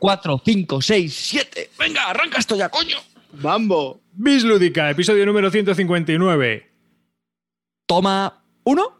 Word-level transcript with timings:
4, 0.00 0.42
5, 0.44 0.82
6, 0.82 1.14
7. 1.14 1.70
Venga, 1.78 2.04
arranca 2.08 2.38
esto 2.38 2.56
ya, 2.56 2.70
coño. 2.70 2.96
Bambo. 3.34 4.00
Bis 4.12 4.42
Lúdica, 4.42 4.90
episodio 4.90 5.24
número 5.26 5.50
159. 5.50 6.70
Toma 7.86 8.42
uno. 8.64 8.96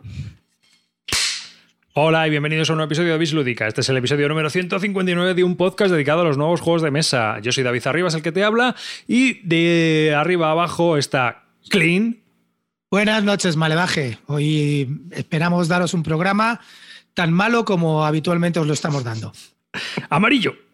Hola 1.94 2.26
y 2.26 2.30
bienvenidos 2.30 2.68
a 2.68 2.74
un 2.74 2.76
nuevo 2.76 2.88
episodio 2.88 3.12
de 3.12 3.18
Bis 3.18 3.32
Lúdica. 3.32 3.66
Este 3.66 3.80
es 3.80 3.88
el 3.88 3.96
episodio 3.96 4.28
número 4.28 4.50
159 4.50 5.34
de 5.34 5.42
un 5.42 5.56
podcast 5.56 5.90
dedicado 5.90 6.20
a 6.20 6.24
los 6.24 6.36
nuevos 6.36 6.60
juegos 6.60 6.82
de 6.82 6.90
mesa. 6.90 7.40
Yo 7.40 7.50
soy 7.50 7.64
David 7.64 7.86
Arribas, 7.86 8.14
el 8.14 8.22
que 8.22 8.30
te 8.30 8.44
habla, 8.44 8.76
y 9.08 9.40
de 9.46 10.14
arriba 10.14 10.48
a 10.48 10.52
abajo 10.52 10.98
está 10.98 11.44
Clean. 11.70 12.18
Buenas 12.90 13.24
noches, 13.24 13.56
Malevaje. 13.56 14.18
Hoy 14.26 15.00
esperamos 15.12 15.66
daros 15.66 15.94
un 15.94 16.02
programa 16.02 16.60
tan 17.14 17.32
malo 17.32 17.64
como 17.64 18.04
habitualmente 18.04 18.60
os 18.60 18.66
lo 18.66 18.74
estamos 18.74 19.02
dando. 19.02 19.32
Amarillo. 20.10 20.69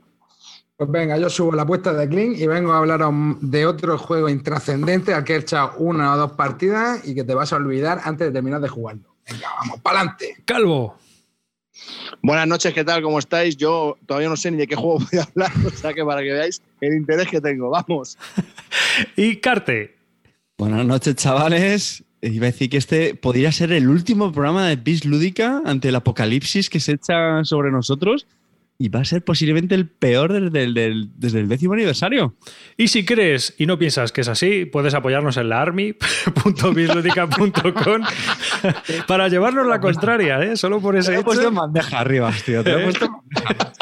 Pues 0.76 0.90
venga, 0.90 1.16
yo 1.16 1.30
subo 1.30 1.52
la 1.52 1.62
apuesta 1.62 1.94
de 1.94 2.06
Clean 2.06 2.34
y 2.34 2.46
vengo 2.46 2.72
a 2.72 2.78
hablar 2.78 3.00
de 3.40 3.64
otro 3.64 3.96
juego 3.96 4.28
intrascendente 4.28 5.14
al 5.14 5.24
que 5.24 5.34
he 5.34 5.38
echado 5.38 5.72
una 5.78 6.12
o 6.12 6.18
dos 6.18 6.32
partidas 6.32 7.00
y 7.08 7.14
que 7.14 7.24
te 7.24 7.34
vas 7.34 7.54
a 7.54 7.56
olvidar 7.56 8.00
antes 8.04 8.26
de 8.26 8.32
terminar 8.32 8.60
de 8.60 8.68
jugarlo. 8.68 9.16
Venga, 9.26 9.48
vamos, 9.58 9.80
para 9.80 10.00
adelante. 10.00 10.36
Calvo. 10.44 10.98
Buenas 12.20 12.46
noches, 12.46 12.74
¿qué 12.74 12.84
tal? 12.84 13.00
¿Cómo 13.00 13.18
estáis? 13.18 13.56
Yo 13.56 13.96
todavía 14.04 14.28
no 14.28 14.36
sé 14.36 14.50
ni 14.50 14.58
de 14.58 14.66
qué 14.66 14.76
juego 14.76 14.98
voy 15.10 15.18
a 15.18 15.22
hablar, 15.22 15.50
o 15.66 15.70
sea 15.70 15.94
que 15.94 16.04
para 16.04 16.20
que 16.20 16.32
veáis 16.32 16.60
el 16.82 16.92
interés 16.92 17.28
que 17.28 17.40
tengo, 17.40 17.70
vamos. 17.70 18.18
y 19.16 19.36
Carte. 19.36 19.96
Buenas 20.58 20.84
noches, 20.84 21.16
chavales. 21.16 22.04
Iba 22.20 22.48
a 22.48 22.50
decir 22.50 22.68
que 22.68 22.76
este 22.76 23.14
podría 23.14 23.50
ser 23.50 23.72
el 23.72 23.88
último 23.88 24.30
programa 24.30 24.68
de 24.68 24.76
Bis 24.76 25.06
Lúdica 25.06 25.62
ante 25.64 25.88
el 25.88 25.94
apocalipsis 25.94 26.68
que 26.68 26.80
se 26.80 26.92
echa 26.92 27.42
sobre 27.44 27.70
nosotros 27.70 28.26
y 28.78 28.88
va 28.88 29.00
a 29.00 29.04
ser 29.04 29.24
posiblemente 29.24 29.74
el 29.74 29.88
peor 29.88 30.32
desde 30.32 30.62
el, 30.64 31.10
desde 31.16 31.40
el 31.40 31.48
décimo 31.48 31.72
aniversario. 31.74 32.36
Y 32.76 32.88
si 32.88 33.04
crees 33.04 33.54
y 33.58 33.66
no 33.66 33.78
piensas 33.78 34.12
que 34.12 34.20
es 34.20 34.28
así, 34.28 34.66
puedes 34.66 34.94
apoyarnos 34.94 35.36
en 35.36 35.48
la 35.48 35.62
army.bisludica.com 35.62 38.02
para 39.06 39.28
llevarnos 39.28 39.66
la 39.66 39.80
contraria, 39.80 40.40
¿eh? 40.42 40.56
Solo 40.56 40.80
por 40.80 40.96
ese 40.96 41.10
Te 41.10 41.16
he 41.16 41.20
hecho. 41.20 41.24
puesto 41.24 41.48
en 41.48 41.54
bandeja 41.54 42.00
arriba, 42.00 42.32
tío. 42.44 42.62
Te 42.62 42.72
he 42.72 42.84
puesto 42.84 43.06
en 43.06 43.12
bandeja. 43.12 43.72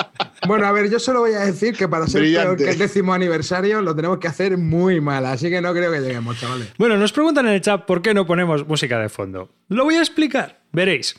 Bueno, 0.46 0.66
a 0.66 0.72
ver, 0.72 0.91
yo 0.91 0.98
solo 0.98 1.20
voy 1.20 1.33
a 1.33 1.40
decir 1.40 1.74
que 1.74 1.88
para 1.88 2.06
ser 2.06 2.20
peor 2.22 2.58
que 2.58 2.68
el 2.68 2.77
décimo 2.77 3.14
aniversario 3.14 3.80
lo 3.80 3.96
tenemos 3.96 4.18
que 4.18 4.28
hacer 4.28 4.58
muy 4.58 5.00
mal, 5.00 5.24
así 5.24 5.48
que 5.48 5.62
no 5.62 5.72
creo 5.72 5.90
que 5.90 6.00
lleguemos, 6.00 6.38
chavales. 6.38 6.68
Bueno, 6.77 6.98
nos 6.98 7.12
preguntan 7.12 7.46
en 7.46 7.55
el 7.55 7.62
chat 7.62 7.86
por 7.86 8.02
qué 8.02 8.12
no 8.12 8.27
ponemos 8.27 8.68
música 8.68 8.98
de 8.98 9.08
fondo. 9.08 9.48
Lo 9.68 9.84
voy 9.84 9.94
a 9.94 10.00
explicar, 10.00 10.61
veréis. 10.70 11.16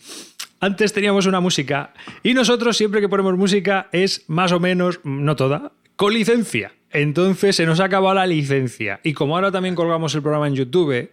Antes 0.60 0.94
teníamos 0.94 1.26
una 1.26 1.40
música 1.40 1.94
y 2.24 2.34
nosotros 2.34 2.78
siempre 2.78 3.02
que 3.02 3.10
ponemos 3.10 3.38
música 3.38 3.90
es 3.92 4.24
más 4.28 4.52
o 4.52 4.60
menos, 4.60 5.00
no 5.04 5.36
toda, 5.36 5.74
con 5.96 6.14
licencia. 6.14 6.74
Entonces 6.92 7.58
se 7.58 7.66
nos 7.66 7.80
ha 7.80 7.86
acabado 7.86 8.16
la 8.16 8.26
licencia. 8.26 9.00
Y 9.04 9.14
como 9.14 9.36
ahora 9.36 9.52
también 9.52 9.76
colgamos 9.76 10.16
el 10.16 10.22
programa 10.22 10.48
en 10.48 10.56
YouTube, 10.56 11.12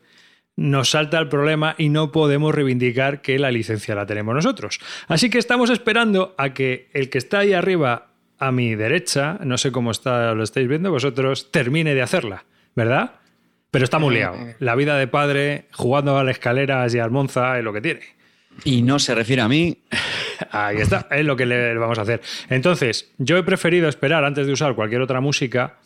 nos 0.56 0.90
salta 0.90 1.18
el 1.18 1.28
problema 1.28 1.74
y 1.78 1.88
no 1.88 2.12
podemos 2.12 2.54
reivindicar 2.54 3.20
que 3.22 3.38
la 3.38 3.50
licencia 3.50 3.94
la 3.94 4.06
tenemos 4.06 4.34
nosotros. 4.34 4.80
Así 5.08 5.30
que 5.30 5.38
estamos 5.38 5.70
esperando 5.70 6.34
a 6.38 6.54
que 6.54 6.88
el 6.92 7.10
que 7.10 7.18
está 7.18 7.40
ahí 7.40 7.52
arriba 7.52 8.08
a 8.38 8.52
mi 8.52 8.74
derecha, 8.74 9.38
no 9.44 9.58
sé 9.58 9.72
cómo 9.72 9.90
está, 9.90 10.34
lo 10.34 10.42
estáis 10.42 10.68
viendo 10.68 10.90
vosotros, 10.90 11.50
termine 11.50 11.94
de 11.94 12.02
hacerla, 12.02 12.44
¿verdad? 12.74 13.12
Pero 13.70 13.84
está 13.84 13.98
muy 13.98 14.14
liado. 14.14 14.36
La 14.58 14.74
vida 14.74 14.96
de 14.98 15.06
padre, 15.08 15.66
jugando 15.72 16.18
a 16.18 16.24
las 16.24 16.36
escaleras 16.36 16.94
y 16.94 16.98
al 16.98 17.10
Monza 17.10 17.58
es 17.58 17.64
lo 17.64 17.72
que 17.72 17.80
tiene. 17.80 18.02
Y 18.64 18.82
no 18.82 18.98
se 18.98 19.14
refiere 19.14 19.42
a 19.42 19.48
mí. 19.48 19.82
Ahí 20.50 20.78
está, 20.78 21.06
es 21.10 21.24
lo 21.24 21.36
que 21.36 21.46
le 21.46 21.76
vamos 21.76 21.98
a 21.98 22.02
hacer. 22.02 22.20
Entonces, 22.48 23.12
yo 23.18 23.36
he 23.36 23.42
preferido 23.42 23.88
esperar 23.88 24.24
antes 24.24 24.46
de 24.46 24.52
usar 24.52 24.74
cualquier 24.74 25.00
otra 25.00 25.20
música 25.20 25.78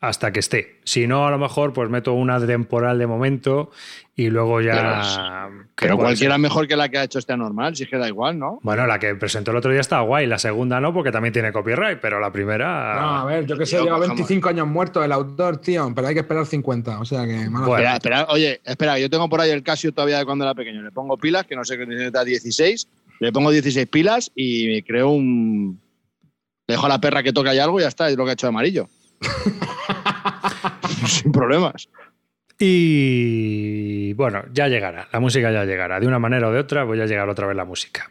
hasta 0.00 0.32
que 0.32 0.40
esté. 0.40 0.80
Si 0.84 1.06
no, 1.06 1.26
a 1.26 1.30
lo 1.30 1.38
mejor, 1.38 1.72
pues 1.72 1.88
meto 1.88 2.12
una 2.12 2.44
temporal 2.44 2.98
de 2.98 3.06
momento 3.06 3.70
y 4.16 4.30
luego 4.30 4.60
ya. 4.60 5.48
que 5.74 5.86
Pero 5.86 5.96
puede 5.96 6.08
cualquiera 6.08 6.34
ser. 6.34 6.40
mejor 6.40 6.68
que 6.68 6.76
la 6.76 6.88
que 6.88 6.98
ha 6.98 7.04
hecho 7.04 7.18
este 7.18 7.32
anormal, 7.32 7.74
si 7.74 7.82
es 7.82 7.88
que 7.88 7.98
da 7.98 8.06
igual, 8.06 8.38
¿no? 8.38 8.60
Bueno, 8.62 8.86
la 8.86 8.98
que 8.98 9.14
presentó 9.16 9.50
el 9.50 9.56
otro 9.56 9.72
día 9.72 9.80
está 9.80 10.00
guay, 10.00 10.26
la 10.26 10.38
segunda 10.38 10.80
no, 10.80 10.94
porque 10.94 11.10
también 11.10 11.32
tiene 11.32 11.52
copyright, 11.52 11.98
pero 12.00 12.20
la 12.20 12.30
primera. 12.30 13.00
No, 13.00 13.18
a 13.18 13.24
ver, 13.24 13.46
yo 13.46 13.58
que 13.58 13.66
sé, 13.66 13.76
lleva 13.76 13.96
cojamos. 13.96 14.08
25 14.08 14.48
años 14.48 14.66
muerto 14.68 15.02
el 15.02 15.10
autor, 15.10 15.56
tío, 15.56 15.90
pero 15.94 16.06
hay 16.06 16.14
que 16.14 16.20
esperar 16.20 16.46
50, 16.46 17.00
o 17.00 17.04
sea 17.04 17.26
que... 17.26 17.48
Bueno. 17.48 17.66
Espera, 17.66 17.94
espera, 17.94 18.26
oye, 18.28 18.60
espera, 18.64 18.98
yo 18.98 19.10
tengo 19.10 19.28
por 19.28 19.40
ahí 19.40 19.50
el 19.50 19.64
Casio 19.64 19.92
todavía 19.92 20.18
de 20.18 20.24
cuando 20.24 20.44
era 20.44 20.54
pequeño. 20.54 20.82
Le 20.82 20.92
pongo 20.92 21.16
pilas, 21.16 21.46
que 21.46 21.56
no 21.56 21.64
sé 21.64 21.76
qué 21.76 21.86
necesita 21.86 22.24
16. 22.24 22.88
Le 23.20 23.32
pongo 23.32 23.50
16 23.50 23.86
pilas 23.88 24.30
y 24.34 24.68
me 24.68 24.82
creo 24.84 25.10
un. 25.10 25.80
Dejo 26.66 26.86
a 26.86 26.88
la 26.88 27.00
perra 27.00 27.22
que 27.22 27.32
toque 27.32 27.50
ahí 27.50 27.58
algo 27.58 27.78
y 27.78 27.82
ya 27.82 27.88
está, 27.88 28.08
es 28.08 28.16
lo 28.16 28.24
que 28.24 28.30
ha 28.30 28.34
hecho 28.34 28.46
de 28.46 28.50
amarillo. 28.50 28.88
Sin 31.06 31.32
problemas. 31.32 31.88
Y 32.58 34.12
bueno, 34.14 34.44
ya 34.52 34.68
llegará, 34.68 35.08
la 35.12 35.20
música 35.20 35.50
ya 35.50 35.64
llegará. 35.64 36.00
De 36.00 36.06
una 36.06 36.18
manera 36.18 36.48
o 36.48 36.52
de 36.52 36.60
otra, 36.60 36.84
voy 36.84 37.00
a 37.00 37.06
llegar 37.06 37.28
otra 37.28 37.46
vez 37.46 37.56
la 37.56 37.64
música. 37.64 38.10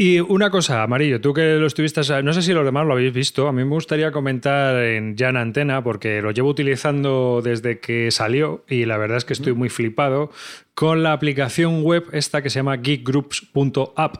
Y 0.00 0.20
una 0.20 0.48
cosa, 0.48 0.84
Amarillo, 0.84 1.20
tú 1.20 1.34
que 1.34 1.56
lo 1.56 1.66
estuviste, 1.66 2.02
no 2.22 2.32
sé 2.32 2.42
si 2.42 2.52
los 2.52 2.64
demás 2.64 2.86
lo 2.86 2.92
habéis 2.92 3.12
visto, 3.12 3.48
a 3.48 3.52
mí 3.52 3.64
me 3.64 3.70
gustaría 3.70 4.12
comentar 4.12 4.76
en 4.76 5.16
ya 5.16 5.30
en 5.30 5.36
antena, 5.36 5.82
porque 5.82 6.22
lo 6.22 6.30
llevo 6.30 6.50
utilizando 6.50 7.40
desde 7.42 7.80
que 7.80 8.12
salió 8.12 8.64
y 8.68 8.84
la 8.84 8.96
verdad 8.96 9.16
es 9.16 9.24
que 9.24 9.32
estoy 9.32 9.54
muy 9.54 9.70
flipado 9.70 10.30
con 10.74 11.02
la 11.02 11.12
aplicación 11.12 11.82
web 11.82 12.04
esta 12.12 12.42
que 12.42 12.48
se 12.48 12.60
llama 12.60 12.76
geekgroups.app, 12.76 14.16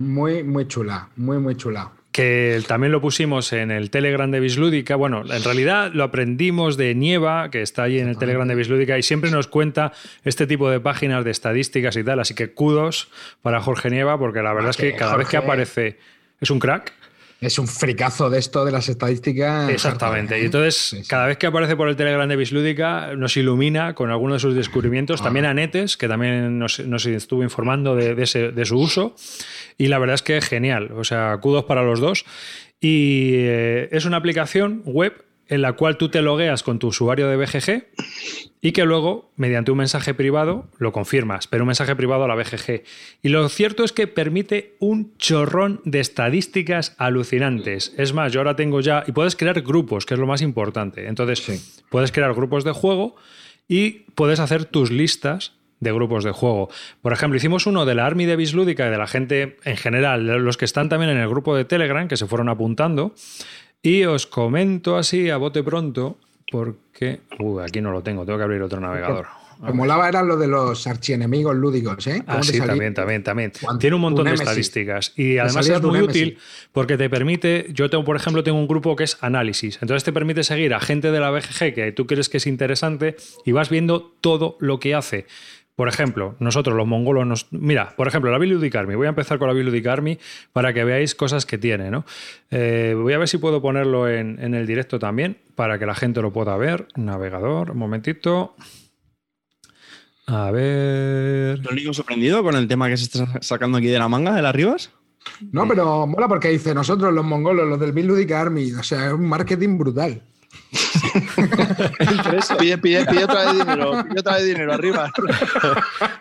Muy, 0.00 0.42
muy 0.42 0.66
chula, 0.66 1.10
muy, 1.14 1.38
muy 1.38 1.54
chula. 1.54 1.92
Que 2.16 2.62
también 2.66 2.92
lo 2.92 3.02
pusimos 3.02 3.52
en 3.52 3.70
el 3.70 3.90
Telegram 3.90 4.30
de 4.30 4.40
Bislúdica. 4.40 4.96
Bueno, 4.96 5.22
en 5.30 5.44
realidad 5.44 5.90
lo 5.92 6.02
aprendimos 6.02 6.78
de 6.78 6.94
Nieva, 6.94 7.50
que 7.50 7.60
está 7.60 7.82
ahí 7.82 7.98
en 7.98 8.08
el 8.08 8.16
Telegram 8.16 8.48
de 8.48 8.54
Bislúdica, 8.54 8.96
y 8.96 9.02
siempre 9.02 9.30
nos 9.30 9.48
cuenta 9.48 9.92
este 10.24 10.46
tipo 10.46 10.70
de 10.70 10.80
páginas 10.80 11.26
de 11.26 11.30
estadísticas 11.30 11.94
y 11.94 12.02
tal. 12.02 12.18
Así 12.18 12.32
que 12.32 12.54
kudos 12.54 13.10
para 13.42 13.60
Jorge 13.60 13.90
Nieva, 13.90 14.18
porque 14.18 14.40
la 14.40 14.54
verdad 14.54 14.70
es 14.70 14.78
que 14.78 14.92
que 14.92 14.96
cada 14.96 15.18
vez 15.18 15.28
que 15.28 15.36
aparece 15.36 15.98
es 16.40 16.50
un 16.50 16.58
crack. 16.58 16.94
Es 17.40 17.58
un 17.58 17.68
fricazo 17.68 18.30
de 18.30 18.38
esto 18.38 18.64
de 18.64 18.72
las 18.72 18.88
estadísticas. 18.88 19.68
Exactamente. 19.70 20.40
Y 20.40 20.46
entonces, 20.46 20.74
Sí, 20.76 21.02
sí. 21.02 21.08
cada 21.08 21.26
vez 21.26 21.36
que 21.36 21.46
aparece 21.46 21.76
por 21.76 21.88
el 21.88 21.94
Telegram 21.96 22.26
de 22.26 22.34
Bislúdica, 22.36 23.14
nos 23.14 23.36
ilumina 23.36 23.94
con 23.94 24.10
alguno 24.10 24.34
de 24.34 24.40
sus 24.40 24.54
descubrimientos. 24.54 25.22
También 25.22 25.44
a 25.44 25.52
Netes, 25.52 25.96
que 25.98 26.08
también 26.08 26.58
nos, 26.58 26.80
nos 26.80 27.04
estuvo 27.04 27.42
informando 27.42 27.94
de, 27.94 28.14
de 28.14 28.22
ese- 28.22 28.52
de 28.52 28.64
su 28.64 28.78
uso. 28.78 29.14
Y 29.76 29.88
la 29.88 29.98
verdad 29.98 30.14
es 30.14 30.22
que 30.22 30.40
genial. 30.40 30.92
O 30.96 31.04
sea, 31.04 31.36
kudos 31.42 31.64
para 31.66 31.82
los 31.82 32.00
dos. 32.00 32.24
Y 32.80 33.32
eh, 33.34 33.88
es 33.92 34.06
una 34.06 34.16
aplicación 34.16 34.82
web 34.86 35.22
en 35.48 35.62
la 35.62 35.74
cual 35.74 35.96
tú 35.96 36.08
te 36.08 36.22
logueas 36.22 36.62
con 36.62 36.78
tu 36.78 36.88
usuario 36.88 37.28
de 37.28 37.36
BGG 37.36 37.86
y 38.60 38.72
que 38.72 38.84
luego, 38.84 39.30
mediante 39.36 39.70
un 39.70 39.78
mensaje 39.78 40.14
privado, 40.14 40.66
lo 40.78 40.92
confirmas, 40.92 41.46
pero 41.46 41.62
un 41.62 41.68
mensaje 41.68 41.94
privado 41.94 42.24
a 42.24 42.28
la 42.28 42.34
BGG. 42.34 42.82
Y 43.22 43.28
lo 43.28 43.48
cierto 43.48 43.84
es 43.84 43.92
que 43.92 44.06
permite 44.06 44.74
un 44.80 45.16
chorrón 45.18 45.80
de 45.84 46.00
estadísticas 46.00 46.94
alucinantes. 46.98 47.94
Es 47.96 48.12
más, 48.12 48.32
yo 48.32 48.40
ahora 48.40 48.56
tengo 48.56 48.80
ya, 48.80 49.04
y 49.06 49.12
puedes 49.12 49.36
crear 49.36 49.60
grupos, 49.60 50.04
que 50.04 50.14
es 50.14 50.20
lo 50.20 50.26
más 50.26 50.42
importante. 50.42 51.06
Entonces, 51.06 51.84
puedes 51.90 52.10
crear 52.10 52.34
grupos 52.34 52.64
de 52.64 52.72
juego 52.72 53.14
y 53.68 54.04
puedes 54.14 54.40
hacer 54.40 54.64
tus 54.64 54.90
listas 54.90 55.52
de 55.80 55.92
grupos 55.92 56.24
de 56.24 56.32
juego. 56.32 56.70
Por 57.02 57.12
ejemplo, 57.12 57.36
hicimos 57.36 57.66
uno 57.66 57.84
de 57.84 57.94
la 57.94 58.06
Army 58.06 58.24
de 58.24 58.36
Bislúdica 58.36 58.86
y 58.86 58.90
de 58.90 58.98
la 58.98 59.06
gente 59.06 59.58
en 59.64 59.76
general, 59.76 60.26
los 60.26 60.56
que 60.56 60.64
están 60.64 60.88
también 60.88 61.10
en 61.10 61.18
el 61.18 61.28
grupo 61.28 61.54
de 61.54 61.64
Telegram, 61.64 62.08
que 62.08 62.16
se 62.16 62.26
fueron 62.26 62.48
apuntando. 62.48 63.14
Y 63.86 64.02
os 64.02 64.26
comento 64.26 64.96
así 64.98 65.30
a 65.30 65.36
bote 65.36 65.62
pronto, 65.62 66.18
porque. 66.50 67.20
Uy, 67.38 67.62
aquí 67.62 67.80
no 67.80 67.92
lo 67.92 68.02
tengo, 68.02 68.24
tengo 68.26 68.36
que 68.36 68.42
abrir 68.42 68.60
otro 68.60 68.80
navegador. 68.80 69.28
Lo 69.64 69.72
molaba 69.74 70.08
eran 70.08 70.26
lo 70.26 70.36
de 70.36 70.48
los 70.48 70.88
archienemigos 70.88 71.54
lúdicos, 71.54 72.04
¿eh? 72.08 72.20
Ah, 72.26 72.32
¿Cómo 72.32 72.40
te 72.40 72.52
sí, 72.52 72.58
también, 72.58 72.94
también, 72.94 73.22
también. 73.22 73.52
Tiene 73.78 73.94
un 73.94 74.02
montón 74.02 74.26
de 74.26 74.34
estadísticas. 74.34 75.12
Y 75.14 75.38
además 75.38 75.68
es 75.68 75.80
muy 75.82 76.00
útil 76.00 76.36
porque 76.72 76.96
te 76.96 77.08
permite. 77.08 77.66
Yo 77.72 77.88
tengo, 77.88 78.04
por 78.04 78.16
ejemplo, 78.16 78.42
tengo 78.42 78.58
un 78.58 78.66
grupo 78.66 78.96
que 78.96 79.04
es 79.04 79.18
análisis. 79.20 79.78
Entonces 79.80 80.02
te 80.02 80.12
permite 80.12 80.42
seguir 80.42 80.74
a 80.74 80.80
gente 80.80 81.12
de 81.12 81.20
la 81.20 81.30
BGG 81.30 81.72
que 81.72 81.92
tú 81.92 82.08
crees 82.08 82.28
que 82.28 82.38
es 82.38 82.46
interesante 82.48 83.14
y 83.44 83.52
vas 83.52 83.70
viendo 83.70 84.12
todo 84.20 84.56
lo 84.58 84.80
que 84.80 84.96
hace. 84.96 85.26
Por 85.76 85.88
ejemplo, 85.88 86.36
nosotros 86.38 86.74
los 86.74 86.86
mongolos 86.86 87.26
nos... 87.26 87.52
Mira, 87.52 87.92
por 87.96 88.08
ejemplo, 88.08 88.30
la 88.30 88.38
Biludic 88.38 88.74
Army. 88.74 88.94
Voy 88.94 89.06
a 89.06 89.10
empezar 89.10 89.38
con 89.38 89.46
la 89.46 89.52
Biludic 89.52 89.86
Army 89.86 90.18
para 90.54 90.72
que 90.72 90.84
veáis 90.84 91.14
cosas 91.14 91.44
que 91.44 91.58
tiene, 91.58 91.90
¿no? 91.90 92.06
Eh, 92.50 92.94
voy 92.96 93.12
a 93.12 93.18
ver 93.18 93.28
si 93.28 93.36
puedo 93.36 93.60
ponerlo 93.60 94.08
en, 94.08 94.42
en 94.42 94.54
el 94.54 94.66
directo 94.66 94.98
también 94.98 95.36
para 95.54 95.78
que 95.78 95.84
la 95.84 95.94
gente 95.94 96.22
lo 96.22 96.32
pueda 96.32 96.56
ver. 96.56 96.88
Navegador, 96.96 97.72
un 97.72 97.78
momentito. 97.78 98.56
A 100.26 100.50
ver... 100.50 101.58
¿Lo 101.58 101.70
único 101.70 101.92
sorprendido 101.92 102.42
con 102.42 102.56
el 102.56 102.66
tema 102.66 102.88
que 102.88 102.96
se 102.96 103.04
está 103.04 103.42
sacando 103.42 103.76
aquí 103.76 103.88
de 103.88 103.98
la 103.98 104.08
manga 104.08 104.34
de 104.34 104.40
las 104.40 104.56
Rivas? 104.56 104.90
No, 105.52 105.68
pero 105.68 106.06
mola 106.06 106.26
porque 106.26 106.48
dice 106.48 106.74
nosotros 106.74 107.12
los 107.12 107.24
mongolos, 107.24 107.68
los 107.68 107.78
del 107.78 107.92
Bill 107.92 108.32
Army. 108.32 108.72
O 108.72 108.82
sea, 108.82 109.08
es 109.08 109.12
un 109.12 109.28
marketing 109.28 109.76
brutal. 109.76 110.22
Pide, 112.58 112.78
pide, 112.78 113.06
pide 113.06 113.24
otra 113.24 113.44
vez 113.46 113.58
dinero, 113.58 114.04
pide 114.08 114.20
otra 114.20 114.34
vez 114.36 114.44
dinero 114.46 114.72
arriba. 114.72 115.12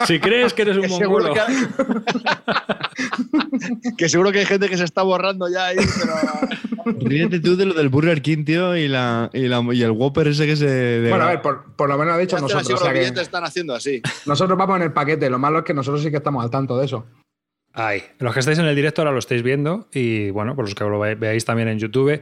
Si 0.05 0.19
crees 0.19 0.53
que 0.53 0.61
eres 0.63 0.77
un 0.77 0.83
Que 0.83 0.89
que, 3.89 3.95
que 3.97 4.09
seguro 4.09 4.31
que 4.31 4.39
hay 4.39 4.45
gente 4.45 4.69
que 4.69 4.77
se 4.77 4.83
está 4.83 5.01
borrando 5.03 5.47
ya 5.49 5.67
ahí, 5.67 5.77
pero 5.99 6.13
Ríete 6.99 7.39
tú 7.39 7.55
de 7.55 7.65
lo 7.65 7.73
del 7.73 7.89
Burger 7.89 8.21
King, 8.21 8.45
tío, 8.45 8.75
y, 8.77 8.87
la, 8.87 9.29
y, 9.33 9.47
la- 9.47 9.63
y 9.73 9.81
el 9.81 9.91
Whopper 9.91 10.27
ese 10.27 10.45
que 10.45 10.55
se. 10.55 10.65
de- 10.67 11.09
Bueno, 11.09 11.25
a 11.25 11.29
ver, 11.29 11.41
por, 11.41 11.63
por 11.75 11.89
lo 11.89 11.97
menos 11.97 12.13
ha 12.13 12.17
dicho 12.17 12.35
Hasta 12.35 12.43
nosotros. 12.47 12.63
así 12.65 12.73
o 12.73 12.75
los 12.75 12.83
sea 12.83 12.93
que 12.93 12.99
billetes 12.99 13.21
están 13.23 13.43
haciendo 13.43 13.73
así. 13.73 14.01
nosotros 14.25 14.57
vamos 14.57 14.77
en 14.77 14.83
el 14.83 14.93
paquete. 14.93 15.29
Lo 15.29 15.39
malo 15.39 15.59
es 15.59 15.65
que 15.65 15.73
nosotros 15.73 16.03
sí 16.03 16.11
que 16.11 16.17
estamos 16.17 16.43
al 16.43 16.49
tanto 16.51 16.77
de 16.77 16.85
eso. 16.85 17.05
Ahí. 17.77 18.01
Los 18.19 18.33
que 18.33 18.39
estáis 18.39 18.57
en 18.57 18.65
el 18.65 18.75
directo 18.75 19.01
ahora 19.01 19.11
lo 19.11 19.19
estáis 19.19 19.43
viendo 19.43 19.89
y 19.91 20.29
bueno, 20.29 20.55
por 20.55 20.63
los 20.63 20.73
que 20.75 20.85
lo 20.85 20.97
ve- 20.97 21.15
veáis 21.15 21.43
también 21.43 21.67
en 21.67 21.77
YouTube. 21.77 22.21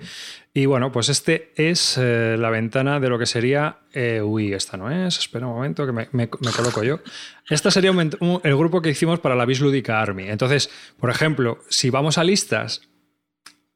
Y 0.51 0.65
bueno, 0.65 0.91
pues 0.91 1.09
este 1.09 1.51
es 1.55 1.95
eh, 2.01 2.37
la 2.39 2.49
ventana 2.49 2.99
de 2.99 3.07
lo 3.07 3.19
que 3.19 3.27
sería... 3.27 3.77
eh, 3.93 4.21
uy, 4.23 4.51
esta 4.53 4.77
no 4.77 4.89
es. 4.89 5.19
Espera 5.19 5.45
un 5.45 5.53
momento 5.53 5.85
que 5.85 5.91
me, 5.91 6.27
coloco 6.29 6.83
yo. 6.83 7.01
Esta 7.47 7.69
sería 7.69 7.91
el 7.91 8.55
grupo 8.55 8.81
que 8.81 8.89
hicimos 8.89 9.19
para 9.19 9.35
la 9.35 9.45
Bislúdica 9.45 10.01
Army. 10.01 10.27
Entonces, 10.27 10.71
por 10.99 11.11
ejemplo, 11.11 11.59
si 11.69 11.91
vamos 11.91 12.17
a 12.17 12.23
listas 12.23 12.81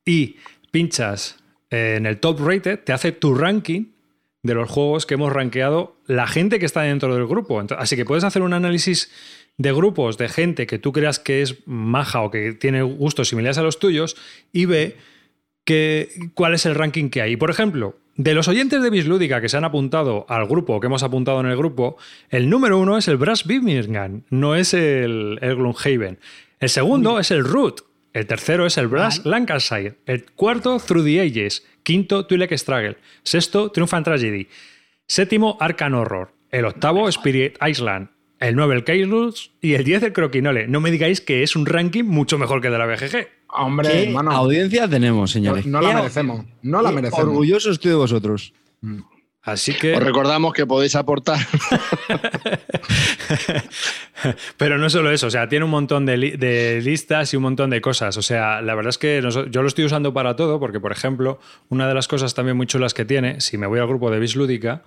y 0.03 0.37
pinchas 0.71 1.37
eh, 1.69 1.95
en 1.97 2.07
el 2.07 2.19
top 2.19 2.39
rated, 2.39 2.79
te 2.79 2.91
hace 2.93 3.11
tu 3.11 3.35
ranking 3.35 3.93
de 4.43 4.53
los 4.53 4.69
juegos 4.69 5.05
que 5.05 5.15
hemos 5.15 5.33
rankeado 5.33 5.97
la 6.07 6.25
gente 6.25 6.57
que 6.57 6.65
está 6.65 6.81
dentro 6.81 7.13
del 7.13 7.27
grupo. 7.27 7.61
Así 7.77 7.95
que 7.95 8.05
puedes 8.05 8.23
hacer 8.23 8.41
un 8.41 8.53
análisis 8.53 9.11
de 9.57 9.73
grupos 9.73 10.17
de 10.17 10.29
gente 10.29 10.67
que 10.67 10.79
tú 10.79 10.91
creas 10.91 11.19
que 11.19 11.41
es 11.41 11.57
maja 11.65 12.21
o 12.21 12.31
que 12.31 12.53
tiene 12.53 12.83
gustos 12.83 13.29
similares 13.29 13.57
a 13.57 13.63
los 13.63 13.79
tuyos 13.79 14.15
y 14.53 14.65
ve 14.65 14.97
que, 15.65 16.09
cuál 16.33 16.53
es 16.53 16.65
el 16.65 16.75
ranking 16.75 17.09
que 17.09 17.21
hay. 17.21 17.35
Por 17.35 17.49
ejemplo, 17.49 17.97
de 18.15 18.33
los 18.33 18.47
oyentes 18.47 18.81
de 18.81 18.89
Bislúdica 18.89 19.41
que 19.41 19.49
se 19.49 19.57
han 19.57 19.65
apuntado 19.65 20.25
al 20.29 20.47
grupo, 20.47 20.79
que 20.79 20.87
hemos 20.87 21.03
apuntado 21.03 21.39
en 21.39 21.47
el 21.47 21.57
grupo, 21.57 21.97
el 22.29 22.49
número 22.49 22.79
uno 22.79 22.97
es 22.97 23.07
el 23.07 23.17
Brass 23.17 23.45
Birmingham, 23.45 24.23
no 24.29 24.55
es 24.55 24.73
el, 24.73 25.39
el 25.41 25.55
Gloomhaven. 25.55 26.19
El 26.59 26.69
segundo 26.69 27.19
es 27.19 27.31
el 27.31 27.43
Root. 27.43 27.81
El 28.13 28.25
tercero 28.25 28.65
es 28.65 28.77
el 28.77 28.87
Brass 28.87 29.25
Lancashire. 29.25 29.97
El 30.07 30.25
cuarto, 30.31 30.79
Through 30.79 31.05
the 31.05 31.21
Ages. 31.21 31.63
Quinto, 31.83 32.25
Twi'lek 32.25 32.51
Struggle. 32.57 32.97
Sexto, 33.21 33.69
Triumphant 33.69 34.05
Tragedy. 34.05 34.47
Séptimo, 35.05 35.55
Arcan 35.59 35.93
Horror. 35.93 36.33
El 36.49 36.65
octavo, 36.65 37.07
Spirit 37.09 37.57
Island. 37.61 38.09
El 38.39 38.55
9, 38.55 38.75
el 38.75 38.83
Chaos. 38.83 39.51
Y 39.61 39.73
el 39.73 39.83
10, 39.83 40.03
el 40.03 40.13
Croquinole. 40.13 40.67
No 40.67 40.79
me 40.79 40.91
digáis 40.91 41.21
que 41.21 41.41
es 41.43 41.55
un 41.55 41.65
ranking 41.65 42.03
mucho 42.03 42.37
mejor 42.37 42.61
que 42.61 42.67
el 42.67 42.73
de 42.73 42.79
la 42.79 42.85
BGG. 42.85 43.27
Hombre, 43.49 43.89
¿Qué 43.89 44.03
hermano. 44.03 44.31
audiencia 44.31 44.87
tenemos, 44.87 45.21
No, 45.21 45.27
señores? 45.27 45.65
no 45.65 45.79
¿Qué 45.79 45.87
la 45.87 45.93
merecemos. 45.95 46.45
No 46.61 46.81
la 46.81 46.91
merecemos. 46.91 47.25
Orgulloso 47.25 47.71
estoy 47.71 47.91
de 47.91 47.97
vosotros. 47.97 48.53
Así 49.41 49.73
que. 49.73 49.93
Os 49.95 50.03
recordamos 50.03 50.53
que 50.53 50.65
podéis 50.65 50.95
aportar. 50.95 51.39
Pero 54.57 54.77
no 54.77 54.89
solo 54.89 55.11
eso, 55.11 55.27
o 55.27 55.31
sea, 55.31 55.47
tiene 55.47 55.65
un 55.65 55.71
montón 55.71 56.05
de, 56.05 56.17
li- 56.17 56.31
de 56.37 56.81
listas 56.81 57.33
y 57.33 57.37
un 57.37 57.43
montón 57.43 57.69
de 57.69 57.79
cosas. 57.81 58.17
O 58.17 58.21
sea, 58.21 58.61
la 58.61 58.75
verdad 58.75 58.89
es 58.89 58.97
que 58.97 59.21
yo 59.49 59.61
lo 59.61 59.67
estoy 59.67 59.85
usando 59.85 60.13
para 60.13 60.35
todo, 60.35 60.59
porque, 60.59 60.79
por 60.79 60.91
ejemplo, 60.91 61.39
una 61.69 61.87
de 61.87 61.93
las 61.93 62.07
cosas 62.07 62.33
también 62.33 62.57
muy 62.57 62.67
chulas 62.67 62.93
que 62.93 63.05
tiene, 63.05 63.39
si 63.41 63.57
me 63.57 63.67
voy 63.67 63.79
al 63.79 63.87
grupo 63.87 64.09
de 64.11 64.19
Bislúdica 64.19 64.83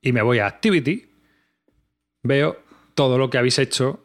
y 0.00 0.12
me 0.12 0.22
voy 0.22 0.38
a 0.38 0.46
Activity, 0.46 1.06
veo 2.24 2.56
todo 2.94 3.18
lo 3.18 3.30
que 3.30 3.38
habéis 3.38 3.58
hecho 3.60 4.00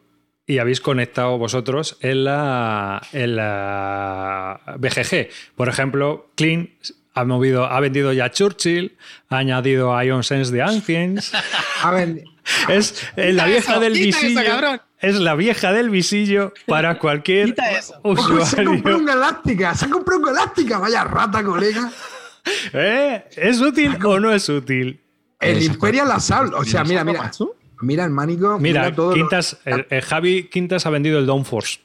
y 0.46 0.58
habéis 0.58 0.80
conectado 0.80 1.38
vosotros 1.38 1.96
en 2.00 2.24
la, 2.24 3.02
en 3.12 3.36
la 3.36 4.60
BGG. 4.78 5.28
Por 5.56 5.68
ejemplo, 5.68 6.30
Clean 6.36 6.70
ha, 7.14 7.24
movido, 7.24 7.64
ha 7.66 7.80
vendido 7.80 8.12
ya 8.12 8.30
Churchill, 8.30 8.96
ha 9.28 9.38
añadido 9.38 9.96
a 9.96 10.04
Ion 10.04 10.22
Sense 10.22 10.52
de 10.52 10.62
Ancients. 10.62 11.32
A 11.82 11.90
ver, 11.92 12.24
Es 12.68 13.08
eh, 13.16 13.32
la 13.32 13.46
vieja 13.46 13.72
eso, 13.72 13.80
del 13.80 13.92
eso, 13.96 14.02
visillo. 14.26 14.80
es 15.00 15.16
la 15.16 15.34
vieja 15.34 15.72
del 15.72 15.88
visillo 15.88 16.52
para 16.66 16.98
cualquier 16.98 17.54
ojo, 18.02 18.44
se 18.44 18.60
ha 18.60 18.64
comprado 18.64 18.76
usuario. 18.76 18.96
un 18.98 19.06
Galáctica. 19.06 19.74
Se 19.74 19.86
ha 19.86 19.88
comprado 19.88 20.20
un 20.20 20.26
Galáctica. 20.26 20.78
Vaya 20.78 21.04
rata, 21.04 21.42
colega. 21.42 21.90
¿Eh? 22.72 23.24
¿Es 23.36 23.60
útil 23.60 23.96
o 24.04 24.18
no 24.20 24.32
es 24.32 24.48
útil? 24.48 25.00
El. 25.38 25.62
Imperial 25.62 26.10
Assault. 26.10 26.52
O 26.54 26.64
sea, 26.64 26.84
mira, 26.84 27.02
mira. 27.04 27.22
macho? 27.22 27.56
Mira 27.82 28.04
el 28.04 28.10
manico. 28.10 28.58
Mira, 28.58 28.82
Mira, 28.84 28.94
todo, 28.94 29.10
lo- 29.10 29.14
Quintas, 29.16 29.58
el- 29.64 29.86
el 29.90 30.02
Javi 30.02 30.44
Quintas 30.44 30.86
ha 30.86 30.90
vendido 30.90 31.18
el 31.18 31.26
Downforce. 31.26 31.78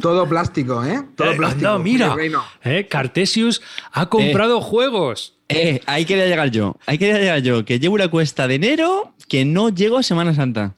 todo 0.00 0.26
plástico, 0.28 0.82
¿eh? 0.84 1.02
Todo 1.16 1.32
Eh, 1.32 1.36
plástico. 1.36 1.68
anda, 1.68 1.78
mira, 1.78 2.14
Reino. 2.14 2.42
eh, 2.64 2.86
Cartesius 2.88 3.60
ha 3.92 4.06
comprado 4.08 4.60
juegos. 4.60 5.36
Eh, 5.48 5.80
ahí 5.86 6.04
quería 6.04 6.26
llegar 6.26 6.50
yo. 6.50 6.76
Ahí 6.86 6.96
quería 6.96 7.18
llegar 7.18 7.38
yo. 7.40 7.64
Que 7.64 7.78
llevo 7.80 7.96
una 7.96 8.08
cuesta 8.08 8.46
de 8.48 8.54
enero 8.54 9.14
que 9.28 9.44
no 9.44 9.68
llego 9.68 9.98
a 9.98 10.02
Semana 10.02 10.32
Santa. 10.34 10.74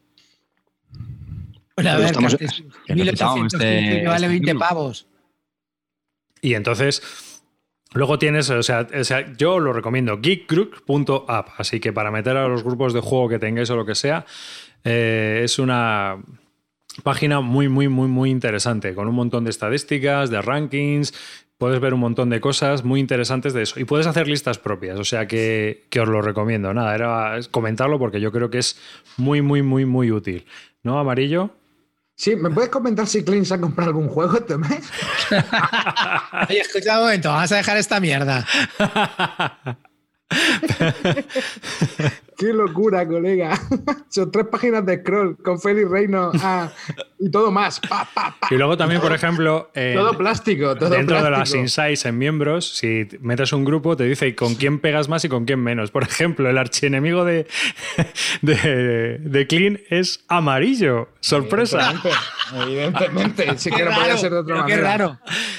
Bueno, 1.77 1.91
a 1.91 1.97
ver, 1.97 2.07
estamos- 2.07 2.33
Cartes, 2.33 2.63
que 2.87 2.95
lo 2.95 3.13
quitamos 3.13 3.35
1815 3.37 3.57
este- 3.57 4.01
que 4.01 4.07
vale 4.07 4.17
este 4.17 4.29
20 4.29 4.47
libro. 4.47 4.59
pavos. 4.61 5.07
Y 6.41 6.55
entonces, 6.55 7.03
luego 7.95 8.19
tienes, 8.19 8.51
o 8.51 8.63
sea, 8.63 8.87
o 8.99 9.05
sea, 9.05 9.33
yo 9.37 9.59
lo 9.59 9.73
recomiendo, 9.73 10.21
geekgroup.app. 10.21 11.49
Así 11.57 11.81
que 11.81 11.93
para 11.93 12.11
meter 12.11 12.37
a 12.37 12.49
los 12.49 12.63
grupos 12.63 12.93
de 12.93 13.01
juego 13.01 13.29
que 13.29 13.39
tengáis 13.39 13.71
o 13.71 13.77
lo 13.77 13.85
que 13.85 13.95
sea, 13.95 14.25
eh, 14.85 15.43
es 15.45 15.59
una 15.59 16.19
página 17.03 17.41
muy, 17.41 17.69
muy, 17.69 17.89
muy, 17.89 18.09
muy 18.09 18.31
interesante, 18.31 18.95
con 18.95 19.09
un 19.09 19.15
montón 19.15 19.45
de 19.45 19.51
estadísticas, 19.51 20.31
de 20.31 20.43
rankings. 20.43 21.15
Puedes 21.59 21.81
ver 21.81 21.95
un 21.95 22.01
montón 22.01 22.29
de 22.29 22.41
cosas 22.41 22.85
muy 22.85 22.99
interesantes 22.99 23.53
de 23.53 23.63
eso. 23.63 23.79
Y 23.79 23.85
puedes 23.85 24.07
hacer 24.07 24.27
listas 24.27 24.59
propias, 24.59 24.99
o 24.99 25.05
sea 25.05 25.29
que, 25.29 25.87
que 25.91 26.01
os 26.01 26.09
lo 26.09 26.21
recomiendo. 26.21 26.75
Nada, 26.75 26.95
era 26.95 27.39
comentarlo 27.51 27.99
porque 27.99 28.21
yo 28.21 28.33
creo 28.33 28.51
que 28.51 28.59
es 28.59 28.81
muy, 29.17 29.43
muy, 29.43 29.63
muy, 29.63 29.87
muy 29.87 30.11
útil. 30.11 30.45
¿No, 30.83 30.99
Amarillo? 30.99 31.51
Sí, 32.15 32.37
¿me 32.37 32.51
puedes 32.51 32.71
comentar 32.71 33.07
si 33.07 33.25
Clint 33.25 33.47
se 33.47 33.55
ha 33.55 33.61
comprado 33.61 33.91
algún 33.91 34.09
juego 34.09 34.37
este 34.37 34.57
mes? 34.59 34.85
Oye, 36.49 36.61
escucha 36.61 36.99
un 36.99 37.05
momento, 37.05 37.31
vamos 37.31 37.51
a 37.51 37.57
dejar 37.57 37.77
esta 37.77 38.01
mierda. 38.01 38.47
Qué 42.37 42.53
locura, 42.53 43.07
colega. 43.07 43.57
Son 44.09 44.31
tres 44.33 44.47
páginas 44.47 44.85
de 44.85 44.99
scroll 45.01 45.37
con 45.37 45.61
Félix 45.61 45.89
Reino 45.89 46.33
ah, 46.43 46.71
y 47.19 47.31
todo 47.31 47.53
más. 47.53 47.79
Pa, 47.79 48.09
pa, 48.13 48.37
pa. 48.41 48.49
Y 48.51 48.57
luego 48.57 48.77
también, 48.77 49.01
por 49.01 49.13
ejemplo, 49.13 49.71
Todo 49.73 50.19
plástico, 50.19 50.77
todo 50.77 50.91
dentro 50.91 51.23
de 51.23 51.31
las 51.31 51.55
insights 51.55 52.05
en 52.05 52.19
miembros, 52.19 52.77
si 52.77 53.07
metes 53.21 53.53
un 53.53 53.65
grupo, 53.65 53.97
te 53.97 54.05
dice 54.05 54.35
con 54.35 54.57
quién 54.57 54.81
pegas 54.81 55.09
más 55.09 55.25
y 55.25 55.29
con 55.29 55.45
quién 55.45 55.61
menos. 55.61 55.91
Por 55.93 56.03
ejemplo, 56.03 56.49
el 56.51 56.59
archienemigo 56.59 57.25
de, 57.25 57.47
de, 58.43 59.19
de 59.21 59.47
Clean 59.47 59.79
es 59.89 60.25
amarillo. 60.27 61.11
Sorpresa. 61.21 61.95
Evidentemente, 62.55 63.57
sí 63.57 63.71
que 63.71 63.85
no 63.85 63.93
podía 63.93 64.17
ser 64.17 64.33
de 64.33 64.39
otra 64.39 64.55
pero 64.55 64.67
qué 64.67 64.77
manera. 64.77 64.97
raro. 64.99 65.19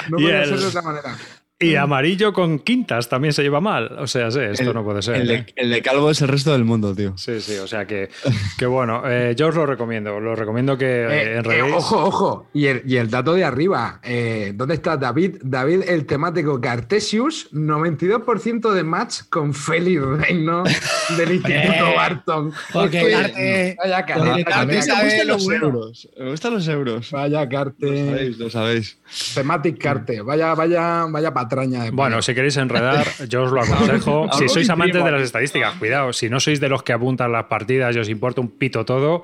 No 0.10 0.18
podía 0.18 0.46
ser 0.46 0.60
de 0.60 0.66
otra 0.66 0.82
manera. 0.82 1.18
Y 1.64 1.76
amarillo 1.76 2.34
con 2.34 2.60
quintas 2.60 3.10
también 3.10 3.34
se 3.34 3.44
lleva 3.44 3.60
mal. 3.62 3.96
O 4.00 4.08
sea, 4.08 4.30
sí, 4.32 4.40
esto 4.40 4.64
El- 4.64 4.74
no 4.74 4.84
puede 4.84 5.02
ser. 5.02 5.16
El 5.16 5.32
¿eh? 5.32 5.46
de, 5.48 5.54
el 5.56 5.70
de 5.70 5.82
Calvo 5.82 6.10
es 6.10 6.22
el 6.22 6.28
resto 6.28 6.52
del 6.52 6.64
mundo, 6.64 6.94
tío. 6.96 7.18
Sí, 7.18 7.40
sí, 7.42 7.56
o 7.58 7.68
sea 7.68 7.86
que, 7.86 8.10
que 8.58 8.66
bueno, 8.66 9.04
eh, 9.06 9.34
yo 9.38 9.48
os 9.48 9.56
lo 9.56 9.66
recomiendo. 9.66 10.20
Lo 10.20 10.36
recomiendo 10.36 10.78
que 10.78 10.86
Eh, 10.86 11.08
eh, 11.34 11.38
enredéis. 11.38 11.74
ojo, 11.76 12.04
ojo. 12.06 12.48
Y 12.54 12.68
el, 12.68 12.82
y 12.86 12.98
el 12.98 13.10
dato 13.10 13.34
de 13.34 13.44
arriba. 13.44 14.00
eh, 14.04 14.52
¿Dónde 14.56 14.76
está 14.76 14.98
David? 14.98 15.38
David, 15.44 15.82
el 15.88 16.06
temático 16.06 16.60
Cartesius, 16.62 17.50
92% 17.52 18.72
de 18.74 18.84
match 18.84 19.22
con 19.30 19.54
Félix 19.54 20.02
Reino 20.02 20.64
del 21.18 21.32
Instituto 21.34 21.94
Barton. 21.96 22.52
porque 22.72 23.12
Carte- 23.12 23.76
Vaya 23.84 24.06
carte, 24.06 24.44
Carte 24.46 24.82
sabe 24.82 25.26
lo 25.26 25.38
bueno. 25.38 25.66
euros. 25.68 26.10
Me 26.18 26.30
gustan 26.32 26.54
los 26.54 26.68
euros. 26.68 27.12
Vaya 27.12 27.44
Lo 27.44 27.50
carte. 27.50 28.06
sabéis, 28.10 28.38
lo 28.38 28.50
sabéis. 28.50 28.98
Thematic 29.36 29.78
carte. 29.78 30.22
Vaya, 30.22 30.54
vaya, 30.56 31.06
vaya 31.10 31.34
patraña 31.56 31.84
de 31.84 31.92
Bueno, 31.92 32.22
si 32.22 32.34
queréis 32.34 32.58
enredar, 32.58 33.08
yo 33.28 33.44
os 33.44 33.52
lo 33.52 33.62
aconsejo. 33.66 34.30
si 34.34 34.50
sois 34.50 34.70
amantes 34.70 35.04
de 35.04 35.12
las 35.12 35.22
estadísticas, 35.22 35.76
cuidado. 35.76 36.14
Si 36.14 36.30
no 36.30 36.40
sois 36.40 36.60
de 36.60 36.70
los 36.70 36.84
que 36.84 36.94
apuntan 36.94 37.32
las 37.32 37.46
partidas 37.46 37.96
y 37.96 38.00
os 38.00 38.10
importa 38.10 38.42
un 38.42 38.50
pito 38.50 38.86
todo, 38.86 39.24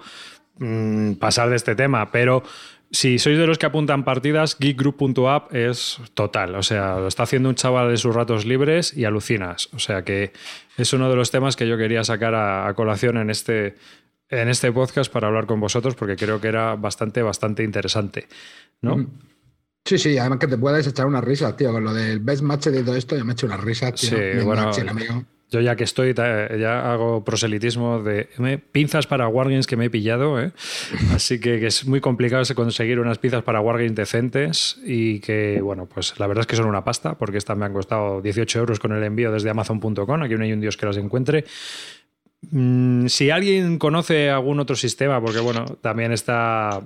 mm, 0.59 1.13
pasar 1.13 1.50
de 1.50 1.55
este 1.55 1.75
tema. 1.75 2.12
Pero 2.12 2.43
si 2.91 3.19
sois 3.19 3.38
de 3.38 3.48
los 3.48 3.57
que 3.57 3.65
apuntan 3.65 4.03
partidas, 4.03 4.57
geekgroup.app 4.59 5.53
es 5.53 6.00
total. 6.13 6.55
O 6.55 6.63
sea, 6.63 7.00
lo 7.00 7.07
está 7.07 7.24
haciendo 7.24 7.50
un 7.50 7.55
chaval 7.55 7.89
de 7.89 7.98
sus 7.98 8.13
ratos 8.13 8.45
libres 8.45 8.95
y 8.95 9.05
alucinas. 9.05 9.69
O 9.74 9.79
sea 9.79 10.03
que 10.03 10.33
es 10.77 10.93
uno 10.93 11.09
de 11.09 11.15
los 11.15 11.31
temas 11.31 11.55
que 11.55 11.67
yo 11.67 11.77
quería 11.77 12.03
sacar 12.03 12.36
a, 12.36 12.67
a 12.67 12.74
colación 12.74 13.17
en 13.17 13.29
este, 13.29 13.75
en 14.29 14.48
este 14.48 14.71
podcast 14.71 15.12
para 15.12 15.27
hablar 15.27 15.45
con 15.45 15.59
vosotros 15.59 15.95
porque 15.95 16.15
creo 16.15 16.39
que 16.39 16.48
era 16.48 16.75
bastante, 16.75 17.21
bastante 17.21 17.63
interesante. 17.63 18.27
¿no? 18.81 19.07
Sí, 19.89 19.98
sí, 19.98 20.19
además 20.19 20.38
que 20.38 20.46
te 20.46 20.55
puedes 20.55 20.86
echar 20.86 21.08
unas 21.08 21.24
risas, 21.24 21.58
tío. 21.58 21.72
Con 21.72 21.84
lo 21.84 21.91
del 21.91 22.19
best 22.19 22.43
match 22.43 22.67
de 22.67 22.84
todo 22.84 22.96
esto, 22.96 23.17
yo 23.17 23.25
me 23.25 23.31
he 23.31 23.34
hecho 23.34 23.48
unas 23.48 23.60
risas, 23.60 23.96
tío. 23.96 24.12
Sí, 24.12 24.15
Best 24.15 24.46
bueno, 24.46 24.65
match, 24.65 24.77
el 24.77 24.89
amigo. 24.89 25.24
Yo 25.50 25.62
ya 25.62 25.75
que 25.75 25.84
estoy, 25.84 26.13
ya 26.13 26.93
hago 26.93 27.25
proselitismo 27.25 28.03
de 28.03 28.29
pinzas 28.72 29.08
para 29.08 29.27
Wargames 29.27 29.65
que 29.65 29.77
me 29.77 29.86
he 29.86 29.89
pillado, 29.89 30.39
¿eh? 30.39 30.51
así 31.15 31.39
que, 31.39 31.60
que 31.60 31.65
es 31.65 31.88
muy 31.88 32.01
complicado 32.01 32.43
conseguir 32.53 33.00
unas 33.00 33.17
pinzas 33.17 33.41
para 33.41 33.62
Wargames 33.62 33.96
decentes 33.96 34.79
y 34.86 35.22
que, 35.22 35.60
bueno, 35.60 35.88
pues 35.91 36.19
la 36.19 36.27
verdad 36.27 36.41
es 36.41 36.48
que 36.48 36.55
son 36.55 36.67
una 36.67 36.84
pasta, 36.84 37.17
porque 37.17 37.39
estas 37.39 37.58
me 37.58 37.65
han 37.65 37.74
costado 37.74 38.22
18 38.22 38.60
euros 38.60 38.79
con 38.79 38.91
el 38.91 39.03
envío 39.03 39.31
desde 39.31 39.50
amazon.com, 39.50 40.22
aquí 40.22 40.36
no 40.36 40.43
hay 40.43 40.53
un 40.53 40.62
dios 40.62 40.77
que 40.77 40.86
las 40.86 40.98
encuentre. 40.98 41.46
Mm, 42.51 43.08
si 43.08 43.31
alguien 43.31 43.79
conoce 43.79 44.29
algún 44.29 44.60
otro 44.60 44.75
sistema, 44.75 45.19
porque 45.19 45.39
bueno, 45.39 45.65
también 45.81 46.12
está 46.12 46.79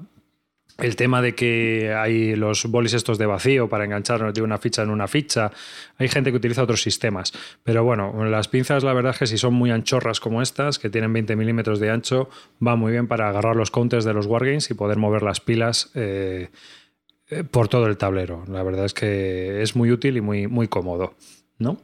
el 0.79 0.95
tema 0.95 1.21
de 1.21 1.35
que 1.35 1.93
hay 1.93 2.35
los 2.35 2.65
bolis 2.65 2.93
estos 2.93 3.17
de 3.17 3.25
vacío 3.25 3.69
para 3.69 3.85
enganchar 3.85 4.33
de 4.33 4.41
una 4.41 4.57
ficha 4.57 4.81
en 4.81 4.89
una 4.89 5.07
ficha. 5.07 5.51
Hay 5.97 6.07
gente 6.07 6.31
que 6.31 6.37
utiliza 6.37 6.63
otros 6.63 6.81
sistemas. 6.81 7.33
Pero 7.63 7.83
bueno, 7.83 8.25
las 8.25 8.47
pinzas, 8.47 8.83
la 8.83 8.93
verdad 8.93 9.11
es 9.13 9.19
que 9.19 9.27
si 9.27 9.37
son 9.37 9.53
muy 9.53 9.71
anchorras 9.71 10.19
como 10.19 10.41
estas, 10.41 10.79
que 10.79 10.89
tienen 10.89 11.13
20 11.13 11.35
milímetros 11.35 11.79
de 11.79 11.91
ancho, 11.91 12.29
va 12.65 12.75
muy 12.75 12.91
bien 12.91 13.07
para 13.07 13.29
agarrar 13.29 13.55
los 13.55 13.71
counters 13.71 14.05
de 14.05 14.13
los 14.13 14.25
wargames 14.25 14.69
y 14.71 14.73
poder 14.73 14.97
mover 14.97 15.23
las 15.23 15.39
pilas 15.39 15.91
eh, 15.93 16.49
eh, 17.27 17.43
por 17.43 17.67
todo 17.67 17.85
el 17.87 17.97
tablero. 17.97 18.43
La 18.47 18.63
verdad 18.63 18.85
es 18.85 18.93
que 18.93 19.61
es 19.61 19.75
muy 19.75 19.91
útil 19.91 20.17
y 20.17 20.21
muy, 20.21 20.47
muy 20.47 20.67
cómodo. 20.67 21.13
¿No? 21.59 21.77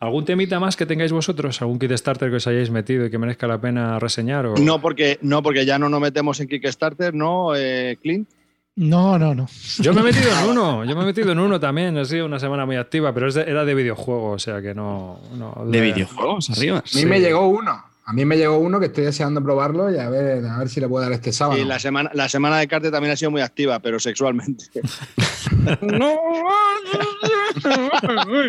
¿Algún 0.00 0.24
temita 0.24 0.60
más 0.60 0.76
que 0.76 0.86
tengáis 0.86 1.10
vosotros? 1.12 1.60
¿Algún 1.60 1.78
kit 1.78 1.90
starter 1.92 2.30
que 2.30 2.36
os 2.36 2.46
hayáis 2.46 2.70
metido 2.70 3.06
y 3.06 3.10
que 3.10 3.18
merezca 3.18 3.46
la 3.48 3.60
pena 3.60 3.98
reseñar? 3.98 4.46
O... 4.46 4.54
No 4.56 4.80
porque, 4.80 5.18
no, 5.22 5.42
porque 5.42 5.66
ya 5.66 5.78
no 5.78 5.88
nos 5.88 6.00
metemos 6.00 6.38
en 6.40 6.46
Kickstarter, 6.48 7.14
¿no, 7.14 7.56
eh, 7.56 7.98
Clint? 8.00 8.28
No, 8.76 9.18
no, 9.18 9.34
no. 9.34 9.46
Yo 9.80 9.92
me 9.92 10.02
he 10.02 10.04
metido 10.04 10.30
en 10.30 10.48
uno, 10.50 10.84
yo 10.84 10.94
me 10.94 11.02
he 11.02 11.06
metido 11.06 11.32
en 11.32 11.40
uno 11.40 11.58
también, 11.58 11.96
ha 11.98 12.04
sido 12.04 12.26
una 12.26 12.38
semana 12.38 12.64
muy 12.64 12.76
activa, 12.76 13.12
pero 13.12 13.28
era 13.28 13.64
de 13.64 13.74
videojuego, 13.74 14.30
o 14.30 14.38
sea 14.38 14.62
que 14.62 14.72
no... 14.72 15.18
no- 15.36 15.64
De 15.66 15.80
videojuegos 15.80 16.50
arriba. 16.50 16.78
A 16.78 16.96
mí 16.96 17.04
me 17.04 17.18
llegó 17.20 17.48
uno. 17.48 17.82
A 18.08 18.12
mí 18.14 18.24
me 18.24 18.38
llegó 18.38 18.56
uno 18.58 18.80
que 18.80 18.86
estoy 18.86 19.04
deseando 19.04 19.42
probarlo 19.42 19.94
y 19.94 19.98
a 19.98 20.08
ver, 20.08 20.42
a 20.46 20.58
ver 20.58 20.70
si 20.70 20.80
le 20.80 20.88
puedo 20.88 21.04
dar 21.04 21.12
este 21.12 21.30
sábado. 21.30 21.60
Y 21.60 21.64
la 21.66 21.78
semana, 21.78 22.10
la 22.14 22.26
semana 22.26 22.58
de 22.58 22.66
Carte 22.66 22.90
también 22.90 23.12
ha 23.12 23.16
sido 23.16 23.30
muy 23.30 23.42
activa, 23.42 23.80
pero 23.80 24.00
sexualmente. 24.00 24.64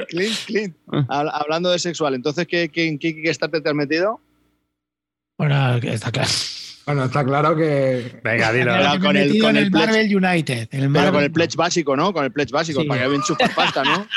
Clint, 0.08 0.38
Clint. 0.46 0.76
Habla- 1.10 1.32
Hablando 1.32 1.72
de 1.72 1.80
sexual, 1.80 2.16
entonces, 2.16 2.48
¿qué, 2.48 2.70
qué, 2.70 2.88
en 2.88 2.98
qué 3.00 3.14
Kickstarter 3.14 3.62
te 3.62 3.70
has 3.70 3.76
metido? 3.76 4.22
Bueno, 5.38 5.76
está 5.76 6.12
claro. 6.12 6.30
Bueno, 6.90 7.06
está 7.06 7.24
claro 7.24 7.56
que. 7.56 8.20
Venga, 8.24 8.52
dilo. 8.54 8.74
Con 9.02 9.16
el- 9.16 9.40
con 9.40 9.56
el 9.58 9.66
el 9.66 9.72
pledge. 9.72 9.86
Marvel 9.88 10.16
United. 10.16 10.68
Pero 10.72 11.12
con 11.12 11.24
el 11.24 11.32
pledge 11.32 11.56
básico, 11.56 11.96
¿no? 11.96 12.12
Con 12.14 12.26
el 12.26 12.32
pledge 12.32 12.52
básico, 12.52 12.82
Sí. 12.82 12.88
para 12.88 13.04
que 13.04 13.10
bien 13.10 13.22
chupar 13.22 13.54
pasta, 13.54 13.84
¿no? 13.84 14.08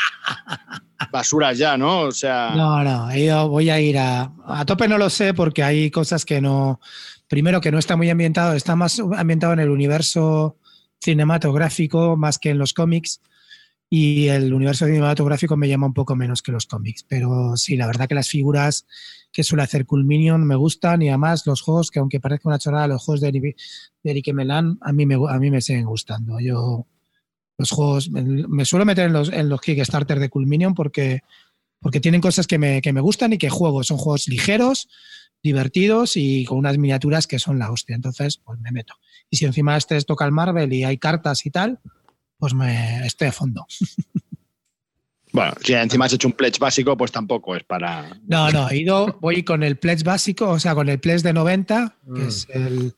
Basuras 1.12 1.58
ya, 1.58 1.76
¿no? 1.76 2.00
O 2.02 2.12
sea. 2.12 2.52
No, 2.56 2.82
no, 2.82 3.14
ido- 3.14 3.48
voy 3.48 3.68
a 3.70 3.80
ir 3.80 3.98
a. 3.98 4.32
A 4.46 4.64
tope 4.64 4.88
no 4.88 4.96
lo 4.98 5.10
sé 5.10 5.34
porque 5.34 5.62
hay 5.62 5.90
cosas 5.90 6.24
que 6.24 6.40
no. 6.40 6.80
Primero, 7.28 7.60
que 7.60 7.70
no 7.72 7.78
está 7.78 7.96
muy 7.96 8.08
ambientado, 8.10 8.54
está 8.54 8.76
más 8.76 9.00
ambientado 9.16 9.52
en 9.52 9.60
el 9.60 9.70
universo 9.70 10.56
cinematográfico 11.00 12.16
más 12.16 12.38
que 12.38 12.50
en 12.50 12.58
los 12.58 12.72
cómics. 12.74 13.20
Y 13.90 14.28
el 14.28 14.54
universo 14.54 14.86
cinematográfico 14.86 15.54
me 15.58 15.68
llama 15.68 15.86
un 15.86 15.92
poco 15.92 16.16
menos 16.16 16.40
que 16.40 16.50
los 16.52 16.64
cómics. 16.66 17.04
Pero 17.06 17.56
sí, 17.56 17.76
la 17.76 17.86
verdad 17.86 18.08
que 18.08 18.14
las 18.14 18.28
figuras 18.28 18.86
que 19.32 19.42
suele 19.42 19.62
hacer 19.62 19.86
Cool 19.86 20.04
Minion 20.04 20.46
me 20.46 20.54
gustan 20.56 21.02
y 21.02 21.08
además 21.08 21.46
los 21.46 21.62
juegos, 21.62 21.90
que 21.90 21.98
aunque 21.98 22.20
parezca 22.20 22.48
una 22.48 22.58
chorrada, 22.58 22.86
los 22.86 23.02
juegos 23.02 23.20
de, 23.22 23.28
Eric- 23.28 23.56
de 24.02 24.10
Eric 24.10 24.32
Melan 24.34 24.78
a 24.82 24.92
mí 24.92 25.06
me, 25.06 25.14
a 25.14 25.38
mí 25.38 25.50
me 25.50 25.60
siguen 25.62 25.86
gustando. 25.86 26.38
Yo 26.38 26.86
los 27.58 27.70
juegos 27.70 28.10
me, 28.10 28.22
me 28.22 28.64
suelo 28.64 28.84
meter 28.84 29.06
en 29.06 29.12
los, 29.12 29.30
en 29.32 29.48
los 29.48 29.60
Kickstarter 29.60 30.18
de 30.20 30.28
Cool 30.28 30.46
Minion 30.46 30.74
porque 30.74 31.22
porque 31.80 31.98
tienen 31.98 32.20
cosas 32.20 32.46
que 32.46 32.58
me, 32.58 32.80
que 32.80 32.92
me 32.92 33.00
gustan 33.00 33.32
y 33.32 33.38
que 33.38 33.50
juego. 33.50 33.82
Son 33.82 33.96
juegos 33.98 34.28
ligeros, 34.28 34.88
divertidos 35.42 36.16
y 36.16 36.44
con 36.44 36.58
unas 36.58 36.78
miniaturas 36.78 37.26
que 37.26 37.40
son 37.40 37.58
la 37.58 37.72
hostia. 37.72 37.96
Entonces, 37.96 38.36
pues 38.36 38.60
me 38.60 38.70
meto. 38.70 38.94
Y 39.30 39.36
si 39.38 39.46
encima 39.46 39.76
este 39.76 39.96
es 39.96 40.06
toca 40.06 40.24
el 40.24 40.30
Marvel 40.30 40.72
y 40.72 40.84
hay 40.84 40.98
cartas 40.98 41.44
y 41.44 41.50
tal, 41.50 41.80
pues 42.38 42.54
me 42.54 43.04
estoy 43.04 43.28
a 43.28 43.32
fondo. 43.32 43.66
Bueno, 45.32 45.52
si 45.62 45.72
encima 45.72 46.04
has 46.04 46.12
hecho 46.12 46.28
un 46.28 46.34
pledge 46.34 46.58
básico, 46.58 46.96
pues 46.96 47.10
tampoco 47.10 47.56
es 47.56 47.64
para. 47.64 48.20
No, 48.26 48.50
no, 48.50 48.68
he 48.68 48.76
ido, 48.78 49.18
voy 49.20 49.42
con 49.42 49.62
el 49.62 49.76
pledge 49.78 50.04
básico, 50.04 50.48
o 50.50 50.58
sea, 50.58 50.74
con 50.74 50.88
el 50.88 50.98
pledge 51.00 51.22
de 51.22 51.32
90, 51.32 51.96
que 52.14 52.20
Mm. 52.22 52.26
es 52.28 52.46
el... 52.50 52.94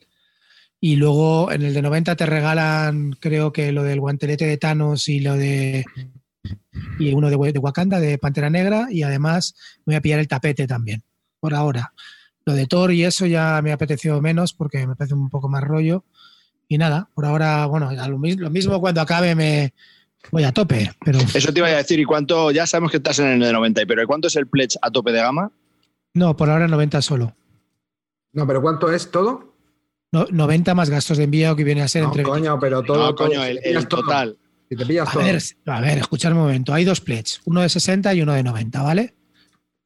Y 0.81 0.97
luego 0.97 1.51
en 1.51 1.63
el 1.63 1.73
de 1.73 1.81
90 1.81 2.15
te 2.17 2.27
regalan, 2.27 3.13
creo 3.19 3.53
que 3.53 3.73
lo 3.73 3.85
del 3.85 4.01
guantelete 4.01 4.45
de 4.47 4.57
Thanos 4.59 5.09
y 5.09 5.21
lo 5.21 5.35
de... 5.35 5.85
Y 6.99 7.13
uno 7.15 7.31
de, 7.31 7.53
de 7.53 7.59
Wakanda, 7.59 7.99
de 8.01 8.19
Pantera 8.19 8.51
Negra, 8.51 8.89
y 8.91 9.03
además 9.03 9.55
me 9.87 9.93
voy 9.93 9.95
a 9.97 10.01
pillar 10.03 10.19
el 10.21 10.29
tapete 10.29 10.67
también, 10.67 11.03
por 11.41 11.55
ahora. 11.55 11.93
Lo 12.45 12.53
de 12.53 12.67
Thor 12.67 12.93
y 12.93 13.05
eso 13.05 13.25
ya 13.27 13.61
me 13.63 13.71
ha 13.71 13.75
apetecido 13.75 14.21
menos 14.21 14.53
porque 14.53 14.87
me 14.87 14.95
parece 14.95 15.15
un 15.15 15.31
poco 15.31 15.49
más 15.49 15.63
rollo. 15.65 16.05
Y 16.69 16.77
nada, 16.79 17.09
por 17.15 17.25
ahora, 17.25 17.65
bueno, 17.67 17.91
lo, 17.93 18.19
mis- 18.19 18.37
lo 18.39 18.51
mismo 18.51 18.81
cuando 18.81 19.01
acabe 19.01 19.35
me 19.35 19.73
voy 20.31 20.45
a 20.45 20.53
tope, 20.53 20.91
pero 21.05 21.19
Eso 21.19 21.53
te 21.53 21.61
iba 21.61 21.69
a 21.69 21.73
decir, 21.77 21.99
¿y 22.01 22.05
cuánto? 22.05 22.51
Ya 22.51 22.67
sabemos 22.67 22.91
que 22.91 22.97
estás 22.99 23.19
en 23.19 23.27
el 23.27 23.41
de 23.41 23.53
90, 23.53 23.83
pero 23.87 24.03
¿y 24.03 24.07
cuánto 24.07 24.29
es 24.29 24.37
el 24.37 24.47
pledge 24.47 24.77
a 24.83 24.91
tope 24.91 25.13
de 25.13 25.19
gama? 25.21 25.51
no, 26.15 26.37
por 26.37 26.49
ahora 26.51 26.69
90 26.69 27.03
solo. 27.03 27.35
No, 28.33 28.47
pero 28.47 28.63
¿cuánto 28.63 28.91
es 28.93 29.11
todo? 29.11 29.55
No- 30.13 30.27
90 30.31 30.75
más 30.75 30.91
gastos 30.91 31.19
de 31.19 31.25
envío 31.25 31.57
que 31.57 31.65
viene 31.65 31.83
a 31.83 31.89
ser 31.89 32.03
No, 32.03 32.09
entre 32.09 32.23
coño, 32.23 32.59
pero 32.61 32.83
todo. 32.83 32.99
no, 32.99 33.15
coño, 33.15 33.43
el, 33.45 33.89
total. 33.89 34.37
Si 34.69 34.77
te 34.77 34.87
pillas 34.87 35.09
A 35.09 35.13
todo. 35.13 35.23
ver, 35.25 35.43
a 35.67 35.81
ver, 35.81 35.99
escuchar 35.99 36.33
un 36.33 36.39
momento. 36.39 36.73
Hay 36.73 36.85
dos 36.85 37.01
pledges, 37.01 37.41
uno 37.45 37.61
de 37.63 37.69
60 37.69 38.15
y 38.15 38.23
uno 38.23 38.33
de 38.33 38.43
90, 38.45 38.83
¿vale? 38.83 39.15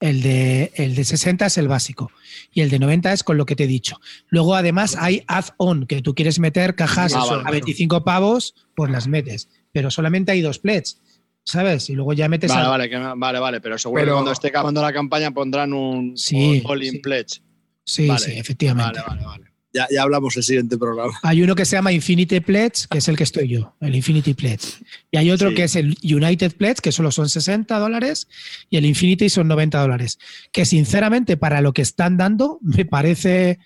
El 0.01 0.23
de, 0.23 0.71
el 0.77 0.95
de 0.95 1.05
60 1.05 1.47
es 1.47 1.59
el 1.59 1.67
básico 1.67 2.13
y 2.53 2.61
el 2.61 2.71
de 2.71 2.79
90 2.79 3.13
es 3.13 3.25
con 3.25 3.37
lo 3.37 3.47
que 3.47 3.57
te 3.57 3.65
he 3.65 3.67
dicho. 3.67 3.99
Luego, 4.29 4.55
además, 4.55 4.97
hay 4.99 5.25
add-on, 5.27 5.87
que 5.87 6.03
tú 6.03 6.15
quieres 6.15 6.39
meter 6.39 6.75
cajas 6.77 7.15
Ah, 7.17 7.25
vale. 7.27 7.43
a 7.47 7.51
25 7.51 8.05
pavos, 8.05 8.55
pues 8.77 8.91
las 8.93 9.09
metes. 9.09 9.49
Pero 9.73 9.91
solamente 9.91 10.33
hay 10.33 10.41
dos 10.41 10.59
pledges, 10.59 11.01
¿sabes? 11.45 11.89
Y 11.91 11.95
luego 11.95 12.13
ya 12.13 12.29
metes 12.29 12.51
Vale, 12.51 12.67
a- 12.67 12.69
vale, 12.69 12.91
que, 12.91 12.97
vale, 12.99 13.39
vale, 13.39 13.61
pero 13.61 13.79
seguro 13.79 14.01
Pero- 14.01 14.13
que 14.13 14.17
cuando 14.17 14.33
esté 14.33 14.49
acabando 14.49 14.83
la 14.83 14.93
campaña 14.93 15.31
pondrán 15.31 15.73
un 15.73 16.17
Sí, 16.17 16.63
all 16.67 16.83
in 16.83 16.93
sí. 16.93 16.99
pledge. 16.99 17.43
Sí, 17.85 18.07
Vale. 18.07 18.21
sí, 18.21 18.33
efectivamente. 18.33 19.01
Vale, 19.01 19.23
vale, 19.23 19.25
vale. 19.27 19.45
Ya, 19.73 19.87
ya 19.91 20.03
hablamos 20.03 20.35
el 20.37 20.43
siguiente 20.43 20.79
programa. 20.79 21.13
Hay 21.23 21.43
uno 21.43 21.55
que 21.55 21.67
se 21.67 21.77
llama 21.77 21.93
Infinity 21.93 22.41
Pledge, 22.41 22.87
que 22.91 22.99
es 22.99 23.09
el 23.09 23.17
que 23.19 23.25
estoy 23.25 23.49
yo, 23.49 23.77
el 23.81 23.95
Infinity 23.95 24.33
Pledge. 24.33 24.67
Y 25.11 25.19
hay 25.19 25.31
otro 25.31 25.51
Sí. 25.51 25.55
que 25.57 25.65
es 25.65 25.77
el 25.77 25.97
United 26.03 26.57
Pledge, 26.57 26.81
que 26.83 26.91
solo 26.91 27.11
son 27.13 27.29
60 27.29 27.79
dólares, 27.79 28.29
y 28.71 28.79
el 28.79 28.87
Infinity 28.87 29.29
son 29.29 29.47
90 29.47 29.79
dólares. 29.81 30.19
Que 30.53 30.65
sinceramente, 30.65 31.37
para 31.37 31.61
lo 31.61 31.75
que 31.75 31.83
están 31.83 32.17
dando, 32.17 32.59
me 32.63 32.87
parece, 32.87 33.59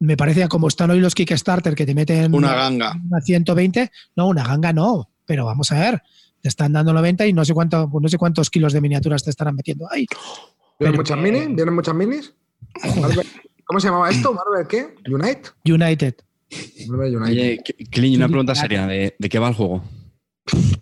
me 0.00 0.16
parece 0.16 0.42
a 0.42 0.48
como 0.48 0.68
están 0.68 0.90
hoy 0.90 1.00
los 1.00 1.14
Kickstarter, 1.14 1.74
que 1.74 1.84
te 1.86 1.94
meten 1.94 2.34
Una 2.34 2.54
ganga. 2.54 2.98
a 3.12 3.20
120. 3.20 3.90
No, 4.16 4.28
una 4.28 4.44
ganga 4.44 4.72
no, 4.72 5.10
pero 5.26 5.44
vamos 5.46 5.70
a 5.72 5.80
ver. 5.80 6.02
Te 6.40 6.48
están 6.48 6.72
dando 6.72 6.92
90 6.92 7.26
y 7.26 7.32
no 7.32 7.44
sé, 7.44 7.54
cuánto, 7.54 7.88
no 8.00 8.08
sé 8.08 8.18
cuántos 8.18 8.50
kilos 8.50 8.72
de 8.72 8.80
miniaturas 8.80 9.22
te 9.22 9.30
estarán 9.30 9.54
metiendo 9.54 9.88
ahí. 9.90 10.06
¿Vienen 10.80 10.96
muchas 10.96 11.16
minis? 11.18 11.46
¿Vienen 11.54 11.74
muchas 11.74 11.94
minis? 11.94 12.34
Marvel- 13.00 13.26
¿Cómo 13.64 13.78
se 13.80 13.86
llamaba 13.88 14.10
esto? 14.10 14.34
¿Marvel 14.34 14.66
qué? 14.66 14.94
¿Unite? 15.10 15.50
United. 15.64 16.14
Marvel 16.88 17.16
Unite. 17.16 17.30
Oye, 17.32 17.62
Clint, 17.90 18.16
una 18.16 18.26
pregunta 18.28 18.54
seria. 18.54 18.86
¿De, 18.86 19.14
de 19.18 19.28
qué 19.28 19.38
va 19.38 19.48
el 19.48 19.54
juego? 19.54 19.82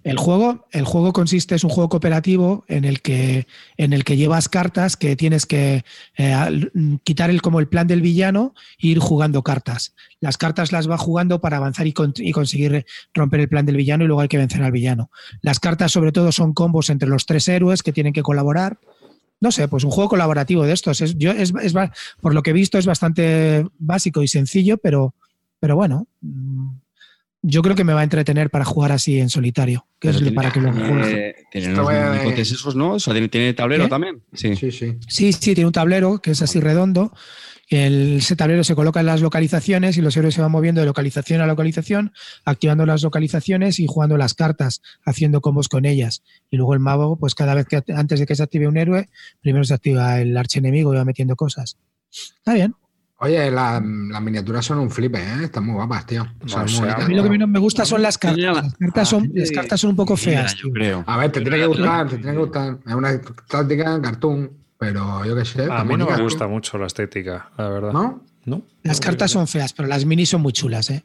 El 0.04 0.16
juego, 0.16 0.66
el 0.72 0.84
juego 0.86 1.12
consiste, 1.12 1.54
es 1.54 1.64
un 1.64 1.70
juego 1.70 1.90
cooperativo 1.90 2.64
en 2.66 2.86
el 2.86 3.02
que, 3.02 3.46
en 3.76 3.92
el 3.92 4.04
que 4.04 4.16
llevas 4.16 4.48
cartas 4.48 4.96
que 4.96 5.16
tienes 5.16 5.44
que 5.44 5.84
eh, 6.16 6.70
quitar 7.04 7.28
el, 7.28 7.42
como 7.42 7.60
el 7.60 7.68
plan 7.68 7.86
del 7.86 8.00
villano 8.00 8.54
e 8.78 8.86
ir 8.88 8.98
jugando 8.98 9.42
cartas. 9.42 9.94
Las 10.18 10.38
cartas 10.38 10.72
las 10.72 10.88
va 10.88 10.96
jugando 10.96 11.42
para 11.42 11.58
avanzar 11.58 11.86
y, 11.86 11.92
con- 11.92 12.14
y 12.16 12.32
conseguir 12.32 12.86
romper 13.12 13.40
el 13.40 13.48
plan 13.50 13.66
del 13.66 13.76
villano 13.76 14.02
y 14.04 14.06
luego 14.06 14.22
hay 14.22 14.28
que 14.28 14.38
vencer 14.38 14.62
al 14.62 14.72
villano. 14.72 15.10
Las 15.42 15.60
cartas 15.60 15.92
sobre 15.92 16.12
todo 16.12 16.32
son 16.32 16.54
combos 16.54 16.88
entre 16.88 17.08
los 17.08 17.26
tres 17.26 17.46
héroes 17.46 17.82
que 17.82 17.92
tienen 17.92 18.14
que 18.14 18.22
colaborar. 18.22 18.78
No 19.40 19.52
sé, 19.52 19.68
pues 19.68 19.84
un 19.84 19.90
juego 19.90 20.08
colaborativo 20.10 20.64
de 20.64 20.72
estos. 20.72 21.02
Es, 21.02 21.16
yo, 21.18 21.32
es, 21.32 21.52
es 21.62 21.74
por 22.20 22.34
lo 22.34 22.42
que 22.42 22.50
he 22.50 22.54
visto 22.54 22.78
es 22.78 22.86
bastante 22.86 23.66
básico 23.78 24.22
y 24.22 24.28
sencillo, 24.28 24.78
pero, 24.78 25.14
pero 25.60 25.76
bueno. 25.76 26.06
Yo 27.42 27.62
creo 27.62 27.74
que 27.74 27.84
me 27.84 27.94
va 27.94 28.00
a 28.00 28.04
entretener 28.04 28.50
para 28.50 28.64
jugar 28.66 28.92
así 28.92 29.18
en 29.18 29.30
solitario, 29.30 29.86
que 29.98 30.10
es 30.10 30.18
Pero 30.18 30.34
para 30.34 30.52
que 30.52 30.60
lo 30.60 30.72
tiene- 30.72 30.88
juegue. 30.88 31.34
Tiene 31.50 31.68
los 31.72 32.38
esos, 32.38 32.76
¿no? 32.76 32.92
O 32.94 33.00
sea, 33.00 33.14
tiene, 33.14 33.28
tiene 33.28 33.54
tablero 33.54 33.84
¿Qué? 33.84 33.90
también. 33.90 34.22
Sí. 34.34 34.54
Sí, 34.56 34.70
sí. 34.70 34.96
Sí, 35.08 35.32
sí, 35.32 35.54
tiene 35.54 35.66
un 35.66 35.72
tablero 35.72 36.20
que 36.20 36.32
es 36.32 36.42
así 36.42 36.60
redondo. 36.60 37.12
El, 37.70 38.16
ese 38.18 38.34
tablero 38.34 38.64
se 38.64 38.74
coloca 38.74 38.98
en 39.00 39.06
las 39.06 39.22
localizaciones 39.22 39.96
y 39.96 40.02
los 40.02 40.16
héroes 40.16 40.34
se 40.34 40.42
van 40.42 40.50
moviendo 40.50 40.80
de 40.80 40.86
localización 40.88 41.40
a 41.40 41.46
localización, 41.46 42.12
activando 42.44 42.84
las 42.84 43.02
localizaciones 43.02 43.78
y 43.78 43.86
jugando 43.86 44.16
las 44.16 44.34
cartas, 44.34 44.82
haciendo 45.04 45.40
combos 45.40 45.68
con 45.68 45.84
ellas. 45.86 46.22
Y 46.50 46.56
luego 46.56 46.74
el 46.74 46.80
mago, 46.80 47.16
pues 47.16 47.36
cada 47.36 47.54
vez 47.54 47.66
que 47.66 47.80
antes 47.94 48.18
de 48.18 48.26
que 48.26 48.34
se 48.34 48.42
active 48.42 48.66
un 48.66 48.76
héroe, 48.76 49.08
primero 49.40 49.64
se 49.64 49.72
activa 49.74 50.20
el 50.20 50.36
archienemigo 50.36 50.92
y 50.92 50.96
va 50.96 51.04
metiendo 51.04 51.36
cosas. 51.36 51.78
Está 52.10 52.54
bien. 52.54 52.74
Oye, 53.22 53.50
la- 53.50 53.80
las 53.82 54.22
miniaturas 54.22 54.64
son 54.64 54.78
un 54.78 54.90
flipe, 54.90 55.18
¿eh? 55.18 55.44
Están 55.44 55.64
muy 55.66 55.74
guapas, 55.74 56.06
tío. 56.06 56.26
Son 56.46 56.60
O 56.60 56.64
muy 56.64 56.68
sea, 56.72 56.80
bonitas. 56.80 57.04
A 57.04 57.08
mí 57.08 57.14
lo 57.14 57.22
que 57.22 57.28
menos 57.30 57.48
me 57.48 57.58
gusta 57.58 57.84
son 57.84 58.00
las 58.02 58.16
cartas. 58.18 58.38
Mira, 58.38 58.52
Las 58.54 58.74
cartas 58.74 59.08
son, 59.08 59.24
ah, 59.26 59.30
las 59.34 59.50
cartas 59.50 59.80
son 59.80 59.90
un 59.90 59.96
poco 59.96 60.16
feas. 60.16 60.54
yo 60.56 60.62
tío. 60.64 60.72
creo. 60.72 61.04
A 61.06 61.16
ver, 61.18 61.30
te 61.30 61.40
tiene 61.42 61.58
que 61.58 61.66
gustar, 61.66 62.08
te 62.08 62.16
tiene 62.16 62.32
que 62.32 62.38
gustar. 62.38 62.78
Es 62.86 62.94
una 62.94 63.20
táctica 63.48 64.00
cartoon. 64.00 64.50
Pero 64.78 65.22
yo 65.26 65.36
qué 65.36 65.44
sé. 65.44 65.68
A 65.70 65.84
mí 65.84 65.94
no 65.96 66.06
me 66.08 66.22
gusta 66.22 66.46
mucho 66.46 66.78
la 66.78 66.86
estética, 66.86 67.50
la 67.58 67.68
verdad. 67.68 67.92
¿No? 67.92 68.22
¿No? 68.46 68.62
Las 68.82 68.98
cartas 68.98 69.30
son 69.30 69.46
feas, 69.46 69.74
pero 69.74 69.86
las 69.86 70.06
minis 70.06 70.30
son 70.30 70.40
muy 70.40 70.54
chulas, 70.54 70.88
¿eh? 70.88 71.04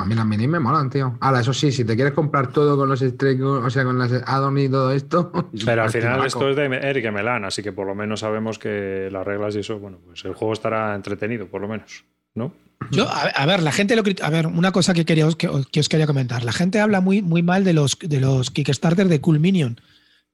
A 0.00 0.04
mí 0.04 0.14
las 0.14 0.26
minis 0.26 0.48
me 0.48 0.58
molan, 0.58 0.90
tío. 0.90 1.16
Ahora, 1.20 1.40
eso 1.40 1.52
sí, 1.52 1.70
si 1.72 1.84
te 1.84 1.94
quieres 1.94 2.12
comprar 2.12 2.48
todo 2.48 2.76
con 2.76 2.88
los 2.88 3.00
strikes, 3.00 3.42
o 3.42 3.70
sea, 3.70 3.84
con 3.84 3.98
las 3.98 4.12
add 4.12 4.56
y 4.56 4.68
todo 4.68 4.92
esto. 4.92 5.32
Pero 5.64 5.82
al 5.82 5.90
final 5.90 6.26
esto 6.26 6.50
es 6.50 6.56
de 6.56 6.64
Eric 6.64 7.12
Melan, 7.12 7.44
así 7.44 7.62
que 7.62 7.72
por 7.72 7.86
lo 7.86 7.94
menos 7.94 8.20
sabemos 8.20 8.58
que 8.58 9.08
las 9.10 9.24
reglas 9.24 9.54
y 9.56 9.60
eso, 9.60 9.78
bueno, 9.78 9.98
pues 10.04 10.24
el 10.24 10.34
juego 10.34 10.52
estará 10.52 10.94
entretenido, 10.94 11.46
por 11.46 11.60
lo 11.60 11.68
menos, 11.68 12.04
¿no? 12.34 12.52
Yo, 12.90 13.06
a, 13.08 13.22
a 13.22 13.46
ver, 13.46 13.62
la 13.62 13.72
gente 13.72 13.94
lo 13.94 14.02
A 14.22 14.30
ver, 14.30 14.46
una 14.46 14.72
cosa 14.72 14.94
que, 14.94 15.04
quería, 15.04 15.28
que, 15.36 15.48
que 15.70 15.80
os 15.80 15.88
quería 15.88 16.06
comentar. 16.06 16.44
La 16.44 16.52
gente 16.52 16.80
habla 16.80 17.00
muy, 17.00 17.20
muy 17.20 17.42
mal 17.42 17.62
de 17.62 17.74
los, 17.74 17.98
de 17.98 18.20
los 18.20 18.50
Kickstarter 18.50 19.08
de 19.08 19.20
Cool 19.20 19.38
Minion. 19.38 19.80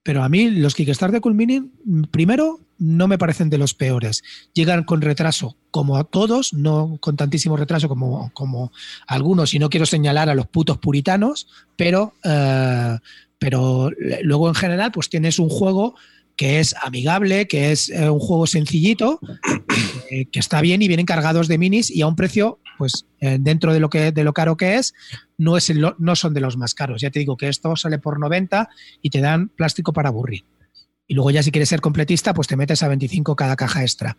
Pero 0.03 0.23
a 0.23 0.29
mí 0.29 0.49
los 0.51 0.73
Kickstarter 0.73 1.15
de 1.15 1.21
Cool 1.21 1.35
Minion, 1.35 1.71
primero, 2.09 2.61
no 2.79 3.07
me 3.07 3.17
parecen 3.17 3.49
de 3.49 3.57
los 3.57 3.73
peores. 3.73 4.23
Llegan 4.53 4.83
con 4.83 5.01
retraso, 5.01 5.55
como 5.71 5.97
a 5.97 6.03
todos, 6.03 6.53
no 6.53 6.97
con 6.99 7.15
tantísimo 7.17 7.57
retraso 7.57 7.87
como, 7.89 8.31
como 8.33 8.71
algunos, 9.07 9.53
y 9.53 9.59
no 9.59 9.69
quiero 9.69 9.85
señalar 9.85 10.29
a 10.29 10.35
los 10.35 10.47
putos 10.47 10.77
puritanos, 10.77 11.47
pero, 11.75 12.13
eh, 12.23 12.97
pero 13.39 13.91
luego 14.23 14.47
en 14.49 14.55
general, 14.55 14.91
pues 14.91 15.09
tienes 15.09 15.39
un 15.39 15.49
juego 15.49 15.95
que 16.35 16.59
es 16.59 16.75
amigable, 16.83 17.47
que 17.47 17.71
es 17.71 17.89
eh, 17.89 18.09
un 18.09 18.19
juego 18.19 18.45
sencillito, 18.45 19.19
que 20.09 20.39
está 20.39 20.61
bien 20.61 20.81
y 20.81 20.87
vienen 20.87 21.05
cargados 21.05 21.47
de 21.47 21.57
minis 21.57 21.89
y 21.89 22.01
a 22.01 22.07
un 22.07 22.15
precio, 22.15 22.59
pues 22.77 23.05
eh, 23.21 23.37
dentro 23.39 23.73
de 23.73 23.79
lo 23.79 23.89
que 23.89 24.11
de 24.11 24.23
lo 24.23 24.33
caro 24.33 24.55
que 24.55 24.75
es, 24.75 24.93
no, 25.37 25.57
es 25.57 25.69
el- 25.71 25.93
no 25.97 26.15
son 26.15 26.33
de 26.35 26.41
los 26.41 26.55
más 26.57 26.75
caros. 26.75 27.01
Ya 27.01 27.09
te 27.09 27.19
digo 27.19 27.37
que 27.37 27.47
esto 27.49 27.75
sale 27.75 27.97
por 27.97 28.19
90 28.19 28.69
y 29.01 29.09
te 29.09 29.19
dan 29.19 29.49
plástico 29.49 29.93
para 29.93 30.09
aburrir. 30.09 30.43
Y 31.07 31.13
luego 31.13 31.31
ya 31.31 31.41
si 31.43 31.51
quieres 31.51 31.69
ser 31.69 31.81
completista, 31.81 32.33
pues 32.33 32.47
te 32.47 32.55
metes 32.57 32.83
a 32.83 32.87
25 32.87 33.35
cada 33.35 33.55
caja 33.55 33.81
extra. 33.81 34.17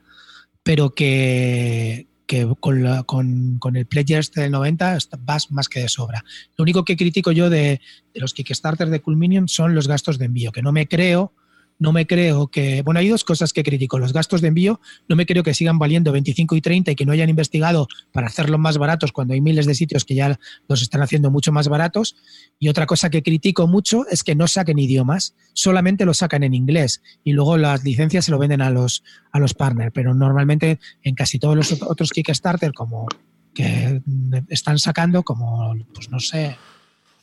Pero 0.62 0.95
que, 0.95 2.07
que 2.26 2.50
con, 2.61 2.83
la- 2.83 3.02
con- 3.04 3.59
el 3.76 3.87
Pledge 3.87 4.18
este 4.18 4.40
del 4.42 4.50
90 4.52 4.97
está- 4.97 5.18
vas 5.21 5.50
más 5.50 5.68
que 5.68 5.80
de 5.80 5.88
sobra. 5.88 6.25
Lo 6.57 6.62
único 6.62 6.85
que 6.85 6.97
critico 6.97 7.30
yo 7.33 7.50
de, 7.50 7.80
de 8.14 8.21
los 8.21 8.35
Kickstarter 8.35 8.88
de 8.90 9.00
Cool 9.00 9.16
Minion 9.16 9.49
son 9.49 9.75
los 9.75 9.87
gastos 9.88 10.18
de 10.18 10.25
envío, 10.26 10.50
que 10.52 10.62
no 10.62 10.73
me 10.73 10.88
creo 10.88 11.33
no 11.78 11.92
me 11.92 12.06
creo 12.06 12.49
que. 12.49 12.82
Bueno, 12.82 13.00
hay 13.00 13.08
dos 13.08 13.23
cosas 13.25 13.52
que 13.52 13.62
critico. 13.62 13.99
Los 13.99 14.12
gastos 14.12 14.40
de 14.40 14.49
envío, 14.49 14.80
no 15.08 15.14
me 15.16 15.26
creo 15.26 15.42
que 15.42 15.54
sigan 15.54 15.78
valiendo 15.78 16.11
25 16.12 16.56
y 16.56 16.61
30 16.61 16.90
y 16.90 16.97
que 16.97 17.06
no 17.06 17.12
hayan 17.12 17.28
investigado 17.30 17.87
para 18.12 18.26
hacerlos 18.26 18.58
más 18.58 18.78
baratos 18.78 19.12
cuando 19.12 19.35
hay 19.35 19.40
miles 19.40 19.64
de 19.66 19.75
sitios 19.75 20.04
que 20.04 20.14
ya 20.16 20.38
los 20.68 20.82
están 20.82 21.02
haciendo 21.02 21.30
mucho 21.30 21.52
más 21.52 21.68
baratos. 21.68 22.16
Y 22.58 22.68
otra 22.68 22.87
cosa 22.87 23.11
que 23.11 23.23
critico 23.23 23.66
mucho 23.68 24.06
es 24.11 24.25
que 24.25 24.35
no 24.35 24.49
saquen 24.49 24.78
idiomas, 24.78 25.35
solamente 25.52 26.04
lo 26.04 26.14
sacan 26.14 26.42
en 26.42 26.54
inglés 26.54 27.00
y 27.23 27.32
luego 27.32 27.56
las 27.56 27.85
licencias 27.85 28.25
se 28.25 28.30
lo 28.32 28.38
venden 28.38 28.61
a 28.62 28.70
los, 28.70 29.04
a 29.30 29.38
los 29.38 29.54
partners. 29.54 29.92
Pero 29.94 30.14
normalmente 30.14 30.80
en 31.02 31.14
casi 31.14 31.38
todos 31.38 31.54
los 31.56 31.73
ot- 31.73 31.87
otros 31.88 32.11
Kickstarter, 32.11 32.73
como 32.75 33.06
que 33.54 34.02
están 34.49 34.78
sacando, 34.78 35.23
como, 35.23 35.75
pues 35.94 36.11
no 36.11 36.18
sé, 36.20 36.56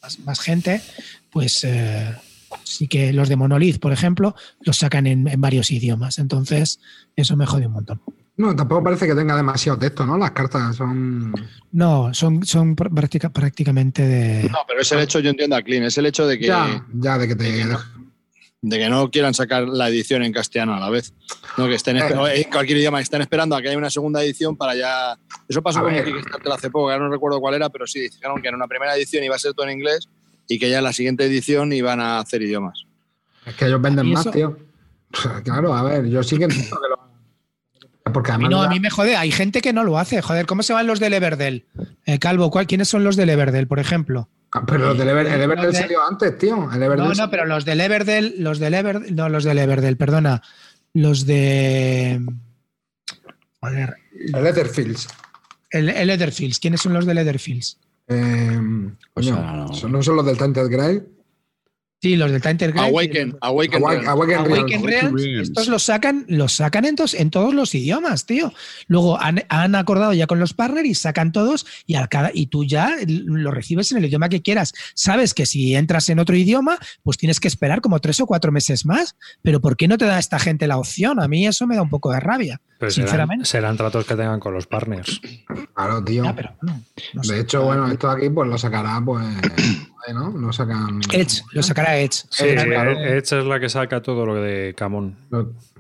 más, 0.02 0.20
más 0.20 0.40
gente, 0.40 0.82
pues. 1.30 1.64
eh, 1.66 2.14
sí 2.64 2.88
que 2.88 3.14
los 3.14 3.30
de 3.30 3.36
Monolith, 3.36 3.80
por 3.80 3.92
ejemplo, 3.94 4.36
los 4.62 4.78
sacan 4.78 5.08
en, 5.08 5.28
en 5.28 5.40
varios 5.42 5.72
idiomas. 5.72 6.20
Entonces, 6.20 6.80
eso 7.16 7.36
me 7.36 7.46
jode 7.46 7.68
un 7.68 7.74
montón. 7.74 8.02
No, 8.38 8.54
tampoco 8.56 8.84
parece 8.84 9.08
que 9.08 9.16
tenga 9.16 9.36
demasiado 9.36 9.78
texto, 9.80 10.06
¿no? 10.06 10.18
Las 10.18 10.32
cartas 10.32 10.76
son. 10.76 11.34
No, 11.72 12.14
son, 12.14 12.46
son 12.46 12.76
pr- 12.76 12.94
práctica- 12.94 13.30
prácticamente 13.32 14.02
de. 14.06 14.50
No, 14.50 14.60
pero 14.68 14.82
es 14.82 14.92
el 14.92 15.00
hecho, 15.00 15.20
yo 15.20 15.30
entiendo 15.30 15.56
a 15.56 15.62
Clean, 15.62 15.84
es 15.84 15.98
el 15.98 16.06
hecho 16.06 16.28
de 16.28 16.38
que, 16.38 16.48
Ya, 16.48 16.86
ya 16.94 17.18
de 17.18 17.28
que 17.30 17.36
te. 17.36 17.44
de 17.46 17.58
que 17.60 17.66
no. 17.66 17.80
de 18.62 18.78
que 18.78 18.90
no 18.90 19.10
quieran 19.10 19.34
sacar 19.34 19.68
la 19.68 19.88
edición 19.88 20.22
en 20.24 20.34
castellano 20.34 20.74
a 20.74 20.80
la 20.82 20.90
vez. 20.90 21.14
No, 21.56 21.68
que 21.70 21.76
estén 21.76 21.96
o 22.02 22.28
en 22.28 22.44
cualquier 22.52 22.80
idioma, 22.80 22.98
que 22.98 23.04
estén 23.04 23.22
esperando 23.22 23.56
a 23.56 23.62
que 23.62 23.70
haya 23.70 23.78
una 23.78 23.90
segunda 23.90 24.22
edición 24.22 24.58
para 24.58 24.76
ya. 24.76 25.18
Eso 25.48 25.62
pasó 25.62 25.80
A 25.80 25.84
con 25.84 25.94
Kickstarter 25.94 26.52
hace 26.52 26.70
poco, 26.70 26.88
que 26.88 26.94
ahora 26.94 27.06
no 27.06 27.12
recuerdo 27.12 27.40
cuál 27.40 27.54
era, 27.54 27.70
pero 27.70 27.88
sí 27.88 28.02
dijeron 28.02 28.42
que 28.42 28.50
en 28.50 28.56
una 28.56 28.68
primera 28.68 28.98
edición 28.98 29.24
iba 29.24 29.36
a 29.36 29.40
ser 29.40 29.54
todo 29.54 29.66
en 29.68 29.78
inglés 29.78 30.10
y 30.48 30.60
que 30.60 30.70
ya 30.70 30.80
en 30.80 30.84
la 30.84 30.94
siguiente 30.94 31.26
edición 31.26 31.72
iban 31.74 32.00
a 32.00 32.20
hacer 32.20 32.42
idiomas. 32.42 32.86
Es 33.46 33.56
que 33.56 33.66
ellos 33.66 33.82
venden 33.82 34.08
¿Y 34.08 34.14
más, 34.14 34.30
tío. 34.32 34.58
Claro, 35.44 35.74
a 35.74 35.84
ver, 35.84 36.06
yo 36.08 36.22
sí 36.24 36.38
que 36.38 36.44
entiendo 36.46 36.78
que 36.82 36.90
lo. 36.90 37.06
Porque 38.14 38.32
A 38.32 38.38
mí, 38.38 38.46
además. 38.46 38.62
no, 38.62 38.64
a 38.64 38.70
mí 38.70 38.80
me 38.80 38.90
jode. 38.90 39.16
Hay 39.16 39.32
gente 39.32 39.62
que 39.62 39.74
no 39.74 39.84
lo 39.84 39.98
hace. 39.98 40.22
Joder, 40.22 40.46
¿cómo 40.46 40.62
se 40.62 40.74
van 40.74 40.86
los 40.88 41.00
del 41.00 41.14
Everdell? 41.14 41.66
Eh, 42.06 42.20
Calvo, 42.20 42.52
¿cuál, 42.52 42.68
¿quiénes 42.68 42.88
son 42.88 43.04
los 43.04 43.16
del 43.16 43.30
Everdell, 43.30 43.68
por 43.68 43.80
ejemplo? 43.80 44.30
Pero 44.68 44.78
los 44.90 44.98
del 44.98 45.08
Ever- 45.10 45.26
el 45.34 45.42
Everdell 45.42 45.72
de- 45.72 45.78
salió 45.80 46.06
antes, 46.08 46.38
tío. 46.38 46.70
El 46.72 46.84
Everdell 46.84 46.98
No, 47.04 47.10
no, 47.10 47.16
salió- 47.16 47.32
pero 47.32 47.46
los 47.46 47.66
del 47.66 47.82
Everdell, 47.82 48.36
los 48.38 48.60
del 48.60 48.74
Everdell, 48.76 49.16
no, 49.16 49.28
los 49.30 49.44
del 49.44 49.58
Everdell, 49.58 49.98
perdona. 49.98 50.42
Los 50.94 51.26
de. 51.26 52.22
Joder, 53.60 53.96
El 54.34 54.46
Etherfields. 54.48 55.08
el, 55.72 55.90
el 55.90 56.10
Etherfields. 56.10 56.60
¿Quiénes 56.60 56.82
son 56.82 56.94
los 56.94 57.06
del 57.06 57.18
Etherfields? 57.18 57.80
Eh, 58.08 58.60
Pues 59.14 59.28
coño, 59.28 59.38
ahora 59.38 59.56
no. 59.56 59.74
¿son- 59.74 59.92
¿no 59.92 60.04
son 60.04 60.16
los 60.18 60.26
del 60.26 60.38
Tainted 60.38 60.70
Grail? 60.70 61.08
Sí, 62.06 62.16
los 62.18 62.32
del 62.32 62.40
Grail. 62.40 62.78
Awaken, 62.78 63.38
Awaken. 63.42 63.84
Awaken 63.84 64.08
Awaken. 64.38 64.84
Realms, 64.84 65.24
Realms. 65.24 65.42
estos 65.50 65.68
los 65.70 65.82
sacan, 65.82 66.24
los 66.28 66.54
sacan 66.54 66.86
en, 66.86 66.96
tos- 66.96 67.16
en 67.16 67.32
todos 67.32 67.56
los 67.56 67.74
idiomas, 67.74 68.28
tío. 68.28 68.54
Luego 68.88 69.20
han, 69.20 69.44
han 69.50 69.74
acordado 69.74 70.14
ya 70.14 70.28
con 70.28 70.40
los 70.40 70.54
partners 70.54 70.88
y 70.88 70.94
sacan 70.94 71.32
todos 71.32 71.66
y, 71.88 71.96
al 71.96 72.08
cada, 72.08 72.30
y 72.32 72.46
tú 72.46 72.64
ya 72.64 72.96
lo 73.08 73.50
recibes 73.50 73.92
en 73.92 73.98
el 73.98 74.06
idioma 74.06 74.30
que 74.30 74.44
quieras. 74.44 74.74
Sabes 74.94 75.34
que 75.34 75.48
si 75.48 75.74
entras 75.74 76.08
en 76.10 76.20
otro 76.20 76.36
idioma, 76.36 76.78
pues 77.02 77.18
tienes 77.18 77.40
que 77.40 77.48
esperar 77.48 77.82
como 77.82 78.00
tres 78.00 78.20
o 78.20 78.28
cuatro 78.28 78.52
meses 78.52 78.86
más. 78.86 79.16
Pero 79.42 79.60
¿por 79.60 79.76
qué 79.76 79.88
no 79.88 79.98
te 79.98 80.06
da 80.06 80.20
esta 80.20 80.38
gente 80.38 80.68
la 80.68 80.78
opción? 80.78 81.20
A 81.20 81.28
mí 81.28 81.48
eso 81.48 81.66
me 81.66 81.76
da 81.76 81.82
un 81.82 81.90
poco 81.90 82.12
de 82.12 82.20
rabia, 82.20 82.62
Pero 82.78 82.92
serán, 82.92 83.08
sinceramente. 83.08 83.46
serán 83.46 83.78
tratos 83.78 84.06
que 84.06 84.16
tengan 84.16 84.40
con 84.40 84.54
los 84.54 84.68
partners. 84.68 85.20
Claro, 85.74 86.04
tío. 86.04 86.24
Ya, 86.24 86.36
pero 86.36 86.56
bueno, 86.62 86.84
no 87.16 87.24
sé. 87.24 87.34
De 87.34 87.40
hecho, 87.42 87.64
bueno, 87.64 87.88
esto 87.88 88.12
aquí 88.12 88.30
pues 88.30 88.48
lo 88.48 88.60
sacará, 88.60 89.02
pues. 89.04 89.26
¿No? 90.14 90.32
Lo 90.32 90.54
sacan. 90.54 91.02
Edge, 91.12 91.44
lo 91.52 91.64
sacará 91.64 91.98
Edge. 91.98 92.24
Sí, 92.30 92.46
claro. 92.54 93.00
Edge 93.00 93.40
es 93.40 93.46
la 93.46 93.60
que 93.60 93.70
saca 93.70 94.02
todo 94.02 94.26
lo 94.26 94.36
de 94.36 94.74
Camón. 94.76 95.16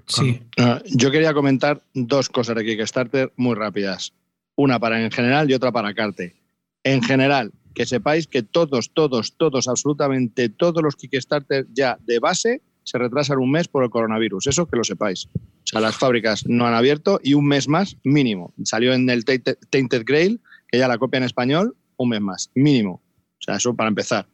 Sí. 0.08 0.42
Ah, 0.58 0.82
Yo 0.86 1.12
quería 1.12 1.34
comentar 1.34 1.82
dos 1.94 2.30
cosas 2.30 2.56
de 2.56 2.66
Kickstarter 2.66 3.32
muy 3.36 3.56
rápidas. 3.56 4.14
Una 4.56 4.80
para 4.80 5.04
en 5.04 5.12
general 5.12 5.50
y 5.50 5.54
otra 5.54 5.72
para 5.72 5.94
Carte. 5.94 6.36
En 6.84 7.02
general, 7.02 7.52
que 7.74 7.86
sepáis 7.86 8.28
que 8.28 8.44
todos, 8.44 8.92
todos, 8.94 9.36
todos, 9.38 9.68
absolutamente 9.68 10.50
todos 10.50 10.82
los 10.82 10.96
Kickstarter 10.96 11.66
ya 11.74 11.98
de 12.06 12.20
base 12.20 12.62
se 12.84 12.98
retrasan 13.00 13.40
un 13.40 13.52
mes 13.52 13.68
por 13.68 13.84
el 13.84 13.90
coronavirus. 13.90 14.48
Eso 14.48 14.68
que 14.68 14.78
lo 14.78 14.84
sepáis. 14.84 15.28
O 15.36 15.68
sea, 15.68 15.82
las 15.82 15.98
fábricas 15.98 16.46
no 16.48 16.68
han 16.68 16.76
abierto 16.76 17.20
y 17.24 17.34
un 17.34 17.48
mes 17.48 17.68
más 17.68 17.98
mínimo. 18.04 18.54
Salió 18.64 18.94
en 18.94 19.10
el 19.10 19.26
Tainted 19.26 19.58
Tainted 19.72 20.04
Grail, 20.06 20.40
que 20.68 20.78
ya 20.78 20.88
la 20.88 21.00
copia 21.00 21.18
en 21.18 21.24
español, 21.24 21.76
un 21.98 22.10
mes 22.10 22.22
más, 22.22 22.52
mínimo. 22.54 23.02
O 23.46 23.52
sea, 23.52 23.56
eso 23.58 23.76
para 23.76 23.90
empezar. 23.90 24.26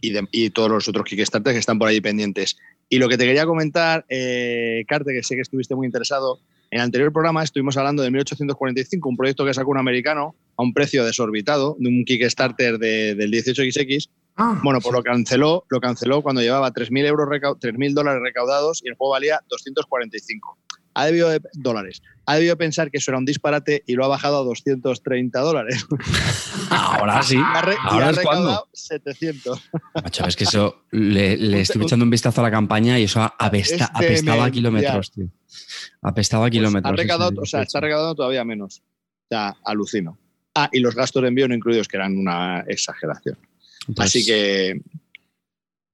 Y, 0.00 0.10
de- 0.10 0.26
y 0.32 0.50
todos 0.50 0.70
los 0.70 0.88
otros 0.88 1.04
Kickstarter 1.04 1.52
que 1.52 1.58
están 1.58 1.78
por 1.78 1.88
ahí 1.88 2.00
pendientes. 2.00 2.56
Y 2.88 2.98
lo 2.98 3.08
que 3.08 3.18
te 3.18 3.24
quería 3.26 3.44
comentar, 3.46 4.04
eh, 4.08 4.84
Carte, 4.88 5.12
que 5.12 5.22
sé 5.22 5.34
que 5.34 5.42
estuviste 5.42 5.74
muy 5.74 5.86
interesado, 5.86 6.40
en 6.70 6.78
el 6.80 6.84
anterior 6.86 7.12
programa 7.12 7.42
estuvimos 7.44 7.76
hablando 7.76 8.02
de 8.02 8.10
1845, 8.10 9.08
un 9.08 9.16
proyecto 9.16 9.44
que 9.44 9.54
sacó 9.54 9.70
un 9.70 9.78
americano 9.78 10.34
a 10.56 10.62
un 10.62 10.72
precio 10.72 11.04
desorbitado, 11.04 11.76
de 11.78 11.88
un 11.88 12.04
Kickstarter 12.04 12.78
de- 12.78 13.14
del 13.14 13.30
18XX. 13.30 14.08
Ah, 14.36 14.58
Bueno, 14.64 14.80
pues 14.80 14.92
lo 14.92 15.02
canceló, 15.02 15.64
lo 15.68 15.80
canceló 15.80 16.22
cuando 16.22 16.40
llevaba 16.42 16.72
3.000 16.72 17.04
euros 17.06 17.28
recau- 17.28 17.56
3.000 17.60 17.94
dólares 17.94 18.20
recaudados 18.22 18.82
y 18.82 18.88
el 18.88 18.94
juego 18.94 19.12
valía 19.12 19.40
245. 19.48 20.58
Ha 20.94 21.06
debido 21.06 21.28
de, 21.28 21.40
dólares. 21.54 22.02
Ha 22.26 22.36
debido 22.36 22.56
pensar 22.56 22.90
que 22.90 22.98
eso 22.98 23.10
era 23.10 23.18
un 23.18 23.24
disparate 23.24 23.82
y 23.86 23.94
lo 23.94 24.04
ha 24.04 24.08
bajado 24.08 24.40
a 24.40 24.44
230 24.44 25.40
dólares. 25.40 25.84
Ahora 26.70 27.22
sí. 27.22 27.36
Y 27.36 27.40
ha, 27.40 27.60
re- 27.62 27.74
y 27.74 27.76
Ahora 27.82 28.06
ha 28.06 28.10
es 28.10 28.18
cuando. 28.20 28.42
recaudado 28.48 28.68
700. 28.72 29.70
Macho, 30.02 30.26
es 30.26 30.36
que 30.36 30.44
eso 30.44 30.84
le, 30.92 31.36
le 31.36 31.60
estoy 31.60 31.82
echando 31.82 32.04
un 32.04 32.10
vistazo 32.10 32.40
a 32.40 32.44
la 32.44 32.50
campaña 32.50 32.98
y 32.98 33.04
eso 33.04 33.20
apesta, 33.38 33.84
Es 33.84 33.90
apestaba 33.94 34.44
a 34.46 34.50
kilómetros, 34.50 35.10
tío. 35.12 35.26
Apestaba 36.02 36.44
a 36.46 36.48
Pues 36.48 36.58
kilómetros. 36.58 36.92
ha 36.92 36.96
recaudado, 36.96 37.40
o 37.40 37.46
sea, 37.46 37.62
está 37.62 37.80
recaudando 37.80 38.14
todavía 38.14 38.44
menos. 38.44 38.78
O 38.78 39.26
sea, 39.28 39.56
alucino. 39.64 40.18
Ah, 40.54 40.68
y 40.72 40.78
los 40.80 40.94
gastos 40.94 41.22
de 41.22 41.28
envío 41.28 41.48
no 41.48 41.54
incluidos, 41.54 41.88
que 41.88 41.96
eran 41.96 42.16
una 42.16 42.60
exageración. 42.68 43.36
Así 43.98 44.24
que 44.24 44.80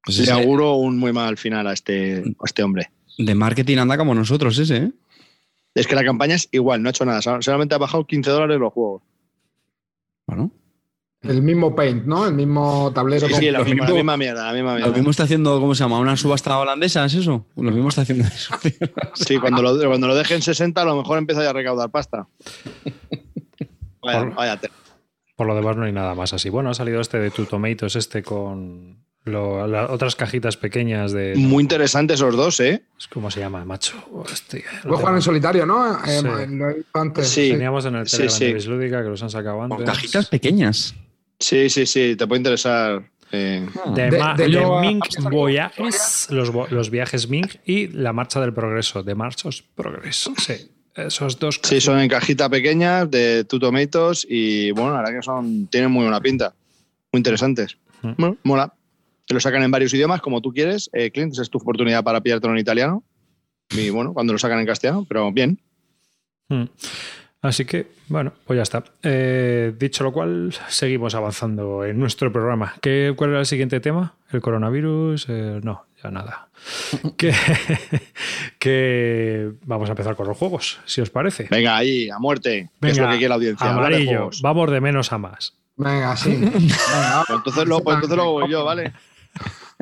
pues 0.05 0.19
le 0.19 0.25
ese- 0.25 0.33
auguro 0.33 0.75
un 0.75 0.99
muy 0.99 1.13
mal 1.13 1.37
final 1.39 1.67
a 1.67 1.73
este, 1.73 2.19
a 2.19 2.45
este 2.45 2.63
hombre. 2.63 2.91
De 3.19 3.35
marketing 3.35 3.79
anda 3.79 3.97
como 3.99 4.15
nosotros 4.15 4.59
ese, 4.59 4.77
¿eh? 4.77 4.93
Es 5.75 5.87
que 5.87 5.95
la 5.95 6.05
campaña 6.05 6.35
es 6.35 6.49
igual, 6.53 6.83
no 6.83 6.89
ha 6.89 6.91
hecho 6.91 7.05
nada. 7.05 7.23
Sol- 7.23 7.43
Solamente 7.43 7.75
ha 7.75 7.79
bajado 7.79 8.05
15 8.07 8.31
dólares 8.31 8.59
los 8.59 8.73
juegos. 8.73 9.03
Bueno, 10.27 10.51
el 11.23 11.43
mismo 11.43 11.75
paint, 11.77 12.07
¿no? 12.07 12.27
El 12.27 12.35
mismo 12.35 12.91
tablero. 12.95 13.27
Sí, 13.27 13.33
con- 13.33 13.41
sí, 13.41 13.51
la 13.51 13.59
lo 13.61 13.65
misma, 13.65 13.87
la 13.89 13.95
misma 13.95 14.17
mierda, 14.17 14.47
la 14.47 14.53
misma 14.53 14.71
lo 14.73 14.77
mierda. 14.79 14.93
mismo 14.95 15.11
está 15.11 15.25
haciendo, 15.25 15.61
¿cómo 15.61 15.75
se 15.75 15.85
llama? 15.85 15.99
¿Una 15.99 16.17
subasta 16.17 16.59
holandesa? 16.59 17.05
¿Es 17.05 17.15
eso? 17.15 17.47
Lo 17.57 17.71
mismo 17.71 17.89
está 17.91 18.03
haciendo 18.03 18.27
eso. 18.27 18.55
tío. 18.63 18.73
Sí, 19.15 19.39
cuando 19.39 19.63
lo, 19.63 19.77
cuando 19.89 20.07
lo 20.09 20.15
dejen 20.17 20.41
60, 20.43 20.81
a 20.81 20.85
lo 20.85 20.97
mejor 20.97 21.19
empieza 21.19 21.43
ya 21.43 21.51
a 21.51 21.53
recaudar 21.53 21.91
pasta. 21.91 22.27
Vaya, 24.03 24.21
Por- 24.21 24.35
vaya 24.35 24.61
Por 25.37 25.47
lo 25.47 25.55
demás 25.55 25.77
no 25.77 25.85
hay 25.85 25.93
nada 25.93 26.15
más 26.15 26.33
así. 26.33 26.49
Bueno, 26.49 26.71
ha 26.71 26.75
salido 26.75 27.01
este 27.01 27.19
de 27.19 27.31
Two 27.31 27.47
Tomatoes, 27.47 27.97
este 27.97 28.23
con 28.23 29.05
Lo- 29.25 29.67
la- 29.67 29.91
otras 29.91 30.17
cajitas 30.17 30.57
pequeñas 30.57 31.13
de. 31.13 31.35
Muy 31.37 31.63
interesantes 31.63 32.15
esos 32.21 32.35
dos, 32.37 32.59
¿eh? 32.61 32.83
¿Cómo 33.13 33.31
se 33.31 33.41
llama, 33.41 33.65
macho? 33.67 33.97
Hostia, 34.13 34.63
Puedes 34.83 34.99
jugar 35.01 35.15
en 35.15 35.23
solitario, 35.23 35.67
¿no? 35.67 35.95
Eh, 36.05 36.21
Sí. 36.21 36.25
lo 36.25 36.71
he 36.71 36.75
visto 36.75 36.99
antes. 36.99 37.29
Sí. 37.29 37.51
Teníamos 37.51 37.85
en 37.85 37.97
el 37.97 38.09
Sí, 38.09 38.29
sí. 38.31 38.47
de 38.47 38.55
Bislúdica, 38.55 39.03
que 39.03 39.09
los 39.11 39.23
han 39.23 39.29
sacado 39.31 39.63
antes. 39.63 39.77
Con 39.77 39.85
cajitas 39.87 40.27
pequeñas. 40.29 40.95
Sí, 41.39 41.69
sí, 41.69 41.85
sí, 41.87 42.17
te 42.17 42.27
puede 42.27 42.39
interesar. 42.41 43.03
eh. 43.33 43.65
De, 43.95 44.11
De- 44.11 44.49
de 44.49 44.81
Mink 44.81 45.05
Voyages, 45.31 46.27
los, 46.31 46.91
viajes 46.91 47.29
Mink 47.29 47.57
y 47.65 47.87
la 47.89 48.13
marcha 48.13 48.41
del 48.41 48.53
progreso, 48.53 49.03
de 49.03 49.15
Marchos 49.15 49.63
Progreso. 49.75 50.33
Sí, 50.39 50.55
esos 50.97 51.39
dos. 51.39 51.61
Sí, 51.63 51.81
son 51.81 52.01
en 52.01 52.09
cajita 52.09 52.49
pequeña 52.49 53.07
de 53.07 53.45
Two 53.45 53.61
Tomatoes 53.61 54.27
y 54.29 54.71
bueno, 54.73 54.95
la 54.95 54.99
verdad 55.03 55.15
que 55.21 55.23
son 55.23 55.67
tienen 55.69 55.91
muy 55.93 56.03
buena 56.05 56.21
pinta. 56.21 56.55
Muy 57.13 57.19
interesantes. 57.21 57.77
Mm. 58.03 58.13
Bueno, 58.19 58.37
mola. 58.43 58.73
Te 59.31 59.35
lo 59.35 59.39
sacan 59.39 59.63
en 59.63 59.71
varios 59.71 59.95
idiomas 59.95 60.21
como 60.21 60.43
tú 60.43 60.53
quieres. 60.53 60.91
Eh, 60.93 61.13
Clint, 61.13 61.35
esa 61.35 61.43
es 61.43 61.51
tu 61.51 61.59
oportunidad 61.59 62.03
para 62.03 62.21
pillártelo 62.21 62.53
en 62.53 62.59
italiano. 62.59 63.05
Y 63.71 63.89
bueno, 63.91 64.13
cuando 64.13 64.33
lo 64.33 64.41
sacan 64.41 64.59
en 64.59 64.67
castellano, 64.67 65.07
pero 65.09 65.31
bien. 65.31 65.61
Mm. 66.49 66.65
Así 67.41 67.65
que, 67.65 67.93
bueno, 68.09 68.33
pues 68.45 68.57
ya 68.57 68.65
está. 68.65 68.83
Eh, 69.05 69.73
dicho 69.79 70.03
lo 70.03 70.13
cual, 70.13 70.53
seguimos 70.67 71.15
avanzando 71.15 71.85
en 71.85 72.01
nuestro 72.01 72.33
programa. 72.33 72.75
¿Qué, 72.83 73.15
¿Cuál 73.17 73.31
era 73.31 73.39
el 73.39 73.47
siguiente 73.47 73.79
tema? 73.79 74.17
¿El 74.33 74.41
coronavirus? 74.41 75.27
Eh, 75.29 75.61
no, 75.63 75.87
ya 76.03 76.11
nada. 76.11 76.49
que, 77.17 77.33
que 78.59 79.53
vamos 79.65 79.89
a 79.91 79.93
empezar 79.93 80.17
con 80.17 80.27
los 80.27 80.37
juegos, 80.37 80.81
si 80.87 81.03
os 81.03 81.11
parece. 81.11 81.47
Venga, 81.53 81.77
ahí, 81.77 82.11
a 82.11 82.19
muerte. 82.19 82.69
que 82.81 82.89
es 82.89 82.99
lo 82.99 83.09
que 83.09 83.13
quiere 83.13 83.29
la 83.29 83.37
audiencia. 83.37 83.65
de 83.65 83.73
amarillo. 83.75 84.31
Vamos 84.43 84.73
de 84.73 84.81
menos 84.81 85.13
a 85.13 85.19
más. 85.19 85.55
Venga, 85.77 86.17
sí. 86.17 86.31
Venga, 86.37 87.25
Pues 87.29 87.39
entonces, 87.39 87.65
pues 87.85 87.95
entonces 87.95 88.17
lo 88.17 88.33
voy 88.33 88.51
yo, 88.51 88.65
¿vale? 88.65 88.93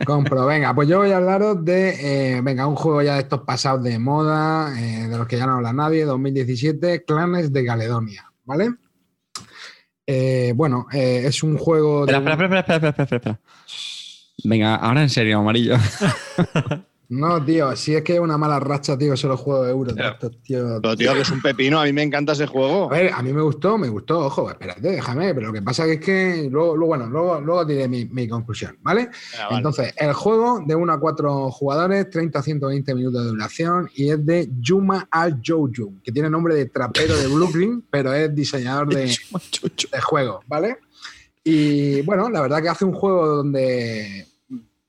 Compro, 0.06 0.46
venga, 0.46 0.72
pues 0.74 0.88
yo 0.88 0.98
voy 0.98 1.10
a 1.10 1.16
hablaros 1.16 1.64
de, 1.64 2.36
eh, 2.36 2.40
venga, 2.40 2.66
un 2.68 2.76
juego 2.76 3.02
ya 3.02 3.14
de 3.14 3.20
estos 3.22 3.40
pasados 3.40 3.82
de 3.82 3.98
moda, 3.98 4.72
eh, 4.78 5.08
de 5.08 5.18
los 5.18 5.26
que 5.26 5.36
ya 5.36 5.46
no 5.46 5.54
habla 5.56 5.72
nadie, 5.72 6.04
2017, 6.04 7.04
Clanes 7.04 7.52
de 7.52 7.64
Caledonia, 7.66 8.30
¿vale? 8.44 8.74
Eh, 10.06 10.52
bueno, 10.54 10.86
es 10.92 11.42
un 11.42 11.58
juego... 11.58 12.06
de- 12.06 12.12
Espera, 12.12 12.32
espera, 12.34 12.60
espera, 12.60 12.76
espera, 12.76 12.88
espera, 12.90 13.02
espera, 13.04 13.16
espera. 13.16 13.40
Venga, 14.44 14.76
ahora 14.76 15.02
en 15.02 15.10
serio, 15.10 15.38
amarillo. 15.40 15.76
No, 17.10 17.42
tío, 17.42 17.74
si 17.74 17.94
es 17.94 18.02
que 18.02 18.14
es 18.16 18.20
una 18.20 18.36
mala 18.36 18.60
racha, 18.60 18.98
tío, 18.98 19.16
solo 19.16 19.38
juego 19.38 19.62
de 19.64 19.70
euros. 19.70 19.94
tío. 20.42 20.78
Pero 20.82 20.94
tío, 20.94 21.14
que 21.14 21.20
es 21.22 21.30
un 21.30 21.40
pepino, 21.40 21.80
a 21.80 21.84
mí 21.84 21.92
me 21.94 22.02
encanta 22.02 22.32
ese 22.32 22.44
A 22.44 22.46
juego. 22.48 22.88
ver, 22.90 23.10
a 23.14 23.22
mí 23.22 23.32
me 23.32 23.40
gustó, 23.40 23.78
me 23.78 23.88
gustó, 23.88 24.26
ojo, 24.26 24.50
espérate, 24.50 24.82
déjame, 24.82 25.32
pero 25.34 25.46
lo 25.46 25.52
que 25.54 25.62
pasa 25.62 25.86
es 25.86 26.00
que 26.00 26.48
luego, 26.50 26.76
luego, 26.76 26.86
bueno, 26.96 27.06
luego, 27.06 27.40
luego 27.40 27.64
diré 27.64 27.88
mi, 27.88 28.04
mi 28.04 28.28
conclusión, 28.28 28.76
¿vale? 28.82 29.08
Venga, 29.32 29.44
vale. 29.46 29.56
Entonces, 29.56 29.94
el 29.96 30.12
juego 30.12 30.62
de 30.66 30.74
1 30.74 30.92
a 30.92 31.00
4 31.00 31.50
jugadores, 31.50 32.10
30 32.10 32.38
a 32.38 32.42
120 32.42 32.94
minutos 32.94 33.22
de 33.24 33.28
duración 33.30 33.88
y 33.94 34.10
es 34.10 34.26
de 34.26 34.50
Yuma 34.60 35.08
Al 35.10 35.40
Jojo, 35.42 35.94
que 36.04 36.12
tiene 36.12 36.28
nombre 36.28 36.54
de 36.54 36.66
trapero 36.66 37.16
de 37.16 37.26
Brooklyn, 37.26 37.84
pero 37.90 38.12
es 38.12 38.34
diseñador 38.34 38.88
de, 38.94 39.06
de 39.06 40.00
juegos, 40.02 40.44
¿vale? 40.46 40.76
Y 41.42 42.02
bueno, 42.02 42.28
la 42.28 42.42
verdad 42.42 42.60
que 42.60 42.68
hace 42.68 42.84
un 42.84 42.92
juego 42.92 43.26
donde 43.36 44.26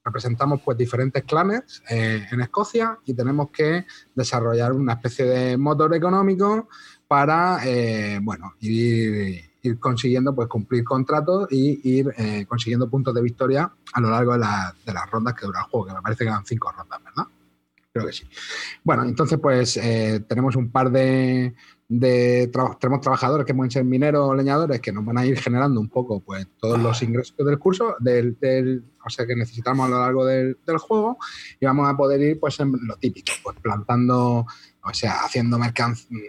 representamos 0.09 0.61
pues 0.65 0.77
diferentes 0.77 1.23
clanes 1.23 1.83
eh, 1.89 2.25
en 2.31 2.41
Escocia 2.41 2.97
y 3.05 3.13
tenemos 3.13 3.51
que 3.51 3.85
desarrollar 4.15 4.73
una 4.73 4.93
especie 4.93 5.25
de 5.25 5.57
motor 5.57 5.93
económico 5.95 6.67
para, 7.07 7.59
eh, 7.65 8.19
bueno, 8.21 8.53
ir, 8.59 9.49
consiguiendo 9.79 10.33
pues 10.33 10.47
cumplir 10.47 10.83
contratos 10.83 11.47
y 11.51 11.97
ir 11.97 12.11
eh, 12.17 12.45
consiguiendo 12.47 12.89
puntos 12.89 13.13
de 13.13 13.21
victoria 13.21 13.71
a 13.93 14.01
lo 14.01 14.09
largo 14.09 14.33
de, 14.33 14.45
de 14.85 14.93
las 14.93 15.09
rondas 15.09 15.35
que 15.35 15.45
dura 15.45 15.59
el 15.59 15.65
juego, 15.65 15.87
que 15.87 15.93
me 15.93 16.01
parece 16.01 16.23
que 16.23 16.29
dan 16.29 16.45
cinco 16.45 16.71
rondas, 16.71 16.99
¿verdad? 17.03 17.23
Creo 17.91 18.05
que 18.05 18.13
sí. 18.13 18.27
Bueno, 18.83 19.03
entonces 19.03 19.39
pues 19.39 19.79
tenemos 20.27 20.55
un 20.55 20.71
par 20.71 20.91
de, 20.91 21.55
de 21.91 22.47
traba- 22.53 22.77
tenemos 22.79 23.01
trabajadores 23.01 23.47
que 23.47 23.53
pueden 23.55 23.71
ser 23.71 23.83
mineros 23.83 24.29
o 24.29 24.35
leñadores 24.35 24.79
que 24.79 24.91
nos 24.91 25.03
van 25.03 25.17
a 25.17 25.25
ir 25.25 25.39
generando 25.39 25.81
un 25.81 25.89
poco 25.89 26.19
pues 26.19 26.47
todos 26.59 26.79
los 26.79 27.01
ingresos 27.01 27.35
del 27.37 27.57
curso, 27.57 27.95
del, 27.99 28.37
del- 28.39 28.83
o 29.03 29.09
sea 29.09 29.25
que 29.25 29.35
necesitamos 29.35 29.87
a 29.87 29.89
lo 29.89 29.99
largo 29.99 30.23
del, 30.25 30.55
del 30.67 30.77
juego 30.77 31.17
y 31.59 31.65
vamos 31.65 31.89
a 31.89 31.97
poder 31.97 32.21
ir 32.21 32.39
pues 32.39 32.59
en 32.59 32.73
lo 32.85 32.95
típico, 32.97 33.31
pues 33.43 33.57
plantando, 33.59 34.45
o 34.83 34.93
sea, 34.93 35.21
haciendo 35.25 35.57
mercancía, 35.57 36.19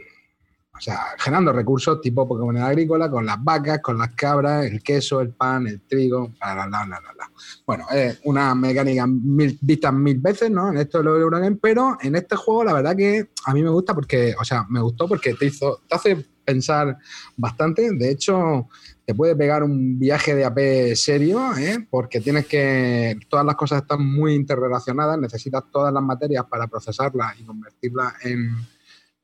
o 0.81 0.83
sea, 0.83 0.99
generando 1.19 1.53
recursos 1.53 2.01
tipo 2.01 2.27
Pokémon 2.27 2.57
agrícola 2.57 3.11
con 3.11 3.27
las 3.27 3.37
vacas, 3.45 3.81
con 3.83 3.99
las 3.99 4.15
cabras, 4.15 4.65
el 4.65 4.83
queso, 4.83 5.21
el 5.21 5.29
pan, 5.29 5.67
el 5.67 5.83
trigo, 5.83 6.29
bla, 6.41 6.55
bla, 6.55 6.67
bla, 6.67 6.85
bla, 6.87 7.13
bla. 7.13 7.31
Bueno, 7.67 7.85
es 7.93 8.19
una 8.25 8.55
mecánica 8.55 9.07
mil, 9.07 9.59
vista 9.61 9.93
mil 9.93 10.19
veces, 10.19 10.51
¿no? 10.51 10.71
En 10.71 10.79
esto 10.79 10.97
de 10.99 11.05
los 11.05 11.21
Eurogame, 11.21 11.57
pero 11.61 11.99
en 12.01 12.17
este 12.17 12.35
juego 12.35 12.65
la 12.65 12.73
verdad 12.73 12.97
que 12.97 13.29
a 13.45 13.53
mí 13.53 13.63
me 13.63 13.69
gusta 13.69 13.93
porque, 13.95 14.35
o 14.41 14.45
sea, 14.45 14.65
me 14.71 14.81
gustó 14.81 15.07
porque 15.07 15.35
te 15.35 15.45
hizo, 15.45 15.83
te 15.87 15.97
hace 15.97 16.27
pensar 16.43 16.97
bastante. 17.37 17.91
De 17.93 18.11
hecho, 18.11 18.67
te 19.05 19.15
puede 19.15 19.37
pegar 19.37 19.63
un 19.63 19.99
viaje 19.99 20.35
de 20.35 20.47
AP 20.47 20.95
serio, 20.97 21.55
¿eh? 21.59 21.87
porque 21.91 22.23
tienes 22.23 22.47
que, 22.47 23.19
todas 23.29 23.45
las 23.45 23.55
cosas 23.55 23.83
están 23.83 24.03
muy 24.03 24.33
interrelacionadas, 24.33 25.19
necesitas 25.19 25.63
todas 25.71 25.93
las 25.93 26.03
materias 26.03 26.47
para 26.49 26.69
procesarlas 26.69 27.39
y 27.39 27.45
convertirlas 27.45 28.15
en, 28.25 28.57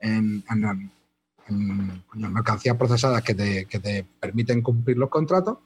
en, 0.00 0.44
en- 0.50 0.90
coño, 1.46 2.30
mercancías 2.30 2.76
procesadas 2.76 3.22
que 3.22 3.34
te, 3.34 3.66
que 3.66 3.78
te 3.78 4.06
permiten 4.20 4.62
cumplir 4.62 4.96
los 4.96 5.08
contratos. 5.08 5.58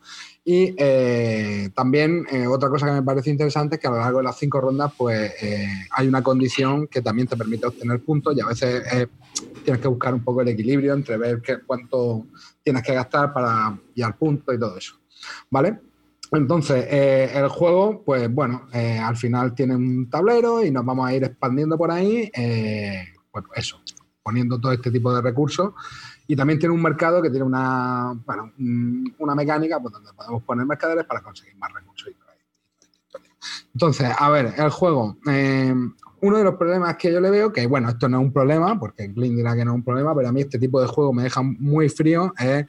Y 0.45 0.75
eh, 0.79 1.71
también 1.75 2.27
eh, 2.31 2.47
otra 2.47 2.69
cosa 2.69 2.87
que 2.87 2.93
me 2.93 3.03
parece 3.03 3.31
interesante 3.31 3.77
es 3.77 3.81
que 3.81 3.89
a 3.89 3.91
lo 3.91 3.99
largo 3.99 4.19
de 4.19 4.25
las 4.25 4.39
cinco 4.39 4.61
rondas 4.61 4.93
pues 4.97 5.33
eh, 5.43 5.67
hay 5.91 6.09
una 6.09 6.23
condición 6.23 6.87
que 6.87 7.03
también 7.03 7.29
te 7.29 7.37
permite 7.37 7.67
obtener 7.67 8.03
puntos 8.03 8.37
y 8.37 8.41
a 8.41 8.47
veces 8.47 8.83
tienes 9.65 9.83
que 9.83 9.89
buscar 9.89 10.15
un 10.15 10.25
poco 10.25 10.41
el 10.41 10.49
equilibrio 10.49 10.95
entre 10.95 11.19
ver 11.19 11.43
qué, 11.43 11.59
cuánto 11.67 12.27
tienes 12.63 12.83
que 12.83 12.95
gastar 12.95 13.33
para 13.33 13.79
pillar 13.95 14.17
puntos 14.17 14.55
y 14.55 14.59
todo 14.59 14.77
eso. 14.77 14.99
¿Vale? 15.51 15.79
Entonces, 16.33 16.87
el 16.89 17.49
juego, 17.49 18.03
pues 18.05 18.33
bueno, 18.33 18.69
al 18.73 19.17
final 19.17 19.53
tiene 19.53 19.75
un 19.75 20.09
tablero 20.09 20.65
y 20.65 20.71
nos 20.71 20.85
vamos 20.85 21.09
a 21.09 21.13
ir 21.13 21.25
expandiendo 21.25 21.77
por 21.77 21.91
ahí, 21.91 22.31
pues 23.33 23.45
eso, 23.57 23.81
poniendo 24.31 24.59
todo 24.61 24.73
este 24.73 24.91
tipo 24.91 25.13
de 25.13 25.21
recursos. 25.21 25.73
Y 26.29 26.37
también 26.37 26.59
tiene 26.61 26.73
un 26.75 26.81
mercado 26.83 27.21
que 27.21 27.31
tiene 27.31 27.45
una, 27.45 28.13
bueno, 28.25 28.53
un- 28.59 29.13
una 29.19 29.35
mecánica 29.35 29.81
pues, 29.81 29.93
donde 29.93 30.13
podemos 30.13 30.43
poner 30.45 30.65
mercaderes 30.65 31.05
para 31.05 31.21
conseguir 31.21 31.57
más 31.57 31.73
recursos. 31.73 32.09
Entonces, 33.75 34.11
a 34.17 34.29
ver, 34.31 34.55
el 34.57 34.71
juego. 34.71 35.17
eh, 35.29 35.75
uno 36.23 36.37
de 36.37 36.45
los 36.45 36.57
problemas 36.57 36.97
que 36.97 37.11
yo 37.11 37.19
le 37.19 37.31
veo, 37.31 37.51
que 37.51 37.67
bueno, 37.67 37.89
esto 37.89 38.07
no 38.07 38.19
es 38.21 38.25
un 38.27 38.33
problema, 38.33 38.79
porque 38.79 39.09
Glyn 39.09 39.37
dirá 39.37 39.57
que 39.57 39.65
no 39.65 39.71
es 39.71 39.77
un 39.77 39.83
problema, 39.85 40.15
pero 40.15 40.29
a 40.29 40.33
mí 40.33 40.43
este 40.43 40.59
tipo 40.59 40.79
de 40.81 40.87
juego 40.87 41.15
me 41.15 41.23
deja 41.23 41.41
muy 41.43 41.89
frío, 41.89 42.35
es 42.39 42.67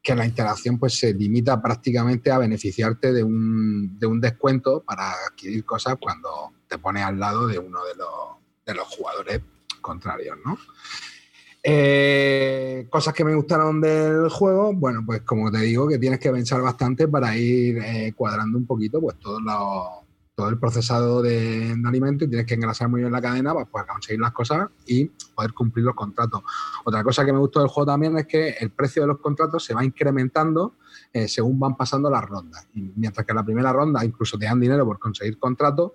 que 0.00 0.14
la 0.14 0.24
interacción 0.24 0.78
pues 0.78 0.98
se 0.98 1.12
limita 1.12 1.60
prácticamente 1.60 2.30
a 2.30 2.38
beneficiarte 2.38 3.12
de 3.12 3.24
un, 3.24 3.98
de 3.98 4.06
un 4.06 4.20
descuento 4.20 4.84
para 4.84 5.10
adquirir 5.28 5.64
cosas 5.64 5.96
cuando 6.00 6.52
te 6.68 6.78
pones 6.78 7.02
al 7.04 7.18
lado 7.18 7.48
de 7.48 7.58
uno 7.58 7.80
de 7.84 7.94
los, 7.96 8.08
de 8.66 8.74
los 8.74 8.86
jugadores 8.86 9.40
contrarios, 9.82 10.38
¿no? 10.44 10.56
Eh, 11.64 12.88
cosas 12.90 13.14
que 13.14 13.24
me 13.24 13.34
gustaron 13.36 13.80
del 13.80 14.28
juego, 14.30 14.72
bueno, 14.74 15.02
pues 15.06 15.22
como 15.22 15.50
te 15.50 15.58
digo, 15.60 15.86
que 15.86 15.98
tienes 15.98 16.18
que 16.18 16.32
pensar 16.32 16.60
bastante 16.60 17.06
para 17.06 17.36
ir 17.36 17.78
eh, 17.78 18.12
cuadrando 18.16 18.58
un 18.58 18.66
poquito 18.66 19.00
pues 19.00 19.16
todos 19.20 19.40
los- 19.42 20.02
todo 20.34 20.48
el 20.48 20.58
procesado 20.58 21.20
de, 21.22 21.76
de 21.76 21.88
alimentos 21.88 22.26
y 22.26 22.30
tienes 22.30 22.46
que 22.46 22.54
engrasar 22.54 22.88
muy 22.88 23.00
bien 23.02 23.12
la 23.12 23.20
cadena 23.20 23.52
pues, 23.52 23.66
para 23.70 23.86
conseguir 23.86 24.18
las 24.18 24.32
cosas 24.32 24.70
y 24.86 25.04
poder 25.36 25.52
cumplir 25.52 25.84
los 25.84 25.94
contratos. 25.94 26.42
Otra 26.84 27.04
cosa 27.04 27.22
que 27.24 27.32
me 27.34 27.38
gustó 27.38 27.60
del 27.60 27.68
juego 27.68 27.92
también 27.92 28.16
es 28.16 28.26
que 28.26 28.48
el 28.58 28.70
precio 28.70 29.02
de 29.02 29.08
los 29.08 29.18
contratos 29.18 29.62
se 29.62 29.74
va 29.74 29.84
incrementando 29.84 30.76
eh, 31.12 31.28
según 31.28 31.58
van 31.58 31.76
pasando 31.76 32.08
las 32.08 32.24
rondas. 32.24 32.66
Y 32.74 32.90
mientras 32.96 33.26
que 33.26 33.32
en 33.32 33.36
la 33.36 33.44
primera 33.44 33.72
ronda 33.72 34.04
incluso 34.04 34.38
te 34.38 34.46
dan 34.46 34.58
dinero 34.58 34.86
por 34.86 34.98
conseguir 34.98 35.38
contratos, 35.38 35.92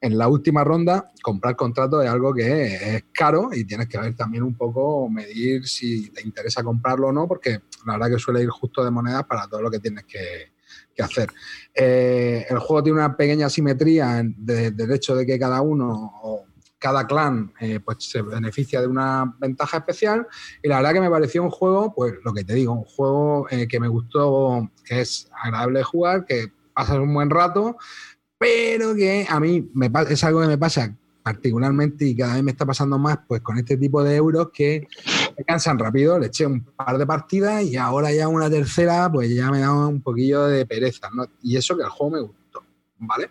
en 0.00 0.18
la 0.18 0.28
última 0.28 0.62
ronda 0.62 1.10
comprar 1.22 1.56
contratos 1.56 2.04
es 2.04 2.10
algo 2.10 2.34
que 2.34 2.96
es 2.96 3.04
caro 3.12 3.50
y 3.52 3.64
tienes 3.64 3.88
que 3.88 3.98
ver 3.98 4.14
también 4.14 4.42
un 4.42 4.54
poco, 4.54 5.08
medir 5.08 5.66
si 5.66 6.10
te 6.10 6.22
interesa 6.22 6.62
comprarlo 6.62 7.08
o 7.08 7.12
no, 7.12 7.26
porque 7.26 7.62
la 7.86 7.94
verdad 7.94 8.10
que 8.10 8.18
suele 8.18 8.42
ir 8.42 8.50
justo 8.50 8.84
de 8.84 8.90
monedas 8.90 9.24
para 9.24 9.48
todo 9.48 9.62
lo 9.62 9.70
que 9.70 9.80
tienes 9.80 10.04
que, 10.04 10.52
que 10.94 11.02
hacer. 11.02 11.30
Eh, 11.74 12.46
el 12.50 12.58
juego 12.58 12.82
tiene 12.82 12.98
una 12.98 13.16
pequeña 13.16 13.46
asimetría 13.46 14.22
del 14.36 14.92
hecho 14.92 15.14
de 15.16 15.24
que 15.24 15.38
cada 15.38 15.62
uno 15.62 16.44
cada 16.78 17.06
clan 17.06 17.52
eh, 17.60 17.80
pues 17.80 17.98
se 18.00 18.22
beneficia 18.22 18.80
de 18.80 18.86
una 18.86 19.34
ventaja 19.38 19.78
especial 19.78 20.26
y 20.62 20.68
la 20.68 20.76
verdad 20.76 20.92
que 20.94 21.00
me 21.00 21.10
pareció 21.10 21.42
un 21.42 21.50
juego, 21.50 21.92
pues 21.94 22.14
lo 22.24 22.32
que 22.32 22.44
te 22.44 22.54
digo, 22.54 22.72
un 22.72 22.84
juego 22.84 23.46
eh, 23.50 23.66
que 23.66 23.80
me 23.80 23.88
gustó, 23.88 24.70
que 24.84 25.00
es 25.00 25.28
agradable 25.42 25.80
de 25.80 25.84
jugar, 25.84 26.24
que 26.24 26.52
pasas 26.72 26.98
un 26.98 27.12
buen 27.12 27.30
rato, 27.30 27.76
pero 28.38 28.94
que 28.94 29.26
a 29.28 29.40
mí 29.40 29.68
me, 29.74 29.90
es 30.08 30.24
algo 30.24 30.40
que 30.40 30.46
me 30.46 30.58
pasa 30.58 30.94
particularmente 31.22 32.06
y 32.06 32.16
cada 32.16 32.34
vez 32.34 32.42
me 32.42 32.52
está 32.52 32.64
pasando 32.64 32.98
más 32.98 33.18
pues 33.26 33.42
con 33.42 33.58
este 33.58 33.76
tipo 33.76 34.02
de 34.02 34.16
euros 34.16 34.48
que 34.52 34.86
me 35.36 35.44
cansan 35.44 35.78
rápido, 35.78 36.18
le 36.18 36.28
eché 36.28 36.46
un 36.46 36.64
par 36.64 36.96
de 36.96 37.06
partidas 37.06 37.62
y 37.64 37.76
ahora 37.76 38.12
ya 38.12 38.28
una 38.28 38.48
tercera 38.48 39.10
pues 39.12 39.34
ya 39.34 39.50
me 39.50 39.60
da 39.60 39.72
un 39.72 40.00
poquillo 40.00 40.46
de 40.46 40.64
pereza, 40.64 41.10
¿no? 41.12 41.26
Y 41.42 41.56
eso 41.56 41.76
que 41.76 41.82
el 41.82 41.90
juego 41.90 42.16
me 42.16 42.20
gustó, 42.22 42.62
¿vale? 42.98 43.30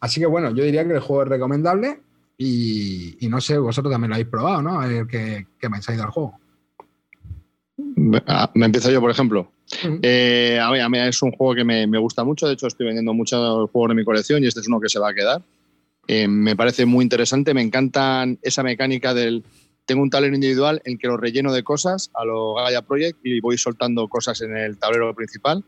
Así 0.00 0.18
que 0.18 0.26
bueno, 0.26 0.50
yo 0.50 0.64
diría 0.64 0.84
que 0.84 0.94
el 0.94 1.00
juego 1.00 1.22
es 1.22 1.28
recomendable 1.28 2.00
y, 2.36 3.24
y 3.24 3.28
no 3.28 3.40
sé, 3.40 3.58
vosotros 3.58 3.92
también 3.92 4.10
lo 4.10 4.14
habéis 4.16 4.28
probado, 4.28 4.62
¿no? 4.62 4.80
A 4.80 4.86
ver 4.86 5.06
qué, 5.06 5.46
qué 5.58 5.70
pensáis 5.70 5.98
del 5.98 6.08
juego. 6.08 6.38
Ah, 8.26 8.50
Me 8.54 8.66
empiezo 8.66 8.90
yo, 8.90 9.00
por 9.00 9.10
ejemplo. 9.10 9.50
Eh, 10.02 10.58
a, 10.60 10.70
mí, 10.70 10.80
a 10.80 10.88
mí 10.88 10.98
es 10.98 11.22
un 11.22 11.32
juego 11.32 11.54
que 11.54 11.64
me, 11.64 11.86
me 11.86 11.98
gusta 11.98 12.24
mucho. 12.24 12.46
De 12.46 12.54
hecho, 12.54 12.66
estoy 12.66 12.86
vendiendo 12.86 13.14
muchos 13.14 13.70
juegos 13.70 13.88
de 13.88 13.94
mi 13.94 14.04
colección 14.04 14.42
y 14.42 14.46
este 14.46 14.60
es 14.60 14.68
uno 14.68 14.80
que 14.80 14.88
se 14.88 14.98
va 14.98 15.10
a 15.10 15.14
quedar. 15.14 15.42
Eh, 16.08 16.28
me 16.28 16.56
parece 16.56 16.84
muy 16.84 17.02
interesante. 17.02 17.54
Me 17.54 17.62
encantan 17.62 18.38
esa 18.42 18.62
mecánica 18.62 19.14
del. 19.14 19.44
Tengo 19.84 20.02
un 20.02 20.10
tablero 20.10 20.34
individual 20.34 20.80
en 20.84 20.96
que 20.96 21.08
lo 21.08 21.16
relleno 21.16 21.52
de 21.52 21.64
cosas 21.64 22.10
a 22.14 22.24
lo 22.24 22.54
Gaia 22.54 22.82
Project 22.82 23.18
y 23.24 23.40
voy 23.40 23.58
soltando 23.58 24.08
cosas 24.08 24.40
en 24.42 24.56
el 24.56 24.78
tablero 24.78 25.12
principal. 25.14 25.64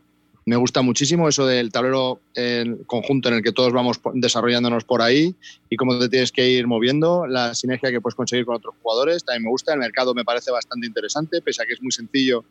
Me 0.47 0.57
gusta 0.57 0.83
muchísimo 0.83 1.27
eso 1.27 1.47
del 1.47 1.71
tablero 1.71 2.19
eh, 2.35 2.77
conjunto 2.85 3.29
en 3.29 3.35
el 3.35 3.41
que 3.41 3.51
todos 3.51 3.73
vamos 3.73 3.99
desarrollándonos 4.13 4.83
por 4.83 5.01
ahí 5.01 5.33
y 5.71 5.75
cómo 5.75 5.97
te 5.97 6.07
tienes 6.07 6.31
que 6.31 6.47
ir 6.47 6.67
moviendo, 6.67 7.25
la 7.25 7.55
sinergia 7.55 7.89
que 7.89 7.99
puedes 7.99 8.13
conseguir 8.13 8.45
con 8.45 8.55
otros 8.55 8.75
jugadores. 8.83 9.25
También 9.25 9.43
me 9.43 9.49
gusta. 9.49 9.73
El 9.73 9.79
mercado 9.79 10.13
me 10.13 10.23
parece 10.23 10.51
bastante 10.51 10.85
interesante, 10.85 11.41
pese 11.41 11.63
a 11.63 11.65
que 11.65 11.73
es 11.73 11.81
muy 11.81 11.91
sencillo, 11.91 12.45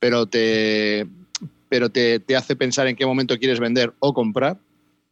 pero 0.00 0.26
te, 0.26 1.06
pero 1.68 1.88
te, 1.88 2.18
te 2.18 2.34
hace 2.34 2.56
pensar 2.56 2.88
en 2.88 2.96
qué 2.96 3.06
momento 3.06 3.38
quieres 3.38 3.60
vender 3.60 3.92
o 4.00 4.12
comprar. 4.12 4.58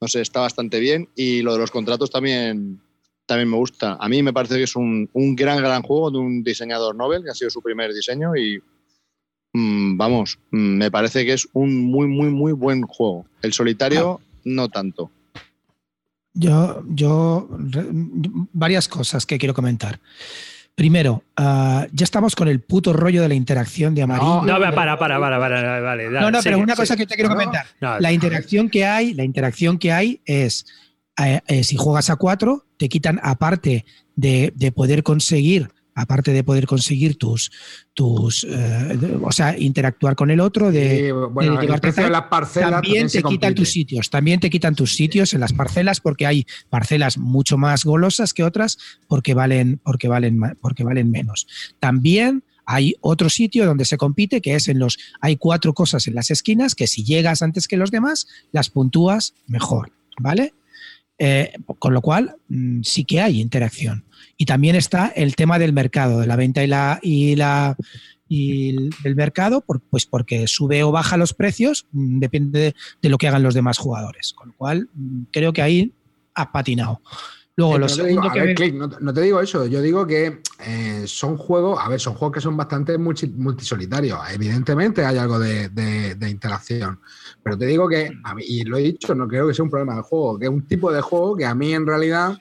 No 0.00 0.08
sé, 0.08 0.20
está 0.20 0.40
bastante 0.40 0.80
bien. 0.80 1.08
Y 1.14 1.42
lo 1.42 1.52
de 1.52 1.60
los 1.60 1.70
contratos 1.70 2.10
también, 2.10 2.80
también 3.26 3.48
me 3.48 3.56
gusta. 3.56 3.96
A 4.00 4.08
mí 4.08 4.24
me 4.24 4.32
parece 4.32 4.56
que 4.56 4.64
es 4.64 4.74
un, 4.74 5.08
un 5.12 5.36
gran, 5.36 5.58
gran 5.58 5.82
juego 5.82 6.10
de 6.10 6.18
un 6.18 6.42
diseñador 6.42 6.96
Nobel, 6.96 7.22
que 7.22 7.30
ha 7.30 7.34
sido 7.34 7.50
su 7.50 7.62
primer 7.62 7.94
diseño. 7.94 8.34
Y 8.34 8.60
mm, 9.54 9.96
vamos, 9.96 10.38
mm, 10.50 10.58
me 10.76 10.90
parece 10.90 11.24
que 11.24 11.32
es 11.32 11.48
un 11.54 11.84
muy, 11.86 12.06
muy, 12.06 12.28
muy 12.28 12.52
buen 12.52 12.82
juego. 12.82 13.24
El 13.40 13.52
solitario, 13.54 14.20
no 14.44 14.68
tanto. 14.68 15.10
Yo, 16.34 16.82
yo, 16.88 17.48
re- 17.70 17.86
varias 18.52 18.88
cosas 18.88 19.24
que 19.24 19.38
quiero 19.38 19.54
comentar. 19.54 20.00
Primero, 20.74 21.22
ah, 21.36 21.86
ya 21.92 22.02
estamos 22.02 22.34
con 22.34 22.48
el 22.48 22.60
puto 22.60 22.92
rollo 22.92 23.22
de 23.22 23.28
la 23.28 23.34
interacción 23.36 23.94
de 23.94 24.02
amarillo. 24.02 24.42
No, 24.42 24.58
va, 24.58 24.72
para, 24.72 24.98
para, 24.98 25.20
para, 25.20 25.38
para, 25.38 25.80
vale. 25.80 26.10
No, 26.10 26.32
no, 26.32 26.40
pero 26.42 26.56
sigue, 26.56 26.56
una 26.56 26.74
cosa 26.74 26.96
que 26.96 27.06
te 27.06 27.14
quiero 27.14 27.30
No, 27.30 27.36
comentar. 27.36 27.66
No, 27.80 28.00
La 28.00 28.10
interacción 28.12 28.68
que 28.68 28.84
hay, 28.84 29.14
la 29.14 29.22
interacción 29.22 29.78
que 29.78 29.92
hay 29.92 30.20
es 30.24 30.66
eh, 31.24 31.40
eh, 31.46 31.62
si 31.62 31.76
juegas 31.76 32.10
a 32.10 32.16
cuatro, 32.16 32.64
te 32.76 32.88
quitan 32.88 33.20
aparte 33.22 33.84
de, 34.16 34.52
de 34.56 34.72
poder 34.72 35.04
conseguir, 35.04 35.70
aparte 35.94 36.32
de 36.32 36.42
poder 36.44 36.66
conseguir 36.66 37.16
tus, 37.16 37.50
tus, 37.94 38.44
eh, 38.44 38.48
de- 38.48 39.18
o 39.22 39.30
sea, 39.32 39.56
interactuar 39.58 40.16
con 40.16 40.30
el 40.30 40.40
otro, 40.40 40.70
de, 40.72 41.12
bueno, 41.12 41.52
de 41.58 41.66
el 41.66 41.80
de 41.80 41.92
tal, 41.92 42.12
las 42.12 42.22
parcelas 42.22 42.70
también 42.70 43.08
te 43.08 43.22
quitan 43.22 43.54
tus 43.54 43.70
sitios, 43.70 44.10
también 44.10 44.40
te 44.40 44.50
quitan 44.50 44.74
tus 44.74 44.94
sitios 44.94 45.34
en 45.34 45.40
las 45.40 45.52
parcelas 45.52 46.00
porque 46.00 46.26
hay 46.26 46.46
parcelas 46.68 47.18
mucho 47.18 47.56
más 47.58 47.84
golosas 47.84 48.34
que 48.34 48.42
otras 48.44 48.78
porque 49.08 49.34
valen, 49.34 49.80
porque 49.84 50.08
valen, 50.08 50.40
porque 50.60 50.84
valen 50.84 51.10
menos. 51.10 51.46
También 51.78 52.42
hay 52.66 52.94
otro 53.00 53.28
sitio 53.28 53.66
donde 53.66 53.84
se 53.84 53.98
compite 53.98 54.40
que 54.40 54.54
es 54.54 54.68
en 54.68 54.78
los, 54.78 54.98
hay 55.20 55.36
cuatro 55.36 55.74
cosas 55.74 56.06
en 56.08 56.14
las 56.14 56.30
esquinas 56.30 56.74
que 56.74 56.86
si 56.86 57.04
llegas 57.04 57.42
antes 57.42 57.68
que 57.68 57.76
los 57.76 57.90
demás, 57.90 58.26
las 58.52 58.70
puntúas 58.70 59.34
mejor, 59.46 59.92
¿vale? 60.18 60.54
Eh, 61.18 61.52
con 61.78 61.94
lo 61.94 62.00
cual, 62.00 62.36
mm, 62.48 62.82
sí 62.82 63.04
que 63.04 63.20
hay 63.20 63.40
interacción. 63.40 64.03
Y 64.36 64.46
también 64.46 64.76
está 64.76 65.08
el 65.08 65.36
tema 65.36 65.58
del 65.58 65.72
mercado, 65.72 66.20
de 66.20 66.26
la 66.26 66.36
venta 66.36 66.62
y 66.64 66.66
la, 66.66 66.98
y 67.02 67.36
la 67.36 67.76
y 68.26 68.90
el, 69.04 69.14
mercado, 69.16 69.64
pues 69.90 70.06
porque 70.06 70.46
sube 70.48 70.82
o 70.82 70.90
baja 70.90 71.16
los 71.16 71.34
precios, 71.34 71.86
mm, 71.92 72.18
depende 72.20 72.58
de, 72.58 72.74
de 73.02 73.08
lo 73.08 73.18
que 73.18 73.28
hagan 73.28 73.42
los 73.42 73.54
demás 73.54 73.78
jugadores. 73.78 74.32
Con 74.32 74.48
lo 74.48 74.54
cual, 74.54 74.88
mm, 74.94 75.24
creo 75.30 75.52
que 75.52 75.62
ahí 75.62 75.92
ha 76.34 76.50
patinado. 76.50 77.00
Luego, 77.56 77.76
Eh, 77.76 77.78
lo 77.80 77.86
pero 77.86 77.96
no 77.98 78.02
te 78.02 78.08
digo- 78.08 78.32
que 78.32 78.38
ver, 78.40 78.48
me- 78.48 78.54
Click, 78.54 78.74
no, 78.74 78.88
te- 78.88 78.96
no 79.00 79.14
te 79.14 79.20
digo 79.20 79.40
eso, 79.40 79.66
yo 79.66 79.80
digo 79.82 80.06
que 80.06 80.40
eh, 80.66 81.04
son 81.06 81.36
juegos, 81.36 81.78
a 81.80 81.88
ver, 81.88 82.00
son 82.00 82.14
juegos 82.14 82.34
que 82.34 82.40
son 82.40 82.56
bastante 82.56 82.98
multi- 82.98 83.28
multisolitarios. 83.28 84.18
Evidentemente 84.32 85.04
hay 85.04 85.18
algo 85.18 85.38
de, 85.38 85.68
de- 85.68 86.14
de 86.16 86.30
interacción, 86.30 86.98
pero 87.42 87.56
te 87.56 87.66
digo 87.66 87.86
que, 87.88 88.10
a 88.24 88.34
mí- 88.34 88.42
y 88.44 88.64
lo 88.64 88.78
he 88.78 88.82
dicho, 88.82 89.14
no 89.14 89.28
creo 89.28 89.46
que 89.46 89.54
sea 89.54 89.62
un 89.64 89.70
problema 89.70 89.94
del 89.94 90.02
juego, 90.02 90.38
que 90.38 90.46
es 90.46 90.50
un 90.50 90.66
tipo 90.66 90.90
de 90.90 91.02
juego 91.02 91.36
que 91.36 91.44
a 91.44 91.54
mí 91.54 91.72
en 91.74 91.86
realidad, 91.86 92.36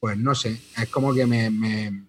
pues 0.00 0.16
no 0.18 0.34
sé, 0.34 0.60
es 0.76 0.88
como 0.88 1.12
que 1.14 1.26
me... 1.26 1.50
me- 1.50 2.06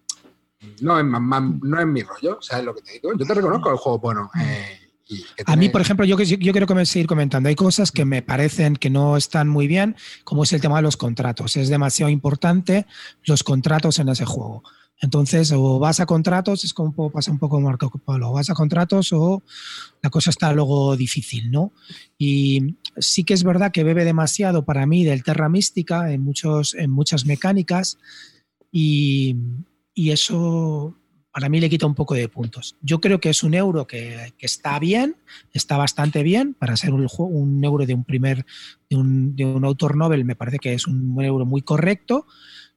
no, 0.82 0.97
es 1.00 1.06
más- 1.06 1.21
más- 1.21 1.43
no 1.62 1.80
es 1.80 1.88
mi 1.88 2.02
rollo, 2.02 2.39
¿sabes 2.41 2.65
lo 2.65 2.73
que 2.76 2.82
te 2.82 2.93
digo? 2.93 3.12
Yo 3.17 3.26
te 3.26 3.34
reconozco 3.34 3.69
el 3.71 3.78
juego 3.78 4.00
bueno. 4.00 4.30
eh, 4.41 4.80
y 5.08 5.21
que 5.21 5.43
A 5.45 5.56
mí, 5.56 5.69
por 5.69 5.80
ejemplo, 5.82 6.06
yo, 6.06 6.17
que- 6.17 6.26
yo 6.26 6.52
quiero 6.52 6.67
que 6.67 6.86
seguir 6.86 7.08
comentando. 7.08 7.47
Hay 7.47 7.56
cosas 7.56 7.91
que 7.91 8.04
me 8.06 8.21
parecen 8.21 8.76
que 8.76 8.89
no 8.89 9.15
están 9.17 9.47
muy 9.47 9.67
bien, 9.67 9.95
como 10.23 10.43
es 10.43 10.52
el 10.54 10.60
tema 10.62 10.78
de 10.78 10.82
los 10.82 10.97
contratos. 10.97 11.56
Es 11.56 11.69
demasiado 11.69 12.10
importante 12.12 12.86
los 13.23 13.43
contratos 13.43 14.00
en 14.00 14.10
ese 14.10 14.26
juego. 14.26 14.63
Entonces, 15.00 15.52
o 15.56 15.78
vas 15.78 16.00
a 16.00 16.08
contratos, 16.08 16.63
es 16.63 16.73
como 16.73 17.12
pasa 17.12 17.32
un 17.32 17.38
poco 17.38 17.62
Marco 17.62 17.89
Polo, 18.04 18.32
o 18.32 18.34
vas 18.34 18.50
a 18.50 18.56
contratos 18.56 19.13
o 19.13 19.43
la 20.02 20.10
cosa 20.10 20.32
está 20.32 20.52
luego 20.54 20.97
difícil, 20.97 21.52
¿no? 21.52 21.71
Y 22.17 22.76
sí 22.99 23.23
que 23.23 23.33
es 23.33 23.43
verdad 23.43 23.71
que 23.71 23.83
bebe 23.83 24.05
demasiado 24.05 24.65
para 24.65 24.86
mí 24.86 25.03
del 25.03 25.23
Terra 25.23 25.49
Mística 25.49 26.12
en, 26.12 26.21
muchos, 26.21 26.73
en 26.75 26.91
muchas 26.91 27.25
mecánicas 27.25 27.97
y, 28.71 29.36
y 29.93 30.12
eso 30.12 30.95
para 31.38 31.49
mí 31.49 31.60
le 31.60 31.69
quita 31.69 31.86
un 31.86 31.93
poco 31.93 32.15
de 32.15 32.29
puntos. 32.29 32.75
Yo 32.81 32.99
creo 32.99 33.19
que 33.19 33.29
es 33.29 33.43
un 33.43 33.53
euro 33.53 33.86
que, 33.86 34.33
que 34.39 34.47
está 34.47 34.79
bien, 34.79 35.17
está 35.53 35.77
bastante 35.77 36.23
bien 36.23 36.55
para 36.55 36.75
ser 36.75 36.93
un, 36.93 37.63
euro 37.63 37.86
de 37.86 37.93
un 37.93 38.03
primer, 38.03 38.43
de 38.89 38.95
un 39.45 39.63
autor 39.63 39.95
novel, 39.95 40.25
me 40.25 40.36
parece 40.36 40.57
que 40.57 40.73
es 40.73 40.88
un 40.88 41.21
euro 41.21 41.45
muy 41.45 41.62
correcto. 41.62 42.25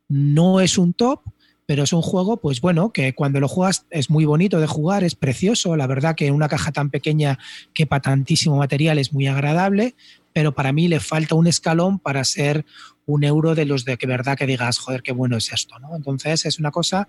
No 0.09 0.61
es 0.61 0.77
un 0.77 0.93
top, 0.93 1.23
pero 1.71 1.85
es 1.85 1.93
un 1.93 2.03
juego, 2.03 2.37
pues 2.39 2.61
bueno, 2.61 2.91
que 2.93 3.15
cuando 3.15 3.39
lo 3.39 3.47
juegas 3.47 3.87
es 3.91 4.11
muy 4.11 4.25
bonito 4.25 4.59
de 4.59 4.67
jugar, 4.67 5.05
es 5.05 5.15
precioso. 5.15 5.77
La 5.77 5.87
verdad 5.87 6.17
que 6.17 6.27
en 6.27 6.35
una 6.35 6.49
caja 6.49 6.73
tan 6.73 6.91
pequeña 6.91 7.39
quepa 7.75 8.01
tantísimo 8.01 8.57
material 8.57 8.99
es 8.99 9.13
muy 9.13 9.29
agradable, 9.29 9.95
pero 10.33 10.51
para 10.51 10.73
mí 10.73 10.89
le 10.89 10.99
falta 10.99 11.37
un 11.37 11.47
escalón 11.47 12.01
para 12.01 12.25
ser 12.25 12.65
un 13.07 13.23
euro 13.23 13.55
de 13.55 13.67
los 13.67 13.85
de 13.85 13.99
que 13.99 14.09
verdad 14.09 14.37
que 14.37 14.47
digas, 14.49 14.79
joder, 14.79 15.05
qué 15.05 15.13
bueno 15.13 15.37
es 15.37 15.53
esto, 15.53 15.79
¿no? 15.79 15.95
Entonces 15.95 16.45
es 16.45 16.59
una 16.59 16.73
cosa 16.73 17.07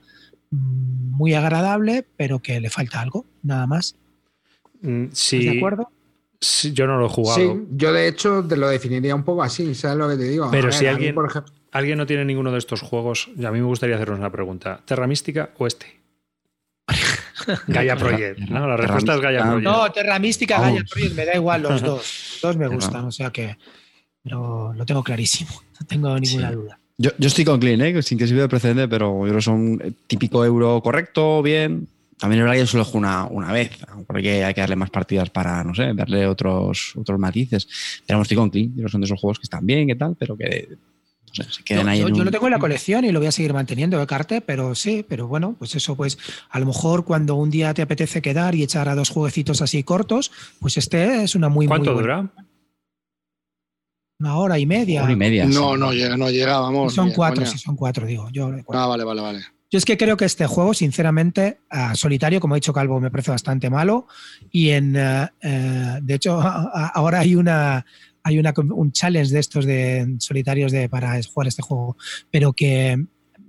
muy 0.52 1.34
agradable, 1.34 2.06
pero 2.16 2.38
que 2.38 2.60
le 2.62 2.70
falta 2.70 3.02
algo, 3.02 3.26
nada 3.42 3.66
más. 3.66 3.96
Mm, 4.84 5.06
¿Estás 5.06 5.18
Sí, 5.18 5.44
de 5.44 5.58
acuerdo? 5.58 5.90
sí, 6.40 6.72
yo 6.74 6.86
no 6.86 6.98
lo 7.00 7.08
he 7.08 7.10
jugado. 7.10 7.36
Sí, 7.56 7.68
yo 7.78 7.94
de 7.94 8.08
hecho 8.08 8.46
te 8.48 8.58
lo 8.58 8.70
definiría 8.70 9.16
un 9.16 9.24
poco 9.24 9.42
así, 9.42 9.74
¿sabes 9.74 9.98
lo 9.98 10.08
que 10.08 10.18
te 10.18 10.26
digo? 10.26 10.50
Pero 10.52 10.70
A 10.70 10.72
si 10.72 10.86
a 10.86 10.90
mí, 10.90 10.96
alguien- 10.98 11.16
por 11.16 11.28
ejemplo, 11.28 11.52
¿Alguien 11.72 11.98
no 11.98 12.06
tiene 12.06 12.26
ninguno 12.26 12.52
de 12.52 12.58
estos 12.58 12.82
juegos? 12.82 13.30
Y 13.38 13.46
a 13.46 13.52
mí 13.52 13.60
me 13.60 13.66
gustaría 13.66 13.96
haceros 13.96 14.20
una 14.20 14.30
pregunta. 14.32 14.82
¿Terra 14.86 15.08
Mística 15.08 15.52
o 15.58 15.68
este? 15.68 16.00
Gaia 17.68 17.96
Project. 17.96 18.40
¿no? 18.50 18.68
La 18.68 18.78
respuesta 18.78 19.16
es 19.16 19.22
Gaia 19.22 19.40
Terra 19.40 19.52
Project. 19.52 19.72
No, 19.72 19.92
Terra 19.92 20.20
Mística. 20.20 20.60
Gaia 20.60 20.84
Project, 20.90 21.16
me 21.16 21.26
da 21.26 21.36
igual 21.36 21.62
los 21.62 21.82
dos. 21.82 21.98
Los 22.34 22.40
dos 22.42 22.58
me 22.58 22.68
gustan, 22.68 23.06
o 23.06 23.12
sea 23.12 23.32
que 23.32 23.58
lo, 24.26 24.74
lo 24.74 24.86
tengo 24.86 25.04
clarísimo, 25.04 25.50
no 25.80 25.86
tengo 25.88 26.20
ninguna 26.20 26.50
Sí. 26.50 26.56
duda. 26.56 26.78
Yo, 26.98 27.10
yo 27.18 27.28
estoy 27.28 27.46
con 27.46 27.60
Clean, 27.60 27.82
¿eh? 27.82 28.02
sin 28.04 28.18
que 28.18 28.28
sirva 28.28 28.44
de 28.44 28.50
precedente, 28.50 28.88
pero 28.88 29.12
yo 29.22 29.24
creo 29.24 29.36
que 29.38 29.42
son 29.42 29.82
eh, 29.84 29.92
típico 30.06 30.46
euro 30.46 30.82
correcto, 30.84 31.42
bien. 31.42 31.88
También 32.20 32.42
es 32.42 32.44
verdad 32.44 32.54
que 32.54 32.60
yo 32.60 32.68
solo 32.68 32.84
juego 32.86 33.00
una, 33.00 33.26
una 33.26 33.52
vez, 33.52 33.72
porque 34.06 34.44
hay 34.44 34.54
que 34.54 34.62
darle 34.62 34.76
más 34.76 34.92
partidas 34.92 35.32
para, 35.32 35.64
no 35.64 35.74
sé, 35.74 35.92
darle 35.96 36.28
otros, 36.28 36.94
otros 36.96 37.18
matices. 37.18 37.66
Pero 38.06 38.18
vamos, 38.18 38.26
estoy 38.26 38.38
con 38.38 38.52
Clean, 38.52 38.68
yo 38.70 38.74
creo 38.76 38.86
que 38.86 38.92
son 38.92 39.02
de 39.02 39.06
esos 39.06 39.20
juegos 39.20 39.40
que 39.40 39.44
están 39.46 39.66
bien, 39.66 39.88
que 39.88 39.96
tal, 39.96 40.16
pero 40.20 40.38
que 40.38 40.68
no 41.38 41.44
sé, 41.46 41.52
se 41.52 41.64
quedan 41.64 41.86
Yo, 41.86 41.90
ahí. 41.92 42.00
yo- 42.02 42.08
en 42.08 42.14
yo 42.16 42.20
un- 42.20 42.26
lo 42.26 42.32
tengo 42.32 42.48
en 42.48 42.52
la 42.52 42.60
colección 42.60 43.06
y 43.06 43.12
lo 43.12 43.20
voy 43.20 43.28
a 43.28 43.32
seguir 43.32 43.54
manteniendo 43.54 43.98
de 44.00 44.08
carte, 44.08 44.42
pero 44.42 44.76
sí, 44.76 45.06
pero 45.08 45.28
bueno, 45.28 45.56
pues 45.58 45.76
eso, 45.76 45.96
pues 45.96 46.18
a 46.50 46.60
lo 46.60 46.66
mejor 46.66 47.06
cuando 47.06 47.36
un 47.36 47.50
día 47.50 47.74
te 47.74 47.82
apetece 47.82 48.22
quedar 48.22 48.56
y 48.56 48.64
echar 48.64 48.90
a 48.90 48.96
dos 48.96 49.10
jueguecitos 49.10 49.62
así 49.62 49.84
cortos, 49.84 50.32
pues 50.60 50.78
este 50.78 51.24
es 51.24 51.36
una 51.36 51.50
muy 51.50 51.68
¿Cuánto 51.68 51.94
muy 51.94 52.04
buena- 52.04 52.22
dura? 52.24 52.46
Una 54.20 54.38
hora 54.38 54.60
y 54.60 54.66
media. 54.68 55.04
Una 55.04 55.14
y 55.14 55.16
media. 55.16 55.46
No, 55.46 55.74
sí. 55.74 55.80
no 55.80 55.92
llega, 55.94 56.16
no 56.18 56.30
llega, 56.30 56.60
vamos. 56.60 56.94
son 56.94 57.12
cuatro, 57.12 57.38
coña. 57.42 57.52
sí, 57.52 57.58
son 57.58 57.76
cuatro, 57.76 58.06
digo. 58.06 58.30
Yo. 58.32 58.52
Ah, 58.72 58.86
vale, 58.86 59.04
vale, 59.04 59.22
vale. 59.22 59.40
Yo 59.72 59.78
es 59.78 59.86
que 59.86 59.98
creo 59.98 60.18
que 60.18 60.26
este 60.26 60.46
juego, 60.48 60.74
sinceramente, 60.74 61.60
a 61.70 61.96
solitario, 61.96 62.40
como 62.42 62.54
ha 62.54 62.58
dicho 62.58 62.74
Calvo, 62.74 63.00
me 63.00 63.10
parece 63.10 63.32
bastante 63.32 63.70
malo. 63.70 64.06
Y 64.52 64.70
en, 64.72 64.96
eh, 64.96 65.28
eh, 65.42 66.00
de 66.04 66.14
hecho, 66.14 66.40
ahora 66.94 67.20
hay 67.20 67.36
una 67.36 67.84
hay 68.24 68.40
una, 68.40 68.54
un 68.58 68.92
challenge 68.92 69.34
de 69.34 69.40
estos 69.40 69.66
de 69.66 70.16
solitarios 70.20 70.72
de, 70.72 70.90
para 70.90 71.20
jugar 71.24 71.48
este 71.48 71.62
juego, 71.62 71.98
pero 72.30 72.54
que 72.54 73.06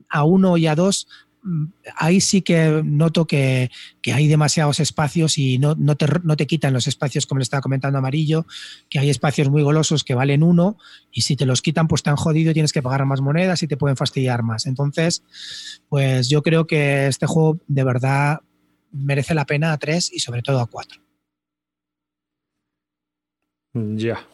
a 0.08 0.24
uno 0.24 0.56
y 0.56 0.66
a 0.66 0.74
dos 0.74 1.08
mm, 1.42 1.64
ahí 1.96 2.20
sí 2.20 2.42
que 2.42 2.82
noto 2.84 3.26
que, 3.26 3.70
que 4.00 4.12
hay 4.12 4.28
demasiados 4.28 4.80
espacios 4.80 5.38
y 5.38 5.58
no, 5.58 5.74
no, 5.74 5.96
te, 5.96 6.06
no 6.22 6.36
te 6.36 6.46
quitan 6.46 6.72
los 6.72 6.86
espacios, 6.86 7.26
como 7.26 7.38
le 7.38 7.42
estaba 7.42 7.62
comentando 7.62 7.98
Amarillo, 7.98 8.46
que 8.88 8.98
hay 8.98 9.10
espacios 9.10 9.48
muy 9.50 9.62
golosos 9.62 10.04
que 10.04 10.14
valen 10.14 10.42
uno 10.42 10.76
y 11.10 11.22
si 11.22 11.36
te 11.36 11.46
los 11.46 11.62
quitan, 11.62 11.88
pues 11.88 12.02
te 12.02 12.10
han 12.10 12.16
jodido 12.16 12.52
tienes 12.52 12.72
que 12.72 12.82
pagar 12.82 13.04
más 13.06 13.20
monedas 13.20 13.62
y 13.62 13.68
te 13.68 13.76
pueden 13.76 13.96
fastidiar 13.96 14.42
más. 14.42 14.66
Entonces, 14.66 15.22
pues 15.88 16.28
yo 16.28 16.42
creo 16.42 16.66
que 16.66 17.06
este 17.06 17.26
juego 17.26 17.58
de 17.66 17.84
verdad 17.84 18.40
merece 18.92 19.34
la 19.34 19.46
pena 19.46 19.72
a 19.72 19.78
tres 19.78 20.10
y 20.12 20.20
sobre 20.20 20.42
todo 20.42 20.60
a 20.60 20.66
cuatro. 20.66 21.00
Ya. 23.74 24.26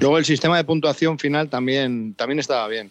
Luego 0.00 0.18
el 0.18 0.24
sistema 0.24 0.56
de 0.56 0.64
puntuación 0.64 1.18
final 1.18 1.48
también, 1.48 2.14
también 2.14 2.38
estaba 2.38 2.66
bien. 2.68 2.90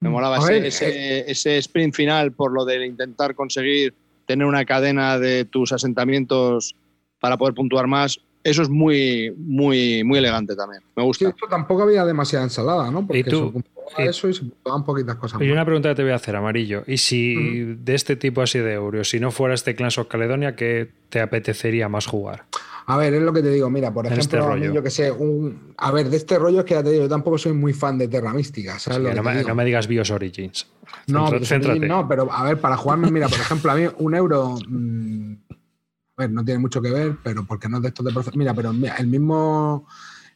Me 0.00 0.10
molaba 0.10 0.36
A 0.36 0.38
ese, 0.40 0.52
ver, 0.52 0.64
ese- 0.66 1.30
ese 1.30 1.58
sprint 1.58 1.94
final 1.94 2.32
por 2.32 2.52
lo 2.52 2.64
de 2.64 2.86
intentar 2.86 3.34
conseguir 3.34 3.94
tener 4.26 4.46
una 4.46 4.64
cadena 4.64 5.18
de 5.18 5.44
tus 5.44 5.72
asentamientos 5.72 6.74
para 7.20 7.36
poder 7.36 7.54
puntuar 7.54 7.86
más. 7.86 8.20
Eso 8.44 8.62
es 8.62 8.68
muy, 8.68 9.32
muy, 9.36 10.04
muy 10.04 10.18
elegante 10.18 10.54
también. 10.54 10.82
Me 10.94 11.02
Sí, 11.02 11.06
gusta. 11.06 11.28
esto 11.30 11.46
tampoco 11.50 11.82
había 11.82 12.04
demasiada 12.04 12.44
ensalada, 12.44 12.90
¿no? 12.90 13.04
Porque 13.06 13.20
¿Y 13.20 13.24
tú? 13.24 13.46
se 13.46 13.52
puntuaba 13.52 14.04
¿Y- 14.04 14.08
eso 14.08 14.28
y 14.28 14.34
se 14.34 14.40
puntuaban 14.42 14.84
poquitas 14.84 15.16
cosas 15.16 15.40
Y 15.40 15.44
más. 15.44 15.52
una 15.52 15.64
pregunta 15.64 15.88
que 15.88 15.94
te 15.96 16.02
voy 16.02 16.12
a 16.12 16.16
hacer, 16.16 16.36
Amarillo. 16.36 16.84
¿Y 16.86 16.98
si 16.98 17.64
de 17.64 17.94
este 17.94 18.14
tipo 18.16 18.40
así 18.42 18.58
de 18.60 18.74
Euros, 18.74 19.08
si 19.08 19.18
no 19.18 19.32
fuera 19.32 19.54
este 19.54 19.74
Clans 19.74 19.98
of 19.98 20.06
Caledonia, 20.06 20.54
qué 20.54 20.88
te 21.08 21.20
apetecería 21.20 21.88
más 21.88 22.06
jugar? 22.06 22.44
A 22.90 22.96
ver, 22.96 23.12
es 23.12 23.22
lo 23.22 23.32
que 23.34 23.42
te 23.42 23.50
digo, 23.50 23.68
mira, 23.68 23.92
por 23.92 24.06
ejemplo, 24.06 24.22
este 24.22 24.40
rollo. 24.40 24.72
yo 24.72 24.82
que 24.82 24.88
sé, 24.90 25.12
un... 25.12 25.74
a 25.76 25.92
ver, 25.92 26.08
de 26.08 26.16
este 26.16 26.38
rollo 26.38 26.60
es 26.60 26.64
que 26.64 26.72
ya 26.72 26.82
te 26.82 26.90
digo, 26.90 27.02
yo 27.04 27.08
tampoco 27.08 27.36
soy 27.36 27.52
muy 27.52 27.74
fan 27.74 27.98
de 27.98 28.08
Terra 28.08 28.32
Mística, 28.32 28.78
¿sabes? 28.78 28.96
Sí, 28.96 29.02
lo 29.02 29.10
que 29.10 29.14
no, 29.16 29.22
me, 29.22 29.36
digo? 29.36 29.48
no 29.48 29.54
me 29.54 29.64
digas 29.66 29.86
Bios 29.86 30.10
Origins. 30.10 30.66
No, 31.06 31.28
pero 31.30 31.44
céntrate. 31.44 31.80
no, 31.86 32.08
pero 32.08 32.32
a 32.32 32.44
ver, 32.44 32.58
para 32.60 32.78
jugarme, 32.78 33.10
mira, 33.10 33.28
por 33.28 33.38
ejemplo, 33.38 33.70
a 33.70 33.74
mí 33.74 33.84
un 33.98 34.14
euro, 34.14 34.56
mm, 34.66 35.32
a 35.50 36.22
ver, 36.22 36.30
no 36.30 36.42
tiene 36.44 36.60
mucho 36.60 36.80
que 36.80 36.90
ver, 36.90 37.16
pero 37.22 37.44
porque 37.44 37.68
no 37.68 37.76
es 37.76 37.82
de 37.82 37.88
estos 37.88 38.06
de 38.06 38.10
profe- 38.12 38.34
Mira, 38.34 38.54
pero 38.54 38.70
el 38.70 39.06
mismo, 39.06 39.86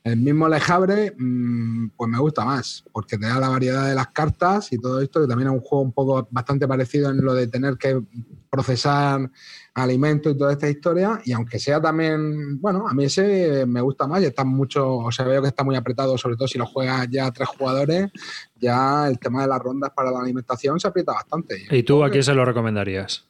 el 0.04 0.16
mismo 0.16 0.48
Lejabre, 0.48 1.14
mm, 1.16 1.90
pues 1.96 2.10
me 2.10 2.18
gusta 2.18 2.44
más, 2.44 2.84
porque 2.92 3.18
te 3.18 3.26
da 3.26 3.38
la 3.38 3.48
variedad 3.48 3.86
de 3.88 3.94
las 3.94 4.08
cartas 4.08 4.72
y 4.72 4.78
todo 4.78 5.00
esto, 5.00 5.20
que 5.20 5.28
también 5.28 5.48
es 5.48 5.54
un 5.54 5.60
juego 5.60 5.82
un 5.82 5.92
poco 5.92 6.26
bastante 6.30 6.66
parecido 6.66 7.10
en 7.10 7.24
lo 7.24 7.34
de 7.34 7.46
tener 7.46 7.76
que 7.76 8.02
procesar 8.50 9.30
alimentos 9.74 10.34
y 10.34 10.36
toda 10.38 10.52
esta 10.52 10.68
historia, 10.68 11.20
y 11.24 11.32
aunque 11.32 11.58
sea 11.58 11.80
también, 11.80 12.60
bueno, 12.60 12.86
a 12.88 12.94
mí 12.94 13.04
ese 13.04 13.64
me 13.64 13.80
gusta 13.80 14.06
más 14.06 14.20
y 14.22 14.26
está 14.26 14.44
mucho, 14.44 14.96
o 14.96 15.12
sea, 15.12 15.24
veo 15.24 15.40
que 15.40 15.48
está 15.48 15.62
muy 15.62 15.76
apretado, 15.76 16.18
sobre 16.18 16.36
todo 16.36 16.48
si 16.48 16.58
lo 16.58 16.66
juegas 16.66 17.08
ya 17.08 17.30
tres 17.30 17.48
jugadores, 17.48 18.10
ya 18.56 19.06
el 19.08 19.18
tema 19.18 19.42
de 19.42 19.48
las 19.48 19.60
rondas 19.60 19.90
para 19.94 20.10
la 20.10 20.20
alimentación 20.20 20.80
se 20.80 20.88
aprieta 20.88 21.12
bastante. 21.12 21.66
¿Y 21.70 21.82
tú 21.84 22.02
a 22.04 22.10
quién 22.10 22.24
se 22.24 22.34
lo 22.34 22.44
recomendarías? 22.44 23.26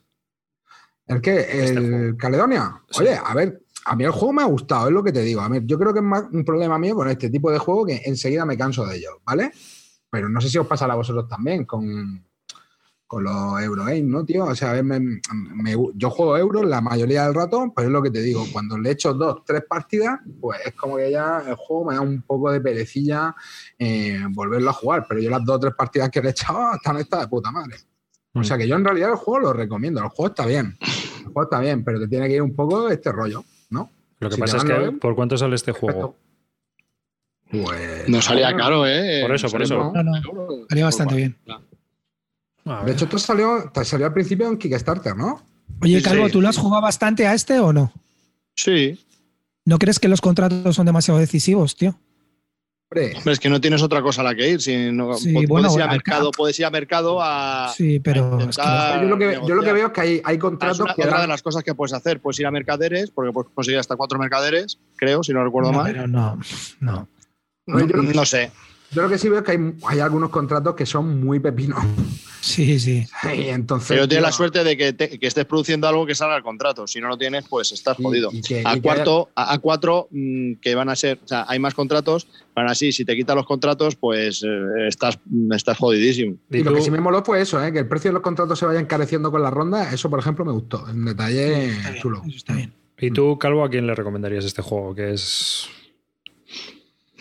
¿El 1.06 1.20
qué? 1.20 1.40
Este 1.40 1.74
¿El. 1.74 2.16
Caledonia? 2.16 2.80
Sí. 2.90 3.02
Oye, 3.02 3.18
a 3.22 3.34
ver, 3.34 3.61
a 3.84 3.96
mí 3.96 4.04
el 4.04 4.10
juego 4.10 4.32
me 4.32 4.42
ha 4.42 4.46
gustado, 4.46 4.86
es 4.88 4.92
lo 4.92 5.02
que 5.02 5.12
te 5.12 5.22
digo. 5.22 5.40
A 5.40 5.48
ver, 5.48 5.64
yo 5.66 5.78
creo 5.78 5.92
que 5.92 5.98
es 6.00 6.04
más 6.04 6.24
un 6.32 6.44
problema 6.44 6.78
mío 6.78 6.94
con 6.94 7.08
este 7.08 7.30
tipo 7.30 7.50
de 7.50 7.58
juego 7.58 7.84
que 7.86 8.02
enseguida 8.04 8.44
me 8.44 8.56
canso 8.56 8.86
de 8.86 8.96
ellos, 8.96 9.14
¿vale? 9.24 9.50
Pero 10.10 10.28
no 10.28 10.40
sé 10.40 10.48
si 10.48 10.58
os 10.58 10.66
pasará 10.66 10.92
a 10.92 10.96
vosotros 10.96 11.26
también 11.28 11.64
con, 11.64 12.24
con 13.06 13.24
los 13.24 13.60
Eurogames, 13.60 14.04
¿no, 14.04 14.24
tío? 14.24 14.44
O 14.44 14.54
sea, 14.54 14.70
a 14.70 14.74
ver, 14.74 14.84
me- 14.84 15.00
me- 15.00 15.76
yo 15.94 16.10
juego 16.10 16.36
euros 16.38 16.64
la 16.64 16.80
mayoría 16.80 17.24
del 17.24 17.34
rato, 17.34 17.72
pero 17.74 17.88
es 17.88 17.92
lo 17.92 18.02
que 18.02 18.10
te 18.10 18.20
digo, 18.22 18.44
cuando 18.52 18.78
le 18.78 18.90
echo 18.90 19.14
dos, 19.14 19.42
tres 19.44 19.64
partidas, 19.68 20.20
pues 20.40 20.60
es 20.64 20.74
como 20.74 20.96
que 20.96 21.10
ya 21.10 21.42
el 21.46 21.54
juego 21.56 21.86
me 21.86 21.94
da 21.94 22.00
un 22.02 22.22
poco 22.22 22.50
de 22.52 22.60
perecilla 22.60 23.34
eh, 23.78 24.20
volverlo 24.30 24.70
a 24.70 24.74
jugar, 24.74 25.06
pero 25.08 25.20
yo 25.20 25.28
las 25.30 25.44
dos 25.44 25.56
o 25.56 25.60
tres 25.60 25.74
partidas 25.74 26.10
que 26.10 26.20
le 26.22 26.28
he 26.28 26.30
echado 26.32 26.74
están 26.74 26.96
estas 26.98 27.20
de 27.22 27.28
puta 27.28 27.50
madre. 27.50 27.76
O 28.34 28.42
sea 28.42 28.56
que 28.56 28.66
yo 28.66 28.76
en 28.76 28.84
realidad 28.84 29.10
el 29.10 29.16
juego 29.16 29.40
lo 29.40 29.52
recomiendo, 29.52 30.00
el 30.02 30.08
juego 30.08 30.28
está 30.28 30.46
bien, 30.46 30.78
el 30.80 31.24
juego 31.24 31.42
está 31.42 31.60
bien, 31.60 31.84
pero 31.84 32.00
te 32.00 32.08
tiene 32.08 32.28
que 32.28 32.34
ir 32.36 32.42
un 32.42 32.56
poco 32.56 32.88
este 32.88 33.12
rollo, 33.12 33.44
¿no? 33.72 33.90
Lo 34.20 34.28
que 34.28 34.36
Si 34.36 34.40
pasa 34.40 34.58
es 34.58 34.64
que, 34.64 34.72
ver, 34.72 34.98
¿por 34.98 35.16
cuánto 35.16 35.36
sale 35.36 35.56
este 35.56 35.72
juego? 35.72 36.16
Pues, 37.50 38.08
No 38.08 38.22
salía 38.22 38.46
bueno, 38.46 38.62
caro, 38.62 38.86
¿eh? 38.86 39.20
Por 39.22 39.34
eso, 39.34 39.48
por 39.50 39.66
Salía 39.66 39.82
eso. 39.82 39.92
No, 39.92 40.02
no, 40.02 40.66
Salió 40.68 40.84
bastante 40.84 41.16
bien. 41.16 41.36
De 42.84 42.92
hecho, 42.92 43.04
esto 43.06 43.18
salió, 43.18 43.70
te 43.74 43.84
salió 43.84 44.06
al 44.06 44.12
principio 44.12 44.48
en 44.48 44.56
Kickstarter, 44.56 45.16
¿no? 45.16 45.42
Oye, 45.80 46.00
Calvo. 46.00 46.28
¿tú 46.30 46.40
lo 46.40 46.48
has 46.48 46.56
jugado 46.56 46.82
bastante 46.82 47.26
a 47.26 47.34
este 47.34 47.58
o 47.58 47.72
no? 47.72 47.92
Sí. 48.54 49.04
¿No 49.64 49.78
crees 49.78 49.98
que 49.98 50.08
los 50.08 50.20
contratos 50.20 50.76
son 50.76 50.86
demasiado 50.86 51.18
decisivos, 51.18 51.76
tío? 51.76 51.98
Hombre, 52.92 53.16
Hombre, 53.16 53.32
es 53.32 53.40
que 53.40 53.48
no 53.48 53.60
tienes 53.60 53.82
otra 53.82 54.02
cosa 54.02 54.20
a 54.20 54.24
la 54.24 54.34
que 54.34 54.50
ir. 54.50 54.60
Si 54.60 54.92
no- 54.92 55.14
Sí, 55.14 55.32
puedes, 55.32 55.48
bueno, 55.48 55.74
ir 55.74 55.80
a 55.80 55.84
al 55.84 55.90
mercado, 55.92 56.30
puedes 56.30 56.58
ir 56.58 56.66
a 56.66 56.70
mercado 56.70 57.18
a. 57.22 57.72
Sí, 57.74 58.00
pero 58.00 58.24
a 58.24 58.36
es 58.36 58.38
que 58.38 58.44
intentar 58.44 59.02
yo, 59.02 59.08
lo 59.08 59.18
que, 59.18 59.24
yo 59.24 59.30
lo 59.40 59.46
que 59.46 59.48
negociar. 59.54 59.74
veo 59.74 59.86
es 59.86 59.92
que 59.92 60.00
hay, 60.02 60.08
hay 60.10 60.20
Ah, 60.24 60.32
Es 60.32 60.38
contratos 60.38 60.80
una, 60.80 60.94
que 60.94 61.02
otra 61.02 61.20
de 61.22 61.26
las 61.26 61.42
cosas 61.42 61.62
que 61.64 61.74
puedes 61.74 61.92
hacer. 61.94 62.20
Puedes 62.20 62.38
ir 62.40 62.46
a 62.46 62.50
mercaderes, 62.50 63.10
porque 63.10 63.32
puedes 63.32 63.50
conseguir 63.54 63.78
hasta 63.78 63.96
cuatro 63.96 64.18
mercaderes, 64.18 64.78
creo, 64.96 65.22
si 65.22 65.32
no 65.32 65.42
recuerdo 65.42 65.72
no, 65.72 65.78
mal. 65.78 65.92
pero 65.92 66.06
no, 66.06 66.38
no. 66.80 67.08
No 67.66 68.24
sé. 68.26 68.50
Yo 68.92 69.02
lo 69.02 69.08
que 69.08 69.18
sí 69.18 69.28
veo 69.28 69.38
es 69.40 69.44
que 69.44 69.52
hay, 69.52 69.58
hay 69.86 70.00
algunos 70.00 70.30
contratos 70.30 70.74
que 70.74 70.86
son 70.86 71.24
muy 71.24 71.40
pepinos. 71.40 71.82
Sí, 72.40 72.80
sí. 72.80 73.06
Y 73.36 73.42
entonces, 73.50 73.88
Pero 73.88 74.08
tienes 74.08 74.24
la 74.24 74.32
suerte 74.32 74.64
de 74.64 74.76
que, 74.76 74.92
te- 74.92 75.16
que 75.18 75.26
estés 75.28 75.44
produciendo 75.44 75.86
algo 75.86 76.04
que 76.04 76.14
salga 76.16 76.34
al 76.34 76.42
contrato. 76.42 76.88
Si 76.88 77.00
no 77.00 77.06
lo 77.06 77.16
tienes, 77.16 77.44
pues 77.48 77.70
estás 77.70 77.96
y- 78.00 78.02
jodido. 78.02 78.30
y 78.32 78.42
que- 78.42 78.62
a 78.66 78.72
y 78.72 78.74
que 78.76 78.82
cuarto, 78.82 79.30
a, 79.36 79.52
a 79.52 79.58
cuatro, 79.58 80.08
mm, 80.10 80.54
que 80.54 80.74
van 80.74 80.88
a 80.88 80.96
ser, 80.96 81.20
o 81.24 81.28
sea, 81.28 81.44
hay 81.46 81.60
más 81.60 81.72
contratos, 81.74 82.26
van 82.54 82.66
así, 82.68 82.90
si 82.90 83.04
te 83.04 83.14
quitan 83.14 83.36
los 83.36 83.46
contratos, 83.46 83.94
pues 83.94 84.42
eh, 84.44 84.48
estás, 84.88 85.20
estás 85.54 85.78
jodidísimo. 85.78 86.36
Y, 86.50 86.58
¿Y 86.58 86.64
lo 86.64 86.70
tú? 86.72 86.76
que 86.78 86.82
sí 86.82 86.90
me 86.90 87.00
moló 87.00 87.22
fue 87.24 87.40
eso, 87.40 87.62
¿eh? 87.64 87.72
que 87.72 87.78
el 87.78 87.86
precio 87.88 88.08
de 88.10 88.14
los 88.14 88.22
contratos 88.22 88.58
se 88.58 88.66
vaya 88.66 88.80
encareciendo 88.80 89.30
con 89.30 89.40
la 89.40 89.50
ronda. 89.50 89.92
Eso, 89.92 90.10
por 90.10 90.18
ejemplo, 90.18 90.44
me 90.44 90.52
gustó. 90.52 90.84
Un 90.84 91.04
detalle 91.04 91.68
Está 91.70 91.90
bien, 91.90 92.02
chulo. 92.02 92.22
eso 92.26 92.36
está 92.36 92.54
bien. 92.54 92.72
¿Y 92.98 93.10
tú, 93.12 93.38
Calvo, 93.38 93.64
a 93.64 93.70
quién 93.70 93.86
le 93.86 93.94
recomendarías 93.94 94.44
este 94.44 94.62
juego? 94.62 94.94
Que 94.96 95.12
es. 95.12 95.68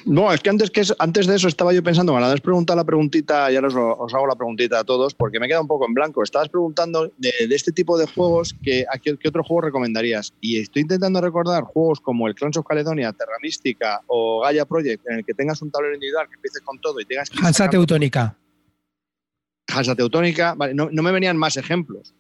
No, 0.06 0.32
es 0.34 0.42
que 0.42 0.50
antes, 0.50 0.72
que 0.72 0.82
es- 0.82 0.96
antes 1.00 1.28
de 1.28 1.36
eso 1.36 1.48
estaba 1.48 1.74
yo 1.74 1.84
pensando, 1.84 2.12
cuando 2.14 2.28
has 2.30 2.42
preguntado 2.42 2.78
la 2.78 2.84
preguntita, 2.84 3.52
y 3.52 3.56
ahora 3.56 3.68
os, 3.68 3.76
os 3.76 4.14
hago 4.14 4.28
la 4.28 4.36
preguntita 4.36 4.80
a 4.80 4.84
todos, 4.84 5.14
porque 5.14 5.40
me 5.40 5.48
queda 5.48 5.62
un 5.62 5.68
poco 5.68 5.86
en 5.88 5.94
blanco. 5.94 6.24
Estabas 6.24 6.50
preguntando 6.50 7.12
de, 7.18 7.32
de 7.48 7.56
este 7.56 7.72
tipo 7.72 7.98
de 7.98 8.08
juegos, 8.08 8.56
que, 8.64 8.86
¿a 8.92 8.98
qué, 8.98 9.18
qué 9.18 9.28
otro 9.30 9.44
juego 9.44 9.62
recomendarías? 9.62 10.34
Y 10.42 10.60
estoy 10.60 10.84
intentando 10.84 11.22
recordar 11.22 11.64
juegos 11.64 12.00
como 12.00 12.28
el 12.28 12.36
Clans 12.36 12.58
of 12.58 12.66
Caledonia, 12.66 13.14
Terra 13.14 13.34
Mística 13.42 14.02
o 14.08 14.42
Gaia 14.42 14.66
Project, 14.66 15.06
en 15.08 15.18
el 15.20 15.26
que 15.26 15.34
tengas 15.34 15.62
un 15.62 15.72
tablero 15.72 15.94
individual, 15.96 16.28
que 16.28 16.36
empieces 16.36 16.62
con 16.62 16.80
todo 16.80 17.00
y 17.00 17.06
tengas 17.06 17.30
que 17.30 17.38
Hansa 17.46 17.70
Teutónica. 17.70 18.38
Hansa 19.68 19.96
Teutónica, 19.96 20.54
vale, 20.56 20.74
no, 20.74 20.90
no 20.92 21.02
me 21.04 21.12
venían 21.12 21.38
más 21.38 21.56
ejemplos. 21.58 22.14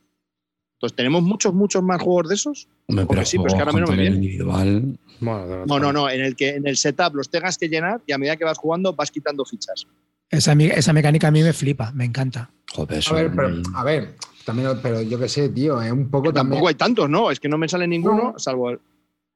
Entonces, 0.77 0.95
¿tenemos 0.95 1.21
muchos, 1.21 1.53
muchos 1.53 1.83
más 1.83 2.01
juegos 2.01 2.29
de 2.29 2.35
esos? 2.35 2.67
Hombre, 2.87 3.05
Porque 3.05 3.25
sí, 3.25 3.37
pero 3.37 3.47
es 3.49 3.53
que 3.53 3.59
ahora 3.59 3.71
a 3.71 3.73
mí 3.75 3.81
no 3.81 3.87
me 3.87 3.97
viene. 3.97 4.15
individual. 4.15 4.97
Bueno, 5.21 5.65
No, 5.65 5.79
no, 5.79 5.93
no, 5.93 6.09
en 6.09 6.21
el 6.21 6.35
que 6.35 6.49
en 6.55 6.67
el 6.67 6.75
setup 6.77 7.15
los 7.15 7.29
tengas 7.29 7.57
que 7.57 7.69
llenar 7.69 8.01
y 8.05 8.11
a 8.11 8.17
medida 8.17 8.35
que 8.35 8.43
vas 8.43 8.57
jugando 8.57 8.93
vas 8.93 9.09
quitando 9.11 9.45
fichas. 9.45 9.87
Esa, 10.29 10.53
esa 10.53 10.93
mecánica 10.93 11.27
a 11.27 11.31
mí 11.31 11.41
me 11.43 11.53
flipa, 11.53 11.91
me 11.93 12.05
encanta. 12.05 12.49
Joder, 12.73 12.95
A 12.97 12.99
eso. 12.99 13.15
ver, 13.15 13.31
pero, 13.35 13.49
mm, 13.49 13.63
a 13.75 13.83
ver, 13.83 14.15
también, 14.45 14.69
pero 14.81 15.01
yo 15.01 15.19
qué 15.19 15.27
sé, 15.29 15.49
tío, 15.49 15.81
es 15.81 15.91
un 15.91 16.09
poco 16.09 16.31
también. 16.33 16.51
Tampoco 16.53 16.67
hay 16.69 16.75
tantos, 16.75 17.09
¿no? 17.09 17.29
Es 17.31 17.39
que 17.39 17.49
no 17.49 17.57
me 17.57 17.67
sale 17.67 17.87
ninguno, 17.87 18.31
No. 18.33 18.39
salvo 18.39 18.69
el. 18.71 18.79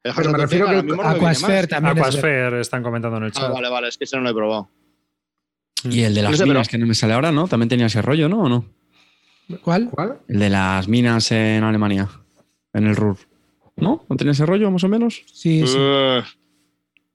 el 0.04 0.14
Pero 0.16 0.32
me 0.32 0.38
refiero 0.38 0.68
que 0.68 0.84
no 0.84 1.02
Aquasphere 1.04 1.68
también 1.68 1.98
es. 1.98 2.02
Aquasphere 2.04 2.62
están 2.62 2.82
comentando 2.84 3.18
en 3.18 3.24
el 3.24 3.32
chat. 3.32 3.44
Ah, 3.46 3.50
vale, 3.50 3.70
vale, 3.70 3.88
es 3.90 3.98
que 3.98 4.06
ese 4.06 4.16
no 4.18 4.24
lo 4.24 4.30
he 4.30 4.34
probado. 4.34 4.70
Y 5.84 6.02
el 6.02 6.16
de 6.16 6.22
las 6.24 6.32
No 6.32 6.38
sé, 6.38 6.46
minas 6.46 6.68
pero- 6.68 6.72
que 6.72 6.78
no 6.80 6.88
me 6.88 6.96
sale 6.96 7.14
ahora, 7.14 7.32
¿no? 7.32 7.48
También 7.48 7.70
tenía 7.70 7.86
ese 7.88 8.02
rollo, 8.02 8.28
¿no? 8.30 8.44
¿O 8.44 8.50
no? 8.50 8.66
¿Cuál? 9.62 9.90
¿Cuál? 9.92 10.20
El 10.28 10.40
de 10.40 10.50
las 10.50 10.88
minas 10.88 11.32
en 11.32 11.64
Alemania, 11.64 12.10
en 12.74 12.88
el 12.88 12.96
RUR. 12.96 13.18
¿No? 13.78 14.06
¿No 14.10 14.16
tenía 14.16 14.32
ese 14.32 14.46
rollo, 14.46 14.72
más 14.72 14.84
o 14.84 14.90
menos? 14.90 15.22
Sí, 15.34 15.66
sí. 15.68 15.76
Eh, 15.78 16.22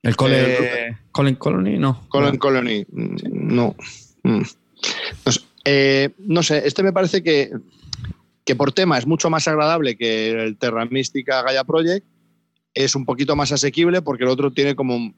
El 0.03 0.17
Cole, 0.17 0.97
Colin 1.13 1.35
Colony, 1.37 1.79
no. 1.79 2.07
Colon 2.09 2.37
Colony. 2.39 2.85
No. 2.91 3.75
Mm. 4.23 4.43
No 5.27 5.33
sé, 5.33 5.41
eh, 5.65 6.11
no 6.19 6.43
sé, 6.43 6.63
este 6.67 6.83
me 6.83 6.93
parece 6.93 7.23
que, 7.23 7.51
que 8.45 8.55
por 8.57 8.73
tema 8.73 8.99
es 8.99 9.07
mucho 9.07 9.29
más 9.31 9.47
agradable 9.49 9.97
que 9.97 10.31
el 10.31 10.57
Terra 10.59 10.85
Mística 10.87 11.43
Gaia 11.43 11.65
Project. 11.65 12.07
Es 12.73 12.95
un 12.95 13.05
poquito 13.05 13.35
más 13.35 13.51
asequible 13.53 14.01
porque 14.01 14.23
el 14.25 14.31
otro 14.31 14.53
tiene 14.53 14.77
como 14.77 15.13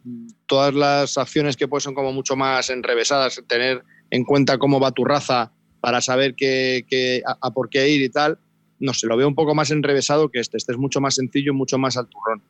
todas 0.47 0.73
las 0.75 1.19
acciones 1.19 1.57
que 1.57 1.69
pues 1.69 1.85
son 1.85 1.95
como 1.95 2.13
mucho 2.13 2.35
más 2.35 2.71
enrevesadas, 2.71 3.43
tener 3.47 3.83
en 4.11 4.25
cuenta 4.25 4.57
cómo 4.59 4.81
va 4.81 4.91
tu 4.93 5.05
raza 5.05 5.53
para 5.81 6.01
saber 6.01 6.35
qué, 6.35 6.87
qué- 6.89 7.23
a, 7.27 7.37
a 7.47 7.51
por 7.53 7.69
qué 7.69 7.89
ir 7.91 8.01
y 8.03 8.09
tal. 8.09 8.39
No 8.83 8.93
sé, 8.93 9.07
lo 9.07 9.17
veo 9.17 9.29
un 9.29 9.37
poco 9.37 9.55
más 9.55 9.71
enrevesado 9.71 10.29
que 10.29 10.41
este. 10.41 10.57
Este 10.57 10.73
es 10.73 10.79
mucho 10.79 11.01
más 11.01 11.15
sencillo, 11.15 11.55
mucho 11.55 11.79
más 11.79 11.97
al 11.97 12.09
turrón. 12.09 12.43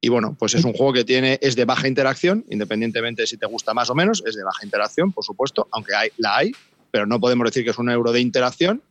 Y 0.00 0.08
bueno, 0.08 0.36
pues 0.38 0.54
es 0.54 0.64
un 0.64 0.72
juego 0.72 0.92
que 0.92 1.04
tiene, 1.04 1.38
es 1.40 1.54
de 1.54 1.64
baja 1.64 1.86
interacción, 1.86 2.44
independientemente 2.50 3.22
de 3.22 3.26
si 3.26 3.36
te 3.36 3.46
gusta 3.46 3.74
más 3.74 3.88
o 3.88 3.94
menos, 3.94 4.22
es 4.26 4.34
de 4.34 4.44
baja 4.44 4.64
interacción, 4.64 5.12
por 5.12 5.24
supuesto, 5.24 5.68
aunque 5.72 5.94
hay, 5.94 6.10
la 6.18 6.36
hay, 6.36 6.52
pero 6.90 7.06
no 7.06 7.18
podemos 7.20 7.44
decir 7.46 7.64
que 7.64 7.70
es 7.70 7.78
un 7.78 7.90
euro 7.90 8.12
de 8.12 8.20
interacción. 8.20 8.82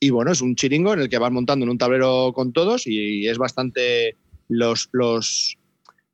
Y 0.00 0.10
bueno, 0.10 0.32
es 0.32 0.40
un 0.40 0.56
chiringo 0.56 0.92
en 0.92 1.00
el 1.00 1.08
que 1.08 1.18
vas 1.18 1.30
montando 1.30 1.64
en 1.64 1.70
un 1.70 1.78
tablero 1.78 2.32
con 2.34 2.52
todos 2.52 2.86
y 2.86 3.28
es 3.28 3.38
bastante. 3.38 4.16
Los, 4.48 4.88
los, 4.92 5.56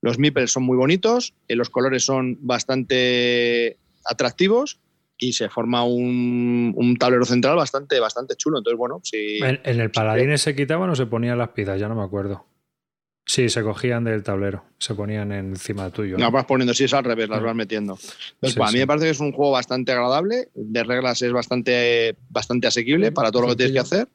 los 0.02 0.16
son 0.52 0.62
muy 0.62 0.76
bonitos, 0.76 1.34
eh, 1.48 1.56
los 1.56 1.70
colores 1.70 2.04
son 2.04 2.38
bastante 2.42 3.78
atractivos 4.04 4.78
y 5.18 5.32
se 5.32 5.48
forma 5.48 5.84
un, 5.84 6.72
un 6.76 6.96
tablero 6.96 7.24
central 7.24 7.56
bastante, 7.56 7.98
bastante 8.00 8.36
chulo. 8.36 8.58
Entonces, 8.58 8.78
bueno, 8.78 9.00
si. 9.02 9.38
¿En, 9.42 9.60
en 9.64 9.80
el 9.80 9.90
Paladines 9.90 10.40
se 10.40 10.54
quitaban 10.54 10.88
o 10.90 10.96
se 10.96 11.06
ponían 11.06 11.36
las 11.38 11.48
piezas? 11.50 11.78
Ya 11.80 11.88
no 11.88 11.94
me 11.94 12.02
acuerdo. 12.04 12.44
Sí, 13.26 13.50
se 13.50 13.62
cogían 13.62 14.04
del 14.04 14.22
tablero, 14.22 14.64
se 14.78 14.94
ponían 14.94 15.32
encima 15.32 15.90
tuyo. 15.90 16.16
Las 16.16 16.32
vas 16.32 16.46
poniendo, 16.46 16.72
si 16.72 16.84
es 16.84 16.94
al 16.94 17.04
revés, 17.04 17.28
las 17.28 17.42
Mm. 17.42 17.44
vas 17.44 17.54
metiendo. 17.54 17.92
Entonces, 17.92 18.52
Sí, 18.52 18.56
pues, 18.56 18.68
a 18.68 18.72
mí 18.72 18.78
sí. 18.78 18.78
me 18.78 18.86
parece 18.86 19.04
que 19.04 19.10
es 19.10 19.20
un 19.20 19.32
juego 19.32 19.50
bastante 19.52 19.92
agradable, 19.92 20.48
de 20.54 20.82
reglas 20.84 21.20
es 21.20 21.30
bastante, 21.30 22.16
bastante 22.30 22.68
asequible 22.68 23.12
para 23.12 23.30
todo 23.30 23.42
lo 23.42 23.48
que 23.48 23.56
tienes 23.56 23.74
que 23.74 23.80
hacer. 23.80 24.08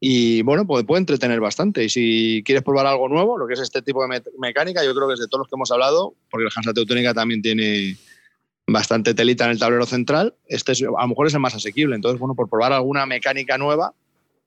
Y 0.00 0.42
bueno, 0.42 0.66
pues 0.66 0.84
puede 0.84 1.00
entretener 1.00 1.40
bastante. 1.40 1.82
Y 1.84 1.88
si 1.88 2.42
quieres 2.44 2.62
probar 2.62 2.86
algo 2.86 3.08
nuevo, 3.08 3.36
lo 3.38 3.46
que 3.48 3.54
es 3.54 3.60
este 3.60 3.80
tipo 3.82 4.02
de 4.02 4.08
me- 4.08 4.22
mecánica, 4.38 4.84
yo 4.84 4.94
creo 4.94 5.08
que 5.08 5.14
es 5.14 5.20
de 5.20 5.26
todos 5.26 5.40
los 5.40 5.48
que 5.48 5.56
hemos 5.56 5.70
hablado, 5.72 6.14
porque 6.30 6.44
el 6.44 6.50
Hansa 6.54 6.74
Teutónica 6.74 7.14
también 7.14 7.40
tiene 7.42 7.96
bastante 8.68 9.14
telita 9.14 9.44
en 9.46 9.50
el 9.52 9.58
tablero 9.58 9.86
central, 9.86 10.34
este 10.46 10.72
es- 10.72 10.82
a 10.82 11.02
lo 11.02 11.08
mejor 11.08 11.26
es 11.26 11.34
el 11.34 11.40
más 11.40 11.54
asequible. 11.54 11.94
Entonces, 11.96 12.18
bueno, 12.20 12.34
por 12.34 12.48
probar 12.48 12.72
alguna 12.72 13.06
mecánica 13.06 13.58
nueva, 13.58 13.94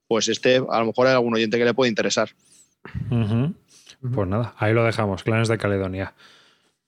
pues 0.07 0.28
este 0.30 0.57
a 0.57 0.80
lo 0.80 0.86
mejor 0.86 1.07
hay 1.07 1.13
algún 1.13 1.34
oyente 1.34 1.57
que 1.57 1.65
le 1.65 1.74
puede 1.74 1.89
interesar. 1.89 2.30
Pues 3.09 4.28
nada, 4.28 4.53
ahí 4.57 4.74
lo 4.74 4.84
dejamos, 4.84 5.24
Clanes 5.24 5.47
de 5.47 5.57
Caledonia. 5.57 6.13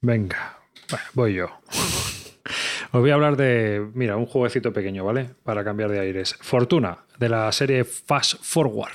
Venga, 0.02 0.60
bueno, 0.90 1.06
voy 1.14 1.34
yo. 1.36 1.48
Os 2.92 3.02
voy 3.02 3.10
a 3.10 3.16
hablar 3.16 3.38
de, 3.38 3.88
mira, 3.96 4.18
un 4.18 4.26
jueguecito 4.28 4.72
pequeño, 4.74 5.04
¿vale? 5.04 5.30
Para 5.44 5.64
cambiar 5.64 5.90
de 5.90 6.00
aires. 6.00 6.36
Fortuna, 6.42 7.00
de 7.18 7.30
la 7.30 7.52
serie 7.52 7.84
Fast 7.86 8.36
Forward. 8.44 8.92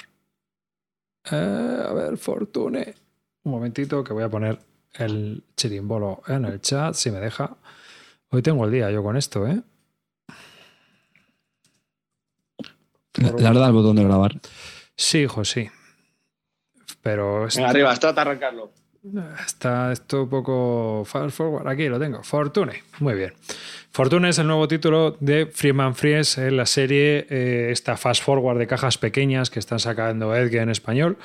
Eh, 1.30 1.84
a 1.88 1.92
ver, 1.94 2.16
Fortune. 2.16 2.94
Un 3.42 3.52
momentito 3.52 4.04
que 4.04 4.12
voy 4.12 4.22
a 4.22 4.28
poner 4.28 4.58
el 4.94 5.42
chirimbolo 5.56 6.22
en 6.28 6.44
el 6.44 6.60
chat, 6.60 6.94
si 6.94 7.10
me 7.10 7.18
deja. 7.18 7.56
Hoy 8.30 8.42
tengo 8.42 8.64
el 8.64 8.70
día 8.72 8.90
yo 8.90 9.02
con 9.02 9.16
esto, 9.16 9.46
¿eh? 9.46 9.62
Has 13.22 13.42
dado 13.42 13.64
al 13.64 13.72
botón 13.72 13.96
de 13.96 14.04
grabar. 14.04 14.40
Sí, 14.96 15.18
hijo, 15.20 15.44
sí. 15.44 15.68
Pero 17.02 17.46
esto- 17.46 17.58
Venga, 17.60 17.70
arriba, 17.70 17.96
trata 17.96 18.24
de 18.24 18.30
arrancarlo. 18.30 18.72
Está 19.44 19.92
esto 19.92 20.24
un 20.24 20.28
poco 20.28 21.02
fast 21.06 21.30
forward. 21.36 21.66
Aquí 21.68 21.88
lo 21.88 21.98
tengo. 21.98 22.22
Fortune. 22.22 22.82
Muy 23.00 23.14
bien. 23.14 23.32
Fortune 23.98 24.28
es 24.28 24.38
el 24.38 24.46
nuevo 24.46 24.68
título 24.68 25.16
de 25.18 25.46
Freeman 25.46 25.96
Fries 25.96 26.38
en 26.38 26.56
la 26.56 26.66
serie, 26.66 27.26
eh, 27.30 27.70
esta 27.72 27.96
fast 27.96 28.22
forward 28.22 28.56
de 28.56 28.68
cajas 28.68 28.96
pequeñas 28.96 29.50
que 29.50 29.58
están 29.58 29.80
sacando 29.80 30.36
Edge 30.36 30.60
en 30.60 30.68
español. 30.70 31.18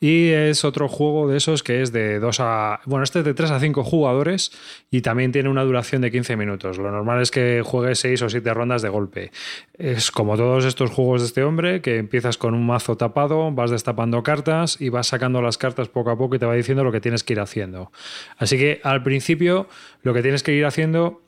Y 0.00 0.28
es 0.28 0.64
otro 0.64 0.88
juego 0.88 1.28
de 1.28 1.36
esos 1.36 1.62
que 1.62 1.82
es 1.82 1.92
de 1.92 2.20
2 2.20 2.40
a. 2.40 2.80
Bueno, 2.86 3.04
este 3.04 3.18
es 3.18 3.26
de 3.26 3.34
3 3.34 3.50
a 3.50 3.60
5 3.60 3.84
jugadores 3.84 4.52
y 4.90 5.02
también 5.02 5.32
tiene 5.32 5.50
una 5.50 5.64
duración 5.64 6.00
de 6.00 6.10
15 6.10 6.38
minutos. 6.38 6.78
Lo 6.78 6.90
normal 6.90 7.20
es 7.20 7.30
que 7.30 7.60
juegues 7.62 7.98
6 7.98 8.22
o 8.22 8.30
7 8.30 8.54
rondas 8.54 8.80
de 8.80 8.88
golpe. 8.88 9.30
Es 9.76 10.10
como 10.10 10.38
todos 10.38 10.64
estos 10.64 10.90
juegos 10.92 11.20
de 11.20 11.26
este 11.26 11.44
hombre, 11.44 11.82
que 11.82 11.98
empiezas 11.98 12.38
con 12.38 12.54
un 12.54 12.64
mazo 12.64 12.96
tapado, 12.96 13.52
vas 13.52 13.70
destapando 13.70 14.22
cartas 14.22 14.80
y 14.80 14.88
vas 14.88 15.08
sacando 15.08 15.42
las 15.42 15.58
cartas 15.58 15.90
poco 15.90 16.10
a 16.10 16.16
poco 16.16 16.36
y 16.36 16.38
te 16.38 16.46
va 16.46 16.54
diciendo 16.54 16.84
lo 16.84 16.90
que 16.90 17.02
tienes 17.02 17.22
que 17.22 17.34
ir 17.34 17.40
haciendo. 17.40 17.92
Así 18.38 18.56
que 18.56 18.80
al 18.82 19.02
principio 19.02 19.68
lo 20.00 20.14
que 20.14 20.22
tienes 20.22 20.42
que 20.42 20.54
ir 20.54 20.64
haciendo 20.64 21.20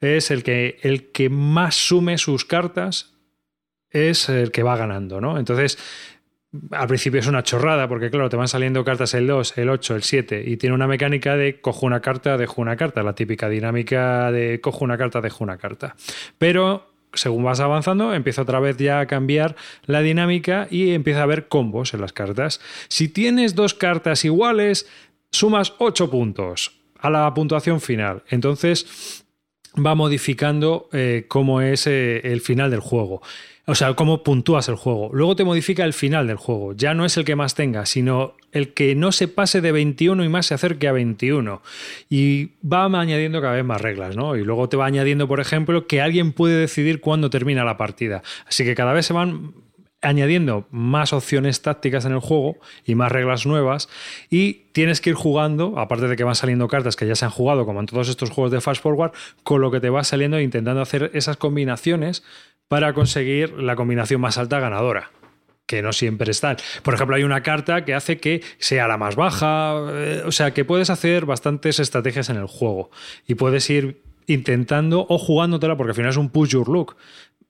es 0.00 0.30
el 0.30 0.42
que, 0.42 0.78
el 0.82 1.10
que 1.12 1.28
más 1.28 1.74
sume 1.74 2.18
sus 2.18 2.44
cartas 2.44 3.14
es 3.90 4.28
el 4.28 4.50
que 4.50 4.62
va 4.62 4.76
ganando, 4.76 5.20
¿no? 5.20 5.38
Entonces, 5.38 5.78
al 6.72 6.88
principio 6.88 7.20
es 7.20 7.26
una 7.26 7.42
chorrada, 7.42 7.88
porque 7.88 8.10
claro, 8.10 8.28
te 8.28 8.36
van 8.36 8.48
saliendo 8.48 8.84
cartas 8.84 9.14
el 9.14 9.26
2, 9.26 9.58
el 9.58 9.68
8, 9.68 9.96
el 9.96 10.02
7, 10.02 10.44
y 10.46 10.56
tiene 10.56 10.74
una 10.74 10.86
mecánica 10.86 11.36
de 11.36 11.60
cojo 11.60 11.86
una 11.86 12.00
carta, 12.00 12.36
dejo 12.36 12.60
una 12.60 12.76
carta, 12.76 13.02
la 13.02 13.14
típica 13.14 13.48
dinámica 13.48 14.32
de 14.32 14.60
cojo 14.60 14.84
una 14.84 14.98
carta, 14.98 15.20
dejo 15.20 15.44
una 15.44 15.58
carta. 15.58 15.94
Pero 16.38 16.90
según 17.12 17.44
vas 17.44 17.60
avanzando, 17.60 18.14
empieza 18.14 18.42
otra 18.42 18.60
vez 18.60 18.76
ya 18.76 19.00
a 19.00 19.06
cambiar 19.06 19.56
la 19.84 20.00
dinámica 20.00 20.68
y 20.70 20.92
empieza 20.92 21.20
a 21.20 21.24
haber 21.24 21.48
combos 21.48 21.94
en 21.94 22.00
las 22.00 22.12
cartas. 22.12 22.60
Si 22.88 23.08
tienes 23.08 23.54
dos 23.54 23.74
cartas 23.74 24.24
iguales, 24.24 24.88
sumas 25.30 25.74
8 25.78 26.10
puntos 26.10 26.80
a 26.98 27.10
la 27.10 27.32
puntuación 27.34 27.80
final. 27.80 28.22
Entonces 28.28 29.24
va 29.74 29.94
modificando 29.94 30.88
eh, 30.92 31.24
cómo 31.28 31.60
es 31.60 31.86
eh, 31.86 32.20
el 32.24 32.40
final 32.40 32.70
del 32.70 32.80
juego. 32.80 33.22
O 33.66 33.74
sea, 33.76 33.94
cómo 33.94 34.24
puntúas 34.24 34.68
el 34.68 34.74
juego. 34.74 35.10
Luego 35.12 35.36
te 35.36 35.44
modifica 35.44 35.84
el 35.84 35.92
final 35.92 36.26
del 36.26 36.36
juego. 36.36 36.72
Ya 36.72 36.92
no 36.92 37.04
es 37.04 37.16
el 37.16 37.24
que 37.24 37.36
más 37.36 37.54
tenga, 37.54 37.86
sino 37.86 38.34
el 38.50 38.74
que 38.74 38.96
no 38.96 39.12
se 39.12 39.28
pase 39.28 39.60
de 39.60 39.70
21 39.70 40.24
y 40.24 40.28
más 40.28 40.46
se 40.46 40.54
acerque 40.54 40.88
a 40.88 40.92
21. 40.92 41.62
Y 42.08 42.50
va 42.66 42.86
añadiendo 42.86 43.40
cada 43.40 43.54
vez 43.54 43.64
más 43.64 43.80
reglas, 43.80 44.16
¿no? 44.16 44.34
Y 44.34 44.42
luego 44.42 44.68
te 44.68 44.76
va 44.76 44.86
añadiendo, 44.86 45.28
por 45.28 45.38
ejemplo, 45.38 45.86
que 45.86 46.00
alguien 46.00 46.32
puede 46.32 46.56
decidir 46.56 47.00
cuándo 47.00 47.30
termina 47.30 47.64
la 47.64 47.76
partida. 47.76 48.22
Así 48.46 48.64
que 48.64 48.74
cada 48.74 48.92
vez 48.92 49.06
se 49.06 49.12
van 49.12 49.52
añadiendo 50.02 50.66
más 50.70 51.12
opciones 51.12 51.62
tácticas 51.62 52.04
en 52.04 52.12
el 52.12 52.20
juego 52.20 52.56
y 52.84 52.94
más 52.94 53.12
reglas 53.12 53.46
nuevas 53.46 53.88
y 54.30 54.64
tienes 54.72 55.00
que 55.00 55.10
ir 55.10 55.16
jugando, 55.16 55.78
aparte 55.78 56.08
de 56.08 56.16
que 56.16 56.24
van 56.24 56.34
saliendo 56.34 56.68
cartas 56.68 56.96
que 56.96 57.06
ya 57.06 57.14
se 57.14 57.24
han 57.24 57.30
jugado 57.30 57.66
como 57.66 57.80
en 57.80 57.86
todos 57.86 58.08
estos 58.08 58.30
juegos 58.30 58.52
de 58.52 58.60
Fast 58.60 58.82
Forward, 58.82 59.12
con 59.42 59.60
lo 59.60 59.70
que 59.70 59.80
te 59.80 59.90
va 59.90 60.04
saliendo 60.04 60.38
e 60.38 60.42
intentando 60.42 60.80
hacer 60.80 61.10
esas 61.14 61.36
combinaciones 61.36 62.22
para 62.68 62.92
conseguir 62.92 63.52
la 63.54 63.76
combinación 63.76 64.20
más 64.20 64.38
alta 64.38 64.60
ganadora 64.60 65.10
que 65.66 65.82
no 65.82 65.92
siempre 65.92 66.32
están. 66.32 66.56
Por 66.82 66.94
ejemplo, 66.94 67.14
hay 67.14 67.22
una 67.22 67.44
carta 67.44 67.84
que 67.84 67.94
hace 67.94 68.18
que 68.18 68.42
sea 68.58 68.88
la 68.88 68.96
más 68.96 69.14
baja, 69.14 69.76
eh, 69.90 70.22
o 70.26 70.32
sea, 70.32 70.52
que 70.52 70.64
puedes 70.64 70.90
hacer 70.90 71.26
bastantes 71.26 71.78
estrategias 71.78 72.28
en 72.28 72.36
el 72.38 72.46
juego 72.46 72.90
y 73.28 73.36
puedes 73.36 73.70
ir 73.70 74.02
intentando 74.26 75.06
o 75.08 75.16
jugándotela 75.18 75.76
porque 75.76 75.90
al 75.90 75.94
final 75.94 76.10
es 76.10 76.16
un 76.16 76.30
push 76.30 76.50
your 76.50 76.68
look. 76.68 76.96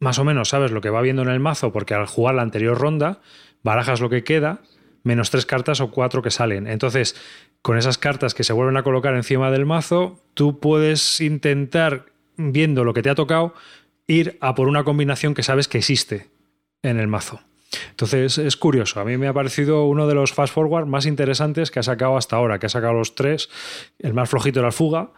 Más 0.01 0.19
o 0.19 0.25
menos 0.25 0.49
sabes 0.49 0.73
lo 0.73 0.81
que 0.81 0.91
va 0.91 1.03
viendo 1.03 1.23
en 1.23 1.29
el 1.29 1.41
mazo 1.41 1.73
porque 1.73 1.95
al 1.95 2.07
jugar 2.07 2.35
la 2.35 2.43
anterior 2.43 2.79
ronda 2.79 3.21
barajas 3.63 4.01
lo 4.01 4.11
que 4.11 4.25
queda 4.25 4.63
menos 5.03 5.31
tres 5.31 5.47
cartas 5.47 5.81
o 5.81 5.91
cuatro 5.91 6.23
que 6.23 6.31
salen. 6.31 6.67
Entonces, 6.67 7.17
con 7.63 7.79
esas 7.79 7.99
cartas 7.99 8.35
que 8.35 8.45
se 8.45 8.53
vuelven 8.53 8.77
a 8.77 8.83
colocar 8.83 9.15
encima 9.15 9.51
del 9.51 9.67
mazo, 9.67 10.23
tú 10.35 10.61
puedes 10.61 11.21
intentar, 11.21 12.07
viendo 12.37 12.85
lo 12.85 12.95
que 12.95 13.03
te 13.03 13.11
ha 13.11 13.15
tocado, 13.15 13.55
ir 14.07 14.37
a 14.41 14.55
por 14.55 14.69
una 14.69 14.85
combinación 14.85 15.35
que 15.35 15.43
sabes 15.43 15.69
que 15.69 15.79
existe 15.79 16.29
en 16.83 16.99
el 16.99 17.07
mazo. 17.07 17.41
Entonces 17.91 18.39
es 18.39 18.57
curioso, 18.57 18.99
a 19.01 19.05
mí 19.05 19.17
me 19.17 19.29
ha 19.29 19.33
parecido 19.33 19.85
uno 19.85 20.09
de 20.09 20.15
los 20.15 20.33
fast 20.33 20.53
forward 20.53 20.87
más 20.87 21.07
interesantes 21.07 21.71
que 21.71 21.79
ha 21.79 21.85
sacado 21.85 22.17
hasta 22.17 22.37
ahora, 22.37 22.59
que 22.59 22.67
ha 22.67 22.71
sacado 22.71 22.95
los 22.95 23.15
tres, 23.15 23.49
el 23.99 24.13
más 24.13 24.29
flojito 24.29 24.61
de 24.61 24.67
la 24.67 24.73
fuga. 24.73 25.13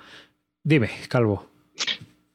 Dime, 0.63 0.91
Calvo. 1.09 1.49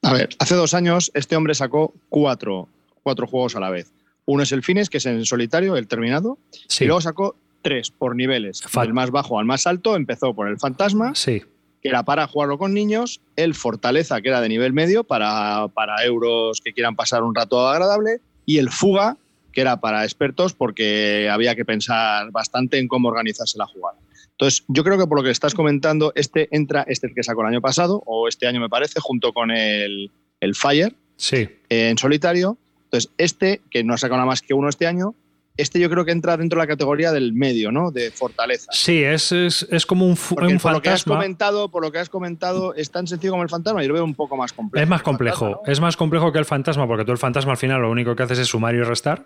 A 0.01 0.13
ver, 0.13 0.29
hace 0.39 0.55
dos 0.55 0.73
años 0.73 1.11
este 1.13 1.35
hombre 1.35 1.53
sacó 1.55 1.93
cuatro, 2.09 2.67
cuatro 3.03 3.27
juegos 3.27 3.55
a 3.55 3.59
la 3.59 3.69
vez. 3.69 3.91
Uno 4.25 4.43
es 4.43 4.51
el 4.51 4.63
Fines, 4.63 4.89
que 4.89 4.97
es 4.97 5.05
en 5.05 5.25
solitario, 5.25 5.77
el 5.77 5.87
terminado, 5.87 6.37
Sí, 6.67 6.83
y 6.83 6.87
luego 6.87 7.01
sacó 7.01 7.35
tres 7.61 7.91
por 7.91 8.15
niveles. 8.15 8.61
Del 8.73 8.93
más 8.93 9.11
bajo 9.11 9.39
al 9.39 9.45
más 9.45 9.67
alto 9.67 9.95
empezó 9.95 10.33
por 10.33 10.47
el 10.47 10.59
Fantasma, 10.59 11.15
sí, 11.15 11.43
que 11.81 11.89
era 11.89 12.03
para 12.03 12.27
jugarlo 12.27 12.57
con 12.57 12.73
niños, 12.73 13.21
el 13.35 13.55
Fortaleza, 13.55 14.21
que 14.21 14.29
era 14.29 14.41
de 14.41 14.49
nivel 14.49 14.73
medio, 14.73 15.03
para, 15.03 15.67
para 15.69 16.03
euros 16.03 16.61
que 16.61 16.73
quieran 16.73 16.95
pasar 16.95 17.23
un 17.23 17.33
rato 17.33 17.67
agradable, 17.67 18.19
y 18.45 18.57
el 18.57 18.69
Fuga, 18.69 19.17
que 19.51 19.61
era 19.61 19.79
para 19.79 20.03
expertos 20.03 20.53
porque 20.53 21.29
había 21.31 21.55
que 21.55 21.65
pensar 21.65 22.31
bastante 22.31 22.77
en 22.77 22.87
cómo 22.87 23.07
organizarse 23.09 23.57
la 23.57 23.65
jugada. 23.65 23.97
Entonces, 24.39 24.63
yo 24.67 24.83
creo 24.83 24.97
que 24.99 25.07
por 25.07 25.17
lo 25.17 25.23
que 25.23 25.31
estás 25.31 25.55
comentando, 25.55 26.11
este 26.15 26.47
entra, 26.55 26.81
este 26.87 27.07
es 27.07 27.11
el 27.11 27.15
que 27.15 27.23
sacó 27.23 27.41
el 27.41 27.47
año 27.47 27.61
pasado, 27.61 28.03
o 28.05 28.27
este 28.27 28.45
año 28.47 28.59
me 28.61 28.69
parece, 28.69 28.99
junto 28.99 29.33
con 29.33 29.49
el, 29.49 30.11
el 30.39 30.53
Fire, 30.55 30.93
sí. 31.15 31.37
eh, 31.69 31.89
en 31.89 31.97
solitario. 31.97 32.57
Entonces, 32.83 33.11
este, 33.17 33.61
que 33.71 33.83
no 33.83 33.95
ha 33.95 33.97
sacado 33.97 34.17
nada 34.17 34.27
más 34.27 34.41
que 34.43 34.53
uno 34.53 34.69
este 34.69 34.85
año, 34.85 35.15
este 35.57 35.79
yo 35.79 35.89
creo 35.89 36.05
que 36.05 36.11
entra 36.11 36.37
dentro 36.37 36.59
de 36.59 36.63
la 36.65 36.67
categoría 36.67 37.11
del 37.11 37.33
medio, 37.33 37.71
¿no? 37.71 37.89
De 37.89 38.11
fortaleza. 38.11 38.71
Sí, 38.71 39.03
es, 39.03 39.31
es, 39.31 39.67
es 39.71 39.87
como 39.87 40.05
un, 40.05 40.15
Porque 40.15 40.53
un 40.53 40.59
por 40.59 40.71
lo 40.71 40.81
que 40.83 40.89
has 40.89 41.01
fantasma. 41.03 41.15
comentado, 41.15 41.69
por 41.69 41.81
lo 41.83 41.91
que 41.91 41.97
has 41.97 42.09
comentado, 42.09 42.75
es 42.75 42.91
tan 42.91 43.07
sencillo 43.07 43.31
como 43.31 43.41
el 43.41 43.49
fantasma. 43.49 43.81
Yo 43.81 43.87
lo 43.87 43.95
veo 43.95 44.03
un 44.05 44.13
poco 44.13 44.37
más 44.37 44.53
complejo. 44.53 44.83
Es 44.83 44.87
más 44.87 45.01
complejo. 45.01 45.39
fantasma, 45.45 45.61
¿no? 45.65 45.71
Es 45.73 45.79
más 45.81 45.97
complejo 45.97 46.31
que 46.31 46.37
el 46.37 46.45
fantasma, 46.45 46.85
porque 46.85 47.05
tú 47.05 47.11
el 47.11 47.17
fantasma 47.17 47.53
al 47.53 47.57
final 47.57 47.81
lo 47.81 47.89
único 47.89 48.15
que 48.15 48.21
haces 48.21 48.37
es 48.37 48.47
sumar 48.47 48.75
y 48.75 48.83
restar. 48.83 49.25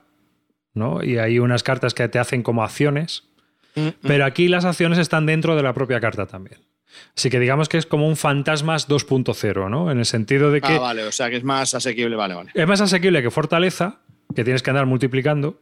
¿no? 0.74 1.04
Y 1.04 1.18
hay 1.18 1.38
unas 1.38 1.64
cartas 1.64 1.94
que 1.94 2.08
te 2.08 2.18
hacen 2.18 2.44
como 2.44 2.64
acciones. 2.64 3.28
Mm, 3.76 3.88
Pero 4.02 4.26
aquí 4.26 4.48
las 4.48 4.66
acciones 4.66 5.00
están 5.00 5.26
dentro 5.26 5.56
de 5.56 5.64
la 5.64 5.74
propia 5.74 6.00
carta 6.00 6.26
también. 6.26 6.60
Así 7.16 7.30
que 7.30 7.40
digamos 7.40 7.70
que 7.70 7.78
es 7.78 7.86
como 7.86 8.08
un 8.08 8.18
fantasmas 8.18 8.90
2.0, 8.90 9.70
¿no? 9.70 9.92
En 9.92 10.00
el 10.00 10.06
sentido 10.06 10.52
de 10.52 10.60
que 10.62 10.74
Ah, 10.74 10.80
vale, 10.80 11.04
o 11.04 11.12
sea 11.12 11.30
que 11.30 11.38
es 11.38 11.44
más 11.44 11.74
asequible, 11.74 12.16
vale, 12.18 12.34
vale. 12.34 12.52
es 12.54 12.68
más 12.68 12.82
asequible 12.82 13.22
que 13.22 13.32
Fortaleza, 13.32 14.00
que 14.36 14.44
tienes 14.44 14.62
que 14.62 14.70
andar 14.72 14.86
multiplicando. 14.86 15.60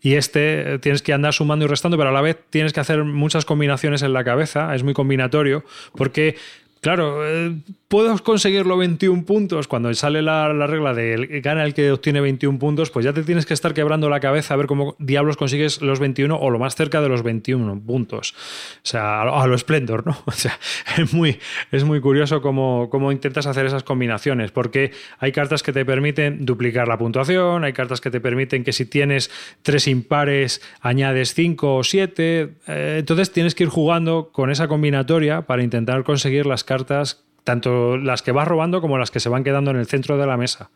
Y 0.00 0.14
este 0.14 0.74
eh, 0.74 0.78
tienes 0.78 1.02
que 1.02 1.12
andar 1.12 1.32
sumando 1.34 1.64
y 1.64 1.68
restando, 1.68 1.96
pero 1.96 2.10
a 2.10 2.12
la 2.12 2.20
vez 2.20 2.38
tienes 2.50 2.72
que 2.72 2.80
hacer 2.80 3.02
muchas 3.04 3.44
combinaciones 3.44 4.02
en 4.02 4.12
la 4.12 4.22
cabeza. 4.22 4.74
Es 4.74 4.84
muy 4.84 4.94
combinatorio, 4.94 5.64
porque, 5.96 6.36
claro, 6.80 7.26
eh, 7.26 7.56
puedo 7.88 8.16
conseguir 8.18 8.66
los 8.66 8.78
21 8.78 9.24
puntos. 9.24 9.66
Cuando 9.66 9.92
sale 9.94 10.22
la, 10.22 10.52
la 10.52 10.66
regla 10.66 10.94
de 10.94 11.40
gana 11.42 11.64
el 11.64 11.74
que 11.74 11.90
obtiene 11.90 12.20
21 12.20 12.58
puntos, 12.58 12.90
pues 12.90 13.04
ya 13.04 13.12
te 13.12 13.22
tienes 13.22 13.46
que 13.46 13.54
estar 13.54 13.74
quebrando 13.74 14.08
la 14.08 14.20
cabeza 14.20 14.54
a 14.54 14.56
ver 14.56 14.66
cómo 14.66 14.94
diablos 14.98 15.36
consigues 15.36 15.80
los 15.80 15.98
21 15.98 16.38
o 16.38 16.50
lo 16.50 16.58
más 16.58 16.76
cerca 16.76 17.00
de 17.00 17.08
los 17.08 17.22
21 17.22 17.80
puntos. 17.80 18.34
O 18.76 18.86
sea, 18.86 19.22
a 19.22 19.24
lo, 19.24 19.40
a 19.40 19.46
lo 19.46 19.56
Splendor, 19.56 20.06
¿no? 20.06 20.16
O 20.28 20.32
sea, 20.32 20.58
es 20.96 21.12
muy, 21.12 21.38
es 21.72 21.82
muy 21.82 22.00
curioso 22.00 22.42
cómo, 22.42 22.88
cómo 22.90 23.10
intentas 23.10 23.46
hacer 23.46 23.66
esas 23.66 23.82
combinaciones, 23.82 24.52
porque 24.52 24.92
hay 25.18 25.32
cartas 25.32 25.62
que 25.62 25.72
te 25.72 25.84
permiten 25.84 26.44
duplicar 26.44 26.86
la 26.86 26.98
puntuación, 26.98 27.64
hay 27.64 27.72
cartas 27.72 28.00
que 28.00 28.10
te 28.10 28.20
permiten 28.20 28.62
que 28.62 28.72
si 28.72 28.84
tienes 28.84 29.30
tres 29.62 29.88
impares 29.88 30.62
añades 30.80 31.34
cinco 31.34 31.76
o 31.76 31.82
siete, 31.82 32.56
eh, 32.68 32.96
entonces 32.98 33.32
tienes 33.32 33.54
que 33.54 33.64
ir 33.64 33.70
jugando 33.70 34.30
con 34.30 34.50
esa 34.50 34.68
combinatoria 34.68 35.42
para 35.42 35.62
intentar 35.62 36.04
conseguir 36.04 36.46
las 36.46 36.62
cartas, 36.62 37.24
tanto 37.48 37.96
las 37.96 38.20
que 38.20 38.30
vas 38.30 38.46
robando 38.46 38.82
como 38.82 38.98
las 38.98 39.10
que 39.10 39.20
se 39.20 39.30
van 39.30 39.42
quedando 39.42 39.70
en 39.70 39.78
el 39.78 39.86
centro 39.86 40.18
de 40.18 40.26
la 40.26 40.36
mesa. 40.36 40.70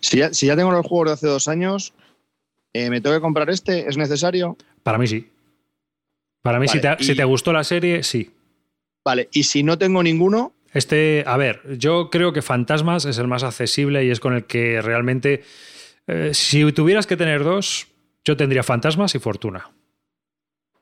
Si 0.00 0.18
ya, 0.18 0.32
si 0.32 0.46
ya 0.46 0.54
tengo 0.54 0.70
los 0.70 0.86
juegos 0.86 1.08
de 1.08 1.12
hace 1.14 1.26
dos 1.26 1.48
años, 1.48 1.94
eh, 2.72 2.90
¿me 2.90 3.00
tengo 3.00 3.16
que 3.16 3.20
comprar 3.20 3.50
este? 3.50 3.88
¿Es 3.88 3.96
necesario? 3.96 4.56
Para 4.84 4.98
mí 4.98 5.08
sí. 5.08 5.28
Para 6.42 6.60
mí, 6.60 6.68
si, 6.68 6.78
te 6.78 7.24
gustó 7.24 7.52
la 7.52 7.64
serie, 7.64 8.04
sí. 8.04 8.30
Vale, 9.04 9.28
y 9.32 9.42
si 9.42 9.64
no 9.64 9.78
tengo 9.78 10.00
ninguno, 10.04 10.52
Este, 10.72 11.24
a 11.26 11.36
ver, 11.36 11.60
yo 11.76 12.08
creo 12.08 12.32
que 12.32 12.40
Fantasmas 12.40 13.04
es 13.04 13.18
el 13.18 13.26
más 13.26 13.42
accesible 13.42 14.04
y 14.04 14.10
es 14.10 14.20
con 14.20 14.34
el 14.34 14.44
que 14.44 14.80
realmente. 14.80 15.42
eh, 16.06 16.30
si 16.34 16.70
tuvieras 16.70 17.08
que 17.08 17.16
tener 17.16 17.42
dos, 17.42 17.88
yo 18.24 18.36
tendría 18.36 18.62
Fantasmas 18.62 19.16
y 19.16 19.18
Fortuna. 19.18 19.72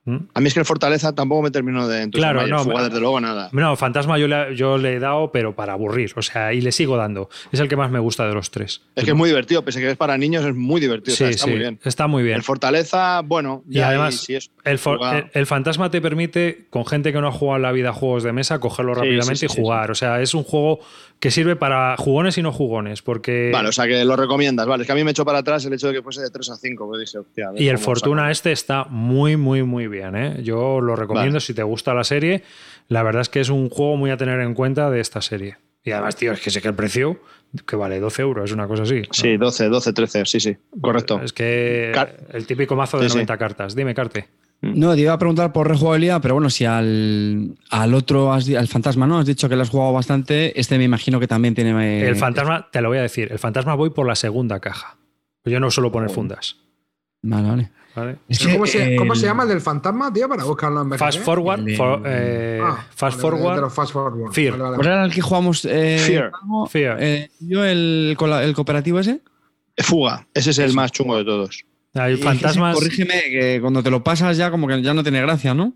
¿Mm? 0.03 0.17
a 0.33 0.41
mí 0.41 0.47
es 0.47 0.53
que 0.55 0.59
el 0.59 0.65
Fortaleza 0.65 1.13
tampoco 1.13 1.43
me 1.43 1.51
terminó 1.51 1.87
de 1.87 2.01
entusiasmar. 2.01 2.45
Claro, 2.47 2.57
no, 2.57 2.63
Fuga, 2.63 2.85
desde 2.85 2.99
luego, 2.99 3.21
nada. 3.21 3.49
No, 3.51 3.75
Fantasma 3.75 4.17
yo 4.17 4.27
le, 4.27 4.55
yo 4.55 4.79
le 4.79 4.95
he 4.95 4.99
dado, 4.99 5.31
pero 5.31 5.55
para 5.55 5.73
aburrir. 5.73 6.11
O 6.15 6.23
sea, 6.23 6.53
y 6.53 6.61
le 6.61 6.71
sigo 6.71 6.97
dando. 6.97 7.29
Es 7.51 7.59
el 7.59 7.67
que 7.67 7.75
más 7.75 7.91
me 7.91 7.99
gusta 7.99 8.27
de 8.27 8.33
los 8.33 8.49
tres. 8.49 8.81
Es 8.95 9.03
que 9.05 9.11
es 9.11 9.15
muy 9.15 9.29
divertido, 9.29 9.63
pese 9.63 9.77
a 9.77 9.81
que 9.83 9.91
es 9.91 9.97
para 9.97 10.17
niños, 10.17 10.43
es 10.43 10.55
muy 10.55 10.81
divertido. 10.81 11.13
o 11.13 11.17
sea, 11.17 11.27
Sí, 11.27 11.33
está 11.35 11.45
sí, 11.45 11.51
muy 11.51 11.59
bien. 11.59 11.79
está 11.83 12.07
muy 12.07 12.23
bien. 12.23 12.35
El 12.37 12.41
Fortaleza, 12.43 13.21
bueno, 13.21 13.63
Y 13.69 13.79
además, 13.81 14.15
sí 14.15 14.33
es. 14.33 14.49
El, 14.63 14.79
el- 14.83 15.25
el 15.33 15.45
fantasma 15.45 15.91
te 15.91 16.01
permite, 16.01 16.65
con 16.71 16.85
gente 16.87 17.13
que 17.13 17.21
no 17.21 17.27
ha 17.27 17.31
jugado 17.31 17.57
en 17.57 17.61
la 17.61 17.71
vida 17.71 17.93
juegos 17.93 18.23
de 18.23 18.33
mesa, 18.33 18.59
cogerlo 18.59 18.95
rápidamente 18.95 19.45
y 19.45 19.49
jugar. 19.49 19.91
O 19.91 19.95
sea, 19.95 20.19
es 20.21 20.33
un 20.33 20.43
juego 20.43 20.79
que 21.21 21.31
sirve 21.31 21.55
para 21.55 21.95
jugones 21.95 22.37
y 22.37 22.41
no 22.41 22.51
jugones. 22.51 23.01
Porque. 23.01 23.49
Vale, 23.53 23.69
o 23.69 23.71
sea 23.71 23.87
que 23.87 24.03
lo 24.03 24.17
recomiendas. 24.17 24.67
Vale, 24.67 24.83
es 24.83 24.87
que 24.87 24.91
a 24.91 24.95
mí 24.95 25.03
me 25.05 25.11
echó 25.11 25.23
para 25.23 25.37
atrás 25.39 25.63
el 25.63 25.71
hecho 25.71 25.87
de 25.87 25.93
que 25.93 26.01
fuese 26.01 26.19
de 26.21 26.29
3 26.29 26.49
a 26.49 26.55
5. 26.57 26.87
Pues 26.87 26.99
dije, 26.99 27.17
hostia, 27.19 27.47
a 27.47 27.51
ver 27.51 27.61
y 27.61 27.69
el 27.69 27.77
Fortuna 27.77 28.29
este 28.31 28.51
está 28.51 28.83
muy, 28.89 29.37
muy, 29.37 29.63
muy 29.63 29.87
bien. 29.87 30.15
¿eh? 30.17 30.43
Yo 30.43 30.81
lo 30.81 30.97
recomiendo 30.97 31.35
Vale. 31.35 31.39
si 31.39 31.53
te 31.53 31.63
gusta 31.63 31.93
la 31.93 32.03
serie. 32.03 32.43
La 32.89 33.03
verdad 33.03 33.21
es 33.21 33.29
que 33.29 33.39
es 33.39 33.49
un 33.49 33.69
juego 33.69 33.95
muy 33.95 34.09
a 34.11 34.17
tener 34.17 34.41
en 34.41 34.53
cuenta 34.53 34.89
de 34.89 34.99
esta 34.99 35.21
serie. 35.21 35.55
Y 35.83 35.91
además, 35.91 36.15
tío, 36.15 36.31
es 36.33 36.41
que 36.41 36.49
sé 36.51 36.61
que 36.61 36.67
el 36.67 36.75
precio, 36.75 37.19
que 37.65 37.75
vale 37.75 37.99
12 37.99 38.21
euros, 38.21 38.45
es 38.45 38.51
una 38.51 38.67
cosa 38.67 38.83
así. 38.83 39.01
Sí, 39.11 39.37
12, 39.37 39.69
12, 39.69 39.93
13, 39.93 40.25
sí, 40.25 40.39
sí. 40.39 40.57
Correcto. 40.79 41.21
Es 41.23 41.33
que 41.33 41.91
Car- 41.93 42.17
el 42.33 42.45
típico 42.45 42.75
mazo 42.75 42.97
de 42.97 43.03
Sí, 43.05 43.09
sí. 43.09 43.15
90 43.15 43.37
cartas. 43.37 43.75
Dime, 43.75 43.95
Carte. 43.95 44.27
No, 44.61 44.93
te 44.93 45.01
iba 45.01 45.13
a 45.13 45.17
preguntar 45.17 45.51
por 45.51 45.67
rejugabilidad, 45.67 46.21
pero 46.21 46.35
bueno, 46.35 46.49
si 46.51 46.65
al, 46.65 47.55
al 47.71 47.93
otro, 47.95 48.31
has 48.31 48.47
al 48.49 48.67
fantasma, 48.67 49.07
¿no? 49.07 49.17
Has 49.17 49.25
dicho 49.25 49.49
que 49.49 49.55
lo 49.55 49.63
has 49.63 49.69
jugado 49.69 49.91
bastante. 49.93 50.59
Este 50.59 50.77
me 50.77 50.83
imagino 50.83 51.19
que 51.19 51.27
también 51.27 51.55
tiene. 51.55 51.71
eh, 52.01 52.07
El 52.07 52.15
fantasma, 52.15 52.69
te 52.71 52.79
lo 52.81 52.89
voy 52.89 52.99
a 52.99 53.01
decir, 53.01 53.29
el 53.31 53.39
fantasma 53.39 53.73
voy 53.73 53.89
por 53.89 54.05
la 54.05 54.15
segunda 54.15 54.59
caja. 54.59 54.97
Yo 55.45 55.59
no 55.59 55.71
suelo 55.71 55.87
Oh. 55.87 55.91
poner 55.91 56.11
fundas. 56.11 56.57
Vale, 57.23 57.49
vale. 57.49 57.71
¿vale? 57.95 58.17
Es 58.29 58.37
¿Pero 58.37 58.49
que, 58.51 58.55
¿Cómo, 58.57 58.65
se, 58.67 58.93
eh, 58.93 58.95
cómo 58.97 59.15
se 59.15 59.25
llama 59.25 59.43
el 59.43 59.49
del 59.49 59.61
fantasma, 59.61 60.13
tío? 60.13 60.29
Para 60.29 60.43
buscarlo 60.43 60.81
en. 60.83 60.91
Fast 60.97 61.19
forward, 61.21 61.59
El 61.61 61.65
de- 61.65 61.75
for- 61.77 62.01
eh, 62.05 62.59
Ah, 62.63 62.85
fast 62.91 63.17
vale, 63.17 63.21
forward, 63.21 63.55
de 63.55 63.61
los 63.61 63.73
fast 63.73 63.91
forward. 63.93 64.31
Fear. 64.31 64.51
Vale, 64.51 64.63
vale, 64.63 64.75
¿Cuál 64.75 64.87
era 64.87 65.05
el 65.05 65.11
que 65.11 65.21
jugamos? 65.21 65.65
Eh, 65.65 65.97
Fear. 66.05 66.31
Fear. 66.69 66.97
Eh, 67.01 67.31
yo, 67.39 67.65
el, 67.65 68.15
el 68.19 68.53
cooperativo 68.53 68.99
ese. 68.99 69.21
Fuga, 69.77 70.27
ese 70.35 70.51
es 70.51 70.59
el 70.59 70.73
más 70.73 70.91
chungo 70.91 71.17
de 71.17 71.25
todos. 71.25 71.65
Hay 71.93 72.11
Y 72.11 72.15
ese, 72.15 72.23
fantasmas. 72.23 72.75
corrígeme, 72.75 73.21
que 73.29 73.59
cuando 73.61 73.83
te 73.83 73.91
lo 73.91 74.03
pasas 74.03 74.37
ya, 74.37 74.49
como 74.51 74.67
que 74.67 74.81
ya 74.81 74.93
no 74.93 75.03
tiene 75.03 75.21
gracia, 75.21 75.53
¿no? 75.53 75.73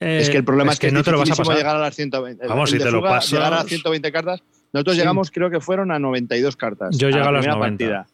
eh, 0.00 0.18
es 0.22 0.30
que 0.30 0.36
el 0.36 0.44
problema 0.44 0.70
es, 0.72 0.78
que, 0.78 0.92
no 0.92 1.02
te 1.02 1.10
lo 1.10 1.18
vas 1.18 1.30
a 1.32 1.34
pasar. 1.34 1.56
llegar 1.56 1.74
a 1.74 1.80
las 1.80 1.94
120. 1.96 2.44
El- 2.44 2.48
Vamos, 2.48 2.70
si 2.70 2.78
te 2.78 2.84
lo 2.90 2.98
Fuga, 3.00 3.10
pasas- 3.10 3.32
Llegar 3.32 3.54
a 3.54 3.64
120 3.64 4.12
cartas. 4.12 4.42
Nosotros 4.72 4.94
Sí. 4.94 5.00
llegamos, 5.00 5.30
creo 5.32 5.50
que 5.50 5.58
fueron 5.60 5.90
a 5.90 5.98
92 5.98 6.56
cartas. 6.56 6.96
Yo 6.96 7.08
llego 7.08 7.24
la 7.24 7.28
a 7.30 7.32
las 7.32 7.40
primera 7.42 7.58
90. 7.58 7.84
partida. 7.84 8.06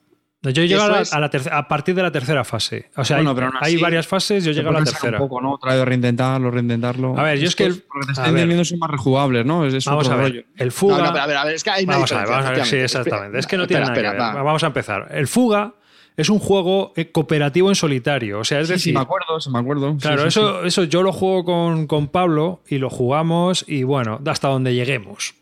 Yo 0.53 0.63
llego 0.65 0.83
a, 0.83 0.89
la- 0.89 1.01
es- 1.01 1.13
a 1.13 1.21
la 1.21 1.31
a 1.53 1.69
partir 1.69 1.95
de 1.95 2.03
la 2.03 2.11
tercera 2.13 2.45
fase. 2.45 2.91
O 2.97 3.05
sea, 3.05 3.17
Bueno, 3.19 3.31
hay, 3.31 3.35
pero 3.35 3.47
aún 3.49 3.57
hay 3.61 3.75
así, 3.75 3.83
varias 3.83 4.07
fases, 4.07 4.45
yo 4.45 4.53
llego 4.53 4.71
a 4.71 4.73
la 4.73 4.85
tercera. 4.85 5.19
Un 5.19 5.29
poco, 5.29 5.41
¿no? 5.43 5.53
Otra 5.53 5.75
vez 5.75 5.85
reintentarlo, 5.85 6.51
reintentarlo. 6.51 7.19
A 7.19 7.23
ver, 7.23 7.39
yo 7.39 7.49
es 7.49 7.57
que 7.57 7.65
el- 7.65 7.83
Porque 7.83 8.07
te 8.07 8.11
a 8.11 8.13
estoy 8.13 8.29
entendiendo 8.31 8.65
son 8.65 8.79
más 8.79 8.91
rejugables, 8.91 9.45
¿no? 9.45 9.67
Es, 9.67 9.75
es 9.75 9.85
Vamos 9.85 10.07
otro 10.07 10.19
a 10.19 10.23
ver, 10.23 10.33
rollo. 10.33 10.45
el 10.57 10.67
No, 10.69 10.73
fuga. 10.73 10.99
no, 10.99 11.13
pero 11.13 11.23
a 11.23 11.27
ver, 11.27 11.37
a 11.37 11.45
ver, 11.45 11.55
es 11.55 11.65
que 11.65 11.71
hay 11.71 11.85
una 11.85 11.95
Vamos 11.95 12.13
a 12.13 12.19
ver, 12.19 12.29
vamos 12.29 12.47
a 12.47 12.51
ver, 12.53 12.65
sí, 12.67 12.77
exactamente. 12.77 13.39
Es 13.39 13.47
que 13.47 13.57
no 13.59 13.65
Espera, 13.65 13.67
tiene 13.67 13.81
nada 13.81 13.95
que 13.95 14.07
espera, 14.07 14.29
ver. 14.33 14.37
va. 14.39 14.43
Vamos 14.43 14.63
a 14.65 14.67
empezar. 14.69 15.09
El 15.11 15.29
fuga 15.29 15.75
es 16.17 16.29
un 16.29 16.39
juego 16.39 16.93
eh, 16.97 17.11
cooperativo 17.11 17.69
en 17.69 17.75
solitario. 17.75 18.41
O 18.41 18.45
sea, 18.45 18.61
es 18.61 18.69
Sí, 18.69 18.75
sí, 18.75 18.79
decir, 18.79 18.95
me 18.95 19.01
acuerdo, 19.01 19.41
sí, 19.41 19.51
me 19.51 19.59
acuerdo. 19.59 19.97
Claro, 19.99 20.23
sí, 20.23 20.29
eso, 20.29 20.65
eso 20.65 20.85
yo 20.85 21.03
lo 21.03 21.13
juego 21.13 21.45
con, 21.45 21.87
con 21.87 22.09
Pablo 22.09 22.63
y 22.69 22.79
lo 22.79 22.91
jugamos 22.91 23.65
y 23.67 23.83
bueno, 23.83 24.21
hasta 24.27 24.49
donde 24.49 24.75
lleguemos. 24.75 25.35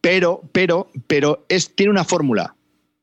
Pero, 0.00 0.42
pero, 0.52 0.88
pero 1.06 1.44
es, 1.48 1.74
tiene 1.74 1.90
una 1.90 2.04
fórmula. 2.04 2.56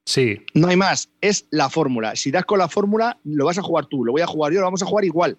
Sí, 0.05 0.39
No 0.55 0.67
hay 0.67 0.75
más. 0.75 1.09
Es 1.21 1.45
la 1.51 1.69
fórmula. 1.69 2.15
Si 2.15 2.31
das 2.31 2.45
con 2.45 2.57
la 2.57 2.67
fórmula, 2.67 3.19
lo 3.23 3.45
vas 3.45 3.57
a 3.59 3.61
jugar 3.61 3.85
tú, 3.85 4.03
lo 4.03 4.11
voy 4.11 4.21
a 4.21 4.27
jugar 4.27 4.51
yo, 4.51 4.59
lo 4.59 4.65
vamos 4.65 4.81
a 4.81 4.85
jugar 4.85 5.05
igual. 5.05 5.37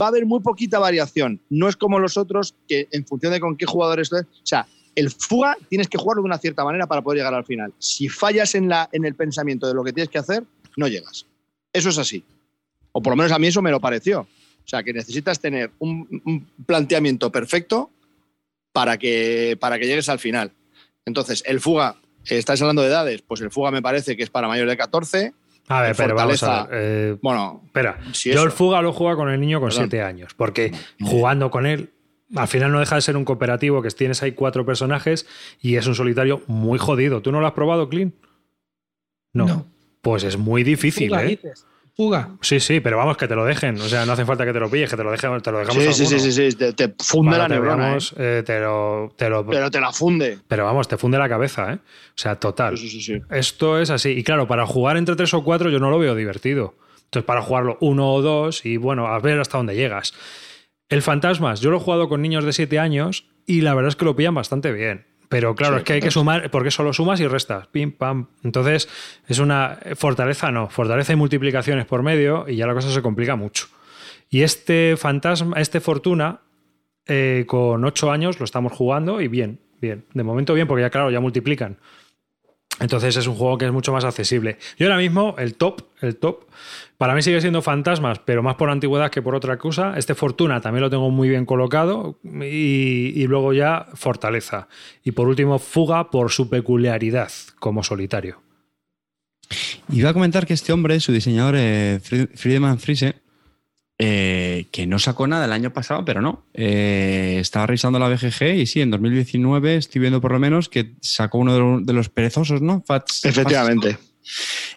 Va 0.00 0.06
a 0.06 0.08
haber 0.08 0.24
muy 0.26 0.40
poquita 0.40 0.78
variación. 0.78 1.42
No 1.48 1.68
es 1.68 1.76
como 1.76 1.98
los 1.98 2.16
otros 2.16 2.54
que 2.68 2.88
en 2.92 3.06
función 3.06 3.32
de 3.32 3.40
con 3.40 3.56
qué 3.56 3.66
jugadores. 3.66 4.12
O 4.12 4.22
sea, 4.44 4.68
el 4.94 5.10
fuga 5.10 5.56
tienes 5.68 5.88
que 5.88 5.98
jugarlo 5.98 6.22
de 6.22 6.26
una 6.26 6.38
cierta 6.38 6.64
manera 6.64 6.86
para 6.86 7.02
poder 7.02 7.18
llegar 7.18 7.34
al 7.34 7.44
final. 7.44 7.72
Si 7.78 8.08
fallas 8.08 8.54
en, 8.54 8.68
la, 8.68 8.88
en 8.92 9.04
el 9.04 9.14
pensamiento 9.14 9.66
de 9.68 9.74
lo 9.74 9.84
que 9.84 9.92
tienes 9.92 10.08
que 10.10 10.18
hacer, 10.18 10.44
no 10.76 10.88
llegas. 10.88 11.26
Eso 11.72 11.88
es 11.90 11.98
así. 11.98 12.24
O 12.92 13.02
por 13.02 13.12
lo 13.12 13.16
menos 13.16 13.32
a 13.32 13.38
mí 13.38 13.46
eso 13.46 13.62
me 13.62 13.70
lo 13.70 13.80
pareció. 13.80 14.20
O 14.22 14.68
sea, 14.70 14.82
que 14.82 14.92
necesitas 14.92 15.40
tener 15.40 15.70
un, 15.78 16.22
un 16.24 16.46
planteamiento 16.66 17.30
perfecto 17.32 17.90
para 18.72 18.98
que, 18.98 19.56
para 19.60 19.78
que 19.78 19.86
llegues 19.86 20.08
al 20.08 20.18
final. 20.18 20.52
Entonces, 21.06 21.42
el 21.46 21.60
fuga, 21.60 21.96
estáis 22.26 22.60
hablando 22.60 22.82
de 22.82 22.88
edades, 22.88 23.22
pues 23.22 23.40
el 23.40 23.50
fuga 23.50 23.70
me 23.70 23.80
parece 23.82 24.16
que 24.16 24.22
es 24.22 24.30
para 24.30 24.46
mayores 24.48 24.70
de 24.70 24.76
14. 24.76 25.32
a 25.68 25.80
ver, 25.82 25.96
pero 25.96 26.14
vamos 26.14 26.42
a 26.42 26.64
ver. 26.66 26.70
eh, 26.82 27.16
Bueno, 27.22 27.62
espera, 27.64 27.98
si 28.12 28.28
yo 28.28 28.34
eso. 28.36 28.44
el 28.44 28.50
fuga 28.52 28.82
lo 28.82 28.92
juego 28.92 29.16
con 29.16 29.30
el 29.30 29.40
niño 29.40 29.58
con 29.58 29.70
Perdón. 29.70 29.84
7 29.90 30.02
años, 30.02 30.34
porque 30.34 30.70
jugando 31.00 31.50
con 31.50 31.64
él, 31.64 31.90
al 32.36 32.48
final 32.48 32.72
no 32.72 32.80
deja 32.80 32.94
de 32.96 33.02
ser 33.02 33.16
un 33.16 33.24
cooperativo 33.24 33.80
que 33.82 33.90
tienes 33.90 34.22
ahí 34.22 34.32
cuatro 34.32 34.64
personajes 34.66 35.26
y 35.60 35.76
es 35.76 35.86
un 35.86 35.94
solitario 35.94 36.42
muy 36.46 36.78
jodido. 36.78 37.22
¿Tú 37.22 37.32
no 37.32 37.40
lo 37.40 37.46
has 37.46 37.52
probado, 37.54 37.88
Clean? 37.88 38.12
No. 39.32 39.46
No. 39.46 39.66
Pues 40.02 40.24
es 40.24 40.36
muy 40.38 40.62
difícil, 40.62 41.08
Fuga, 41.10 41.24
¿eh? 41.24 41.28
dices. 41.28 41.64
Fuga. 41.96 42.28
Sí, 42.42 42.60
sí, 42.60 42.78
pero 42.78 42.96
vamos, 42.96 43.16
que 43.16 43.26
te 43.26 43.34
lo 43.34 43.44
dejen. 43.44 43.74
O 43.80 43.88
sea, 43.88 44.06
no 44.06 44.12
hace 44.12 44.24
falta 44.24 44.44
que 44.46 44.52
te 44.52 44.60
lo 44.60 44.70
pilles, 44.70 44.88
que 44.88 44.96
te 44.96 45.02
lo, 45.02 45.10
dejen, 45.10 45.40
te 45.40 45.50
lo 45.50 45.58
dejamos 45.58 45.82
sí, 45.82 45.92
sí, 45.92 46.06
sí, 46.06 46.20
sí, 46.20 46.32
sí, 46.50 46.56
te, 46.56 46.72
te 46.72 46.94
funde 47.02 47.36
la 47.36 47.48
te 47.48 47.54
neurona. 47.54 47.96
¿eh? 47.96 47.98
eh, 48.16 48.42
te 48.46 48.60
lo, 48.60 49.12
te 49.16 49.28
lo- 49.28 49.44
Pero 49.44 49.68
te 49.70 49.80
la 49.80 49.90
funde. 49.92 50.38
Pero 50.46 50.64
vamos, 50.64 50.86
te 50.86 50.96
funde 50.96 51.18
la 51.18 51.28
cabeza, 51.28 51.72
¿eh? 51.72 51.78
O 51.80 52.12
sea, 52.14 52.36
total. 52.36 52.78
Sí, 52.78 52.88
sí, 52.88 53.00
sí. 53.02 53.20
Esto 53.30 53.80
es 53.80 53.90
así. 53.90 54.10
Y 54.10 54.22
claro, 54.22 54.46
para 54.46 54.64
jugar 54.64 54.96
entre 54.96 55.16
tres 55.16 55.34
o 55.34 55.42
cuatro 55.42 55.70
yo 55.70 55.80
no 55.80 55.90
lo 55.90 55.98
veo 55.98 56.14
divertido. 56.14 56.76
Entonces, 57.06 57.26
para 57.26 57.42
jugarlo 57.42 57.78
uno 57.80 58.12
o 58.14 58.22
dos 58.22 58.64
y 58.64 58.76
bueno, 58.76 59.08
a 59.08 59.18
ver 59.18 59.40
hasta 59.40 59.56
dónde 59.58 59.74
llegas. 59.74 60.14
El 60.88 61.02
Fantasmas, 61.02 61.60
yo 61.60 61.70
lo 61.70 61.76
he 61.76 61.80
jugado 61.80 62.08
con 62.08 62.22
niños 62.22 62.44
de 62.44 62.52
7 62.52 62.78
años 62.78 63.26
y 63.46 63.60
la 63.60 63.74
verdad 63.74 63.88
es 63.88 63.96
que 63.96 64.04
lo 64.04 64.16
pillan 64.16 64.34
bastante 64.34 64.72
bien. 64.72 65.06
Pero 65.28 65.54
claro, 65.54 65.74
Sí, 65.74 65.78
es 65.80 65.84
que 65.84 65.92
hay 65.94 66.00
que 66.00 66.10
sumar, 66.10 66.50
porque 66.50 66.70
solo 66.70 66.94
sumas 66.94 67.20
y 67.20 67.26
restas. 67.26 67.66
Pim, 67.66 67.92
pam. 67.92 68.28
Entonces, 68.42 68.88
es 69.26 69.38
una 69.38 69.78
fortaleza, 69.94 70.50
no. 70.50 70.70
Fortaleza 70.70 71.12
y 71.12 71.16
multiplicaciones 71.16 71.84
por 71.84 72.02
medio 72.02 72.46
y 72.48 72.56
ya 72.56 72.66
la 72.66 72.72
cosa 72.72 72.90
se 72.90 73.02
complica 73.02 73.36
mucho. 73.36 73.66
Y 74.30 74.42
este 74.42 74.96
fantasma, 74.96 75.60
este 75.60 75.80
Fortuna, 75.80 76.40
eh, 77.06 77.44
con 77.46 77.84
8 77.84 78.10
años 78.10 78.38
lo 78.38 78.44
estamos 78.44 78.72
jugando 78.72 79.20
y 79.20 79.28
bien, 79.28 79.60
bien. 79.82 80.06
De 80.14 80.22
momento 80.22 80.54
bien, 80.54 80.66
porque 80.66 80.82
ya, 80.82 80.90
claro, 80.90 81.10
ya 81.10 81.20
multiplican. 81.20 81.78
Entonces 82.80 83.16
es 83.16 83.26
un 83.26 83.34
juego 83.34 83.58
que 83.58 83.66
es 83.66 83.72
mucho 83.72 83.92
más 83.92 84.04
accesible. 84.04 84.56
Yo 84.78 84.86
ahora 84.86 84.98
mismo, 84.98 85.34
el 85.38 85.54
top, 85.54 85.82
el 86.00 86.16
top, 86.16 86.44
para 86.96 87.14
mí 87.14 87.22
sigue 87.22 87.40
siendo 87.40 87.60
Fantasmas, 87.62 88.20
pero 88.20 88.42
más 88.42 88.54
por 88.56 88.70
antigüedad 88.70 89.10
que 89.10 89.20
por 89.22 89.34
otra 89.34 89.58
cosa. 89.58 89.94
Este 89.96 90.14
Fortuna 90.14 90.60
también 90.60 90.82
lo 90.82 90.90
tengo 90.90 91.10
muy 91.10 91.28
bien 91.28 91.44
colocado. 91.44 92.18
Y, 92.24 93.26
luego 93.26 93.52
ya 93.52 93.86
Fortaleza. 93.94 94.68
Y 95.04 95.12
por 95.12 95.26
último, 95.28 95.58
Fuga 95.58 96.10
por 96.10 96.30
su 96.30 96.48
peculiaridad 96.48 97.30
como 97.58 97.82
solitario. 97.82 98.40
Iba 99.90 100.10
a 100.10 100.12
comentar 100.14 100.46
que 100.46 100.54
este 100.54 100.72
hombre, 100.72 101.00
su 101.00 101.12
diseñador, 101.12 101.54
eh, 101.56 102.00
Fried- 102.02 102.30
Friedemann 102.34 102.78
Friese, 102.78 103.16
eh, 103.98 104.66
que 104.70 104.86
no 104.86 104.98
sacó 104.98 105.26
nada 105.26 105.44
el 105.46 105.52
año 105.52 105.72
pasado, 105.72 106.04
pero 106.04 106.20
no. 106.22 106.44
Eh, 106.54 107.38
estaba 107.40 107.66
revisando 107.66 107.98
la 107.98 108.08
BGG 108.08 108.54
y 108.56 108.66
sí, 108.66 108.80
en 108.80 108.90
2019 108.90 109.76
estoy 109.76 110.00
viendo 110.00 110.20
por 110.20 110.32
lo 110.32 110.38
menos 110.38 110.68
que 110.68 110.92
sacó 111.00 111.38
uno 111.38 111.52
de 111.54 111.58
los, 111.60 111.86
de 111.86 111.92
los 111.92 112.08
perezosos, 112.08 112.62
¿no? 112.62 112.82
Fats- 112.86 113.24
Efectivamente. 113.24 113.92
Fast- 113.94 114.04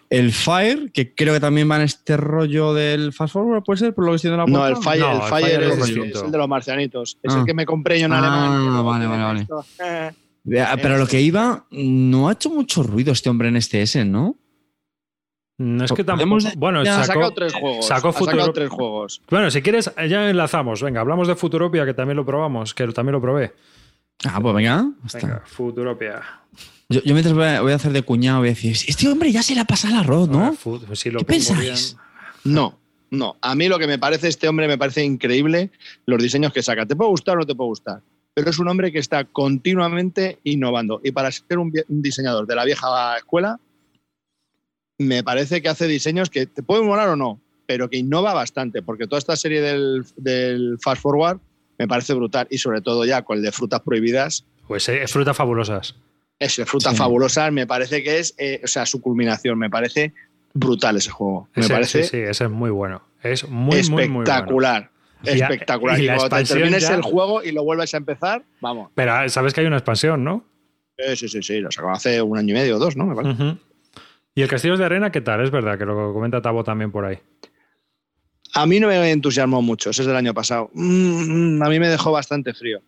el 0.08 0.32
Fire, 0.32 0.90
que 0.92 1.14
creo 1.14 1.34
que 1.34 1.40
también 1.40 1.70
va 1.70 1.76
en 1.76 1.82
este 1.82 2.16
rollo 2.16 2.72
del 2.74 3.12
Fast 3.12 3.34
Forward, 3.34 3.62
¿puede 3.62 3.78
ser? 3.78 3.94
Por 3.94 4.04
lo 4.04 4.12
que 4.12 4.16
estoy 4.16 4.30
la 4.30 4.44
No, 4.46 4.66
el? 4.66 4.76
Fire, 4.76 5.00
No, 5.00 5.10
el 5.12 5.16
el 5.16 5.22
Fire 5.28 5.62
es, 5.62 5.72
es 5.74 5.78
es 5.78 5.86
distinto. 5.86 6.24
el 6.26 6.30
de 6.32 6.38
los 6.38 6.48
marcianitos. 6.48 7.18
Es 7.22 7.34
Ah. 7.34 7.40
el 7.40 7.44
que 7.46 7.54
me 7.54 7.64
compré 7.66 7.98
yo 8.00 8.06
en 8.06 8.12
Ah, 8.14 8.18
alemán. 8.18 8.84
vale, 8.84 9.06
vale, 9.06 9.22
vale. 9.22 9.46
Eh. 9.84 10.10
Vea, 10.44 10.76
Pero 10.82 10.98
lo 10.98 11.06
que 11.06 11.20
iba, 11.20 11.66
no 11.70 12.28
ha 12.28 12.32
hecho 12.32 12.50
mucho 12.50 12.82
ruido 12.82 13.12
este 13.12 13.30
hombre 13.30 13.48
en 13.48 13.56
este 13.56 13.80
S, 13.82 14.04
¿no? 14.04 14.36
No 15.62 15.84
es 15.84 15.92
que 15.92 16.02
tampoco. 16.02 16.38
Bueno, 16.56 16.82
ya 16.82 16.96
sacó, 17.04 17.06
sacado 17.06 17.30
tres 17.32 17.52
juegos. 17.54 17.86
sacó 17.86 18.12
sacado 18.12 18.52
tres 18.52 18.68
juegos. 18.68 19.22
Bueno, 19.30 19.50
si 19.50 19.62
quieres, 19.62 19.90
ya 20.08 20.28
enlazamos. 20.28 20.82
Venga, 20.82 21.00
hablamos 21.00 21.28
de 21.28 21.36
Futuropia, 21.36 21.84
que 21.86 21.94
también 21.94 22.16
lo 22.16 22.26
probamos, 22.26 22.74
que 22.74 22.86
también 22.88 23.12
lo 23.12 23.20
probé. 23.20 23.52
Ah, 24.24 24.40
pues 24.40 24.54
venga. 24.54 24.86
hasta- 25.04 25.18
Venga, 25.18 25.42
Futuropia. 25.46 26.22
Yo, 26.88 27.00
yo 27.02 27.14
mientras 27.14 27.34
voy 27.34 27.72
a, 27.72 27.74
hacer 27.76 27.92
de 27.92 28.02
cuñado, 28.02 28.40
voy 28.40 28.48
a 28.48 28.50
decir, 28.50 28.76
este 28.86 29.08
hombre 29.08 29.30
ya 29.32 29.42
se 29.42 29.54
le 29.54 29.60
ha 29.60 29.64
pasado 29.64 29.94
el 29.94 30.00
arroz, 30.00 30.28
¿no? 30.28 30.44
Ah, 30.44 30.52
fut- 30.52 30.94
si 30.94 31.10
lo 31.10 31.20
¿Qué 31.20 31.24
pensáis? 31.26 31.96
bien. 32.44 32.54
No, 32.54 32.78
no. 33.10 33.36
A 33.40 33.54
mí 33.54 33.68
lo 33.68 33.78
que 33.78 33.86
me 33.86 33.98
parece 33.98 34.28
este 34.28 34.48
hombre 34.48 34.66
me 34.68 34.76
parece 34.76 35.02
increíble 35.04 35.70
los 36.06 36.22
diseños 36.22 36.52
que 36.52 36.62
saca. 36.62 36.84
Te 36.86 36.96
puede 36.96 37.10
gustar 37.10 37.36
o 37.36 37.40
no 37.40 37.46
te 37.46 37.54
puede 37.54 37.68
gustar, 37.68 38.00
pero 38.34 38.50
es 38.50 38.58
un 38.58 38.68
hombre 38.68 38.92
que 38.92 38.98
está 38.98 39.24
continuamente 39.24 40.38
innovando. 40.44 41.00
Y 41.02 41.12
para 41.12 41.30
ser 41.30 41.58
un 41.58 41.72
diseñador 41.88 42.46
de 42.46 42.54
la 42.56 42.64
vieja 42.64 43.16
escuela, 43.16 43.58
me 45.06 45.22
parece 45.22 45.62
que 45.62 45.68
hace 45.68 45.86
diseños 45.86 46.30
que 46.30 46.46
te 46.46 46.62
pueden 46.62 46.86
molar 46.86 47.08
o 47.08 47.16
no, 47.16 47.40
pero 47.66 47.88
que 47.90 47.96
innova 47.98 48.32
bastante, 48.34 48.82
porque 48.82 49.06
toda 49.06 49.18
esta 49.18 49.36
serie 49.36 49.60
del, 49.60 50.04
del 50.16 50.78
Fast 50.80 51.02
Forward 51.02 51.38
me 51.78 51.88
parece 51.88 52.14
brutal 52.14 52.46
y 52.50 52.58
sobre 52.58 52.80
todo 52.80 53.04
ya 53.04 53.22
con 53.22 53.36
el 53.38 53.42
de 53.42 53.52
frutas 53.52 53.80
prohibidas. 53.80 54.44
Pues 54.68 54.88
eh, 54.88 55.06
frutas 55.08 55.36
fabulosas. 55.36 55.94
Es 56.38 56.56
frutas 56.66 56.92
Sí. 56.92 56.98
fabulosas, 56.98 57.52
me 57.52 57.66
parece 57.66 58.02
que 58.02 58.18
es, 58.18 58.34
eh, 58.38 58.60
o 58.64 58.66
sea, 58.66 58.84
su 58.86 59.00
culminación, 59.00 59.58
me 59.58 59.70
parece 59.70 60.12
brutal 60.54 60.96
ese 60.96 61.10
juego. 61.10 61.48
Me 61.54 61.62
Ese- 61.62 61.72
parece 61.72 62.02
sí, 62.04 62.08
sí, 62.10 62.16
ese 62.18 62.44
es 62.44 62.50
muy 62.50 62.70
bueno. 62.70 63.02
Es 63.22 63.48
muy, 63.48 63.76
muy, 63.82 63.88
muy 63.90 64.06
bueno. 64.08 64.22
espectacular. 64.22 64.90
Y 65.24 65.28
espectacular. 65.40 66.00
y 66.00 66.02
Y, 66.02 66.06
la 66.06 66.16
cuando 66.16 66.36
te 66.36 66.44
termines 66.44 66.82
ya- 66.82 66.94
el 66.96 67.02
juego 67.02 67.44
y 67.44 67.52
lo 67.52 67.62
vuelves 67.62 67.94
a 67.94 67.96
empezar, 67.98 68.42
vamos. 68.60 68.90
Pero 68.96 69.12
ah, 69.12 69.28
sabes 69.28 69.54
que 69.54 69.60
hay 69.60 69.66
una 69.68 69.76
expansión, 69.76 70.24
¿no? 70.24 70.44
Eh, 70.96 71.14
sí, 71.16 71.28
sí, 71.28 71.42
sí, 71.42 71.60
lo 71.60 71.70
sacó 71.70 71.90
hace 71.90 72.20
un 72.20 72.36
año 72.36 72.50
y 72.50 72.58
medio 72.58 72.76
o 72.76 72.78
dos, 72.80 72.96
¿no? 72.96 73.06
Me 73.06 73.14
parece. 73.14 73.56
¿Y 74.34 74.42
el 74.42 74.48
Castillos 74.48 74.78
de 74.78 74.84
Arena 74.86 75.10
qué 75.10 75.20
tal? 75.20 75.42
Es 75.42 75.50
verdad 75.50 75.78
que 75.78 75.84
lo 75.84 76.12
comenta 76.14 76.40
Tabo 76.40 76.64
también 76.64 76.90
por 76.90 77.04
ahí. 77.04 77.18
A 78.54 78.66
mí 78.66 78.80
no 78.80 78.88
me 78.88 79.10
entusiasmó 79.10 79.62
mucho, 79.62 79.90
ese 79.90 80.02
es 80.02 80.08
del 80.08 80.16
año 80.16 80.34
pasado. 80.34 80.70
Mm, 80.74 81.62
a 81.62 81.68
mí 81.68 81.78
me 81.80 81.88
dejó 81.88 82.12
bastante 82.12 82.52
frío. 82.54 82.80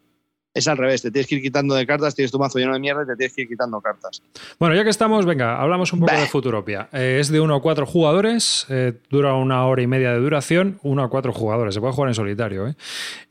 Es 0.53 0.68
al 0.68 0.76
revés, 0.76 1.03
te 1.03 1.11
tienes 1.11 1.26
que 1.26 1.34
ir 1.34 1.42
quitando 1.42 1.74
de 1.74 1.84
cartas, 1.84 2.14
tienes 2.14 2.30
tu 2.30 2.38
mazo 2.38 2.59
lleno 2.61 2.74
de 2.74 2.78
mierda 2.78 3.03
y 3.03 3.07
te 3.07 3.16
tienes 3.16 3.34
que 3.34 3.42
ir 3.42 3.49
quitando 3.49 3.80
cartas. 3.80 4.22
Bueno, 4.61 4.76
ya 4.76 4.84
que 4.84 4.90
estamos, 4.90 5.26
venga, 5.26 5.61
hablamos 5.61 5.92
un 5.92 6.01
poco 6.01 6.12
Bah. 6.12 6.20
de 6.20 6.26
Futuropia. 6.28 6.88
Eh, 6.92 7.16
es 7.18 7.28
de 7.28 7.40
1 7.40 7.57
a 7.57 7.61
4 7.61 7.86
jugadores, 7.86 8.64
eh, 8.68 8.92
dura 9.11 9.34
una 9.34 9.66
hora 9.66 9.82
y 9.82 9.88
media 9.88 10.12
de 10.12 10.20
duración, 10.20 10.78
1 10.84 11.03
a 11.03 11.11
4 11.11 11.32
jugadores, 11.32 11.74
se 11.74 11.80
puede 11.80 11.92
jugar 11.92 12.09
en 12.11 12.14
solitario. 12.14 12.68
¿eh? 12.68 12.76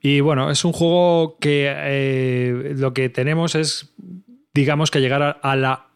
Y 0.01 0.19
bueno, 0.19 0.51
es 0.51 0.65
un 0.65 0.73
juego 0.73 1.37
que 1.39 1.71
eh, 1.73 2.73
lo 2.75 2.93
que 2.93 3.07
tenemos 3.07 3.55
es, 3.55 3.93
digamos, 4.53 4.91
que 4.91 4.99
llegar 4.99 5.21
a, 5.23 5.29
a 5.31 5.55
la 5.55 5.87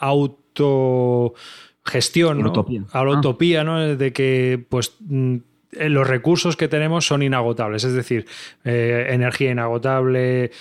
autogestión, 1.87 2.41
¿no? 2.41 2.49
Utopía. 2.49 2.83
a 2.91 3.03
la 3.03 3.11
Ah. 3.13 3.19
utopía, 3.19 3.63
¿no? 3.63 3.95
de 3.95 4.13
que 4.13 4.63
pues 4.69 4.95
mm, 4.99 5.35
eh, 5.73 5.89
los 5.89 6.07
recursos 6.07 6.55
que 6.55 6.67
tenemos 6.67 7.05
son 7.05 7.21
inagotables, 7.23 7.83
es 7.83 7.93
decir, 7.93 8.25
eh, 8.63 9.07
energía 9.09 9.51
inagotable, 9.51 10.51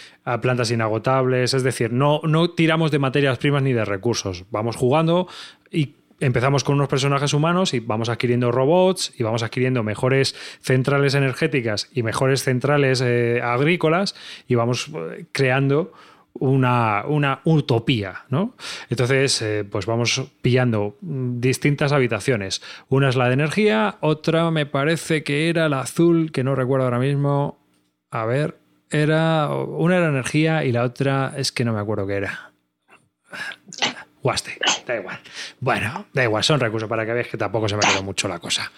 plantas 0.42 0.70
inagotables, 0.70 1.54
es 1.54 1.62
decir, 1.62 1.92
no, 1.92 2.20
no 2.24 2.50
tiramos 2.50 2.90
de 2.90 2.98
materias 2.98 3.38
primas 3.38 3.62
ni 3.62 3.72
de 3.72 3.84
recursos, 3.84 4.44
vamos 4.50 4.76
jugando 4.76 5.28
y 5.70 5.94
empezamos 6.18 6.64
con 6.64 6.74
unos 6.76 6.88
personajes 6.88 7.32
humanos 7.34 7.74
y 7.74 7.80
vamos 7.80 8.08
adquiriendo 8.08 8.50
robots 8.50 9.12
y 9.18 9.22
vamos 9.22 9.42
adquiriendo 9.42 9.82
mejores 9.82 10.34
centrales 10.60 11.14
energéticas 11.14 11.88
y 11.92 12.02
mejores 12.02 12.42
centrales 12.42 13.00
eh, 13.04 13.40
agrícolas 13.42 14.14
y 14.48 14.54
vamos 14.54 14.90
creando 15.32 15.92
una, 16.40 17.04
una 17.06 17.40
utopía, 17.44 18.24
¿no? 18.28 18.54
Entonces, 18.88 19.40
eh, 19.42 19.64
pues 19.64 19.86
vamos 19.86 20.22
pillando 20.42 20.96
distintas 21.00 21.92
habitaciones. 21.92 22.62
Una 22.88 23.08
es 23.08 23.16
la 23.16 23.28
de 23.28 23.34
energía, 23.34 23.96
otra 24.00 24.50
me 24.50 24.66
parece 24.66 25.22
que 25.22 25.48
era 25.48 25.68
la 25.68 25.80
azul, 25.80 26.32
que 26.32 26.44
no 26.44 26.54
recuerdo 26.54 26.84
ahora 26.84 26.98
mismo. 26.98 27.58
A 28.10 28.24
ver, 28.24 28.58
era. 28.90 29.48
Una 29.50 29.96
era 29.96 30.08
energía 30.08 30.64
y 30.64 30.72
la 30.72 30.82
otra 30.82 31.34
es 31.36 31.52
que 31.52 31.64
no 31.64 31.72
me 31.72 31.80
acuerdo 31.80 32.06
qué 32.06 32.14
era. 32.14 32.52
Guaste, 34.22 34.58
da 34.86 34.96
igual. 34.96 35.20
Bueno, 35.60 36.06
da 36.12 36.24
igual, 36.24 36.42
son 36.42 36.58
recursos 36.58 36.88
para 36.88 37.06
que 37.06 37.12
veáis 37.12 37.28
que 37.28 37.36
tampoco 37.36 37.68
se 37.68 37.76
me 37.76 37.82
quedó 37.82 38.02
mucho 38.02 38.26
la 38.26 38.38
cosa. 38.38 38.72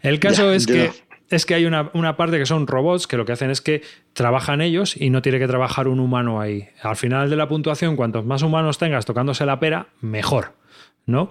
El 0.00 0.20
caso 0.20 0.50
Ya, 0.50 0.54
es 0.54 0.66
que 0.66 0.92
es 1.32 1.46
que 1.46 1.54
hay 1.54 1.64
una, 1.64 1.90
una 1.94 2.16
parte 2.16 2.38
que 2.38 2.46
son 2.46 2.66
robots 2.66 3.06
que 3.06 3.16
lo 3.16 3.24
que 3.24 3.32
hacen 3.32 3.50
es 3.50 3.60
que 3.60 3.82
trabajan 4.12 4.60
ellos 4.60 4.96
y 4.96 5.10
no 5.10 5.22
tiene 5.22 5.38
que 5.38 5.48
trabajar 5.48 5.88
un 5.88 6.00
humano 6.00 6.40
ahí. 6.40 6.68
Al 6.82 6.96
final 6.96 7.30
de 7.30 7.36
la 7.36 7.48
puntuación, 7.48 7.96
cuantos 7.96 8.24
más 8.24 8.42
humanos 8.42 8.78
tengas 8.78 9.04
tocándose 9.04 9.46
la 9.46 9.58
pera, 9.58 9.88
mejor, 10.00 10.52
¿no? 11.06 11.30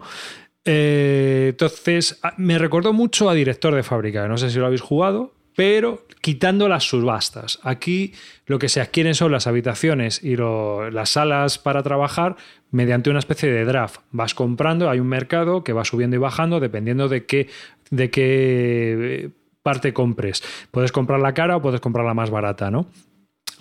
Eh, 0.66 1.47
entonces, 1.49 2.20
me 2.38 2.58
recordó 2.58 2.93
mucho 2.93 3.30
a 3.30 3.34
Director 3.34 3.74
de 3.74 3.84
Fábrica, 3.84 4.28
no 4.28 4.38
sé 4.38 4.49
si 4.49 4.60
lo 4.60 4.66
habéis 4.66 4.82
jugado, 4.82 5.34
pero 5.56 6.06
quitando 6.22 6.68
las 6.68 6.84
subastas. 6.84 7.60
Aquí 7.64 8.14
lo 8.45 8.60
que 8.60 8.70
se 8.70 8.82
adquieren 8.82 9.16
son 9.16 9.32
las 9.32 9.47
habitaciones 9.47 10.24
y 10.24 10.36
las 10.36 11.10
salas 11.10 11.58
para 11.58 11.84
trabajar 11.84 12.36
mediante 12.70 13.10
una 13.10 13.20
especie 13.20 13.52
de 13.52 13.66
draft. 13.66 14.02
Vas 14.12 14.34
comprando, 14.34 14.89
hay 14.89 14.99
un 14.99 15.08
mercado 15.08 15.64
que 15.64 15.74
va 15.74 15.84
subiendo 15.84 16.16
y 16.16 16.20
bajando 16.20 16.60
dependiendo 16.60 17.10
de 17.10 17.26
qué, 17.26 17.47
de 17.89 18.10
qué 18.10 19.24
eh, 19.26 19.30
parte 19.64 19.93
compres. 19.93 20.43
Puedes 20.72 20.91
comprar 20.91 21.20
la 21.20 21.34
cara 21.34 21.57
o 21.57 21.62
puedes 21.62 21.82
comprar 21.82 22.05
la 22.05 22.14
más 22.14 22.30
barata, 22.30 22.72
¿no? 22.72 22.88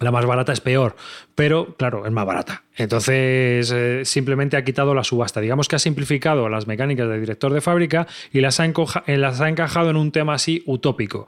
La 0.01 0.11
más 0.11 0.24
barata 0.24 0.53
es 0.53 0.61
peor, 0.62 0.96
pero 1.34 1.74
claro, 1.76 2.07
es 2.07 2.12
más 2.12 2.24
barata. 2.24 2.62
Entonces, 2.76 3.70
eh, 3.70 4.01
simplemente 4.05 4.57
ha 4.57 4.64
quitado 4.64 4.94
la 4.94 5.05
subasta. 5.05 5.42
Digamos 5.42 5.68
que 5.68 5.76
ha 5.76 5.78
simplificado 5.78 6.48
las 6.48 6.66
mecánicas 6.66 7.07
del 7.07 7.20
director 7.20 7.53
de 7.53 7.61
fábrica 7.61 8.07
y 8.32 8.40
las 8.40 8.61
ha, 8.61 8.66
encoja- 8.66 9.03
eh, 9.07 9.18
las 9.18 9.42
ha 9.42 9.48
encajado 9.51 9.90
en 9.90 9.96
un 9.96 10.11
tema 10.11 10.32
así 10.34 10.62
utópico. 10.64 11.26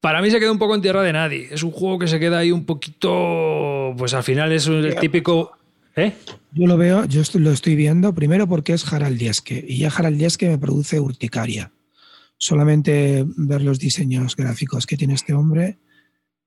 Para 0.00 0.20
mí 0.20 0.30
se 0.30 0.38
queda 0.38 0.52
un 0.52 0.58
poco 0.58 0.74
en 0.74 0.82
tierra 0.82 1.02
de 1.02 1.14
nadie. 1.14 1.48
Es 1.50 1.62
un 1.62 1.70
juego 1.70 1.98
que 1.98 2.08
se 2.08 2.20
queda 2.20 2.38
ahí 2.38 2.52
un 2.52 2.66
poquito. 2.66 3.94
Pues 3.96 4.12
al 4.12 4.22
final 4.22 4.52
es 4.52 4.66
el 4.66 4.94
típico. 4.96 5.52
¿Eh? 5.96 6.12
Yo 6.52 6.66
lo 6.66 6.76
veo, 6.76 7.04
yo 7.06 7.22
lo 7.34 7.50
estoy 7.52 7.76
viendo 7.76 8.14
primero 8.14 8.46
porque 8.46 8.72
es 8.74 8.90
Harald 8.92 9.18
Dieske 9.18 9.64
y 9.66 9.78
ya 9.78 9.88
Harald 9.88 10.18
Dieske 10.18 10.48
me 10.48 10.58
produce 10.58 11.00
urticaria. 11.00 11.70
Solamente 12.42 13.24
ver 13.36 13.62
los 13.62 13.78
diseños 13.78 14.34
gráficos 14.34 14.84
que 14.84 14.96
tiene 14.96 15.14
este 15.14 15.32
hombre 15.32 15.78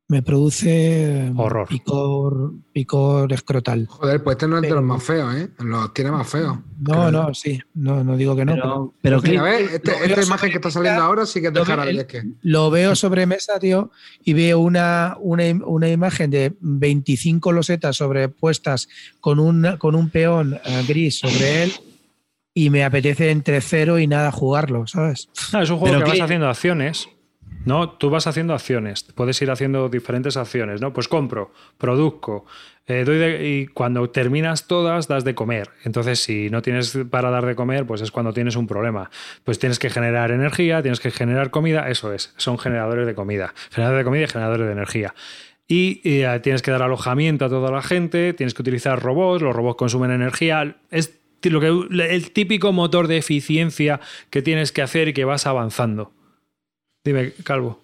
me 0.10 0.22
produce 0.22 1.32
Horror. 1.38 1.70
picor, 1.70 2.52
picor 2.74 3.32
escrotal. 3.32 3.88
Joder, 3.88 4.22
pues 4.22 4.34
este 4.36 4.46
no 4.50 4.58
es 4.58 4.64
de 4.64 4.72
los 4.72 4.84
más 4.84 5.02
feos, 5.02 5.34
¿eh? 5.36 5.48
Los 5.60 5.93
tiene 5.93 6.12
más 6.12 6.28
feos. 6.28 6.58
No, 6.82 7.10
no, 7.10 7.34
sí, 7.34 7.62
no, 7.76 8.04
no 8.04 8.18
digo 8.18 8.36
que 8.36 8.43
no. 8.43 8.54
pero- 8.56 8.93
Pero, 9.02 9.22
pero 9.22 9.32
Mira, 9.32 9.43
Clint, 9.43 9.62
¿ves? 9.70 9.74
Este- 9.76 10.06
esta 10.12 10.22
imagen 10.24 10.50
que 10.50 10.56
está 10.58 10.70
saliendo 10.70 11.02
ahora 11.02 11.26
sí 11.26 11.39
que 11.39 11.48
es 11.48 11.54
de 11.54 11.62
Harald 11.62 11.89
Dieske. 11.91 12.24
lo 12.41 12.70
veo 12.70 12.93
sobre 12.93 13.26
mesa, 13.26 13.58
tío, 13.58 13.89
y 14.22 14.34
veo 14.34 14.60
una, 14.60 15.16
una, 15.22 15.43
una 15.66 15.88
imagen 15.89 16.30
de 16.30 16.54
25 16.60 17.54
losetas 17.54 17.96
sobrepuestas 17.96 18.89
con 19.22 19.39
un, 19.39 19.78
con 19.80 19.96
un 19.96 20.10
peón 20.10 20.56
eh, 20.66 20.84
gris 20.86 21.20
sobre 21.20 21.64
él 21.64 21.72
y 22.56 22.72
me 22.72 22.84
apetece 22.84 23.30
entre 23.30 23.62
cero 23.62 23.99
y 23.99 24.08
nada 24.08 24.32
jugarlo, 24.32 24.88
¿sabes? 24.88 25.30
Ah, 25.53 25.62
es 25.62 25.70
un 25.70 25.78
juego 25.78 25.93
Pero 25.97 26.06
que 26.06 26.12
vas 26.14 26.22
haciendo 26.22 26.47
acciones. 26.49 27.10
¿no? 27.66 27.89
Tú 27.89 28.12
vas 28.12 28.28
haciendo 28.28 28.53
acciones, 28.53 29.03
puedes 29.16 29.41
ir 29.41 29.49
haciendo 29.49 29.89
diferentes 29.89 30.38
acciones, 30.38 30.82
¿no? 30.82 30.93
Pues 30.93 31.08
compro, 31.08 31.51
produzco, 31.80 32.45
eh, 32.86 33.03
doy 33.03 33.18
de- 33.18 33.47
y 33.49 33.66
cuando 33.66 34.08
terminas 34.12 34.68
todas 34.68 35.08
das 35.08 35.24
de 35.24 35.34
comer. 35.34 35.72
Entonces, 35.84 36.20
si 36.20 36.51
no 36.51 36.62
tienes 36.62 36.95
para 37.10 37.32
dar 37.32 37.43
de 37.45 37.56
comer, 37.56 37.88
pues 37.88 38.01
es 38.01 38.12
cuando 38.12 38.34
tienes 38.34 38.56
un 38.56 38.68
problema. 38.68 39.10
Pues 39.43 39.58
tienes 39.58 39.80
que 39.80 39.89
generar 39.89 40.30
energía, 40.30 40.84
tienes 40.84 40.99
que 40.99 41.10
generar 41.10 41.49
comida, 41.49 41.89
eso 41.89 42.14
es, 42.14 42.34
son 42.38 42.60
generadores 42.60 43.08
de 43.08 43.16
comida, 43.16 43.53
generadores 43.72 44.01
de 44.01 44.06
comida 44.06 44.24
y 44.26 44.28
generadores 44.28 44.68
de 44.68 44.72
energía. 44.74 45.16
Y 45.68 46.01
eh, 46.03 46.39
tienes 46.43 46.62
que 46.62 46.70
dar 46.70 46.84
alojamiento 46.84 47.45
a 47.45 47.49
toda 47.49 47.72
la 47.72 47.82
gente, 47.82 48.34
tienes 48.34 48.53
que 48.53 48.62
utilizar 48.62 49.01
robots, 49.01 49.41
los 49.41 49.56
robots 49.56 49.78
consumen 49.78 50.12
energía, 50.12 50.76
es 50.91 51.20
lo 51.44 51.60
que, 51.60 52.14
el 52.14 52.32
típico 52.32 52.72
motor 52.74 53.08
de 53.08 53.18
eficiencia 53.18 54.00
que 54.30 54.42
tienes 54.42 54.72
que 54.72 54.82
hacer 54.82 55.08
y 55.10 55.14
que 55.14 55.26
vas 55.26 55.46
avanzando. 55.46 56.12
Dime, 57.04 57.34
Calvo. 57.44 57.82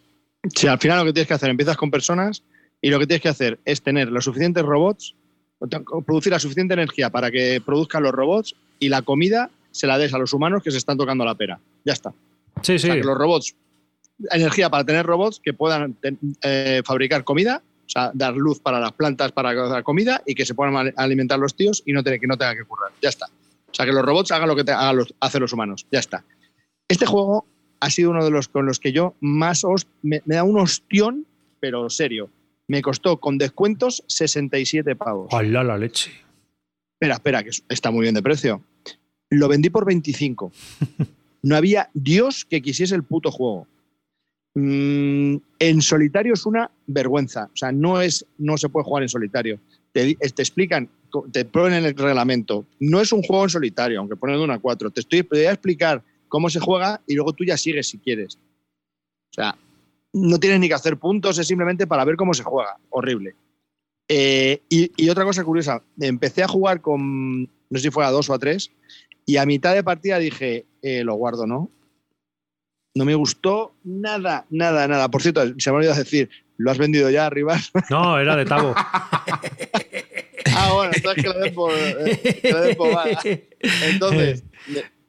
Si 0.55 0.67
al 0.67 0.79
final 0.79 0.99
lo 0.99 1.05
que 1.05 1.13
tienes 1.13 1.27
que 1.27 1.33
hacer, 1.35 1.49
empiezas 1.49 1.77
con 1.77 1.91
personas 1.91 2.43
y 2.81 2.89
lo 2.89 2.97
que 2.99 3.05
tienes 3.05 3.21
que 3.21 3.29
hacer 3.29 3.59
es 3.65 3.81
tener 3.83 4.11
los 4.11 4.25
suficientes 4.25 4.63
robots, 4.63 5.13
producir 6.07 6.31
la 6.31 6.39
suficiente 6.39 6.73
energía 6.73 7.11
para 7.11 7.29
que 7.29 7.61
produzcan 7.63 8.01
los 8.01 8.11
robots 8.11 8.55
y 8.79 8.89
la 8.89 9.03
comida 9.03 9.51
se 9.71 9.85
la 9.85 9.97
des 9.99 10.13
a 10.13 10.17
los 10.17 10.33
humanos 10.33 10.63
que 10.63 10.71
se 10.71 10.77
están 10.79 10.97
tocando 10.97 11.23
la 11.23 11.35
pera. 11.35 11.59
Ya 11.85 11.93
está. 11.93 12.11
Sí, 12.63 12.73
O 12.75 12.79
sí. 12.79 12.89
que 12.89 13.03
los 13.03 13.15
robots, 13.17 13.55
energía 14.31 14.69
para 14.71 14.83
tener 14.83 15.05
robots 15.05 15.39
que 15.39 15.53
puedan 15.53 15.95
eh, 16.41 16.81
fabricar 16.83 17.23
comida, 17.23 17.61
o 17.85 17.89
sea, 17.89 18.09
dar 18.13 18.33
luz 18.35 18.59
para 18.59 18.79
las 18.79 18.93
plantas 18.93 19.31
para 19.31 19.53
la 19.53 19.83
comida 19.83 20.23
y 20.25 20.33
que 20.33 20.45
se 20.45 20.55
puedan 20.55 20.75
al- 20.75 20.93
alimentar 20.97 21.37
los 21.37 21.55
tíos 21.55 21.83
y 21.85 21.93
no 21.93 22.03
tener, 22.03 22.19
que 22.19 22.25
no 22.27 22.37
tengan 22.37 22.57
que 22.57 22.63
currar. 22.63 22.91
Ya 23.01 23.09
está. 23.09 23.27
O 23.71 23.73
sea, 23.73 23.85
que 23.85 23.91
los 23.93 24.03
robots 24.03 24.31
hagan 24.31 24.47
lo 24.49 24.55
que 24.55 24.63
te, 24.63 24.71
hagan 24.71 24.97
los, 24.97 25.13
hacen 25.19 25.41
los 25.41 25.53
humanos. 25.53 25.87
Ya 25.91 25.99
está. 25.99 26.23
Este 26.89 27.05
juego 27.05 27.45
ha 27.79 27.89
sido 27.89 28.11
uno 28.11 28.23
de 28.23 28.31
los 28.31 28.47
con 28.47 28.65
los 28.65 28.79
que 28.79 28.91
yo 28.91 29.15
más 29.21 29.63
host- 29.63 29.87
me, 30.01 30.21
me 30.25 30.35
da 30.35 30.43
un 30.43 30.59
ostión, 30.59 31.25
pero 31.59 31.89
serio. 31.89 32.29
Me 32.67 32.81
costó 32.81 33.17
con 33.17 33.37
descuentos 33.37 34.03
67 34.07 34.95
pavos. 34.95 35.33
¡Hala 35.33 35.63
la 35.63 35.77
leche! 35.77 36.11
Espera, 36.95 37.15
espera, 37.15 37.43
que 37.43 37.49
está 37.69 37.91
muy 37.91 38.03
bien 38.03 38.13
de 38.15 38.21
precio. 38.21 38.61
Lo 39.29 39.47
vendí 39.47 39.69
por 39.69 39.85
25. 39.85 40.51
No 41.43 41.55
había 41.55 41.89
Dios 41.95 42.45
que 42.45 42.61
quisiese 42.61 42.93
el 42.93 43.01
puto 43.01 43.31
juego. 43.31 43.65
Mm, 44.53 45.37
en 45.57 45.81
solitario 45.81 46.33
es 46.35 46.45
una 46.45 46.69
vergüenza. 46.85 47.49
O 47.51 47.55
sea, 47.57 47.71
no, 47.71 47.99
es, 47.99 48.27
no 48.37 48.57
se 48.57 48.69
puede 48.69 48.83
jugar 48.83 49.01
en 49.01 49.09
solitario. 49.09 49.59
Te, 49.91 50.15
te 50.15 50.41
explican, 50.41 50.89
te 51.31 51.45
ponen 51.45 51.85
el 51.85 51.95
reglamento. 51.95 52.65
No 52.79 53.01
es 53.01 53.11
un 53.11 53.23
juego 53.23 53.43
en 53.43 53.49
solitario, 53.49 53.99
aunque 53.99 54.15
ponen 54.15 54.37
de 54.37 54.43
una 54.43 54.55
a 54.55 54.59
4. 54.59 54.91
Te, 54.91 55.01
estoy, 55.01 55.23
te 55.23 55.37
voy 55.37 55.45
a 55.45 55.51
explicar 55.51 56.03
cómo 56.27 56.49
se 56.49 56.59
juega 56.59 57.01
y 57.05 57.15
luego 57.15 57.33
tú 57.33 57.43
ya 57.43 57.57
sigues 57.57 57.89
si 57.89 57.97
quieres. 57.97 58.35
O 58.35 59.33
sea, 59.33 59.57
no 60.13 60.39
tienes 60.39 60.59
ni 60.59 60.67
que 60.67 60.73
hacer 60.73 60.97
puntos, 60.97 61.37
es 61.37 61.47
simplemente 61.47 61.87
para 61.87 62.05
ver 62.05 62.15
cómo 62.15 62.33
se 62.33 62.43
juega. 62.43 62.77
Horrible. 62.89 63.35
Eh, 64.07 64.61
y, 64.69 64.91
y 64.97 65.09
otra 65.09 65.23
cosa 65.23 65.43
curiosa, 65.43 65.81
empecé 65.99 66.43
a 66.43 66.47
jugar 66.47 66.81
con, 66.81 67.43
no 67.43 67.49
sé 67.75 67.79
si 67.79 67.91
fue 67.91 68.05
a 68.05 68.11
dos 68.11 68.29
o 68.29 68.33
a 68.33 68.39
tres, 68.39 68.71
Y 69.25 69.37
a 69.37 69.45
mitad 69.45 69.73
de 69.73 69.83
partida 69.83 70.17
dije, 70.17 70.65
eh, 70.81 71.03
lo 71.03 71.13
guardo, 71.15 71.47
¿no? 71.47 71.69
No 72.93 73.05
me 73.05 73.15
gustó 73.15 73.73
nada, 73.83 74.45
nada, 74.49 74.87
nada. 74.87 75.09
Por 75.09 75.21
cierto, 75.21 75.41
se 75.57 75.69
me 75.69 75.75
ha 75.75 75.77
olvidado 75.77 75.99
decir, 75.99 76.29
¿lo 76.57 76.71
has 76.71 76.77
vendido 76.77 77.09
ya 77.09 77.25
arriba? 77.25 77.57
No, 77.89 78.19
era 78.19 78.35
de 78.35 78.45
Tavo. 78.45 78.75
bueno, 80.75 80.91
entonces 80.95 81.23
que 81.23 81.29
lo 81.29 81.39
den 81.39 81.53
por, 81.53 81.71
eh, 81.73 82.39
que 82.41 82.51
lo 82.51 82.61
den 82.61 82.75
por 82.75 82.93
mala. 82.93 83.21
Entonces, 83.83 84.43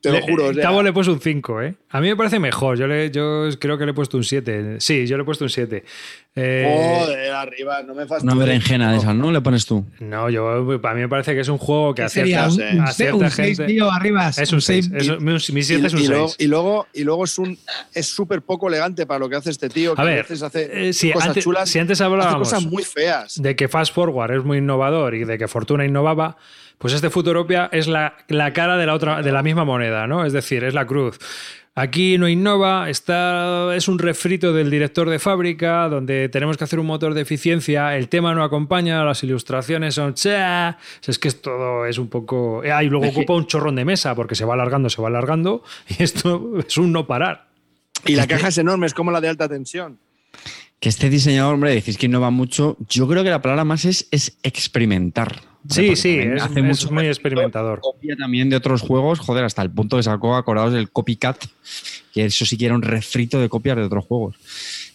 te 0.02 0.10
lo 0.10 0.16
Le- 0.16 0.22
juro. 0.22 0.46
o 0.48 0.52
sea, 0.52 0.62
Tavo 0.64 0.82
le 0.82 0.90
he 0.90 0.92
puesto 0.92 1.12
un 1.12 1.20
5, 1.20 1.62
¿eh? 1.62 1.74
A 1.90 2.00
mí 2.00 2.08
me 2.08 2.16
parece 2.16 2.38
mejor. 2.38 2.76
Yo, 2.76 2.86
le, 2.86 3.10
yo 3.10 3.48
creo 3.58 3.78
que 3.78 3.84
le 3.84 3.92
he 3.92 3.94
puesto 3.94 4.16
un 4.16 4.24
7. 4.24 4.76
Sí, 4.80 5.06
yo 5.06 5.16
le 5.16 5.22
he 5.22 5.24
puesto 5.24 5.44
un 5.44 5.50
7. 5.50 5.84
Eh, 6.34 6.98
Joder, 6.98 7.30
arriba, 7.32 7.82
no 7.82 7.94
me 7.94 8.06
fastidies. 8.06 8.34
Una 8.34 8.34
berenjena 8.44 8.90
de 8.92 8.98
esas, 8.98 9.14
¿no? 9.14 9.30
Le 9.30 9.40
pones 9.42 9.66
tú. 9.66 9.84
no, 10.00 10.28
yo, 10.30 10.48
a 10.50 10.94
mí 10.94 11.00
me 11.00 11.08
parece 11.08 11.34
que 11.34 11.40
es 11.40 11.48
un 11.48 11.58
juego 11.58 11.94
que 11.94 12.02
¿Qué 12.02 12.06
a 12.06 12.08
sería? 12.08 12.50
cierta, 12.50 12.72
Un, 12.74 12.78
un, 12.80 12.84
a 12.84 12.92
cierta 12.92 13.16
un 13.16 13.30
seis, 13.30 13.58
gente. 13.58 13.72
tío, 13.72 13.90
arriba. 13.92 14.28
Es 14.30 14.52
un 14.52 14.60
6. 14.60 14.90
seis. 14.90 15.50
Mi 15.52 15.62
7 15.62 15.86
es 15.86 15.92
un 15.92 15.98
y, 16.00 16.02
y 16.02 16.06
6. 16.06 16.08
luego, 16.08 16.32
y, 16.38 16.46
luego, 16.46 16.86
y 16.94 17.04
luego 17.04 17.24
es 17.24 17.38
un 17.38 17.58
es 17.94 18.06
súper 18.08 18.42
poco 18.42 18.68
elegante 18.68 19.06
para 19.06 19.20
lo 19.20 19.28
que 19.28 19.36
hace 19.36 19.50
este 19.50 19.68
tío. 19.68 19.94
Que 19.94 20.00
A 20.00 20.04
a, 20.04 20.06
ver, 20.06 20.22
veces 20.22 20.42
hace 20.42 20.88
eh, 20.88 20.92
si 20.94 21.12
cosas 21.12 21.28
antes- 21.28 21.44
chulas. 21.44 21.68
si 21.68 21.78
antes 21.78 22.00
hace 22.00 22.04
hablábamos 22.04 22.48
cosas 22.48 22.64
muy 22.66 22.82
feas. 22.82 23.40
de 23.40 23.54
que 23.54 23.68
Fast 23.68 23.94
Forward 23.94 24.32
es 24.34 24.42
muy 24.44 24.58
innovador 24.58 25.14
y 25.14 25.24
de 25.24 25.36
que 25.38 25.46
Fortuna 25.48 25.84
innovaba, 25.84 26.38
pues 26.82 26.94
este 26.94 27.10
Futuropia 27.10 27.68
es 27.70 27.86
la, 27.86 28.16
la 28.26 28.52
cara 28.52 28.76
de 28.76 28.86
la 28.86 28.94
otra 28.94 29.22
de 29.22 29.30
la 29.30 29.44
misma 29.44 29.64
moneda, 29.64 30.08
¿no? 30.08 30.26
Es 30.26 30.32
decir, 30.32 30.64
es 30.64 30.74
la 30.74 30.84
cruz. 30.84 31.16
Aquí 31.76 32.18
no 32.18 32.28
innova, 32.28 32.90
está, 32.90 33.74
es 33.76 33.86
un 33.86 34.00
refrito 34.00 34.52
del 34.52 34.68
director 34.68 35.08
de 35.08 35.20
fábrica, 35.20 35.88
donde 35.88 36.28
tenemos 36.28 36.56
que 36.58 36.64
hacer 36.64 36.80
un 36.80 36.86
motor 36.86 37.14
de 37.14 37.20
eficiencia, 37.20 37.96
el 37.96 38.08
tema 38.08 38.34
no 38.34 38.42
acompaña, 38.42 39.02
las 39.04 39.22
ilustraciones 39.22 39.94
son... 39.94 40.12
cha, 40.14 40.76
Es 41.06 41.18
que 41.20 41.28
es 41.28 41.40
todo 41.40 41.86
es 41.86 41.96
un 41.98 42.08
poco... 42.08 42.62
Ah, 42.70 42.82
y 42.82 42.88
luego 42.88 43.04
Es 43.06 43.12
que- 43.12 43.20
ocupa 43.20 43.34
un 43.34 43.46
chorrón 43.46 43.76
de 43.76 43.84
mesa, 43.86 44.14
porque 44.16 44.34
se 44.34 44.44
va 44.44 44.52
alargando, 44.54 44.90
se 44.90 45.00
va 45.00 45.08
alargando, 45.08 45.62
y 45.88 46.02
esto 46.02 46.58
es 46.66 46.76
un 46.76 46.92
no 46.92 47.06
parar. 47.06 47.46
Y 48.04 48.16
la 48.16 48.26
caja 48.26 48.48
es 48.48 48.58
enorme, 48.58 48.86
es 48.86 48.92
como 48.92 49.10
la 49.12 49.20
de 49.22 49.28
alta 49.28 49.48
tensión. 49.48 49.98
Que 50.78 50.88
este 50.88 51.08
diseñador, 51.08 51.54
hombre, 51.54 51.70
decís 51.72 51.96
que 51.96 52.06
innova 52.06 52.30
mucho. 52.30 52.76
Yo 52.88 53.06
creo 53.08 53.22
que 53.22 53.30
la 53.30 53.40
palabra 53.40 53.64
más 53.64 53.84
es, 53.84 54.08
es 54.10 54.36
experimentar. 54.42 55.51
Sí, 55.68 55.96
sí, 55.96 56.18
es, 56.18 56.42
hace 56.42 56.60
es 56.60 56.66
mucho 56.66 56.90
muy 56.92 57.06
experimentador. 57.06 57.80
Copia 57.80 58.16
también 58.16 58.50
de 58.50 58.56
otros 58.56 58.80
juegos, 58.80 59.20
joder, 59.20 59.44
hasta 59.44 59.62
el 59.62 59.70
punto 59.70 59.96
que 59.96 60.02
sacó 60.02 60.34
acordados 60.34 60.72
del 60.72 60.90
copycat, 60.90 61.44
que 62.12 62.26
eso 62.26 62.44
sí 62.44 62.56
que 62.56 62.66
era 62.66 62.74
un 62.74 62.82
refrito 62.82 63.38
de 63.40 63.48
copias 63.48 63.76
de 63.76 63.84
otros 63.84 64.04
juegos. 64.04 64.36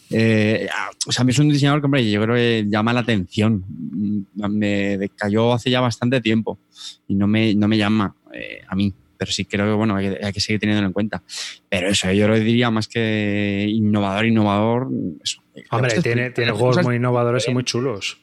Eh, 0.10 0.68
o 1.06 1.12
sea, 1.12 1.24
a 1.24 1.26
mí 1.26 1.32
es 1.32 1.40
un 1.40 1.50
diseñador 1.50 1.82
que, 1.82 1.86
hombre, 1.86 2.10
yo 2.10 2.22
creo 2.22 2.36
que 2.36 2.66
llama 2.68 2.94
la 2.94 3.02
atención. 3.02 3.64
Mm, 3.68 4.22
Me 4.50 5.10
cayó 5.16 5.54
hace 5.54 5.70
ya 5.70 5.82
bastante 5.82 6.22
tiempo 6.22 6.60
y 7.08 7.16
no 7.16 7.28
me, 7.28 7.54
no 7.56 7.68
me 7.68 7.78
llama 7.78 8.16
eh, 8.34 8.62
a 8.68 8.76
mí. 8.76 8.94
Pero 9.18 9.32
sí 9.32 9.46
creo 9.46 9.66
que, 9.66 9.74
bueno, 9.74 9.96
hay 9.96 10.12
que, 10.12 10.26
hay 10.26 10.32
que 10.32 10.40
seguir 10.40 10.60
teniéndolo 10.60 10.88
en 10.88 10.94
cuenta. 10.94 11.24
Pero 11.70 11.90
eso, 11.90 12.12
yo 12.12 12.28
lo 12.28 12.40
diría 12.40 12.70
más 12.70 12.88
que 12.88 13.66
innovador, 13.68 14.28
innovador. 14.28 14.90
Eso. 15.24 15.42
Hombre, 15.72 16.02
tiene, 16.02 16.30
tiene 16.30 16.52
juegos 16.52 16.84
muy 16.84 16.98
innovadores 16.98 17.48
y 17.48 17.52
muy 17.52 17.64
chulos. 17.64 18.20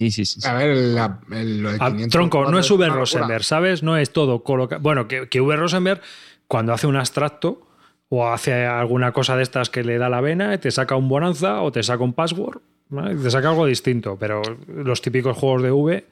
Sí, 0.00 0.10
sí, 0.10 0.24
sí. 0.24 0.40
A 0.48 0.54
ver, 0.54 0.74
la- 0.76 1.20
el- 1.30 1.62
lo 1.62 1.70
de 1.72 1.76
Ah, 1.78 1.90
500 1.90 2.10
tronco, 2.10 2.50
no 2.50 2.58
es 2.58 2.70
V. 2.70 2.88
Rosenberg, 2.88 3.44
¿sabes? 3.44 3.82
No 3.82 3.98
es 3.98 4.10
todo 4.12 4.42
colocado. 4.42 4.80
Bueno, 4.80 5.06
que, 5.06 5.28
que 5.28 5.40
V. 5.42 5.54
Rosenberg, 5.56 6.00
cuando 6.48 6.72
hace 6.72 6.86
un 6.86 6.96
abstracto 6.96 7.60
o 8.08 8.26
hace 8.28 8.64
alguna 8.66 9.12
cosa 9.12 9.36
de 9.36 9.42
estas 9.42 9.68
que 9.68 9.84
le 9.84 9.98
da 9.98 10.08
la 10.08 10.20
vena, 10.22 10.56
te 10.58 10.70
saca 10.70 10.96
un 10.96 11.08
bonanza 11.08 11.60
o 11.60 11.70
te 11.70 11.82
saca 11.82 12.02
un 12.02 12.14
password, 12.14 12.60
¿vale? 12.88 13.14
te 13.14 13.30
saca 13.30 13.50
algo 13.50 13.66
distinto. 13.66 14.16
Pero 14.18 14.40
los 14.68 15.02
típicos 15.02 15.36
juegos 15.36 15.62
de 15.62 15.70
V, 15.70 16.06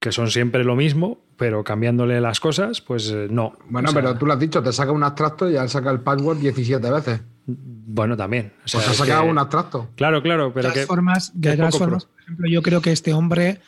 que 0.00 0.12
son 0.12 0.30
siempre 0.30 0.64
lo 0.64 0.74
mismo, 0.76 1.18
pero 1.36 1.62
cambiándole 1.62 2.20
las 2.20 2.40
cosas, 2.40 2.80
pues 2.80 3.10
eh, 3.10 3.28
no. 3.30 3.52
Bueno, 3.68 3.90
O 3.90 3.92
sea, 3.92 4.00
pero 4.02 4.18
tú 4.18 4.26
lo 4.26 4.32
has 4.32 4.40
dicho, 4.40 4.62
te 4.62 4.72
saca 4.72 4.92
un 4.92 5.02
abstracto 5.04 5.48
y 5.48 5.52
ya 5.54 5.68
saca 5.68 5.90
el 5.90 6.00
password 6.00 6.38
17 6.38 6.90
veces. 6.90 7.20
Bueno, 7.46 8.16
también. 8.16 8.52
O 8.64 8.68
sea, 8.68 8.78
Pues 8.80 8.88
ha 8.88 8.92
es 8.92 8.96
sacado 8.98 9.24
que- 9.24 9.30
un 9.30 9.38
abstracto. 9.38 9.90
Claro, 9.96 10.22
claro, 10.22 10.46
De 10.46 10.52
pero 10.52 10.62
todas 10.70 10.78
que. 10.78 10.86
formas, 10.86 11.32
de 11.34 11.56
todas 11.56 11.76
formas, 11.78 12.04
por 12.06 12.20
ejemplo, 12.22 12.48
yo 12.48 12.62
creo 12.62 12.80
que 12.80 12.92
este 12.92 13.12
hombre, 13.12 13.60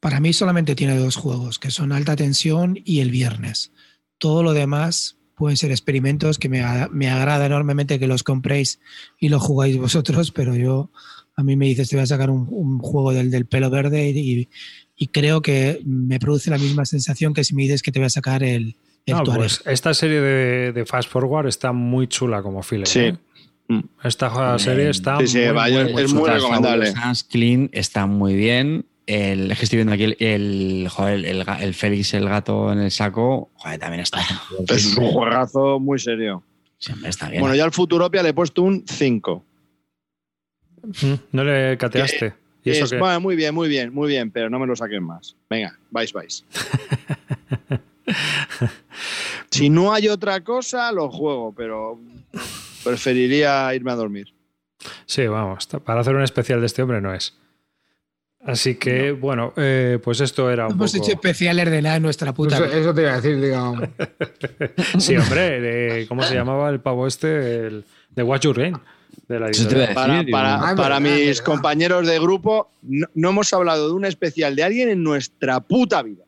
para 0.00 0.18
mí 0.20 0.32
solamente 0.32 0.74
tiene 0.74 0.96
dos 0.98 1.16
juegos, 1.16 1.58
que 1.58 1.70
son 1.70 1.92
Alta 1.92 2.16
Tensión 2.16 2.76
y 2.84 3.00
El 3.00 3.10
Viernes. 3.10 3.72
Todo 4.18 4.42
lo 4.42 4.54
demás 4.54 5.18
pueden 5.36 5.56
ser 5.58 5.70
experimentos 5.70 6.38
que 6.38 6.48
me, 6.48 6.64
me 6.90 7.10
agrada 7.10 7.44
enormemente 7.46 7.98
que 7.98 8.06
los 8.06 8.22
compréis 8.22 8.80
y 9.20 9.28
lo 9.28 9.38
jugáis 9.38 9.76
vosotros, 9.76 10.32
pero 10.32 10.56
yo, 10.56 10.90
a 11.36 11.42
mí 11.42 11.54
me 11.56 11.66
dices, 11.66 11.90
te 11.90 11.96
voy 11.96 12.04
a 12.04 12.06
sacar 12.06 12.30
un, 12.30 12.46
un 12.50 12.78
juego 12.78 13.12
del, 13.12 13.30
del 13.30 13.44
pelo 13.46 13.68
verde 13.70 14.08
y, 14.08 14.48
y 14.96 15.08
creo 15.08 15.42
que 15.42 15.80
me 15.84 16.18
produce 16.18 16.50
la 16.50 16.58
misma 16.58 16.84
sensación 16.86 17.34
que 17.34 17.44
si 17.44 17.54
me 17.54 17.62
dices 17.62 17.82
que 17.82 17.92
te 17.92 17.98
voy 17.98 18.06
a 18.06 18.10
sacar 18.10 18.42
el, 18.42 18.76
el 19.04 19.14
No, 19.14 19.24
pues 19.24 19.62
esta 19.66 19.92
serie 19.94 20.20
de, 20.20 20.72
de 20.72 20.86
Fast 20.86 21.10
Forward 21.10 21.46
está 21.48 21.72
muy 21.72 22.06
chula 22.08 22.42
como 22.42 22.62
filler. 22.62 22.86
Sí. 22.88 23.00
¿eh? 23.00 23.16
Mm. 23.68 23.80
Esta 24.04 24.58
serie 24.58 24.90
está 24.90 25.18
Sí, 25.18 25.26
sí, 25.26 25.38
muy, 25.38 25.48
vaya, 25.48 25.84
muy, 25.84 25.92
muy 25.92 26.02
es 26.02 26.14
muy 26.14 26.30
recomendable. 26.30 26.86
fabulosas, 26.86 27.24
Clean 27.24 27.68
está 27.72 28.06
muy 28.06 28.34
bien. 28.34 28.86
El, 29.06 29.52
es 29.52 29.58
que 29.58 29.64
estoy 29.64 29.76
viendo 29.76 29.92
aquí 29.92 30.04
el, 30.04 30.16
el, 30.18 30.88
joder, 30.88 31.24
el, 31.24 31.74
Félix, 31.74 32.14
el 32.14 32.28
gato 32.28 32.72
en 32.72 32.80
el 32.80 32.90
saco. 32.90 33.50
Joder, 33.54 33.78
también 33.78 34.00
está. 34.00 34.20
Es 34.68 34.96
un 34.96 35.12
juegazo 35.12 35.78
muy 35.78 35.98
serio. 35.98 36.42
Siempre 36.78 37.10
está 37.10 37.28
bien. 37.28 37.40
Bueno, 37.40 37.54
yo 37.54 37.64
al 37.64 37.72
Futuropia 37.72 38.22
le 38.22 38.30
he 38.30 38.34
puesto 38.34 38.62
un 38.62 38.84
5. 38.86 39.44
Mm, 41.02 41.14
No 41.32 41.44
le 41.44 41.76
cateaste. 41.78 42.34
¿Y 42.66 42.70
eso 42.72 42.84
Es- 42.84 42.90
qué? 42.90 42.98
bueno, 42.98 43.20
muy 43.20 43.36
bien, 43.36 43.54
muy 43.54 43.68
bien, 43.68 43.92
muy 43.94 44.08
bien, 44.08 44.30
pero 44.30 44.50
no 44.50 44.58
me 44.58 44.66
lo 44.66 44.74
saquen 44.76 45.02
más. 45.02 45.36
Venga, 45.48 45.78
vais, 45.90 46.12
vais. 46.12 46.44
si 49.50 49.70
no 49.70 49.92
hay 49.92 50.08
otra 50.08 50.42
cosa, 50.42 50.92
lo 50.92 51.10
juego, 51.10 51.52
pero 51.56 51.98
preferiría 52.84 53.74
irme 53.74 53.92
a 53.92 53.96
dormir. 53.96 54.32
Sí, 55.06 55.26
vamos. 55.26 55.66
Para 55.84 56.00
hacer 56.00 56.14
un 56.14 56.22
especial 56.22 56.60
de 56.60 56.66
este 56.66 56.82
hombre 56.82 57.00
no 57.00 57.14
es. 57.14 57.34
Así 58.44 58.76
que, 58.76 59.10
bueno, 59.10 59.52
eh, 59.56 59.98
pues 60.04 60.20
esto 60.20 60.48
era 60.50 60.66
un 60.66 60.72
Hemos 60.74 60.92
poco... 60.92 61.04
hecho 61.04 61.12
especiales 61.14 61.68
de 61.68 61.82
nada 61.82 61.96
en 61.96 62.02
nuestra 62.02 62.32
puta 62.32 62.56
Eso, 62.56 62.64
eso 62.66 62.94
te 62.94 63.00
iba 63.02 63.12
a 63.12 63.20
decir, 63.20 63.40
digo. 63.40 63.74
Sí, 65.00 65.16
hombre, 65.16 65.60
de- 65.60 66.06
¿cómo 66.08 66.22
se 66.22 66.34
llamaba 66.34 66.70
el 66.70 66.78
pavo 66.80 67.08
este? 67.08 67.66
El, 67.66 67.84
de 68.10 68.22
Watch 68.22 68.42
Your 68.42 68.56
Game. 68.58 68.78
De 69.28 69.40
la 69.40 69.48
editorial. 69.48 70.26
Para, 70.76 71.00
mis 71.00 71.42
compañeros 71.42 72.06
de 72.06 72.18
grupo, 72.20 72.70
no, 72.82 73.06
no 73.14 73.30
hemos 73.30 73.52
hablado 73.52 73.88
de 73.88 73.94
un 73.94 74.04
especial 74.04 74.54
de 74.54 74.62
alguien 74.62 74.88
en 74.88 75.02
nuestra 75.02 75.60
puta 75.60 76.02
vida. 76.02 76.24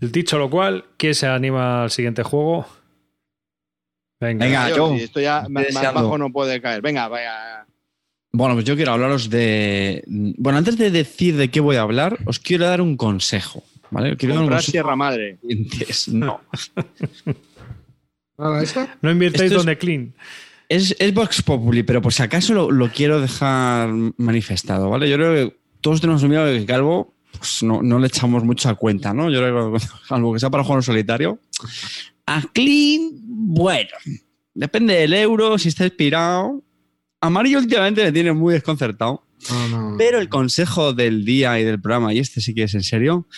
Dicho 0.00 0.38
lo 0.38 0.50
cual, 0.50 0.84
¿quién 0.98 1.14
se 1.14 1.26
anima 1.26 1.84
al 1.84 1.90
siguiente 1.90 2.22
juego? 2.22 2.66
Venga. 4.20 4.44
Venga. 4.44 4.68
Yo, 4.70 4.94
esto 4.94 5.20
ya 5.20 5.46
más, 5.48 5.72
más 5.72 5.94
bajo 5.94 6.18
no 6.18 6.30
puede 6.30 6.60
caer. 6.60 6.82
Venga, 6.82 7.08
vaya. 7.08 7.66
Bueno, 8.32 8.54
pues 8.54 8.66
yo 8.66 8.76
quiero 8.76 8.92
hablaros 8.92 9.30
de. 9.30 10.04
Bueno, 10.06 10.58
antes 10.58 10.76
de 10.76 10.90
decir 10.90 11.36
de 11.36 11.50
qué 11.50 11.60
voy 11.60 11.76
a 11.76 11.82
hablar, 11.82 12.18
os 12.26 12.38
quiero 12.38 12.66
dar 12.66 12.82
un 12.82 12.96
consejo. 12.98 13.62
¿Vale? 13.90 14.16
Quiero 14.16 14.34
dar 14.34 14.44
un 14.44 14.50
consejo. 14.50 14.72
Sierra 14.72 14.96
Madre. 14.96 15.38
No. 16.08 16.40
¿Nada 18.38 18.58
de 18.58 18.64
eso? 18.64 18.86
No 19.00 19.10
invirtáis 19.10 19.44
Esto 19.44 19.54
es- 19.54 19.64
donde 19.64 19.78
clean. 19.78 20.12
Es, 20.68 20.96
es 20.98 21.14
Vox 21.14 21.42
Populi, 21.42 21.82
pero 21.82 22.02
por 22.02 22.12
si 22.12 22.22
acaso 22.22 22.52
lo, 22.54 22.70
lo 22.70 22.90
quiero 22.90 23.20
dejar 23.20 23.90
manifestado, 24.16 24.90
¿vale? 24.90 25.08
Yo 25.08 25.16
creo 25.16 25.32
que 25.50 25.56
todos 25.80 26.00
tenemos 26.00 26.22
un 26.22 26.30
miedo 26.30 26.44
de 26.44 26.58
que 26.60 26.66
Calvo 26.66 27.14
pues 27.38 27.62
no, 27.62 27.82
no 27.82 27.98
le 27.98 28.06
echamos 28.06 28.42
mucho 28.44 28.68
a 28.68 28.74
cuenta, 28.74 29.12
¿no? 29.12 29.30
Yo 29.30 29.38
creo 29.40 29.72
que 29.74 29.78
algo 30.14 30.32
que 30.32 30.40
sea 30.40 30.50
para 30.50 30.64
jugar 30.64 30.78
en 30.78 30.82
solitario. 30.82 31.38
A 32.26 32.42
Clean, 32.52 33.10
bueno, 33.22 33.90
depende 34.54 34.94
del 34.94 35.12
euro, 35.14 35.58
si 35.58 35.68
está 35.68 35.84
inspirado. 35.84 36.62
Amarillo 37.20 37.58
últimamente 37.58 38.02
me 38.02 38.12
tiene 38.12 38.32
muy 38.32 38.54
desconcertado. 38.54 39.22
No. 39.70 39.94
Pero 39.98 40.18
el 40.18 40.28
consejo 40.28 40.92
del 40.94 41.24
día 41.24 41.60
y 41.60 41.64
del 41.64 41.80
programa, 41.80 42.12
y 42.12 42.18
este 42.18 42.40
sí 42.40 42.54
que 42.54 42.64
es 42.64 42.74
en 42.74 42.82
serio, 42.82 43.28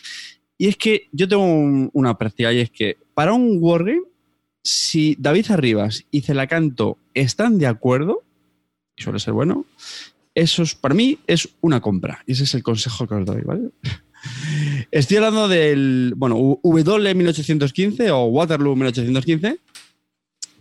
y 0.57 0.69
es 0.69 0.77
que 0.77 1.09
yo 1.13 1.29
tengo 1.29 1.45
un- 1.45 1.91
una 1.93 2.17
práctica, 2.17 2.53
y 2.53 2.61
es 2.61 2.71
que 2.71 2.97
para 3.15 3.33
un 3.35 3.59
wargame, 3.61 4.01
si 4.63 5.17
David 5.19 5.51
Arribas 5.51 6.05
y 6.11 6.21
Celacanto 6.21 6.99
están 7.21 7.59
de 7.59 7.67
acuerdo, 7.67 8.23
y 8.97 9.03
suele 9.03 9.19
ser 9.19 9.33
bueno, 9.33 9.65
eso 10.35 10.63
es, 10.63 10.75
para 10.75 10.95
mí 10.95 11.19
es 11.27 11.49
una 11.61 11.81
compra. 11.81 12.23
Y 12.27 12.33
ese 12.33 12.45
es 12.45 12.55
el 12.55 12.63
consejo 12.63 13.07
que 13.07 13.15
os 13.15 13.25
doy, 13.25 13.43
¿vale? 13.43 13.71
Estoy 14.91 15.17
hablando 15.19 15.49
del, 15.49 16.15
bueno, 16.17 16.61
W 16.63 17.15
1815 17.15 18.11
o 18.11 18.25
Waterloo 18.27 18.77
1815, 18.77 19.59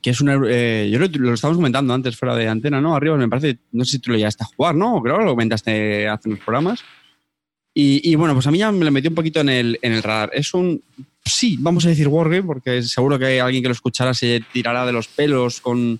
que 0.01 0.10
es 0.10 0.22
una... 0.22 0.39
eh, 0.47 0.89
yo 0.91 0.99
lo, 0.99 1.08
lo 1.08 1.34
estábamos 1.34 1.58
comentando 1.58 1.93
antes 1.93 2.18
fuera 2.18 2.36
de 2.36 2.47
antena, 2.47 2.82
¿no? 2.82 2.95
Arriba 2.95 3.18
me 3.18 3.28
parece, 3.28 3.60
no 3.72 3.86
sé 3.86 3.93
si 3.93 3.99
tú 3.99 4.12
lo 4.12 4.18
llegaste 4.18 4.43
a 4.43 4.47
jugar, 4.47 4.76
¿no? 4.76 5.01
Creo 5.01 5.18
que 5.18 5.26
lo 5.26 5.32
comentaste 5.32 6.08
hace 6.08 6.30
unos 6.30 6.39
programas. 6.39 6.84
Y, 7.74 8.10
y 8.10 8.16
bueno, 8.16 8.34
pues 8.34 8.47
a 8.47 8.51
mí 8.51 8.58
ya 8.58 8.72
me 8.72 8.84
lo 8.84 8.91
metió 8.91 9.12
un 9.12 9.16
poquito 9.16 9.41
en 9.41 9.49
el, 9.49 9.80
en 9.84 9.93
el 9.93 10.01
radar. 10.01 10.32
Es 10.34 10.55
un, 10.55 10.82
sí, 11.28 11.57
vamos 11.59 11.86
a 11.86 11.89
decir 11.89 12.07
Wargame, 12.07 12.43
porque 12.43 12.82
seguro 12.84 13.17
que 13.19 13.39
alguien 13.41 13.61
que 13.63 13.69
lo 13.69 13.73
escuchará 13.73 14.13
se 14.13 14.43
tirará 14.53 14.86
de 14.86 14.93
los 14.93 15.07
pelos 15.07 15.61
con, 15.61 15.99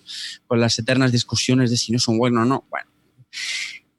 las 0.50 0.78
eternas 0.80 1.12
discusiones 1.12 1.70
de 1.70 1.78
si 1.78 1.92
no 1.92 2.00
son 2.00 2.18
buenos 2.18 2.44
o 2.44 2.46
no. 2.46 2.64
Bueno, 2.70 2.90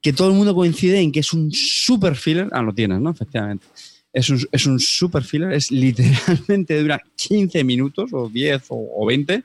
que 0.01 0.13
todo 0.13 0.29
el 0.29 0.35
mundo 0.35 0.55
coincide 0.55 0.99
en 1.01 1.11
que 1.11 1.19
es 1.21 1.33
un 1.33 1.51
super 1.51 2.15
filler. 2.15 2.49
Ah, 2.51 2.61
lo 2.61 2.73
tienes, 2.73 2.99
¿no? 2.99 3.09
Efectivamente. 3.11 3.65
Es 4.11 4.29
un, 4.29 4.39
es 4.51 4.65
un 4.65 4.79
super 4.79 5.23
filler, 5.23 5.51
es 5.53 5.71
literalmente 5.71 6.81
dura 6.81 6.99
15 7.15 7.63
minutos 7.63 8.09
o 8.13 8.27
10 8.29 8.63
o, 8.69 8.87
o 8.97 9.05
20 9.05 9.43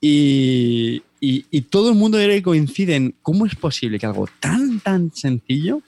y, 0.00 1.02
y- 1.20 1.44
y 1.50 1.60
todo 1.62 1.90
el 1.90 1.94
mundo 1.96 2.18
coincide 2.42 2.96
en 2.96 3.14
cómo 3.22 3.46
es 3.46 3.54
posible 3.54 3.98
que 3.98 4.06
algo 4.06 4.28
tan, 4.40 4.80
tan 4.80 5.12
sencillo 5.14 5.82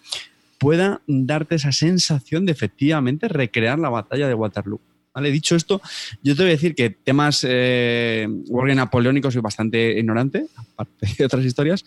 pueda 0.59 1.01
darte 1.07 1.57
esa 1.57 1.73
sensación 1.73 2.47
de 2.47 2.53
efectivamente 2.53 3.27
recrear 3.29 3.79
la 3.79 3.89
batalla 3.89 4.29
de 4.29 4.35
Waterloo. 4.35 4.81
¿Vale? 5.15 5.31
Dicho 5.31 5.57
esto, 5.57 5.81
yo 6.23 6.35
te 6.35 6.43
voy 6.43 6.53
a 6.53 6.55
decir 6.55 6.75
que 6.75 6.89
temas 6.89 7.45
eh, 7.47 8.27
napoleónicos 8.75 9.35
soy 9.35 9.43
bastante 9.43 9.99
ignorante, 9.99 10.47
aparte 10.57 11.07
de 11.19 11.25
otras 11.27 11.45
historias. 11.45 11.85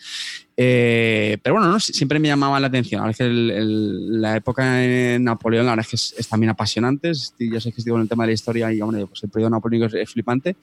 Eh, 0.55 1.37
pero 1.41 1.55
bueno, 1.55 1.69
no, 1.71 1.79
Si- 1.79 1.93
siempre 1.93 2.19
me 2.19 2.27
llamaba 2.27 2.59
la 2.59 2.67
atención. 2.67 3.01
La 3.01 3.07
verdad 3.07 3.11
es 3.11 3.17
que 3.17 3.31
el- 3.31 3.49
el- 3.51 4.21
la 4.21 4.35
época 4.37 4.83
en 4.85 5.23
Napoleón, 5.23 5.65
la 5.65 5.71
verdad 5.71 5.85
es 5.85 5.89
que 5.89 5.95
es, 5.95 6.15
es 6.19 6.27
también 6.27 6.51
apasionante. 6.51 7.11
Ya 7.39 7.59
sé 7.59 7.71
que 7.71 7.77
estoy 7.81 7.91
con 7.91 8.01
el 8.01 8.07
tema 8.07 8.23
de 8.25 8.27
la 8.27 8.33
historia 8.33 8.71
y 8.71 8.79
hombre, 8.81 9.07
pues 9.07 9.23
el 9.23 9.29
periodo 9.29 9.49
napoleónico 9.49 9.87
es, 9.87 10.03
es 10.03 10.11
flipante. 10.11 10.55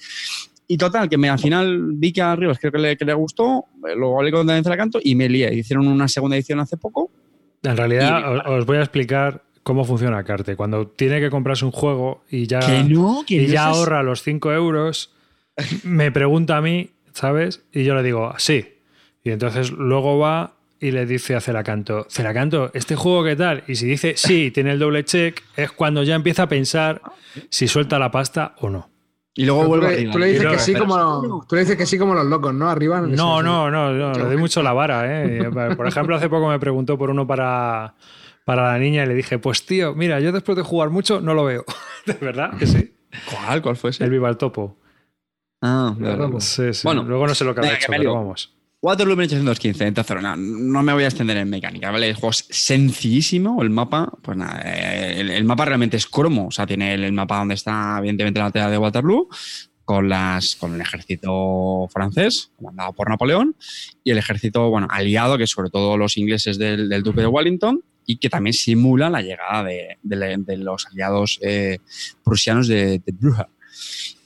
Y 0.69 0.77
total, 0.77 1.09
que 1.09 1.19
me, 1.19 1.29
al 1.29 1.41
final 1.41 1.81
vi 1.95 2.13
que 2.13 2.23
a 2.23 2.37
Rivas 2.37 2.59
creo 2.61 2.71
que 2.73 2.79
le, 2.79 2.97
que 2.97 3.05
le 3.05 3.13
gustó, 3.15 3.65
eh, 3.89 3.97
lo 3.97 4.17
hablé 4.17 4.31
con 4.31 4.47
Daniel 4.47 4.77
Canto 4.77 5.01
y 5.03 5.17
me 5.17 5.29
lié. 5.29 5.53
Hicieron 5.53 5.89
una 5.89 6.07
segunda 6.07 6.37
edición 6.37 6.61
hace 6.61 6.77
poco. 6.77 7.11
En 7.65 7.77
realidad, 7.77 8.21
Y- 8.21 8.25
os, 8.49 8.61
os 8.61 8.67
voy 8.67 8.77
a 8.77 8.81
explicar 8.83 9.43
cómo 9.63 9.85
funciona 9.85 10.23
Carte. 10.25 10.57
Cuando 10.57 10.87
tiene 10.87 11.21
que 11.21 11.31
comprarse 11.31 11.65
un 11.65 11.73
juego 11.73 12.23
y 12.31 12.47
ya, 12.47 12.61
que 12.61 12.85
no, 12.85 13.25
que 13.27 13.35
y 13.35 13.47
no 13.47 13.53
ya 13.53 13.65
seas- 13.65 13.77
ahorra 13.77 14.03
los 14.03 14.23
5 14.23 14.53
euros, 14.53 15.13
me 15.85 16.11
pregunta 16.13 16.57
a 16.57 16.61
mí, 16.63 16.91
¿sabes? 17.13 17.63
Y 17.73 17.85
yo 17.85 17.95
le 17.95 18.03
digo, 18.03 18.33
sí. 18.39 18.67
Y 19.25 19.31
entonces 19.31 19.71
luego 19.71 20.19
va 20.19 20.55
y 20.81 20.91
le 20.91 21.07
dice 21.07 21.37
a 21.37 21.41
Celacanto, 21.41 22.07
Celacanto, 22.11 22.71
¿este 22.75 22.97
juego 22.97 23.23
qué 23.23 23.37
tal? 23.37 23.63
Y 23.69 23.77
si 23.77 23.87
dice 23.87 24.15
sí, 24.17 24.51
tiene 24.51 24.73
el 24.73 24.79
doble 24.81 25.05
check, 25.05 25.41
es 25.57 25.71
cuando 25.71 26.03
ya 26.03 26.17
empieza 26.17 26.43
a 26.45 26.49
pensar 26.49 27.01
si 27.51 27.69
suelta 27.69 27.99
la 28.01 28.11
pasta 28.11 28.55
o 28.59 28.69
no. 28.69 28.89
Y 29.35 29.47
luego 29.47 29.61
Pero 29.61 29.69
vuelvo 29.69 29.87
tú, 29.87 29.89
a 29.89 29.93
le, 29.93 29.97
Rivas. 30.01 30.13
tú 30.13 30.19
le 30.19 30.27
dices 30.27 30.47
que 30.47 30.59
sí 30.59 30.75
como 30.75 31.47
tú 31.49 31.55
le 31.55 31.61
dices 31.63 31.77
que 31.77 31.87
sí 31.87 31.97
como 31.99 32.15
los 32.15 32.27
locos, 32.27 32.53
¿no? 32.53 32.69
Arriba. 32.69 33.01
No, 33.01 33.43
no, 33.43 33.71
no, 33.71 33.91
no, 33.93 34.13
le 34.13 34.25
doy 34.25 34.37
mucho 34.37 34.63
la 34.63 34.73
vara, 34.73 35.05
¿eh? 35.25 35.49
Por 35.77 35.87
ejemplo, 35.87 36.17
hace 36.17 36.29
poco 36.29 36.49
me 36.49 36.59
preguntó 36.59 36.99
por 36.99 37.09
uno 37.11 37.27
para, 37.27 37.95
para 38.45 38.73
la 38.73 38.79
niña 38.79 39.05
y 39.05 39.07
le 39.07 39.15
dije, 39.15 39.39
pues 39.39 39.67
tío, 39.67 39.95
mira, 39.95 40.21
yo 40.21 40.33
después 40.33 40.57
de 40.57 40.63
jugar 40.63 40.91
mucho 40.91 41.21
no 41.21 41.35
lo 41.35 41.45
veo. 41.45 41.65
¿De 42.07 42.15
verdad 42.15 42.57
que 42.59 42.67
sí? 42.67 42.95
¿Cuál? 43.31 43.63
¿Cuál 43.63 43.77
fue 43.77 43.91
ese? 43.91 44.05
El 44.05 44.11
Viva 44.11 44.29
el 44.29 44.37
Topo. 44.37 44.79
Ah. 45.61 45.95
Sí, 46.41 46.73
sí. 46.73 46.81
Bueno, 46.85 47.05
Luego 47.05 47.27
no 47.27 47.35
sé 47.35 47.45
lo 47.45 47.55
que 47.55 47.61
ha 47.61 47.63
venga, 47.63 47.77
hecho, 47.77 47.93
que 47.93 47.99
pero 47.99 48.15
vamos. 48.15 48.57
Waterloo 48.83 49.17
1815, 49.17 49.87
entonces 49.87 50.21
no, 50.21 50.35
no 50.35 50.83
me 50.83 50.93
voy 50.93 51.05
a 51.05 51.07
extender 51.07 51.37
en 51.37 51.49
mecánica, 51.49 51.93
¿vale? 51.93 52.09
El 52.09 52.15
juego 52.17 52.31
es 52.31 52.49
sencillísimo, 52.51 53.63
el 53.63 53.71
mapa, 53.71 54.13
pues 54.23 54.37
nada, 54.37 54.61
eh, 54.65 55.21
el, 55.21 55.31
el 55.31 55.45
mapa 55.45 55.67
realmente 55.67 55.97
es 55.97 56.09
cromo, 56.09 56.49
o 56.49 56.51
sea, 56.51 56.67
tiene 56.67 56.95
el, 56.95 57.05
el 57.05 57.13
mapa 57.13 57.39
donde 57.39 57.55
está 57.55 57.95
evidentemente 57.99 58.41
la 58.41 58.47
batalla 58.47 58.71
de 58.71 58.79
Waterloo, 58.79 59.29
con, 59.85 60.09
las, 60.09 60.57
con 60.57 60.75
el 60.75 60.81
ejército 60.81 61.87
francés, 61.93 62.51
comandado 62.57 62.93
por 62.93 63.09
Napoleón, 63.09 63.55
y 64.03 64.11
el 64.11 64.19
ejército, 64.19 64.69
bueno, 64.69 64.89
aliado, 64.91 65.39
que 65.39 65.47
sobre 65.47 65.71
todo 65.71 65.97
los 65.97 66.17
ingleses 66.17 66.59
del, 66.59 66.89
del 66.89 67.05
duque 67.05 67.21
de 67.21 67.29
Wellington, 67.29 67.85
y 68.07 68.17
que 68.17 68.29
también 68.29 68.53
simula 68.55 69.09
la 69.11 69.23
llegada 69.23 69.65
de, 69.65 69.99
de- 70.03 70.37
de 70.39 70.57
los 70.57 70.87
aliados 70.87 71.39
eh, 71.43 71.79
prusianos 72.25 72.69
de, 72.69 72.99
de 72.99 73.13
Brugge. 73.13 73.45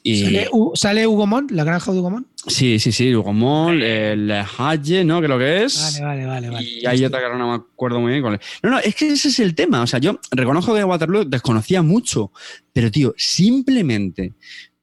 Y, 0.03 0.23
¿Sale, 0.23 0.49
sale 0.75 1.07
Hugo 1.07 1.27
Mont, 1.27 1.51
la 1.51 1.65
granja 1.65 1.91
de 1.93 1.99
Hugo 1.99 2.11
Mont? 2.11 2.27
Sí, 2.47 2.79
sí, 2.79 2.93
sí, 2.93 3.13
Hugo 3.13 3.33
Moll, 3.33 3.83
el 3.83 4.31
Haye, 4.59 5.05
¿no? 5.05 5.21
Lo 5.21 5.37
que 5.37 5.65
es. 5.65 6.01
Vale, 6.01 6.05
vale, 6.05 6.27
vale. 6.27 6.51
vale. 6.51 6.69
Y 6.81 6.87
hay 6.87 7.05
otra 7.05 7.21
que 7.21 7.37
no 7.37 7.49
me 7.51 7.55
acuerdo 7.57 7.99
muy 8.01 8.13
bien. 8.13 8.23
cuál 8.23 8.35
es. 8.35 8.41
No, 8.63 8.71
no, 8.71 8.79
es 8.79 8.95
que 8.95 9.09
ese 9.09 9.29
es 9.29 9.41
el 9.41 9.57
tema. 9.57 9.83
O 9.83 9.87
sea, 9.89 9.99
yo 9.99 10.21
reconozco 10.31 10.75
que 10.75 10.85
Waterloo 10.85 11.25
desconocía 11.25 11.83
mucho, 11.83 12.31
pero 12.73 12.89
tío, 12.93 13.15
simplemente 13.17 14.35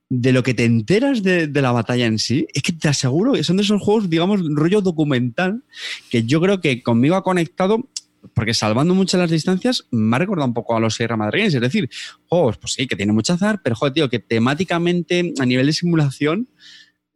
de 0.09 0.33
lo 0.33 0.43
que 0.43 0.53
te 0.53 0.65
enteras 0.65 1.23
de, 1.23 1.47
de 1.47 1.61
la 1.61 1.71
batalla 1.71 2.05
en 2.05 2.19
sí, 2.19 2.45
es 2.53 2.61
que 2.61 2.73
te 2.73 2.89
aseguro 2.89 3.31
que 3.33 3.43
son 3.45 3.55
de 3.57 3.63
esos 3.63 3.81
juegos, 3.81 4.09
digamos, 4.09 4.41
rollo 4.53 4.81
documental, 4.81 5.63
que 6.09 6.23
yo 6.23 6.41
creo 6.41 6.59
que 6.59 6.83
conmigo 6.83 7.15
ha 7.15 7.23
conectado, 7.23 7.87
porque 8.33 8.53
salvando 8.53 8.93
muchas 8.95 9.19
las 9.19 9.29
distancias, 9.31 9.85
me 9.91 10.15
ha 10.15 10.19
recordado 10.19 10.47
un 10.47 10.53
poco 10.53 10.75
a 10.75 10.79
los 10.79 10.95
Sierra 10.95 11.17
Madrileños. 11.17 11.55
Es 11.55 11.61
decir, 11.61 11.89
juegos, 12.27 12.57
pues 12.57 12.73
sí, 12.73 12.87
que 12.87 12.95
tiene 12.95 13.13
mucho 13.13 13.33
azar, 13.33 13.61
pero 13.63 13.75
joder, 13.75 13.93
tío, 13.93 14.09
que 14.09 14.19
temáticamente, 14.19 15.33
a 15.39 15.45
nivel 15.45 15.65
de 15.65 15.73
simulación, 15.73 16.49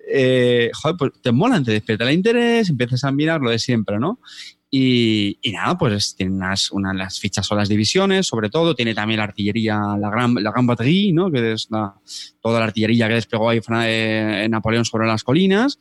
eh, 0.09 0.69
joder, 0.73 0.97
pues 0.97 1.11
te 1.21 1.31
molan, 1.31 1.63
te 1.63 1.71
despierta 1.71 2.05
el 2.09 2.15
interés, 2.15 2.69
empiezas 2.69 3.03
a 3.03 3.11
mirar 3.11 3.41
lo 3.41 3.49
de 3.49 3.59
siempre, 3.59 3.99
¿no? 3.99 4.19
Y, 4.69 5.37
y 5.41 5.51
nada, 5.53 5.77
pues 5.77 6.15
tiene 6.15 6.33
unas, 6.33 6.71
unas 6.71 6.93
las 6.95 7.19
fichas 7.19 7.45
son 7.45 7.57
las 7.57 7.69
divisiones, 7.69 8.27
sobre 8.27 8.49
todo, 8.49 8.75
tiene 8.75 8.93
también 8.93 9.19
la 9.19 9.23
artillería, 9.23 9.79
la 9.99 10.09
gran, 10.09 10.33
la 10.35 10.51
gran 10.51 10.67
batterie, 10.67 11.13
¿no? 11.13 11.31
Que 11.31 11.53
es 11.53 11.67
la- 11.71 11.95
toda 12.41 12.59
la 12.59 12.65
artillería 12.65 13.07
que 13.07 13.13
desplegó 13.15 13.49
ahí 13.49 13.61
Napoleón 14.49 14.83
sobre 14.85 15.07
las 15.07 15.23
colinas. 15.23 15.77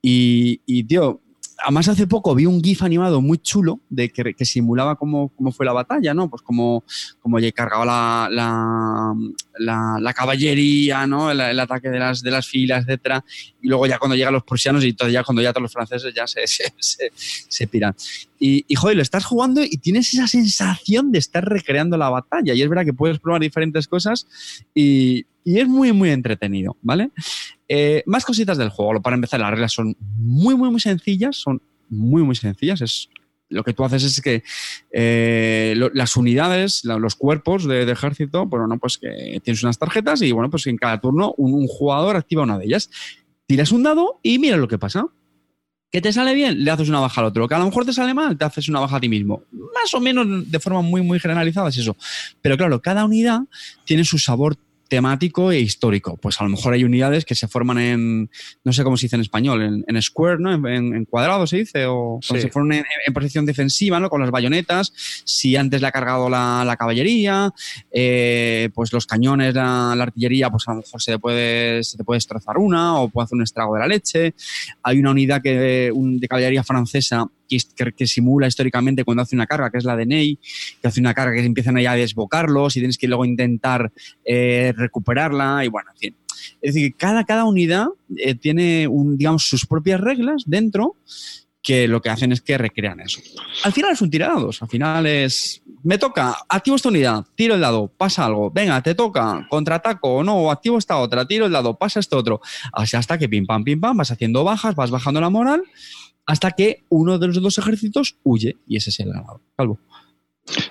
Y, 0.00 0.62
y, 0.64 0.84
tío, 0.84 1.20
además 1.62 1.88
hace 1.88 2.06
poco 2.06 2.34
vi 2.34 2.46
un 2.46 2.62
GIF 2.62 2.82
animado 2.82 3.20
muy 3.20 3.38
chulo 3.38 3.80
de 3.88 4.10
que, 4.10 4.34
que 4.34 4.44
simulaba 4.44 4.96
cómo, 4.96 5.30
cómo 5.36 5.52
fue 5.52 5.66
la 5.66 5.72
batalla, 5.72 6.14
¿no? 6.14 6.28
Pues 6.28 6.42
cómo, 6.42 6.84
cómo 7.20 7.38
cargaba 7.54 7.84
la, 7.84 8.28
la, 8.30 9.14
la, 9.58 9.98
la 10.00 10.14
caballería, 10.14 11.06
¿no? 11.06 11.30
El, 11.30 11.40
el 11.40 11.60
ataque 11.60 11.88
de 11.88 11.98
las, 11.98 12.22
de 12.22 12.30
las 12.30 12.46
filas, 12.46 12.84
etcétera. 12.84 13.24
Y 13.62 13.68
luego 13.68 13.86
ya 13.86 13.98
cuando 13.98 14.16
llegan 14.16 14.34
los 14.34 14.44
prusianos 14.44 14.84
y 14.84 14.92
todo, 14.92 15.08
ya 15.08 15.22
cuando 15.22 15.42
ya 15.42 15.52
todos 15.52 15.62
los 15.62 15.72
franceses 15.72 16.14
ya 16.14 16.26
se, 16.26 16.46
se, 16.46 16.72
se, 16.78 17.10
se 17.14 17.66
piran. 17.66 17.94
Y, 18.38 18.64
y, 18.66 18.74
joder, 18.74 18.96
lo 18.96 19.02
estás 19.02 19.24
jugando 19.24 19.62
y 19.62 19.76
tienes 19.78 20.12
esa 20.14 20.26
sensación 20.26 21.12
de 21.12 21.18
estar 21.18 21.44
recreando 21.44 21.96
la 21.96 22.08
batalla. 22.08 22.54
Y 22.54 22.62
es 22.62 22.68
verdad 22.68 22.84
que 22.84 22.94
puedes 22.94 23.18
probar 23.18 23.42
diferentes 23.42 23.86
cosas 23.86 24.26
y, 24.74 25.26
y 25.44 25.58
es 25.58 25.68
muy, 25.68 25.92
muy 25.92 26.10
entretenido, 26.10 26.76
¿vale? 26.82 27.10
Eh, 27.72 28.02
más 28.04 28.24
cositas 28.24 28.58
del 28.58 28.70
juego. 28.70 29.00
Para 29.00 29.14
empezar, 29.14 29.38
las 29.38 29.52
reglas 29.52 29.72
son 29.72 29.96
muy, 30.00 30.56
muy, 30.56 30.70
muy 30.70 30.80
sencillas. 30.80 31.36
Son 31.36 31.62
muy, 31.88 32.24
muy 32.24 32.34
sencillas. 32.34 32.80
Es, 32.80 33.08
lo 33.48 33.62
que 33.62 33.72
tú 33.72 33.84
haces 33.84 34.02
es 34.02 34.20
que 34.20 34.42
eh, 34.92 35.76
las 35.94 36.16
unidades, 36.16 36.84
los 36.84 37.14
cuerpos 37.14 37.68
de, 37.68 37.88
ejército, 37.88 38.46
bueno, 38.46 38.66
no, 38.66 38.78
pues 38.78 38.98
que 38.98 39.40
tienes 39.44 39.62
unas 39.62 39.78
tarjetas 39.78 40.20
y 40.22 40.32
bueno, 40.32 40.50
pues 40.50 40.66
en 40.66 40.78
cada 40.78 41.00
turno 41.00 41.32
un, 41.36 41.54
un 41.54 41.68
jugador 41.68 42.16
activa 42.16 42.42
una 42.42 42.58
de 42.58 42.64
ellas. 42.64 42.90
Tiras 43.46 43.70
un 43.70 43.84
dado 43.84 44.18
y 44.24 44.40
mira 44.40 44.56
lo 44.56 44.66
que 44.66 44.78
pasa. 44.78 45.06
¿Que 45.92 46.00
te 46.00 46.12
sale 46.12 46.34
bien? 46.34 46.64
Le 46.64 46.70
haces 46.72 46.88
una 46.88 47.00
baja 47.00 47.20
al 47.20 47.28
otro. 47.28 47.46
Que 47.46 47.54
a 47.54 47.58
lo 47.58 47.66
mejor 47.66 47.84
te 47.84 47.92
sale 47.92 48.14
mal, 48.14 48.36
te 48.36 48.44
haces 48.44 48.68
una 48.68 48.80
baja 48.80 48.96
a 48.96 49.00
ti 49.00 49.08
mismo. 49.08 49.44
Más 49.52 49.94
o 49.94 50.00
menos 50.00 50.50
de 50.50 50.58
forma 50.58 50.82
muy, 50.82 51.02
muy 51.02 51.20
generalizada 51.20 51.68
es 51.68 51.78
eso. 51.78 51.96
Pero 52.42 52.56
claro, 52.56 52.80
cada 52.82 53.04
unidad 53.04 53.40
tiene 53.84 54.04
su 54.04 54.18
sabor 54.18 54.56
temático 54.90 55.52
e 55.52 55.60
histórico. 55.60 56.18
Pues 56.18 56.38
a 56.40 56.44
lo 56.44 56.50
mejor 56.50 56.74
hay 56.74 56.84
unidades 56.84 57.24
que 57.24 57.36
se 57.36 57.48
forman 57.48 57.78
en, 57.78 58.30
no 58.64 58.72
sé 58.72 58.82
cómo 58.84 58.96
se 58.96 59.06
dice 59.06 59.16
en 59.16 59.22
español, 59.22 59.62
en, 59.62 59.84
en 59.86 60.02
square, 60.02 60.38
¿no? 60.38 60.52
En, 60.52 60.66
en, 60.66 60.94
en, 60.94 61.04
cuadrado 61.06 61.46
se 61.46 61.58
dice, 61.58 61.86
o 61.86 62.18
sí. 62.20 62.40
se 62.40 62.50
forman 62.50 62.84
en, 63.06 63.14
posición 63.14 63.46
defensiva, 63.46 64.00
¿no? 64.00 64.10
Con 64.10 64.20
las 64.20 64.30
bayonetas. 64.30 64.92
Si 65.24 65.56
antes 65.56 65.80
le 65.80 65.86
ha 65.86 65.92
cargado 65.92 66.28
la, 66.28 66.64
la 66.66 66.76
caballería, 66.76 67.52
eh, 67.90 68.68
pues 68.74 68.92
los 68.92 69.06
cañones, 69.06 69.54
la, 69.54 69.94
la, 69.96 70.02
artillería, 70.02 70.50
pues 70.50 70.66
a 70.66 70.72
lo 70.72 70.78
mejor 70.78 71.00
se 71.00 71.12
te, 71.12 71.18
puede, 71.18 71.84
se 71.84 71.96
te 71.96 72.04
puede 72.04 72.16
destrozar 72.16 72.58
una 72.58 72.98
o 72.98 73.08
puede 73.08 73.24
hacer 73.24 73.36
un 73.36 73.42
estrago 73.42 73.74
de 73.74 73.80
la 73.80 73.86
leche. 73.86 74.34
Hay 74.82 74.98
una 74.98 75.12
unidad 75.12 75.40
que, 75.40 75.92
un, 75.94 76.18
de 76.18 76.26
caballería 76.28 76.64
francesa 76.64 77.30
que, 77.50 78.06
simula 78.06 78.46
históricamente 78.46 79.04
cuando 79.04 79.22
hace 79.22 79.34
una 79.34 79.46
carga, 79.46 79.70
que 79.70 79.78
es 79.78 79.84
la 79.84 79.96
de 79.96 80.06
Ney, 80.06 80.38
que 80.80 80.88
hace 80.88 81.00
una 81.00 81.14
carga 81.14 81.34
que 81.34 81.44
empiezan 81.44 81.76
ahí 81.76 81.86
a 81.86 81.94
desbocarlos 81.94 82.76
y 82.76 82.80
tienes 82.80 82.98
que 82.98 83.08
luego 83.08 83.24
intentar 83.24 83.92
eh, 84.24 84.72
recuperarla 84.76 85.64
y 85.64 85.68
bueno, 85.68 85.90
en 85.94 85.98
fin. 85.98 86.16
Es 86.62 86.74
decir, 86.74 86.94
cada, 86.96 87.24
cada 87.24 87.44
unidad 87.44 87.88
eh, 88.16 88.34
tiene, 88.34 88.86
un, 88.88 89.16
digamos, 89.16 89.48
sus 89.48 89.66
propias 89.66 90.00
reglas 90.00 90.44
dentro 90.46 90.96
que 91.62 91.88
lo 91.88 92.00
que 92.00 92.08
hacen 92.08 92.32
es 92.32 92.40
que 92.40 92.56
recrean 92.56 93.00
eso. 93.00 93.20
Al 93.64 93.72
final 93.72 93.92
es 93.92 94.00
un 94.00 94.10
tirados, 94.10 94.62
al 94.62 94.68
final 94.68 95.06
es, 95.06 95.62
me 95.82 95.98
toca, 95.98 96.36
activo 96.48 96.76
esta 96.76 96.88
unidad, 96.88 97.26
tiro 97.34 97.54
el 97.54 97.60
dado, 97.60 97.88
pasa 97.88 98.24
algo, 98.24 98.50
venga, 98.50 98.80
te 98.82 98.94
toca, 98.94 99.46
contraataco 99.50 100.16
o 100.16 100.24
no, 100.24 100.50
activo 100.50 100.78
esta 100.78 100.96
otra, 100.96 101.26
tiro 101.26 101.46
el 101.46 101.52
dado, 101.52 101.76
pasa 101.76 102.00
esto 102.00 102.16
otro, 102.16 102.40
así 102.72 102.96
hasta 102.96 103.18
que 103.18 103.28
pim 103.28 103.44
pam, 103.44 103.62
pim 103.62 103.78
pam, 103.78 103.96
vas 103.96 104.10
haciendo 104.10 104.42
bajas, 104.42 104.74
vas 104.74 104.90
bajando 104.90 105.20
la 105.20 105.28
moral, 105.28 105.62
hasta 106.30 106.50
que 106.52 106.84
uno 106.88 107.18
de 107.18 107.26
los 107.28 107.40
dos 107.42 107.58
ejércitos 107.58 108.16
huye 108.22 108.56
y 108.66 108.76
ese 108.76 108.90
es 108.90 109.00
el 109.00 109.08
ganador. 109.08 109.40
Calvo. 109.56 109.78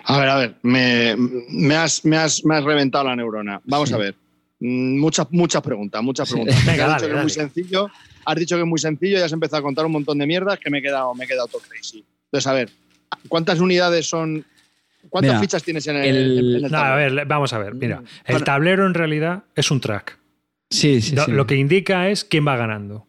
A 0.05 0.20
ver, 0.20 0.30
a 0.30 0.36
ver, 0.38 0.55
me, 0.64 1.16
me, 1.49 1.76
has, 1.76 2.03
me, 2.03 2.18
has, 2.18 2.43
me 2.43 2.55
has 2.55 2.64
reventado 2.64 3.05
la 3.05 3.16
neurona. 3.16 3.62
Vamos 3.66 3.89
sí. 3.89 3.95
a 3.95 3.97
ver. 3.97 4.16
Muchas, 4.62 5.28
muchas 5.32 5.62
preguntas, 5.62 6.03
muchas 6.03 6.30
preguntas. 6.30 6.55
Sí. 6.60 6.66
Venga, 6.68 6.84
has 6.86 6.89
dale, 6.89 6.95
dicho 7.01 7.07
que 7.07 7.14
dale. 7.16 7.20
es 7.20 7.24
muy 7.38 7.43
sencillo, 7.45 7.88
has 8.26 8.36
dicho 8.36 8.55
que 8.55 8.62
es 8.62 8.68
muy 8.68 8.80
sencillo 8.80 9.18
y 9.18 9.22
has 9.22 9.32
empezado 9.32 9.60
a 9.60 9.64
contar 9.64 9.86
un 9.86 9.91
montón 9.93 10.18
de 10.18 10.28
mierdas 10.28 10.60
que 10.60 10.70
me 10.70 10.80
he 10.80 10.82
quedado, 10.82 11.14
me 11.16 11.24
he 11.26 11.28
quedado 11.28 11.47
todo 11.47 11.62
crazy. 11.68 12.03
Entonces, 12.26 12.47
a 12.47 12.53
ver, 12.53 12.70
¿cuántas 13.30 13.60
unidades 13.62 14.05
son? 14.10 14.43
¿Cuántas 15.10 15.32
Mira, 15.32 15.39
fichas 15.39 15.64
tienes 15.64 15.88
en 15.88 15.95
el, 15.95 16.05
el- 16.16 16.55
en 16.57 16.66
el 16.66 16.72
No, 16.72 16.78
a 16.78 16.82
tablero? 16.89 17.16
ver, 17.16 17.26
vamos 17.26 17.53
a 17.53 17.57
ver. 17.60 17.74
Mira, 17.74 18.03
el 18.26 18.34
Bueno. 18.34 18.43
tablero 18.45 18.86
en 18.86 18.93
realidad 18.93 19.43
es 19.55 19.72
un 19.72 19.80
track. 19.80 20.20
Sí, 20.70 21.01
sí, 21.01 21.16
Lo, 21.16 21.24
sí. 21.26 21.32
lo 21.32 21.47
que 21.47 21.55
indica 21.55 22.10
es 22.10 22.26
quién 22.26 22.45
va 22.45 22.57
ganando. 22.57 23.07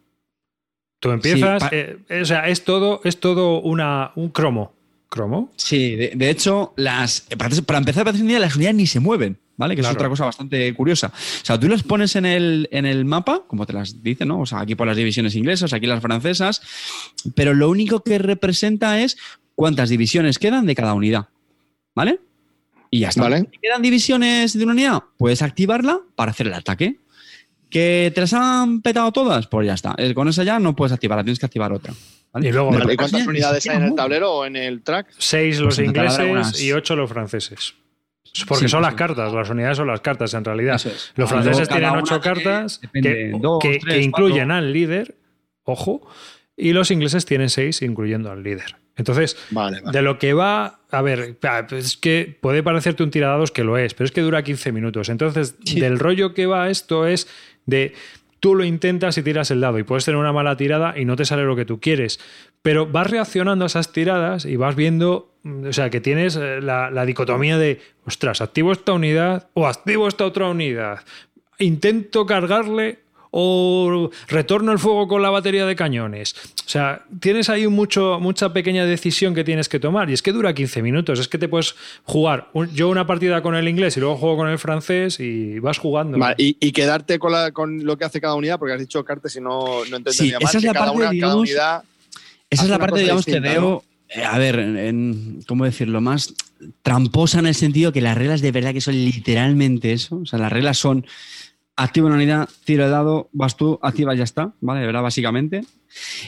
Tú 1.01 1.11
empiezas, 1.11 1.62
eh, 1.72 1.98
o 2.22 2.24
sea, 2.24 2.48
es 2.48 2.62
todo, 2.64 3.01
es 3.05 3.18
todo 3.18 3.61
una, 3.61 4.12
un 4.16 4.28
cromo. 4.30 4.74
¿Cromo? 5.09 5.51
Sí, 5.57 5.96
de, 5.96 6.12
de 6.14 6.30
hecho, 6.30 6.72
las, 6.76 7.22
para, 7.36 7.51
para 7.62 7.78
empezar, 7.80 8.05
parece 8.05 8.24
que 8.24 8.38
las 8.38 8.55
unidades 8.55 8.76
ni 8.76 8.86
se 8.86 9.01
mueven, 9.01 9.38
¿vale? 9.57 9.74
Que 9.74 9.80
Claro. 9.82 9.90
es 9.94 9.96
otra 9.96 10.09
cosa 10.09 10.24
bastante 10.26 10.72
curiosa. 10.74 11.09
O 11.09 11.44
sea, 11.44 11.59
tú 11.59 11.66
las 11.68 11.82
pones 11.82 12.14
en 12.14 12.26
el, 12.26 12.68
en 12.70 12.86
el 12.86 13.05
mapa, 13.05 13.42
como 13.48 13.66
te 13.66 13.72
las 13.72 14.05
dicen, 14.05 14.28
¿no? 14.28 14.40
O 14.42 14.46
sea, 14.46 14.61
aquí 14.61 14.76
por 14.76 14.86
las 14.86 14.96
divisiones 14.96 15.34
inglesas, 15.34 15.72
aquí 15.72 15.86
las 15.86 16.01
francesas, 16.01 16.62
pero 17.34 17.55
lo 17.55 17.68
único 17.70 18.05
que 18.05 18.18
representa 18.18 19.01
es 19.01 19.16
cuántas 19.57 19.88
divisiones 19.88 20.38
quedan 20.38 20.64
de 20.66 20.76
cada 20.76 20.94
unidad, 20.94 21.26
¿vale? 21.92 22.20
Y 22.88 23.01
ya 23.01 23.09
está. 23.09 23.22
Vale. 23.22 23.48
Si 23.51 23.59
quedan 23.59 23.82
divisiones 23.82 24.57
de 24.57 24.62
una 24.62 24.74
unidad, 24.74 25.03
puedes 25.16 25.42
activarla 25.42 25.98
para 26.14 26.30
hacer 26.30 26.46
el 26.46 26.55
ataque. 26.55 26.99
¿Que 27.70 28.10
te 28.14 28.20
las 28.22 28.32
han 28.32 28.82
petado 28.82 29.12
todas? 29.12 29.46
Pues 29.46 29.66
ya 29.66 29.74
está. 29.74 29.94
Eh, 29.96 30.12
Con 30.14 30.28
esa 30.28 30.42
ya 30.44 30.58
no 30.58 30.74
puedes 30.74 30.92
activarla, 30.92 31.22
tienes 31.24 31.38
que 31.38 31.46
activar 31.46 31.72
otra. 31.72 31.94
¿vale? 32.32 32.48
Y 32.48 32.52
luego- 32.52 32.70
Pero 32.70 32.80
Vale, 32.84 32.94
¿y 32.94 32.96
casi 32.96 33.10
¿Cuántas 33.12 33.26
ni 33.26 33.30
unidades 33.30 33.66
hay 33.68 33.76
en 33.76 33.82
el 33.84 33.94
tablero 33.94 34.32
o 34.32 34.44
en 34.44 34.56
el 34.56 34.82
track? 34.82 35.06
Seis 35.18 35.58
los 35.60 35.68
Pues 35.76 35.78
en 35.80 35.84
ingleses 35.86 36.60
y 36.62 36.72
ocho 36.72 36.96
los 36.96 37.08
franceses. 37.10 37.74
Porque 38.46 38.64
Sí, 38.66 38.68
son 38.70 38.82
las 38.82 38.94
cartas, 38.94 39.32
las 39.32 39.50
unidades 39.50 39.76
son 39.76 39.88
las 39.88 40.00
cartas 40.00 40.32
en 40.34 40.44
realidad. 40.44 40.76
Es. 40.76 41.12
Los 41.16 41.28
Y 41.28 41.32
franceses 41.32 41.68
tienen 41.68 41.90
ocho 41.90 42.20
cartas 42.20 42.80
depende, 42.80 43.08
que, 43.32 43.38
dos, 43.40 43.58
que- 43.62 43.78
tres, 43.80 43.94
que 43.94 44.02
incluyen 44.02 44.50
al 44.52 44.72
líder, 44.72 45.16
ojo, 45.64 46.06
y 46.56 46.72
los 46.72 46.90
ingleses 46.92 47.24
tienen 47.24 47.50
seis 47.50 47.82
incluyendo 47.82 48.30
al 48.30 48.42
líder. 48.44 48.76
Entonces, 49.01 49.36
Vale, 49.51 49.80
vale. 49.80 49.96
de 49.98 50.03
lo 50.03 50.18
que 50.18 50.32
va, 50.34 50.78
a 50.90 51.03
ver, 51.03 51.36
es 51.72 51.96
que 51.96 52.36
puede 52.40 52.62
parecerte 52.62 53.03
un 53.03 53.11
tiradados 53.11 53.51
que 53.51 53.64
lo 53.64 53.76
es, 53.78 53.94
pero 53.94 54.05
es 54.07 54.12
que 54.12 54.20
dura 54.20 54.42
15 54.44 54.70
minutos. 54.72 55.09
Entonces, 55.09 55.57
Sí. 55.64 55.80
del 55.80 55.98
rollo 55.98 56.32
que 56.34 56.46
va 56.46 56.70
esto 56.70 57.07
es 57.07 57.26
de 57.66 57.94
tú 58.40 58.55
lo 58.55 58.64
intentas 58.64 59.18
y 59.18 59.22
tiras 59.22 59.51
el 59.51 59.61
dado 59.61 59.78
y 59.78 59.82
puedes 59.82 60.05
tener 60.05 60.18
una 60.18 60.32
mala 60.32 60.57
tirada 60.57 60.98
y 60.98 61.05
no 61.05 61.14
te 61.16 61.24
sale 61.26 61.42
lo 61.44 61.57
que 61.57 61.64
tú 61.66 61.78
quieres, 61.80 62.20
pero 62.62 62.86
vas 62.86 63.11
reaccionando 63.11 63.64
a 63.64 63.66
esas 63.66 63.92
tiradas 63.92 64.44
y 64.46 64.57
vas 64.57 64.76
viendo, 64.76 65.30
mm, 65.42 65.66
o 65.68 65.72
sea, 65.74 65.90
que 65.90 66.01
tienes 66.01 66.36
eh, 66.36 66.61
la, 66.62 66.90
la 66.90 67.05
dicotomía 67.05 67.59
de, 67.59 67.80
ostras, 68.07 68.40
activo 68.40 68.72
esta 68.72 68.92
unidad 68.94 69.48
o 69.55 69.66
activo 69.66 70.09
esta 70.09 70.24
otra 70.24 70.48
unidad, 70.48 71.01
intento 71.59 72.24
cargarle 72.24 73.01
o 73.32 74.10
retorno 74.28 74.72
el 74.72 74.78
fuego 74.78 75.06
con 75.08 75.22
la 75.22 75.30
batería 75.30 75.66
de 75.66 75.76
cañones. 75.76 76.34
O 76.66 76.68
sea, 76.68 77.04
tienes 77.20 77.48
ahí 77.48 77.66
mucho, 77.68 78.18
mucha 78.20 78.52
pequeña 78.52 78.84
decisión 78.84 79.34
que 79.34 79.44
tienes 79.44 79.68
que 79.68 79.78
tomar 79.80 80.10
y 80.10 80.12
es 80.14 80.22
que 80.22 80.32
dura 80.32 80.54
15 80.54 80.82
minutos. 80.82 81.18
Es 81.20 81.28
que 81.28 81.38
te 81.38 81.48
puedes 81.48 81.74
jugar 82.04 82.48
un- 82.52 82.72
yo 82.74 82.88
una 82.88 83.06
partida 83.06 83.42
con 83.42 83.54
el 83.54 83.68
inglés 83.68 83.96
y 83.96 84.00
luego 84.00 84.16
juego 84.16 84.36
con 84.38 84.48
el 84.48 84.58
francés 84.58 85.18
y 85.20 85.58
vas 85.60 85.78
jugando. 85.78 86.18
Vale, 86.18 86.34
y, 86.38 86.56
y 86.60 86.72
quedarte 86.72 87.18
con, 87.18 87.32
la- 87.32 87.52
con 87.52 87.84
lo 87.84 87.96
que 87.96 88.04
hace 88.04 88.20
cada 88.20 88.34
unidad, 88.34 88.58
porque 88.58 88.74
has 88.74 88.80
dicho 88.80 89.04
cartas 89.04 89.34
y 89.36 89.40
no, 89.40 89.84
no 89.90 89.96
entendía 89.96 90.12
Sí, 90.12 90.32
mal, 90.32 90.42
esa 90.42 90.58
es 90.58 90.62
que 90.62 90.66
la 90.68 90.72
cada, 90.72 90.86
parte, 90.86 90.96
una, 90.96 91.04
cada 91.06 91.12
digamos, 91.14 91.36
unidad. 91.40 91.82
Esa 92.50 92.62
es 92.64 92.68
la 92.70 92.78
parte, 92.78 93.00
digamos, 93.00 93.24
que 93.24 93.32
distinta, 93.32 93.60
veo, 93.60 93.84
eh, 94.08 94.24
a 94.24 94.38
ver, 94.38 94.58
en, 94.58 95.40
¿cómo 95.46 95.64
decirlo? 95.64 96.00
Más 96.00 96.34
tramposa 96.82 97.38
en 97.38 97.46
el 97.46 97.54
sentido 97.54 97.92
que 97.92 98.00
las 98.00 98.18
reglas 98.18 98.40
de 98.40 98.50
verdad 98.52 98.72
que 98.72 98.80
son 98.80 98.94
literalmente 98.94 99.92
eso. 99.92 100.16
O 100.16 100.26
sea, 100.26 100.38
las 100.40 100.52
reglas 100.52 100.78
son 100.78 101.06
activa 101.82 102.06
una 102.06 102.16
unidad, 102.16 102.48
tiro 102.64 102.84
de 102.84 102.90
dado, 102.90 103.28
vas 103.32 103.56
tú, 103.56 103.78
activa 103.82 104.14
y 104.14 104.18
ya 104.18 104.24
está, 104.24 104.52
¿vale? 104.60 104.80
De 104.80 104.86
verdad, 104.86 105.02
básicamente. 105.02 105.64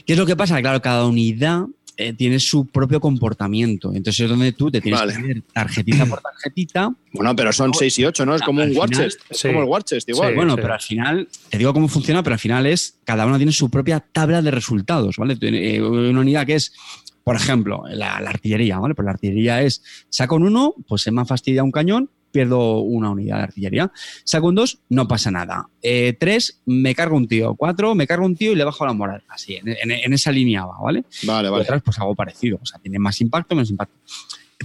¿Qué 0.06 0.14
es 0.14 0.18
lo 0.18 0.26
que 0.26 0.36
pasa? 0.36 0.60
Claro, 0.60 0.80
cada 0.80 1.06
unidad 1.06 1.66
eh, 1.98 2.14
tiene 2.14 2.40
su 2.40 2.66
propio 2.66 3.00
comportamiento. 3.00 3.92
Entonces 3.94 4.20
es 4.24 4.30
donde 4.30 4.52
tú 4.52 4.70
te 4.70 4.80
tienes 4.80 4.98
Vale. 4.98 5.14
que 5.14 5.22
ver 5.22 5.42
tarjetita 5.52 6.06
por 6.06 6.20
tarjetita. 6.20 6.94
Bueno, 7.12 7.36
pero 7.36 7.52
son 7.52 7.74
6 7.74 7.98
y 7.98 8.04
8, 8.06 8.24
¿no? 8.24 8.34
Es 8.34 8.42
como 8.42 8.62
Al 8.62 8.70
un 8.70 8.76
Warchest. 8.78 9.20
Es 9.28 9.38
sí. 9.38 9.48
como 9.48 9.60
el 9.60 9.68
Warchest, 9.68 10.08
igual. 10.08 10.30
Sí. 10.30 10.36
bueno, 10.36 10.56
pero 10.56 10.72
al 10.72 10.80
final, 10.80 11.28
te 11.50 11.58
digo 11.58 11.72
cómo 11.74 11.88
funciona, 11.88 12.22
pero 12.22 12.34
al 12.34 12.40
final 12.40 12.66
es, 12.66 12.98
cada 13.04 13.26
uno 13.26 13.36
tiene 13.36 13.52
su 13.52 13.70
propia 13.70 14.00
tabla 14.00 14.40
de 14.40 14.50
resultados, 14.50 15.16
¿vale? 15.18 15.36
Tiene, 15.36 15.76
eh, 15.76 15.82
Una 15.82 16.20
unidad 16.20 16.46
que 16.46 16.54
es, 16.54 16.72
por 17.22 17.36
ejemplo, 17.36 17.84
la, 17.90 18.20
la 18.20 18.30
artillería, 18.30 18.78
¿vale? 18.78 18.94
Pues 18.94 19.04
la 19.04 19.12
artillería 19.12 19.60
es, 19.60 19.82
saco 20.08 20.36
un 20.36 20.44
1, 20.44 20.74
pues 20.88 21.02
se 21.02 21.10
me 21.10 21.20
ha 21.20 21.24
fastidiado 21.26 21.66
un 21.66 21.72
cañón, 21.72 22.08
pierdo 22.32 22.80
una 22.80 23.10
unidad 23.10 23.36
de 23.36 23.42
artillería. 23.44 23.92
Saco 24.24 24.48
un 24.48 24.54
2, 24.56 24.80
no 24.88 25.06
pasa 25.06 25.30
nada. 25.30 25.68
3, 25.80 26.62
me 26.66 26.94
cargo 26.94 27.16
un 27.16 27.28
tío. 27.28 27.54
4, 27.54 27.94
me 27.94 28.06
cargo 28.06 28.26
un 28.26 28.34
tío 28.34 28.52
y 28.52 28.56
le 28.56 28.64
bajo 28.64 28.84
la 28.86 28.92
moral. 28.92 29.22
Así, 29.28 29.54
en, 29.56 29.68
en- 29.68 29.90
en 29.92 30.12
esa 30.12 30.32
línea 30.32 30.64
va, 30.64 30.78
¿vale? 30.82 31.04
Vale, 31.24 31.48
Y 31.48 31.50
vale. 31.52 31.62
otras, 31.62 31.82
pues 31.82 31.98
algo 32.00 32.14
parecido. 32.14 32.58
O 32.60 32.66
sea, 32.66 32.80
tienen 32.80 33.00
más 33.02 33.20
impacto, 33.20 33.54
menos 33.54 33.70
impacto. 33.70 33.94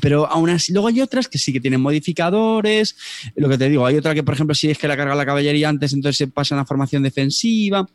Pero 0.01 0.25
aún 0.27 0.49
así, 0.49 0.73
luego 0.73 0.87
hay 0.87 1.01
otras 1.01 1.27
que 1.27 1.37
sí 1.37 1.53
que 1.53 1.59
tienen 1.59 1.81
modificadores. 1.81 2.95
Lo 3.35 3.49
que 3.49 3.57
te 3.57 3.69
digo, 3.69 3.85
hay 3.85 3.95
otra 3.95 4.13
que, 4.13 4.23
por 4.23 4.33
ejemplo, 4.33 4.55
si 4.55 4.69
es 4.69 4.77
que 4.77 4.87
la 4.87 4.97
carga 4.97 5.15
la 5.15 5.25
caballería 5.25 5.69
antes, 5.69 5.93
entonces 5.93 6.17
se 6.17 6.27
pasa 6.27 6.55
a 6.55 6.57
una 6.57 6.65
formación 6.65 7.03
defensiva. 7.03 7.87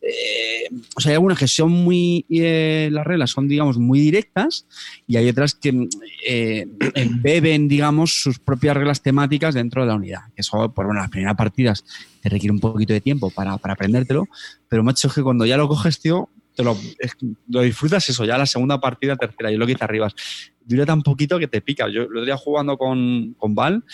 Eh, 0.00 0.68
o 0.96 1.00
sea, 1.00 1.10
hay 1.10 1.14
algunas 1.14 1.38
que 1.38 1.48
son 1.48 1.70
muy. 1.70 2.24
eh, 2.30 2.88
las 2.92 3.06
reglas 3.06 3.30
son, 3.30 3.48
digamos, 3.48 3.78
muy 3.78 4.00
directas 4.00 4.66
y 5.06 5.16
hay 5.16 5.28
otras 5.28 5.54
que 5.54 5.88
eh, 6.26 6.66
embeben, 6.94 7.68
digamos, 7.68 8.22
sus 8.22 8.38
propias 8.38 8.76
reglas 8.76 9.02
temáticas 9.02 9.54
dentro 9.54 9.82
de 9.82 9.88
la 9.88 9.94
unidad. 9.94 10.20
Eso, 10.36 10.72
pues 10.72 10.86
bueno, 10.86 11.00
las 11.00 11.10
primeras 11.10 11.36
partidas 11.36 11.84
te 12.20 12.28
requiere 12.28 12.52
un 12.52 12.60
poquito 12.60 12.92
de 12.92 13.00
tiempo 13.00 13.30
para, 13.30 13.58
para 13.58 13.74
aprendértelo, 13.74 14.28
pero 14.68 14.82
macho, 14.82 15.08
es 15.08 15.14
que 15.14 15.22
cuando 15.22 15.46
ya 15.46 15.56
lo 15.56 15.68
coges, 15.68 16.00
tío, 16.00 16.28
te 16.58 16.64
lo, 16.64 16.76
es- 16.98 17.16
lo 17.48 17.60
disfrutas 17.62 18.08
eso, 18.08 18.24
ya 18.24 18.36
la 18.36 18.44
segunda 18.46 18.80
partida, 18.80 19.14
tercera, 19.16 19.48
yo 19.52 19.58
lo 19.58 19.66
quita 19.66 19.84
arriba. 19.84 20.10
Dura 20.64 20.84
tan 20.84 21.02
poquito 21.02 21.38
que 21.38 21.46
te 21.46 21.60
pica. 21.60 21.88
Yo 21.88 22.08
lo 22.08 22.24
día 22.24 22.36
jugando 22.36 22.76
con, 22.76 23.34
con 23.38 23.54
Val, 23.54 23.84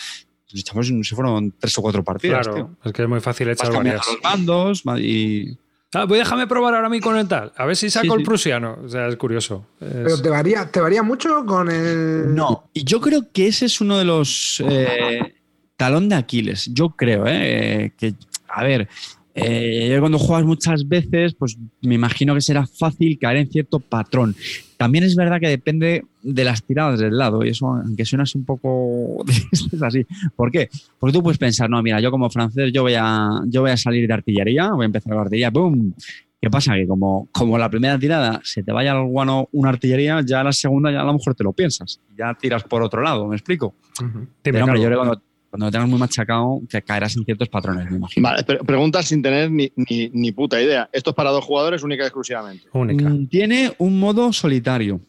pues 0.50 0.62
echamos, 0.62 0.90
no 0.90 1.04
sé, 1.04 1.14
fueron 1.14 1.52
tres 1.58 1.76
o 1.76 1.82
cuatro 1.82 2.02
partidas, 2.02 2.48
claro, 2.48 2.54
tío. 2.54 2.76
es 2.84 2.92
que 2.94 3.02
es 3.02 3.08
muy 3.08 3.20
fácil 3.20 3.48
Vas 3.48 3.60
echar 3.60 3.72
varias. 3.74 4.06
los 4.06 4.20
bandos 4.22 4.82
y... 4.98 5.58
Ah, 5.96 6.06
pues 6.08 6.18
déjame 6.20 6.46
probar 6.46 6.74
ahora 6.74 6.86
a 6.86 6.90
mí 6.90 6.98
con 7.00 7.16
el 7.18 7.28
tal. 7.28 7.52
A 7.56 7.66
ver 7.66 7.76
si 7.76 7.88
saco 7.90 8.06
Sí, 8.06 8.12
el 8.14 8.18
sí. 8.20 8.24
prusiano. 8.24 8.78
O 8.82 8.88
sea, 8.88 9.06
es 9.08 9.16
curioso. 9.16 9.66
Es- 9.80 9.88
Pero 9.92 10.22
te 10.22 10.28
varía, 10.30 10.66
te 10.70 10.80
varía 10.80 11.02
mucho 11.04 11.44
con 11.46 11.70
el. 11.70 12.34
No, 12.34 12.68
y 12.72 12.82
yo 12.82 13.00
creo 13.00 13.30
que 13.30 13.46
ese 13.46 13.66
es 13.66 13.80
uno 13.80 13.96
de 13.98 14.04
los 14.04 14.60
eh, 14.66 15.34
talón 15.76 16.08
de 16.08 16.16
Aquiles. 16.16 16.68
Yo 16.72 16.88
creo, 16.96 17.24
¿eh? 17.28 17.92
Que, 17.96 18.14
a 18.48 18.64
ver, 18.64 18.88
eh, 19.34 19.90
yo 19.92 20.00
cuando 20.00 20.18
juegas 20.18 20.46
muchas 20.46 20.86
veces, 20.86 21.34
pues 21.34 21.58
me 21.82 21.96
imagino 21.96 22.34
que 22.34 22.40
será 22.40 22.66
fácil 22.66 23.18
caer 23.18 23.38
en 23.38 23.50
cierto 23.50 23.80
patrón. 23.80 24.34
También 24.76 25.04
es 25.04 25.16
verdad 25.16 25.40
que 25.40 25.48
depende 25.48 26.04
de 26.22 26.44
las 26.44 26.62
tiradas 26.62 27.00
del 27.00 27.18
lado, 27.18 27.44
y 27.44 27.48
eso, 27.48 27.66
aunque 27.66 28.04
suena 28.04 28.24
un 28.34 28.44
poco 28.44 29.24
es 29.52 29.82
así. 29.82 30.06
¿Por 30.36 30.50
qué? 30.50 30.68
Porque 30.98 31.12
tú 31.12 31.22
puedes 31.22 31.38
pensar, 31.38 31.68
no, 31.68 31.82
mira, 31.82 32.00
yo 32.00 32.10
como 32.10 32.30
francés, 32.30 32.72
yo 32.72 32.82
voy 32.82 32.94
a, 32.96 33.42
yo 33.46 33.62
voy 33.62 33.72
a 33.72 33.76
salir 33.76 34.06
de 34.06 34.14
artillería, 34.14 34.70
voy 34.70 34.84
a 34.84 34.86
empezar 34.86 35.12
con 35.12 35.22
artillería, 35.22 35.50
¡pum! 35.50 35.92
¿Qué 36.40 36.50
pasa? 36.50 36.74
Que 36.74 36.86
como, 36.86 37.26
como 37.32 37.56
la 37.56 37.70
primera 37.70 37.98
tirada 37.98 38.38
se 38.44 38.62
te 38.62 38.70
vaya 38.70 38.92
al 38.92 39.06
guano 39.06 39.48
una 39.52 39.70
artillería, 39.70 40.20
ya 40.20 40.44
la 40.44 40.52
segunda 40.52 40.92
ya 40.92 41.00
a 41.00 41.04
lo 41.04 41.14
mejor 41.14 41.34
te 41.34 41.42
lo 41.42 41.54
piensas. 41.54 41.98
Ya 42.16 42.34
tiras 42.34 42.62
por 42.64 42.82
otro 42.82 43.00
lado, 43.00 43.26
¿me 43.26 43.36
explico? 43.36 43.74
Ujú. 43.98 44.18
Dime, 44.18 44.28
Pero, 44.42 44.64
hombre, 44.64 44.80
yo 44.80 44.86
creo 44.86 45.00
que 45.00 45.06
cuando, 45.06 45.22
cuando 45.54 45.66
lo 45.66 45.70
tengas 45.70 45.88
muy 45.88 46.00
machacado, 46.00 46.60
que 46.68 46.82
caerás 46.82 47.16
en 47.16 47.24
ciertos 47.24 47.48
patrones, 47.48 47.88
me 47.88 47.98
imagino. 47.98 48.28
Vale, 48.28 48.42
pre- 48.42 48.58
preguntas 48.58 49.06
sin 49.06 49.22
tener 49.22 49.52
ni, 49.52 49.70
ni, 49.76 50.08
ni 50.12 50.32
puta 50.32 50.60
idea. 50.60 50.90
Esto 50.92 51.10
es 51.10 51.14
para 51.16 51.30
dos 51.30 51.44
jugadores 51.44 51.84
única 51.84 52.02
y 52.02 52.06
exclusivamente. 52.06 52.64
Única. 52.72 53.08
Mm, 53.08 53.28
Tiene 53.28 53.72
un 53.78 54.00
modo 54.00 54.32
solitario. 54.32 55.00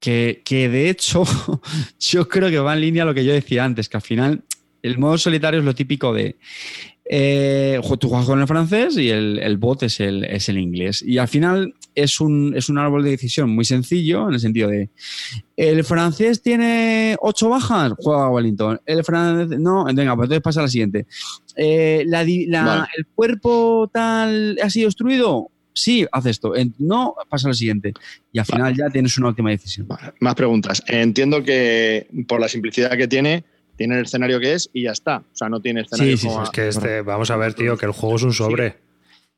Que, 0.00 0.40
que 0.42 0.70
de 0.70 0.88
hecho, 0.88 1.24
yo 2.00 2.26
creo 2.28 2.48
que 2.48 2.58
va 2.60 2.72
en 2.72 2.80
línea 2.80 3.02
a 3.02 3.06
lo 3.06 3.12
que 3.12 3.26
yo 3.26 3.32
decía 3.34 3.62
antes, 3.66 3.90
que 3.90 3.98
al 3.98 4.02
final 4.02 4.42
el 4.82 4.96
modo 4.96 5.18
solitario 5.18 5.60
es 5.60 5.66
lo 5.66 5.74
típico 5.74 6.14
de. 6.14 6.36
eh, 7.04 7.78
tú 8.00 8.08
juegas 8.08 8.26
con 8.26 8.40
el 8.40 8.46
francés 8.46 8.96
y 8.96 9.10
el, 9.10 9.38
el 9.38 9.58
bot 9.58 9.82
es 9.82 10.00
el, 10.00 10.24
es 10.24 10.48
el 10.48 10.56
inglés. 10.56 11.02
Y 11.02 11.18
al 11.18 11.28
final 11.28 11.74
es 11.96 12.20
un, 12.20 12.52
es 12.56 12.68
un 12.68 12.78
árbol 12.78 13.02
de 13.02 13.10
decisión 13.10 13.50
muy 13.50 13.64
sencillo, 13.64 14.28
en 14.28 14.34
el 14.34 14.40
sentido 14.40 14.68
de. 14.68 14.90
El 15.56 15.82
francés 15.82 16.40
tiene 16.42 17.16
ocho 17.20 17.48
bajas, 17.48 17.92
juega 17.98 18.26
a 18.26 18.30
Wellington. 18.30 18.80
El 18.86 19.02
francés. 19.02 19.58
No, 19.58 19.84
venga, 19.86 20.14
pues 20.14 20.26
entonces 20.26 20.42
pasa 20.42 20.60
a 20.60 20.64
la 20.64 20.68
siguiente. 20.68 21.06
Eh, 21.56 22.04
la 22.06 22.22
di- 22.24 22.46
la- 22.46 22.64
Vale. 22.64 22.88
El 22.96 23.06
cuerpo 23.06 23.90
tal 23.92 24.58
ha 24.62 24.70
sido 24.70 24.86
destruido. 24.86 25.50
Sí, 25.72 26.06
haz 26.12 26.24
esto. 26.26 26.54
En- 26.56 26.74
No, 26.78 27.14
pasa 27.28 27.48
a 27.48 27.50
la 27.50 27.54
siguiente. 27.54 27.92
Y 28.32 28.38
al 28.38 28.44
final 28.46 28.74
ya 28.76 28.88
tienes 28.90 29.16
una 29.18 29.28
última 29.28 29.50
decisión. 29.50 29.86
Vale, 29.88 30.12
Más 30.20 30.34
preguntas. 30.34 30.82
Entiendo 30.86 31.42
que 31.42 32.06
por 32.28 32.40
la 32.40 32.48
simplicidad 32.48 32.96
que 32.96 33.08
tiene, 33.08 33.44
tiene 33.76 33.96
el 33.98 34.04
escenario 34.06 34.40
que 34.40 34.54
es 34.54 34.70
y 34.72 34.84
ya 34.84 34.92
está. 34.92 35.18
O 35.18 35.36
sea, 35.36 35.48
no 35.50 35.60
tiene 35.60 35.82
escenario 35.82 36.16
Sí, 36.16 36.22
sí, 36.22 36.28
como 36.28 36.42
Es 36.44 36.48
a- 36.48 36.52
que 36.52 36.68
este, 36.68 37.00
vamos 37.02 37.30
a 37.30 37.36
ver, 37.36 37.52
tío, 37.54 37.76
que 37.76 37.84
el 37.86 37.92
juego 37.92 38.16
es 38.16 38.22
un 38.22 38.32
sobre. 38.32 38.76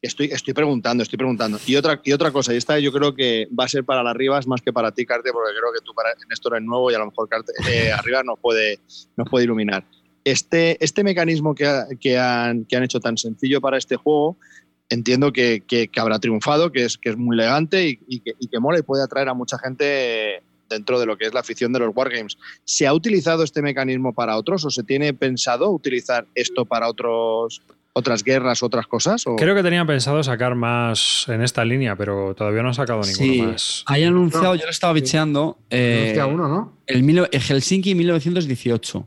Estoy, 0.00 0.26
estoy 0.26 0.54
preguntando, 0.54 1.02
estoy 1.02 1.16
preguntando. 1.16 1.58
Y 1.66 1.74
otra, 1.74 2.00
y 2.04 2.12
otra 2.12 2.30
cosa, 2.30 2.54
y 2.54 2.56
esta 2.56 2.78
yo 2.78 2.92
creo 2.92 3.14
que 3.14 3.48
va 3.58 3.64
a 3.64 3.68
ser 3.68 3.84
para 3.84 4.02
las 4.04 4.14
Rivas 4.16 4.46
más 4.46 4.62
que 4.62 4.72
para 4.72 4.92
ti, 4.92 5.04
Carte, 5.04 5.32
porque 5.32 5.50
creo 5.58 5.72
que 5.72 5.80
tú 5.84 5.92
para, 5.92 6.10
en 6.10 6.30
esto 6.32 6.54
eres 6.54 6.64
nuevo 6.64 6.88
y 6.90 6.94
a 6.94 6.98
lo 6.98 7.06
mejor 7.06 7.28
Carte, 7.28 7.52
eh, 7.68 7.90
arriba 7.90 8.22
nos 8.22 8.38
puede, 8.38 8.78
nos 9.16 9.28
puede 9.28 9.44
iluminar. 9.44 9.84
Este, 10.24 10.82
este 10.84 11.02
mecanismo 11.02 11.52
que, 11.54 11.66
ha- 11.66 11.86
que, 12.00 12.16
han, 12.16 12.64
que 12.64 12.76
han 12.76 12.84
hecho 12.84 13.00
tan 13.00 13.16
sencillo 13.18 13.60
para 13.60 13.76
este 13.76 13.96
juego, 13.96 14.36
entiendo 14.88 15.32
que, 15.32 15.64
que- 15.66 15.90
habrá 15.96 16.20
triunfado, 16.20 16.70
que 16.70 16.84
es, 16.84 16.96
que 16.96 17.10
es 17.10 17.16
muy 17.16 17.34
elegante 17.36 17.88
y, 17.88 17.98
y 18.06 18.20
que, 18.20 18.34
y 18.38 18.46
que 18.46 18.60
mola 18.60 18.78
y 18.78 18.82
puede 18.82 19.02
atraer 19.02 19.28
a 19.28 19.34
mucha 19.34 19.58
gente 19.58 20.42
dentro 20.68 21.00
de 21.00 21.06
lo 21.06 21.16
que 21.16 21.24
es 21.26 21.34
la 21.34 21.40
afición 21.40 21.72
de 21.72 21.80
los 21.80 21.96
Wargames. 21.96 22.36
¿Se 22.64 22.86
ha 22.86 22.92
utilizado 22.94 23.42
este 23.42 23.62
mecanismo 23.62 24.12
para 24.12 24.36
otros 24.36 24.64
o 24.64 24.70
se 24.70 24.84
tiene 24.84 25.12
pensado 25.14 25.70
utilizar 25.70 26.26
esto 26.36 26.66
para 26.66 26.88
otros, 26.88 27.62
otras 27.98 28.24
guerras, 28.24 28.62
otras 28.62 28.86
cosas? 28.86 29.26
o- 29.26 29.36
Creo 29.36 29.54
que 29.54 29.62
tenían 29.62 29.86
pensado 29.86 30.22
sacar 30.22 30.54
más 30.54 31.26
en 31.28 31.42
esta 31.42 31.64
línea, 31.64 31.96
pero 31.96 32.34
todavía 32.34 32.62
no 32.62 32.68
han 32.68 32.74
sacado 32.74 33.00
ninguno 33.02 33.32
Sí, 33.34 33.42
más. 33.42 33.82
hay 33.86 34.04
anunciado, 34.04 34.46
No, 34.46 34.54
yo 34.54 34.64
lo 34.64 34.70
estaba 34.70 34.92
bicheando. 34.92 35.58
eh, 35.70 36.18
uno, 36.28 36.48
¿no? 36.48 36.78
el, 36.86 37.02
mil- 37.02 37.28
el 37.30 37.40
Helsinki 37.42 37.94
1918. 37.94 39.06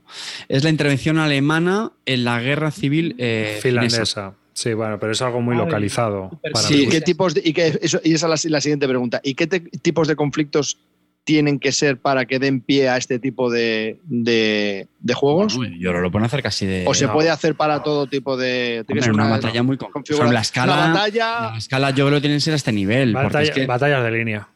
Es 0.49 0.63
la 0.63 0.69
intervención 0.69 1.17
alemana 1.17 1.91
en 2.05 2.23
la 2.23 2.39
guerra 2.41 2.71
civil 2.71 3.15
eh, 3.17 3.59
finesa. 3.61 3.87
Finlandesa. 3.87 4.33
Sí, 4.53 4.73
bueno, 4.73 4.99
pero 4.99 5.13
es 5.13 5.21
algo 5.21 5.41
muy 5.41 5.55
Ay, 5.55 5.61
localizado. 5.65 6.29
para 6.43 6.55
Sí. 6.67 6.87
¿qué 6.89 7.01
tipos 7.01 7.33
de, 7.33 7.41
y, 7.43 7.53
qué- 7.53 7.79
eso- 7.81 8.01
y 8.03 8.13
esa 8.13 8.31
es 8.33 8.43
la, 8.45 8.51
la 8.51 8.61
siguiente 8.61 8.87
pregunta. 8.87 9.19
¿Y 9.23 9.33
qué 9.33 9.47
te- 9.47 9.61
tipos 9.61 10.07
de 10.07 10.15
conflictos 10.15 10.77
tienen 11.23 11.59
que 11.59 11.71
ser 11.71 11.97
para 11.99 12.25
que 12.25 12.39
den 12.39 12.61
pie 12.61 12.89
a 12.89 12.97
este 12.97 13.19
tipo 13.19 13.49
de, 13.51 13.99
de- 14.05 14.87
de 14.99 15.13
juegos? 15.13 15.55
Bueno, 15.55 15.75
yo 15.79 15.93
lo 15.93 16.11
pueden 16.11 16.25
hacer 16.25 16.41
casi 16.41 16.65
de. 16.65 16.85
¿O 16.87 16.93
se 16.93 17.05
no. 17.07 17.13
puede 17.13 17.29
hacer 17.29 17.55
para 17.55 17.83
todo 17.83 18.07
tipo 18.07 18.37
de... 18.37 18.83
tiene 18.85 18.85
que 18.85 18.91
Hombre, 18.93 19.03
ser 19.03 19.13
una, 19.13 19.29
batalla 19.29 19.63
muy 19.63 19.77
con- 19.77 19.91
configuración? 19.91 20.27
sobre 20.27 20.33
la 20.35 20.41
escala. 20.41 20.73
Una 20.73 20.93
batalla... 20.93 21.51
La 21.51 21.57
escala 21.57 21.89
yo 21.91 22.07
creo 22.07 22.17
que 22.17 22.21
tiene 22.21 22.35
que 22.37 22.41
ser 22.41 22.53
a 22.53 22.55
este 22.57 22.71
nivel. 22.71 23.13
porque 23.13 23.27
Batalla- 23.27 23.43
es 23.49 23.51
que- 23.51 23.65
Batallas 23.65 24.03
de 24.03 24.11
línea. 24.11 24.47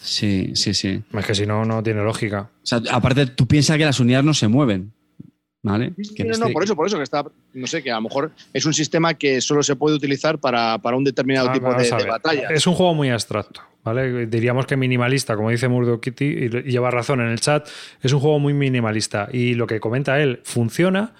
sí, 0.00 0.52
sí, 0.54 0.74
sí. 0.74 1.02
Es 1.12 1.26
que 1.26 1.34
si 1.34 1.46
no, 1.46 1.64
no 1.64 1.82
tiene 1.82 2.02
lógica. 2.02 2.50
O 2.62 2.66
sea, 2.66 2.80
aparte, 2.90 3.26
tú 3.26 3.46
piensas 3.46 3.76
que 3.76 3.84
las 3.84 4.00
unidades 4.00 4.24
no 4.24 4.34
se 4.34 4.48
mueven. 4.48 4.92
¿Vale? 5.66 5.92
Sí, 5.96 6.04
sí, 6.04 6.14
Que 6.14 6.24
no, 6.24 6.28
no, 6.30 6.34
este- 6.46 6.52
por 6.52 6.62
eso, 6.64 6.76
por 6.76 6.86
eso 6.86 6.96
que 6.96 7.02
está, 7.02 7.24
no 7.54 7.66
sé, 7.66 7.82
que 7.82 7.90
a 7.90 7.96
lo 7.96 8.02
mejor 8.02 8.30
es 8.52 8.64
un 8.66 8.72
sistema 8.72 9.14
que 9.14 9.40
solo 9.40 9.62
se 9.62 9.74
puede 9.76 9.96
utilizar 9.96 10.38
para, 10.38 10.78
para 10.78 10.96
un 10.96 11.04
determinado 11.04 11.48
Ah, 11.50 11.52
tipo 11.52 11.74
de, 11.74 12.04
batalla. 12.08 12.48
Es 12.50 12.66
un 12.66 12.74
juego 12.74 12.94
muy 12.94 13.10
abstracto, 13.10 13.60
¿vale? 13.82 14.26
Diríamos 14.26 14.66
que 14.66 14.76
minimalista, 14.76 15.34
como 15.36 15.50
dice 15.50 15.68
Murdo 15.68 16.00
Kitty, 16.00 16.24
y 16.24 16.44
y 16.68 16.70
lleva 16.70 16.90
razón 16.90 17.20
en 17.20 17.28
el 17.28 17.40
chat, 17.40 17.68
es 18.00 18.12
un 18.12 18.20
juego 18.20 18.38
muy 18.38 18.54
minimalista. 18.54 19.28
Y 19.32 19.54
lo 19.54 19.66
que 19.66 19.80
comenta 19.80 20.20
él 20.20 20.40
funciona 20.44 21.14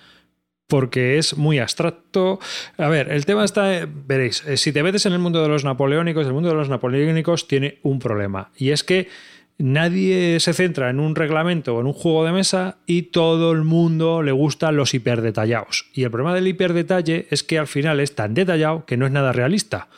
porque 0.68 1.18
es 1.18 1.36
muy 1.36 1.58
abstracto. 1.58 2.40
A 2.76 2.88
ver, 2.88 3.10
el 3.12 3.24
tema 3.26 3.44
está, 3.44 3.72
eh, 3.82 3.86
veréis, 3.88 4.44
eh, 4.46 4.56
si 4.56 4.72
te 4.72 4.82
metes 4.82 5.06
en 5.06 5.12
el 5.12 5.18
mundo 5.20 5.42
de 5.42 5.48
los 5.48 5.64
napoleónicos, 5.64 6.26
el 6.26 6.32
mundo 6.32 6.48
de 6.48 6.54
los 6.56 6.68
napoleónicos 6.68 7.46
tiene 7.46 7.78
un 7.82 7.98
problema, 8.00 8.50
y 8.56 8.70
es 8.70 8.82
que 8.82 9.08
nadie 9.58 10.38
se 10.40 10.52
centra 10.52 10.90
en 10.90 11.00
un 11.00 11.14
reglamento 11.14 11.76
o 11.76 11.80
en 11.80 11.86
un 11.86 11.92
juego 11.92 12.24
de 12.24 12.32
mesa 12.32 12.76
y 12.86 13.02
todo 13.02 13.52
el 13.52 13.62
mundo 13.62 14.22
le 14.22 14.32
gustan 14.32 14.76
los 14.76 14.94
hiperdetallados. 14.94 15.86
Y 15.92 16.04
el 16.04 16.10
problema 16.10 16.34
del 16.34 16.48
hiperdetalle 16.48 17.26
es 17.30 17.42
que 17.42 17.58
al 17.58 17.66
final 17.66 18.00
es 18.00 18.14
tan 18.14 18.34
detallado 18.34 18.84
que 18.84 18.96
no 18.96 19.06
es 19.06 19.12
nada 19.12 19.32
realista. 19.32 19.88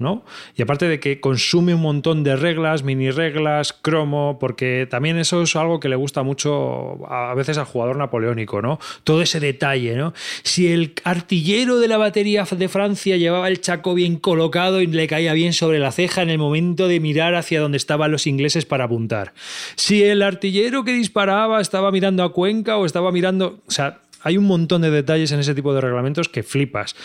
¿No? 0.00 0.24
Y 0.56 0.62
aparte 0.62 0.88
de 0.88 0.98
que 0.98 1.20
consume 1.20 1.74
un 1.74 1.82
montón 1.82 2.24
de 2.24 2.34
reglas, 2.34 2.82
mini 2.82 3.10
reglas, 3.10 3.72
cromo, 3.72 4.38
porque 4.40 4.88
también 4.90 5.18
eso 5.18 5.42
es 5.42 5.54
algo 5.54 5.78
que 5.78 5.88
le 5.88 5.96
gusta 5.96 6.22
mucho 6.22 7.06
a 7.08 7.34
veces 7.34 7.58
al 7.58 7.66
jugador 7.66 7.96
napoleónico, 7.96 8.62
¿no? 8.62 8.80
Todo 9.04 9.22
ese 9.22 9.38
detalle, 9.38 9.94
¿no? 9.94 10.14
Si 10.42 10.72
el 10.72 10.94
artillero 11.04 11.78
de 11.78 11.88
la 11.88 11.98
batería 11.98 12.44
de 12.50 12.68
Francia 12.68 13.18
llevaba 13.18 13.48
el 13.48 13.60
chaco 13.60 13.94
bien 13.94 14.16
colocado 14.16 14.80
y 14.80 14.86
le 14.86 15.06
caía 15.06 15.34
bien 15.34 15.52
sobre 15.52 15.78
la 15.78 15.92
ceja 15.92 16.22
en 16.22 16.30
el 16.30 16.38
momento 16.38 16.88
de 16.88 16.98
mirar 16.98 17.34
hacia 17.34 17.60
donde 17.60 17.76
estaban 17.76 18.10
los 18.10 18.26
ingleses 18.26 18.64
para 18.64 18.84
apuntar. 18.84 19.34
Si 19.76 20.02
el 20.02 20.22
artillero 20.22 20.82
que 20.82 20.92
disparaba 20.92 21.60
estaba 21.60 21.92
mirando 21.92 22.22
a 22.22 22.32
Cuenca 22.32 22.78
o 22.78 22.86
estaba 22.86 23.12
mirando, 23.12 23.60
o 23.66 23.70
sea, 23.70 24.00
hay 24.22 24.36
un 24.36 24.44
montón 24.44 24.82
de 24.82 24.90
detalles 24.90 25.32
en 25.32 25.40
ese 25.40 25.54
tipo 25.54 25.74
de 25.74 25.80
reglamentos 25.80 26.28
que 26.28 26.42
flipas. 26.42 26.96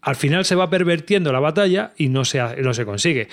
Al 0.00 0.16
final 0.16 0.44
se 0.44 0.54
va 0.54 0.70
pervertiendo 0.70 1.32
la 1.32 1.40
batalla 1.40 1.92
y 1.96 2.08
no 2.08 2.24
se, 2.24 2.40
no 2.62 2.74
se 2.74 2.84
consigue. 2.84 3.28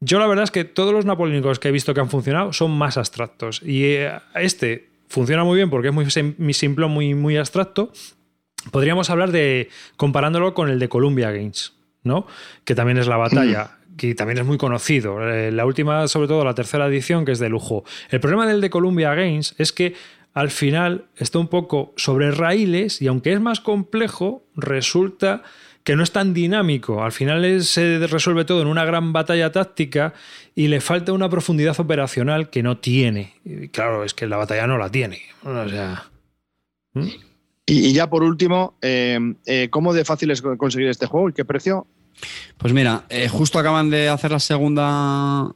Yo 0.00 0.18
la 0.18 0.26
verdad 0.26 0.44
es 0.44 0.50
que 0.50 0.64
todos 0.64 0.92
los 0.92 1.06
napoleónicos 1.06 1.58
que 1.58 1.68
he 1.68 1.72
visto 1.72 1.94
que 1.94 2.00
han 2.00 2.10
funcionado 2.10 2.52
son 2.52 2.72
más 2.72 2.98
abstractos. 2.98 3.62
Y 3.64 3.84
eh, 3.84 4.12
este 4.34 4.88
funciona 5.08 5.44
muy 5.44 5.56
bien 5.56 5.70
porque 5.70 5.88
es 5.88 5.94
muy, 5.94 6.06
muy 6.38 6.52
simple, 6.52 6.86
muy, 6.86 7.14
muy 7.14 7.36
abstracto. 7.36 7.92
Podríamos 8.70 9.10
hablar 9.10 9.30
de 9.30 9.68
comparándolo 9.96 10.54
con 10.54 10.68
el 10.68 10.78
de 10.78 10.88
Columbia 10.88 11.30
Games, 11.30 11.74
¿no? 12.02 12.26
Que 12.64 12.74
también 12.74 12.98
es 12.98 13.06
la 13.06 13.16
batalla. 13.16 13.78
Que 13.96 14.14
también 14.14 14.38
es 14.38 14.44
muy 14.44 14.58
conocido. 14.58 15.22
Eh, 15.26 15.52
La 15.52 15.64
última, 15.66 16.08
sobre 16.08 16.26
todo 16.26 16.44
la 16.44 16.54
tercera 16.54 16.86
edición, 16.86 17.24
que 17.24 17.32
es 17.32 17.38
de 17.38 17.48
lujo. 17.48 17.84
El 18.10 18.20
problema 18.20 18.46
del 18.46 18.60
de 18.60 18.68
Columbia 18.70 19.14
Games 19.14 19.54
es 19.56 19.72
que 19.72 19.94
al 20.34 20.50
final 20.50 21.06
está 21.16 21.38
un 21.38 21.48
poco 21.48 21.94
sobre 21.96 22.32
raíles 22.32 23.00
y 23.00 23.06
aunque 23.06 23.32
es 23.32 23.40
más 23.40 23.60
complejo, 23.60 24.44
resulta 24.56 25.42
que 25.84 25.96
no 25.96 26.02
es 26.02 26.10
tan 26.10 26.34
dinámico. 26.34 27.04
Al 27.04 27.12
final 27.12 27.62
se 27.62 28.04
resuelve 28.06 28.44
todo 28.44 28.62
en 28.62 28.68
una 28.68 28.84
gran 28.84 29.12
batalla 29.12 29.52
táctica 29.52 30.12
y 30.54 30.68
le 30.68 30.80
falta 30.80 31.12
una 31.12 31.28
profundidad 31.28 31.78
operacional 31.78 32.50
que 32.50 32.62
no 32.62 32.78
tiene. 32.78 33.34
Y 33.44 33.68
claro, 33.68 34.02
es 34.02 34.12
que 34.12 34.26
la 34.26 34.36
batalla 34.36 34.66
no 34.66 34.76
la 34.76 34.90
tiene. 34.90 35.20
O 35.44 35.68
sea. 35.68 36.10
¿Mm? 36.94 37.08
Y, 37.66 37.88
y 37.88 37.92
ya 37.92 38.10
por 38.10 38.22
último, 38.22 38.76
eh, 38.82 39.18
eh, 39.46 39.68
¿cómo 39.70 39.94
de 39.94 40.04
fácil 40.04 40.30
es 40.30 40.42
conseguir 40.42 40.88
este 40.88 41.06
juego 41.06 41.28
y 41.28 41.32
qué 41.32 41.44
precio? 41.44 41.86
Pues 42.56 42.72
mira, 42.72 43.04
eh, 43.10 43.28
justo 43.28 43.58
acaban 43.58 43.90
de 43.90 44.08
hacer 44.08 44.30
la 44.30 44.38
segunda 44.38 45.52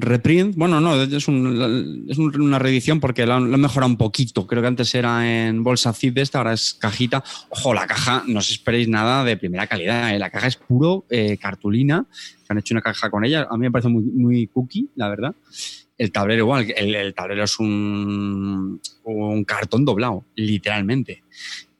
reprint. 0.00 0.56
Bueno, 0.56 0.80
no, 0.80 1.00
es, 1.00 1.28
un- 1.28 2.06
es 2.08 2.18
un- 2.18 2.40
una 2.40 2.58
reedición 2.58 2.98
porque 2.98 3.26
lo 3.26 3.34
han, 3.34 3.48
mejorado 3.60 3.90
un 3.90 3.96
poquito. 3.96 4.46
Creo 4.46 4.60
que 4.62 4.68
antes 4.68 4.92
era 4.94 5.46
en 5.48 5.62
bolsa 5.62 5.92
zip 5.92 6.14
de 6.14 6.22
esta, 6.22 6.38
ahora 6.38 6.54
es 6.54 6.74
cajita. 6.74 7.22
Ojo, 7.50 7.74
la 7.74 7.86
caja, 7.86 8.24
no 8.26 8.40
os 8.40 8.50
esperéis 8.50 8.88
nada 8.88 9.22
de 9.24 9.36
primera 9.36 9.66
calidad. 9.66 10.14
¿eh? 10.14 10.18
La 10.18 10.30
caja 10.30 10.48
es 10.48 10.56
puro 10.56 11.04
eh, 11.10 11.36
cartulina. 11.40 12.06
que 12.44 12.46
Han 12.48 12.58
hecho 12.58 12.74
una 12.74 12.82
caja 12.82 13.08
con 13.10 13.24
ella. 13.24 13.46
A 13.48 13.56
mí 13.56 13.60
me 13.60 13.70
parece 13.70 13.88
muy, 13.88 14.02
muy 14.02 14.46
cookie, 14.48 14.88
la 14.96 15.08
verdad. 15.08 15.34
El 15.98 16.10
tablero 16.10 16.42
igual, 16.42 16.72
el, 16.76 17.14
tablero 17.14 17.44
es 17.44 17.58
un 17.60 18.80
cartón 19.46 19.84
doblado, 19.84 20.24
literalmente. 20.34 21.22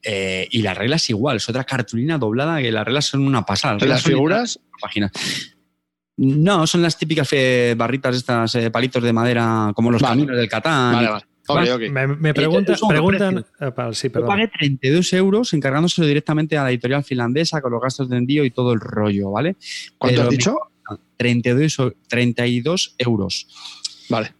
Eh, 0.03 0.47
y 0.51 0.61
las 0.61 0.77
reglas 0.77 1.09
igual, 1.09 1.37
es 1.37 1.47
otra 1.47 1.63
cartulina 1.63 2.17
doblada 2.17 2.61
que 2.61 2.71
las 2.71 2.83
reglas 2.85 3.05
son 3.05 3.25
una 3.25 3.45
pasada. 3.45 3.77
¿Las 3.85 4.01
son 4.01 4.11
figuras? 4.11 4.59
páginas. 4.81 5.11
No, 6.17 6.67
son 6.67 6.81
las 6.81 6.97
típicas 6.97 7.29
eh, 7.31 7.73
barritas, 7.77 8.15
estas 8.15 8.53
eh, 8.55 8.69
palitos 8.69 9.01
de 9.01 9.13
madera, 9.13 9.71
como 9.75 9.91
los 9.91 10.01
Vale. 10.01 10.15
caminos 10.21 10.37
del 10.37 10.47
Catán. 10.49 10.93
Vale, 10.93 11.09
vale. 11.09 11.89
Me, 11.89 12.07
me 12.07 12.33
pregunta- 12.33 12.73
Eh, 12.73 12.77
preguntan. 12.87 13.45
eh, 13.59 13.71
pa- 13.71 13.93
sí, 13.93 14.09
Yo 14.13 14.25
pagué 14.25 14.47
32 14.47 15.11
euros 15.13 15.53
encargándoselo 15.53 16.07
directamente 16.07 16.57
a 16.57 16.63
la 16.63 16.69
editorial 16.69 17.03
finlandesa 17.03 17.61
con 17.61 17.71
los 17.71 17.81
gastos 17.81 18.09
de 18.09 18.17
envío 18.17 18.45
y 18.45 18.51
todo 18.51 18.73
el 18.73 18.79
rollo, 18.79 19.31
¿vale? 19.31 19.55
¿Cuánto 19.97 20.17
Pero 20.17 20.23
has 20.23 20.29
dicho? 20.29 20.55
32, 21.17 21.79
o- 21.79 21.93
32 22.07 22.95
euros. 22.97 23.47
Vale. 24.09 24.33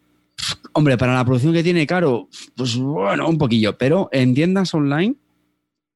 Hombre, 0.74 0.98
para 0.98 1.14
la 1.16 1.26
producción 1.26 1.54
que 1.54 1.64
tiene 1.64 1.88
caro, 1.88 2.28
pues 2.56 2.76
bueno, 2.78 3.28
un 3.28 3.38
poquillo. 3.38 3.78
Pero 3.78 4.10
en 4.12 4.34
tiendas 4.34 4.74
online, 4.74 5.16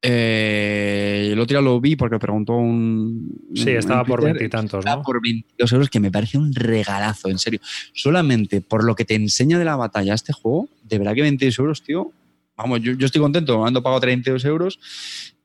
eh, 0.02 1.30
el 1.32 1.40
otro 1.40 1.58
día 1.58 1.62
lo 1.62 1.80
vi 1.82 1.96
porque 1.96 2.20
preguntó 2.20 2.54
un. 2.54 3.30
Sí, 3.56 3.72
un- 3.72 3.78
estaba 3.78 4.02
en 4.02 4.08
por 4.08 4.24
veintitantos, 4.24 4.86
¿no? 4.86 5.02
por 5.04 5.22
22 5.22 5.72
euros, 5.74 5.90
que 5.90 6.00
me 6.00 6.12
parece 6.12 6.38
un 6.38 6.54
regalazo, 6.54 7.30
en 7.30 7.40
serio. 7.40 7.60
Solamente 7.94 8.62
por 8.62 8.84
lo 8.84 8.96
que 8.96 9.06
te 9.06 9.16
enseña 9.16 9.58
de 9.60 9.66
la 9.66 9.76
batalla 9.76 10.14
este 10.14 10.34
juego, 10.34 10.70
de 10.84 10.98
verdad 11.00 11.14
que 11.16 11.22
22 11.22 11.60
euros, 11.60 11.84
tío. 11.84 12.12
Vamos, 12.56 12.82
yo, 12.82 12.94
yo 12.94 13.06
estoy 13.06 13.22
contento, 13.22 13.60
habiendo 13.62 13.84
pagado 13.84 14.02
32 14.02 14.44
euros. 14.46 14.80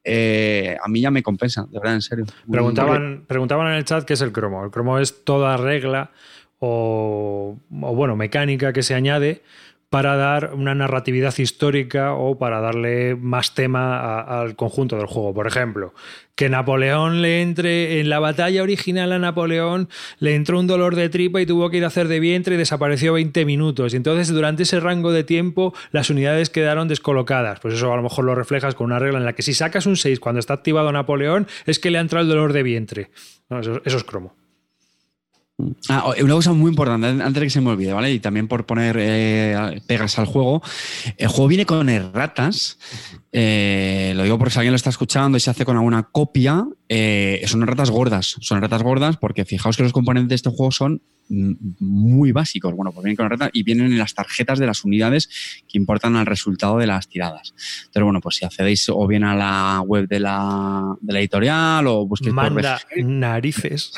eh, 0.04 0.76
a 0.82 0.88
mí 0.88 1.00
ya 1.00 1.10
me 1.10 1.22
compensa, 1.22 1.66
de 1.70 1.78
verdad, 1.78 1.94
en 1.94 2.02
serio. 2.02 2.24
Preguntaban, 2.50 3.24
preguntaban 3.28 3.68
en 3.68 3.74
el 3.74 3.84
chat 3.84 4.04
qué 4.04 4.14
es 4.14 4.20
el 4.22 4.32
cromo. 4.32 4.64
El 4.64 4.70
cromo 4.70 4.98
es 4.98 5.24
toda 5.24 5.56
regla 5.56 6.10
o, 6.58 7.56
o, 7.80 7.94
bueno, 7.94 8.16
mecánica 8.16 8.72
que 8.72 8.82
se 8.82 8.94
añade 8.94 9.42
para 9.92 10.16
dar 10.16 10.54
una 10.54 10.74
narratividad 10.74 11.34
histórica 11.36 12.14
o 12.14 12.38
para 12.38 12.62
darle 12.62 13.14
más 13.14 13.54
tema 13.54 14.22
al 14.22 14.56
conjunto 14.56 14.96
del 14.96 15.04
juego. 15.04 15.34
Por 15.34 15.46
ejemplo, 15.46 15.92
que 16.34 16.48
Napoleón 16.48 17.20
le 17.20 17.42
entre 17.42 18.00
en 18.00 18.08
la 18.08 18.18
batalla 18.18 18.62
original 18.62 19.12
a 19.12 19.18
Napoleón, 19.18 19.90
le 20.18 20.34
entró 20.34 20.58
un 20.58 20.66
dolor 20.66 20.96
de 20.96 21.10
tripa 21.10 21.42
y 21.42 21.46
tuvo 21.46 21.68
que 21.68 21.76
ir 21.76 21.84
a 21.84 21.88
hacer 21.88 22.08
de 22.08 22.20
vientre 22.20 22.54
y 22.54 22.58
desapareció 22.58 23.12
20 23.12 23.44
minutos. 23.44 23.92
Y 23.92 23.98
entonces 23.98 24.28
durante 24.28 24.62
ese 24.62 24.80
rango 24.80 25.12
de 25.12 25.24
tiempo 25.24 25.74
las 25.90 26.08
unidades 26.08 26.48
quedaron 26.48 26.88
descolocadas. 26.88 27.60
Pues 27.60 27.74
eso 27.74 27.92
a 27.92 27.96
lo 27.96 28.02
mejor 28.02 28.24
lo 28.24 28.34
reflejas 28.34 28.74
con 28.74 28.86
una 28.86 28.98
regla 28.98 29.18
en 29.18 29.26
la 29.26 29.34
que 29.34 29.42
si 29.42 29.52
sacas 29.52 29.84
un 29.84 29.98
6 29.98 30.20
cuando 30.20 30.38
está 30.38 30.54
activado 30.54 30.90
Napoleón 30.90 31.46
es 31.66 31.78
que 31.78 31.90
le 31.90 31.98
ha 31.98 32.00
entrado 32.00 32.22
el 32.22 32.30
dolor 32.30 32.54
de 32.54 32.62
vientre. 32.62 33.10
Eso, 33.50 33.82
eso 33.84 33.96
es 33.98 34.04
cromo. 34.04 34.41
Ah, 35.88 36.04
o- 36.06 36.24
una 36.24 36.34
cosa 36.34 36.52
muy 36.52 36.70
importante, 36.70 37.06
antes 37.08 37.34
de 37.34 37.40
que 37.42 37.50
se 37.50 37.60
me 37.60 37.70
olvide, 37.70 37.92
¿vale? 37.92 38.12
Y 38.12 38.20
también 38.20 38.48
por 38.48 38.66
poner 38.66 38.96
eh, 38.98 39.80
pegas 39.86 40.18
al 40.18 40.26
juego. 40.26 40.62
El 41.16 41.28
juego 41.28 41.48
viene 41.48 41.66
con 41.66 41.88
erratas. 41.88 42.78
eh, 43.32 44.12
lo 44.16 44.24
digo 44.24 44.38
porque 44.38 44.52
si 44.52 44.58
alguien 44.58 44.72
lo 44.72 44.76
está 44.76 44.90
escuchando 44.90 45.36
y 45.36 45.40
se 45.40 45.50
hace 45.50 45.64
con 45.64 45.76
alguna 45.76 46.02
copia, 46.04 46.64
eh, 46.88 47.42
son 47.46 47.62
erratas 47.62 47.90
gordas. 47.90 48.36
Son 48.40 48.58
erratas 48.58 48.82
gordas 48.82 49.16
porque 49.16 49.44
fijaos 49.44 49.76
que 49.76 49.82
los 49.82 49.92
componentes 49.92 50.28
de 50.28 50.34
este 50.34 50.50
juego 50.50 50.70
son 50.70 51.00
mm, 51.28 51.52
muy 51.80 52.32
básicos. 52.32 52.74
Bueno, 52.74 52.92
pues 52.92 53.04
vienen 53.04 53.16
con 53.16 53.26
erratas 53.26 53.50
y 53.52 53.62
vienen 53.62 53.86
en 53.92 53.98
las 53.98 54.14
tarjetas 54.14 54.58
de 54.58 54.66
las 54.66 54.84
unidades 54.84 55.28
que 55.68 55.78
importan 55.78 56.16
al 56.16 56.26
resultado 56.26 56.76
de 56.78 56.86
las 56.86 57.08
tiradas. 57.08 57.54
Pero 57.92 58.04
bueno, 58.06 58.20
pues 58.20 58.36
si 58.36 58.44
accedéis 58.44 58.88
o 58.90 59.06
bien 59.06 59.24
a 59.24 59.34
la 59.34 59.80
web 59.80 60.06
de 60.08 60.20
la, 60.20 60.94
de 61.00 61.12
la 61.12 61.18
editorial 61.20 61.86
o 61.86 62.06
busquéis 62.06 62.34
por 62.34 62.42
Manda 62.50 62.80
narices 63.04 63.92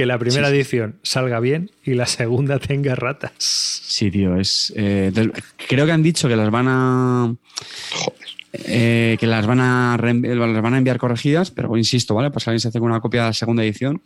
que 0.00 0.06
la 0.06 0.18
primera 0.18 0.48
Sí, 0.48 0.54
edición 0.54 0.98
salga 1.02 1.40
bien 1.40 1.70
y 1.84 1.92
la 1.92 2.06
segunda 2.06 2.58
tenga 2.58 2.94
ratas. 2.94 3.32
Sí, 3.38 4.10
tío, 4.10 4.34
es. 4.40 4.72
eh, 4.74 5.10
del- 5.12 5.30
creo 5.68 5.84
que 5.84 5.92
han 5.92 6.02
dicho 6.02 6.26
que 6.26 6.36
las 6.36 6.50
van 6.50 6.66
a. 6.68 7.34
eh, 8.54 9.18
que 9.20 9.26
las 9.26 9.46
van, 9.46 9.60
a 9.60 9.98
las 10.00 10.62
van 10.62 10.72
a 10.74 10.78
enviar 10.78 10.96
corregidas, 10.96 11.50
pero 11.50 11.76
insisto, 11.76 12.14
¿vale? 12.14 12.30
Pues 12.30 12.48
alguien 12.48 12.60
se 12.60 12.68
hace 12.68 12.78
con 12.80 12.90
una 12.90 13.00
copia 13.00 13.26
de 13.26 13.34
segunda 13.34 13.62
edición, 13.62 14.02